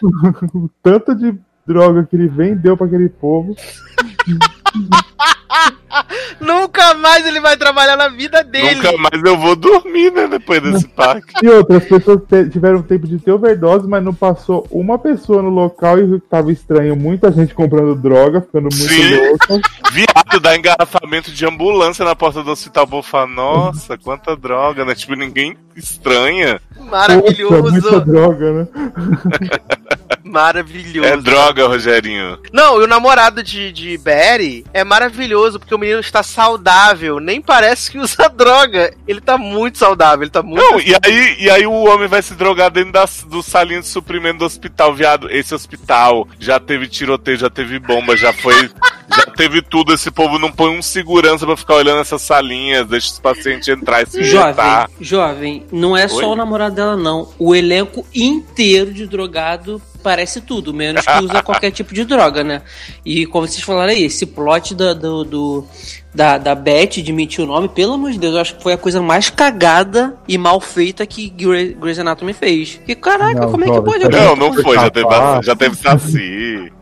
O 0.54 0.70
tanto 0.82 1.14
de 1.14 1.38
droga 1.66 2.04
que 2.04 2.16
ele 2.16 2.28
vendeu 2.28 2.76
pra 2.76 2.86
aquele 2.86 3.08
povo. 3.08 3.56
Nunca 6.40 6.94
mais 6.94 7.26
ele 7.26 7.40
vai 7.40 7.56
trabalhar 7.56 7.96
na 7.96 8.08
vida 8.08 8.42
dele. 8.42 8.76
Nunca 8.76 8.96
mais 8.98 9.24
eu 9.24 9.36
vou 9.36 9.56
dormir, 9.56 10.12
né, 10.12 10.26
depois 10.26 10.62
desse 10.62 10.88
parque. 10.88 11.34
E 11.42 11.48
outras 11.48 11.84
pessoas 11.84 12.20
tiveram 12.50 12.82
tempo 12.82 13.06
de 13.06 13.18
ter 13.18 13.32
overdose, 13.32 13.88
mas 13.88 14.02
não 14.02 14.14
passou 14.14 14.66
uma 14.70 14.98
pessoa 14.98 15.42
no 15.42 15.50
local 15.50 15.98
e 15.98 16.20
tava 16.20 16.52
estranho. 16.52 16.96
Muita 16.96 17.32
gente 17.32 17.54
comprando 17.54 17.94
droga, 17.94 18.40
ficando 18.40 18.68
muito 18.70 18.76
Sim. 18.76 19.16
louca. 19.16 19.68
Viado, 19.92 20.40
dá 20.40 20.56
engarrafamento 20.56 21.30
de 21.30 21.46
ambulância 21.46 22.04
na 22.04 22.14
porta 22.14 22.42
do 22.42 22.50
hospital. 22.50 22.84
O 22.84 22.88
povo 22.88 23.02
fala, 23.02 23.26
nossa, 23.26 23.96
quanta 23.96 24.36
droga, 24.36 24.84
né? 24.84 24.94
Tipo, 24.94 25.14
ninguém 25.14 25.56
estranha. 25.76 26.60
Poxa, 26.76 27.16
muita 27.16 27.50
Maravilhoso. 27.50 28.00
droga, 28.00 28.52
né? 28.52 28.68
Maravilhoso. 30.24 31.08
É 31.08 31.16
droga, 31.16 31.66
Rogerinho. 31.66 32.38
Não, 32.52 32.80
e 32.80 32.84
o 32.84 32.86
namorado 32.86 33.42
de, 33.42 33.72
de 33.72 33.96
Barry 33.98 34.64
é 34.72 34.84
maravilhoso, 34.84 35.58
porque 35.58 35.74
o 35.78 35.80
menino 35.80 36.00
está 36.00 36.22
saudável. 36.22 37.20
Nem 37.20 37.40
parece 37.40 37.90
que 37.90 37.98
usa 37.98 38.28
droga. 38.34 38.92
Ele 39.06 39.20
tá 39.20 39.38
muito 39.38 39.78
saudável, 39.78 40.24
ele 40.24 40.30
tá 40.30 40.42
muito. 40.42 40.60
Não, 40.60 40.80
e 40.80 40.94
aí, 41.04 41.36
e 41.38 41.48
aí 41.50 41.66
o 41.66 41.72
homem 41.72 42.08
vai 42.08 42.20
se 42.20 42.34
drogar 42.34 42.70
dentro 42.70 42.92
das, 42.92 43.24
do 43.24 43.42
salinho 43.42 43.80
de 43.80 43.86
suprimento 43.86 44.38
do 44.40 44.44
hospital, 44.44 44.94
viado. 44.94 45.30
Esse 45.30 45.54
hospital 45.54 46.26
já 46.38 46.58
teve 46.58 46.88
tiroteio, 46.88 47.38
já 47.38 47.48
teve 47.48 47.78
bomba, 47.78 48.16
já 48.16 48.32
foi. 48.32 48.68
já 49.14 49.26
teve 49.36 49.62
tudo. 49.62 49.94
Esse 49.94 50.10
povo 50.10 50.38
não 50.38 50.50
põe 50.50 50.76
um 50.76 50.82
segurança 50.82 51.46
pra 51.46 51.56
ficar 51.56 51.74
olhando 51.76 52.00
essas 52.00 52.22
salinhas, 52.22 52.86
deixa 52.86 53.12
os 53.12 53.20
pacientes 53.20 53.68
entrar 53.68 54.02
e 54.02 54.06
se 54.06 54.24
Jovem, 54.24 54.46
injetar. 54.48 54.90
jovem, 55.00 55.66
não 55.72 55.96
é 55.96 56.02
Oi? 56.02 56.08
só 56.08 56.32
o 56.32 56.36
namorado 56.36 56.74
dela, 56.74 56.96
não. 56.96 57.32
O 57.38 57.54
elenco 57.54 58.04
inteiro 58.14 58.92
de 58.92 59.06
drogado 59.06 59.80
parece 60.08 60.40
tudo, 60.40 60.72
menos 60.72 61.04
que 61.04 61.22
usa 61.22 61.42
qualquer 61.42 61.70
tipo 61.70 61.92
de 61.92 62.02
droga, 62.02 62.42
né? 62.42 62.62
E 63.04 63.26
como 63.26 63.46
vocês 63.46 63.62
falaram 63.62 63.90
aí, 63.92 64.04
esse 64.04 64.24
plot 64.24 64.74
da, 64.74 64.94
do, 64.94 65.22
do- 65.22 65.66
da, 66.14 66.38
da 66.38 66.54
Beth 66.54 67.02
de 67.02 67.12
mentir 67.12 67.44
o 67.44 67.46
nome, 67.46 67.68
pelo 67.68 67.94
amor 67.94 68.10
de 68.10 68.18
Deus, 68.18 68.34
eu 68.34 68.40
acho 68.40 68.54
que 68.56 68.62
foi 68.62 68.72
a 68.72 68.78
coisa 68.78 69.00
mais 69.02 69.30
cagada 69.30 70.16
e 70.26 70.36
mal 70.38 70.60
feita 70.60 71.06
que 71.06 71.28
Grey- 71.28 71.74
Grey's 71.74 71.98
Anatomy 71.98 72.32
fez. 72.32 72.80
Que 72.84 72.94
caraca, 72.94 73.40
Não, 73.40 73.50
como 73.50 73.64
é 73.64 73.70
que 73.70 73.80
pode? 73.82 74.08
peraí. 74.08 74.24
Não, 74.26 74.36
não 74.36 74.54
foi, 74.54 74.76
já 74.76 74.90
teve, 74.90 75.08
já 75.42 75.56
teve 75.56 75.76
saci. 75.76 76.72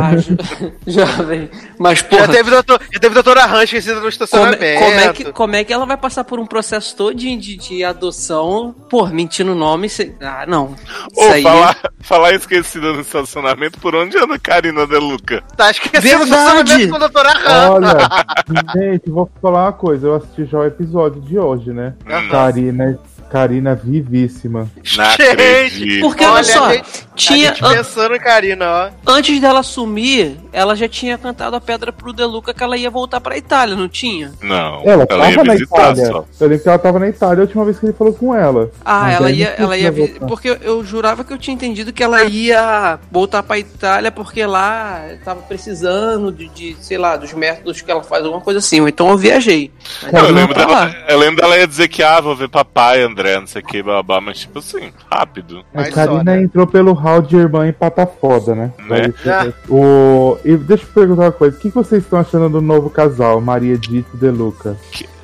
Ah, 0.00 0.14
jo- 0.16 0.72
jovem. 0.86 1.50
Mas, 1.78 1.98
Já 1.98 2.04
porra, 2.06 2.28
teve, 2.28 2.50
doutor, 2.50 2.80
já 2.90 2.98
teve 2.98 3.14
doutora 3.14 3.44
Ranch 3.44 3.64
esquecida 3.64 3.94
no 3.96 4.00
como, 4.00 4.08
estacionamento. 4.08 4.64
é- 4.64 4.78
como 4.78 5.00
é 5.00 5.12
que, 5.12 5.24
como 5.32 5.56
é 5.56 5.64
que 5.64 5.72
ela 5.72 5.84
vai 5.84 5.96
passar 5.98 6.24
por 6.24 6.40
um 6.40 6.46
processo 6.46 6.96
todinho 6.96 7.38
de, 7.38 7.56
de 7.56 7.84
adoção? 7.84 8.74
Pô, 8.88 9.06
mentindo 9.06 9.52
o 9.52 9.54
nome. 9.54 9.88
cê- 9.90 10.14
Ah, 10.22 10.44
não. 10.48 10.74
Isso 11.12 11.20
aí. 11.32 11.42
falar, 11.42 11.76
falar 12.00 12.32
esquecida 12.34 12.92
no 12.94 13.02
estacionamento, 13.02 13.78
por 13.78 13.94
onde 13.94 14.16
anda 14.16 14.36
a 14.36 14.38
Karina 14.38 14.86
De 14.86 14.96
Luca? 14.96 15.42
Tá 15.56 15.70
esquecendo 15.70 16.22
o 16.24 16.26
Verdade. 16.26 16.30
estacionamento 16.30 16.88
com 16.88 16.96
a 16.96 16.98
doutora 16.98 17.32
Ranch. 17.32 17.70
Olha, 17.72 18.61
gente, 18.72 19.10
vou 19.10 19.30
falar 19.40 19.64
uma 19.66 19.72
coisa. 19.72 20.06
Eu 20.08 20.14
assisti 20.14 20.44
já 20.44 20.58
o 20.58 20.64
episódio 20.64 21.20
de 21.20 21.38
hoje, 21.38 21.72
né? 21.72 21.94
Karina, 22.30 22.98
Karina 23.32 23.74
vivíssima. 23.74 24.68
Gente. 24.82 26.00
Porque 26.00 26.22
olha, 26.24 26.34
Olha, 26.34 26.44
só, 26.44 26.64
a 26.66 26.72
gente- 26.74 27.06
tinha. 27.14 27.50
A 27.50 27.54
gente 27.54 27.64
an- 27.64 27.72
pensando 27.76 28.14
em 28.14 28.20
Karina, 28.20 28.66
ó. 28.68 28.90
Antes 29.12 29.40
dela 29.40 29.62
sumir, 29.62 30.36
ela 30.52 30.74
já 30.76 30.88
tinha 30.88 31.16
cantado 31.16 31.56
a 31.56 31.60
pedra 31.60 31.92
pro 31.92 32.12
Deluca 32.12 32.52
que 32.52 32.62
ela 32.62 32.76
ia 32.76 32.90
voltar 32.90 33.20
pra 33.20 33.36
Itália, 33.38 33.74
não 33.74 33.88
tinha? 33.88 34.32
Não, 34.42 34.82
Ela 34.82 34.92
ela 34.92 35.06
tava 35.06 35.30
ia 35.30 35.44
na 35.44 35.56
Itália. 35.56 36.06
só. 36.06 36.24
Eu 36.40 36.48
lembro 36.48 36.62
que 36.62 36.68
ela 36.68 36.78
tava 36.78 36.98
na 36.98 37.08
Itália 37.08 37.38
a 37.38 37.46
última 37.46 37.64
vez 37.64 37.78
que 37.78 37.86
ele 37.86 37.92
falou 37.94 38.12
com 38.12 38.34
ela. 38.34 38.70
Ah, 38.84 39.00
Mas 39.04 39.16
ela 39.16 39.30
ia, 39.30 39.48
ela 39.58 39.76
ia 39.78 39.90
voltar. 39.92 40.26
porque 40.26 40.58
eu 40.60 40.84
jurava 40.84 41.24
que 41.24 41.32
eu 41.32 41.38
tinha 41.38 41.54
entendido 41.54 41.92
que 41.92 42.02
ela 42.02 42.24
ia 42.24 42.98
voltar 43.10 43.42
pra 43.42 43.58
Itália 43.58 44.10
porque 44.12 44.44
lá 44.44 45.02
tava 45.24 45.40
precisando 45.42 46.30
de, 46.32 46.48
de, 46.48 46.76
sei 46.80 46.98
lá, 46.98 47.16
dos 47.16 47.32
métodos 47.32 47.80
que 47.80 47.90
ela 47.90 48.02
faz, 48.02 48.24
alguma 48.24 48.40
coisa 48.42 48.58
assim. 48.58 48.86
Então 48.86 49.08
eu 49.10 49.16
viajei. 49.16 49.70
Eu 50.12 50.30
lembro, 50.30 50.54
tá 50.54 50.64
dela, 50.64 50.72
lá. 50.80 50.94
eu 51.08 51.18
lembro 51.18 51.36
dela 51.40 51.56
ia 51.56 51.66
dizer 51.66 51.88
que, 51.88 52.02
ah, 52.02 52.20
vou 52.20 52.34
ver 52.36 52.48
papai, 52.48 53.02
André, 53.02 53.21
não 53.40 53.46
sei 53.46 53.62
o 53.62 53.64
que, 53.64 53.82
babá, 53.82 54.20
mas 54.20 54.40
tipo 54.40 54.58
assim, 54.58 54.92
rápido. 55.10 55.60
A 55.74 55.82
Mas 55.82 55.94
Karina 55.94 56.18
só, 56.18 56.24
né? 56.24 56.42
entrou 56.42 56.66
pelo 56.66 56.92
hall 56.92 57.22
de 57.22 57.36
irmã 57.36 57.66
em 57.68 57.72
pata 57.72 58.06
foda, 58.06 58.54
né? 58.54 58.72
Né? 58.88 59.12
Daí, 59.24 59.54
o... 59.68 60.38
E 60.44 60.56
deixa 60.56 60.84
eu 60.84 60.88
perguntar 60.92 61.22
uma 61.22 61.32
coisa. 61.32 61.56
O 61.56 61.60
que 61.60 61.68
vocês 61.68 62.02
estão 62.02 62.18
achando 62.18 62.48
do 62.48 62.60
novo 62.60 62.90
casal, 62.90 63.40
Maria 63.40 63.76
Dito 63.76 64.10
e 64.14 64.16
De 64.16 64.30
Luca? 64.30 64.76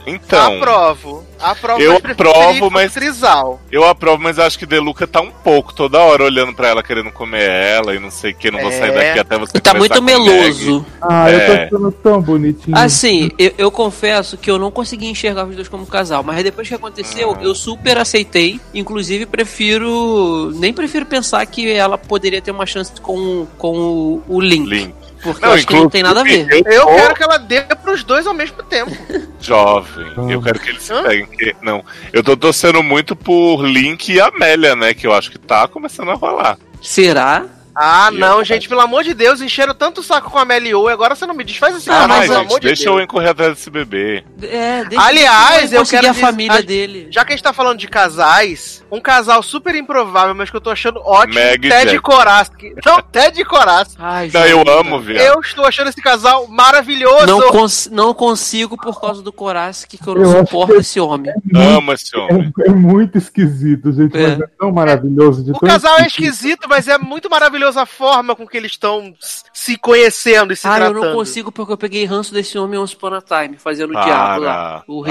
Então, 0.08 0.56
Aprovo. 0.56 1.24
Aprovo, 1.40 1.80
Eu 1.80 1.92
mas 2.02 2.10
aprovo, 2.12 2.70
mas- 2.70 2.92
Trisal. 2.92 3.60
eu 3.70 3.84
aprovo, 3.84 4.20
mas 4.20 4.40
acho 4.40 4.58
que 4.58 4.66
De 4.66 4.78
Luca 4.80 5.06
tá 5.06 5.20
um 5.20 5.30
pouco, 5.30 5.72
toda 5.72 6.00
hora 6.00 6.24
olhando 6.24 6.52
pra 6.52 6.66
ela, 6.68 6.82
querendo 6.82 7.12
comer 7.12 7.48
ela 7.48 7.94
e 7.94 8.00
não 8.00 8.10
sei 8.10 8.32
o 8.32 8.34
que, 8.34 8.50
não 8.50 8.60
vou 8.60 8.72
sair 8.72 8.90
É. 8.90 8.92
daqui 8.92 9.18
até 9.20 9.38
você 9.38 9.56
E 9.56 9.60
tá 9.60 9.72
muito 9.72 10.02
meloso. 10.02 10.84
Ah, 11.00 11.30
eu 11.30 11.38
É. 11.38 11.66
tô 11.66 11.76
achando 11.76 11.92
tão 11.92 12.20
bonitinho. 12.20 12.76
Assim, 12.76 13.30
eu, 13.38 13.52
eu 13.56 13.70
confesso 13.70 14.36
que 14.36 14.50
eu 14.50 14.58
não 14.58 14.70
consegui 14.72 15.06
enxergar 15.06 15.46
os 15.46 15.54
dois 15.54 15.68
como 15.68 15.86
casal, 15.86 16.24
mas 16.24 16.42
depois 16.42 16.66
que 16.66 16.74
aconteceu, 16.74 17.36
Ah. 17.38 17.42
eu 17.42 17.54
super 17.54 17.98
aceitei. 17.98 18.60
Inclusive, 18.74 19.24
prefiro. 19.26 20.50
Nem 20.56 20.72
prefiro 20.72 21.06
pensar 21.06 21.44
que 21.46 21.70
ela 21.70 21.96
poderia 21.96 22.42
ter 22.42 22.50
uma 22.50 22.66
chance 22.66 22.92
com, 23.00 23.46
com 23.56 23.76
o, 23.78 24.22
o 24.28 24.40
Link. 24.40 24.68
Link. 24.68 24.94
Porque 25.22 25.44
eu 25.44 25.50
acho 25.52 25.66
que 25.66 25.74
não 25.74 25.88
tem 25.90 26.02
nada 26.02 26.20
a 26.20 26.24
ver. 26.24 26.46
Eu, 26.50 26.72
Eu 26.72 26.80
tô 26.82 26.94
quero 26.94 27.14
que 27.14 27.22
ela 27.22 27.38
dê 27.38 27.60
pros 27.62 28.04
dois 28.04 28.26
ao 28.26 28.34
mesmo 28.34 28.62
tempo. 28.62 28.90
jovem, 29.40 30.06
Ah. 30.16 30.30
eu 30.30 30.40
quero 30.42 30.60
que 30.60 30.68
eles 30.70 30.82
se 30.82 30.92
peguem. 31.02 31.26
que- 31.26 31.56
Não, 31.62 31.84
eu 32.12 32.22
tô 32.22 32.36
torcendo 32.36 32.82
muito 32.82 33.14
por 33.16 33.62
Link 33.64 34.12
e 34.12 34.20
Amélia, 34.20 34.74
né, 34.76 34.94
que 34.94 35.06
eu 35.06 35.12
acho 35.12 35.30
que 35.30 35.38
tá 35.38 35.66
começando 35.68 36.10
a 36.10 36.14
rolar. 36.14 36.58
Será? 36.80 37.44
Ah, 37.80 38.08
Eu 38.12 38.18
não, 38.18 38.34
acho. 38.40 38.44
gente, 38.46 38.68
pelo 38.68 38.80
amor 38.80 39.04
de 39.04 39.14
Deus, 39.14 39.40
encheram 39.40 39.72
tanto 39.74 40.00
o 40.00 40.04
saco 40.04 40.30
com 40.30 40.38
a 40.38 40.44
Melio 40.44 40.88
e 40.88 40.92
agora 40.92 41.14
você 41.14 41.26
não 41.26 41.34
me 41.34 41.44
desfaz 41.44 41.76
esse 41.76 41.88
Ah, 41.88 42.08
mas, 42.08 42.22
Ai, 42.22 42.26
pelo 42.28 42.34
gente, 42.40 42.46
amor 42.46 42.60
de 42.60 42.66
deixa 42.66 42.84
Deus. 42.84 43.00
eu 43.00 43.06
correr 43.06 43.28
atrás 43.28 43.54
desse 43.54 43.70
bebê. 43.70 44.24
É, 44.42 44.84
deixa 44.84 45.04
Aliás, 45.06 45.72
eu 45.72 45.78
conseguir 45.80 46.00
quero 46.02 46.10
a 46.12 46.14
família 46.14 46.62
dele. 46.62 47.06
Já 47.10 47.24
que 47.24 47.32
a 47.32 47.36
gente 47.36 47.42
tá 47.44 47.52
falando 47.52 47.78
de 47.78 47.86
casais, 47.86 48.84
um 48.90 49.00
casal 49.00 49.42
super 49.42 49.74
improvável, 49.76 50.34
mas 50.34 50.50
que 50.50 50.56
eu 50.56 50.60
tô 50.60 50.70
achando 50.70 51.00
ótimo, 51.04 51.34
Meg 51.34 51.66
e 51.66 51.70
Ted 51.70 51.90
Jack. 51.92 52.02
Koraski. 52.02 52.74
Não, 52.84 53.00
Ted 53.00 53.44
Koraski. 53.44 53.96
Ai, 53.98 54.30
Não, 54.34 54.44
eu 54.46 54.64
amo, 54.68 55.00
viado. 55.00 55.22
Eu 55.24 55.40
estou 55.40 55.64
achando 55.64 55.88
esse 55.88 56.02
casal 56.02 56.48
maravilhoso. 56.48 57.26
Não, 57.26 57.40
cons 57.50 57.88
não 57.92 58.12
consigo 58.12 58.76
por 58.76 59.00
causa 59.00 59.22
do 59.22 59.32
Koraski, 59.32 59.96
que 59.98 60.06
eu 60.08 60.14
não 60.14 60.22
Eu 60.22 60.38
suporto 60.46 60.72
que- 60.74 60.80
esse 60.80 60.98
homem. 60.98 61.32
Amo 61.54 61.92
esse 61.92 62.16
homem. 62.16 62.52
É, 62.60 62.70
é 62.70 62.72
muito 62.72 63.18
esquisito, 63.18 63.92
gente, 63.92 64.16
É. 64.16 64.28
mas 64.28 64.40
é 64.40 64.46
tão 64.58 64.72
maravilhoso. 64.72 65.44
De 65.44 65.50
O 65.52 65.54
tão 65.58 65.68
casal 65.68 65.98
é 65.98 66.06
esquisito, 66.06 66.66
mas 66.68 66.88
é 66.88 66.98
muito 66.98 67.28
maravilhosa 67.68 67.82
a 67.82 67.86
forma 67.86 68.34
com 68.34 68.46
que 68.46 68.56
eles 68.56 68.72
estão 68.72 69.14
se 69.52 69.76
conhecendo 69.76 70.52
e 70.52 70.56
se 70.56 70.66
Ah, 70.66 70.72
eu 70.72 70.76
tratando. 70.76 71.00
não 71.04 71.12
consigo 71.14 71.52
porque 71.52 71.72
eu 71.72 71.76
peguei 71.76 72.04
ranço 72.04 72.32
desse 72.32 72.58
homem 72.58 72.78
Once 72.78 72.94
Upon 72.94 73.14
a 73.14 73.22
Time, 73.22 73.56
fazendo 73.58 73.90
o 73.90 73.92
Para, 73.92 74.04
diabo 74.04 74.44
lá. 74.44 74.82
O. 74.86 75.04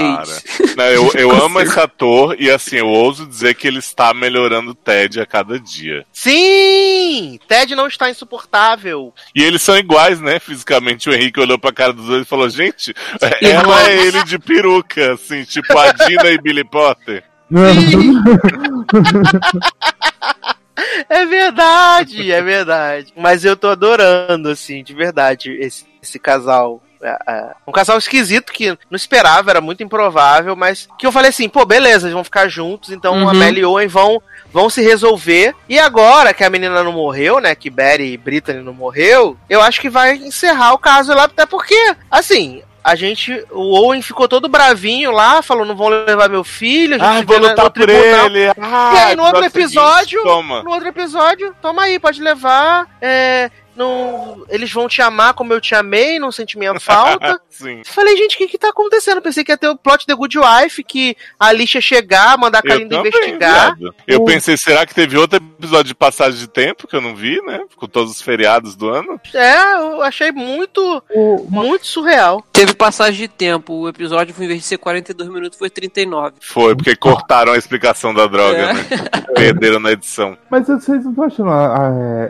Não, 0.76 0.84
eu 0.84 1.10
eu 1.14 1.30
amo 1.44 1.60
esse 1.60 1.78
ator 1.78 2.36
e 2.38 2.50
assim, 2.50 2.76
eu 2.76 2.88
ouso 2.88 3.26
dizer 3.26 3.54
que 3.54 3.66
ele 3.66 3.78
está 3.78 4.12
melhorando 4.12 4.72
o 4.72 4.74
Ted 4.74 5.20
a 5.20 5.26
cada 5.26 5.58
dia. 5.58 6.04
Sim! 6.12 7.38
Ted 7.46 7.74
não 7.74 7.86
está 7.86 8.10
insuportável. 8.10 9.12
E 9.34 9.42
eles 9.42 9.62
são 9.62 9.76
iguais, 9.76 10.20
né? 10.20 10.38
Fisicamente, 10.38 11.08
o 11.08 11.14
Henrique 11.14 11.40
olhou 11.40 11.58
pra 11.58 11.72
cara 11.72 11.92
dos 11.92 12.06
dois 12.06 12.22
e 12.22 12.28
falou: 12.28 12.48
Gente, 12.48 12.94
Irmãos. 13.40 13.78
ela 13.78 13.90
é 13.90 14.06
ele 14.06 14.24
de 14.24 14.38
peruca, 14.38 15.14
assim, 15.14 15.44
tipo 15.44 15.76
a 15.78 15.92
Dina 15.92 16.28
e 16.30 16.38
Billy 16.40 16.64
Potter. 16.64 17.24
É 21.08 21.24
verdade, 21.26 22.32
é 22.32 22.42
verdade. 22.42 23.12
Mas 23.16 23.44
eu 23.44 23.56
tô 23.56 23.68
adorando, 23.68 24.48
assim, 24.48 24.82
de 24.82 24.94
verdade, 24.94 25.50
esse, 25.60 25.84
esse 26.02 26.18
casal. 26.18 26.82
É, 27.00 27.16
é, 27.28 27.50
um 27.66 27.70
casal 27.70 27.96
esquisito 27.96 28.52
que 28.52 28.70
não 28.70 28.96
esperava, 28.96 29.50
era 29.50 29.60
muito 29.60 29.82
improvável, 29.84 30.56
mas 30.56 30.88
que 30.98 31.06
eu 31.06 31.12
falei 31.12 31.28
assim, 31.30 31.48
pô, 31.48 31.64
beleza, 31.64 32.06
eles 32.06 32.14
vão 32.14 32.24
ficar 32.24 32.48
juntos, 32.48 32.90
então 32.90 33.14
Uhum. 33.14 33.28
a 33.28 33.34
Melly 33.34 33.60
e 33.60 33.64
Owen 33.64 33.86
vão, 33.86 34.20
vão 34.52 34.68
se 34.68 34.82
resolver. 34.82 35.54
E 35.68 35.78
agora 35.78 36.34
que 36.34 36.42
a 36.42 36.50
menina 36.50 36.82
não 36.82 36.92
morreu, 36.92 37.40
né, 37.40 37.54
que 37.54 37.70
Betty 37.70 38.02
e 38.02 38.16
Brittany 38.16 38.62
não 38.62 38.74
morreu, 38.74 39.36
eu 39.48 39.60
acho 39.62 39.80
que 39.80 39.88
vai 39.88 40.16
encerrar 40.16 40.72
o 40.74 40.78
caso 40.78 41.14
lá, 41.14 41.24
até 41.24 41.46
porque, 41.46 41.94
assim... 42.10 42.62
A 42.90 42.94
gente, 42.94 43.44
o 43.50 43.78
Owen 43.78 44.00
ficou 44.00 44.26
todo 44.26 44.48
bravinho 44.48 45.10
lá, 45.10 45.42
falou: 45.42 45.64
não 45.64 45.76
vão 45.76 45.88
levar 45.88 46.28
meu 46.28 46.42
filho. 46.42 46.94
A 46.94 46.98
gente 46.98 47.06
Ah, 47.06 47.20
vê 47.20 47.24
vou 47.38 47.48
lutar 47.48 47.70
por 47.70 47.88
ele. 47.88 48.48
Ah, 48.60 48.92
E 48.94 48.98
aí, 48.98 49.16
no 49.16 49.24
outro 49.24 49.42
seguinte, 49.42 49.58
episódio, 49.58 50.22
toma. 50.22 50.62
no 50.62 50.70
outro 50.70 50.88
episódio, 50.88 51.54
toma 51.60 51.82
aí, 51.82 51.98
pode 51.98 52.22
levar. 52.22 52.86
É, 53.00 53.50
não, 53.78 54.44
eles 54.48 54.70
vão 54.72 54.88
te 54.88 55.00
amar 55.00 55.32
como 55.34 55.52
eu 55.52 55.60
te 55.60 55.74
amei, 55.74 56.18
não 56.18 56.32
senti 56.32 56.58
minha 56.58 56.78
falta. 56.80 57.40
Sim. 57.48 57.82
Falei, 57.84 58.16
gente, 58.16 58.34
o 58.34 58.38
que 58.38 58.48
que 58.48 58.58
tá 58.58 58.68
acontecendo? 58.70 59.22
Pensei 59.22 59.42
que 59.44 59.52
ia 59.52 59.56
ter 59.56 59.68
o 59.68 59.76
plot 59.76 60.04
The 60.06 60.14
Good 60.14 60.38
Wife, 60.38 60.82
que 60.84 61.16
a 61.38 61.46
Alicia 61.46 61.80
chegar, 61.80 62.36
mandar 62.36 62.58
a 62.58 62.62
Kalinda 62.62 62.96
investigar. 62.98 63.76
viado. 63.76 63.94
Eu 64.06 64.22
O- 64.22 64.24
pensei, 64.24 64.56
será 64.56 64.84
que 64.84 64.94
teve 64.94 65.16
outro 65.16 65.36
episódio 65.38 65.84
de 65.88 65.94
passagem 65.94 66.38
de 66.38 66.48
tempo 66.48 66.86
que 66.86 66.94
eu 66.96 67.00
não 67.00 67.14
vi, 67.16 67.40
né? 67.42 67.60
Com 67.76 67.86
todos 67.86 68.10
os 68.12 68.20
feriados 68.22 68.74
do 68.76 68.88
ano? 68.88 69.20
É, 69.34 69.74
eu 69.74 70.02
achei 70.02 70.30
muito, 70.32 71.02
O- 71.10 71.46
muito 71.48 71.86
surreal. 71.86 72.44
Teve 72.52 72.74
passagem 72.74 73.20
de 73.22 73.28
tempo. 73.28 73.72
O 73.74 73.88
episódio, 73.88 74.34
ao 74.36 74.44
invés 74.44 74.60
de 74.60 74.66
ser 74.66 74.78
42 74.78 75.28
minutos, 75.30 75.58
foi 75.58 75.70
39. 75.70 76.34
Foi, 76.40 76.74
porque 76.76 76.94
cortaram 76.96 77.52
a 77.52 77.56
explicação 77.58 78.12
da 78.12 78.26
droga, 78.26 78.56
É. 78.58 78.72
né? 78.72 78.84
Perderam 79.34 79.78
na 79.80 79.92
edição. 79.92 80.36
Mas 80.50 80.66
vocês 80.66 81.04
não 81.04 81.10
estão 81.10 81.24
achando. 81.24 81.48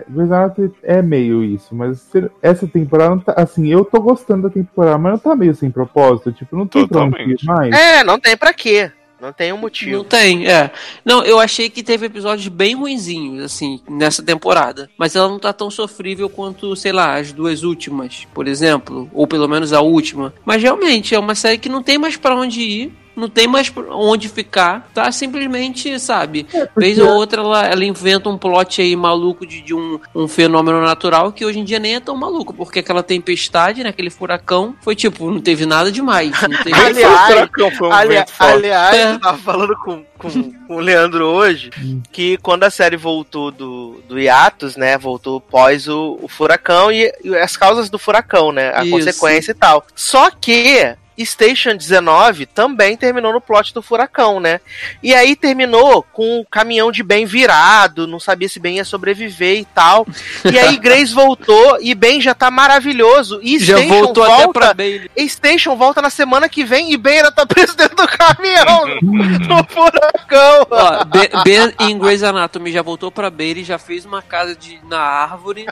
Grey's 0.09 0.31
Anatomy 0.33 0.73
é 0.83 1.01
meio 1.03 1.38
isso, 1.44 1.74
mas 1.74 2.10
essa 2.43 2.66
temporada 2.66 3.10
não 3.10 3.20
tá. 3.20 3.35
Assim, 3.36 3.66
eu 3.69 3.85
tô 3.85 4.01
gostando 4.01 4.43
da 4.48 4.51
temporada, 4.51 4.98
mas 4.98 5.12
não 5.12 5.19
tá 5.19 5.35
meio 5.36 5.55
sem 5.55 5.70
propósito. 5.70 6.32
Tipo, 6.32 6.56
não 6.56 6.66
tem 6.66 6.86
pra 6.86 7.02
onde 7.02 7.10
Totalmente. 7.12 7.43
ir 7.43 7.47
mais. 7.47 7.74
É, 7.74 8.05
não 8.05 8.19
tem 8.19 8.36
pra 8.36 8.52
quê. 8.52 8.90
Não 9.20 9.32
tem 9.32 9.52
um 9.52 9.56
Não 9.56 9.62
motivo. 9.62 10.05
tem, 10.05 10.47
é. 10.47 10.70
Não, 11.05 11.24
eu 11.24 11.40
achei 11.40 11.69
que 11.69 11.82
teve 11.82 12.06
episódios 12.06 12.47
bem 12.47 12.77
ruinzinhos, 12.77 13.43
assim, 13.44 13.81
nessa 13.90 14.23
temporada. 14.23 14.89
Mas 14.97 15.16
ela 15.16 15.28
não 15.28 15.40
tá 15.40 15.52
tão 15.52 15.69
sofrível 15.73 16.28
quanto, 16.31 16.77
sei 16.77 16.93
lá, 16.93 17.16
as 17.19 17.32
duas 17.32 17.65
últimas, 17.65 18.24
por 18.32 18.47
exemplo. 18.47 19.10
Ou 19.12 19.27
pelo 19.27 19.48
menos 19.48 19.73
a 19.73 19.81
última. 19.81 20.32
Mas 20.44 20.62
realmente, 20.62 21.16
é 21.16 21.19
uma 21.19 21.35
série 21.35 21.59
que 21.59 21.69
não 21.69 21.82
tem 21.82 21.98
mais 21.98 22.16
pra 22.16 22.36
onde 22.36 22.60
ir. 22.60 22.93
Não 23.19 23.28
tem 23.28 23.47
mais 23.47 23.73
onde 23.90 24.28
ficar. 24.28 24.89
Tá 24.95 25.11
simplesmente, 25.11 25.99
sabe? 25.99 26.47
Vez 26.77 26.99
ou 26.99 27.09
outra 27.09 27.43
ela, 27.43 27.66
ela 27.66 27.85
inventa 27.85 28.28
um 28.28 28.39
plot 28.39 28.81
aí 28.81 28.95
maluco 28.97 29.47
de, 29.47 29.61
de 29.61 29.74
um, 29.74 29.99
um 30.15 30.28
fenômeno 30.28 30.81
natural 30.81 31.32
que 31.32 31.45
hoje 31.45 31.59
em 31.59 31.65
dia 31.65 31.78
nem 31.78 31.97
é 31.97 32.01
tão 32.01 32.16
maluco. 32.16 32.55
Porque 32.55 32.78
aquela 32.78 33.03
tempestade, 33.03 33.82
né, 33.82 33.90
aquele 33.90 34.11
furacão, 34.11 34.74
foi 34.82 34.95
tipo, 34.95 35.31
não 35.31 35.40
teve 35.40 35.66
nada 35.66 35.90
demais. 35.90 36.31
Não 36.43 36.62
teve 36.62 36.74
Aliás, 36.78 36.97
foi 36.97 37.07
um 37.07 37.27
furacão, 37.27 37.70
foi 37.73 37.89
um 37.89 37.93
Ali- 37.93 38.24
aliás, 38.39 38.97
É. 38.97 39.12
eu 39.15 39.20
tava 39.20 39.39
falando 39.39 39.77
com, 39.77 40.05
com, 40.16 40.31
com 40.66 40.77
o 40.77 40.81
Leandro 40.81 41.24
hoje 41.27 41.70
que 42.12 42.36
quando 42.39 42.65
a 42.65 42.70
série 42.70 42.97
voltou 42.97 43.51
do, 43.51 44.01
do 44.09 44.19
hiatus, 44.19 44.77
né? 44.77 44.97
Voltou 44.97 45.40
pós 45.40 45.89
o, 45.89 46.19
o 46.23 46.28
furacão 46.28 46.90
e, 46.93 47.12
e 47.24 47.35
as 47.36 47.57
causas 47.57 47.90
do 47.90 47.99
furacão, 47.99 48.53
né? 48.53 48.73
A 48.74 48.82
Isso. 48.85 48.90
consequência 48.93 49.51
e 49.53 49.55
tal. 49.55 49.85
Só 49.95 50.31
que 50.31 50.95
Station 51.24 51.74
19 51.77 52.47
também 52.47 52.97
terminou 52.97 53.32
no 53.32 53.40
plot 53.40 53.73
do 53.74 53.82
furacão, 53.82 54.39
né? 54.40 54.61
E 55.03 55.15
aí 55.15 55.35
terminou 55.36 56.03
com 56.12 56.40
o 56.40 56.47
caminhão 56.47 56.90
de 56.93 57.03
Ben 57.03 57.24
virado, 57.27 58.07
não 58.07 58.20
sabia 58.20 58.49
se 58.49 58.61
Ben 58.61 58.77
ia 58.77 58.85
sobreviver 58.85 59.59
e 59.59 59.65
tal. 59.65 60.07
E 60.51 60.59
aí 60.59 60.77
Grace 60.81 61.12
voltou 61.15 61.78
e 61.81 61.95
Ben 61.95 62.20
já 62.20 62.35
tá 62.35 62.51
maravilhoso. 62.51 63.40
E 63.43 63.59
Já 63.59 63.77
Station 63.78 63.95
voltou 63.95 64.24
até 64.24 64.35
volta, 64.36 64.53
pra 64.61 64.74
Bailey. 64.74 65.11
Station 65.28 65.77
volta 65.77 66.01
na 66.03 66.11
semana 66.11 66.49
que 66.49 66.65
vem 66.65 66.93
e 66.93 66.97
Ben 66.97 67.16
ainda 67.19 67.32
tá 67.32 67.45
preso 67.47 67.77
dentro 67.77 67.97
do 67.97 68.07
caminhão 68.09 68.85
no 69.03 69.65
furacão. 69.69 70.66
Ó, 70.70 71.05
Be- 71.05 71.31
Ben 71.45 71.73
em 71.81 71.99
Grey's 71.99 72.23
Anatomy 72.23 72.70
já 72.73 72.82
voltou 72.82 73.11
pra 73.11 73.31
Bailey, 73.31 73.65
já 73.65 73.78
fez 73.78 74.05
uma 74.05 74.23
casa 74.23 74.55
de, 74.55 74.78
na 74.89 75.01
árvore, 75.01 75.66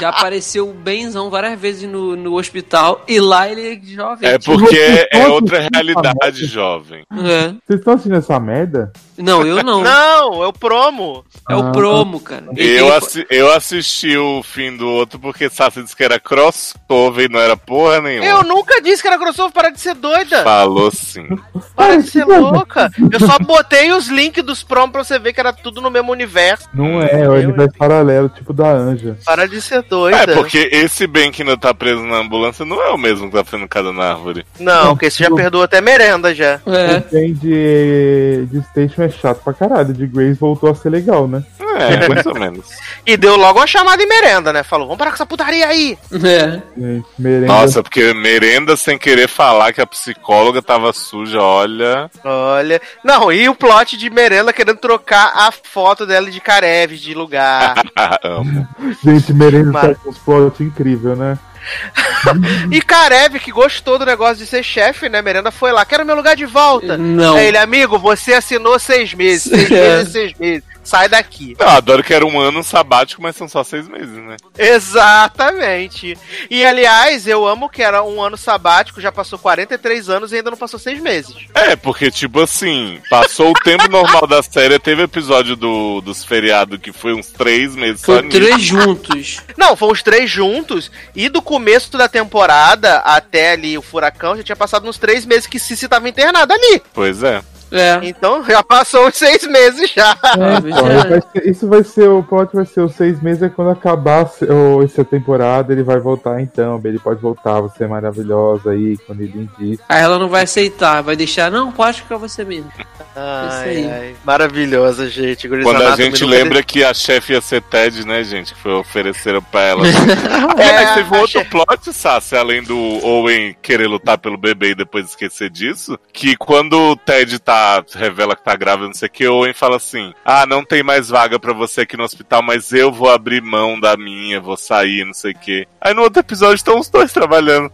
já 0.00 0.08
apareceu 0.10 0.68
o 0.68 0.72
Benzão 0.74 1.30
várias 1.30 1.58
vezes 1.58 1.88
no, 1.88 2.16
no 2.16 2.34
hospital, 2.36 3.02
e 3.08 3.20
lá 3.20 3.48
ele 3.48 3.72
é 3.74 3.80
jovem. 3.94 4.28
É 4.28 4.38
tipo, 4.38 4.57
porque 4.60 5.08
é 5.12 5.26
outra 5.28 5.68
realidade, 5.72 6.46
jovem. 6.46 7.04
é. 7.12 7.48
Vocês 7.66 7.78
estão 7.80 7.94
assistindo 7.94 8.16
essa 8.16 8.38
merda? 8.40 8.92
Não, 9.16 9.44
eu 9.44 9.62
não. 9.64 9.82
Não, 9.82 10.44
é 10.44 10.46
o 10.46 10.52
promo. 10.52 11.24
É 11.50 11.56
o 11.56 11.68
Ah. 11.68 11.72
promo, 11.72 12.20
cara. 12.20 12.44
Ele- 12.56 12.78
Eu, 12.78 12.94
assi- 12.94 13.26
eu 13.28 13.52
assisti 13.52 14.16
o 14.16 14.42
fim 14.44 14.76
do 14.76 14.86
outro 14.88 15.18
porque 15.18 15.48
Sassi 15.50 15.82
disse 15.82 15.96
que 15.96 16.04
era 16.04 16.20
crossover 16.20 17.24
e 17.24 17.28
não 17.32 17.40
era 17.40 17.56
porra 17.56 18.00
nenhuma. 18.00 18.26
Eu 18.28 18.42
nunca 18.44 18.80
disse 18.80 19.02
que 19.02 19.08
era 19.08 19.18
crossover, 19.18 19.52
para 19.52 19.70
de 19.70 19.80
ser 19.80 19.94
doida. 19.94 20.42
Falou 20.44 20.90
sim. 20.90 21.26
Para 21.74 21.96
de 21.96 22.08
ser 22.08 22.24
louca. 22.24 22.90
Eu 23.10 23.20
só 23.26 23.38
botei 23.38 23.90
os 23.92 24.08
links 24.08 24.44
dos 24.44 24.62
promos 24.62 24.90
pra 24.92 25.04
você 25.04 25.18
ver 25.18 25.32
que 25.32 25.40
era 25.40 25.52
tudo 25.52 25.80
no 25.80 25.90
mesmo 25.90 26.10
universo. 26.12 26.68
Não 26.74 27.00
é, 27.02 27.22
é 27.22 27.28
o 27.28 27.32
universo 27.34 27.76
paralelo, 27.78 28.28
tipo 28.28 28.52
da 28.52 28.68
Anja. 28.70 29.16
Para 29.24 29.46
de 29.48 29.60
ser 29.60 29.82
doida. 29.82 30.32
É, 30.32 30.34
porque 30.34 30.68
esse 30.72 31.06
bem 31.06 31.30
que 31.32 31.42
ainda 31.42 31.56
tá 31.56 31.72
preso 31.74 32.02
na 32.02 32.16
ambulância 32.18 32.64
não 32.64 32.80
é 32.82 32.90
o 32.90 32.98
mesmo 32.98 33.28
que 33.30 33.36
tá 33.36 33.44
fazendo 33.44 33.68
cada 33.68 33.92
na 33.92 34.10
árvore. 34.12 34.44
Não, 34.58 34.88
porque 34.88 35.10
você 35.10 35.22
já 35.24 35.30
perdoou 35.30 35.62
até 35.64 35.80
merenda 35.80 36.34
já. 36.34 36.60
É. 36.66 36.96
O 36.98 37.00
trem 37.02 37.32
de, 37.34 38.46
de 38.50 38.62
Station 38.68 39.02
é 39.02 39.08
chato 39.08 39.42
pra 39.42 39.52
caralho. 39.52 39.92
De 39.94 40.06
Grace 40.06 40.38
voltou 40.38 40.70
a 40.70 40.74
ser 40.74 40.90
legal, 40.90 41.28
né? 41.28 41.42
É, 41.78 42.08
mais 42.08 42.26
ou 42.26 42.34
menos. 42.34 42.66
E 43.06 43.16
deu 43.16 43.36
logo 43.36 43.60
uma 43.60 43.66
chamada 43.66 44.02
em 44.02 44.08
merenda, 44.08 44.52
né? 44.52 44.62
Falou, 44.64 44.86
vamos 44.86 44.98
parar 44.98 45.10
com 45.10 45.14
essa 45.16 45.26
putaria 45.26 45.66
aí. 45.66 45.96
É. 46.12 46.60
Gente, 46.76 47.06
merenda. 47.18 47.46
Nossa, 47.46 47.82
porque 47.82 48.12
merenda 48.14 48.76
sem 48.76 48.98
querer 48.98 49.28
falar 49.28 49.72
que 49.72 49.80
a 49.80 49.86
psicóloga 49.86 50.60
tava 50.60 50.92
suja, 50.92 51.40
olha. 51.40 52.10
Olha. 52.24 52.80
Não, 53.04 53.30
e 53.32 53.48
o 53.48 53.54
plot 53.54 53.96
de 53.96 54.10
merenda 54.10 54.52
querendo 54.52 54.78
trocar 54.78 55.30
a 55.36 55.52
foto 55.52 56.04
dela 56.04 56.28
de 56.30 56.40
Karev 56.40 56.96
de 56.96 57.14
lugar. 57.14 57.74
Amo. 58.24 58.66
Gente, 59.04 59.32
merenda 59.32 59.70
Mara- 59.70 59.94
tá 59.94 60.00
com 60.02 60.10
uns 60.10 60.18
plot 60.18 60.62
incrível, 60.64 61.14
né? 61.14 61.38
e 62.70 62.80
Karev, 62.80 63.38
que 63.38 63.50
gostou 63.50 63.98
do 63.98 64.06
negócio 64.06 64.36
de 64.36 64.46
ser 64.46 64.62
chefe, 64.62 65.08
né? 65.08 65.20
Merenda 65.22 65.50
foi 65.50 65.72
lá, 65.72 65.84
quero 65.84 66.04
meu 66.04 66.14
lugar 66.14 66.36
de 66.36 66.46
volta. 66.46 66.96
Não. 66.96 67.36
Aí 67.36 67.46
ele, 67.48 67.58
amigo, 67.58 67.98
você 67.98 68.34
assinou 68.34 68.78
seis 68.78 69.14
meses. 69.14 69.44
Seis 69.44 69.70
É. 69.78 69.96
meses, 69.98 70.12
seis 70.12 70.32
meses. 70.38 70.67
Sai 70.88 71.06
daqui. 71.06 71.54
Não, 71.60 71.68
adoro 71.68 72.02
que 72.02 72.14
era 72.14 72.24
um 72.24 72.40
ano 72.40 72.64
sabático, 72.64 73.20
mas 73.20 73.36
são 73.36 73.46
só 73.46 73.62
seis 73.62 73.86
meses, 73.86 74.08
né? 74.08 74.38
Exatamente. 74.56 76.16
E 76.48 76.64
aliás, 76.64 77.26
eu 77.26 77.46
amo 77.46 77.68
que 77.68 77.82
era 77.82 78.02
um 78.02 78.22
ano 78.22 78.38
sabático, 78.38 78.98
já 78.98 79.12
passou 79.12 79.38
43 79.38 80.08
anos 80.08 80.32
e 80.32 80.36
ainda 80.36 80.50
não 80.50 80.56
passou 80.56 80.80
seis 80.80 80.98
meses. 80.98 81.36
É, 81.54 81.76
porque, 81.76 82.10
tipo 82.10 82.40
assim, 82.40 83.02
passou 83.10 83.50
o 83.50 83.60
tempo 83.62 83.86
normal 83.92 84.26
da 84.26 84.42
série, 84.42 84.78
teve 84.78 85.02
episódio 85.02 85.54
do, 85.56 86.00
dos 86.00 86.24
feriados 86.24 86.80
que 86.80 86.90
foi 86.90 87.12
uns 87.12 87.26
três 87.26 87.76
meses 87.76 88.00
só 88.00 88.14
Foi 88.14 88.22
nisso. 88.22 88.38
três 88.40 88.62
juntos. 88.62 89.42
Não, 89.58 89.76
foram 89.76 89.92
os 89.92 90.02
três 90.02 90.30
juntos. 90.30 90.90
E 91.14 91.28
do 91.28 91.42
começo 91.42 91.98
da 91.98 92.08
temporada 92.08 93.00
até 93.00 93.52
ali 93.52 93.76
o 93.76 93.82
furacão 93.82 94.38
já 94.38 94.42
tinha 94.42 94.56
passado 94.56 94.88
uns 94.88 94.96
três 94.96 95.26
meses 95.26 95.46
que 95.46 95.58
Cici 95.58 95.86
tava 95.86 96.08
internada 96.08 96.54
ali. 96.54 96.80
Pois 96.94 97.22
é. 97.22 97.42
É. 97.70 97.98
Então 98.02 98.42
já 98.44 98.62
passou 98.62 99.06
uns 99.08 99.16
seis 99.16 99.46
meses 99.46 99.90
já. 99.94 100.16
É, 100.38 100.58
Então, 100.58 100.84
verdade. 100.84 101.08
vai 101.08 101.20
ser- 101.32 101.48
isso 101.50 101.68
vai 101.68 101.84
ser 101.84 102.08
o 102.08 102.22
plot, 102.22 102.54
vai 102.54 102.64
ser 102.66 102.80
os 102.80 102.94
seis 102.94 103.20
meses. 103.22 103.42
É 103.42 103.48
quando 103.48 103.70
acabar 103.70 104.26
se- 104.28 104.44
o- 104.44 104.82
essa 104.82 105.04
temporada, 105.04 105.72
ele 105.72 105.82
vai 105.82 105.98
voltar 105.98 106.40
então. 106.40 106.80
Ele 106.84 106.98
pode 106.98 107.20
voltar, 107.20 107.60
você 107.60 107.84
é 107.84 107.86
maravilhosa 107.86 108.70
aí, 108.70 108.96
quando 109.06 109.20
ele 109.20 109.48
diz. 109.58 109.78
Aí 109.88 110.02
ela 110.02 110.18
não 110.18 110.28
vai 110.28 110.44
aceitar, 110.44 111.02
vai 111.02 111.16
deixar, 111.16 111.50
não, 111.50 111.70
pode 111.72 112.02
ficar 112.02 112.16
você 112.16 112.44
mesmo. 112.44 112.70
Isso 112.78 112.86
Ai, 113.16 113.68
aí. 113.68 113.90
ai. 113.90 114.14
Maravilhosa, 114.24 115.08
gente. 115.08 115.48
Quando 115.48 115.82
a 115.82 115.96
gente 115.96 116.24
lembra 116.24 116.62
que 116.62 116.84
a 116.84 116.94
chefe 116.94 117.32
ia 117.32 117.40
ser 117.40 117.60
Ted, 117.62 118.06
né, 118.06 118.22
gente? 118.22 118.54
Que 118.54 118.60
foi 118.60 118.72
ofereceram 118.74 119.42
pra 119.42 119.60
ela. 119.62 119.82
É, 119.86 119.90
é, 120.62 120.72
mas 120.84 120.94
teve 120.94 121.14
a 121.16 121.20
outro 121.20 121.38
chefe- 121.38 121.50
plot, 121.50 121.92
Sassi, 121.92 122.36
além 122.36 122.62
do 122.62 122.76
Owen 123.04 123.56
querer 123.60 123.88
lutar 123.88 124.18
pelo 124.18 124.36
bebê 124.36 124.70
e 124.70 124.74
depois 124.74 125.06
esquecer 125.06 125.50
disso. 125.50 125.98
Que 126.12 126.36
quando 126.36 126.78
o 126.92 126.96
Ted 126.96 127.38
tá, 127.40 127.57
revela 127.94 128.34
que 128.36 128.44
tá 128.44 128.54
grávida, 128.56 128.86
não 128.88 128.94
sei 128.94 129.08
o 129.08 129.10
que, 129.10 129.26
o 129.28 129.34
Owen 129.34 129.52
fala 129.54 129.76
assim: 129.76 130.12
Ah, 130.24 130.46
não 130.46 130.64
tem 130.64 130.82
mais 130.82 131.08
vaga 131.08 131.38
pra 131.38 131.52
você 131.52 131.82
aqui 131.82 131.96
no 131.96 132.04
hospital, 132.04 132.42
mas 132.42 132.72
eu 132.72 132.90
vou 132.92 133.10
abrir 133.10 133.42
mão 133.42 133.78
da 133.78 133.96
minha, 133.96 134.40
vou 134.40 134.56
sair, 134.56 135.04
não 135.04 135.14
sei 135.14 135.32
o 135.32 135.38
que. 135.38 135.66
Aí 135.80 135.94
no 135.94 136.02
outro 136.02 136.20
episódio 136.20 136.56
estão 136.56 136.78
os 136.78 136.88
dois 136.88 137.12
trabalhando. 137.12 137.70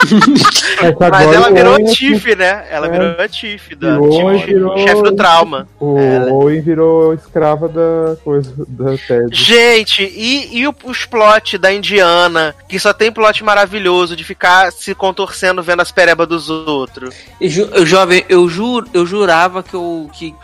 É 0.82 0.94
Mas 1.10 1.34
ela 1.34 1.50
virou 1.50 1.74
Owen 1.74 1.86
a 1.86 1.90
é 1.90 1.92
Tiff, 1.94 2.34
né? 2.34 2.66
Ela 2.70 2.86
É. 2.86 2.90
virou 2.90 3.20
a 3.22 3.28
Tiff, 3.28 3.74
da, 3.74 3.92
tipo, 4.00 4.38
virou- 4.38 4.78
chefe 4.78 5.02
do 5.02 5.14
trauma. 5.14 5.68
O 5.78 5.98
Ela- 5.98 6.32
Owen 6.32 6.60
virou 6.62 7.12
escrava 7.12 7.68
da 7.68 8.16
coisa, 8.24 8.54
da 8.66 8.96
Ted. 8.96 9.28
Gente, 9.30 10.02
e, 10.02 10.58
e 10.58 10.66
o- 10.66 10.74
os 10.84 11.04
plot 11.04 11.58
da 11.58 11.70
Indiana, 11.70 12.54
que 12.66 12.78
só 12.78 12.94
tem 12.94 13.12
plot 13.12 13.44
maravilhoso 13.44 14.16
de 14.16 14.24
ficar 14.24 14.72
se 14.72 14.94
contorcendo 14.94 15.62
vendo 15.62 15.82
as 15.82 15.92
perebas 15.92 16.26
dos 16.26 16.48
outros. 16.48 17.14
Eu, 17.38 17.84
jovem, 17.84 18.24
eu, 18.28 18.48
juro, 18.48 18.86
eu 18.94 18.99
jurava 19.06 19.62
que 19.62 19.74
eu 19.74 20.08
que 20.12 20.34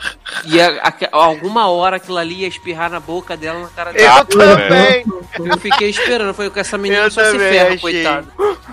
ia 0.45 0.81
aque- 0.83 1.09
alguma 1.13 1.69
hora 1.69 1.97
aquilo 1.97 2.19
ali 2.19 2.41
ia 2.43 2.49
espirrar 2.49 2.91
na 2.91 3.01
boca 3.01 3.37
dela 3.37 3.61
na 3.61 3.69
cara 3.69 3.91
Eu 3.91 3.95
dela. 3.95 4.25
também. 4.25 5.05
Eu 5.39 5.59
fiquei 5.59 5.91
esperando, 5.91 6.33
foi 6.35 6.49
com 6.51 6.59
essa 6.61 6.77
menina 6.79 7.03
Eu 7.05 7.11
só 7.11 7.25
se 7.25 7.39
ferra, 7.39 7.67
achei. 7.69 7.79
coitada. 7.79 8.25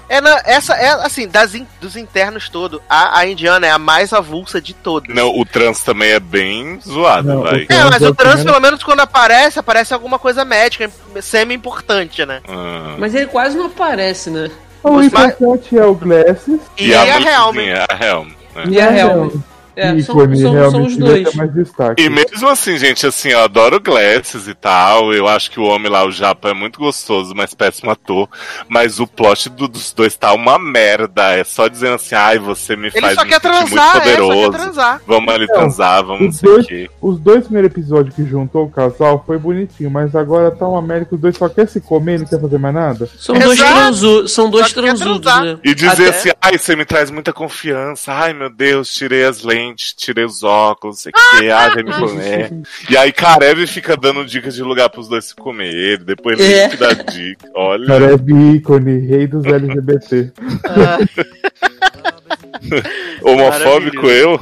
É, 0.10 0.22
na- 0.22 0.42
essa 0.46 0.74
é 0.76 0.90
assim, 1.06 1.28
das 1.28 1.56
in- 1.56 1.68
dos 1.82 1.96
internos 1.96 2.50
todo, 2.50 2.82
a, 2.90 3.20
a 3.20 3.28
Indiana 3.28 3.66
é 3.68 3.72
a 3.72 3.80
mais 3.80 4.14
avulsa 4.14 4.62
de 4.62 4.74
todas. 4.74 5.14
Não, 5.14 5.30
o 5.38 5.46
trans 5.46 5.82
também 5.84 6.12
é 6.12 6.20
bem 6.20 6.80
zoado, 6.82 7.28
Não, 7.28 7.42
vai. 7.44 7.66
É, 7.70 7.84
mas 7.86 8.02
é 8.02 8.08
o 8.10 8.16
trans, 8.16 8.44
pelo 8.44 8.60
menos 8.60 8.84
quando 8.84 9.00
aparece, 9.02 9.60
aparece 9.60 9.94
alguma 9.94 10.20
coisa 10.20 10.44
médica, 10.46 10.90
semi-importante, 11.22 12.26
né? 12.26 12.42
Ah. 12.48 12.96
Mas 12.98 13.14
ele 13.16 13.26
quase 13.28 13.58
não 13.58 13.66
aparece, 13.66 14.30
né? 14.30 14.50
O 14.84 14.94
Mas- 14.94 15.08
importante 15.08 15.78
é 15.78 15.86
o 15.86 15.94
Glasses. 15.96 16.60
E, 16.78 16.94
aí 16.94 17.10
a 17.10 17.18
Helm. 17.20 17.52
bruxinha, 17.54 17.86
a 17.90 18.06
Helm. 18.06 18.28
né? 18.56 18.64
E 18.68 18.82
a 18.82 18.98
Helm. 18.98 19.30
É, 19.76 19.88
são, 19.90 19.98
ícone, 19.98 20.38
são, 20.38 20.44
são 20.46 20.54
realmente 20.54 20.88
os 20.88 20.98
devia 20.98 21.24
dois. 21.24 21.94
E 21.98 22.10
mesmo 22.10 22.48
assim, 22.50 22.78
gente, 22.78 23.06
assim, 23.08 23.30
eu 23.30 23.40
adoro 23.42 23.80
Glasses 23.80 24.48
e 24.48 24.54
tal. 24.54 25.14
Eu 25.14 25.28
acho 25.28 25.50
que 25.52 25.60
o 25.60 25.64
homem 25.64 25.92
lá, 25.92 26.06
o 26.06 26.12
Japa, 26.12 26.50
é 26.50 26.54
muito 26.54 26.80
gostoso, 26.80 27.34
mas 27.36 27.54
péssimo 27.54 27.90
ator. 27.92 28.30
Mas 28.68 29.00
o 29.00 29.08
plot 29.08 29.50
do- 29.50 29.68
dos 29.68 29.92
dois 29.94 30.16
tá 30.16 30.34
uma 30.34 30.60
merda. 30.60 31.32
É 31.34 31.44
só 31.44 31.68
dizendo 31.68 31.96
assim, 31.96 32.16
ai, 32.16 32.38
você 32.40 32.76
me 32.76 32.88
Ele 32.88 33.02
faz 33.02 33.16
só 33.16 33.24
me 33.24 33.30
quer 33.30 33.42
sentir 33.42 33.54
muito 33.56 33.68
transar, 33.74 33.88
é, 33.88 33.94
só 33.94 34.00
quer 34.02 34.18
poderoso. 34.18 34.52
transar. 34.52 35.02
Vamos 35.08 35.34
ali 35.34 35.44
Então, 35.46 35.56
transar, 35.56 36.04
vamos 36.06 36.22
não 36.22 36.30
Os 36.30 36.42
dois, 36.42 36.68
quê. 36.68 36.90
os 37.02 37.20
dois 37.20 37.44
primeiros 37.46 37.72
episódios 37.72 38.16
que 38.16 38.26
juntou 38.26 38.66
o 38.66 38.70
casal 38.72 39.24
foi 39.26 39.38
bonitinho, 39.38 39.90
mas 39.90 40.16
agora 40.16 40.52
tá 40.52 40.68
uma 40.68 40.82
merda 40.82 41.06
que 41.06 41.16
os 41.16 41.22
dois 41.22 41.36
só 41.38 41.50
querem 41.50 41.70
se 41.70 41.82
comer 41.82 42.16
e 42.16 42.18
não 42.20 42.26
quer 42.26 42.40
fazer 42.40 42.58
mais 42.60 42.76
nada. 42.76 43.10
São 43.18 43.36
dois, 43.38 43.60
Exato. 43.60 43.74
transu, 43.74 44.28
são 44.28 44.50
dois 44.50 44.72
quer 44.72 44.82
transudos, 44.82 45.22
transar. 45.22 45.44
né? 45.46 45.58
E 45.64 45.74
dizer 45.76 45.90
Até- 45.90 46.10
assim, 46.10 46.30
ai, 46.42 46.58
você 46.58 46.76
me 46.76 46.86
traz 46.86 47.10
muita 47.10 47.34
confiança. 47.34 48.12
Ai, 48.14 48.34
meu 48.34 48.50
Deus, 48.50 48.94
tirei 48.94 49.24
as 49.26 49.44
lentes, 49.44 49.63
tirei 49.76 50.26
os 50.26 50.44
óculos, 50.44 51.02
sei 51.02 51.12
o 51.12 51.38
que, 51.40 51.50
ai, 51.50 51.76
vem 51.76 51.84
me 51.84 51.94
comer. 51.94 52.52
E 52.90 52.98
aí 52.98 53.12
Karev 53.12 53.66
fica 53.68 53.96
dando 53.96 54.26
dicas 54.26 54.56
de 54.56 54.64
lugar 54.64 54.90
pros 54.90 55.08
dois 55.08 55.26
se 55.26 55.36
comerem, 55.36 56.00
depois 56.04 56.40
ele 56.40 56.54
É. 56.54 56.76
dá 56.76 56.94
dica. 56.94 57.48
Olha. 57.56 57.94
É 57.94 58.56
ícone, 58.56 59.06
rei 59.08 59.28
dos 59.28 59.46
LGBT. 59.46 60.32
Homofóbico 63.24 64.08
eu? 64.08 64.40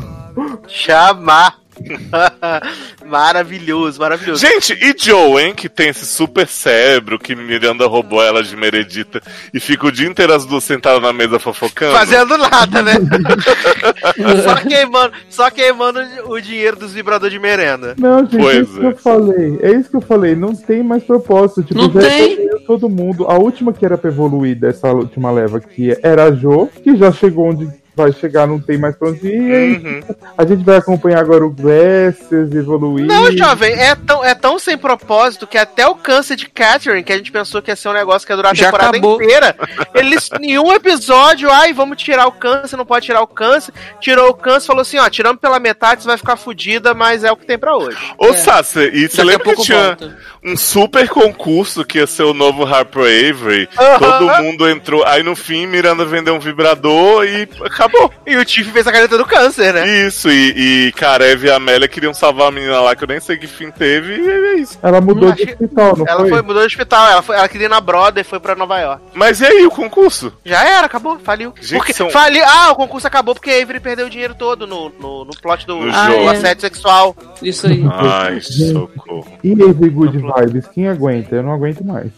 Chamar. 0.68 1.60
maravilhoso, 3.06 4.00
maravilhoso. 4.00 4.46
Gente, 4.46 4.74
e 4.74 4.96
Joe, 4.98 5.42
hein, 5.42 5.54
que 5.54 5.70
tem 5.70 5.90
esse 5.90 6.06
super 6.06 6.48
cérebro 6.48 7.20
que 7.20 7.36
Miranda 7.36 7.88
roubou 7.88 8.22
ela 8.24 8.44
de 8.44 8.56
Meredita 8.56 9.22
e 9.54 9.60
fica 9.60 9.88
o 9.88 9.92
dia 9.92 10.08
inteiro 10.08 10.34
as 10.34 10.46
duas 10.46 10.64
sentadas 10.64 11.02
na 11.02 11.14
mesa 11.14 11.40
fofocando. 11.40 11.94
Fazendo 11.96 12.38
nada, 12.38 12.82
né? 12.82 12.94
só, 14.44 14.56
queimando, 14.56 15.14
só 15.30 15.50
queimando 15.50 16.00
o 16.26 16.40
dinheiro 16.40 16.78
dos 16.78 16.94
vibradores 16.94 17.34
de 17.34 17.40
merenda. 17.40 17.96
Não, 17.98 18.20
gente, 18.20 18.38
Pois 18.38 18.56
é 18.56 18.62
isso 18.62 18.80
que 18.80 18.86
é. 18.86 18.90
eu 18.90 18.98
falei. 18.98 19.60
É 19.62 19.72
isso 19.72 19.90
que 19.90 19.96
eu 19.98 20.02
falei. 20.02 20.36
Não 20.36 20.56
tem 20.56 20.84
mais 20.84 21.04
propósito. 21.04 21.64
Tipo, 21.64 21.82
Não 21.82 21.92
já 21.92 22.02
tem. 22.02 22.50
todo 22.66 22.90
mundo. 22.90 23.26
A 23.28 23.38
última 23.38 23.74
que 23.74 23.86
era 23.86 23.98
pra 23.98 24.10
evoluir 24.10 24.56
dessa 24.56 24.92
última 24.92 25.32
leva, 25.32 25.60
que 25.60 25.98
era 26.02 26.26
a 26.26 26.32
Jo, 26.32 26.70
que 26.84 26.96
já 26.96 27.12
chegou 27.12 27.50
onde 27.50 27.81
vai 27.96 28.12
chegar, 28.14 28.48
não 28.48 28.60
tem 28.60 28.78
mais 28.78 28.96
pra 28.96 29.10
onde 29.10 29.28
ir. 29.28 29.78
Uhum. 29.86 30.02
A 30.38 30.46
gente 30.46 30.64
vai 30.64 30.78
acompanhar 30.78 31.20
agora 31.20 31.46
o 31.46 31.50
Glasses 31.50 32.54
evoluir. 32.56 33.06
Não, 33.06 33.32
jovem, 33.36 33.74
é 33.74 33.96
tão, 33.96 34.24
é 34.24 34.34
tão 34.34 34.58
sem 34.58 34.78
propósito 34.78 35.46
que 35.46 35.58
até 35.58 35.86
o 35.88 35.96
câncer 35.96 36.36
de 36.36 36.48
Catherine, 36.50 37.04
que 37.04 37.12
a 37.12 37.18
gente 37.18 37.32
pensou 37.32 37.62
que 37.62 37.70
ia 37.72 37.76
ser 37.76 37.90
um 37.90 37.94
negócio 37.94 38.26
que 38.26 38.32
ia 38.32 38.38
durar 38.38 38.52
a 38.54 38.56
Já 38.56 38.66
temporada 38.66 38.98
acabou. 38.98 39.22
inteira, 39.22 39.56
eles, 39.94 40.30
em 40.40 40.58
um 40.58 40.72
episódio, 40.72 41.50
ai, 41.52 41.74
vamos 41.74 41.98
tirar 42.02 42.28
o 42.28 42.32
câncer, 42.32 42.78
não 42.78 42.86
pode 42.86 43.06
tirar 43.06 43.22
o 43.22 43.28
câncer, 43.28 43.74
tirou 44.00 44.30
o 44.30 44.34
câncer, 44.34 44.68
falou 44.68 44.82
assim, 44.82 44.98
ó, 44.98 45.10
tirando 45.10 45.38
pela 45.38 45.60
metade, 45.60 46.02
você 46.04 46.08
vai 46.08 46.18
ficar 46.18 46.38
fudida, 46.38 46.94
mas 46.94 47.24
é 47.24 47.32
o 47.32 47.36
que 47.36 47.46
tem 47.46 47.58
pra 47.58 47.76
hoje. 47.76 47.98
Ô, 48.18 48.28
É. 48.28 48.34
Sassi, 48.38 48.90
e 48.94 49.08
você 49.10 49.24
lembra 49.24 49.40
que 49.40 49.56
pouco 49.56 49.64
tinha 49.64 49.88
volta. 49.88 50.18
Um 50.44 50.58
super 50.58 51.08
concurso 51.10 51.86
que 51.86 51.98
ia 52.00 52.08
ser 52.08 52.24
o 52.24 52.34
novo 52.34 52.66
Harper 52.66 53.04
Avery? 53.04 53.68
Todo 54.00 54.44
mundo 54.44 54.68
entrou. 54.70 55.04
Aí 55.06 55.22
no 55.24 55.36
fim, 55.36 55.66
Miranda 55.68 56.04
vendeu 56.06 56.34
um 56.36 56.40
vibrador 56.40 57.26
e 57.26 57.48
acabou. 57.64 58.12
E 58.26 58.36
o 58.38 58.46
Tiff 58.46 58.72
fez 58.72 58.88
a 58.88 58.92
caneta 58.92 59.18
do 59.18 59.26
câncer, 59.26 59.74
né? 59.74 60.08
Isso, 60.08 60.30
e, 60.30 60.88
e 60.88 60.92
Karev 60.94 61.46
e 61.46 61.50
a 61.52 61.56
Amélia 61.56 61.88
queriam 61.88 62.14
salvar 62.14 62.48
a 62.48 62.52
menina 62.52 62.80
lá, 62.82 62.96
que 62.96 63.04
eu 63.04 63.08
nem 63.08 63.20
sei 63.20 63.38
que 63.38 63.48
fim 63.48 63.70
teve, 63.72 64.16
e 64.16 64.30
é 64.30 64.54
isso. 64.56 64.80
Ela 64.82 65.00
mudou 65.02 65.30
Não, 65.30 65.36
de 65.36 65.44
hospital, 65.44 65.98
não 65.98 66.06
Ela 66.08 66.20
foi? 66.22 66.30
foi, 66.30 66.42
mudou 66.42 66.62
de 66.62 66.68
hospital, 66.68 67.08
ela, 67.10 67.22
foi, 67.22 67.36
ela 67.36 67.48
queria 67.50 67.66
ir 67.66 67.70
na 67.70 67.82
e 68.16 68.24
foi 68.24 68.40
pra 68.40 68.56
Nova 68.56 68.80
York. 68.80 69.02
Mas 69.14 69.42
e 69.42 69.46
aí, 69.46 69.66
o 69.66 69.72
concurso? 69.72 70.34
Já 70.46 70.64
era, 70.68 70.86
acabou, 70.86 71.20
faliu. 71.20 71.54
Gente, 71.60 71.78
porque, 71.78 71.94
são- 71.94 72.10
faliu. 72.10 72.44
Ah, 72.46 72.72
o 72.72 72.76
concurso 72.76 73.06
acabou 73.08 73.36
porque 73.36 73.50
a 73.52 73.62
Avery 73.62 73.80
perdeu 73.80 74.08
o 74.08 74.10
dinheiro 74.10 74.34
todo 74.36 74.66
no, 74.66 74.90
no, 75.00 75.26
no 75.26 75.32
plot 75.42 75.66
do, 75.68 75.76
No 75.78 75.92
do 75.92 75.92
jogo. 75.92 76.30
assédio 76.30 76.62
sexual. 76.62 77.16
Isso 77.42 77.68
aí. 77.68 77.84
Ai, 77.92 78.40
socorro. 78.42 79.28
E 79.44 79.52
Every 79.52 79.90
Good 79.90 80.18
Vibes, 80.38 80.68
quem 80.68 80.88
aguenta? 80.88 81.36
Eu 81.36 81.44
não 81.44 81.54
aguento 81.54 81.84
mais. 81.84 82.12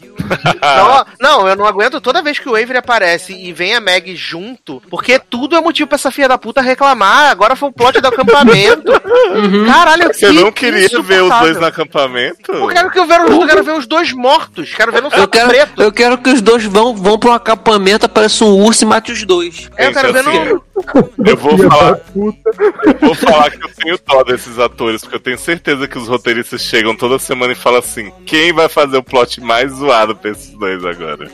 Não, 0.61 1.06
não, 1.19 1.48
eu 1.48 1.56
não 1.56 1.65
aguento 1.65 1.99
toda 2.02 2.22
vez 2.22 2.40
que 2.40 2.48
o 2.49 2.56
Avery 2.56 2.77
aparece 2.77 3.34
e 3.34 3.52
vem 3.53 3.76
a 3.76 3.81
Meg 3.81 4.15
junto, 4.15 4.81
porque 4.90 5.19
tudo 5.19 5.56
é 5.56 5.61
motivo 5.61 5.88
pra 5.88 5.95
essa 5.95 6.11
filha 6.11 6.27
da 6.27 6.38
puta 6.38 6.61
reclamar. 6.61 7.30
Agora 7.31 7.56
foi 7.56 7.69
o 7.69 7.73
plot 7.73 7.99
do 7.99 8.07
acampamento. 8.07 8.91
Caralho, 9.68 10.07
Você 10.14 10.27
que 10.27 10.34
não 10.34 10.52
queria 10.52 10.88
ver 11.02 11.23
os 11.23 11.40
dois 11.40 11.60
no 11.60 11.65
acampamento? 11.65 12.52
Eu 12.52 12.68
quero, 12.68 12.91
que 12.91 12.99
eu, 12.99 13.06
ver, 13.06 13.19
eu 13.22 13.48
quero 13.48 13.64
ver 13.64 13.73
os 13.73 13.88
dois 13.88 14.11
mortos. 14.14 14.73
Quero 14.73 14.91
ver 14.91 15.02
no 15.02 15.10
Eu 15.10 15.28
quero, 15.28 15.49
preto. 15.49 15.81
eu 15.81 15.91
quero 15.91 16.18
que 16.18 16.29
os 16.29 16.41
dois 16.41 16.63
vão, 16.63 16.96
vão 16.96 17.18
pra 17.18 17.31
um 17.31 17.34
acampamento, 17.34 18.05
apareça 18.05 18.46
um 18.46 18.63
urso 18.63 18.84
e 18.84 18.88
mate 18.88 19.12
os 19.12 19.23
dois. 19.23 19.70
Eu 19.78 19.91
quero 19.94 20.13
ver 20.13 20.23
no. 20.23 20.63
Eu 21.26 21.37
vou 21.37 21.57
falar, 21.57 21.95
puta. 21.97 22.52
vou 22.99 23.15
falar 23.15 23.52
que 23.52 23.63
eu 23.63 23.69
tenho 23.76 23.99
dó 24.05 24.23
desses 24.23 24.57
atores, 24.57 25.02
porque 25.02 25.15
eu 25.15 25.19
tenho 25.19 25.37
certeza 25.37 25.87
que 25.87 25.97
os 25.97 26.07
roteiristas 26.07 26.61
chegam 26.61 26.95
toda 26.95 27.19
semana 27.19 27.53
e 27.53 27.55
falam 27.55 27.79
assim: 27.79 28.11
quem 28.26 28.52
vai 28.52 28.68
fazer 28.68 28.97
o 28.97 29.03
plot 29.03 29.39
mais 29.39 29.71
zoado 29.71 30.15
pra 30.15 30.31
esses 30.31 30.49
dois 30.52 30.84
agora? 30.84 31.29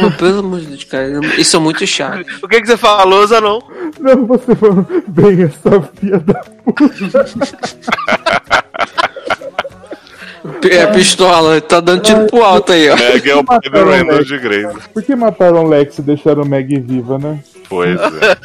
Pô, 0.00 0.10
pelo 0.12 0.38
amor 0.38 0.60
de 0.60 0.66
Deus, 0.66 0.84
cara. 0.84 1.20
Isso 1.36 1.56
é 1.56 1.60
muito 1.60 1.86
chato. 1.86 2.24
O 2.42 2.48
que, 2.48 2.60
que 2.60 2.66
você 2.66 2.76
falou, 2.76 3.26
Zanon? 3.26 3.60
Não, 3.98 4.26
você 4.26 4.54
falou 4.54 4.86
bem 5.08 5.42
essa 5.42 5.82
filha 5.98 6.18
da 6.20 6.44
É, 10.70 10.86
pistola, 10.86 11.60
tá 11.60 11.80
dando 11.80 12.02
tiro 12.02 12.26
pro 12.26 12.42
alto 12.42 12.72
aí, 12.72 12.88
ó. 12.88 12.96
Meg 12.96 13.30
é 13.30 13.34
o 13.36 13.44
pai 13.44 13.60
do 13.60 13.70
Mataram 13.70 13.86
o 13.86 13.90
Randall 13.90 14.16
Meg. 14.16 14.24
de 14.24 14.38
Grace. 14.38 14.88
Por 14.92 15.02
que 15.02 15.16
mataram 15.16 15.64
o 15.64 15.68
Lex 15.68 15.98
e 15.98 16.02
deixaram 16.02 16.42
o 16.42 16.46
Meg 16.46 16.80
viva, 16.80 17.18
né? 17.18 17.38
Pois 17.68 17.98
é. 17.98 18.36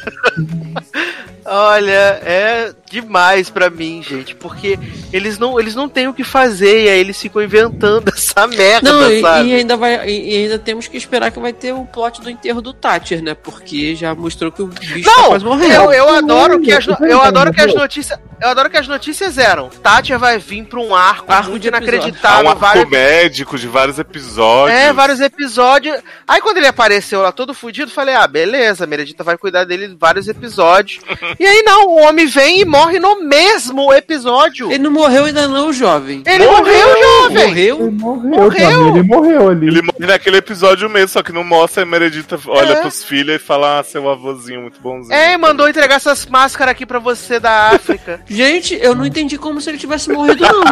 Olha, 1.44 2.20
é 2.24 2.72
demais 2.92 3.48
pra 3.50 3.70
mim, 3.70 4.02
gente, 4.06 4.34
porque 4.36 4.78
eles 5.12 5.38
não, 5.38 5.58
eles 5.58 5.74
não 5.74 5.88
têm 5.88 6.06
o 6.08 6.14
que 6.14 6.22
fazer 6.22 6.84
e 6.84 6.88
aí 6.90 7.00
eles 7.00 7.20
ficam 7.20 7.42
inventando 7.42 8.08
essa 8.14 8.46
merda, 8.46 8.92
Não, 8.92 9.10
e, 9.10 9.20
sabe? 9.20 9.48
e 9.48 9.54
ainda 9.54 9.76
vai, 9.76 10.08
e, 10.08 10.30
e 10.34 10.42
ainda 10.44 10.58
temos 10.58 10.86
que 10.86 10.96
esperar 10.96 11.30
que 11.30 11.40
vai 11.40 11.52
ter 11.52 11.72
o 11.72 11.84
plot 11.86 12.20
do 12.20 12.28
enterro 12.30 12.60
do 12.60 12.72
Thatcher, 12.74 13.22
né? 13.22 13.34
Porque 13.34 13.96
já 13.96 14.14
mostrou 14.14 14.52
que 14.52 14.62
o 14.62 14.66
bicho 14.66 15.02
tá 15.10 15.16
Não, 15.16 15.28
quase 15.30 15.44
morrendo. 15.44 15.74
eu, 15.74 15.92
eu 15.92 16.08
adoro 16.10 16.60
que 16.60 16.70
as, 16.72 16.86
eu 16.86 17.20
adoro 17.22 17.52
que 17.52 17.60
as 17.62 17.74
notícias, 17.74 18.18
eu 18.40 18.48
adoro 18.48 18.68
que 18.68 18.76
as 18.76 18.86
notícias 18.88 19.38
eram. 19.38 19.70
Tátia 19.70 20.18
vai 20.18 20.38
vir 20.38 20.64
pra 20.66 20.78
um 20.80 20.94
arco, 20.94 21.32
Arco 21.32 21.50
muito. 21.50 21.64
Há 21.64 21.66
um 21.66 21.68
inacreditável, 21.68 22.48
arco 22.50 22.60
vários, 22.60 22.90
médico 22.90 23.58
de 23.58 23.66
vários 23.68 23.98
episódios. 23.98 24.78
é, 24.78 24.92
vários 24.92 25.20
episódios. 25.20 25.96
Aí 26.28 26.40
quando 26.40 26.58
ele 26.58 26.66
apareceu 26.66 27.22
lá 27.22 27.32
todo 27.32 27.54
fudido, 27.54 27.90
falei: 27.90 28.14
"Ah, 28.14 28.26
beleza, 28.26 28.84
a 28.84 28.86
Meredita 28.86 29.22
vai 29.24 29.38
cuidar 29.38 29.64
dele 29.64 29.96
vários 29.98 30.28
episódios". 30.28 31.00
e 31.38 31.46
aí 31.46 31.62
não, 31.62 31.86
o 31.88 32.00
homem 32.02 32.26
vem 32.26 32.60
e 32.60 32.64
morre 32.64 32.81
no 32.90 33.22
mesmo 33.22 33.92
episódio. 33.92 34.68
Ele 34.70 34.78
não 34.82 34.90
morreu 34.90 35.24
ainda 35.26 35.46
não, 35.48 35.72
jovem. 35.72 36.22
Ele 36.26 36.46
morreu, 36.46 36.88
jovem. 37.02 37.46
Morreu? 37.48 37.80
Ele 37.80 37.90
morreu, 37.90 38.30
Morreu. 38.30 38.88
ele 38.88 39.02
morreu 39.02 39.48
ali. 39.50 39.66
Ele 39.68 39.82
morre 39.82 40.06
naquele 40.06 40.36
episódio 40.38 40.88
mesmo, 40.88 41.08
só 41.08 41.22
que 41.22 41.32
não 41.32 41.44
mostra 41.44 41.82
a 41.82 41.86
Meredita 41.86 42.38
olha 42.46 42.72
É. 42.72 42.80
pros 42.80 43.04
filhos 43.04 43.36
e 43.36 43.38
fala, 43.38 43.80
ah, 43.80 43.82
seu 43.82 44.08
avôzinho 44.08 44.62
muito 44.62 44.80
bonzinho. 44.80 45.12
É, 45.14 45.32
e 45.34 45.36
mandou 45.38 45.68
entregar 45.68 45.96
essas 45.96 46.26
máscaras 46.26 46.72
aqui 46.72 46.84
pra 46.86 46.98
você 46.98 47.38
da 47.38 47.70
África. 47.70 48.20
Gente, 48.28 48.78
eu 48.80 48.94
não 48.94 49.04
entendi 49.06 49.36
como 49.38 49.60
se 49.60 49.70
ele 49.70 49.78
tivesse 49.78 50.10
morrido, 50.10 50.42
não. 50.42 50.62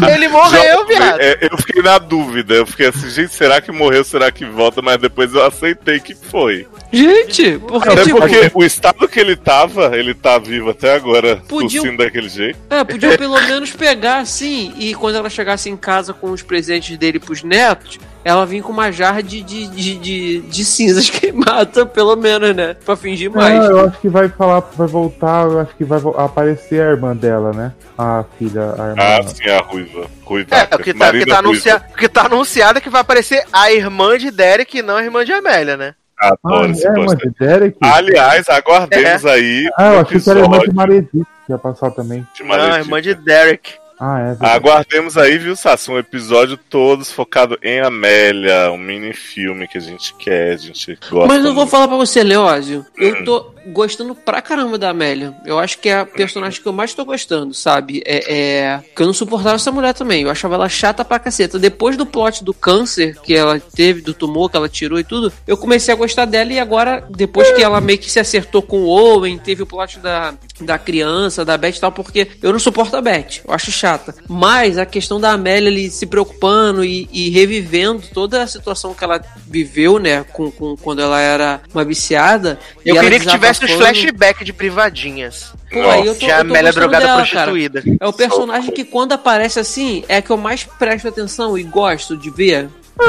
Ele 0.08 0.28
morreu, 0.28 0.86
viado. 0.86 1.20
É, 1.20 1.38
eu 1.50 1.56
fiquei 1.58 1.82
na 1.82 1.98
dúvida, 1.98 2.54
eu 2.54 2.66
fiquei 2.66 2.86
assim, 2.88 3.10
gente, 3.10 3.34
será 3.34 3.60
que 3.60 3.70
morreu, 3.72 4.02
será 4.04 4.30
que 4.30 4.44
volta? 4.44 4.80
Mas 4.80 4.98
depois 4.98 5.34
eu 5.34 5.44
aceitei 5.44 6.00
que 6.00 6.14
foi. 6.14 6.66
Gente, 6.92 7.58
porque, 7.58 7.88
Até 7.88 8.02
tipo, 8.04 8.18
porque 8.18 8.50
o 8.54 8.64
estado 8.64 9.06
que 9.08 9.20
ele 9.20 9.36
tava, 9.36 9.96
ele 9.96 10.14
tá 10.14 10.38
vivo 10.38 10.70
até 10.70 10.94
agora, 10.94 11.42
Podiam- 11.62 11.82
tossindo 11.84 12.02
daquele 12.04 12.28
jeito. 12.28 12.58
é, 12.70 12.84
podiam 12.84 13.16
pelo 13.16 13.40
menos 13.40 13.70
pegar 13.72 14.18
assim, 14.18 14.72
e 14.76 14.94
quando 14.94 15.16
ela 15.16 15.30
chegasse 15.30 15.68
em 15.68 15.76
casa 15.76 16.12
com 16.12 16.30
os 16.30 16.42
presentes 16.42 16.96
dele 16.98 17.18
pros 17.18 17.42
netos, 17.42 17.98
ela 18.24 18.44
vir 18.44 18.62
com 18.62 18.70
uma 18.72 18.90
jarra 18.92 19.22
de, 19.22 19.42
de, 19.42 19.66
de, 19.68 19.96
de, 19.96 20.40
de 20.42 20.64
cinzas 20.64 21.08
queimadas, 21.10 21.88
pelo 21.90 22.14
menos, 22.16 22.54
né? 22.54 22.74
Pra 22.84 22.94
fingir 22.96 23.30
mais. 23.30 23.58
Ah, 23.60 23.64
eu 23.68 23.80
acho 23.86 23.98
que 24.00 24.08
vai 24.08 24.28
falar, 24.28 24.60
vai 24.76 24.86
voltar, 24.86 25.44
eu 25.46 25.60
acho 25.60 25.74
que 25.76 25.84
vai 25.84 25.98
aparecer 26.16 26.82
a 26.82 26.90
irmã 26.90 27.16
dela, 27.16 27.52
né? 27.52 27.72
A 27.96 28.24
filha, 28.38 28.74
a 28.78 28.88
irmã. 28.90 28.94
Ah, 28.98 29.22
sim, 29.26 29.48
a 29.48 29.58
ruiva. 29.62 30.06
Ruiva. 30.24 30.54
É, 30.54 30.74
o 30.74 30.78
que 30.78 30.92
tá, 30.94 31.06
tá 31.06 31.10
Ruiva. 31.12 31.38
anunciado, 31.38 31.84
o 31.92 31.96
que 31.96 32.08
tá 32.08 32.26
anunciado 32.26 32.78
é 32.78 32.80
que 32.80 32.90
vai 32.90 33.00
aparecer 33.00 33.44
a 33.52 33.72
irmã 33.72 34.16
de 34.18 34.30
Derek 34.30 34.78
e 34.78 34.82
não 34.82 34.96
a 34.96 35.02
irmã 35.04 35.24
de 35.24 35.32
Amélia, 35.32 35.76
né? 35.76 35.94
Ah, 36.20 36.34
Adoro 36.44 36.70
esse 36.70 36.86
é 36.86 37.30
Derek? 37.38 37.76
Aliás, 37.80 38.48
aguardemos 38.48 39.24
aí 39.26 39.68
Ah, 39.76 39.94
eu 39.94 40.00
achei 40.00 40.20
que 40.20 40.30
era 40.30 40.40
a 40.40 40.42
irmã 40.42 40.58
de 40.58 40.64
episódio 40.64 40.74
Maredita 40.74 41.26
que 41.46 41.52
ia 41.52 41.58
passar 41.58 41.90
também. 41.92 42.26
de 42.34 42.44
Não, 42.44 42.76
irmã 42.76 43.00
de 43.02 43.14
Derek. 43.14 43.72
Ah, 44.02 44.18
é 44.18 44.24
verdade. 44.28 44.54
Aguardemos 44.56 45.18
aí, 45.18 45.36
viu, 45.36 45.54
Sassi? 45.54 45.90
Um 45.90 45.98
episódio 45.98 46.56
todos 46.56 47.12
focado 47.12 47.58
em 47.62 47.80
Amélia, 47.80 48.70
um 48.72 48.78
mini 48.78 49.12
filme 49.12 49.68
que 49.68 49.76
a 49.76 49.80
gente 49.80 50.14
quer, 50.14 50.54
a 50.54 50.56
gente 50.56 50.98
gosta. 51.10 51.26
Mas 51.26 51.38
eu 51.44 51.52
vou 51.52 51.54
muito. 51.64 51.70
falar 51.70 51.86
pra 51.86 51.98
você, 51.98 52.22
Leózio. 52.22 52.86
Eu 52.96 53.22
tô 53.26 53.52
gostando 53.66 54.14
pra 54.14 54.40
caramba 54.42 54.78
da 54.78 54.90
Amélia. 54.90 55.34
Eu 55.44 55.58
acho 55.58 55.78
que 55.78 55.88
é 55.88 56.00
a 56.00 56.06
personagem 56.06 56.60
que 56.60 56.66
eu 56.66 56.72
mais 56.72 56.94
tô 56.94 57.04
gostando, 57.04 57.52
sabe? 57.54 58.02
É, 58.06 58.34
é... 58.34 58.80
Que 58.94 59.02
eu 59.02 59.06
não 59.06 59.12
suportava 59.14 59.56
essa 59.56 59.70
mulher 59.72 59.94
também. 59.94 60.22
Eu 60.22 60.30
achava 60.30 60.54
ela 60.54 60.68
chata 60.68 61.04
pra 61.04 61.18
caceta. 61.18 61.58
Depois 61.58 61.96
do 61.96 62.06
plot 62.06 62.42
do 62.44 62.54
câncer 62.54 63.18
que 63.22 63.34
ela 63.34 63.60
teve, 63.60 64.00
do 64.00 64.14
tumor 64.14 64.50
que 64.50 64.56
ela 64.56 64.68
tirou 64.68 64.98
e 64.98 65.04
tudo, 65.04 65.32
eu 65.46 65.56
comecei 65.56 65.92
a 65.92 65.96
gostar 65.96 66.24
dela 66.24 66.52
e 66.52 66.58
agora, 66.58 67.04
depois 67.10 67.50
que 67.52 67.62
ela 67.62 67.80
meio 67.80 67.98
que 67.98 68.10
se 68.10 68.18
acertou 68.20 68.62
com 68.62 68.80
o 68.82 68.86
Owen, 68.88 69.38
teve 69.38 69.62
o 69.62 69.66
plot 69.66 69.98
da, 69.98 70.34
da 70.60 70.78
criança, 70.78 71.44
da 71.44 71.56
Beth 71.56 71.76
e 71.76 71.80
tal, 71.80 71.92
porque 71.92 72.28
eu 72.42 72.52
não 72.52 72.58
suporto 72.58 72.96
a 72.96 73.00
Beth. 73.00 73.40
Eu 73.46 73.52
acho 73.54 73.70
chata. 73.70 74.14
Mas 74.28 74.78
a 74.78 74.86
questão 74.86 75.20
da 75.20 75.32
Amélia 75.32 75.68
ali 75.70 75.90
se 75.90 76.06
preocupando 76.06 76.84
e, 76.84 77.08
e 77.12 77.30
revivendo 77.30 78.02
toda 78.12 78.42
a 78.42 78.46
situação 78.46 78.94
que 78.94 79.02
ela 79.04 79.20
viveu, 79.46 79.98
né? 79.98 80.24
Com, 80.32 80.50
com- 80.50 80.76
quando 80.76 81.00
ela 81.02 81.20
era 81.20 81.60
uma 81.74 81.84
viciada. 81.84 82.58
e 82.84 82.88
Eu 82.88 82.94
ela 82.96 83.04
queria 83.04 83.18
que 83.20 83.26
tivesse 83.26 83.49
os 83.52 83.58
desabafando. 83.58 83.84
flashbacks 83.84 84.44
de 84.46 84.52
privadinhas. 84.52 85.52
Pô, 85.70 85.88
aí 85.88 86.06
eu 86.06 86.14
tô, 86.14 86.26
Já 86.26 86.36
a 86.36 86.38
eu 86.40 86.44
tô 86.44 86.50
Amélia 86.50 86.62
gostando 86.72 86.88
drogada 86.88 87.06
dela, 87.06 87.16
prostituída. 87.26 87.82
cara. 87.82 87.96
É 88.00 88.06
o 88.06 88.12
personagem 88.12 88.72
que 88.72 88.84
quando 88.84 89.12
aparece 89.12 89.58
assim, 89.60 90.04
é 90.08 90.20
que 90.20 90.30
eu 90.30 90.36
mais 90.36 90.64
presto 90.64 91.08
atenção 91.08 91.56
e 91.56 91.62
gosto 91.62 92.16
de 92.16 92.30
ver. 92.30 92.68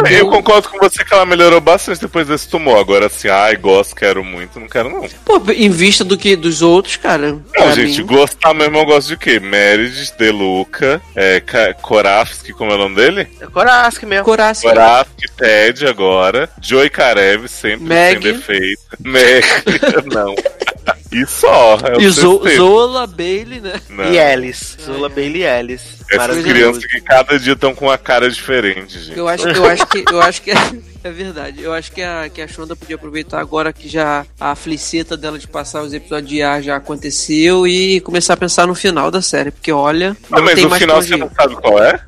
Eu 0.09 0.29
concordo 0.29 0.69
com 0.69 0.77
você 0.79 1.03
que 1.03 1.13
ela 1.13 1.25
melhorou 1.25 1.59
bastante 1.59 2.01
depois 2.01 2.27
desse 2.27 2.47
tumor. 2.47 2.79
Agora, 2.79 3.07
assim, 3.07 3.27
ai, 3.27 3.55
gosto, 3.55 3.95
quero 3.95 4.23
muito, 4.23 4.59
não 4.59 4.67
quero 4.67 4.89
não. 4.89 5.07
Pô, 5.25 5.41
em 5.53 5.69
vista 5.69 6.03
do 6.03 6.17
que 6.17 6.35
dos 6.35 6.61
outros, 6.61 6.95
cara. 6.97 7.37
Não, 7.55 7.71
gente, 7.73 7.99
mim- 7.99 8.05
gostar 8.07 8.53
mesmo 8.53 8.77
eu 8.77 8.85
gosto 8.85 9.09
de 9.09 9.17
quê? 9.17 9.39
Meredith, 9.39 10.13
Deluca, 10.17 11.01
é, 11.15 11.39
Ka- 11.41 11.73
Korafsky, 11.75 12.53
como 12.53 12.71
é 12.71 12.75
o 12.75 12.77
nome 12.77 12.95
dele? 12.95 13.27
É 13.39 13.45
Korasky 13.47 14.05
mesmo. 14.05 14.25
Coração. 14.25 14.69
Korafsky, 14.69 15.27
Ted 15.37 15.85
agora, 15.87 16.49
Joey 16.61 16.89
Karev, 16.89 17.47
sempre 17.47 17.85
Meg. 17.85 18.21
sem 18.21 18.33
defeito. 18.33 18.81
Meg, 18.99 19.45
não. 20.13 20.35
E 21.11 21.25
só. 21.25 21.77
É 21.83 21.97
o 21.97 22.01
E 22.01 22.09
Zo. 22.09 22.41
Zola 22.55 23.05
Bailey, 23.05 23.59
né? 23.59 23.73
Não. 23.89 24.11
E 24.13 24.17
Alice. 24.19 24.77
Zola 24.81 25.09
Bailey 25.09 25.41
e 25.41 25.47
Alice. 25.47 25.85
Essas 26.09 26.41
crianças 26.43 26.85
que 26.85 27.01
cada 27.01 27.37
dia 27.37 27.53
estão 27.53 27.75
com 27.75 27.85
uma 27.85 27.97
cara 27.97 28.29
diferente, 28.29 28.97
gente. 28.99 29.17
Eu 29.17 29.27
acho, 29.27 29.47
eu 29.47 29.65
acho 29.65 29.85
que 29.87 30.03
eu 30.09 30.21
acho 30.21 30.41
que 30.41 30.51
é, 30.51 30.55
é 31.03 31.11
verdade. 31.11 31.61
Eu 31.61 31.73
acho 31.73 31.91
que 31.91 32.01
a 32.01 32.29
que 32.29 32.41
a 32.41 32.47
Shonda 32.47 32.75
podia 32.75 32.95
aproveitar 32.95 33.39
agora 33.41 33.73
que 33.73 33.89
já 33.89 34.25
a 34.39 34.55
fliceta 34.55 35.17
dela 35.17 35.37
de 35.37 35.47
passar 35.47 35.81
os 35.81 35.93
episódios 35.93 36.29
de 36.29 36.41
ar 36.41 36.61
já 36.63 36.77
aconteceu 36.77 37.67
e 37.67 37.99
começar 38.01 38.33
a 38.33 38.37
pensar 38.37 38.65
no 38.67 38.75
final 38.75 39.11
da 39.11 39.21
série, 39.21 39.51
porque 39.51 39.71
olha, 39.71 40.15
Não, 40.29 40.39
não 40.39 40.45
mas 40.45 40.55
tem 40.55 40.63
no 40.63 40.69
mais 40.69 40.81
final 40.81 41.01
você 41.01 41.17
não 41.17 41.29
sabe 41.35 41.55
qual 41.55 41.83
é? 41.83 41.99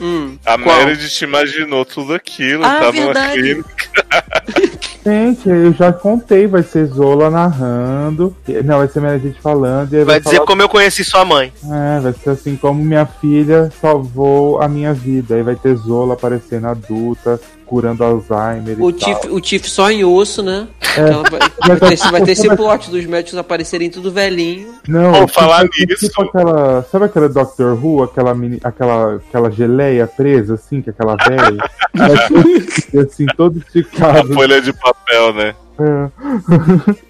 Hum, 0.00 0.38
A 0.46 0.56
qual? 0.58 0.78
Meredith 0.86 1.22
imaginou 1.22 1.84
tudo 1.84 2.14
aquilo, 2.14 2.64
Ah, 2.64 2.76
tá 2.80 2.92
numa 2.92 3.04
verdade. 3.12 3.32
clínica. 3.34 3.70
Gente, 5.04 5.48
eu 5.48 5.72
já 5.72 5.92
contei, 5.92 6.46
vai 6.46 6.62
ser 6.62 6.84
Zola 6.86 7.30
narrando. 7.30 8.36
Não, 8.64 8.78
vai 8.78 8.88
ser 8.88 9.00
Meredith 9.00 9.36
falando. 9.40 9.94
E 9.94 9.96
aí 9.98 10.04
Vai 10.04 10.20
dizer 10.20 10.34
falar- 10.36 10.46
como 10.46 10.60
eu 10.60 10.68
conheci 10.68 11.02
sua 11.02 11.24
mãe. 11.24 11.50
É, 11.64 12.00
vai 12.00 12.12
ser 12.12 12.30
assim 12.30 12.54
como 12.54 12.84
minha 12.84 13.06
filha 13.06 13.70
salvou 13.80 14.60
a 14.60 14.68
minha 14.68 14.92
vida. 14.92 15.36
Aí 15.36 15.42
vai 15.42 15.56
ter 15.56 15.74
Zola 15.76 16.12
aparecendo 16.14 16.66
adulta, 16.66 17.40
curando 17.70 18.02
Alzheimer 18.02 18.76
O 18.82 18.90
e 18.90 18.92
tal. 18.92 19.14
Tiff, 19.14 19.28
o 19.32 19.40
Tiff 19.40 19.70
só 19.70 19.88
em 19.90 20.04
osso, 20.04 20.42
né? 20.42 20.66
É. 20.96 21.00
Ela 21.00 21.22
vai, 21.30 21.40
vai 21.78 21.78
ter, 21.78 21.92
esse- 21.94 22.10
vai 22.10 22.22
ter 22.22 22.32
esse 22.32 22.56
plot 22.56 22.90
dos 22.90 23.06
médicos 23.06 23.38
aparecerem 23.38 23.88
tudo 23.88 24.10
velhinho. 24.10 24.74
Não, 24.88 25.12
Vou 25.12 25.26
tipo, 25.26 25.40
falar 25.40 25.68
tipo 25.68 25.92
nisso. 25.92 26.10
aquela. 26.20 26.82
Sabe 26.90 27.04
aquela 27.04 27.28
Doctor 27.28 27.72
Who, 27.82 28.02
aquela, 28.02 28.34
mini, 28.34 28.58
aquela, 28.64 29.16
aquela 29.16 29.50
geleia 29.52 30.04
presa, 30.08 30.54
assim, 30.54 30.82
que 30.82 30.90
é 30.90 30.92
aquela 30.92 31.14
velha? 31.16 31.62
É, 32.92 33.00
assim, 33.00 33.26
todo 33.36 33.56
A 33.56 33.60
esticado. 33.60 34.32
folha 34.34 34.60
de 34.60 34.72
papel, 34.72 35.32
né? 35.34 35.54
É. 35.78 36.10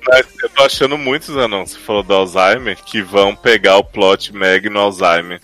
Mas 0.09 0.27
eu 0.43 0.49
tô 0.51 0.63
achando 0.63 0.97
muitos 0.99 1.37
anúncios, 1.37 1.79
você 1.79 1.87
falou 1.87 2.03
do 2.03 2.13
Alzheimer, 2.15 2.77
que 2.85 3.03
vão 3.03 3.35
pegar 3.35 3.77
o 3.79 3.85
plot 3.85 4.35
Meg 4.35 4.69
no 4.69 4.79
Alzheimer. 4.81 5.41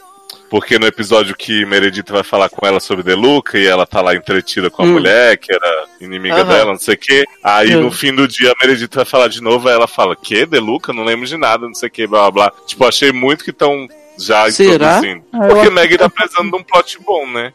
Porque 0.48 0.78
no 0.78 0.86
episódio 0.86 1.34
que 1.36 1.64
Meredith 1.66 2.10
vai 2.10 2.22
falar 2.22 2.48
com 2.48 2.64
ela 2.66 2.78
sobre 2.78 3.02
Deluca 3.02 3.58
e 3.58 3.66
ela 3.66 3.86
tá 3.86 4.00
lá 4.00 4.14
entretida 4.14 4.70
com 4.70 4.82
a 4.82 4.86
Hum. 4.86 4.92
mulher, 4.92 5.36
que 5.38 5.52
era 5.52 5.84
inimiga 6.00 6.36
Aham. 6.42 6.48
dela, 6.48 6.72
não 6.72 6.78
sei 6.78 6.94
o 6.94 6.98
quê. 6.98 7.24
Aí 7.42 7.74
Hum. 7.76 7.82
no 7.82 7.90
fim 7.90 8.14
do 8.14 8.28
dia 8.28 8.52
a 8.52 8.54
Meredith 8.66 8.94
vai 8.94 9.04
falar 9.04 9.28
de 9.28 9.42
novo, 9.42 9.68
aí 9.68 9.74
ela 9.74 9.88
fala, 9.88 10.14
que? 10.14 10.46
Deluca? 10.46 10.92
Não 10.92 11.04
lembro 11.04 11.26
de 11.26 11.36
nada, 11.36 11.66
não 11.66 11.74
sei 11.74 11.88
o 11.88 11.92
que, 11.92 12.06
blá 12.06 12.30
blá 12.30 12.50
blá. 12.50 12.52
Tipo, 12.66 12.86
achei 12.86 13.10
muito 13.12 13.42
que 13.44 13.50
estão 13.50 13.88
já 14.18 14.50
Será? 14.50 14.98
introduzindo. 14.98 15.24
Ah, 15.32 15.46
Porque 15.48 15.70
Meg 15.70 15.98
tá 15.98 16.08
precisando 16.08 16.50
de 16.50 16.56
um 16.56 16.62
plot 16.62 16.98
bom, 17.04 17.26
né? 17.26 17.52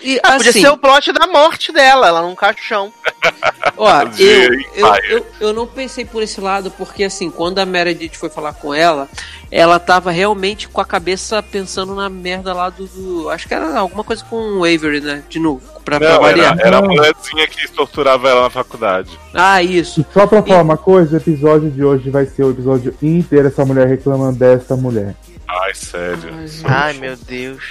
E, 0.00 0.18
Ah, 0.22 0.32
podia 0.36 0.50
assim, 0.50 0.60
ser 0.62 0.68
o 0.68 0.76
plot 0.76 1.12
da 1.12 1.26
morte 1.26 1.72
dela, 1.72 2.08
ela 2.08 2.22
num 2.22 2.34
caixão. 2.34 2.92
Ó, 3.76 3.90
eu, 4.18 4.52
eu, 4.74 4.94
eu, 5.10 5.26
eu 5.40 5.52
não 5.52 5.66
pensei 5.66 6.04
por 6.04 6.22
esse 6.22 6.40
lado, 6.40 6.70
porque 6.70 7.04
assim, 7.04 7.30
quando 7.30 7.58
a 7.58 7.66
Meredith 7.66 8.14
foi 8.16 8.28
falar 8.28 8.52
com 8.54 8.72
ela, 8.72 9.08
ela 9.50 9.78
tava 9.80 10.10
realmente 10.10 10.68
com 10.68 10.80
a 10.80 10.84
cabeça 10.84 11.42
pensando 11.42 11.94
na 11.94 12.08
merda 12.08 12.52
lá 12.52 12.70
do. 12.70 12.86
do- 12.86 13.28
acho 13.30 13.48
que 13.48 13.54
era 13.54 13.78
alguma 13.78 14.04
coisa 14.04 14.24
com 14.24 14.36
o 14.58 14.64
Avery, 14.64 15.00
né? 15.00 15.22
De 15.28 15.38
novo, 15.38 15.60
pra, 15.84 15.98
pra 15.98 16.10
Não, 16.14 16.20
variar. 16.20 16.56
era, 16.58 16.68
era 16.68 16.78
a 16.78 16.82
mulherzinha 16.82 17.46
que 17.48 17.68
torturava 17.72 18.28
ela 18.28 18.42
na 18.42 18.50
faculdade. 18.50 19.18
Ah, 19.32 19.62
isso. 19.62 20.00
E 20.00 20.06
só 20.12 20.26
pra 20.26 20.42
falar 20.42 20.62
uma 20.62 20.76
coisa, 20.76 21.14
o 21.14 21.16
episódio 21.18 21.70
de 21.70 21.82
hoje 21.84 22.10
vai 22.10 22.26
ser 22.26 22.44
o 22.44 22.50
episódio 22.50 22.94
inteiro 23.02 23.48
essa 23.48 23.64
mulher 23.64 23.86
reclamando 23.88 24.38
desta 24.38 24.76
mulher. 24.76 25.14
Ai, 25.48 25.74
sério. 25.74 26.34
Ai, 26.64 26.94
meu 26.94 27.16
Deus. 27.16 27.62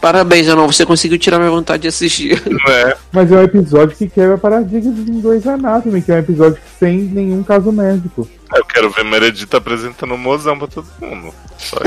Parabéns, 0.00 0.48
Anão, 0.48 0.66
você 0.66 0.84
conseguiu 0.84 1.18
tirar 1.18 1.38
minha 1.38 1.50
vontade 1.50 1.82
de 1.82 1.88
assistir. 1.88 2.42
Né? 2.46 2.94
Mas 3.12 3.30
é 3.32 3.36
um 3.36 3.42
episódio 3.42 3.96
que 3.96 4.08
quebra 4.08 4.36
paradigmas 4.36 4.98
em 4.98 5.20
Grey's 5.20 5.46
Anatomy, 5.46 6.02
que 6.02 6.12
é 6.12 6.16
um 6.16 6.18
episódio 6.18 6.58
sem 6.78 6.98
nenhum 6.98 7.42
caso 7.42 7.72
médico. 7.72 8.28
Eu 8.54 8.64
quero 8.64 8.90
ver 8.90 9.04
Meredith 9.04 9.54
apresentando 9.54 10.14
um 10.14 10.18
mozão 10.18 10.58
pra 10.58 10.66
todo 10.66 10.86
mundo. 11.00 11.32
Só 11.56 11.76
isso. 11.76 11.86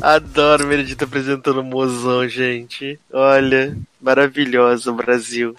Adoro 0.00 0.66
Meredith 0.66 1.02
apresentando 1.02 1.60
o 1.60 1.64
mozão, 1.64 2.26
gente. 2.28 2.98
Olha, 3.12 3.76
maravilhosa 4.04 4.90
o 4.90 4.94
Brasil. 4.94 5.54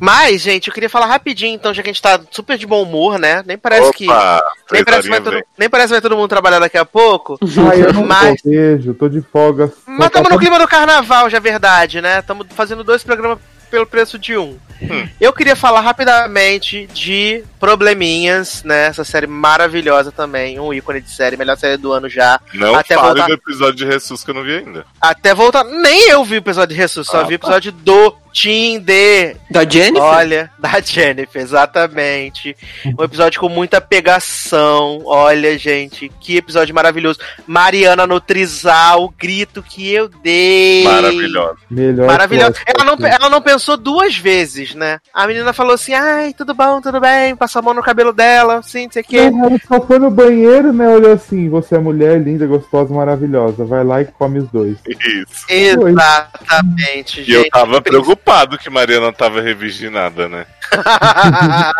Mas, 0.00 0.40
gente, 0.40 0.68
eu 0.68 0.74
queria 0.74 0.88
falar 0.88 1.06
rapidinho, 1.06 1.54
então, 1.54 1.74
já 1.74 1.82
que 1.82 1.90
a 1.90 1.92
gente 1.92 2.00
tá 2.02 2.20
super 2.30 2.56
de 2.56 2.66
bom 2.66 2.82
humor, 2.82 3.18
né? 3.18 3.42
Nem 3.46 3.58
parece 3.58 3.92
que. 3.92 4.04
Opa! 4.08 4.42
Nem 4.70 4.82
Três 4.82 4.84
parece, 4.84 5.02
que 5.02 5.08
vai 5.10 5.20
todo, 5.20 5.44
nem 5.58 5.68
parece 5.68 5.88
que 5.88 5.92
vai 5.94 6.00
todo 6.00 6.16
mundo 6.16 6.28
trabalhar 6.28 6.58
daqui 6.60 6.78
a 6.78 6.84
pouco. 6.84 7.38
Ah, 7.72 7.76
eu 7.76 7.92
não 7.92 8.04
Mas- 8.04 8.42
tô, 8.42 8.48
beijo, 8.50 8.94
tô 8.94 9.08
de 9.08 9.20
folga. 9.20 9.72
Mas 9.86 10.06
estamos 10.06 10.30
no 10.30 10.38
clima 10.38 10.58
do 10.58 10.66
carnaval, 10.66 11.30
já 11.30 11.36
é 11.36 11.40
verdade, 11.40 12.00
né? 12.00 12.18
Estamos 12.18 12.46
fazendo 12.50 12.82
dois 12.82 13.04
programas 13.04 13.38
pelo 13.70 13.86
preço 13.86 14.18
de 14.18 14.36
um. 14.36 14.58
Hum. 14.90 15.08
Eu 15.20 15.32
queria 15.32 15.54
falar 15.56 15.80
rapidamente 15.80 16.86
de 16.92 17.44
Probleminhas, 17.60 18.62
né? 18.64 18.86
Essa 18.86 19.04
série 19.04 19.26
maravilhosa 19.26 20.10
também, 20.10 20.58
um 20.58 20.72
ícone 20.74 21.00
de 21.00 21.10
série, 21.10 21.36
melhor 21.36 21.56
série 21.56 21.76
do 21.76 21.92
ano 21.92 22.08
já. 22.08 22.40
Não 22.54 22.74
Até 22.74 22.94
fale 22.96 23.06
voltar- 23.08 23.26
do 23.28 23.32
episódio 23.34 23.74
de 23.74 23.84
Ressus 23.84 24.24
que 24.24 24.30
eu 24.30 24.34
não 24.34 24.42
vi 24.42 24.56
ainda. 24.56 24.84
Até 25.00 25.34
voltar. 25.34 25.62
Nem 25.64 26.08
eu 26.10 26.24
vi 26.24 26.36
o 26.36 26.38
episódio 26.38 26.74
de 26.74 26.80
Jesus, 26.82 27.06
só 27.06 27.20
Ah, 27.20 27.24
vi 27.24 27.34
o 27.34 27.38
tá. 27.38 27.46
episódio 27.46 27.72
do 27.72 28.16
Tinder. 28.32 29.36
Da 29.50 29.64
Jennifer? 29.68 30.02
Olha, 30.02 30.50
da 30.58 30.80
Jennifer, 30.80 31.40
exatamente. 31.40 32.56
Um 32.98 33.04
episódio 33.04 33.38
com 33.40 33.48
muita 33.48 33.80
pegação. 33.80 35.02
Olha, 35.04 35.56
gente, 35.58 36.10
que 36.20 36.36
episódio 36.36 36.74
maravilhoso. 36.74 37.18
Mariana 37.46 38.06
no 38.06 38.20
trisal, 38.20 39.04
o 39.04 39.10
grito 39.16 39.62
que 39.62 39.92
eu 39.92 40.08
dei. 40.08 40.84
Maravilhosa. 40.84 41.56
Melhor 41.70 42.06
Maravilhosa. 42.06 42.54
Ela 42.66 42.84
não, 42.84 43.06
ela 43.06 43.28
não 43.28 43.42
pensou 43.42 43.76
duas 43.76 44.16
vezes, 44.16 44.71
né? 44.74 44.98
A 45.12 45.26
menina 45.26 45.52
falou 45.52 45.74
assim: 45.74 45.94
ai, 45.94 46.32
tudo 46.32 46.54
bom, 46.54 46.80
tudo 46.80 47.00
bem, 47.00 47.34
passa 47.36 47.58
a 47.58 47.62
mão 47.62 47.74
no 47.74 47.82
cabelo 47.82 48.12
dela, 48.12 48.56
assim, 48.56 48.84
não 48.86 48.92
sei 48.92 49.02
o 49.02 49.04
quê. 49.04 49.16
Ela 49.18 49.58
só 49.66 49.80
foi 49.86 49.98
no 49.98 50.10
banheiro, 50.10 50.72
né? 50.72 50.88
Olhou 50.88 51.12
assim, 51.12 51.48
você 51.48 51.76
é 51.76 51.78
mulher 51.78 52.20
linda, 52.20 52.46
gostosa, 52.46 52.92
maravilhosa. 52.92 53.64
Vai 53.64 53.84
lá 53.84 54.00
e 54.02 54.04
come 54.06 54.38
os 54.40 54.48
dois. 54.50 54.76
Isso. 54.86 55.46
Exatamente, 55.48 57.20
E 57.22 57.32
eu 57.32 57.40
gente. 57.42 57.50
tava 57.50 57.80
preocupado 57.80 58.58
que 58.58 58.70
Mariana 58.70 59.12
tava 59.12 59.40
revirginada, 59.40 60.28
né? 60.28 60.46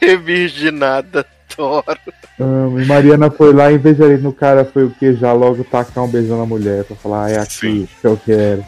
Revirginada, 0.00 1.26
adoro. 1.52 1.98
Amo. 2.38 2.80
E 2.80 2.84
Mariana 2.84 3.30
foi 3.30 3.52
lá, 3.52 3.72
em 3.72 3.78
vez 3.78 3.96
de 3.96 4.02
ir 4.04 4.18
no 4.18 4.32
cara, 4.32 4.64
foi 4.64 4.84
o 4.84 4.90
que? 4.90 5.14
Já 5.14 5.32
logo 5.32 5.64
tacar 5.64 6.04
um 6.04 6.08
beijão 6.08 6.38
na 6.38 6.44
mulher 6.46 6.84
pra 6.84 6.94
falar, 6.96 7.24
ah, 7.26 7.30
é 7.30 7.38
aqui 7.38 7.54
Sim. 7.54 7.88
que 8.00 8.06
eu 8.06 8.20
quero. 8.24 8.62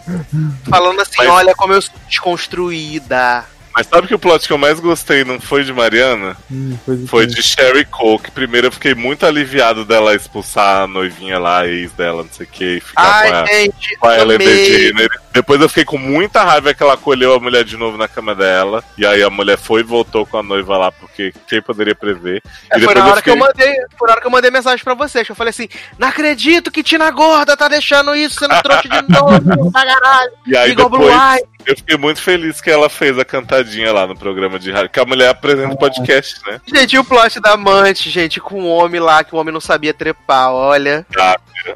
Falando 0.69 1.01
assim, 1.01 1.17
Mas- 1.19 1.29
olha 1.29 1.55
como 1.55 1.75
eu 1.75 1.83
sou 1.83 1.95
desconstruída. 2.09 3.45
Mas 3.79 3.87
sabe 3.87 4.09
que 4.09 4.15
o 4.15 4.19
plot 4.19 4.45
que 4.45 4.53
eu 4.53 4.59
mais 4.59 4.81
gostei 4.81 5.23
não 5.23 5.41
foi 5.41 5.63
de 5.63 5.73
Mariana? 5.73 6.37
Hum, 6.51 6.77
foi 6.85 7.07
Foi 7.07 7.27
de 7.27 7.41
Sherry 7.41 7.85
Cole, 7.85 8.19
que 8.19 8.31
primeiro 8.33 8.67
eu 8.67 8.73
fiquei 8.73 8.93
muito 8.93 9.25
aliviado 9.25 9.85
dela 9.85 10.17
expulsar 10.17 10.83
a 10.83 10.87
noivinha 10.89 11.39
lá, 11.39 11.61
a 11.61 11.69
ex 11.69 11.93
dela, 11.93 12.25
não 12.25 12.31
sei 12.33 12.45
o 12.45 12.49
que, 12.49 12.65
e 12.79 12.81
ficar 12.81 13.03
com 13.23 13.35
a, 13.35 13.41
Ai, 13.41 13.47
gente, 13.47 13.97
com 13.99 14.09
a 14.09 14.19
Ellen 14.19 14.35
amei. 14.37 14.47
DeGeneres. 14.49 15.19
Depois 15.33 15.61
eu 15.61 15.69
fiquei 15.69 15.85
com 15.85 15.97
muita 15.99 16.43
raiva 16.43 16.75
que 16.75 16.83
ela 16.83 16.95
acolheu 16.95 17.35
a 17.35 17.39
mulher 17.39 17.63
de 17.63 17.77
novo 17.77 17.97
na 17.97 18.09
cama 18.09 18.35
dela. 18.35 18.83
E 18.97 19.07
aí 19.07 19.23
a 19.23 19.31
mulher 19.31 19.57
foi 19.57 19.83
e 19.83 19.85
voltou 19.85 20.27
com 20.27 20.37
a 20.39 20.43
noiva 20.43 20.77
lá, 20.77 20.91
porque 20.91 21.33
quem 21.47 21.63
poderia 21.63 21.95
prever? 21.95 22.43
É, 22.73 22.79
e 22.79 22.81
foi 22.83 22.93
depois 22.95 22.97
na 23.05 23.13
hora 23.13 23.23
que 23.23 23.31
eu 23.31 23.35
fiquei- 23.35 23.49
mandei, 23.49 23.75
foi 23.97 24.07
na 24.09 24.13
hora 24.13 24.21
que 24.21 24.27
eu 24.27 24.31
mandei 24.33 24.51
mensagem 24.51 24.83
pra 24.83 24.95
vocês, 24.95 25.25
que 25.25 25.31
eu 25.31 25.37
falei 25.37 25.51
assim, 25.51 25.69
não 25.97 26.09
acredito 26.09 26.73
que 26.73 26.83
Tina 26.83 27.09
Gorda 27.13 27.57
tá 27.57 27.69
deixando 27.69 28.17
isso, 28.17 28.35
você 28.41 28.49
não 28.49 28.61
trouxe 28.61 28.89
de 28.89 29.03
novo, 29.09 29.71
pra 29.71 29.85
caralho. 29.87 30.33
E 30.47 30.57
aí 30.57 30.73
Igual 30.73 30.89
Blue 30.91 31.07
depois 31.07 31.35
Eye. 31.35 31.45
Eu 31.67 31.77
fiquei 31.77 31.97
muito 31.97 32.21
feliz 32.23 32.61
que 32.61 32.71
ela 32.71 32.89
fez 32.89 33.19
a 33.19 33.25
cantadinha 33.25 33.93
lá 33.93 34.07
no 34.07 34.17
programa 34.17 34.59
de 34.59 34.71
rádio. 34.71 34.91
Que 34.91 35.01
a 35.01 35.05
mulher 35.05 35.29
apresenta 35.29 35.75
o 35.75 35.79
podcast, 35.79 36.41
né? 36.47 36.61
Gente, 36.67 36.95
e 36.95 36.99
o 36.99 37.05
plot 37.05 37.41
da 37.41 37.53
amante, 37.53 38.11
gente, 38.11 38.41
com 38.41 38.63
o 38.63 38.69
homem 38.69 39.01
lá, 39.01 39.23
que 39.23 39.35
o 39.35 39.39
homem 39.39 39.53
não 39.53 39.61
sabia 39.61 39.93
trepar, 39.93 40.51
olha. 40.51 41.07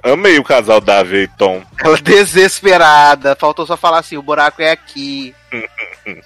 Amei 0.02 0.38
o 0.38 0.44
casal 0.44 0.80
Davi 0.80 1.24
e 1.24 1.28
Tom. 1.28 1.62
Ela 1.78 1.98
desesperada, 1.98 3.36
faltou 3.36 3.66
só 3.66 3.76
falar 3.76 3.98
assim, 3.98 4.16
o 4.16 4.22
buraco 4.22 4.62
é 4.62 4.70
aqui. 4.70 5.34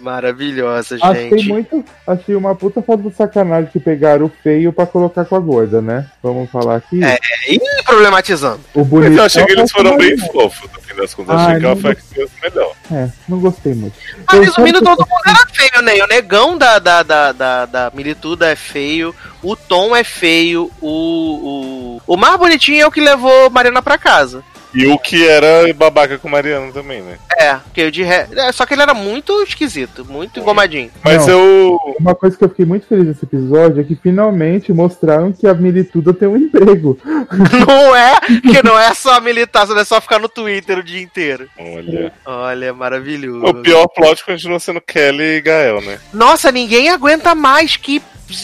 Maravilhosa, 0.01 0.97
Achei 1.03 1.31
gente. 1.31 1.49
muito. 1.49 1.85
Achei 2.07 2.35
uma 2.35 2.55
puta 2.55 2.81
falta 2.83 3.03
de 3.09 3.15
sacanagem 3.15 3.71
que 3.71 3.79
pegaram 3.81 4.27
o 4.27 4.33
feio 4.43 4.73
pra 4.73 4.87
colocar 4.87 5.25
com 5.25 5.37
a 5.37 5.41
gorda, 5.41 5.81
né? 5.83 6.07
Vamos 6.23 6.51
falar 6.51 6.77
aqui. 6.77 7.03
É, 7.05 7.19
e 7.49 7.59
problematizando. 7.85 8.61
O 8.75 8.81
Mas 8.81 8.89
bonito. 8.89 9.19
eu 9.19 9.25
achei 9.25 9.45
que 9.45 9.53
eles 9.53 9.71
foram 9.71 9.97
bem 9.97 10.17
fofos, 10.19 10.71
no 10.73 10.81
fim 10.81 10.95
das 10.95 11.15
contas. 11.15 11.37
Ai, 11.37 11.45
achei 11.47 11.61
que 11.61 11.67
ela 11.67 11.77
foi 11.77 11.97
melhor. 12.43 12.73
É, 12.93 13.09
não 13.29 13.39
gostei 13.41 13.75
muito. 13.75 13.97
Ah, 14.29 14.37
Eu 14.37 14.43
resumindo, 14.43 14.81
todo 14.81 15.01
mundo 15.01 15.23
era 15.27 15.47
feio, 15.53 15.83
né? 15.83 15.93
O 16.03 16.07
negão 16.09 16.57
da, 16.57 16.79
da, 16.79 17.03
da, 17.03 17.33
da, 17.33 17.67
da 17.67 17.93
Milituda 17.95 18.49
é 18.51 18.57
feio, 18.57 19.15
o 19.43 19.55
Tom 19.57 19.95
é 19.95 20.05
feio, 20.05 20.71
o, 20.81 20.89
o. 20.89 22.03
O 22.07 22.17
mais 22.17 22.37
bonitinho 22.39 22.83
é 22.83 22.87
o 22.87 22.91
que 22.91 23.01
levou 23.01 23.51
Mariana 23.51 23.83
pra 23.83 23.99
casa. 23.99 24.43
E 24.77 24.87
o 24.87 24.99
que 24.99 25.27
era 25.27 25.73
babaca 25.75 26.19
com 26.19 26.29
Mariana 26.29 26.71
também, 26.71 27.01
né? 27.01 27.17
É, 27.39 27.55
porque 27.55 27.91
de 27.91 28.03
re... 28.03 28.27
é, 28.37 28.53
Só 28.53 28.67
que 28.67 28.75
ele 28.75 28.83
era 28.83 28.93
muito 28.93 29.43
esquisito, 29.43 30.05
muito 30.05 30.39
engomadinho. 30.39 30.91
Mas 31.03 31.27
Não. 31.27 31.33
eu. 31.33 31.79
Uma 31.99 32.15
coisa 32.15 32.37
que 32.37 32.45
eu 32.45 32.49
fiquei 32.51 32.67
muito 32.67 32.87
feliz 32.87 33.07
nesse 33.07 33.25
episódio 33.25 33.81
é 33.81 33.85
que 33.85 33.97
finalmente 33.97 34.73
mostraram 34.73 35.33
que 35.33 35.47
a 35.47 35.55
Milituda 35.55 36.13
tem 36.13 36.29
um 36.29 36.37
emprego. 36.37 36.99
Não 37.67 37.97
é 37.97 38.17
que 38.43 38.63
não 38.63 38.79
é 38.79 38.93
só 38.95 39.21
militar, 39.21 39.67
não 39.67 39.79
é 39.79 39.85
só 39.85 40.01
ficar 40.01 40.19
no 40.19 40.29
Twitter 40.29 40.79
o 40.79 40.83
dia 40.83 41.01
inteiro. 41.01 41.49
Olha. 41.59 42.13
Olha, 42.25 42.73
maravilhoso. 42.73 43.47
O 43.47 43.63
pior 43.63 43.87
plot 43.89 44.25
continua 44.25 44.59
sendo 44.59 44.81
Kelly 44.81 45.37
e 45.37 45.41
Gael, 45.41 45.81
né? 45.81 45.99
Nossa, 46.13 46.53
ninguém 46.53 46.89
aguenta 46.89 47.35
mais. 47.35 47.77
Que 47.77 48.03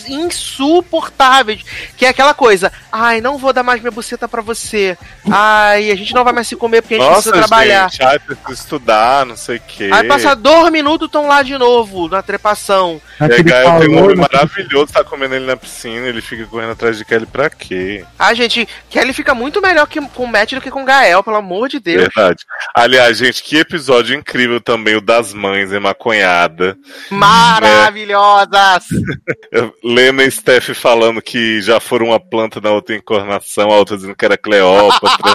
insuportáveis. 0.08 1.62
Que 1.96 2.06
é 2.06 2.08
aquela 2.08 2.34
coisa, 2.34 2.72
ai, 2.90 3.20
não 3.20 3.38
vou 3.38 3.52
dar 3.52 3.62
mais 3.62 3.80
minha 3.80 3.90
buceta 3.90 4.28
pra 4.28 4.42
você. 4.42 4.96
Ai, 5.30 5.90
a 5.90 5.94
gente 5.94 6.14
não 6.14 6.24
vai 6.24 6.32
mais 6.32 6.48
se 6.48 6.56
comer 6.56 6.82
porque 6.82 6.94
a 6.94 6.98
gente 6.98 7.08
Nossa, 7.08 7.30
precisa 7.30 7.48
trabalhar. 7.48 7.90
gente, 7.90 8.02
ai, 8.02 8.18
preciso 8.18 8.52
estudar, 8.52 9.26
não 9.26 9.36
sei 9.36 9.56
o 9.56 9.62
quê. 9.66 9.90
Aí 9.92 10.06
passa 10.06 10.34
dois 10.34 10.70
minutos, 10.70 11.06
estão 11.06 11.26
lá 11.26 11.42
de 11.42 11.56
novo, 11.56 12.08
na 12.08 12.22
trepação. 12.22 13.00
E 13.20 13.42
Gael 13.42 13.80
tem 13.80 13.88
um 13.90 14.04
homem 14.04 14.16
né? 14.16 14.26
maravilhoso, 14.32 14.92
tá 14.92 15.04
comendo 15.04 15.34
ele 15.34 15.46
na 15.46 15.56
piscina, 15.56 16.06
ele 16.06 16.20
fica 16.20 16.46
correndo 16.46 16.72
atrás 16.72 16.96
de 16.98 17.04
Kelly 17.04 17.26
pra 17.26 17.48
quê? 17.50 18.04
Ah, 18.18 18.34
gente, 18.34 18.68
Kelly 18.90 19.12
fica 19.12 19.34
muito 19.34 19.60
melhor 19.60 19.86
que, 19.86 20.00
com 20.00 20.24
o 20.24 20.28
Matt 20.28 20.52
do 20.52 20.60
que 20.60 20.70
com 20.70 20.82
o 20.82 20.86
Gael, 20.86 21.22
pelo 21.22 21.36
amor 21.36 21.68
de 21.68 21.78
Deus. 21.78 22.02
Verdade. 22.14 22.44
Aliás, 22.74 23.18
gente, 23.18 23.42
que 23.42 23.56
episódio 23.58 24.16
incrível 24.16 24.60
também 24.60 24.96
o 24.96 25.00
das 25.00 25.32
mães 25.32 25.72
emaconhada. 25.72 26.76
Maravilhosas! 27.10 28.84
Eu- 29.50 29.71
Lena 29.82 30.22
e 30.24 30.30
Steph 30.30 30.70
falando 30.74 31.20
que 31.22 31.60
já 31.60 31.78
foram 31.80 32.06
uma 32.06 32.20
planta 32.20 32.60
na 32.60 32.70
outra 32.70 32.94
encarnação, 32.94 33.70
a 33.70 33.76
outra 33.76 33.96
dizendo 33.96 34.14
que 34.16 34.24
era 34.24 34.36
Cleópatra. 34.36 35.34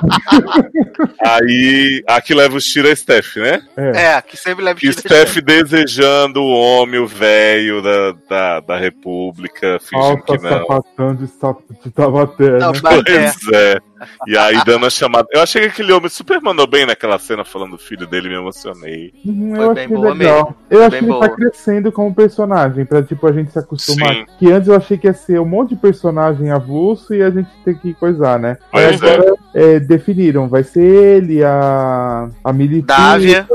Aí, 1.25 2.03
aqui 2.07 2.33
leva 2.33 2.55
os 2.57 2.65
tiro 2.65 2.89
a 2.89 2.95
Steph, 2.95 3.35
né? 3.37 3.61
É. 3.75 4.03
É, 4.15 4.21
que 4.21 4.37
sempre 4.37 4.63
leva 4.63 4.79
E 4.81 4.91
Steph 4.93 5.37
desejando 5.37 6.41
o 6.41 6.49
homem, 6.49 6.99
o 6.99 7.07
velho 7.07 7.81
da, 7.81 8.11
da, 8.29 8.59
da 8.61 8.77
República, 8.77 9.79
fingindo 9.79 10.03
Alta 10.03 10.37
que 10.37 10.43
não. 10.43 10.49
sapatão 10.49 11.15
de, 11.15 11.23
sta- 11.25 11.55
de 11.83 11.91
Taubaté, 11.91 12.49
Não, 12.59 12.71
né? 12.71 12.79
Pois 12.81 13.53
é. 13.53 13.77
E 14.27 14.37
aí 14.37 14.61
dando 14.65 14.85
a 14.85 14.89
chamada. 14.89 15.27
Eu 15.31 15.41
achei 15.41 15.61
que 15.61 15.67
aquele 15.67 15.91
homem 15.91 16.09
super 16.09 16.41
mandou 16.41 16.67
bem 16.67 16.85
naquela 16.85 17.17
cena 17.17 17.43
falando 17.43 17.71
do 17.71 17.77
filho 17.77 18.07
dele, 18.07 18.29
me 18.29 18.35
emocionei. 18.35 19.13
Uhum, 19.25 19.55
Foi 19.55 19.65
eu 19.65 19.73
bem 19.73 19.85
achei 19.85 19.95
boa 19.95 20.13
legal. 20.13 20.35
mesmo. 20.35 20.55
Eu 20.69 20.77
Foi 20.77 20.85
acho 20.87 20.97
que 20.97 21.05
ele 21.05 21.19
tá 21.19 21.29
crescendo 21.29 21.91
como 21.91 22.15
personagem, 22.15 22.85
pra 22.85 23.03
tipo 23.03 23.27
a 23.27 23.31
gente 23.31 23.51
se 23.51 23.59
acostumar. 23.59 24.13
Sim. 24.13 24.25
Que 24.39 24.51
antes 24.51 24.67
eu 24.67 24.75
achei 24.75 24.97
que 24.97 25.07
ia 25.07 25.13
ser 25.13 25.39
um 25.39 25.45
monte 25.45 25.69
de 25.69 25.75
personagem 25.77 26.51
avulso 26.51 27.13
e 27.13 27.21
a 27.21 27.29
gente 27.29 27.49
ter 27.63 27.77
que 27.79 27.93
coisar, 27.93 28.39
né? 28.39 28.57
Pois 28.71 29.01
é. 29.01 29.13
agora 29.15 29.33
é, 29.53 29.79
definiram, 29.79 30.47
vai 30.47 30.63
ser 30.63 30.83
ele, 30.83 31.43
a, 31.43 32.29
a 32.43 32.51
Dávia 32.83 33.47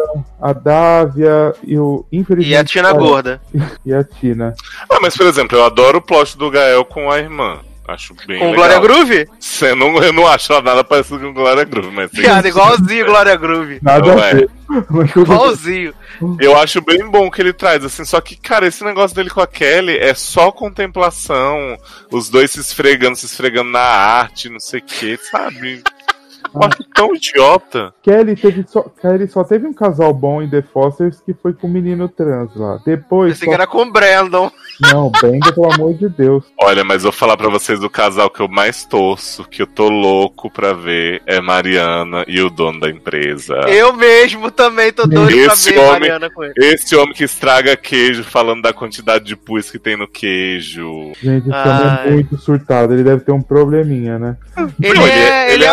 a 0.42 0.52
Dávia 0.52 1.54
e 1.64 1.78
o 1.78 2.04
infelizmente 2.10 2.52
e 2.52 2.56
a 2.56 2.64
Tina 2.64 2.88
cara, 2.88 2.98
Gorda. 2.98 3.40
e 3.86 3.94
a 3.94 4.02
Tina. 4.02 4.54
Ah, 4.90 4.98
mas 5.00 5.16
por 5.16 5.26
exemplo, 5.26 5.56
eu 5.56 5.64
adoro 5.64 5.98
o 5.98 6.02
plot 6.02 6.36
do 6.36 6.50
Gael 6.50 6.84
com 6.84 7.08
a 7.10 7.18
irmã. 7.20 7.60
Acho 7.86 8.14
bem 8.26 8.38
Com 8.38 8.52
legal. 8.52 8.54
Glória 8.54 8.78
Groove? 8.78 9.28
Você 9.40 9.74
não, 9.74 10.02
eu 10.02 10.12
não 10.12 10.26
acho 10.26 10.52
nada 10.62 10.84
parecido 10.84 11.18
com 11.18 11.32
Glória 11.32 11.64
Groove, 11.64 11.90
mas 11.90 12.10
Piada, 12.10 12.46
igualzinho 12.46 13.06
Glória 13.06 13.34
Groove. 13.36 13.78
Nada 13.82 14.14
a 14.14 14.28
é. 14.28 14.34
ver. 14.34 14.50
Igualzinho. 15.16 15.92
eu 16.40 16.56
acho 16.56 16.80
bem 16.80 17.04
bom 17.10 17.30
que 17.30 17.42
ele 17.42 17.52
traz, 17.52 17.84
assim, 17.84 18.04
só 18.04 18.20
que, 18.20 18.36
cara, 18.36 18.66
esse 18.66 18.82
negócio 18.84 19.14
dele 19.14 19.28
com 19.28 19.40
a 19.40 19.46
Kelly 19.46 19.98
é 19.98 20.14
só 20.14 20.50
contemplação, 20.50 21.76
os 22.10 22.30
dois 22.30 22.52
se 22.52 22.60
esfregando, 22.60 23.16
se 23.16 23.26
esfregando 23.26 23.70
na 23.70 23.80
arte, 23.80 24.48
não 24.48 24.60
sei 24.60 24.80
o 24.80 24.84
que, 24.84 25.18
sabe? 25.18 25.82
Acho 26.60 26.84
tão 26.94 27.14
idiota. 27.14 27.92
Kelly 28.02 28.36
teve 28.36 28.64
só, 28.66 28.82
Kelly 29.00 29.28
só 29.28 29.44
teve 29.44 29.66
um 29.66 29.72
casal 29.72 30.12
bom 30.12 30.42
em 30.42 30.48
The 30.50 30.62
Fosters 30.72 31.20
que 31.20 31.32
foi 31.34 31.52
com 31.52 31.66
o 31.66 31.70
menino 31.70 32.08
trans 32.08 32.54
lá. 32.56 32.78
Depois, 32.84 33.34
Pensei 33.34 33.46
só... 33.46 33.50
que 33.50 33.54
era 33.54 33.66
com 33.66 33.82
o 33.82 33.90
Brandon. 33.92 34.50
não, 34.80 35.10
Benda, 35.22 35.52
pelo 35.52 35.72
amor 35.72 35.94
de 35.94 36.08
Deus. 36.08 36.44
Olha, 36.60 36.84
mas 36.84 37.02
vou 37.02 37.12
falar 37.12 37.36
pra 37.36 37.48
vocês 37.48 37.78
do 37.80 37.88
casal 37.90 38.28
que 38.30 38.40
eu 38.40 38.48
mais 38.48 38.84
torço, 38.84 39.44
que 39.44 39.62
eu 39.62 39.66
tô 39.66 39.88
louco 39.88 40.50
pra 40.50 40.72
ver, 40.72 41.22
é 41.26 41.40
Mariana 41.40 42.24
e 42.26 42.40
o 42.40 42.50
dono 42.50 42.80
da 42.80 42.90
empresa. 42.90 43.54
Eu 43.68 43.92
mesmo 43.92 44.50
também 44.50 44.92
tô 44.92 45.06
doido 45.06 45.26
pra 45.44 45.54
Esse 45.54 45.70
ver 45.72 45.78
homem- 45.78 45.90
Mariana 45.92 46.30
com 46.30 46.42
ele. 46.44 46.54
Esse 46.56 46.94
homem 46.96 47.14
que 47.14 47.24
estraga 47.24 47.76
queijo, 47.76 48.24
falando 48.24 48.62
da 48.62 48.72
quantidade 48.72 49.24
de 49.24 49.36
pus 49.36 49.70
que 49.70 49.78
tem 49.78 49.96
no 49.96 50.08
queijo. 50.08 51.12
Gente, 51.22 51.48
esse 51.48 51.56
homem 51.68 52.06
é 52.06 52.10
muito 52.10 52.36
surtado. 52.38 52.92
Ele 52.92 53.04
deve 53.04 53.22
ter 53.24 53.32
um 53.32 53.42
probleminha, 53.42 54.18
né? 54.18 54.36
Ele, 54.82 54.94
Não, 54.98 55.06
ele 55.06 55.12
é, 55.14 55.28
é- 55.28 55.54
ele 55.54 55.62
ele 55.62 55.64
é 55.64 55.70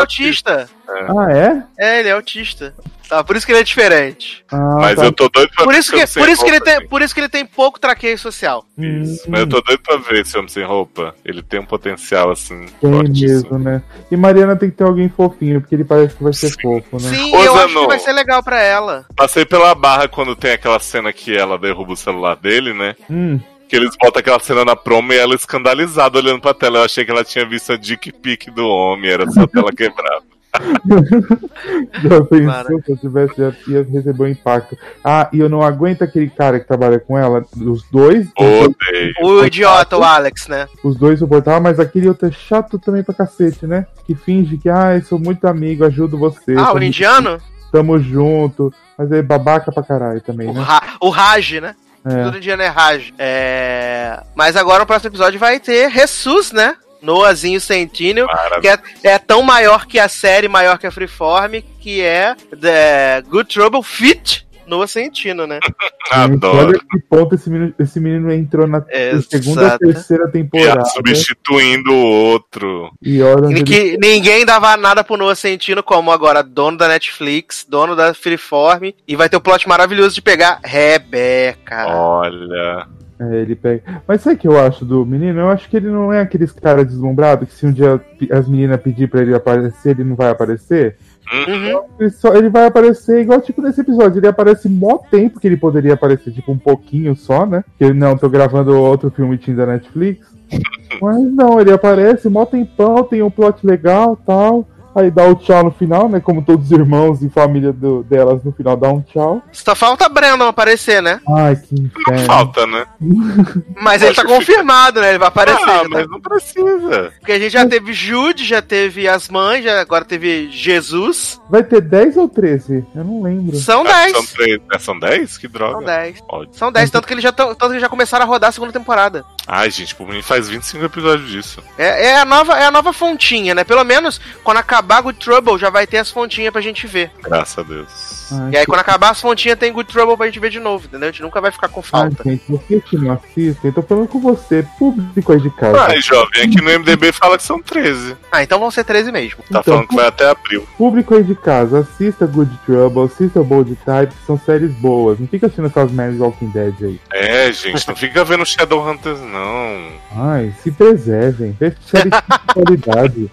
é. 0.88 1.08
Ah, 1.10 1.32
é? 1.32 1.64
É, 1.96 2.00
ele 2.00 2.10
é 2.10 2.12
autista. 2.14 2.74
Tá, 3.08 3.24
por 3.24 3.36
isso 3.36 3.44
que 3.44 3.52
ele 3.52 3.62
é 3.62 3.64
diferente. 3.64 4.46
Ah, 4.52 4.76
Mas 4.82 4.96
tá. 4.96 5.06
eu 5.06 5.12
tô 5.12 5.28
doido 5.30 5.50
pra 5.56 5.64
Por 5.66 5.74
ver 5.74 5.80
isso 5.80 5.92
que, 5.92 5.98
por 6.20 6.30
isso 6.30 6.44
que 6.44 6.50
ele 6.52 6.62
tem, 6.62 6.76
gente. 6.78 6.88
por 6.90 7.02
isso 7.02 7.12
que 7.16 7.20
ele 7.20 7.28
tem 7.30 7.44
pouco 7.44 7.80
traqueio 7.80 8.16
social. 8.20 8.64
Isso. 8.78 9.24
Hum. 9.24 9.30
Mas 9.32 9.40
eu 9.40 9.50
tô 9.50 9.62
doido 9.62 9.82
pra 9.82 9.98
ver 9.98 10.22
esse 10.22 10.38
homem 10.38 10.48
sem 10.48 10.64
roupa. 10.64 11.16
Ele 11.26 11.42
tem 11.42 11.60
um 11.60 11.66
potencial, 11.66 12.30
assim, 12.30 12.68
Tem 12.80 12.92
fortíssimo. 12.94 13.58
mesmo, 13.58 13.58
né? 13.58 13.82
E 14.12 14.16
Mariana 14.16 14.56
tem 14.56 14.70
que 14.70 14.78
ter 14.78 14.84
alguém 14.84 15.10
fofinho, 15.10 15.60
porque 15.60 15.74
ele 15.74 15.86
parece 15.86 16.16
que 16.16 16.24
vai 16.24 16.34
ser 16.34 16.50
Sim. 16.50 16.62
fofo, 16.62 17.02
né? 17.02 17.10
Sim, 17.16 17.36
Ô, 17.36 17.44
eu 17.44 17.56
acho 17.56 17.68
Zanon. 17.70 17.82
que 17.82 17.88
vai 17.88 18.00
ser 18.00 18.14
legal 18.14 18.44
pra 18.44 18.62
ela. 18.62 19.06
Passei 19.16 19.44
pela 19.44 19.74
barra 19.74 20.08
quando 20.08 20.36
tem 20.36 20.52
aquela 20.52 20.80
cena 20.80 21.12
que 21.12 21.36
ela 21.36 21.58
derruba 21.58 21.94
o 21.94 21.98
celular 21.98 22.36
dele, 22.36 22.74
né? 22.76 22.96
Hum, 23.10 23.40
Que 23.68 23.76
eles 23.76 23.96
botam 24.00 24.20
aquela 24.20 24.40
cena 24.40 24.64
na 24.64 24.76
promo 24.76 25.14
e 25.14 25.18
ela 25.18 25.34
escandalizada 25.34 26.20
olhando 26.20 26.42
pra 26.42 26.54
tela. 26.54 26.78
Eu 26.80 26.84
achei 26.84 27.04
que 27.04 27.10
ela 27.10 27.24
tinha 27.24 27.44
visto 27.44 27.74
a 27.74 27.78
dick 27.78 28.12
pic 28.12 28.52
do 28.52 28.68
homem, 28.68 29.10
era 29.10 29.30
só 29.32 29.42
a 29.42 29.48
tela 29.48 29.72
quebrada. 29.74 30.24
já 32.04 32.22
pensou 32.26 32.46
Mara. 32.46 32.68
se 32.68 32.92
eu 32.92 32.98
tivesse, 32.98 33.34
já 33.38 33.54
ia 33.68 33.84
receber 33.84 34.24
um 34.24 34.28
impacto. 34.28 34.78
Ah, 35.04 35.30
e 35.32 35.40
eu 35.40 35.50
não 35.50 35.62
aguento 35.62 36.02
aquele 36.02 36.30
cara 36.30 36.60
que 36.60 36.68
trabalha 36.68 37.00
com 37.00 37.18
ela, 37.18 37.46
os 37.56 37.84
dois, 37.92 38.28
Odeio. 38.38 39.14
O 39.22 39.46
idiota, 39.46 39.98
o 39.98 40.04
Alex, 40.04 40.48
né? 40.48 40.68
os 40.84 40.96
dois 40.96 41.20
suportavam, 41.20 41.62
mas 41.62 41.80
aquele 41.80 42.08
outro 42.08 42.28
é 42.28 42.32
chato 42.32 42.80
também 42.80 43.04
pra 43.04 43.14
cacete, 43.14 43.68
né? 43.68 43.86
Que 44.06 44.16
finge 44.16 44.58
que, 44.58 44.70
ah, 44.70 44.96
eu 44.96 45.04
sou 45.04 45.20
muito 45.20 45.46
amigo, 45.48 45.86
ajudo 45.86 46.18
você. 46.18 46.56
Ah, 46.58 46.74
o 46.74 46.82
indiano? 46.82 47.40
Tamo 47.72 48.00
junto. 48.00 48.74
Mas 48.98 49.12
é 49.14 49.22
babaca 49.22 49.72
pra 49.72 49.82
caralho 49.82 50.20
também, 50.20 50.50
O, 50.50 50.54
né? 50.54 50.62
Ra 50.62 50.82
o 51.00 51.10
Raj, 51.10 51.62
né? 51.62 51.74
É. 52.04 52.24
Todo 52.24 52.38
indiano 52.38 52.62
é 52.62 52.68
Raj. 52.68 53.14
É... 53.18 54.22
Mas 54.36 54.58
agora 54.58 54.80
no 54.80 54.86
próximo 54.86 55.10
episódio 55.10 55.40
vai 55.40 55.58
ter 55.60 55.90
Jesus, 55.90 56.52
né? 56.52 56.76
Noahzinho 57.02 57.60
Centineo, 57.62 58.28
que 58.62 58.68
é, 58.68 58.78
é 59.04 59.18
tão 59.18 59.42
maior 59.42 59.86
que 59.86 60.00
a 60.00 60.08
série, 60.08 60.48
maior 60.48 60.78
que 60.78 60.88
a 60.88 60.92
Freeform, 60.92 61.62
que 61.80 62.02
é 62.02 62.36
The 62.60 63.24
Good 63.28 63.54
Trouble 63.54 63.84
Fit 63.84 64.50
Noah 64.70 64.88
Centino, 64.88 65.48
né? 65.48 65.60
Adoro. 66.12 66.68
Olha 66.68 66.80
que 66.80 67.00
ponto 67.10 67.36
esse 67.36 67.50
menino, 67.50 67.74
esse 67.80 68.00
menino 68.00 68.32
entrou 68.32 68.68
na 68.68 68.84
Exato. 68.90 69.28
segunda, 69.30 69.78
terceira 69.78 70.30
temporada. 70.30 70.86
substituindo 70.86 71.92
o 71.92 72.06
outro. 72.06 72.92
E 73.02 73.22
olha 73.22 73.48
onde 73.48 73.56
E 73.56 73.58
ele 73.58 73.64
que 73.64 73.98
ninguém 73.98 74.46
dava 74.46 74.78
nada 74.78 75.04
pro 75.04 75.18
Noah 75.18 75.36
Centino, 75.36 75.82
como 75.82 76.12
agora 76.12 76.44
dono 76.44 76.78
da 76.78 76.88
Netflix, 76.88 77.66
dono 77.68 77.96
da 77.96 78.14
Freeform, 78.14 78.94
e 79.08 79.16
vai 79.16 79.28
ter 79.28 79.38
o 79.38 79.42
plot 79.42 79.68
maravilhoso 79.68 80.16
de 80.16 80.22
pegar 80.22 80.60
Rebeca. 80.64 81.88
Olha. 81.88 82.88
É, 83.20 83.42
ele 83.42 83.54
pega. 83.54 84.02
Mas 84.08 84.22
sabe 84.22 84.38
o 84.38 84.40
que 84.40 84.48
eu 84.48 84.58
acho 84.58 84.86
do 84.86 85.06
menino? 85.06 85.42
Eu 85.42 85.50
acho 85.50 85.70
que 85.70 85.76
ele 85.76 85.90
não 85.90 86.14
é 86.14 86.22
aqueles 86.22 86.54
cara 86.54 86.86
deslumbrado 86.86 87.46
que 87.46 87.54
se 87.54 87.66
um 87.66 87.72
dia 87.72 88.00
as 88.32 88.48
meninas 88.48 88.80
pedir 88.80 89.10
pra 89.10 89.22
ele 89.22 89.36
aparecer, 89.36 89.90
ele 89.90 90.06
não 90.06 90.16
vai 90.16 90.30
aparecer. 90.30 90.96
Uhum. 91.32 91.84
Ele, 92.00 92.10
só, 92.10 92.34
ele 92.34 92.50
vai 92.50 92.66
aparecer 92.66 93.22
igual 93.22 93.42
tipo 93.42 93.62
nesse 93.62 93.82
episódio. 93.82 94.20
Ele 94.20 94.28
aparece 94.28 94.70
mó 94.70 94.98
tempo 94.98 95.40
que 95.40 95.48
ele 95.48 95.58
poderia 95.58 95.96
aparecer, 95.96 96.32
tipo, 96.32 96.52
um 96.52 96.58
pouquinho 96.58 97.14
só, 97.16 97.46
né? 97.46 97.64
Que 97.78 97.94
não, 97.94 98.18
tô 98.18 98.30
gravando 98.30 98.80
outro 98.80 99.12
filme 99.12 99.38
da 99.38 99.66
Netflix. 99.66 100.26
Mas 101.02 101.22
não, 101.34 101.60
ele 101.60 101.72
aparece 101.72 102.30
mó 102.30 102.46
tempão, 102.46 103.04
tem 103.04 103.22
um 103.22 103.30
plot 103.30 103.66
legal 103.66 104.16
tal. 104.26 104.66
Aí 104.96 105.10
dá 105.12 105.24
o 105.26 105.36
tchau 105.36 105.64
no 105.64 105.72
final, 105.72 106.10
né? 106.10 106.20
Como 106.20 106.42
todos 106.44 106.66
os 106.66 106.72
irmãos 106.72 107.22
e 107.22 107.30
família 107.30 107.72
do- 107.72 108.04
delas 108.04 108.44
no 108.44 108.52
final 108.52 108.76
dá 108.76 108.90
um 108.90 109.02
tchau. 109.02 109.42
Só 109.52 109.76
falta 109.76 110.06
a 110.06 110.10
Brandon 110.10 110.48
aparecer, 110.48 111.02
né? 111.02 111.20
Ai, 111.30 111.56
que 111.56 111.76
Não 111.76 111.86
inferno. 111.86 112.26
falta, 112.26 112.66
né? 112.68 112.86
Mas 113.82 114.02
ele 114.02 114.14
tá 114.16 114.26
confirmado, 114.26 115.00
né? 115.02 115.10
Ele 115.10 115.20
vai 115.20 115.28
aparecer. 115.28 115.62
Ah, 115.64 115.80
tá- 115.84 115.90
mas 115.90 116.08
não 116.10 116.20
precisa. 116.20 117.14
Porque 117.20 117.32
a 117.32 117.40
gente 117.40 117.52
já 117.52 117.66
teve 117.68 117.94
Jude, 117.94 118.44
já 118.46 118.62
teve 118.62 119.08
as 119.08 119.30
mães, 119.30 119.64
já 119.64 119.80
agora 119.82 120.04
teve 120.06 120.50
Jesus. 120.52 121.40
Vai 121.50 121.64
ter 121.64 121.82
10 121.82 122.18
ou 122.18 122.28
13? 122.28 122.86
Eu 122.96 123.04
não 123.04 123.22
lembro. 123.24 123.56
São 123.58 123.82
Ah, 123.82 123.92
10. 124.06 124.12
São, 124.12 124.26
três, 124.26 124.60
né? 124.60 124.80
são 124.80 125.00
10? 125.00 125.38
Que 125.38 125.48
droga. 125.48 125.74
São 125.78 125.84
10. 125.86 126.24
Ódio. 126.28 126.54
São 126.54 126.72
10, 126.72 126.90
tanto 126.92 127.08
que 127.08 127.14
eles 127.14 127.24
já, 127.24 127.32
tão, 127.32 127.48
tanto 127.50 127.60
que 127.68 127.72
eles 127.74 127.82
já 127.82 127.90
começaram 127.90 128.26
a 128.26 128.28
rodar 128.28 128.50
a 128.50 128.52
segunda 128.52 128.74
temporada. 128.74 129.24
Ai, 129.48 129.70
gente, 129.72 129.96
por 129.96 130.08
mim 130.08 130.22
faz 130.22 130.48
25 130.50 130.86
episódios 130.86 131.30
disso. 131.30 131.64
É, 131.78 132.08
é 132.10 132.20
a 132.20 132.26
nova, 132.26 132.54
é 132.60 132.66
a 132.66 132.72
nova 132.72 132.94
fontinha, 132.94 133.56
né? 133.56 133.64
Pelo 133.64 133.84
menos 133.84 134.20
quando 134.44 134.58
acabar 134.90 135.02
Good 135.02 135.20
Trouble 135.20 135.58
já 135.60 135.70
vai 135.70 135.86
ter 135.86 135.98
as 135.98 136.10
fontinhas 136.10 136.52
pra 136.52 136.62
gente 136.62 136.88
ver. 136.88 137.12
Graças 137.22 137.58
a 137.60 137.62
Deus. 137.64 138.30
Ai, 138.32 138.52
E 138.54 138.58
aí 138.58 138.66
quando 138.66 138.80
acabar 138.80 139.12
as 139.12 139.22
fontinhas 139.22 139.58
tem 139.58 139.72
Good 139.72 139.92
Trouble 139.92 140.18
pra 140.18 140.26
gente 140.26 140.40
ver 140.40 140.50
de 140.50 140.60
novo, 140.60 140.86
entendeu? 140.88 141.10
A 141.10 141.12
gente 141.12 141.22
nunca 141.22 141.40
vai 141.40 141.52
ficar 141.52 141.68
com 141.68 141.80
Ai, 141.80 141.86
falta. 141.86 142.24
gente, 142.24 142.44
você 142.50 142.82
que 142.82 142.98
não 142.98 143.12
assiste, 143.14 143.60
eu 143.64 143.74
tô 143.74 143.84
falando 143.84 144.08
com 144.08 144.20
você, 144.20 144.66
público 144.80 145.32
aí 145.32 145.40
de 145.40 145.50
casa. 145.52 145.80
Ai, 145.84 146.02
jovem, 146.02 146.42
aqui 146.44 146.60
no 146.62 146.80
MDB 146.80 147.12
fala 147.12 147.38
que 147.38 147.44
são 147.44 147.62
13. 147.62 148.18
Ah, 148.32 148.42
então 148.42 148.60
vão 148.60 148.72
ser 148.72 148.84
13 148.84 149.12
mesmo. 149.12 149.38
Tá 149.44 149.60
Então, 149.60 149.64
falando 149.64 149.88
que 149.88 149.96
vai 149.96 150.08
até 150.08 150.30
abril. 150.30 150.68
Público 150.78 151.16
aí 151.16 151.24
de 151.24 151.36
casa, 151.36 151.80
assista 151.80 152.26
Good 152.26 152.52
Trouble, 152.66 153.04
assista 153.04 153.44
Bold 153.44 153.76
Type, 153.86 154.14
que 154.16 154.26
são 154.26 154.40
séries 154.40 154.72
boas. 154.74 155.20
Não 155.20 155.28
fica 155.28 155.46
assistindo 155.46 155.68
essas 155.68 155.92
merdas 155.92 156.20
Walking 156.20 156.50
Dead 156.50 156.74
aí. 156.82 157.00
É, 157.14 157.52
gente, 157.52 157.88
não 157.88 157.96
fica 157.96 158.24
vendo 158.26 158.44
Shadowhunters, 158.46 159.20
não. 159.20 159.30
não. 159.30 159.92
Ai, 160.32 160.52
se 160.64 160.72
preservem. 160.72 161.56
Vê 161.60 161.76
série 161.86 162.10
de 162.10 162.18
qualidade. 162.54 163.32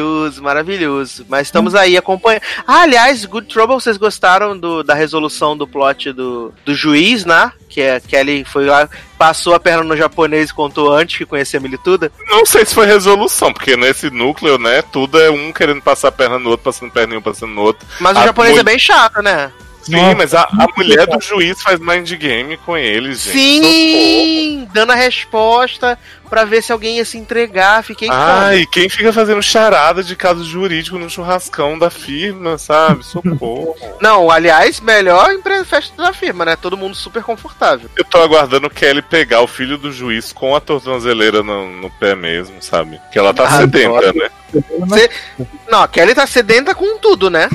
Maravilhoso, 0.00 0.42
maravilhoso. 0.42 1.26
Mas 1.28 1.46
estamos 1.48 1.74
aí 1.74 1.96
acompanhando. 1.96 2.42
Ah, 2.66 2.82
aliás, 2.82 3.24
Good 3.24 3.48
Trouble, 3.48 3.74
vocês 3.76 3.96
gostaram 3.96 4.56
do, 4.58 4.82
da 4.82 4.94
resolução 4.94 5.56
do 5.56 5.66
plot 5.66 6.12
do, 6.12 6.52
do 6.64 6.74
juiz, 6.74 7.24
né? 7.24 7.50
Que 7.68 7.82
a 7.82 8.00
Kelly 8.00 8.44
foi 8.44 8.66
lá, 8.66 8.88
passou 9.18 9.54
a 9.54 9.60
perna 9.60 9.82
no 9.82 9.96
japonês 9.96 10.50
e 10.50 10.54
contou 10.54 10.92
antes 10.92 11.16
que 11.18 11.26
conhecia 11.26 11.58
a 11.58 11.62
milituda. 11.62 12.10
Não 12.28 12.44
sei 12.46 12.64
se 12.64 12.74
foi 12.74 12.86
resolução, 12.86 13.52
porque 13.52 13.76
nesse 13.76 14.10
núcleo, 14.10 14.58
né, 14.58 14.82
tudo 14.82 15.20
é 15.20 15.30
um 15.30 15.52
querendo 15.52 15.82
passar 15.82 16.08
a 16.08 16.12
perna 16.12 16.38
no 16.38 16.50
outro, 16.50 16.64
passando 16.64 16.90
perna 16.92 17.14
em 17.14 17.18
um, 17.18 17.22
passando 17.22 17.52
no 17.52 17.62
outro. 17.62 17.86
Mas 18.00 18.16
o 18.16 18.20
A 18.20 18.24
japonês 18.26 18.52
mul- 18.52 18.60
é 18.60 18.64
bem 18.64 18.78
chato, 18.78 19.20
né? 19.22 19.50
Sim, 19.86 20.14
mas 20.16 20.34
a, 20.34 20.42
a 20.42 20.66
mulher 20.76 21.06
do 21.06 21.20
juiz 21.20 21.60
faz 21.62 21.78
mind 21.80 22.10
game 22.14 22.56
com 22.58 22.76
eles, 22.76 23.22
gente. 23.22 23.38
Sim! 23.38 24.68
Dando 24.72 24.92
a 24.92 24.94
resposta 24.94 25.98
pra 26.28 26.44
ver 26.44 26.62
se 26.62 26.72
alguém 26.72 26.96
ia 26.96 27.04
se 27.04 27.16
entregar. 27.16 27.82
Fiquei 27.84 28.08
como? 28.08 28.20
Ai, 28.20 28.66
quem 28.70 28.88
fica 28.88 29.12
fazendo 29.12 29.42
charada 29.42 30.02
de 30.02 30.14
caso 30.16 30.44
jurídico 30.44 30.98
no 30.98 31.08
churrascão 31.08 31.78
da 31.78 31.88
firma, 31.88 32.58
sabe? 32.58 33.04
Socorro. 33.04 33.74
Não, 34.02 34.30
aliás, 34.30 34.80
melhor 34.80 35.32
empre- 35.32 35.64
festa 35.64 36.02
da 36.02 36.12
firma, 36.12 36.44
né? 36.44 36.56
Todo 36.56 36.76
mundo 36.76 36.94
super 36.94 37.22
confortável. 37.22 37.88
Eu 37.96 38.04
tô 38.04 38.18
aguardando 38.18 38.66
o 38.66 38.70
Kelly 38.70 39.02
pegar 39.02 39.40
o 39.40 39.46
filho 39.46 39.78
do 39.78 39.92
juiz 39.92 40.32
com 40.32 40.54
a 40.54 40.60
tornozeleira 40.60 41.42
no, 41.42 41.70
no 41.80 41.90
pé 41.90 42.14
mesmo, 42.14 42.56
sabe? 42.60 43.00
Que 43.12 43.18
ela 43.18 43.32
tá 43.32 43.44
Ah, 43.44 43.58
sedenta, 43.58 44.12
né? 44.12 44.28
Não, 45.68 45.82
a 45.82 45.88
Kelly 45.88 46.14
tá 46.14 46.26
sedenta 46.26 46.74
com 46.74 46.98
tudo, 46.98 47.30
né? 47.30 47.48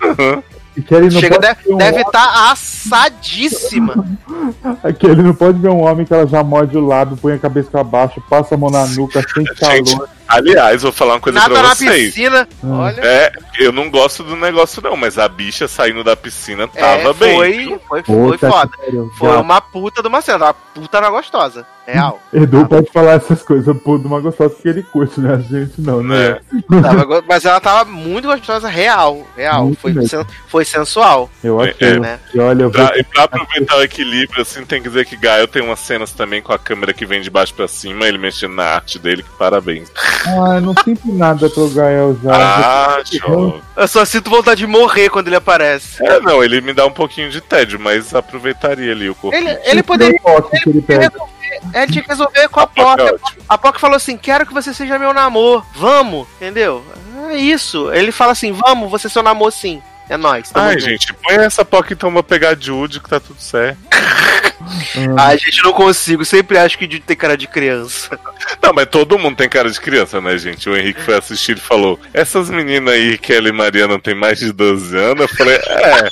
E 0.78 0.82
que 0.82 0.94
ele 0.94 1.10
não 1.10 1.20
Chega, 1.20 1.40
pode 1.40 1.54
de- 1.56 1.64
ver 1.64 1.74
um 1.74 1.76
deve 1.76 2.00
estar 2.02 2.52
assadíssima. 2.52 3.92
homem- 3.94 4.94
que 4.98 5.06
ele 5.06 5.22
não 5.22 5.34
pode 5.34 5.58
ver 5.58 5.70
um 5.70 5.80
homem 5.82 6.06
que 6.06 6.14
ela 6.14 6.24
já 6.26 6.42
morde 6.44 6.76
o 6.78 6.86
lado, 6.86 7.16
põe 7.16 7.32
a 7.32 7.38
cabeça 7.38 7.68
pra 7.70 7.82
baixo, 7.82 8.22
passa 8.30 8.54
a 8.54 8.58
mão 8.58 8.70
na 8.70 8.86
nuca, 8.86 9.20
Gente, 9.20 9.54
calor. 9.56 10.08
Aliás, 10.28 10.82
vou 10.82 10.92
falar 10.92 11.14
uma 11.14 11.20
coisa 11.20 11.38
Nada 11.38 11.54
pra 11.54 11.62
na 11.62 11.74
vocês. 11.74 12.14
piscina. 12.14 12.48
Hum. 12.62 12.78
Olha. 12.78 13.00
É, 13.00 13.32
eu 13.58 13.72
não 13.72 13.90
gosto 13.90 14.22
do 14.22 14.36
negócio 14.36 14.82
não, 14.82 14.96
mas 14.96 15.18
a 15.18 15.28
bicha 15.28 15.66
saindo 15.66 16.04
da 16.04 16.14
piscina 16.16 16.68
tava 16.68 17.10
É, 17.10 17.12
bem. 17.14 17.36
foi, 17.36 17.80
foi, 17.88 18.02
foi 18.02 18.38
foda. 18.38 18.70
que 18.84 19.18
Foi 19.18 19.36
uma 19.36 19.60
puta 19.60 20.02
de 20.02 20.08
uma 20.08 20.20
cena. 20.20 20.46
Uma 20.46 20.54
puta 20.54 21.00
na 21.00 21.10
gostosa. 21.10 21.66
Real. 21.86 22.20
Edu 22.34 22.66
pode 22.66 22.90
falar 22.92 23.12
essas 23.12 23.42
coisas 23.42 23.74
por 23.82 23.98
uma 24.04 24.20
gostosa 24.20 24.50
porque 24.50 24.68
ele 24.68 24.82
curte, 24.82 25.18
né? 25.22 25.32
A 25.32 25.38
gente 25.38 25.80
não, 25.80 26.02
né? 26.02 26.38
Né? 26.68 26.82
Tava 26.82 27.24
mas 27.26 27.46
ela 27.46 27.58
tava 27.62 27.90
muito 27.90 28.28
gostosa, 28.28 28.68
real. 28.68 29.26
Real. 29.34 29.64
Muito 29.64 29.80
Foi, 29.80 30.06
sen- 30.06 30.26
foi 30.48 30.64
sensual. 30.66 31.30
Eu 31.42 31.62
É, 31.64 31.70
achei. 31.70 31.88
é, 31.88 31.98
né? 31.98 32.20
E 32.34 32.38
olha, 32.38 32.64
eu 32.64 32.70
vou 32.70 32.86
Pra, 32.86 32.98
e 32.98 33.02
pra 33.02 33.22
aproveitar 33.24 33.76
o 33.78 33.82
equilíbrio, 33.82 34.42
assim, 34.42 34.66
tem 34.66 34.82
que 34.82 34.88
dizer 34.90 35.06
que 35.06 35.16
Gael 35.16 35.48
tem 35.48 35.62
umas 35.62 35.78
cenas 35.78 36.12
também 36.12 36.42
com 36.42 36.52
a 36.52 36.58
câmera 36.58 36.92
que 36.92 37.06
vem 37.06 37.22
de 37.22 37.30
baixo 37.30 37.54
pra 37.54 37.66
cima, 37.66 38.06
ele 38.06 38.18
mexendo 38.18 38.52
na 38.54 38.64
arte 38.64 38.98
dele, 38.98 39.22
que 39.22 39.30
parabéns. 39.38 39.90
Ah, 40.26 40.60
não 40.60 40.74
sinto 40.84 41.12
nada 41.12 41.48
pro 41.48 41.68
Gael 41.70 42.16
já. 42.22 42.30
Ah, 42.34 43.02
show. 43.04 43.60
Eu 43.76 43.88
só 43.88 44.04
sinto 44.04 44.30
vontade 44.30 44.60
de 44.60 44.66
morrer 44.66 45.08
quando 45.10 45.28
ele 45.28 45.36
aparece. 45.36 46.04
É, 46.04 46.20
não, 46.20 46.42
ele 46.42 46.60
me 46.60 46.72
dá 46.72 46.84
um 46.86 46.90
pouquinho 46.90 47.30
de 47.30 47.40
tédio, 47.40 47.78
mas 47.78 48.14
aproveitaria 48.14 48.92
ali 48.92 49.08
o 49.08 49.14
corpo. 49.14 49.36
Ele, 49.36 49.50
ele 49.64 49.82
poderia. 49.82 50.18
Ele. 50.52 51.10
É, 51.72 51.86
tinha 51.86 52.02
que 52.02 52.08
resolver 52.08 52.48
com 52.48 52.60
a 52.60 52.64
É 52.76 52.82
POC. 52.82 53.02
ótimo. 53.02 53.42
A 53.48 53.58
POC 53.58 53.80
falou 53.80 53.96
assim: 53.96 54.16
quero 54.16 54.46
que 54.46 54.52
você 54.54 54.74
seja 54.74 54.98
meu 54.98 55.12
namor. 55.14 55.64
Vamos, 55.74 56.26
entendeu? 56.36 56.84
É 57.30 57.36
isso. 57.36 57.92
Ele 57.92 58.12
fala 58.12 58.32
assim: 58.32 58.52
vamos, 58.52 58.90
você 58.90 59.06
é 59.06 59.10
seu 59.10 59.22
namor 59.22 59.52
sim. 59.52 59.82
É 60.08 60.16
nóis. 60.16 60.50
Ai, 60.54 60.78
junto. 60.78 60.90
gente, 60.90 61.14
põe 61.14 61.36
essa 61.36 61.64
POC 61.64 61.92
então 61.92 62.12
pra 62.12 62.22
pegar 62.22 62.56
Jude, 62.58 63.00
que 63.00 63.08
tá 63.08 63.20
tudo 63.20 63.40
certo. 63.40 63.78
Ai, 65.16 65.38
gente, 65.38 65.62
não 65.62 65.72
consigo. 65.72 66.24
Sempre 66.24 66.58
acho 66.58 66.78
que 66.78 66.86
de 66.86 67.00
ter 67.00 67.16
cara 67.16 67.36
de 67.36 67.46
criança. 67.46 68.18
Não, 68.62 68.72
mas 68.72 68.86
todo 68.86 69.18
mundo 69.18 69.36
tem 69.36 69.48
cara 69.48 69.70
de 69.70 69.80
criança, 69.80 70.20
né, 70.20 70.36
gente? 70.38 70.68
O 70.68 70.76
Henrique 70.76 71.02
foi 71.02 71.16
assistir 71.16 71.56
e 71.56 71.60
falou: 71.60 71.98
Essas 72.12 72.50
meninas 72.50 72.94
aí, 72.94 73.18
Kelly 73.18 73.48
e 73.50 73.52
Mariana, 73.52 73.98
têm 73.98 74.14
mais 74.14 74.38
de 74.38 74.52
12 74.52 74.96
anos? 74.96 75.20
Eu 75.20 75.36
falei: 75.36 75.56
É. 75.56 76.08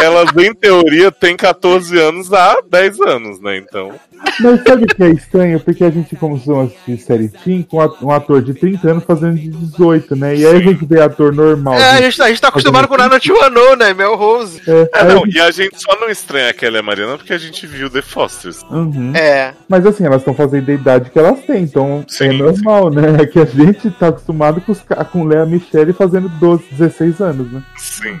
Elas, 0.00 0.30
em 0.36 0.54
teoria, 0.54 1.10
têm 1.10 1.36
14 1.36 1.98
anos 1.98 2.32
há 2.32 2.58
10 2.70 3.00
anos, 3.00 3.40
né? 3.40 3.56
Então. 3.58 3.92
Mas 4.40 4.62
sabe 4.62 4.84
o 4.84 4.86
que 4.86 5.02
é 5.02 5.10
estranho? 5.10 5.60
Porque 5.60 5.84
a 5.84 5.90
gente 5.90 6.16
começou 6.16 6.60
a 6.60 6.64
assistir 6.64 6.98
série 6.98 7.28
Teen 7.28 7.62
com 7.62 7.78
um 8.02 8.10
ator 8.10 8.42
de 8.42 8.52
30 8.54 8.90
anos 8.90 9.04
fazendo 9.04 9.36
de 9.36 9.48
18, 9.48 10.16
né? 10.16 10.36
E 10.36 10.46
aí 10.46 10.56
a 10.56 10.60
gente 10.60 10.84
vê 10.84 11.00
ator 11.00 11.32
normal. 11.32 11.74
É, 11.74 11.90
a 11.90 12.00
gente, 12.02 12.16
tá- 12.16 12.24
a 12.24 12.28
gente 12.28 12.40
tá 12.40 12.48
acostumado 12.48 12.88
com 12.88 12.96
Nana 12.96 13.20
Chuano, 13.20 13.76
né? 13.76 13.94
Mel 13.94 14.16
Rose. 14.16 14.60
É, 14.66 14.90
É, 14.94 15.04
não, 15.04 15.24
gente- 15.24 15.36
e 15.36 15.40
a 15.40 15.50
gente 15.50 15.80
só 15.80 15.98
não 16.00 16.08
estranha 16.08 16.50
a 16.50 16.52
Kelly 16.52 16.76
e 16.76 16.78
a 16.78 16.82
Mariana 16.82 17.16
porque 17.16 17.32
a 17.32 17.38
gente 17.38 17.66
viu 17.66 17.88
The 17.88 18.02
Fosters. 18.02 18.62
Uhum. 18.70 19.12
É. 19.14 19.54
Mas 19.68 19.86
assim, 19.86 20.04
elas 20.04 20.20
estão 20.20 20.34
fazendo 20.34 20.68
a 20.68 20.74
idade 20.74 21.10
que 21.10 21.18
elas 21.18 21.40
têm, 21.44 21.62
então 21.62 22.04
é 22.04 22.12
Sim, 22.12 22.38
normal, 22.38 22.90
né? 22.90 23.22
É 23.22 23.26
que 23.26 23.38
a 23.38 23.44
gente 23.44 23.90
tá 23.92 24.08
acostumado 24.08 24.60
com, 24.60 24.72
os, 24.72 24.80
com 25.12 25.24
Lea 25.24 25.46
Michele 25.46 25.92
fazendo 25.92 26.28
12, 26.28 26.64
16 26.72 27.20
anos, 27.20 27.50
né? 27.52 27.62
Sim. 27.76 28.18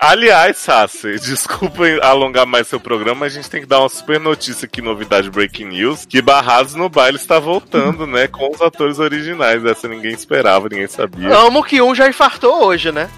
Aliás, 0.00 0.56
Desculpa 1.20 1.84
alongar 2.02 2.46
mais 2.46 2.66
seu 2.68 2.80
programa, 2.80 3.20
mas 3.20 3.32
a 3.32 3.36
gente 3.36 3.48
tem 3.50 3.60
que 3.60 3.66
dar 3.66 3.80
uma 3.80 3.88
super 3.88 4.18
notícia 4.20 4.66
aqui, 4.66 4.82
novidade 4.82 5.30
Breaking 5.30 5.66
News, 5.66 6.04
que 6.04 6.20
Barrados 6.20 6.74
no 6.74 6.88
Baile 6.88 7.16
está 7.16 7.38
voltando, 7.38 8.06
né, 8.06 8.26
com 8.26 8.50
os 8.52 8.60
atores 8.60 8.98
originais. 8.98 9.64
Essa 9.64 9.88
ninguém 9.88 10.12
esperava, 10.12 10.68
ninguém 10.68 10.86
sabia. 10.88 11.34
Amo 11.36 11.62
que 11.64 11.80
um 11.80 11.94
já 11.94 12.08
infartou 12.08 12.64
hoje, 12.66 12.90
né? 12.92 13.08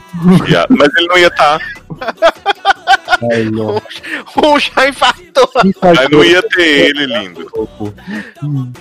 A- 0.57 0.67
Mas 0.71 0.89
ele 0.97 1.09
não 1.09 1.19
ia 1.19 1.29
estar. 1.29 1.59
Ai, 3.31 3.49
ó. 3.59 3.81
Um 4.45 4.59
já 4.59 4.89
infartou. 4.89 5.51
Aí 5.99 6.09
não 6.11 6.25
ia 6.25 6.43
ter 6.43 6.89
ele, 6.89 7.07
lindo. 7.07 7.51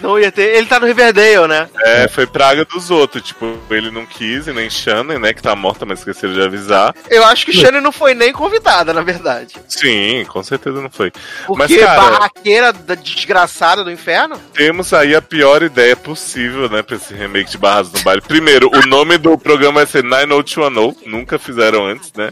Não 0.02 0.18
ia 0.20 0.32
ter. 0.32 0.56
Ele 0.56 0.66
tá 0.68 0.80
no 0.80 0.88
Riverdale, 0.88 1.48
né? 1.48 1.70
É, 1.84 2.08
foi 2.08 2.26
praga 2.26 2.66
dos 2.66 2.90
outros. 2.90 3.24
Tipo, 3.24 3.58
ele 3.70 3.92
não 3.92 4.06
quis, 4.06 4.48
e 4.48 4.54
nem 4.54 4.70
Shannon, 4.70 5.20
né, 5.20 5.34
que 5.34 5.42
tá 5.42 5.56
morta, 5.56 5.86
mas 5.86 6.00
esqueceram 6.00 6.34
de 6.34 6.42
avisar. 6.42 6.96
Eu 7.10 7.24
acho 7.26 7.46
que 7.46 7.54
Shane 7.54 7.80
não 7.82 7.92
foi 7.92 8.14
nem 8.14 8.32
convidada, 8.34 8.94
na 8.94 9.02
verdade. 9.02 9.56
Sim, 9.68 10.26
com 10.28 10.42
certeza 10.42 10.82
não 10.82 10.90
foi. 10.90 11.12
Porque 11.46 11.76
Mas, 11.76 11.76
cara- 11.78 12.02
barraqueira 12.12 12.74
da 12.74 12.96
desgraçada 12.96 13.84
do 13.84 13.92
inferno? 13.92 14.38
Temos 14.54 14.94
aí 14.94 15.14
a 15.16 15.22
pior 15.22 15.62
ideia 15.64 15.96
possível, 15.96 16.70
né, 16.70 16.82
pra 16.82 16.96
esse 16.96 17.14
remake 17.14 17.52
de 17.52 17.58
Barras 17.58 17.92
no 17.92 18.02
Baile. 18.02 18.22
Primeiro, 18.22 18.70
o 18.74 18.88
nome 18.88 19.18
do 19.18 19.38
programa 19.38 19.80
vai 19.82 19.86
ser 19.86 20.04
90210, 20.04 21.06
nunca 21.06 21.38
fizeram 21.38 21.86
antes, 21.86 22.12
né? 22.14 22.32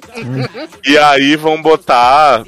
E 0.86 0.98
aí 0.98 1.36
vão 1.36 1.62
botar 1.62 1.99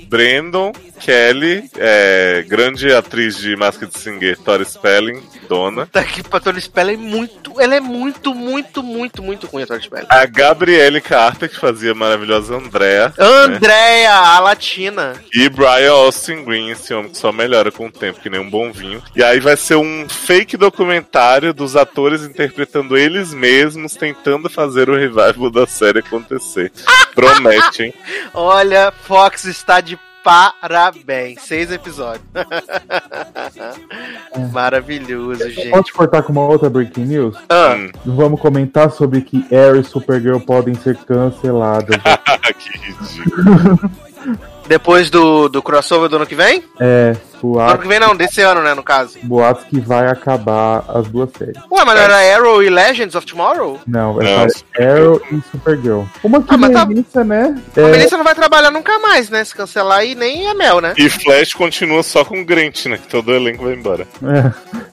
Brandon, 0.08 0.72
Kelly, 1.02 1.70
é, 1.78 2.46
grande 2.48 2.94
atriz 2.94 3.38
de 3.38 3.56
Masked 3.56 3.98
Singer, 3.98 4.38
Tori 4.38 4.64
Spelling, 4.64 5.22
Dona. 5.50 5.88
Tá 5.88 6.04
que 6.04 6.24
pra 6.24 6.40
Tony 6.40 6.62
Spell 6.62 6.90
é 6.92 6.96
muito. 6.96 7.60
Ela 7.60 7.76
é 7.76 7.80
muito, 7.80 8.36
muito, 8.36 8.84
muito, 8.84 9.24
muito 9.24 9.48
ruim 9.48 9.64
a 9.64 9.68
Tony 9.68 9.82
Spell. 9.82 10.06
A 10.08 10.26
Gabriele 10.26 11.02
Carter, 11.02 11.50
que 11.50 11.60
fazia 11.60 11.92
a 11.92 11.96
maravilhosa 11.96 12.56
Andrea. 12.56 13.08
né? 13.10 13.14
Andréia, 13.18 14.14
a 14.14 14.40
latina. 14.40 15.14
E 15.34 15.50
Brian 15.50 15.92
Austin 15.92 16.44
Green, 16.44 16.70
esse 16.70 16.94
homem 16.94 17.12
que 17.12 17.18
só 17.18 17.32
melhora 17.32 17.72
com 17.72 17.88
o 17.88 17.92
tempo, 17.92 18.20
que 18.20 18.30
nem 18.30 18.40
um 18.40 18.50
bom 18.50 18.72
vinho. 18.72 19.02
E 19.16 19.24
aí 19.24 19.40
vai 19.40 19.58
ser 19.58 19.76
um 19.76 20.08
fake 20.08 20.56
documentário 20.56 21.54
dos 21.54 21.76
atores 21.76 22.22
interpretando 22.24 22.96
eles 22.96 23.34
mesmos, 23.34 23.96
tentando 23.96 24.50
fazer 24.50 24.90
o 24.90 24.96
revival 24.96 25.50
da 25.50 25.66
série 25.66 26.00
acontecer. 26.00 26.72
Promete, 27.16 27.84
hein? 27.84 27.94
Olha, 28.34 28.94
Fox 29.04 29.41
está 29.46 29.82
de 29.82 30.00
parabéns. 30.24 31.42
Seis 31.42 31.72
episódios. 31.72 32.24
Maravilhoso, 34.52 35.50
gente. 35.50 35.70
Posso 35.70 35.94
cortar 35.94 36.24
com 36.24 36.32
uma 36.32 36.46
outra 36.46 36.70
breaking 36.70 37.06
news? 37.06 37.38
Ah, 37.50 37.76
Vamos 38.06 38.40
comentar 38.40 38.92
sobre 38.92 39.22
que 39.22 39.46
Arrow 39.54 39.78
e 39.78 39.84
Supergirl 39.84 40.40
podem 40.40 40.76
ser 40.76 40.96
canceladas. 40.98 41.98
que 42.58 42.78
ridículo. 42.78 43.92
depois 44.68 45.10
do, 45.10 45.50
do 45.50 45.62
crossover 45.62 46.10
do 46.10 46.16
ano 46.18 46.28
que 46.28 46.36
vem? 46.36 46.64
é, 46.80 47.16
Do 47.42 47.60
ano 47.60 47.78
que 47.80 47.88
vem 47.88 48.00
não, 48.00 48.16
desse 48.16 48.42
ano, 48.42 48.62
né, 48.62 48.74
no 48.74 48.84
caso. 48.84 49.18
boatos 49.24 49.64
que 49.66 49.80
vai 49.80 50.08
acabar 50.08 50.84
as 50.88 51.08
duas 51.08 51.30
séries. 51.38 51.58
Ué, 51.72 51.84
mas 51.86 51.96
não 51.96 52.02
era 52.04 52.36
Arrow 52.38 52.62
e 52.64 52.70
Legends 52.70 53.16
of 53.16 53.26
Tomorrow? 53.26 53.80
Não, 53.88 54.16
Não, 54.16 54.50
ser 54.50 54.64
Arrow 54.82 55.22
e 55.32 55.42
Supergirl. 55.52 56.04
Uma 56.24 56.42
que 56.42 56.54
Ah, 56.54 56.58
mas 56.58 56.72
tá- 56.72 56.86
Melissa, 56.86 57.24
né? 57.24 57.56
A 57.76 57.80
É, 57.80 57.92
Melissa 57.92 58.18
não 58.18 58.24
vai 58.24 58.36
trabalhar 58.36 58.72
nunca 58.72 58.98
mais, 59.00 59.30
né? 59.30 59.44
Se 59.44 59.56
cancelar 59.56 60.00
aí, 60.00 60.16
nem 60.16 60.48
a 60.50 60.54
Mel, 60.54 60.80
né? 60.82 60.94
E 60.98 61.10
Flash 61.10 61.54
continua 61.54 62.04
só 62.04 62.24
com 62.26 62.44
Grant, 62.44 62.86
né? 62.86 62.98
Que 62.98 63.08
todo 63.08 63.30
o 63.30 63.34
elenco 63.34 63.64
vai 63.64 63.74
embora. 63.74 64.08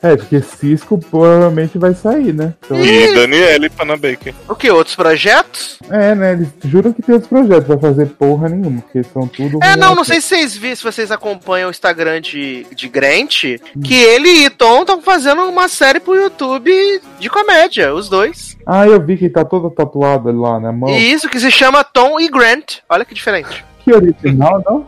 é, 0.02 0.12
é, 0.12 0.16
porque 0.16 0.40
Cisco 0.40 0.98
provavelmente 0.98 1.76
vai 1.78 1.94
sair, 1.94 2.32
né? 2.32 2.54
Então, 2.64 2.78
E 2.78 3.14
Daniele 3.14 3.66
e 3.66 3.70
Pana 3.70 3.96
Baker. 3.96 4.34
O 4.48 4.54
que? 4.54 4.70
Outros 4.70 4.94
projetos? 4.96 5.78
é, 5.90 6.14
né? 6.14 6.32
Eles 6.32 6.48
juram 6.64 6.92
que 6.92 7.02
tem 7.02 7.14
outros 7.14 7.28
projetos, 7.28 7.66
vai 7.68 7.78
fazer 7.78 8.06
porra 8.06 8.48
nenhuma, 8.48 8.80
porque 8.82 9.02
são 9.04 9.26
tudo. 9.26 9.58
É, 9.62 9.76
não, 9.76 9.94
não 9.94 10.04
sei 10.04 10.20
se 10.20 10.28
vocês 10.28 10.56
viram, 10.56 10.76
se 10.76 10.82
vocês 10.84 11.10
acompanham 11.10 11.68
o 11.68 11.70
Instagram 11.70 12.20
de, 12.20 12.37
de 12.74 12.88
Grant, 12.88 13.42
que 13.84 13.94
ele 13.94 14.44
e 14.44 14.50
Tom 14.50 14.80
estão 14.80 15.00
fazendo 15.00 15.42
uma 15.42 15.68
série 15.68 16.00
pro 16.00 16.14
YouTube 16.14 16.70
de 17.18 17.30
comédia, 17.30 17.94
os 17.94 18.08
dois. 18.08 18.56
Ah, 18.66 18.86
eu 18.86 19.00
vi 19.00 19.16
que 19.16 19.28
tá 19.28 19.44
toda 19.44 19.70
tatuada 19.70 20.32
lá 20.32 20.60
na 20.60 20.72
mão. 20.72 20.90
E 20.90 21.12
isso 21.12 21.28
que 21.28 21.40
se 21.40 21.50
chama 21.50 21.84
Tom 21.84 22.20
e 22.20 22.28
Grant. 22.28 22.78
Olha 22.88 23.04
que 23.04 23.14
diferente. 23.14 23.64
Que 23.84 23.92
original, 23.92 24.62
não? 24.66 24.86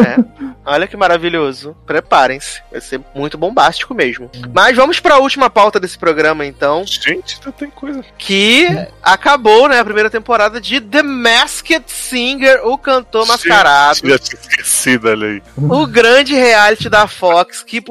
É. 0.00 0.24
Olha 0.64 0.86
que 0.86 0.96
maravilhoso. 0.96 1.76
Preparem-se. 1.84 2.62
Vai 2.70 2.80
ser 2.80 3.00
muito 3.14 3.36
bombástico 3.36 3.94
mesmo. 3.94 4.30
Mas 4.54 4.76
vamos 4.76 5.00
pra 5.00 5.18
última 5.18 5.50
pauta 5.50 5.80
desse 5.80 5.98
programa, 5.98 6.46
então. 6.46 6.84
Gente, 6.86 7.36
ainda 7.38 7.52
tem 7.52 7.70
coisa. 7.70 8.04
Que 8.16 8.68
acabou, 9.02 9.68
né? 9.68 9.80
A 9.80 9.84
primeira 9.84 10.08
temporada 10.08 10.60
de 10.60 10.80
The 10.80 11.02
Masked 11.02 11.84
Singer, 11.86 12.66
o 12.66 12.78
cantor 12.78 13.26
mascarado. 13.26 13.96
Gente, 13.96 14.08
já 14.08 14.18
tinha 14.18 14.40
esquecido, 14.40 15.08
olha 15.08 15.26
aí. 15.26 15.42
O 15.56 15.86
grande 15.86 16.34
reality 16.34 16.88
da 16.88 17.06
Fox, 17.06 17.62
que, 17.62 17.82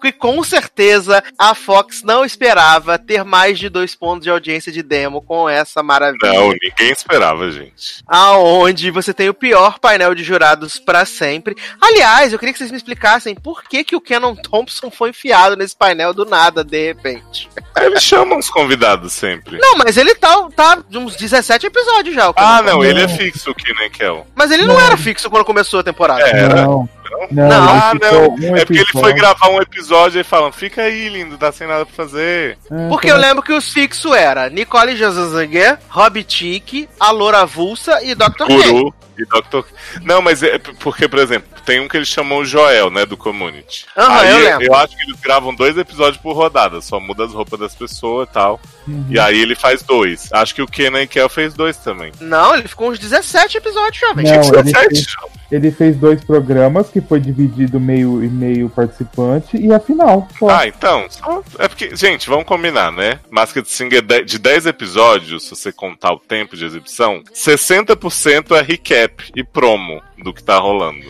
que 0.00 0.12
com 0.12 0.42
certeza 0.44 1.22
a 1.38 1.54
Fox 1.54 2.02
não 2.02 2.24
esperava 2.24 2.98
ter 2.98 3.24
mais 3.24 3.58
de 3.58 3.68
dois 3.68 3.94
pontos 3.94 4.24
de 4.24 4.30
audiência 4.30 4.70
de 4.70 4.82
demo 4.82 5.22
com 5.22 5.48
essa 5.48 5.82
maravilha. 5.82 6.32
Não, 6.32 6.50
ninguém 6.50 6.92
esperava, 6.92 7.50
gente. 7.50 8.02
Aonde 8.06 8.90
você 8.90 9.14
tem 9.14 9.28
o 9.28 9.34
pior 9.34 9.78
painel 9.78 10.14
de 10.14 10.22
jurados 10.22 10.78
pra 10.78 11.04
sempre. 11.04 11.56
Aliás, 11.80 12.09
eu 12.32 12.38
queria 12.38 12.52
que 12.52 12.58
vocês 12.58 12.70
me 12.70 12.76
explicassem 12.76 13.34
por 13.34 13.62
que, 13.64 13.84
que 13.84 13.96
o 13.96 14.00
Kenan 14.00 14.34
Thompson 14.34 14.90
foi 14.90 15.10
enfiado 15.10 15.56
nesse 15.56 15.76
painel 15.76 16.12
do 16.12 16.24
nada, 16.24 16.62
de 16.64 16.86
repente. 16.88 17.48
Eles 17.80 18.02
chamam 18.02 18.38
os 18.38 18.50
convidados 18.50 19.12
sempre. 19.12 19.58
Não, 19.58 19.76
mas 19.76 19.96
ele 19.96 20.14
tá, 20.14 20.48
tá 20.54 20.82
de 20.88 20.98
uns 20.98 21.16
17 21.16 21.66
episódios 21.66 22.14
já. 22.14 22.26
Ah, 22.36 22.58
Thompson. 22.58 22.62
não, 22.76 22.84
ele 22.84 23.02
é 23.02 23.08
fixo, 23.08 23.50
o 23.50 23.54
Kenan 23.54 23.88
Kel. 23.90 24.26
Mas 24.34 24.50
ele 24.50 24.64
não, 24.64 24.78
era 24.80 24.96
fixo 24.96 25.30
quando 25.30 25.44
começou 25.44 25.80
a 25.80 25.84
temporada. 25.84 26.22
É, 26.22 26.30
Era? 26.30 26.62
Não, 26.62 26.88
não, 27.30 27.48
Não, 27.48 27.68
Ah, 27.74 27.92
não. 28.00 28.34
um 28.34 28.56
É 28.56 28.64
porque 28.64 28.78
ele 28.80 28.92
foi 28.92 29.12
gravar 29.12 29.48
um 29.48 29.60
episódio 29.60 30.20
e 30.20 30.24
falam: 30.24 30.52
fica 30.52 30.82
aí, 30.82 31.08
lindo, 31.08 31.36
tá 31.38 31.50
sem 31.52 31.66
nada 31.66 31.84
pra 31.86 31.94
fazer. 31.94 32.58
É, 32.70 32.88
Porque 32.88 33.08
tá- 33.08 33.14
eu 33.14 33.18
lembro 33.20 33.42
que 33.42 33.52
os 33.52 33.72
fixos 33.72 34.14
era 34.14 34.48
Nicole 34.48 34.96
Jazangue, 34.96 35.76
Rob 35.88 36.22
Tique, 36.24 36.88
a 36.98 37.10
Loura 37.10 37.44
Vulsa 37.46 38.02
e 38.04 38.14
Dr. 38.14 38.46
K. 38.46 38.46
Guru 38.46 38.94
e 39.18 39.24
Dr. 39.24 39.66
Não, 40.02 40.22
mas 40.22 40.42
é 40.42 40.58
porque, 40.58 41.06
por 41.08 41.18
exemplo, 41.18 41.48
tem 41.60 41.80
um 41.80 41.88
que 41.88 41.96
eles 41.96 42.08
chamam 42.08 42.38
o 42.38 42.44
Joel, 42.44 42.90
né, 42.90 43.04
do 43.06 43.16
Community. 43.16 43.86
Aham, 43.96 44.20
aí 44.20 44.30
eu 44.30 44.58
lembro. 44.58 44.74
acho 44.76 44.96
que 44.96 45.02
eles 45.02 45.20
gravam 45.20 45.54
dois 45.54 45.76
episódios 45.76 46.16
por 46.20 46.34
rodada, 46.34 46.80
só 46.80 46.98
muda 47.00 47.24
as 47.24 47.32
roupas 47.32 47.58
das 47.60 47.74
pessoas 47.74 48.28
e 48.28 48.32
tal. 48.32 48.60
Uhum. 48.88 49.06
E 49.10 49.18
aí 49.18 49.38
ele 49.40 49.54
faz 49.54 49.82
dois. 49.82 50.28
Acho 50.32 50.54
que 50.54 50.62
o 50.62 50.66
Kenan 50.66 51.02
e 51.02 51.06
Kel 51.06 51.28
fez 51.28 51.54
dois 51.54 51.76
também. 51.76 52.12
Não, 52.20 52.54
ele 52.54 52.66
ficou 52.66 52.90
uns 52.90 52.98
17 52.98 53.58
episódios, 53.58 53.98
jovem. 54.00 54.24
Não, 54.26 54.32
ele 54.34 54.50
17, 54.62 54.88
fez, 54.88 55.06
ele 55.52 55.70
fez 55.70 55.96
dois 55.96 56.24
programas 56.24 56.88
que 56.88 57.00
foi 57.00 57.20
dividido 57.20 57.78
meio 57.78 58.24
e 58.24 58.28
meio 58.28 58.68
participante 58.70 59.56
e 59.56 59.72
a 59.72 59.78
final. 59.78 60.26
Só. 60.38 60.48
Ah, 60.48 60.66
então. 60.66 61.06
só- 61.10 61.42
É 61.58 61.68
porque, 61.68 61.94
gente, 61.94 62.28
vamos 62.28 62.46
combinar, 62.46 62.90
né? 62.90 63.20
Masked 63.30 63.68
Singer 63.68 64.02
de- 64.02 64.24
de 64.24 64.38
10 64.38 64.66
episódios, 64.66 65.44
se 65.44 65.50
você 65.50 65.70
contar 65.72 66.12
o 66.12 66.18
tempo 66.18 66.56
de 66.56 66.64
exibição, 66.64 67.22
60% 67.32 68.56
é 68.56 68.62
recap 68.62 69.30
e 69.36 69.44
promo 69.44 70.02
do 70.22 70.32
que 70.34 70.42
tá 70.42 70.58
rolando. 70.58 71.04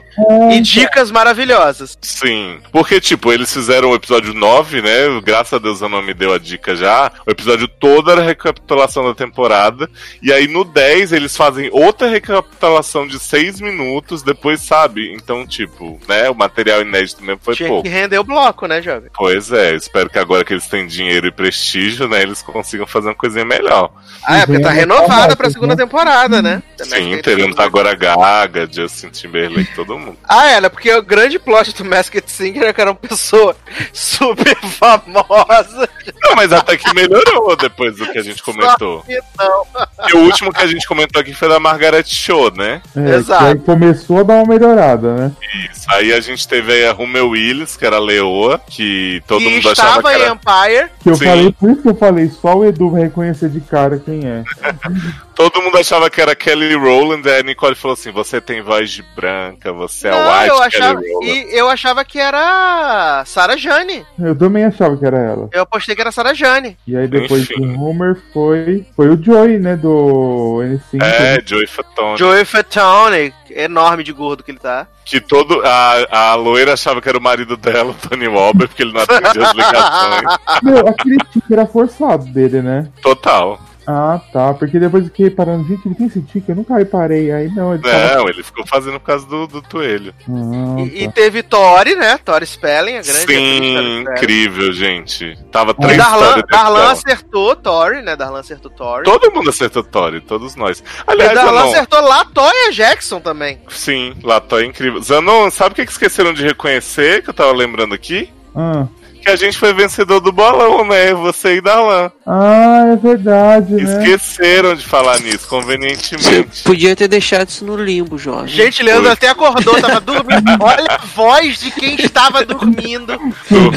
E 0.50 0.60
dicas 0.60 1.10
maravilhosas. 1.10 1.98
Sim. 2.00 2.58
Porque, 2.72 3.00
tipo, 3.00 3.32
eles 3.32 3.52
fizeram 3.52 3.90
o 3.90 3.94
episódio 3.94 4.32
9, 4.32 4.82
né? 4.82 5.20
Graças 5.24 5.54
a 5.54 5.58
Deus 5.58 5.80
eu 5.80 5.88
não 5.88 6.02
me 6.02 6.14
deu 6.14 6.32
a 6.32 6.38
dica 6.38 6.74
já. 6.76 7.10
O 7.26 7.30
episódio 7.30 7.66
todo 7.68 8.10
era 8.10 8.22
recapitulação 8.22 9.04
da 9.04 9.14
temporada. 9.14 9.88
E 10.22 10.32
aí 10.32 10.46
no 10.48 10.64
10 10.64 11.12
eles 11.12 11.36
fazem 11.36 11.68
outra 11.72 12.08
recapitulação 12.08 13.06
de 13.06 13.18
6 13.18 13.60
minutos, 13.60 14.22
depois, 14.22 14.60
sabe? 14.60 15.12
Então, 15.12 15.46
tipo, 15.46 15.98
né? 16.08 16.30
O 16.30 16.34
material 16.34 16.82
inédito 16.82 17.22
mesmo 17.22 17.40
foi 17.42 17.54
Tinha 17.54 17.68
pouco. 17.68 17.82
que 17.82 17.88
render 17.88 18.18
o 18.18 18.24
bloco, 18.24 18.66
né, 18.66 18.80
jovem? 18.80 19.10
Pois 19.14 19.52
é, 19.52 19.74
espero 19.74 20.08
que 20.08 20.18
agora 20.18 20.44
que 20.44 20.52
eles 20.52 20.66
têm 20.66 20.86
dinheiro 20.86 21.26
e 21.26 21.32
prestígio, 21.32 22.08
né, 22.08 22.22
eles 22.22 22.42
consigam 22.42 22.86
fazer 22.86 23.08
uma 23.08 23.14
coisinha 23.14 23.44
melhor. 23.44 23.90
Ah, 24.24 24.38
é, 24.38 24.46
porque 24.46 24.60
tá 24.60 24.70
Vem 24.70 24.78
renovada 24.80 25.34
pra 25.36 25.50
segunda 25.50 25.74
né? 25.74 25.82
temporada, 25.82 26.42
né? 26.42 26.62
Sim, 26.78 27.18
teremos 27.22 27.58
agora 27.58 27.94
Gaga, 27.94 28.68
Justin 28.70 29.08
Timberlake, 29.08 29.74
todo 29.74 29.98
mundo. 29.98 30.16
Ah, 30.32 30.46
é, 30.48 30.60
né? 30.60 30.68
Porque 30.68 30.94
o 30.94 31.02
grande 31.02 31.40
plot 31.40 31.74
do 31.74 31.84
Masked 31.84 32.22
Singer 32.30 32.62
é 32.62 32.72
que 32.72 32.80
era 32.80 32.90
uma 32.92 32.96
pessoa 32.96 33.56
super 33.92 34.56
famosa. 34.60 35.88
Não, 36.22 36.36
mas 36.36 36.52
até 36.52 36.76
que 36.76 36.94
melhorou 36.94 37.56
depois 37.56 37.96
do 37.96 38.06
que 38.06 38.16
a 38.16 38.22
gente 38.22 38.40
comentou. 38.40 39.04
E 39.08 39.20
não. 39.36 39.66
E 40.08 40.16
o 40.16 40.20
último 40.20 40.52
que 40.52 40.62
a 40.62 40.68
gente 40.68 40.86
comentou 40.86 41.20
aqui 41.20 41.34
foi 41.34 41.48
da 41.48 41.58
Margaret 41.58 42.04
Show, 42.06 42.52
né? 42.54 42.80
É, 42.94 43.16
Exato. 43.16 43.44
que 43.44 43.50
aí 43.50 43.58
começou 43.58 44.20
a 44.20 44.22
dar 44.22 44.34
uma 44.34 44.46
melhorada, 44.46 45.14
né? 45.16 45.32
Isso. 45.72 45.84
Aí 45.88 46.12
a 46.12 46.20
gente 46.20 46.46
teve 46.46 46.72
aí 46.74 46.86
a 46.86 46.92
Rumel 46.92 47.30
Willis, 47.30 47.76
que 47.76 47.84
era 47.84 47.96
a 47.96 48.00
Leoa, 48.00 48.60
que 48.68 49.20
todo 49.26 49.40
que 49.40 49.50
mundo 49.50 49.68
achava 49.68 49.88
estava 49.98 50.10
que 50.12 50.16
em 50.16 50.22
era. 50.22 50.32
Empire. 50.32 50.90
Que 51.02 51.10
eu 51.10 51.16
Sim. 51.16 51.24
falei, 51.24 51.52
por 51.58 51.70
isso 51.70 51.82
que 51.82 51.88
eu 51.88 51.96
falei, 51.96 52.30
só 52.30 52.56
o 52.56 52.64
Edu 52.64 52.90
vai 52.90 53.02
reconhecer 53.02 53.48
de 53.48 53.60
cara 53.60 53.98
quem 53.98 54.24
é. 54.24 54.44
Todo 55.40 55.62
mundo 55.62 55.78
achava 55.78 56.10
que 56.10 56.20
era 56.20 56.36
Kelly 56.36 56.74
Rowland, 56.74 57.26
aí 57.26 57.40
a 57.40 57.42
Nicole 57.42 57.74
falou 57.74 57.94
assim: 57.94 58.12
você 58.12 58.42
tem 58.42 58.60
voz 58.60 58.90
de 58.90 59.02
branca, 59.16 59.72
você 59.72 60.08
é 60.08 60.10
não, 60.10 60.18
white 60.18 60.48
eu 60.48 60.56
Kelly 60.56 60.66
achava, 60.66 61.00
Rowland. 61.00 61.26
e 61.30 61.56
eu 61.58 61.68
achava 61.70 62.04
que 62.04 62.18
era 62.18 63.24
Sarah 63.24 63.56
Jane. 63.56 64.04
Eu 64.18 64.36
também 64.36 64.64
achava 64.66 64.94
que 64.98 65.06
era 65.06 65.18
ela. 65.18 65.48
Eu 65.50 65.62
apostei 65.62 65.94
que 65.94 66.00
era 66.02 66.12
Sarah 66.12 66.34
Jane. 66.34 66.76
E 66.86 66.94
aí 66.94 67.08
depois 67.08 67.44
Enfim. 67.44 67.72
do 67.72 67.82
Homer 67.82 68.20
foi, 68.34 68.84
foi 68.94 69.08
o 69.08 69.22
Joey, 69.22 69.58
né? 69.58 69.76
Do 69.76 70.58
N5. 70.62 71.02
É, 71.02 71.40
Joey 71.42 71.66
Fatone. 71.66 72.18
Joey 72.18 72.44
Fatone, 72.44 73.32
enorme 73.48 74.04
de 74.04 74.12
gordo 74.12 74.44
que 74.44 74.50
ele 74.50 74.58
tá. 74.58 74.86
Que 75.06 75.22
todo. 75.22 75.62
A, 75.64 76.32
a 76.32 76.34
loira 76.34 76.74
achava 76.74 77.00
que 77.00 77.08
era 77.08 77.16
o 77.16 77.22
marido 77.22 77.56
dela, 77.56 77.92
o 77.92 78.08
Tony 78.08 78.28
Walber, 78.28 78.68
porque 78.68 78.82
ele 78.82 78.92
não 78.92 79.00
atendia 79.00 79.42
as 79.42 79.54
ligações. 79.54 80.38
Meu, 80.62 80.86
aquele 80.86 81.16
tique 81.32 81.50
era 81.50 81.66
forçado 81.66 82.26
dele, 82.26 82.60
né? 82.60 82.86
Total. 83.00 83.58
Ah, 83.86 84.20
tá. 84.32 84.54
Porque 84.54 84.78
depois 84.78 85.04
eu 85.04 85.10
fiquei 85.10 85.28
reparando, 85.28 85.66
gente, 85.66 85.86
ele 85.86 85.94
tem 85.94 86.06
esse 86.06 86.20
tique, 86.22 86.48
eu 86.48 86.56
nunca 86.56 86.76
reparei. 86.76 87.32
Aí 87.32 87.48
não, 87.48 87.74
ele 87.74 87.82
tava... 87.82 88.14
Não, 88.16 88.28
ele 88.28 88.42
ficou 88.42 88.66
fazendo 88.66 89.00
por 89.00 89.06
causa 89.06 89.26
do, 89.26 89.46
do 89.46 89.62
toelho. 89.62 90.14
Ah, 90.28 90.80
E, 90.80 91.02
e 91.02 91.06
tá. 91.06 91.12
teve 91.12 91.42
Tori, 91.42 91.96
né? 91.96 92.18
Tori 92.18 92.46
Spelling, 92.46 92.98
a 92.98 93.02
grande 93.02 93.26
Sim, 93.26 94.00
incrível, 94.02 94.72
gente. 94.72 95.36
Tava 95.50 95.72
E 95.72 95.74
E 95.74 95.86
três 95.86 95.96
Darlan, 95.98 96.42
Darlan 96.50 96.90
acertou 96.92 97.56
Tori, 97.56 98.02
né? 98.02 98.16
Darlan 98.16 98.40
acertou 98.40 98.70
Tori. 98.70 99.04
Todo 99.04 99.32
mundo 99.32 99.50
acertou 99.50 99.82
Tori, 99.82 100.20
todos 100.20 100.54
nós. 100.56 100.80
E 100.80 100.84
Aliás, 101.06 101.34
Darlan 101.34 101.60
Zanon, 101.60 101.70
acertou 101.72 102.00
Latoya 102.02 102.72
Jackson 102.72 103.20
também. 103.20 103.60
sim, 103.68 104.14
Latóia 104.22 104.64
é 104.64 104.66
incrível. 104.68 105.02
Zanon, 105.02 105.50
sabe 105.50 105.72
o 105.72 105.74
que 105.74 105.86
que 105.86 105.92
esqueceram 105.92 106.32
de 106.32 106.42
reconhecer, 106.44 107.22
que 107.22 107.30
eu 107.30 107.34
tava 107.34 107.52
lembrando 107.52 107.94
aqui? 107.94 108.30
Ah. 108.54 108.86
Que 109.20 109.28
a 109.30 109.36
gente 109.36 109.58
foi 109.58 109.72
vencedor 109.74 110.18
do 110.20 110.32
bolão, 110.32 110.84
né? 110.86 111.12
Você 111.12 111.56
e 111.56 111.60
Darlan. 111.60 112.10
Ah, 112.26 112.86
é 112.92 112.96
verdade, 112.96 113.74
né? 113.74 113.82
Esqueceram 113.82 114.74
de 114.74 114.84
falar 114.84 115.18
nisso, 115.20 115.46
convenientemente. 115.46 116.62
Podia 116.64 116.96
ter 116.96 117.06
deixado 117.06 117.48
isso 117.48 117.64
no 117.64 117.76
limbo, 117.76 118.16
jovem. 118.16 118.48
Gente, 118.48 118.82
Leandro 118.82 119.04
Foi. 119.04 119.12
até 119.12 119.28
acordou, 119.28 119.78
tava 119.80 120.00
dormindo. 120.00 120.50
Olha 120.60 120.86
a 120.88 120.98
voz 121.04 121.60
de 121.60 121.70
quem 121.70 121.96
estava 121.96 122.44
dormindo. 122.46 123.12
Jojo? 123.50 123.70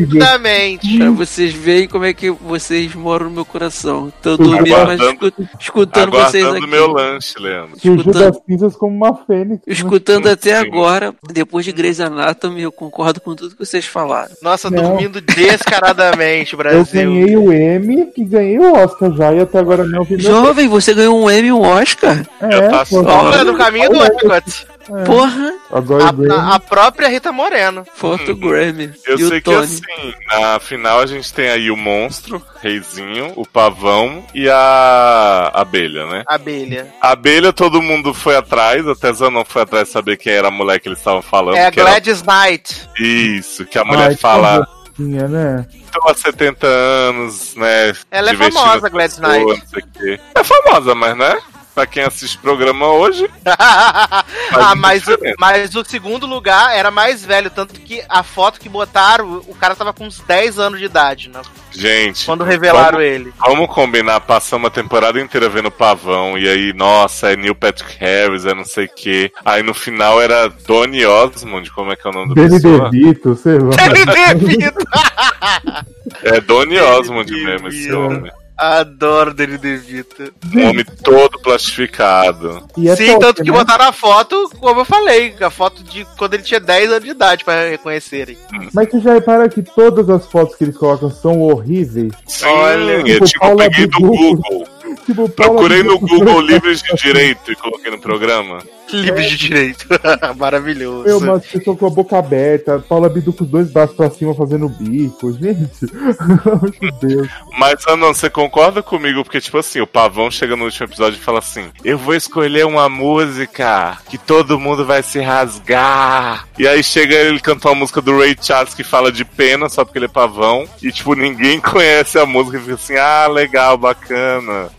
Desesperadamente. 0.00 0.98
Pra 0.98 1.10
vocês 1.10 1.52
verem 1.54 1.86
como 1.88 2.04
é 2.04 2.12
que 2.12 2.30
vocês 2.30 2.94
moram 2.94 3.26
no 3.26 3.32
meu 3.32 3.44
coração. 3.44 4.12
Tô 4.22 4.36
dormindo, 4.36 4.62
mas 4.70 4.72
Aguardando- 5.00 5.26
escu- 5.28 5.48
escutando 5.60 6.10
vocês 6.12 6.44
Aguardando 6.44 6.56
aqui. 6.64 6.66
meu 6.66 6.86
lanche, 6.88 7.34
Leandro. 7.38 7.76
Escutando- 7.76 8.12
das 8.32 8.40
cinzas 8.44 8.76
como 8.76 8.96
uma 8.96 9.14
fênix. 9.24 9.62
Escutando 9.66 10.28
até 10.28 10.58
Sim. 10.60 10.66
agora, 10.66 11.14
depois 11.32 11.64
de 11.64 11.72
Grey's 11.72 12.00
Anatomy, 12.00 12.62
eu 12.62 12.72
concordo 12.72 13.20
com 13.20 13.34
tudo 13.34 13.54
que 13.54 13.64
vocês 13.64 13.84
falaram. 13.86 14.32
Nossa, 14.48 14.70
Não. 14.70 14.82
dormindo 14.82 15.20
descaradamente, 15.20 16.54
Eu 16.54 16.58
Brasil. 16.58 16.84
ganhei 17.12 17.36
o 17.36 17.52
M 17.52 18.12
e 18.16 18.24
ganhei 18.24 18.58
o 18.58 18.72
Oscar 18.74 19.12
já, 19.12 19.32
e 19.34 19.40
até 19.40 19.58
agora 19.58 19.84
não 19.84 20.04
vi. 20.04 20.18
Jovem, 20.18 20.68
você 20.68 20.94
ganhou 20.94 21.20
um 21.22 21.30
Emmy 21.30 21.48
e 21.48 21.52
um 21.52 21.60
Oscar? 21.60 22.24
É, 22.40 22.68
tá 22.68 22.78
pô, 22.86 23.02
só- 23.02 23.24
Olha, 23.26 23.44
no 23.44 23.56
caminho 23.58 23.90
do 23.90 24.02
Epcot. 24.02 24.66
É. 24.90 25.04
Porra, 25.04 25.52
A, 25.70 26.54
a 26.54 26.60
própria 26.60 27.08
Rita 27.08 27.30
Moreno. 27.32 27.84
foto 27.94 28.34
Grammy. 28.34 28.92
Eu 29.06 29.18
e 29.18 29.24
o 29.24 29.28
sei 29.28 29.40
que 29.40 29.50
Tony. 29.50 29.64
assim, 29.64 30.14
na 30.40 30.58
final 30.60 31.00
a 31.00 31.06
gente 31.06 31.32
tem 31.32 31.48
aí 31.48 31.70
o 31.70 31.76
monstro, 31.76 32.42
reizinho, 32.62 33.32
o 33.36 33.46
pavão 33.46 34.24
e 34.34 34.48
a 34.48 35.50
abelha, 35.54 36.06
né? 36.06 36.24
Abelha. 36.26 36.92
A 37.00 37.12
abelha 37.12 37.52
todo 37.52 37.82
mundo 37.82 38.12
foi 38.14 38.36
atrás, 38.36 38.86
até 38.86 39.12
Zanon 39.12 39.44
foi 39.44 39.62
atrás 39.62 39.88
de 39.88 39.92
saber 39.92 40.16
quem 40.16 40.32
era 40.32 40.48
a 40.48 40.50
mulher 40.50 40.78
que 40.80 40.88
eles 40.88 40.98
estavam 40.98 41.22
falando. 41.22 41.56
É 41.56 41.66
a 41.66 41.70
que 41.70 41.80
era- 41.80 41.90
Gladys 41.90 42.22
Knight. 42.22 42.88
Isso, 42.98 43.64
que 43.66 43.78
a 43.78 43.84
mulher 43.84 44.08
Ai, 44.08 44.16
fala, 44.16 44.66
que 44.84 45.02
boquinha, 45.02 45.28
né? 45.28 45.66
estou 45.84 46.10
há 46.10 46.14
70 46.14 46.66
anos, 46.66 47.54
né? 47.54 47.92
Ela 48.10 48.30
é 48.30 48.34
famosa, 48.34 48.88
Gladys 48.88 49.18
Knight. 49.18 49.44
não 49.44 49.66
sei 49.66 49.82
o 49.82 49.86
quê. 49.98 50.20
É 50.34 50.44
famosa, 50.44 50.94
mas 50.94 51.16
né? 51.16 51.38
Pra 51.78 51.86
quem 51.86 52.02
assiste 52.02 52.36
o 52.38 52.40
programa 52.40 52.88
hoje, 52.88 53.30
ah, 53.46 54.74
mas, 54.76 55.06
o- 55.06 55.16
mas 55.38 55.76
o 55.76 55.84
segundo 55.84 56.26
lugar 56.26 56.76
era 56.76 56.90
mais 56.90 57.24
velho, 57.24 57.50
tanto 57.50 57.78
que 57.80 58.02
a 58.08 58.24
foto 58.24 58.58
que 58.58 58.68
botaram, 58.68 59.44
o 59.46 59.54
cara 59.54 59.76
tava 59.76 59.92
com 59.92 60.04
uns 60.04 60.18
10 60.18 60.58
anos 60.58 60.80
de 60.80 60.86
idade, 60.86 61.28
né? 61.28 61.40
gente. 61.70 62.26
Quando 62.26 62.42
revelaram 62.42 62.98
vamos, 62.98 63.04
ele. 63.04 63.32
Vamos 63.38 63.68
combinar, 63.72 64.18
passamos 64.22 64.66
a 64.66 64.70
temporada 64.70 65.20
inteira 65.20 65.48
vendo 65.48 65.70
pavão, 65.70 66.36
e 66.36 66.48
aí, 66.48 66.72
nossa, 66.72 67.30
é 67.30 67.36
Neil 67.36 67.54
Patrick 67.54 67.94
Harris, 68.00 68.44
é 68.44 68.52
não 68.54 68.64
sei 68.64 68.86
o 68.86 68.90
quê. 68.96 69.30
Aí 69.44 69.62
no 69.62 69.72
final 69.72 70.20
era 70.20 70.48
Donny 70.48 71.06
Osmond, 71.06 71.70
como 71.70 71.92
é 71.92 71.96
que 71.96 72.08
é 72.08 72.10
o 72.10 72.12
nome 72.14 72.34
da 72.34 72.42
Danny? 72.42 72.90
DeVito, 72.90 73.36
sei 73.36 73.56
lá. 73.58 73.70
Ele 73.84 74.04
devido. 74.04 74.78
É 76.24 76.40
Donny 76.40 76.74
Danny 76.76 76.80
Osmond 76.80 77.30
DeVito. 77.30 77.46
mesmo, 77.50 77.68
esse 77.68 77.92
homem. 77.92 78.32
Adoro 78.58 79.32
Danny 79.32 79.56
DeVito. 79.56 80.32
Um 80.52 80.68
homem 80.68 80.84
todo 81.04 81.38
plastificado. 81.38 82.66
E 82.76 82.88
é 82.88 82.96
Sim, 82.96 83.06
top, 83.12 83.20
tanto 83.20 83.44
que 83.44 83.50
né? 83.52 83.56
botaram 83.56 83.84
a 83.84 83.92
foto, 83.92 84.50
como 84.58 84.80
eu 84.80 84.84
falei, 84.84 85.32
a 85.40 85.48
foto 85.48 85.84
de 85.84 86.04
quando 86.16 86.34
ele 86.34 86.42
tinha 86.42 86.58
10 86.58 86.90
anos 86.90 87.04
de 87.04 87.10
idade 87.10 87.44
pra 87.44 87.68
reconhecerem. 87.68 88.36
Mas 88.74 88.90
você 88.90 89.00
já 89.00 89.14
repara 89.14 89.48
que 89.48 89.62
todas 89.62 90.10
as 90.10 90.26
fotos 90.26 90.56
que 90.56 90.64
eles 90.64 90.76
colocam 90.76 91.08
são 91.08 91.40
horríveis? 91.40 92.12
Sim, 92.26 92.46
Olha, 92.46 92.92
eu 93.06 93.24
tipo, 93.24 93.26
tipo, 93.26 93.56
peguei 93.56 93.86
do. 93.86 94.00
Google. 94.00 94.66
Tipo, 95.08 95.26
Procurei 95.26 95.82
no 95.82 95.98
Google 95.98 96.42
livros 96.42 96.82
de 96.82 96.94
direito 96.94 97.50
e 97.50 97.56
coloquei 97.56 97.90
no 97.90 97.98
programa. 97.98 98.58
Livre 98.92 99.26
de 99.26 99.36
direito. 99.38 99.86
Maravilhoso. 100.36 101.08
Eu, 101.08 101.16
uma 101.16 101.40
pessoa 101.40 101.74
com 101.74 101.86
a 101.86 101.90
boca 101.90 102.18
aberta, 102.18 102.78
Paula 102.86 103.08
Bidu 103.08 103.32
com 103.32 103.44
os 103.44 103.50
dois 103.50 103.70
braços 103.70 103.96
pra 103.96 104.10
cima 104.10 104.34
fazendo 104.34 104.68
bico. 104.68 105.32
Gente, 105.32 105.86
meu 106.82 106.92
Deus. 107.00 107.28
Mas, 107.58 107.86
Anon, 107.86 108.12
você 108.12 108.28
concorda 108.28 108.82
comigo? 108.82 109.24
Porque, 109.24 109.40
tipo 109.40 109.56
assim, 109.56 109.80
o 109.80 109.86
Pavão 109.86 110.30
chega 110.30 110.54
no 110.56 110.64
último 110.64 110.86
episódio 110.86 111.18
e 111.18 111.24
fala 111.24 111.38
assim: 111.38 111.70
Eu 111.82 111.96
vou 111.96 112.14
escolher 112.14 112.66
uma 112.66 112.86
música 112.90 113.96
que 114.10 114.18
todo 114.18 114.60
mundo 114.60 114.84
vai 114.84 115.02
se 115.02 115.20
rasgar. 115.20 116.46
E 116.58 116.68
aí 116.68 116.82
chega 116.82 117.14
ele 117.14 117.40
cantar 117.40 117.70
uma 117.70 117.76
música 117.76 118.02
do 118.02 118.18
Ray 118.18 118.36
Charles 118.40 118.74
que 118.74 118.84
fala 118.84 119.10
de 119.10 119.24
pena, 119.24 119.70
só 119.70 119.86
porque 119.86 119.98
ele 119.98 120.06
é 120.06 120.08
pavão. 120.08 120.66
E, 120.82 120.92
tipo, 120.92 121.14
ninguém 121.14 121.60
conhece 121.64 122.18
a 122.18 122.26
música 122.26 122.58
e 122.58 122.60
fica 122.60 122.74
assim: 122.74 122.96
Ah, 122.96 123.26
legal, 123.26 123.78
bacana. 123.78 124.70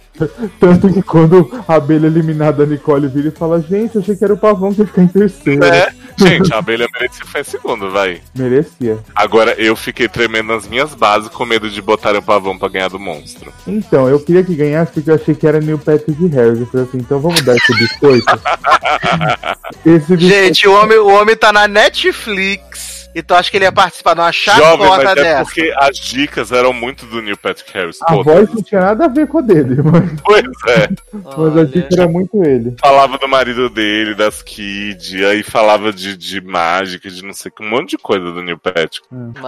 Tanto 0.59 0.91
que 0.91 1.01
quando 1.01 1.49
a 1.67 1.75
abelha 1.75 2.07
eliminada, 2.07 2.63
a 2.63 2.65
Nicole 2.65 3.07
vira 3.07 3.29
e 3.29 3.31
fala: 3.31 3.61
Gente, 3.61 3.95
eu 3.95 4.01
achei 4.01 4.15
que 4.15 4.23
era 4.23 4.33
o 4.33 4.37
pavão 4.37 4.73
que 4.73 4.81
ia 4.81 4.87
ficar 4.87 5.03
em 5.03 5.07
terceiro. 5.07 5.63
É. 5.63 5.89
Gente, 6.17 6.53
a 6.53 6.57
abelha 6.57 6.87
merecia 6.93 7.25
ficar 7.25 7.39
em 7.39 7.43
segundo, 7.43 7.91
vai. 7.91 8.21
Merecia. 8.35 8.99
Agora 9.15 9.53
eu 9.57 9.75
fiquei 9.75 10.07
tremendo 10.09 10.47
nas 10.47 10.67
minhas 10.67 10.93
bases 10.93 11.29
com 11.29 11.45
medo 11.45 11.69
de 11.69 11.81
botarem 11.81 12.19
o 12.19 12.23
pavão 12.23 12.57
pra 12.57 12.67
ganhar 12.67 12.89
do 12.89 12.99
monstro. 12.99 13.53
Então, 13.65 14.09
eu 14.09 14.19
queria 14.19 14.43
que 14.43 14.53
ganhasse 14.53 14.91
porque 14.91 15.09
eu 15.09 15.15
achei 15.15 15.33
que 15.33 15.47
era 15.47 15.61
Neil 15.61 15.79
Patrick 15.79 16.27
Harris. 16.27 16.59
Eu 16.59 16.67
falei 16.67 16.85
assim: 16.87 16.97
então 16.97 17.19
vamos 17.19 17.41
dar 17.41 17.55
esse 17.55 17.73
biscoito. 17.73 18.25
esse 19.85 20.15
biscoito. 20.15 20.19
Gente, 20.19 20.67
o 20.67 20.73
homem, 20.73 20.97
o 20.97 21.07
homem 21.07 21.35
tá 21.35 21.53
na 21.53 21.67
Netflix. 21.67 22.68
Então 23.15 23.37
acho 23.37 23.49
que 23.49 23.57
ele 23.57 23.65
ia 23.65 23.71
participar 23.71 24.13
de 24.13 24.19
uma 24.21 24.31
Jovem, 24.31 24.61
chacota 24.61 25.03
mas 25.03 25.09
é 25.11 25.15
dessa. 25.15 25.43
porque 25.45 25.73
as 25.77 25.97
dicas 25.97 26.51
eram 26.51 26.71
muito 26.73 27.05
do 27.05 27.21
Neil 27.21 27.37
Patrick 27.37 27.71
Harris. 27.73 27.97
A 28.01 28.05
todas. 28.05 28.25
voz 28.25 28.53
não 28.53 28.61
tinha 28.63 28.81
nada 28.81 29.05
a 29.05 29.07
ver 29.07 29.27
com 29.27 29.39
a 29.39 29.41
dele, 29.41 29.81
mas, 29.83 30.21
Pois 30.23 30.45
é. 30.67 30.89
mas 31.13 31.57
a 31.57 31.63
dica 31.65 31.87
era 31.91 32.07
muito 32.07 32.43
ele. 32.43 32.75
Falava 32.79 33.17
do 33.17 33.27
marido 33.27 33.69
dele, 33.69 34.15
das 34.15 34.41
kids, 34.41 35.13
aí 35.25 35.43
falava 35.43 35.91
de, 35.91 36.15
de 36.15 36.41
mágica, 36.41 37.09
de 37.09 37.23
não 37.23 37.33
sei 37.33 37.51
que, 37.51 37.63
um 37.63 37.69
monte 37.69 37.91
de 37.91 37.97
coisa 37.97 38.31
do 38.31 38.41
Neil 38.43 38.57
Patrick. 38.57 39.01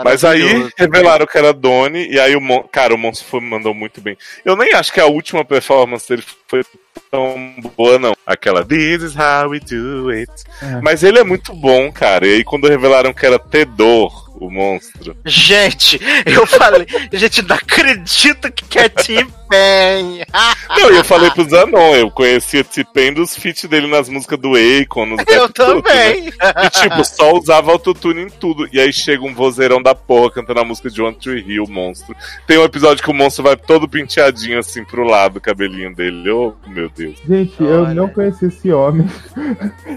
Mas 0.04 0.24
aí 0.24 0.70
revelaram 0.78 1.26
que 1.26 1.38
era 1.38 1.54
Donnie, 1.54 2.12
e 2.12 2.20
aí 2.20 2.36
o 2.36 2.42
Mon 2.42 2.64
cara, 2.64 2.94
o 2.94 2.98
monstro 2.98 3.28
foi, 3.28 3.42
mandou 3.42 3.74
muito 3.74 4.02
bem. 4.02 4.18
Eu 4.44 4.56
nem 4.56 4.74
acho 4.74 4.92
que 4.92 5.00
a 5.00 5.06
última 5.06 5.44
performance 5.46 6.08
dele 6.08 6.24
foi 6.52 6.66
tão 7.10 7.56
boa, 7.78 7.98
não. 7.98 8.14
Aquela 8.26 8.66
This 8.66 9.02
is 9.02 9.16
how 9.16 9.50
we 9.50 9.60
do 9.62 10.10
it. 10.10 10.32
É. 10.62 10.82
Mas 10.82 11.02
ele 11.02 11.18
é 11.18 11.24
muito 11.24 11.54
bom, 11.54 11.90
cara. 11.92 12.28
E 12.28 12.36
aí 12.36 12.44
quando 12.44 12.68
revelaram 12.68 13.14
que 13.14 13.26
era 13.26 13.40
Tedor, 13.40 14.31
o 14.42 14.50
monstro. 14.50 15.16
Gente, 15.24 16.00
eu 16.26 16.48
falei, 16.48 16.88
gente, 17.14 17.44
não 17.44 17.56
acredito 17.56 18.52
que 18.52 18.80
é 18.80 18.90
T-Pain. 18.90 19.32
Não, 20.80 20.90
e 20.90 20.96
eu 20.96 21.04
falei 21.04 21.30
pro 21.30 21.48
Zanon, 21.48 21.94
eu 21.96 22.10
conhecia 22.10 22.64
T-Pain 22.64 23.14
dos 23.14 23.36
feats 23.36 23.66
dele 23.66 23.86
nas 23.86 24.08
músicas 24.08 24.40
do 24.40 24.54
Akon, 24.56 25.06
nos 25.06 25.20
Eu 25.28 25.42
rap 25.42 25.54
tudo, 25.54 25.76
né? 25.76 25.82
também. 25.82 26.28
E 26.28 26.70
tipo, 26.70 27.04
só 27.04 27.34
usava 27.34 27.70
autotune 27.70 28.22
em 28.22 28.30
tudo. 28.30 28.68
E 28.72 28.80
aí 28.80 28.94
chega 28.94 29.24
um 29.26 29.34
vozeirão 29.34 29.82
da 29.82 29.94
porra 29.94 30.32
cantando 30.32 30.62
a 30.62 30.64
música 30.64 30.90
de 30.90 31.02
One 31.02 31.16
Tree 31.16 31.44
Hill, 31.46 31.66
o 31.66 31.70
monstro. 31.70 32.16
Tem 32.48 32.58
um 32.58 32.64
episódio 32.64 33.04
que 33.04 33.12
o 33.12 33.14
monstro 33.14 33.44
vai 33.44 33.58
todo 33.58 33.90
penteadinho 33.90 34.58
assim 34.58 34.86
pro 34.86 35.04
lado, 35.04 35.36
o 35.38 35.42
cabelinho 35.42 35.94
dele. 35.94 36.30
Oh, 36.30 36.54
meu 36.68 36.90
Deus. 36.90 37.18
Gente, 37.28 37.54
eu 37.60 37.84
Olha. 37.84 37.94
não 37.94 38.08
conheci 38.08 38.46
esse 38.46 38.72
homem. 38.72 39.06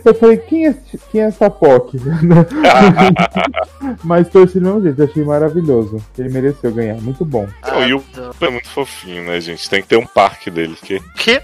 Eu 0.05 0.15
falei, 0.15 0.39
quem 0.39 0.67
é, 0.67 0.75
quem 1.13 1.21
é 1.21 1.27
essa 1.27 1.49
POC? 1.49 1.99
Mas 4.03 4.29
torci 4.35 4.59
do 4.61 4.67
mesmo 4.67 4.83
jeito, 4.83 5.03
achei 5.03 5.25
maravilhoso. 5.25 6.03
Ele 6.19 6.29
mereceu 6.29 6.73
ganhar, 6.73 7.01
muito 7.01 7.25
bom. 7.25 7.49
Não, 7.67 7.87
e 7.89 7.95
o 7.95 8.05
é 8.41 8.51
muito 8.51 8.69
fofinho, 8.69 9.25
né, 9.25 9.41
gente? 9.41 9.69
Tem 9.71 9.81
que 9.81 9.89
ter 9.89 9.97
um 9.97 10.07
parque 10.07 10.51
dele. 10.51 10.77
Que... 10.83 11.01
Que? 11.17 11.41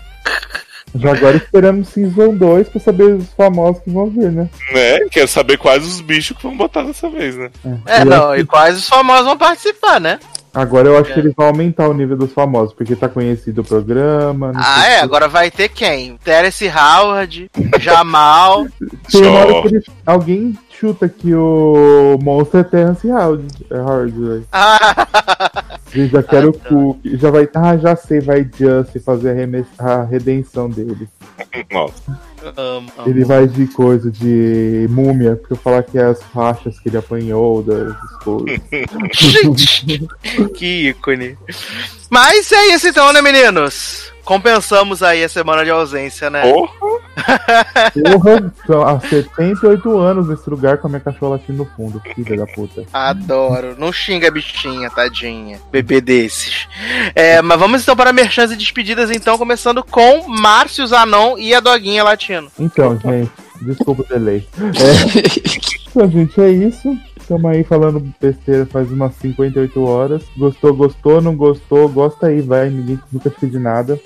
Já 0.96 1.12
agora 1.12 1.36
esperamos 1.36 1.88
Season 1.88 2.34
2 2.34 2.68
pra 2.68 2.80
saber 2.80 3.04
os 3.14 3.32
famosos 3.34 3.80
que 3.82 3.90
vão 3.90 4.06
vir, 4.10 4.32
né? 4.32 4.48
Né? 4.72 4.98
Quero 5.08 5.28
saber 5.28 5.56
quais 5.56 5.86
os 5.86 6.00
bichos 6.00 6.36
que 6.36 6.42
vão 6.42 6.56
botar 6.56 6.82
dessa 6.82 7.08
vez, 7.08 7.36
né? 7.36 7.48
É, 7.86 8.00
E 8.00 8.04
não, 8.04 8.30
acho 8.32 8.40
e 8.40 8.44
quais 8.44 8.76
os 8.76 8.88
famosos 8.88 9.24
vão 9.24 9.38
participar, 9.38 10.00
né? 10.00 10.18
Agora 10.52 10.88
eu 10.88 10.98
acho 10.98 11.14
que 11.14 11.20
eles 11.20 11.32
vão 11.36 11.46
aumentar 11.46 11.88
o 11.88 11.94
nível 11.94 12.16
dos 12.16 12.32
famosos, 12.32 12.74
porque 12.74 12.96
tá 12.96 13.08
conhecido 13.08 13.60
o 13.60 13.64
programa. 13.64 14.52
não 14.52 14.60
Ah, 14.60 14.80
sei 14.82 14.90
é, 14.90 14.96
o 14.96 14.98
quê. 14.98 15.04
agora 15.04 15.28
vai 15.28 15.48
ter 15.48 15.68
quem? 15.68 16.16
Terence 16.24 16.68
Howard, 16.68 17.48
Jamal. 17.78 18.66
Tem 19.12 19.22
uma 19.28 19.38
hora 19.38 19.62
que 19.62 19.68
eles- 19.68 19.84
alguém 20.04 20.58
chuta 20.80 21.08
que 21.08 21.34
o 21.34 22.18
monstro 22.22 22.60
é 22.60 22.64
Terence 22.64 23.06
Howard. 23.06 23.46
É 23.70 23.78
Howard, 23.78 24.12
velho. 24.18 24.46
Ah, 24.50 25.78
já 25.92 26.22
quero 26.22 26.50
o 26.50 26.52
Cook. 26.52 26.98
Já 27.18 27.30
vai. 27.30 27.48
Ah, 27.54 27.76
já 27.76 27.94
sei, 27.94 28.20
vai 28.20 28.42
Just 28.44 28.98
fazer 29.04 29.30
a, 29.30 29.34
reme- 29.34 29.66
a 29.78 30.02
redenção 30.04 30.70
dele. 30.70 31.08
Nossa. 31.70 32.18
Ele 33.06 33.22
vai 33.24 33.46
de 33.46 33.66
coisa 33.66 34.10
de 34.10 34.86
múmia, 34.88 35.36
porque 35.36 35.52
eu 35.52 35.56
falar 35.58 35.82
que 35.82 35.98
é 35.98 36.04
as 36.04 36.22
faixas 36.22 36.78
que 36.80 36.88
ele 36.88 36.96
apanhou 36.96 37.62
das 37.62 37.94
coisas. 38.24 38.58
Gente, 39.12 40.08
que 40.54 40.88
ícone. 40.88 41.36
Mas 42.08 42.50
é 42.50 42.74
isso 42.74 42.88
então, 42.88 43.12
né, 43.12 43.20
meninos? 43.20 44.09
Compensamos 44.24 45.02
aí 45.02 45.24
a 45.24 45.28
semana 45.28 45.64
de 45.64 45.70
ausência, 45.70 46.30
né? 46.30 46.42
Porra! 46.42 46.90
Porra, 48.12 48.52
são 48.66 48.82
há 48.82 49.00
78 49.00 49.98
anos 49.98 50.28
nesse 50.28 50.48
lugar 50.48 50.78
com 50.78 50.86
a 50.86 50.90
minha 50.90 51.00
cachorra 51.00 51.32
latindo 51.32 51.58
no 51.58 51.64
fundo. 51.64 52.00
Filha 52.14 52.36
da 52.36 52.46
puta. 52.46 52.84
Adoro. 52.92 53.74
Não 53.78 53.92
xinga 53.92 54.28
a 54.28 54.30
bichinha, 54.30 54.90
tadinha. 54.90 55.60
Bebê 55.70 56.00
desses. 56.00 56.68
É, 57.14 57.42
mas 57.42 57.58
vamos 57.58 57.82
então 57.82 57.96
para 57.96 58.12
merchans 58.12 58.50
e 58.50 58.56
despedidas, 58.56 59.10
então, 59.10 59.36
começando 59.36 59.82
com 59.82 60.28
Márcio 60.28 60.86
Zanon 60.86 61.36
e 61.38 61.54
a 61.54 61.60
doguinha 61.60 62.04
latino. 62.04 62.50
Então, 62.58 62.98
gente, 62.98 63.30
desculpa 63.62 64.02
o 64.02 64.06
delay. 64.06 64.46
É, 64.58 65.90
então, 65.90 66.10
gente, 66.10 66.40
é 66.40 66.50
isso. 66.50 66.96
Estamos 67.30 67.48
aí 67.48 67.62
falando 67.62 68.12
besteira 68.20 68.66
faz 68.66 68.90
umas 68.90 69.14
58 69.14 69.80
horas. 69.84 70.24
Gostou, 70.36 70.74
gostou, 70.74 71.20
não 71.20 71.36
gostou, 71.36 71.88
gosta 71.88 72.26
aí, 72.26 72.40
vai. 72.40 72.68
Ninguém 72.68 72.98
nunca 73.12 73.30
te 73.30 73.38
pedi 73.38 73.56
nada. 73.56 74.00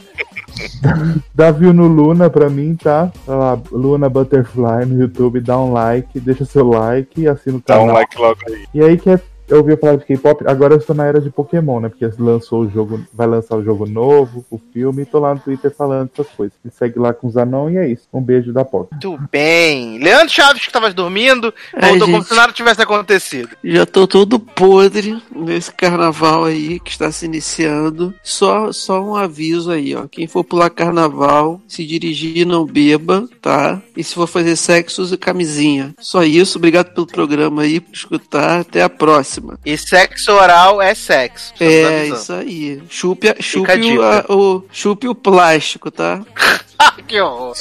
Dá 1.35 1.51
view 1.51 1.73
no 1.73 1.87
Luna 1.87 2.29
pra 2.29 2.51
mim, 2.51 2.77
tá? 2.77 3.11
Vai 3.27 3.39
lá, 3.39 3.59
Luna 3.73 4.11
Butterfly 4.11 4.85
no 4.85 5.01
YouTube, 5.01 5.41
dá 5.41 5.59
um 5.59 5.73
like, 5.73 6.21
deixa 6.21 6.45
seu 6.45 6.69
like, 6.69 7.27
assina 7.27 7.57
o 7.57 7.63
Dá 7.67 7.79
canal. 7.79 7.87
um 7.87 7.93
like 7.95 8.19
logo 8.19 8.41
aí. 8.47 8.67
E 8.75 8.83
aí 8.83 8.99
quer 9.47 9.57
ouvir 9.57 9.79
falar 9.79 9.97
de 9.97 10.05
K-pop? 10.05 10.45
Agora 10.47 10.75
eu 10.75 10.79
estou 10.79 10.95
na 10.95 11.05
era 11.07 11.21
de 11.21 11.31
Pokémon, 11.31 11.81
né? 11.81 11.89
Porque 11.89 12.09
lançou 12.19 12.63
o 12.63 12.71
jogo, 12.71 13.05
vai 13.13 13.27
lançar 13.27 13.57
o 13.57 13.65
jogo 13.65 13.87
novo, 13.87 14.45
o 14.51 14.59
filme, 14.73 15.03
e 15.03 15.07
tô 15.07 15.19
lá 15.19 15.35
no 15.35 15.41
Twitter 15.41 15.75
falando 15.75 16.11
essas 16.13 16.33
coisas. 16.33 16.57
Me 16.65 16.71
segue 16.71 16.99
lá 16.99 17.13
com 17.13 17.27
os 17.27 17.37
anão 17.37 17.71
e 17.71 17.77
é 17.77 17.89
isso. 17.89 18.05
Um 18.13 18.23
beijo 18.23 18.53
da 18.53 18.65
POC. 18.65 18.93
Muito 18.93 19.19
bem. 19.31 19.99
Leandro 19.99 20.31
Chaves, 20.31 20.67
que 20.67 20.73
tava 20.73 20.93
dormindo, 20.93 21.53
voltou 21.79 22.09
como 22.09 22.23
se 22.23 22.35
nada 22.35 22.53
tivesse 22.53 22.81
acontecido. 22.81 23.51
Já 23.63 23.85
tô 23.85 24.07
todo 24.07 24.39
podre 24.39 25.21
nesse 25.35 25.73
carnaval 25.73 26.45
aí 26.45 26.81
que 26.81 26.91
está 26.91 27.11
se 27.11 27.27
iniciando. 27.27 28.15
Só, 28.23 28.73
só 28.73 29.03
um 29.03 29.15
aviso 29.15 29.71
aí, 29.71 29.95
ó. 29.95 30.07
Quem 30.09 30.27
for 30.27 30.45
pular 30.45 30.71
carnaval, 30.71 31.61
se 31.67 31.85
dirigir, 31.85 32.47
não 32.47 32.65
beba, 32.65 33.29
tá? 33.41 33.81
E 33.97 34.03
se 34.03 34.15
for 34.15 34.27
fazer 34.27 34.57
sexo, 34.57 35.03
use 35.03 35.17
camisinha. 35.17 35.95
Só 35.99 36.23
isso. 36.23 36.59
Obrigado 36.59 36.95
pelo 36.95 37.07
programa 37.07 37.63
aí, 37.63 37.81
por 37.81 37.95
escutar. 37.95 38.61
Até 38.61 38.83
a 38.83 38.89
próxima. 38.89 39.34
E 39.65 39.77
sexo 39.79 40.33
oral 40.33 40.83
é 40.83 40.95
sexo. 40.95 41.53
É, 41.61 42.07
isso 42.07 42.33
aí. 42.33 42.83
Chupe, 42.89 43.29
a- 43.29 43.37
chupe, 43.41 43.99
o, 43.99 44.03
a- 44.03 44.25
o, 44.29 44.65
chupe 44.73 45.09
o 45.09 45.15
plástico, 45.15 45.91
tá? 45.91 46.21
Ah, 46.77 46.93
que 47.07 47.21
horror. 47.21 47.55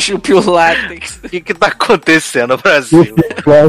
chupe 0.00 0.32
o 0.32 0.40
látex. 0.50 1.20
O 1.22 1.28
que 1.28 1.42
que 1.42 1.52
tá 1.52 1.66
acontecendo 1.66 2.52
no 2.52 2.56
Brasil? 2.56 3.14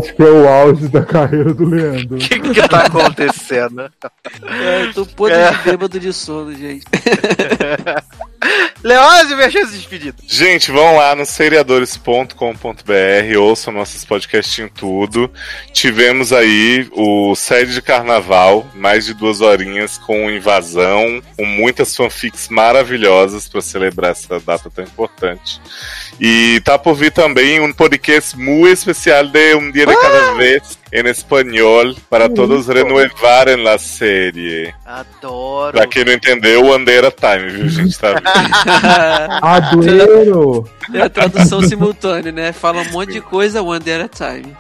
Acho 0.02 0.16
que 0.16 0.22
é 0.24 0.26
o 0.26 0.48
auge 0.48 0.88
da 0.88 1.04
carreira 1.04 1.54
do 1.54 1.66
Leandro. 1.66 2.16
O 2.16 2.20
que 2.20 2.40
que 2.40 2.68
tá 2.70 2.86
acontecendo? 2.86 3.82
É, 3.82 4.84
eu 4.84 4.94
tô 4.94 5.06
podre 5.06 5.36
É. 5.38 5.52
de 5.52 5.58
bêbado 5.64 6.00
de 6.00 6.14
sono, 6.14 6.56
gente. 6.56 6.86
Leose, 8.84 9.36
minha 9.36 9.52
chance 9.52 9.72
de 9.74 9.78
despedida. 9.78 10.18
Gente, 10.26 10.72
vão 10.72 10.96
lá 10.96 11.14
no 11.16 11.26
seriadores.com.br, 11.26 13.38
ouçam 13.40 13.72
nossos 13.74 14.04
podcasts 14.04 14.58
em 14.58 14.68
tudo. 14.68 15.30
Tivemos 15.72 16.34
aí 16.34 16.90
o 16.94 17.21
sede 17.36 17.74
de 17.74 17.82
carnaval, 17.82 18.68
mais 18.74 19.06
de 19.06 19.14
duas 19.14 19.42
horinhas 19.42 19.98
com 19.98 20.30
invasão, 20.30 21.22
com 21.38 21.46
muitas 21.46 21.96
fanfics 21.96 22.50
maravilhosas 22.50 23.48
para 23.48 23.62
celebrar 23.62 24.12
essa 24.12 24.40
data 24.40 24.70
tão 24.70 24.84
importante. 24.84 25.62
E 26.20 26.62
tá 26.64 26.78
por 26.78 26.96
vir 26.96 27.12
também 27.12 27.60
um 27.60 27.72
podcast 27.74 28.38
muito 28.38 28.74
especial 28.74 29.26
de 29.28 29.56
Um 29.56 29.72
Dia 29.72 29.86
de 29.86 29.96
Cada 29.96 30.34
Vez. 30.34 30.81
Em 30.92 31.08
espanhol 31.08 31.96
para 32.10 32.28
todos 32.28 32.68
renovarem 32.68 33.68
a 33.68 33.78
série. 33.78 34.74
Adoro. 34.86 35.72
Pra 35.72 35.88
quem 35.88 36.04
não 36.04 36.14
entendeu, 36.14 36.66
o 36.66 36.74
Andera 36.74 37.12
Time, 37.12 37.50
viu, 37.50 37.70
gente? 37.70 37.98
Tá... 37.98 38.22
Adueiro! 39.42 40.70
É 40.94 41.02
a 41.02 41.10
tradução 41.10 41.62
simultânea, 41.62 42.32
né? 42.32 42.52
Fala 42.52 42.82
um 42.82 42.92
monte 42.92 43.14
de 43.14 43.22
coisa 43.22 43.62
a 43.62 44.08
time. 44.10 44.56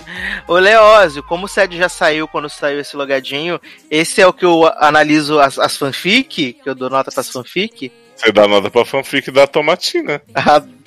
Ô 0.47 0.55
Leózio, 0.55 1.21
como 1.23 1.45
o 1.45 1.49
SED 1.49 1.77
já 1.77 1.89
saiu 1.89 2.27
quando 2.27 2.49
saiu 2.49 2.79
esse 2.79 2.95
logadinho, 2.95 3.59
esse 3.89 4.21
é 4.21 4.27
o 4.27 4.33
que 4.33 4.45
eu 4.45 4.71
analiso 4.77 5.39
as, 5.39 5.59
as 5.59 5.75
fanfic, 5.75 6.53
que 6.53 6.69
eu 6.69 6.75
dou 6.75 6.89
nota 6.89 7.11
pras 7.11 7.29
fanfic. 7.29 7.91
Você 8.15 8.31
dá 8.31 8.47
nota 8.47 8.69
pra 8.69 8.85
fanfic 8.85 9.31
da 9.31 9.47
Tomatina. 9.47 10.21
Adoro. 10.33 10.80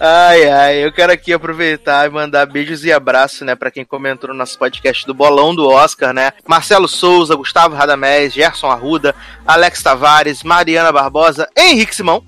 Ai, 0.00 0.48
ai, 0.50 0.84
eu 0.84 0.92
quero 0.92 1.12
aqui 1.12 1.32
aproveitar 1.32 2.06
e 2.06 2.10
mandar 2.10 2.46
beijos 2.46 2.84
e 2.84 2.92
abraços, 2.92 3.42
né, 3.42 3.54
para 3.54 3.70
quem 3.70 3.84
comentou 3.84 4.28
no 4.28 4.34
nosso 4.34 4.58
podcast 4.58 5.06
do 5.06 5.14
Bolão 5.14 5.54
do 5.54 5.68
Oscar, 5.68 6.12
né? 6.12 6.32
Marcelo 6.46 6.88
Souza, 6.88 7.34
Gustavo 7.34 7.74
Radamés, 7.74 8.32
Gerson 8.32 8.70
Arruda, 8.70 9.14
Alex 9.46 9.82
Tavares, 9.82 10.42
Mariana 10.42 10.92
Barbosa, 10.92 11.48
Henrique 11.56 11.94
Simão. 11.94 12.22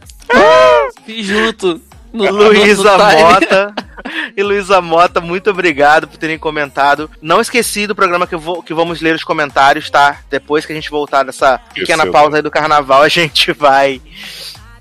E 1.07 1.23
junto. 1.23 1.81
No, 2.13 2.31
Luísa. 2.31 2.97
Mota. 2.97 3.75
E 4.37 4.43
Luísa 4.43 4.81
Mota, 4.81 5.21
muito 5.21 5.51
obrigado 5.51 6.07
por 6.07 6.17
terem 6.17 6.39
comentado. 6.39 7.11
Não 7.21 7.41
esqueci 7.41 7.87
do 7.87 7.95
programa 7.95 8.27
que, 8.27 8.35
eu 8.35 8.39
vou, 8.39 8.63
que 8.63 8.73
vamos 8.73 9.01
ler 9.01 9.15
os 9.15 9.25
comentários, 9.25 9.91
tá? 9.91 10.21
Depois 10.31 10.65
que 10.65 10.73
a 10.73 10.75
gente 10.75 10.91
voltar 10.91 11.25
nessa 11.25 11.59
pequena 11.75 12.05
Isso, 12.05 12.13
pausa 12.13 12.37
aí 12.37 12.43
do 12.43 12.51
carnaval, 12.51 13.03
a 13.03 13.09
gente 13.09 13.53
vai 13.53 14.01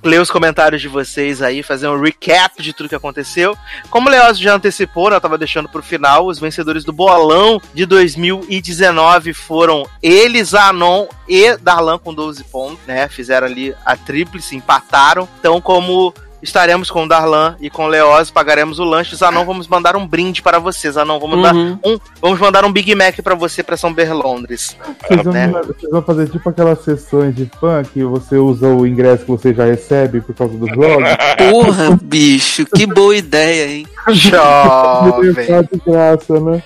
ler 0.04 0.22
os 0.22 0.32
comentários 0.32 0.82
de 0.82 0.88
vocês 0.88 1.42
aí, 1.42 1.64
fazer 1.64 1.88
um 1.88 2.00
recap 2.00 2.62
de 2.62 2.74
tudo 2.74 2.90
que 2.90 2.96
aconteceu. 2.96 3.58
Como 3.90 4.08
o 4.08 4.12
Leózio 4.12 4.44
já 4.44 4.56
antecipou, 4.56 5.10
né, 5.10 5.16
eu 5.16 5.22
tava 5.22 5.38
deixando 5.38 5.70
pro 5.70 5.84
final, 5.84 6.28
os 6.28 6.40
vencedores 6.40 6.84
do 6.84 6.94
bolão 6.94 7.62
de 7.74 7.86
2019 7.86 9.34
foram 9.34 9.88
eles, 10.02 10.54
Anon 10.54 11.08
e 11.28 11.58
Darlan 11.58 11.98
com 11.98 12.14
12 12.14 12.44
pontos, 12.46 12.86
né? 12.86 13.08
Fizeram 13.08 13.48
ali 13.48 13.76
a 13.86 13.96
tríplice, 13.96 14.56
empataram. 14.56 15.28
Então, 15.40 15.60
como 15.60 16.14
estaremos 16.42 16.90
com 16.92 17.04
o 17.04 17.08
Darlan 17.08 17.56
e 17.60 17.70
com 17.70 17.86
o 17.86 17.88
Leoz, 17.88 18.30
pagaremos 18.32 18.80
o 18.80 18.84
lanche. 18.84 19.16
Zanon, 19.16 19.44
vamos 19.46 19.68
mandar 19.68 19.96
um 19.96 20.06
brinde 20.08 20.42
para 20.42 20.60
você, 20.60 20.92
Zanon. 20.92 21.20
Vamos, 21.20 21.42
dar 21.42 21.54
Uhum. 21.56 21.80
um, 21.86 21.98
vamos 22.22 22.40
mandar 22.40 22.64
um 22.66 22.72
Big 22.72 22.94
Mac 22.96 23.16
para 23.22 23.36
você 23.36 23.64
para 23.64 23.76
São 23.78 23.92
Berlondres. 23.94 24.76
Vocês 25.08 25.24
vão, 25.24 25.34
né? 25.34 25.48
vocês 25.48 25.92
vão 25.92 26.02
fazer 26.02 26.30
tipo 26.30 26.50
aquelas 26.50 26.84
sessões 26.84 27.36
de 27.36 27.50
fã 27.60 27.84
que 27.84 28.04
você 28.04 28.36
usa 28.38 28.68
o 28.68 28.86
ingresso 28.86 29.26
que 29.26 29.32
você 29.32 29.54
já 29.54 29.66
recebe 29.66 30.22
por 30.22 30.36
causa 30.36 30.54
do 30.58 30.66
blog. 30.68 31.04
Porra, 31.52 31.98
bicho, 32.02 32.66
que 32.66 32.86
boa 32.86 33.16
ideia, 33.16 33.68
hein? 33.72 33.88
Jovem. 34.10 35.34
Tá 35.48 35.62
de 35.62 35.82
graça, 35.86 36.40
né? 36.40 36.64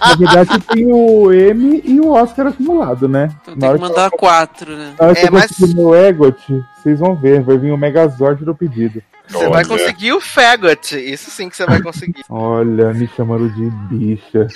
Na 0.00 0.14
verdade, 0.16 0.60
tem 0.72 0.86
o 0.92 1.32
M 1.32 1.82
e 1.84 2.00
o 2.00 2.12
Oscar 2.12 2.46
acumulado, 2.48 3.08
né? 3.08 3.30
Tem 3.44 3.54
que 3.54 3.78
mandar 3.80 4.10
quatro, 4.10 4.76
né? 4.76 4.94
Na 4.98 5.06
hora 5.06 5.14
que 5.14 5.20
É, 5.22 5.28
eu 5.28 5.32
mas- 5.32 5.74
meu 5.74 5.94
Egot, 5.94 6.64
vocês 6.84 7.00
vão 7.00 7.16
ver, 7.16 7.42
vai 7.42 7.56
vir 7.56 7.72
o 7.72 7.76
Megazord 7.78 8.44
do 8.44 8.54
pedido. 8.54 9.02
Você 9.26 9.48
vai 9.48 9.64
conseguir 9.64 10.12
o 10.12 10.20
Fagot. 10.20 10.92
Isso 10.94 11.30
sim 11.30 11.48
que 11.48 11.56
você 11.56 11.64
vai 11.64 11.80
conseguir. 11.80 12.22
Olha, 12.28 12.92
me 12.92 13.08
chamando 13.16 13.48
de 13.50 13.70
bicha. 13.88 14.46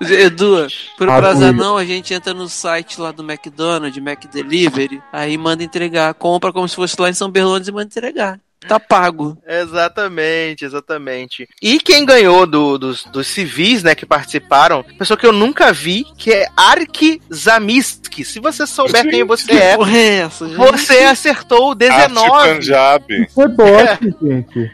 Edu, 0.00 0.66
pro 0.96 1.10
Ah, 1.10 1.18
prazer 1.18 1.52
não, 1.52 1.76
a 1.76 1.84
gente 1.84 2.12
entra 2.14 2.32
no 2.32 2.48
site 2.48 3.00
lá 3.00 3.12
do 3.12 3.22
McDonald's, 3.22 4.02
Mac 4.02 4.24
Delivery, 4.26 5.02
aí 5.12 5.36
manda 5.36 5.62
entregar, 5.64 6.12
compra 6.14 6.52
como 6.52 6.68
se 6.68 6.76
fosse 6.76 7.00
lá 7.00 7.10
em 7.10 7.14
São 7.14 7.30
Berlândia 7.30 7.70
e 7.70 7.74
manda 7.74 7.86
entregar. 7.86 8.38
Tá 8.68 8.80
pago. 8.80 9.36
Exatamente, 9.46 10.64
exatamente. 10.64 11.48
E 11.60 11.78
quem 11.78 12.04
ganhou 12.04 12.46
do- 12.46 12.78
dos, 12.78 13.04
dos 13.04 13.26
civis, 13.26 13.82
né, 13.82 13.94
que 13.94 14.06
participaram, 14.06 14.82
pessoa 14.98 15.16
que 15.16 15.26
eu 15.26 15.32
nunca 15.32 15.72
vi, 15.72 16.04
que 16.16 16.32
é 16.32 16.46
Ark 16.56 17.20
Zamiski. 17.32 18.24
Se 18.24 18.40
você 18.40 18.66
souber 18.66 19.08
quem 19.08 19.24
você 19.24 19.52
é, 19.52 19.76
Porra, 19.76 19.96
é 19.96 20.16
essa, 20.20 20.46
gente? 20.46 20.56
você 20.56 20.98
acertou 21.00 21.68
o 21.68 21.70
Arte 21.72 21.78
19. 21.78 22.54
Punjab. 22.54 23.04
Isso 23.28 23.42
é 23.42 23.48
bot, 23.48 24.16
gente. 24.22 24.70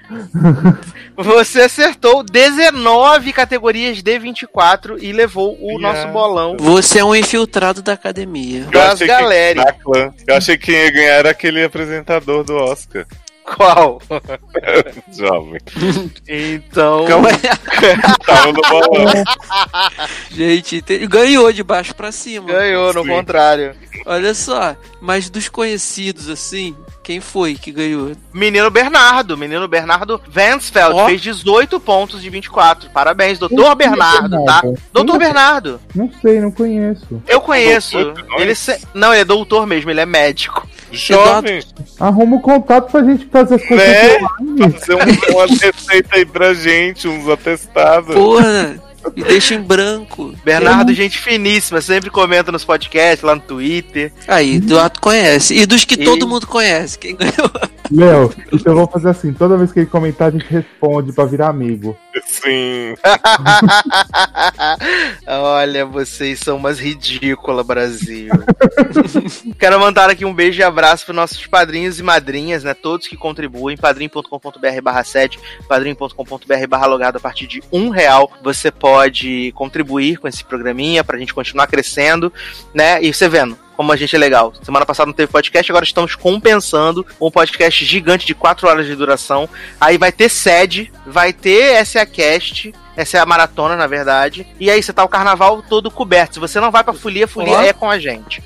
Você 1.17 1.63
acertou 1.63 2.23
19 2.23 3.33
categorias 3.33 4.03
de 4.03 4.19
24 4.19 5.03
e 5.03 5.13
levou 5.13 5.57
o 5.61 5.79
Yeah. 5.79 5.81
nosso 5.81 6.09
bolão. 6.13 6.57
Você 6.59 6.99
é 7.01 7.05
um 7.05 7.15
infiltrado 7.15 7.83
da 7.83 7.93
academia. 7.93 8.61
Eu 8.67 8.71
Das 8.71 8.99
galera. 9.01 9.73
que, 9.73 9.91
eu 10.31 10.37
achei 10.37 10.57
que 10.57 10.67
quem 10.67 10.75
ia 10.77 10.91
ganhar 10.93 11.13
era 11.15 11.31
aquele 11.31 11.65
apresentador 11.65 12.45
do 12.45 12.55
Oscar. 12.55 13.07
Qual? 13.57 14.01
Jovem. 15.13 15.61
Então. 16.29 17.05
Calma 17.07 17.29
aí. 17.31 17.37
Tava 18.27 18.53
no. 18.53 18.61
Gente, 20.31 20.81
te- 20.83 21.07
ganhou 21.07 21.53
de 21.53 21.63
baixo 21.63 21.95
pra 21.95 22.13
cima. 22.13 22.47
Ganhou, 22.47 22.93
no 22.95 23.03
Sim. 23.03 23.09
contrário. 23.09 23.75
Olha 24.07 24.35
só, 24.35 24.77
mas 25.01 25.29
dos 25.29 25.49
conhecidos 25.49 26.29
assim, 26.29 26.77
quem 27.11 27.19
foi 27.21 27.57
que 27.57 27.73
ganhou? 27.73 28.13
Menino 28.33 28.71
Bernardo, 28.71 29.37
menino 29.37 29.67
Bernardo 29.67 30.21
Vansfeld, 30.29 30.95
Ó. 30.95 31.07
fez 31.07 31.21
18 31.21 31.81
pontos 31.81 32.23
de 32.23 32.31
24. 32.31 32.89
Parabéns, 32.91 33.37
doutor 33.37 33.75
Bernardo, 33.75 34.45
tá? 34.45 34.63
Doutor 34.93 35.19
Bernardo, 35.19 35.81
Não 35.93 36.09
sei, 36.23 36.41
não 36.41 36.53
conheço. 36.53 37.21
eu 37.27 37.41
conheço. 37.41 37.99
Doutor, 37.99 38.25
não? 38.29 38.39
Ele 38.39 38.55
se- 38.55 38.79
Não, 38.95 39.13
ele 39.13 39.23
é 39.23 39.25
doutor 39.25 39.67
mesmo, 39.67 39.91
ele 39.91 39.99
é 40.01 40.07
médico. 40.07 40.69
Jovem, 40.93 41.61
Arruma 41.99 42.37
o 42.37 42.41
contato 42.41 42.91
pra 42.93 43.03
gente 43.03 43.27
fazer 43.27 43.57
as 43.57 43.65
coisas 43.67 43.89
Né? 43.89 44.71
fazer 44.71 44.95
um, 44.95 45.35
uma 45.35 45.47
receita 45.47 46.09
aí 46.17 46.25
pra 46.25 46.55
gente, 46.55 47.09
uns 47.09 47.29
atestados. 47.29 48.15
Porra, 48.15 48.81
me 49.17 49.23
deixa 49.23 49.55
em 49.55 49.63
branco. 49.63 50.35
Bernardo, 50.45 50.93
gente 50.95 51.19
finíssima, 51.19 51.81
sempre 51.81 52.11
comenta 52.11 52.51
nos 52.53 52.65
podcasts, 52.65 53.23
lá 53.23 53.35
no 53.35 53.41
Twitter. 53.41 54.13
Aí, 54.29 54.57
Eduardo 54.57 55.01
conhece. 55.01 55.55
E 55.55 55.67
dos 55.67 55.85
que 55.85 55.95
E- 55.95 56.05
todo 56.05 56.27
mundo 56.29 56.47
conhece, 56.47 56.99
quem 56.99 57.17
ganhou? 57.17 57.51
Léo, 57.91 58.33
então 58.53 58.73
eu 58.73 58.79
vou 58.79 58.87
fazer 58.87 59.09
assim: 59.11 59.33
toda 59.33 59.57
vez 59.57 59.73
que 59.73 59.81
ele 59.81 59.87
comentar, 59.87 60.29
a 60.29 60.31
gente 60.31 60.47
responde 60.49 61.13
pra 61.13 61.25
virar 61.25 61.49
amigo. 61.49 61.97
Sim. 62.27 62.95
Olha, 65.27 65.85
vocês 65.85 66.39
são 66.41 66.57
umas 66.57 66.79
ridículas, 66.79 67.67
Brasil. 67.67 68.31
Quero 69.59 69.81
mandar 69.81 70.11
aqui 70.11 70.25
um 70.25 70.35
beijo 70.35 70.61
e 70.61 70.63
abraço 70.63 71.05
para 71.07 71.15
nossos 71.15 71.47
padrinhos 71.47 71.99
e 71.99 72.03
madrinhas, 72.03 72.65
né? 72.65 72.75
Todos 72.75 73.07
que 73.07 73.17
contribuem. 73.17 73.77
padrim.com.br 73.77 74.83
barra 74.83 75.05
7, 75.05 75.39
padrim.com.br 75.69 76.67
barra 76.69 76.87
logado 76.87 77.17
a 77.17 77.21
partir 77.21 77.47
de 77.47 77.63
um 77.73 77.89
real. 77.91 78.31
Você 78.43 78.71
pode 78.71 79.53
contribuir 79.53 80.19
com 80.19 80.29
esse 80.29 80.45
programinha 80.45 81.05
pra 81.05 81.19
gente 81.19 81.35
continuar 81.35 81.67
crescendo, 81.67 82.33
né? 82.75 83.03
E 83.03 83.13
você 83.13 83.29
vendo. 83.29 83.59
Como 83.77 83.93
a 83.93 83.97
gente 83.97 84.15
é 84.15 84.19
legal. 84.19 84.53
Semana 84.63 84.85
passada 84.85 85.07
não 85.07 85.15
teve 85.15 85.33
podcast, 85.33 85.73
agora 85.73 85.87
estamos 85.87 86.15
compensando 86.15 87.07
um 87.19 87.31
podcast 87.31 87.83
gigante 87.83 88.27
de 88.27 88.35
4 88.35 88.69
horas 88.69 88.85
de 88.85 88.95
duração. 88.95 89.49
Aí 89.81 89.97
vai 89.97 90.13
ter 90.13 90.29
sede, 90.29 90.93
vai 91.07 91.33
ter 91.33 91.83
SA 91.87 92.05
Cast, 92.11 92.75
essa 92.97 93.17
é 93.17 93.21
a 93.21 93.27
maratona, 93.27 93.77
na 93.77 93.87
verdade. 93.87 94.47
E 94.59 94.71
aí 94.71 94.83
você 94.83 94.93
tá 94.93 95.03
o 95.03 95.09
carnaval 95.09 95.63
todo 95.63 95.91
coberto. 95.91 96.35
Se 96.35 96.41
você 96.41 96.61
não 96.61 96.71
vai 96.71 96.85
pra 96.85 96.93
folia, 96.93 97.25
a 97.25 97.29
folia 97.29 97.59
Ó. 97.59 97.63
é 97.63 97.73
com 97.73 97.89
a 97.89 97.99
gente. 97.99 98.43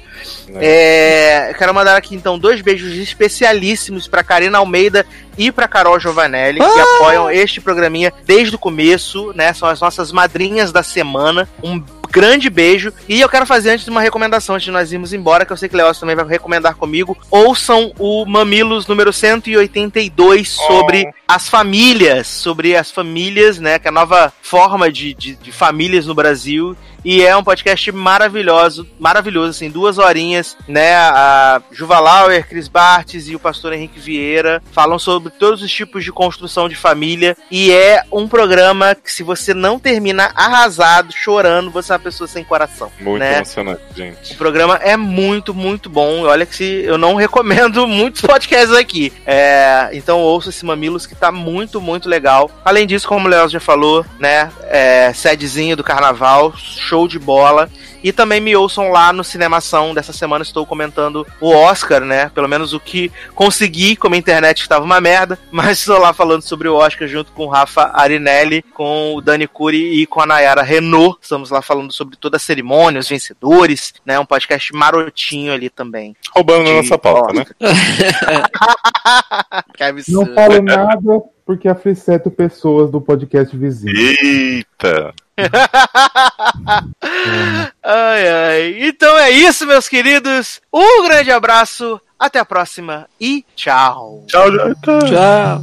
É, 0.55 1.51
eu 1.51 1.55
quero 1.55 1.75
mandar 1.75 1.97
aqui 1.97 2.15
então 2.15 2.39
dois 2.39 2.61
beijos 2.61 2.95
especialíssimos 2.95 4.07
pra 4.07 4.23
Karina 4.23 4.59
Almeida 4.59 5.05
e 5.37 5.51
pra 5.51 5.69
Carol 5.69 5.99
Giovanelli, 5.99 6.61
que 6.61 6.81
apoiam 6.81 7.31
este 7.31 7.61
programinha 7.61 8.13
desde 8.25 8.55
o 8.55 8.59
começo, 8.59 9.33
né? 9.35 9.53
São 9.53 9.69
as 9.69 9.81
nossas 9.81 10.13
madrinhas 10.13 10.73
da 10.73 10.83
semana. 10.83 11.49
Um 11.63 11.83
grande 12.15 12.49
beijo. 12.49 12.93
E 13.09 13.21
eu 13.21 13.29
quero 13.29 13.45
fazer 13.45 13.71
antes 13.71 13.89
uma 13.89 14.01
recomendação, 14.01 14.55
antes 14.55 14.65
de 14.65 14.71
nós 14.71 14.93
irmos 14.93 15.13
embora, 15.13 15.45
que 15.45 15.53
eu 15.53 15.57
sei 15.57 15.69
que 15.69 15.75
o 15.75 15.79
Leócio 15.79 15.99
também 15.99 16.15
vai 16.15 16.25
recomendar 16.25 16.77
comigo. 16.77 17.19
Ouçam 17.29 17.93
o 17.99 18.25
Mamilos 18.25 18.87
número 18.87 19.13
182 19.13 20.49
sobre 20.49 21.13
as 21.27 21.49
famílias, 21.49 22.29
sobre 22.29 22.77
as 22.77 22.93
famílias, 22.93 23.59
né? 23.59 23.81
Que 23.81 23.89
é 23.89 23.91
a 23.91 23.93
nova 23.93 24.33
forma 24.41 24.93
de, 24.93 25.13
de, 25.13 25.35
de 25.35 25.51
famílias 25.51 26.07
no 26.07 26.15
Brasil. 26.15 26.77
E 27.05 27.23
é 27.23 27.37
um 27.37 27.45
podcast 27.45 27.93
maravilhoso, 27.93 28.87
maravilhoso, 28.99 29.51
assim, 29.51 29.71
duas 29.71 29.99
horinhas, 29.99 30.57
né? 30.67 30.95
A 30.95 31.61
Juva 31.71 32.01
Lauer, 32.01 32.49
Cris 32.49 32.67
Bartes 32.67 33.29
e 33.29 33.37
o 33.37 33.39
pastor 33.39 33.73
Henrique 33.73 34.01
Vieira 34.01 34.63
falam 34.73 34.99
sobre 34.99 35.31
todos 35.31 35.63
os 35.63 35.71
tipos 35.71 36.03
de 36.03 36.11
construção 36.11 36.69
de 36.69 36.75
família. 36.75 37.37
E 37.51 37.71
é 37.71 38.03
um 38.11 38.27
programa 38.27 38.95
que, 38.95 39.13
se 39.13 39.23
você 39.23 39.53
não 39.53 39.79
termina 39.79 40.33
arrasado, 40.35 41.13
chorando, 41.13 41.71
você 41.71 41.93
é 41.93 41.97
uma 41.97 42.03
pessoa 42.03 42.27
sem 42.27 42.43
coração. 42.43 42.91
Muito 43.01 43.21
né? 43.21 43.37
emocionante, 43.37 43.83
O 43.91 43.97
gente. 43.97 44.35
programa 44.37 44.77
é 44.77 44.97
muito, 44.97 45.53
muito 45.53 45.91
bom. 45.91 46.23
Olha 46.23 46.47
que 46.47 46.57
se 46.57 46.65
eu 46.85 46.97
não 46.97 47.15
recomendo 47.17 47.87
muitos 47.87 48.23
podcasts 48.23 48.75
aqui. 48.75 49.13
É, 49.27 49.91
então 49.93 50.21
ouça 50.21 50.49
esse 50.51 50.65
Mamilos 50.65 51.07
que 51.07 51.15
tá 51.15 51.31
muito, 51.31 51.81
muito 51.81 52.09
legal. 52.09 52.51
Além 52.65 52.87
disso, 52.87 53.07
como 53.07 53.27
o 53.27 53.31
Léo 53.31 53.49
já 53.49 53.61
falou, 53.61 54.05
né? 54.19 54.51
É, 54.63 55.13
sedezinho 55.13 55.77
do 55.77 55.85
carnaval, 55.85 56.55
show 56.95 57.09
de 57.09 57.19
bola. 57.19 57.69
E 58.03 58.13
também 58.13 58.41
me 58.41 58.55
ouçam 58.55 58.91
lá 58.91 59.13
no 59.13 59.25
Cinemação. 59.25 59.95
Dessa 59.95 60.13
semana 60.13 60.43
estou 60.43 60.65
comentando 60.65 61.27
o 61.41 61.51
Oscar, 61.51 62.03
né? 62.03 62.29
Pelo 62.29 62.49
menos 62.49 62.73
o 62.73 62.79
que 62.79 63.11
consegui, 63.35 63.97
como 63.97 64.15
a 64.15 64.19
internet 64.19 64.61
estava 64.61 64.85
uma 64.85 65.01
merda. 65.01 65.37
Mas 65.51 65.81
estou 65.81 65.99
lá 65.99 66.13
falando 66.13 66.43
sobre 66.43 66.69
o 66.69 66.77
Oscar 66.77 67.09
junto 67.09 67.33
com 67.33 67.47
o 67.47 67.49
Rafa 67.49 67.91
Arinelli, 67.95 68.63
com 68.63 69.15
o 69.15 69.21
Dani 69.21 69.49
Curi 69.49 70.03
e 70.03 70.07
com 70.07 70.21
a 70.21 70.27
Nayara 70.27 70.63
Renault. 70.63 71.19
Estamos 71.21 71.51
lá 71.51 71.61
falando 71.61 71.93
sobre 71.93 72.17
toda 72.17 72.37
a 72.37 72.41
cerimônia, 72.41 73.01
os 73.01 73.09
vencedores, 73.09 73.95
né? 74.05 74.21
Um 74.21 74.27
podcast 74.27 74.73
marotinho 74.73 75.53
ali 75.53 75.69
também. 75.69 76.15
Roubando 76.33 76.65
de... 76.65 76.71
a 76.71 76.75
nossa 76.75 76.99
pauta, 76.99 77.33
né? 77.33 77.45
Não 80.09 80.35
falo 80.35 80.63
nada 80.63 81.23
porque 81.45 81.69
afliceto 81.69 82.31
pessoas 82.31 82.91
do 82.91 83.01
podcast 83.01 83.57
vizinho. 83.57 83.97
Eita! 83.97 85.15
ai, 87.83 88.29
ai. 88.29 88.87
Então 88.87 89.19
é 89.19 89.31
isso, 89.31 89.67
meus 89.67 89.89
queridos. 89.89 90.61
Um 90.73 91.05
grande 91.05 91.31
abraço, 91.31 92.01
até 92.19 92.39
a 92.39 92.45
próxima 92.45 93.09
e 93.21 93.45
tchau. 93.57 94.25
Tchau, 94.29 94.51
tchau. 94.51 94.75
tchau. 95.01 95.63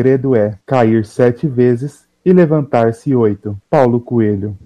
segredo 0.00 0.34
é 0.34 0.58
cair 0.64 1.04
sete 1.04 1.46
vezes 1.46 2.08
e 2.24 2.32
levantar-se 2.32 3.14
oito. 3.14 3.60
Paulo 3.68 4.00
Coelho 4.00 4.56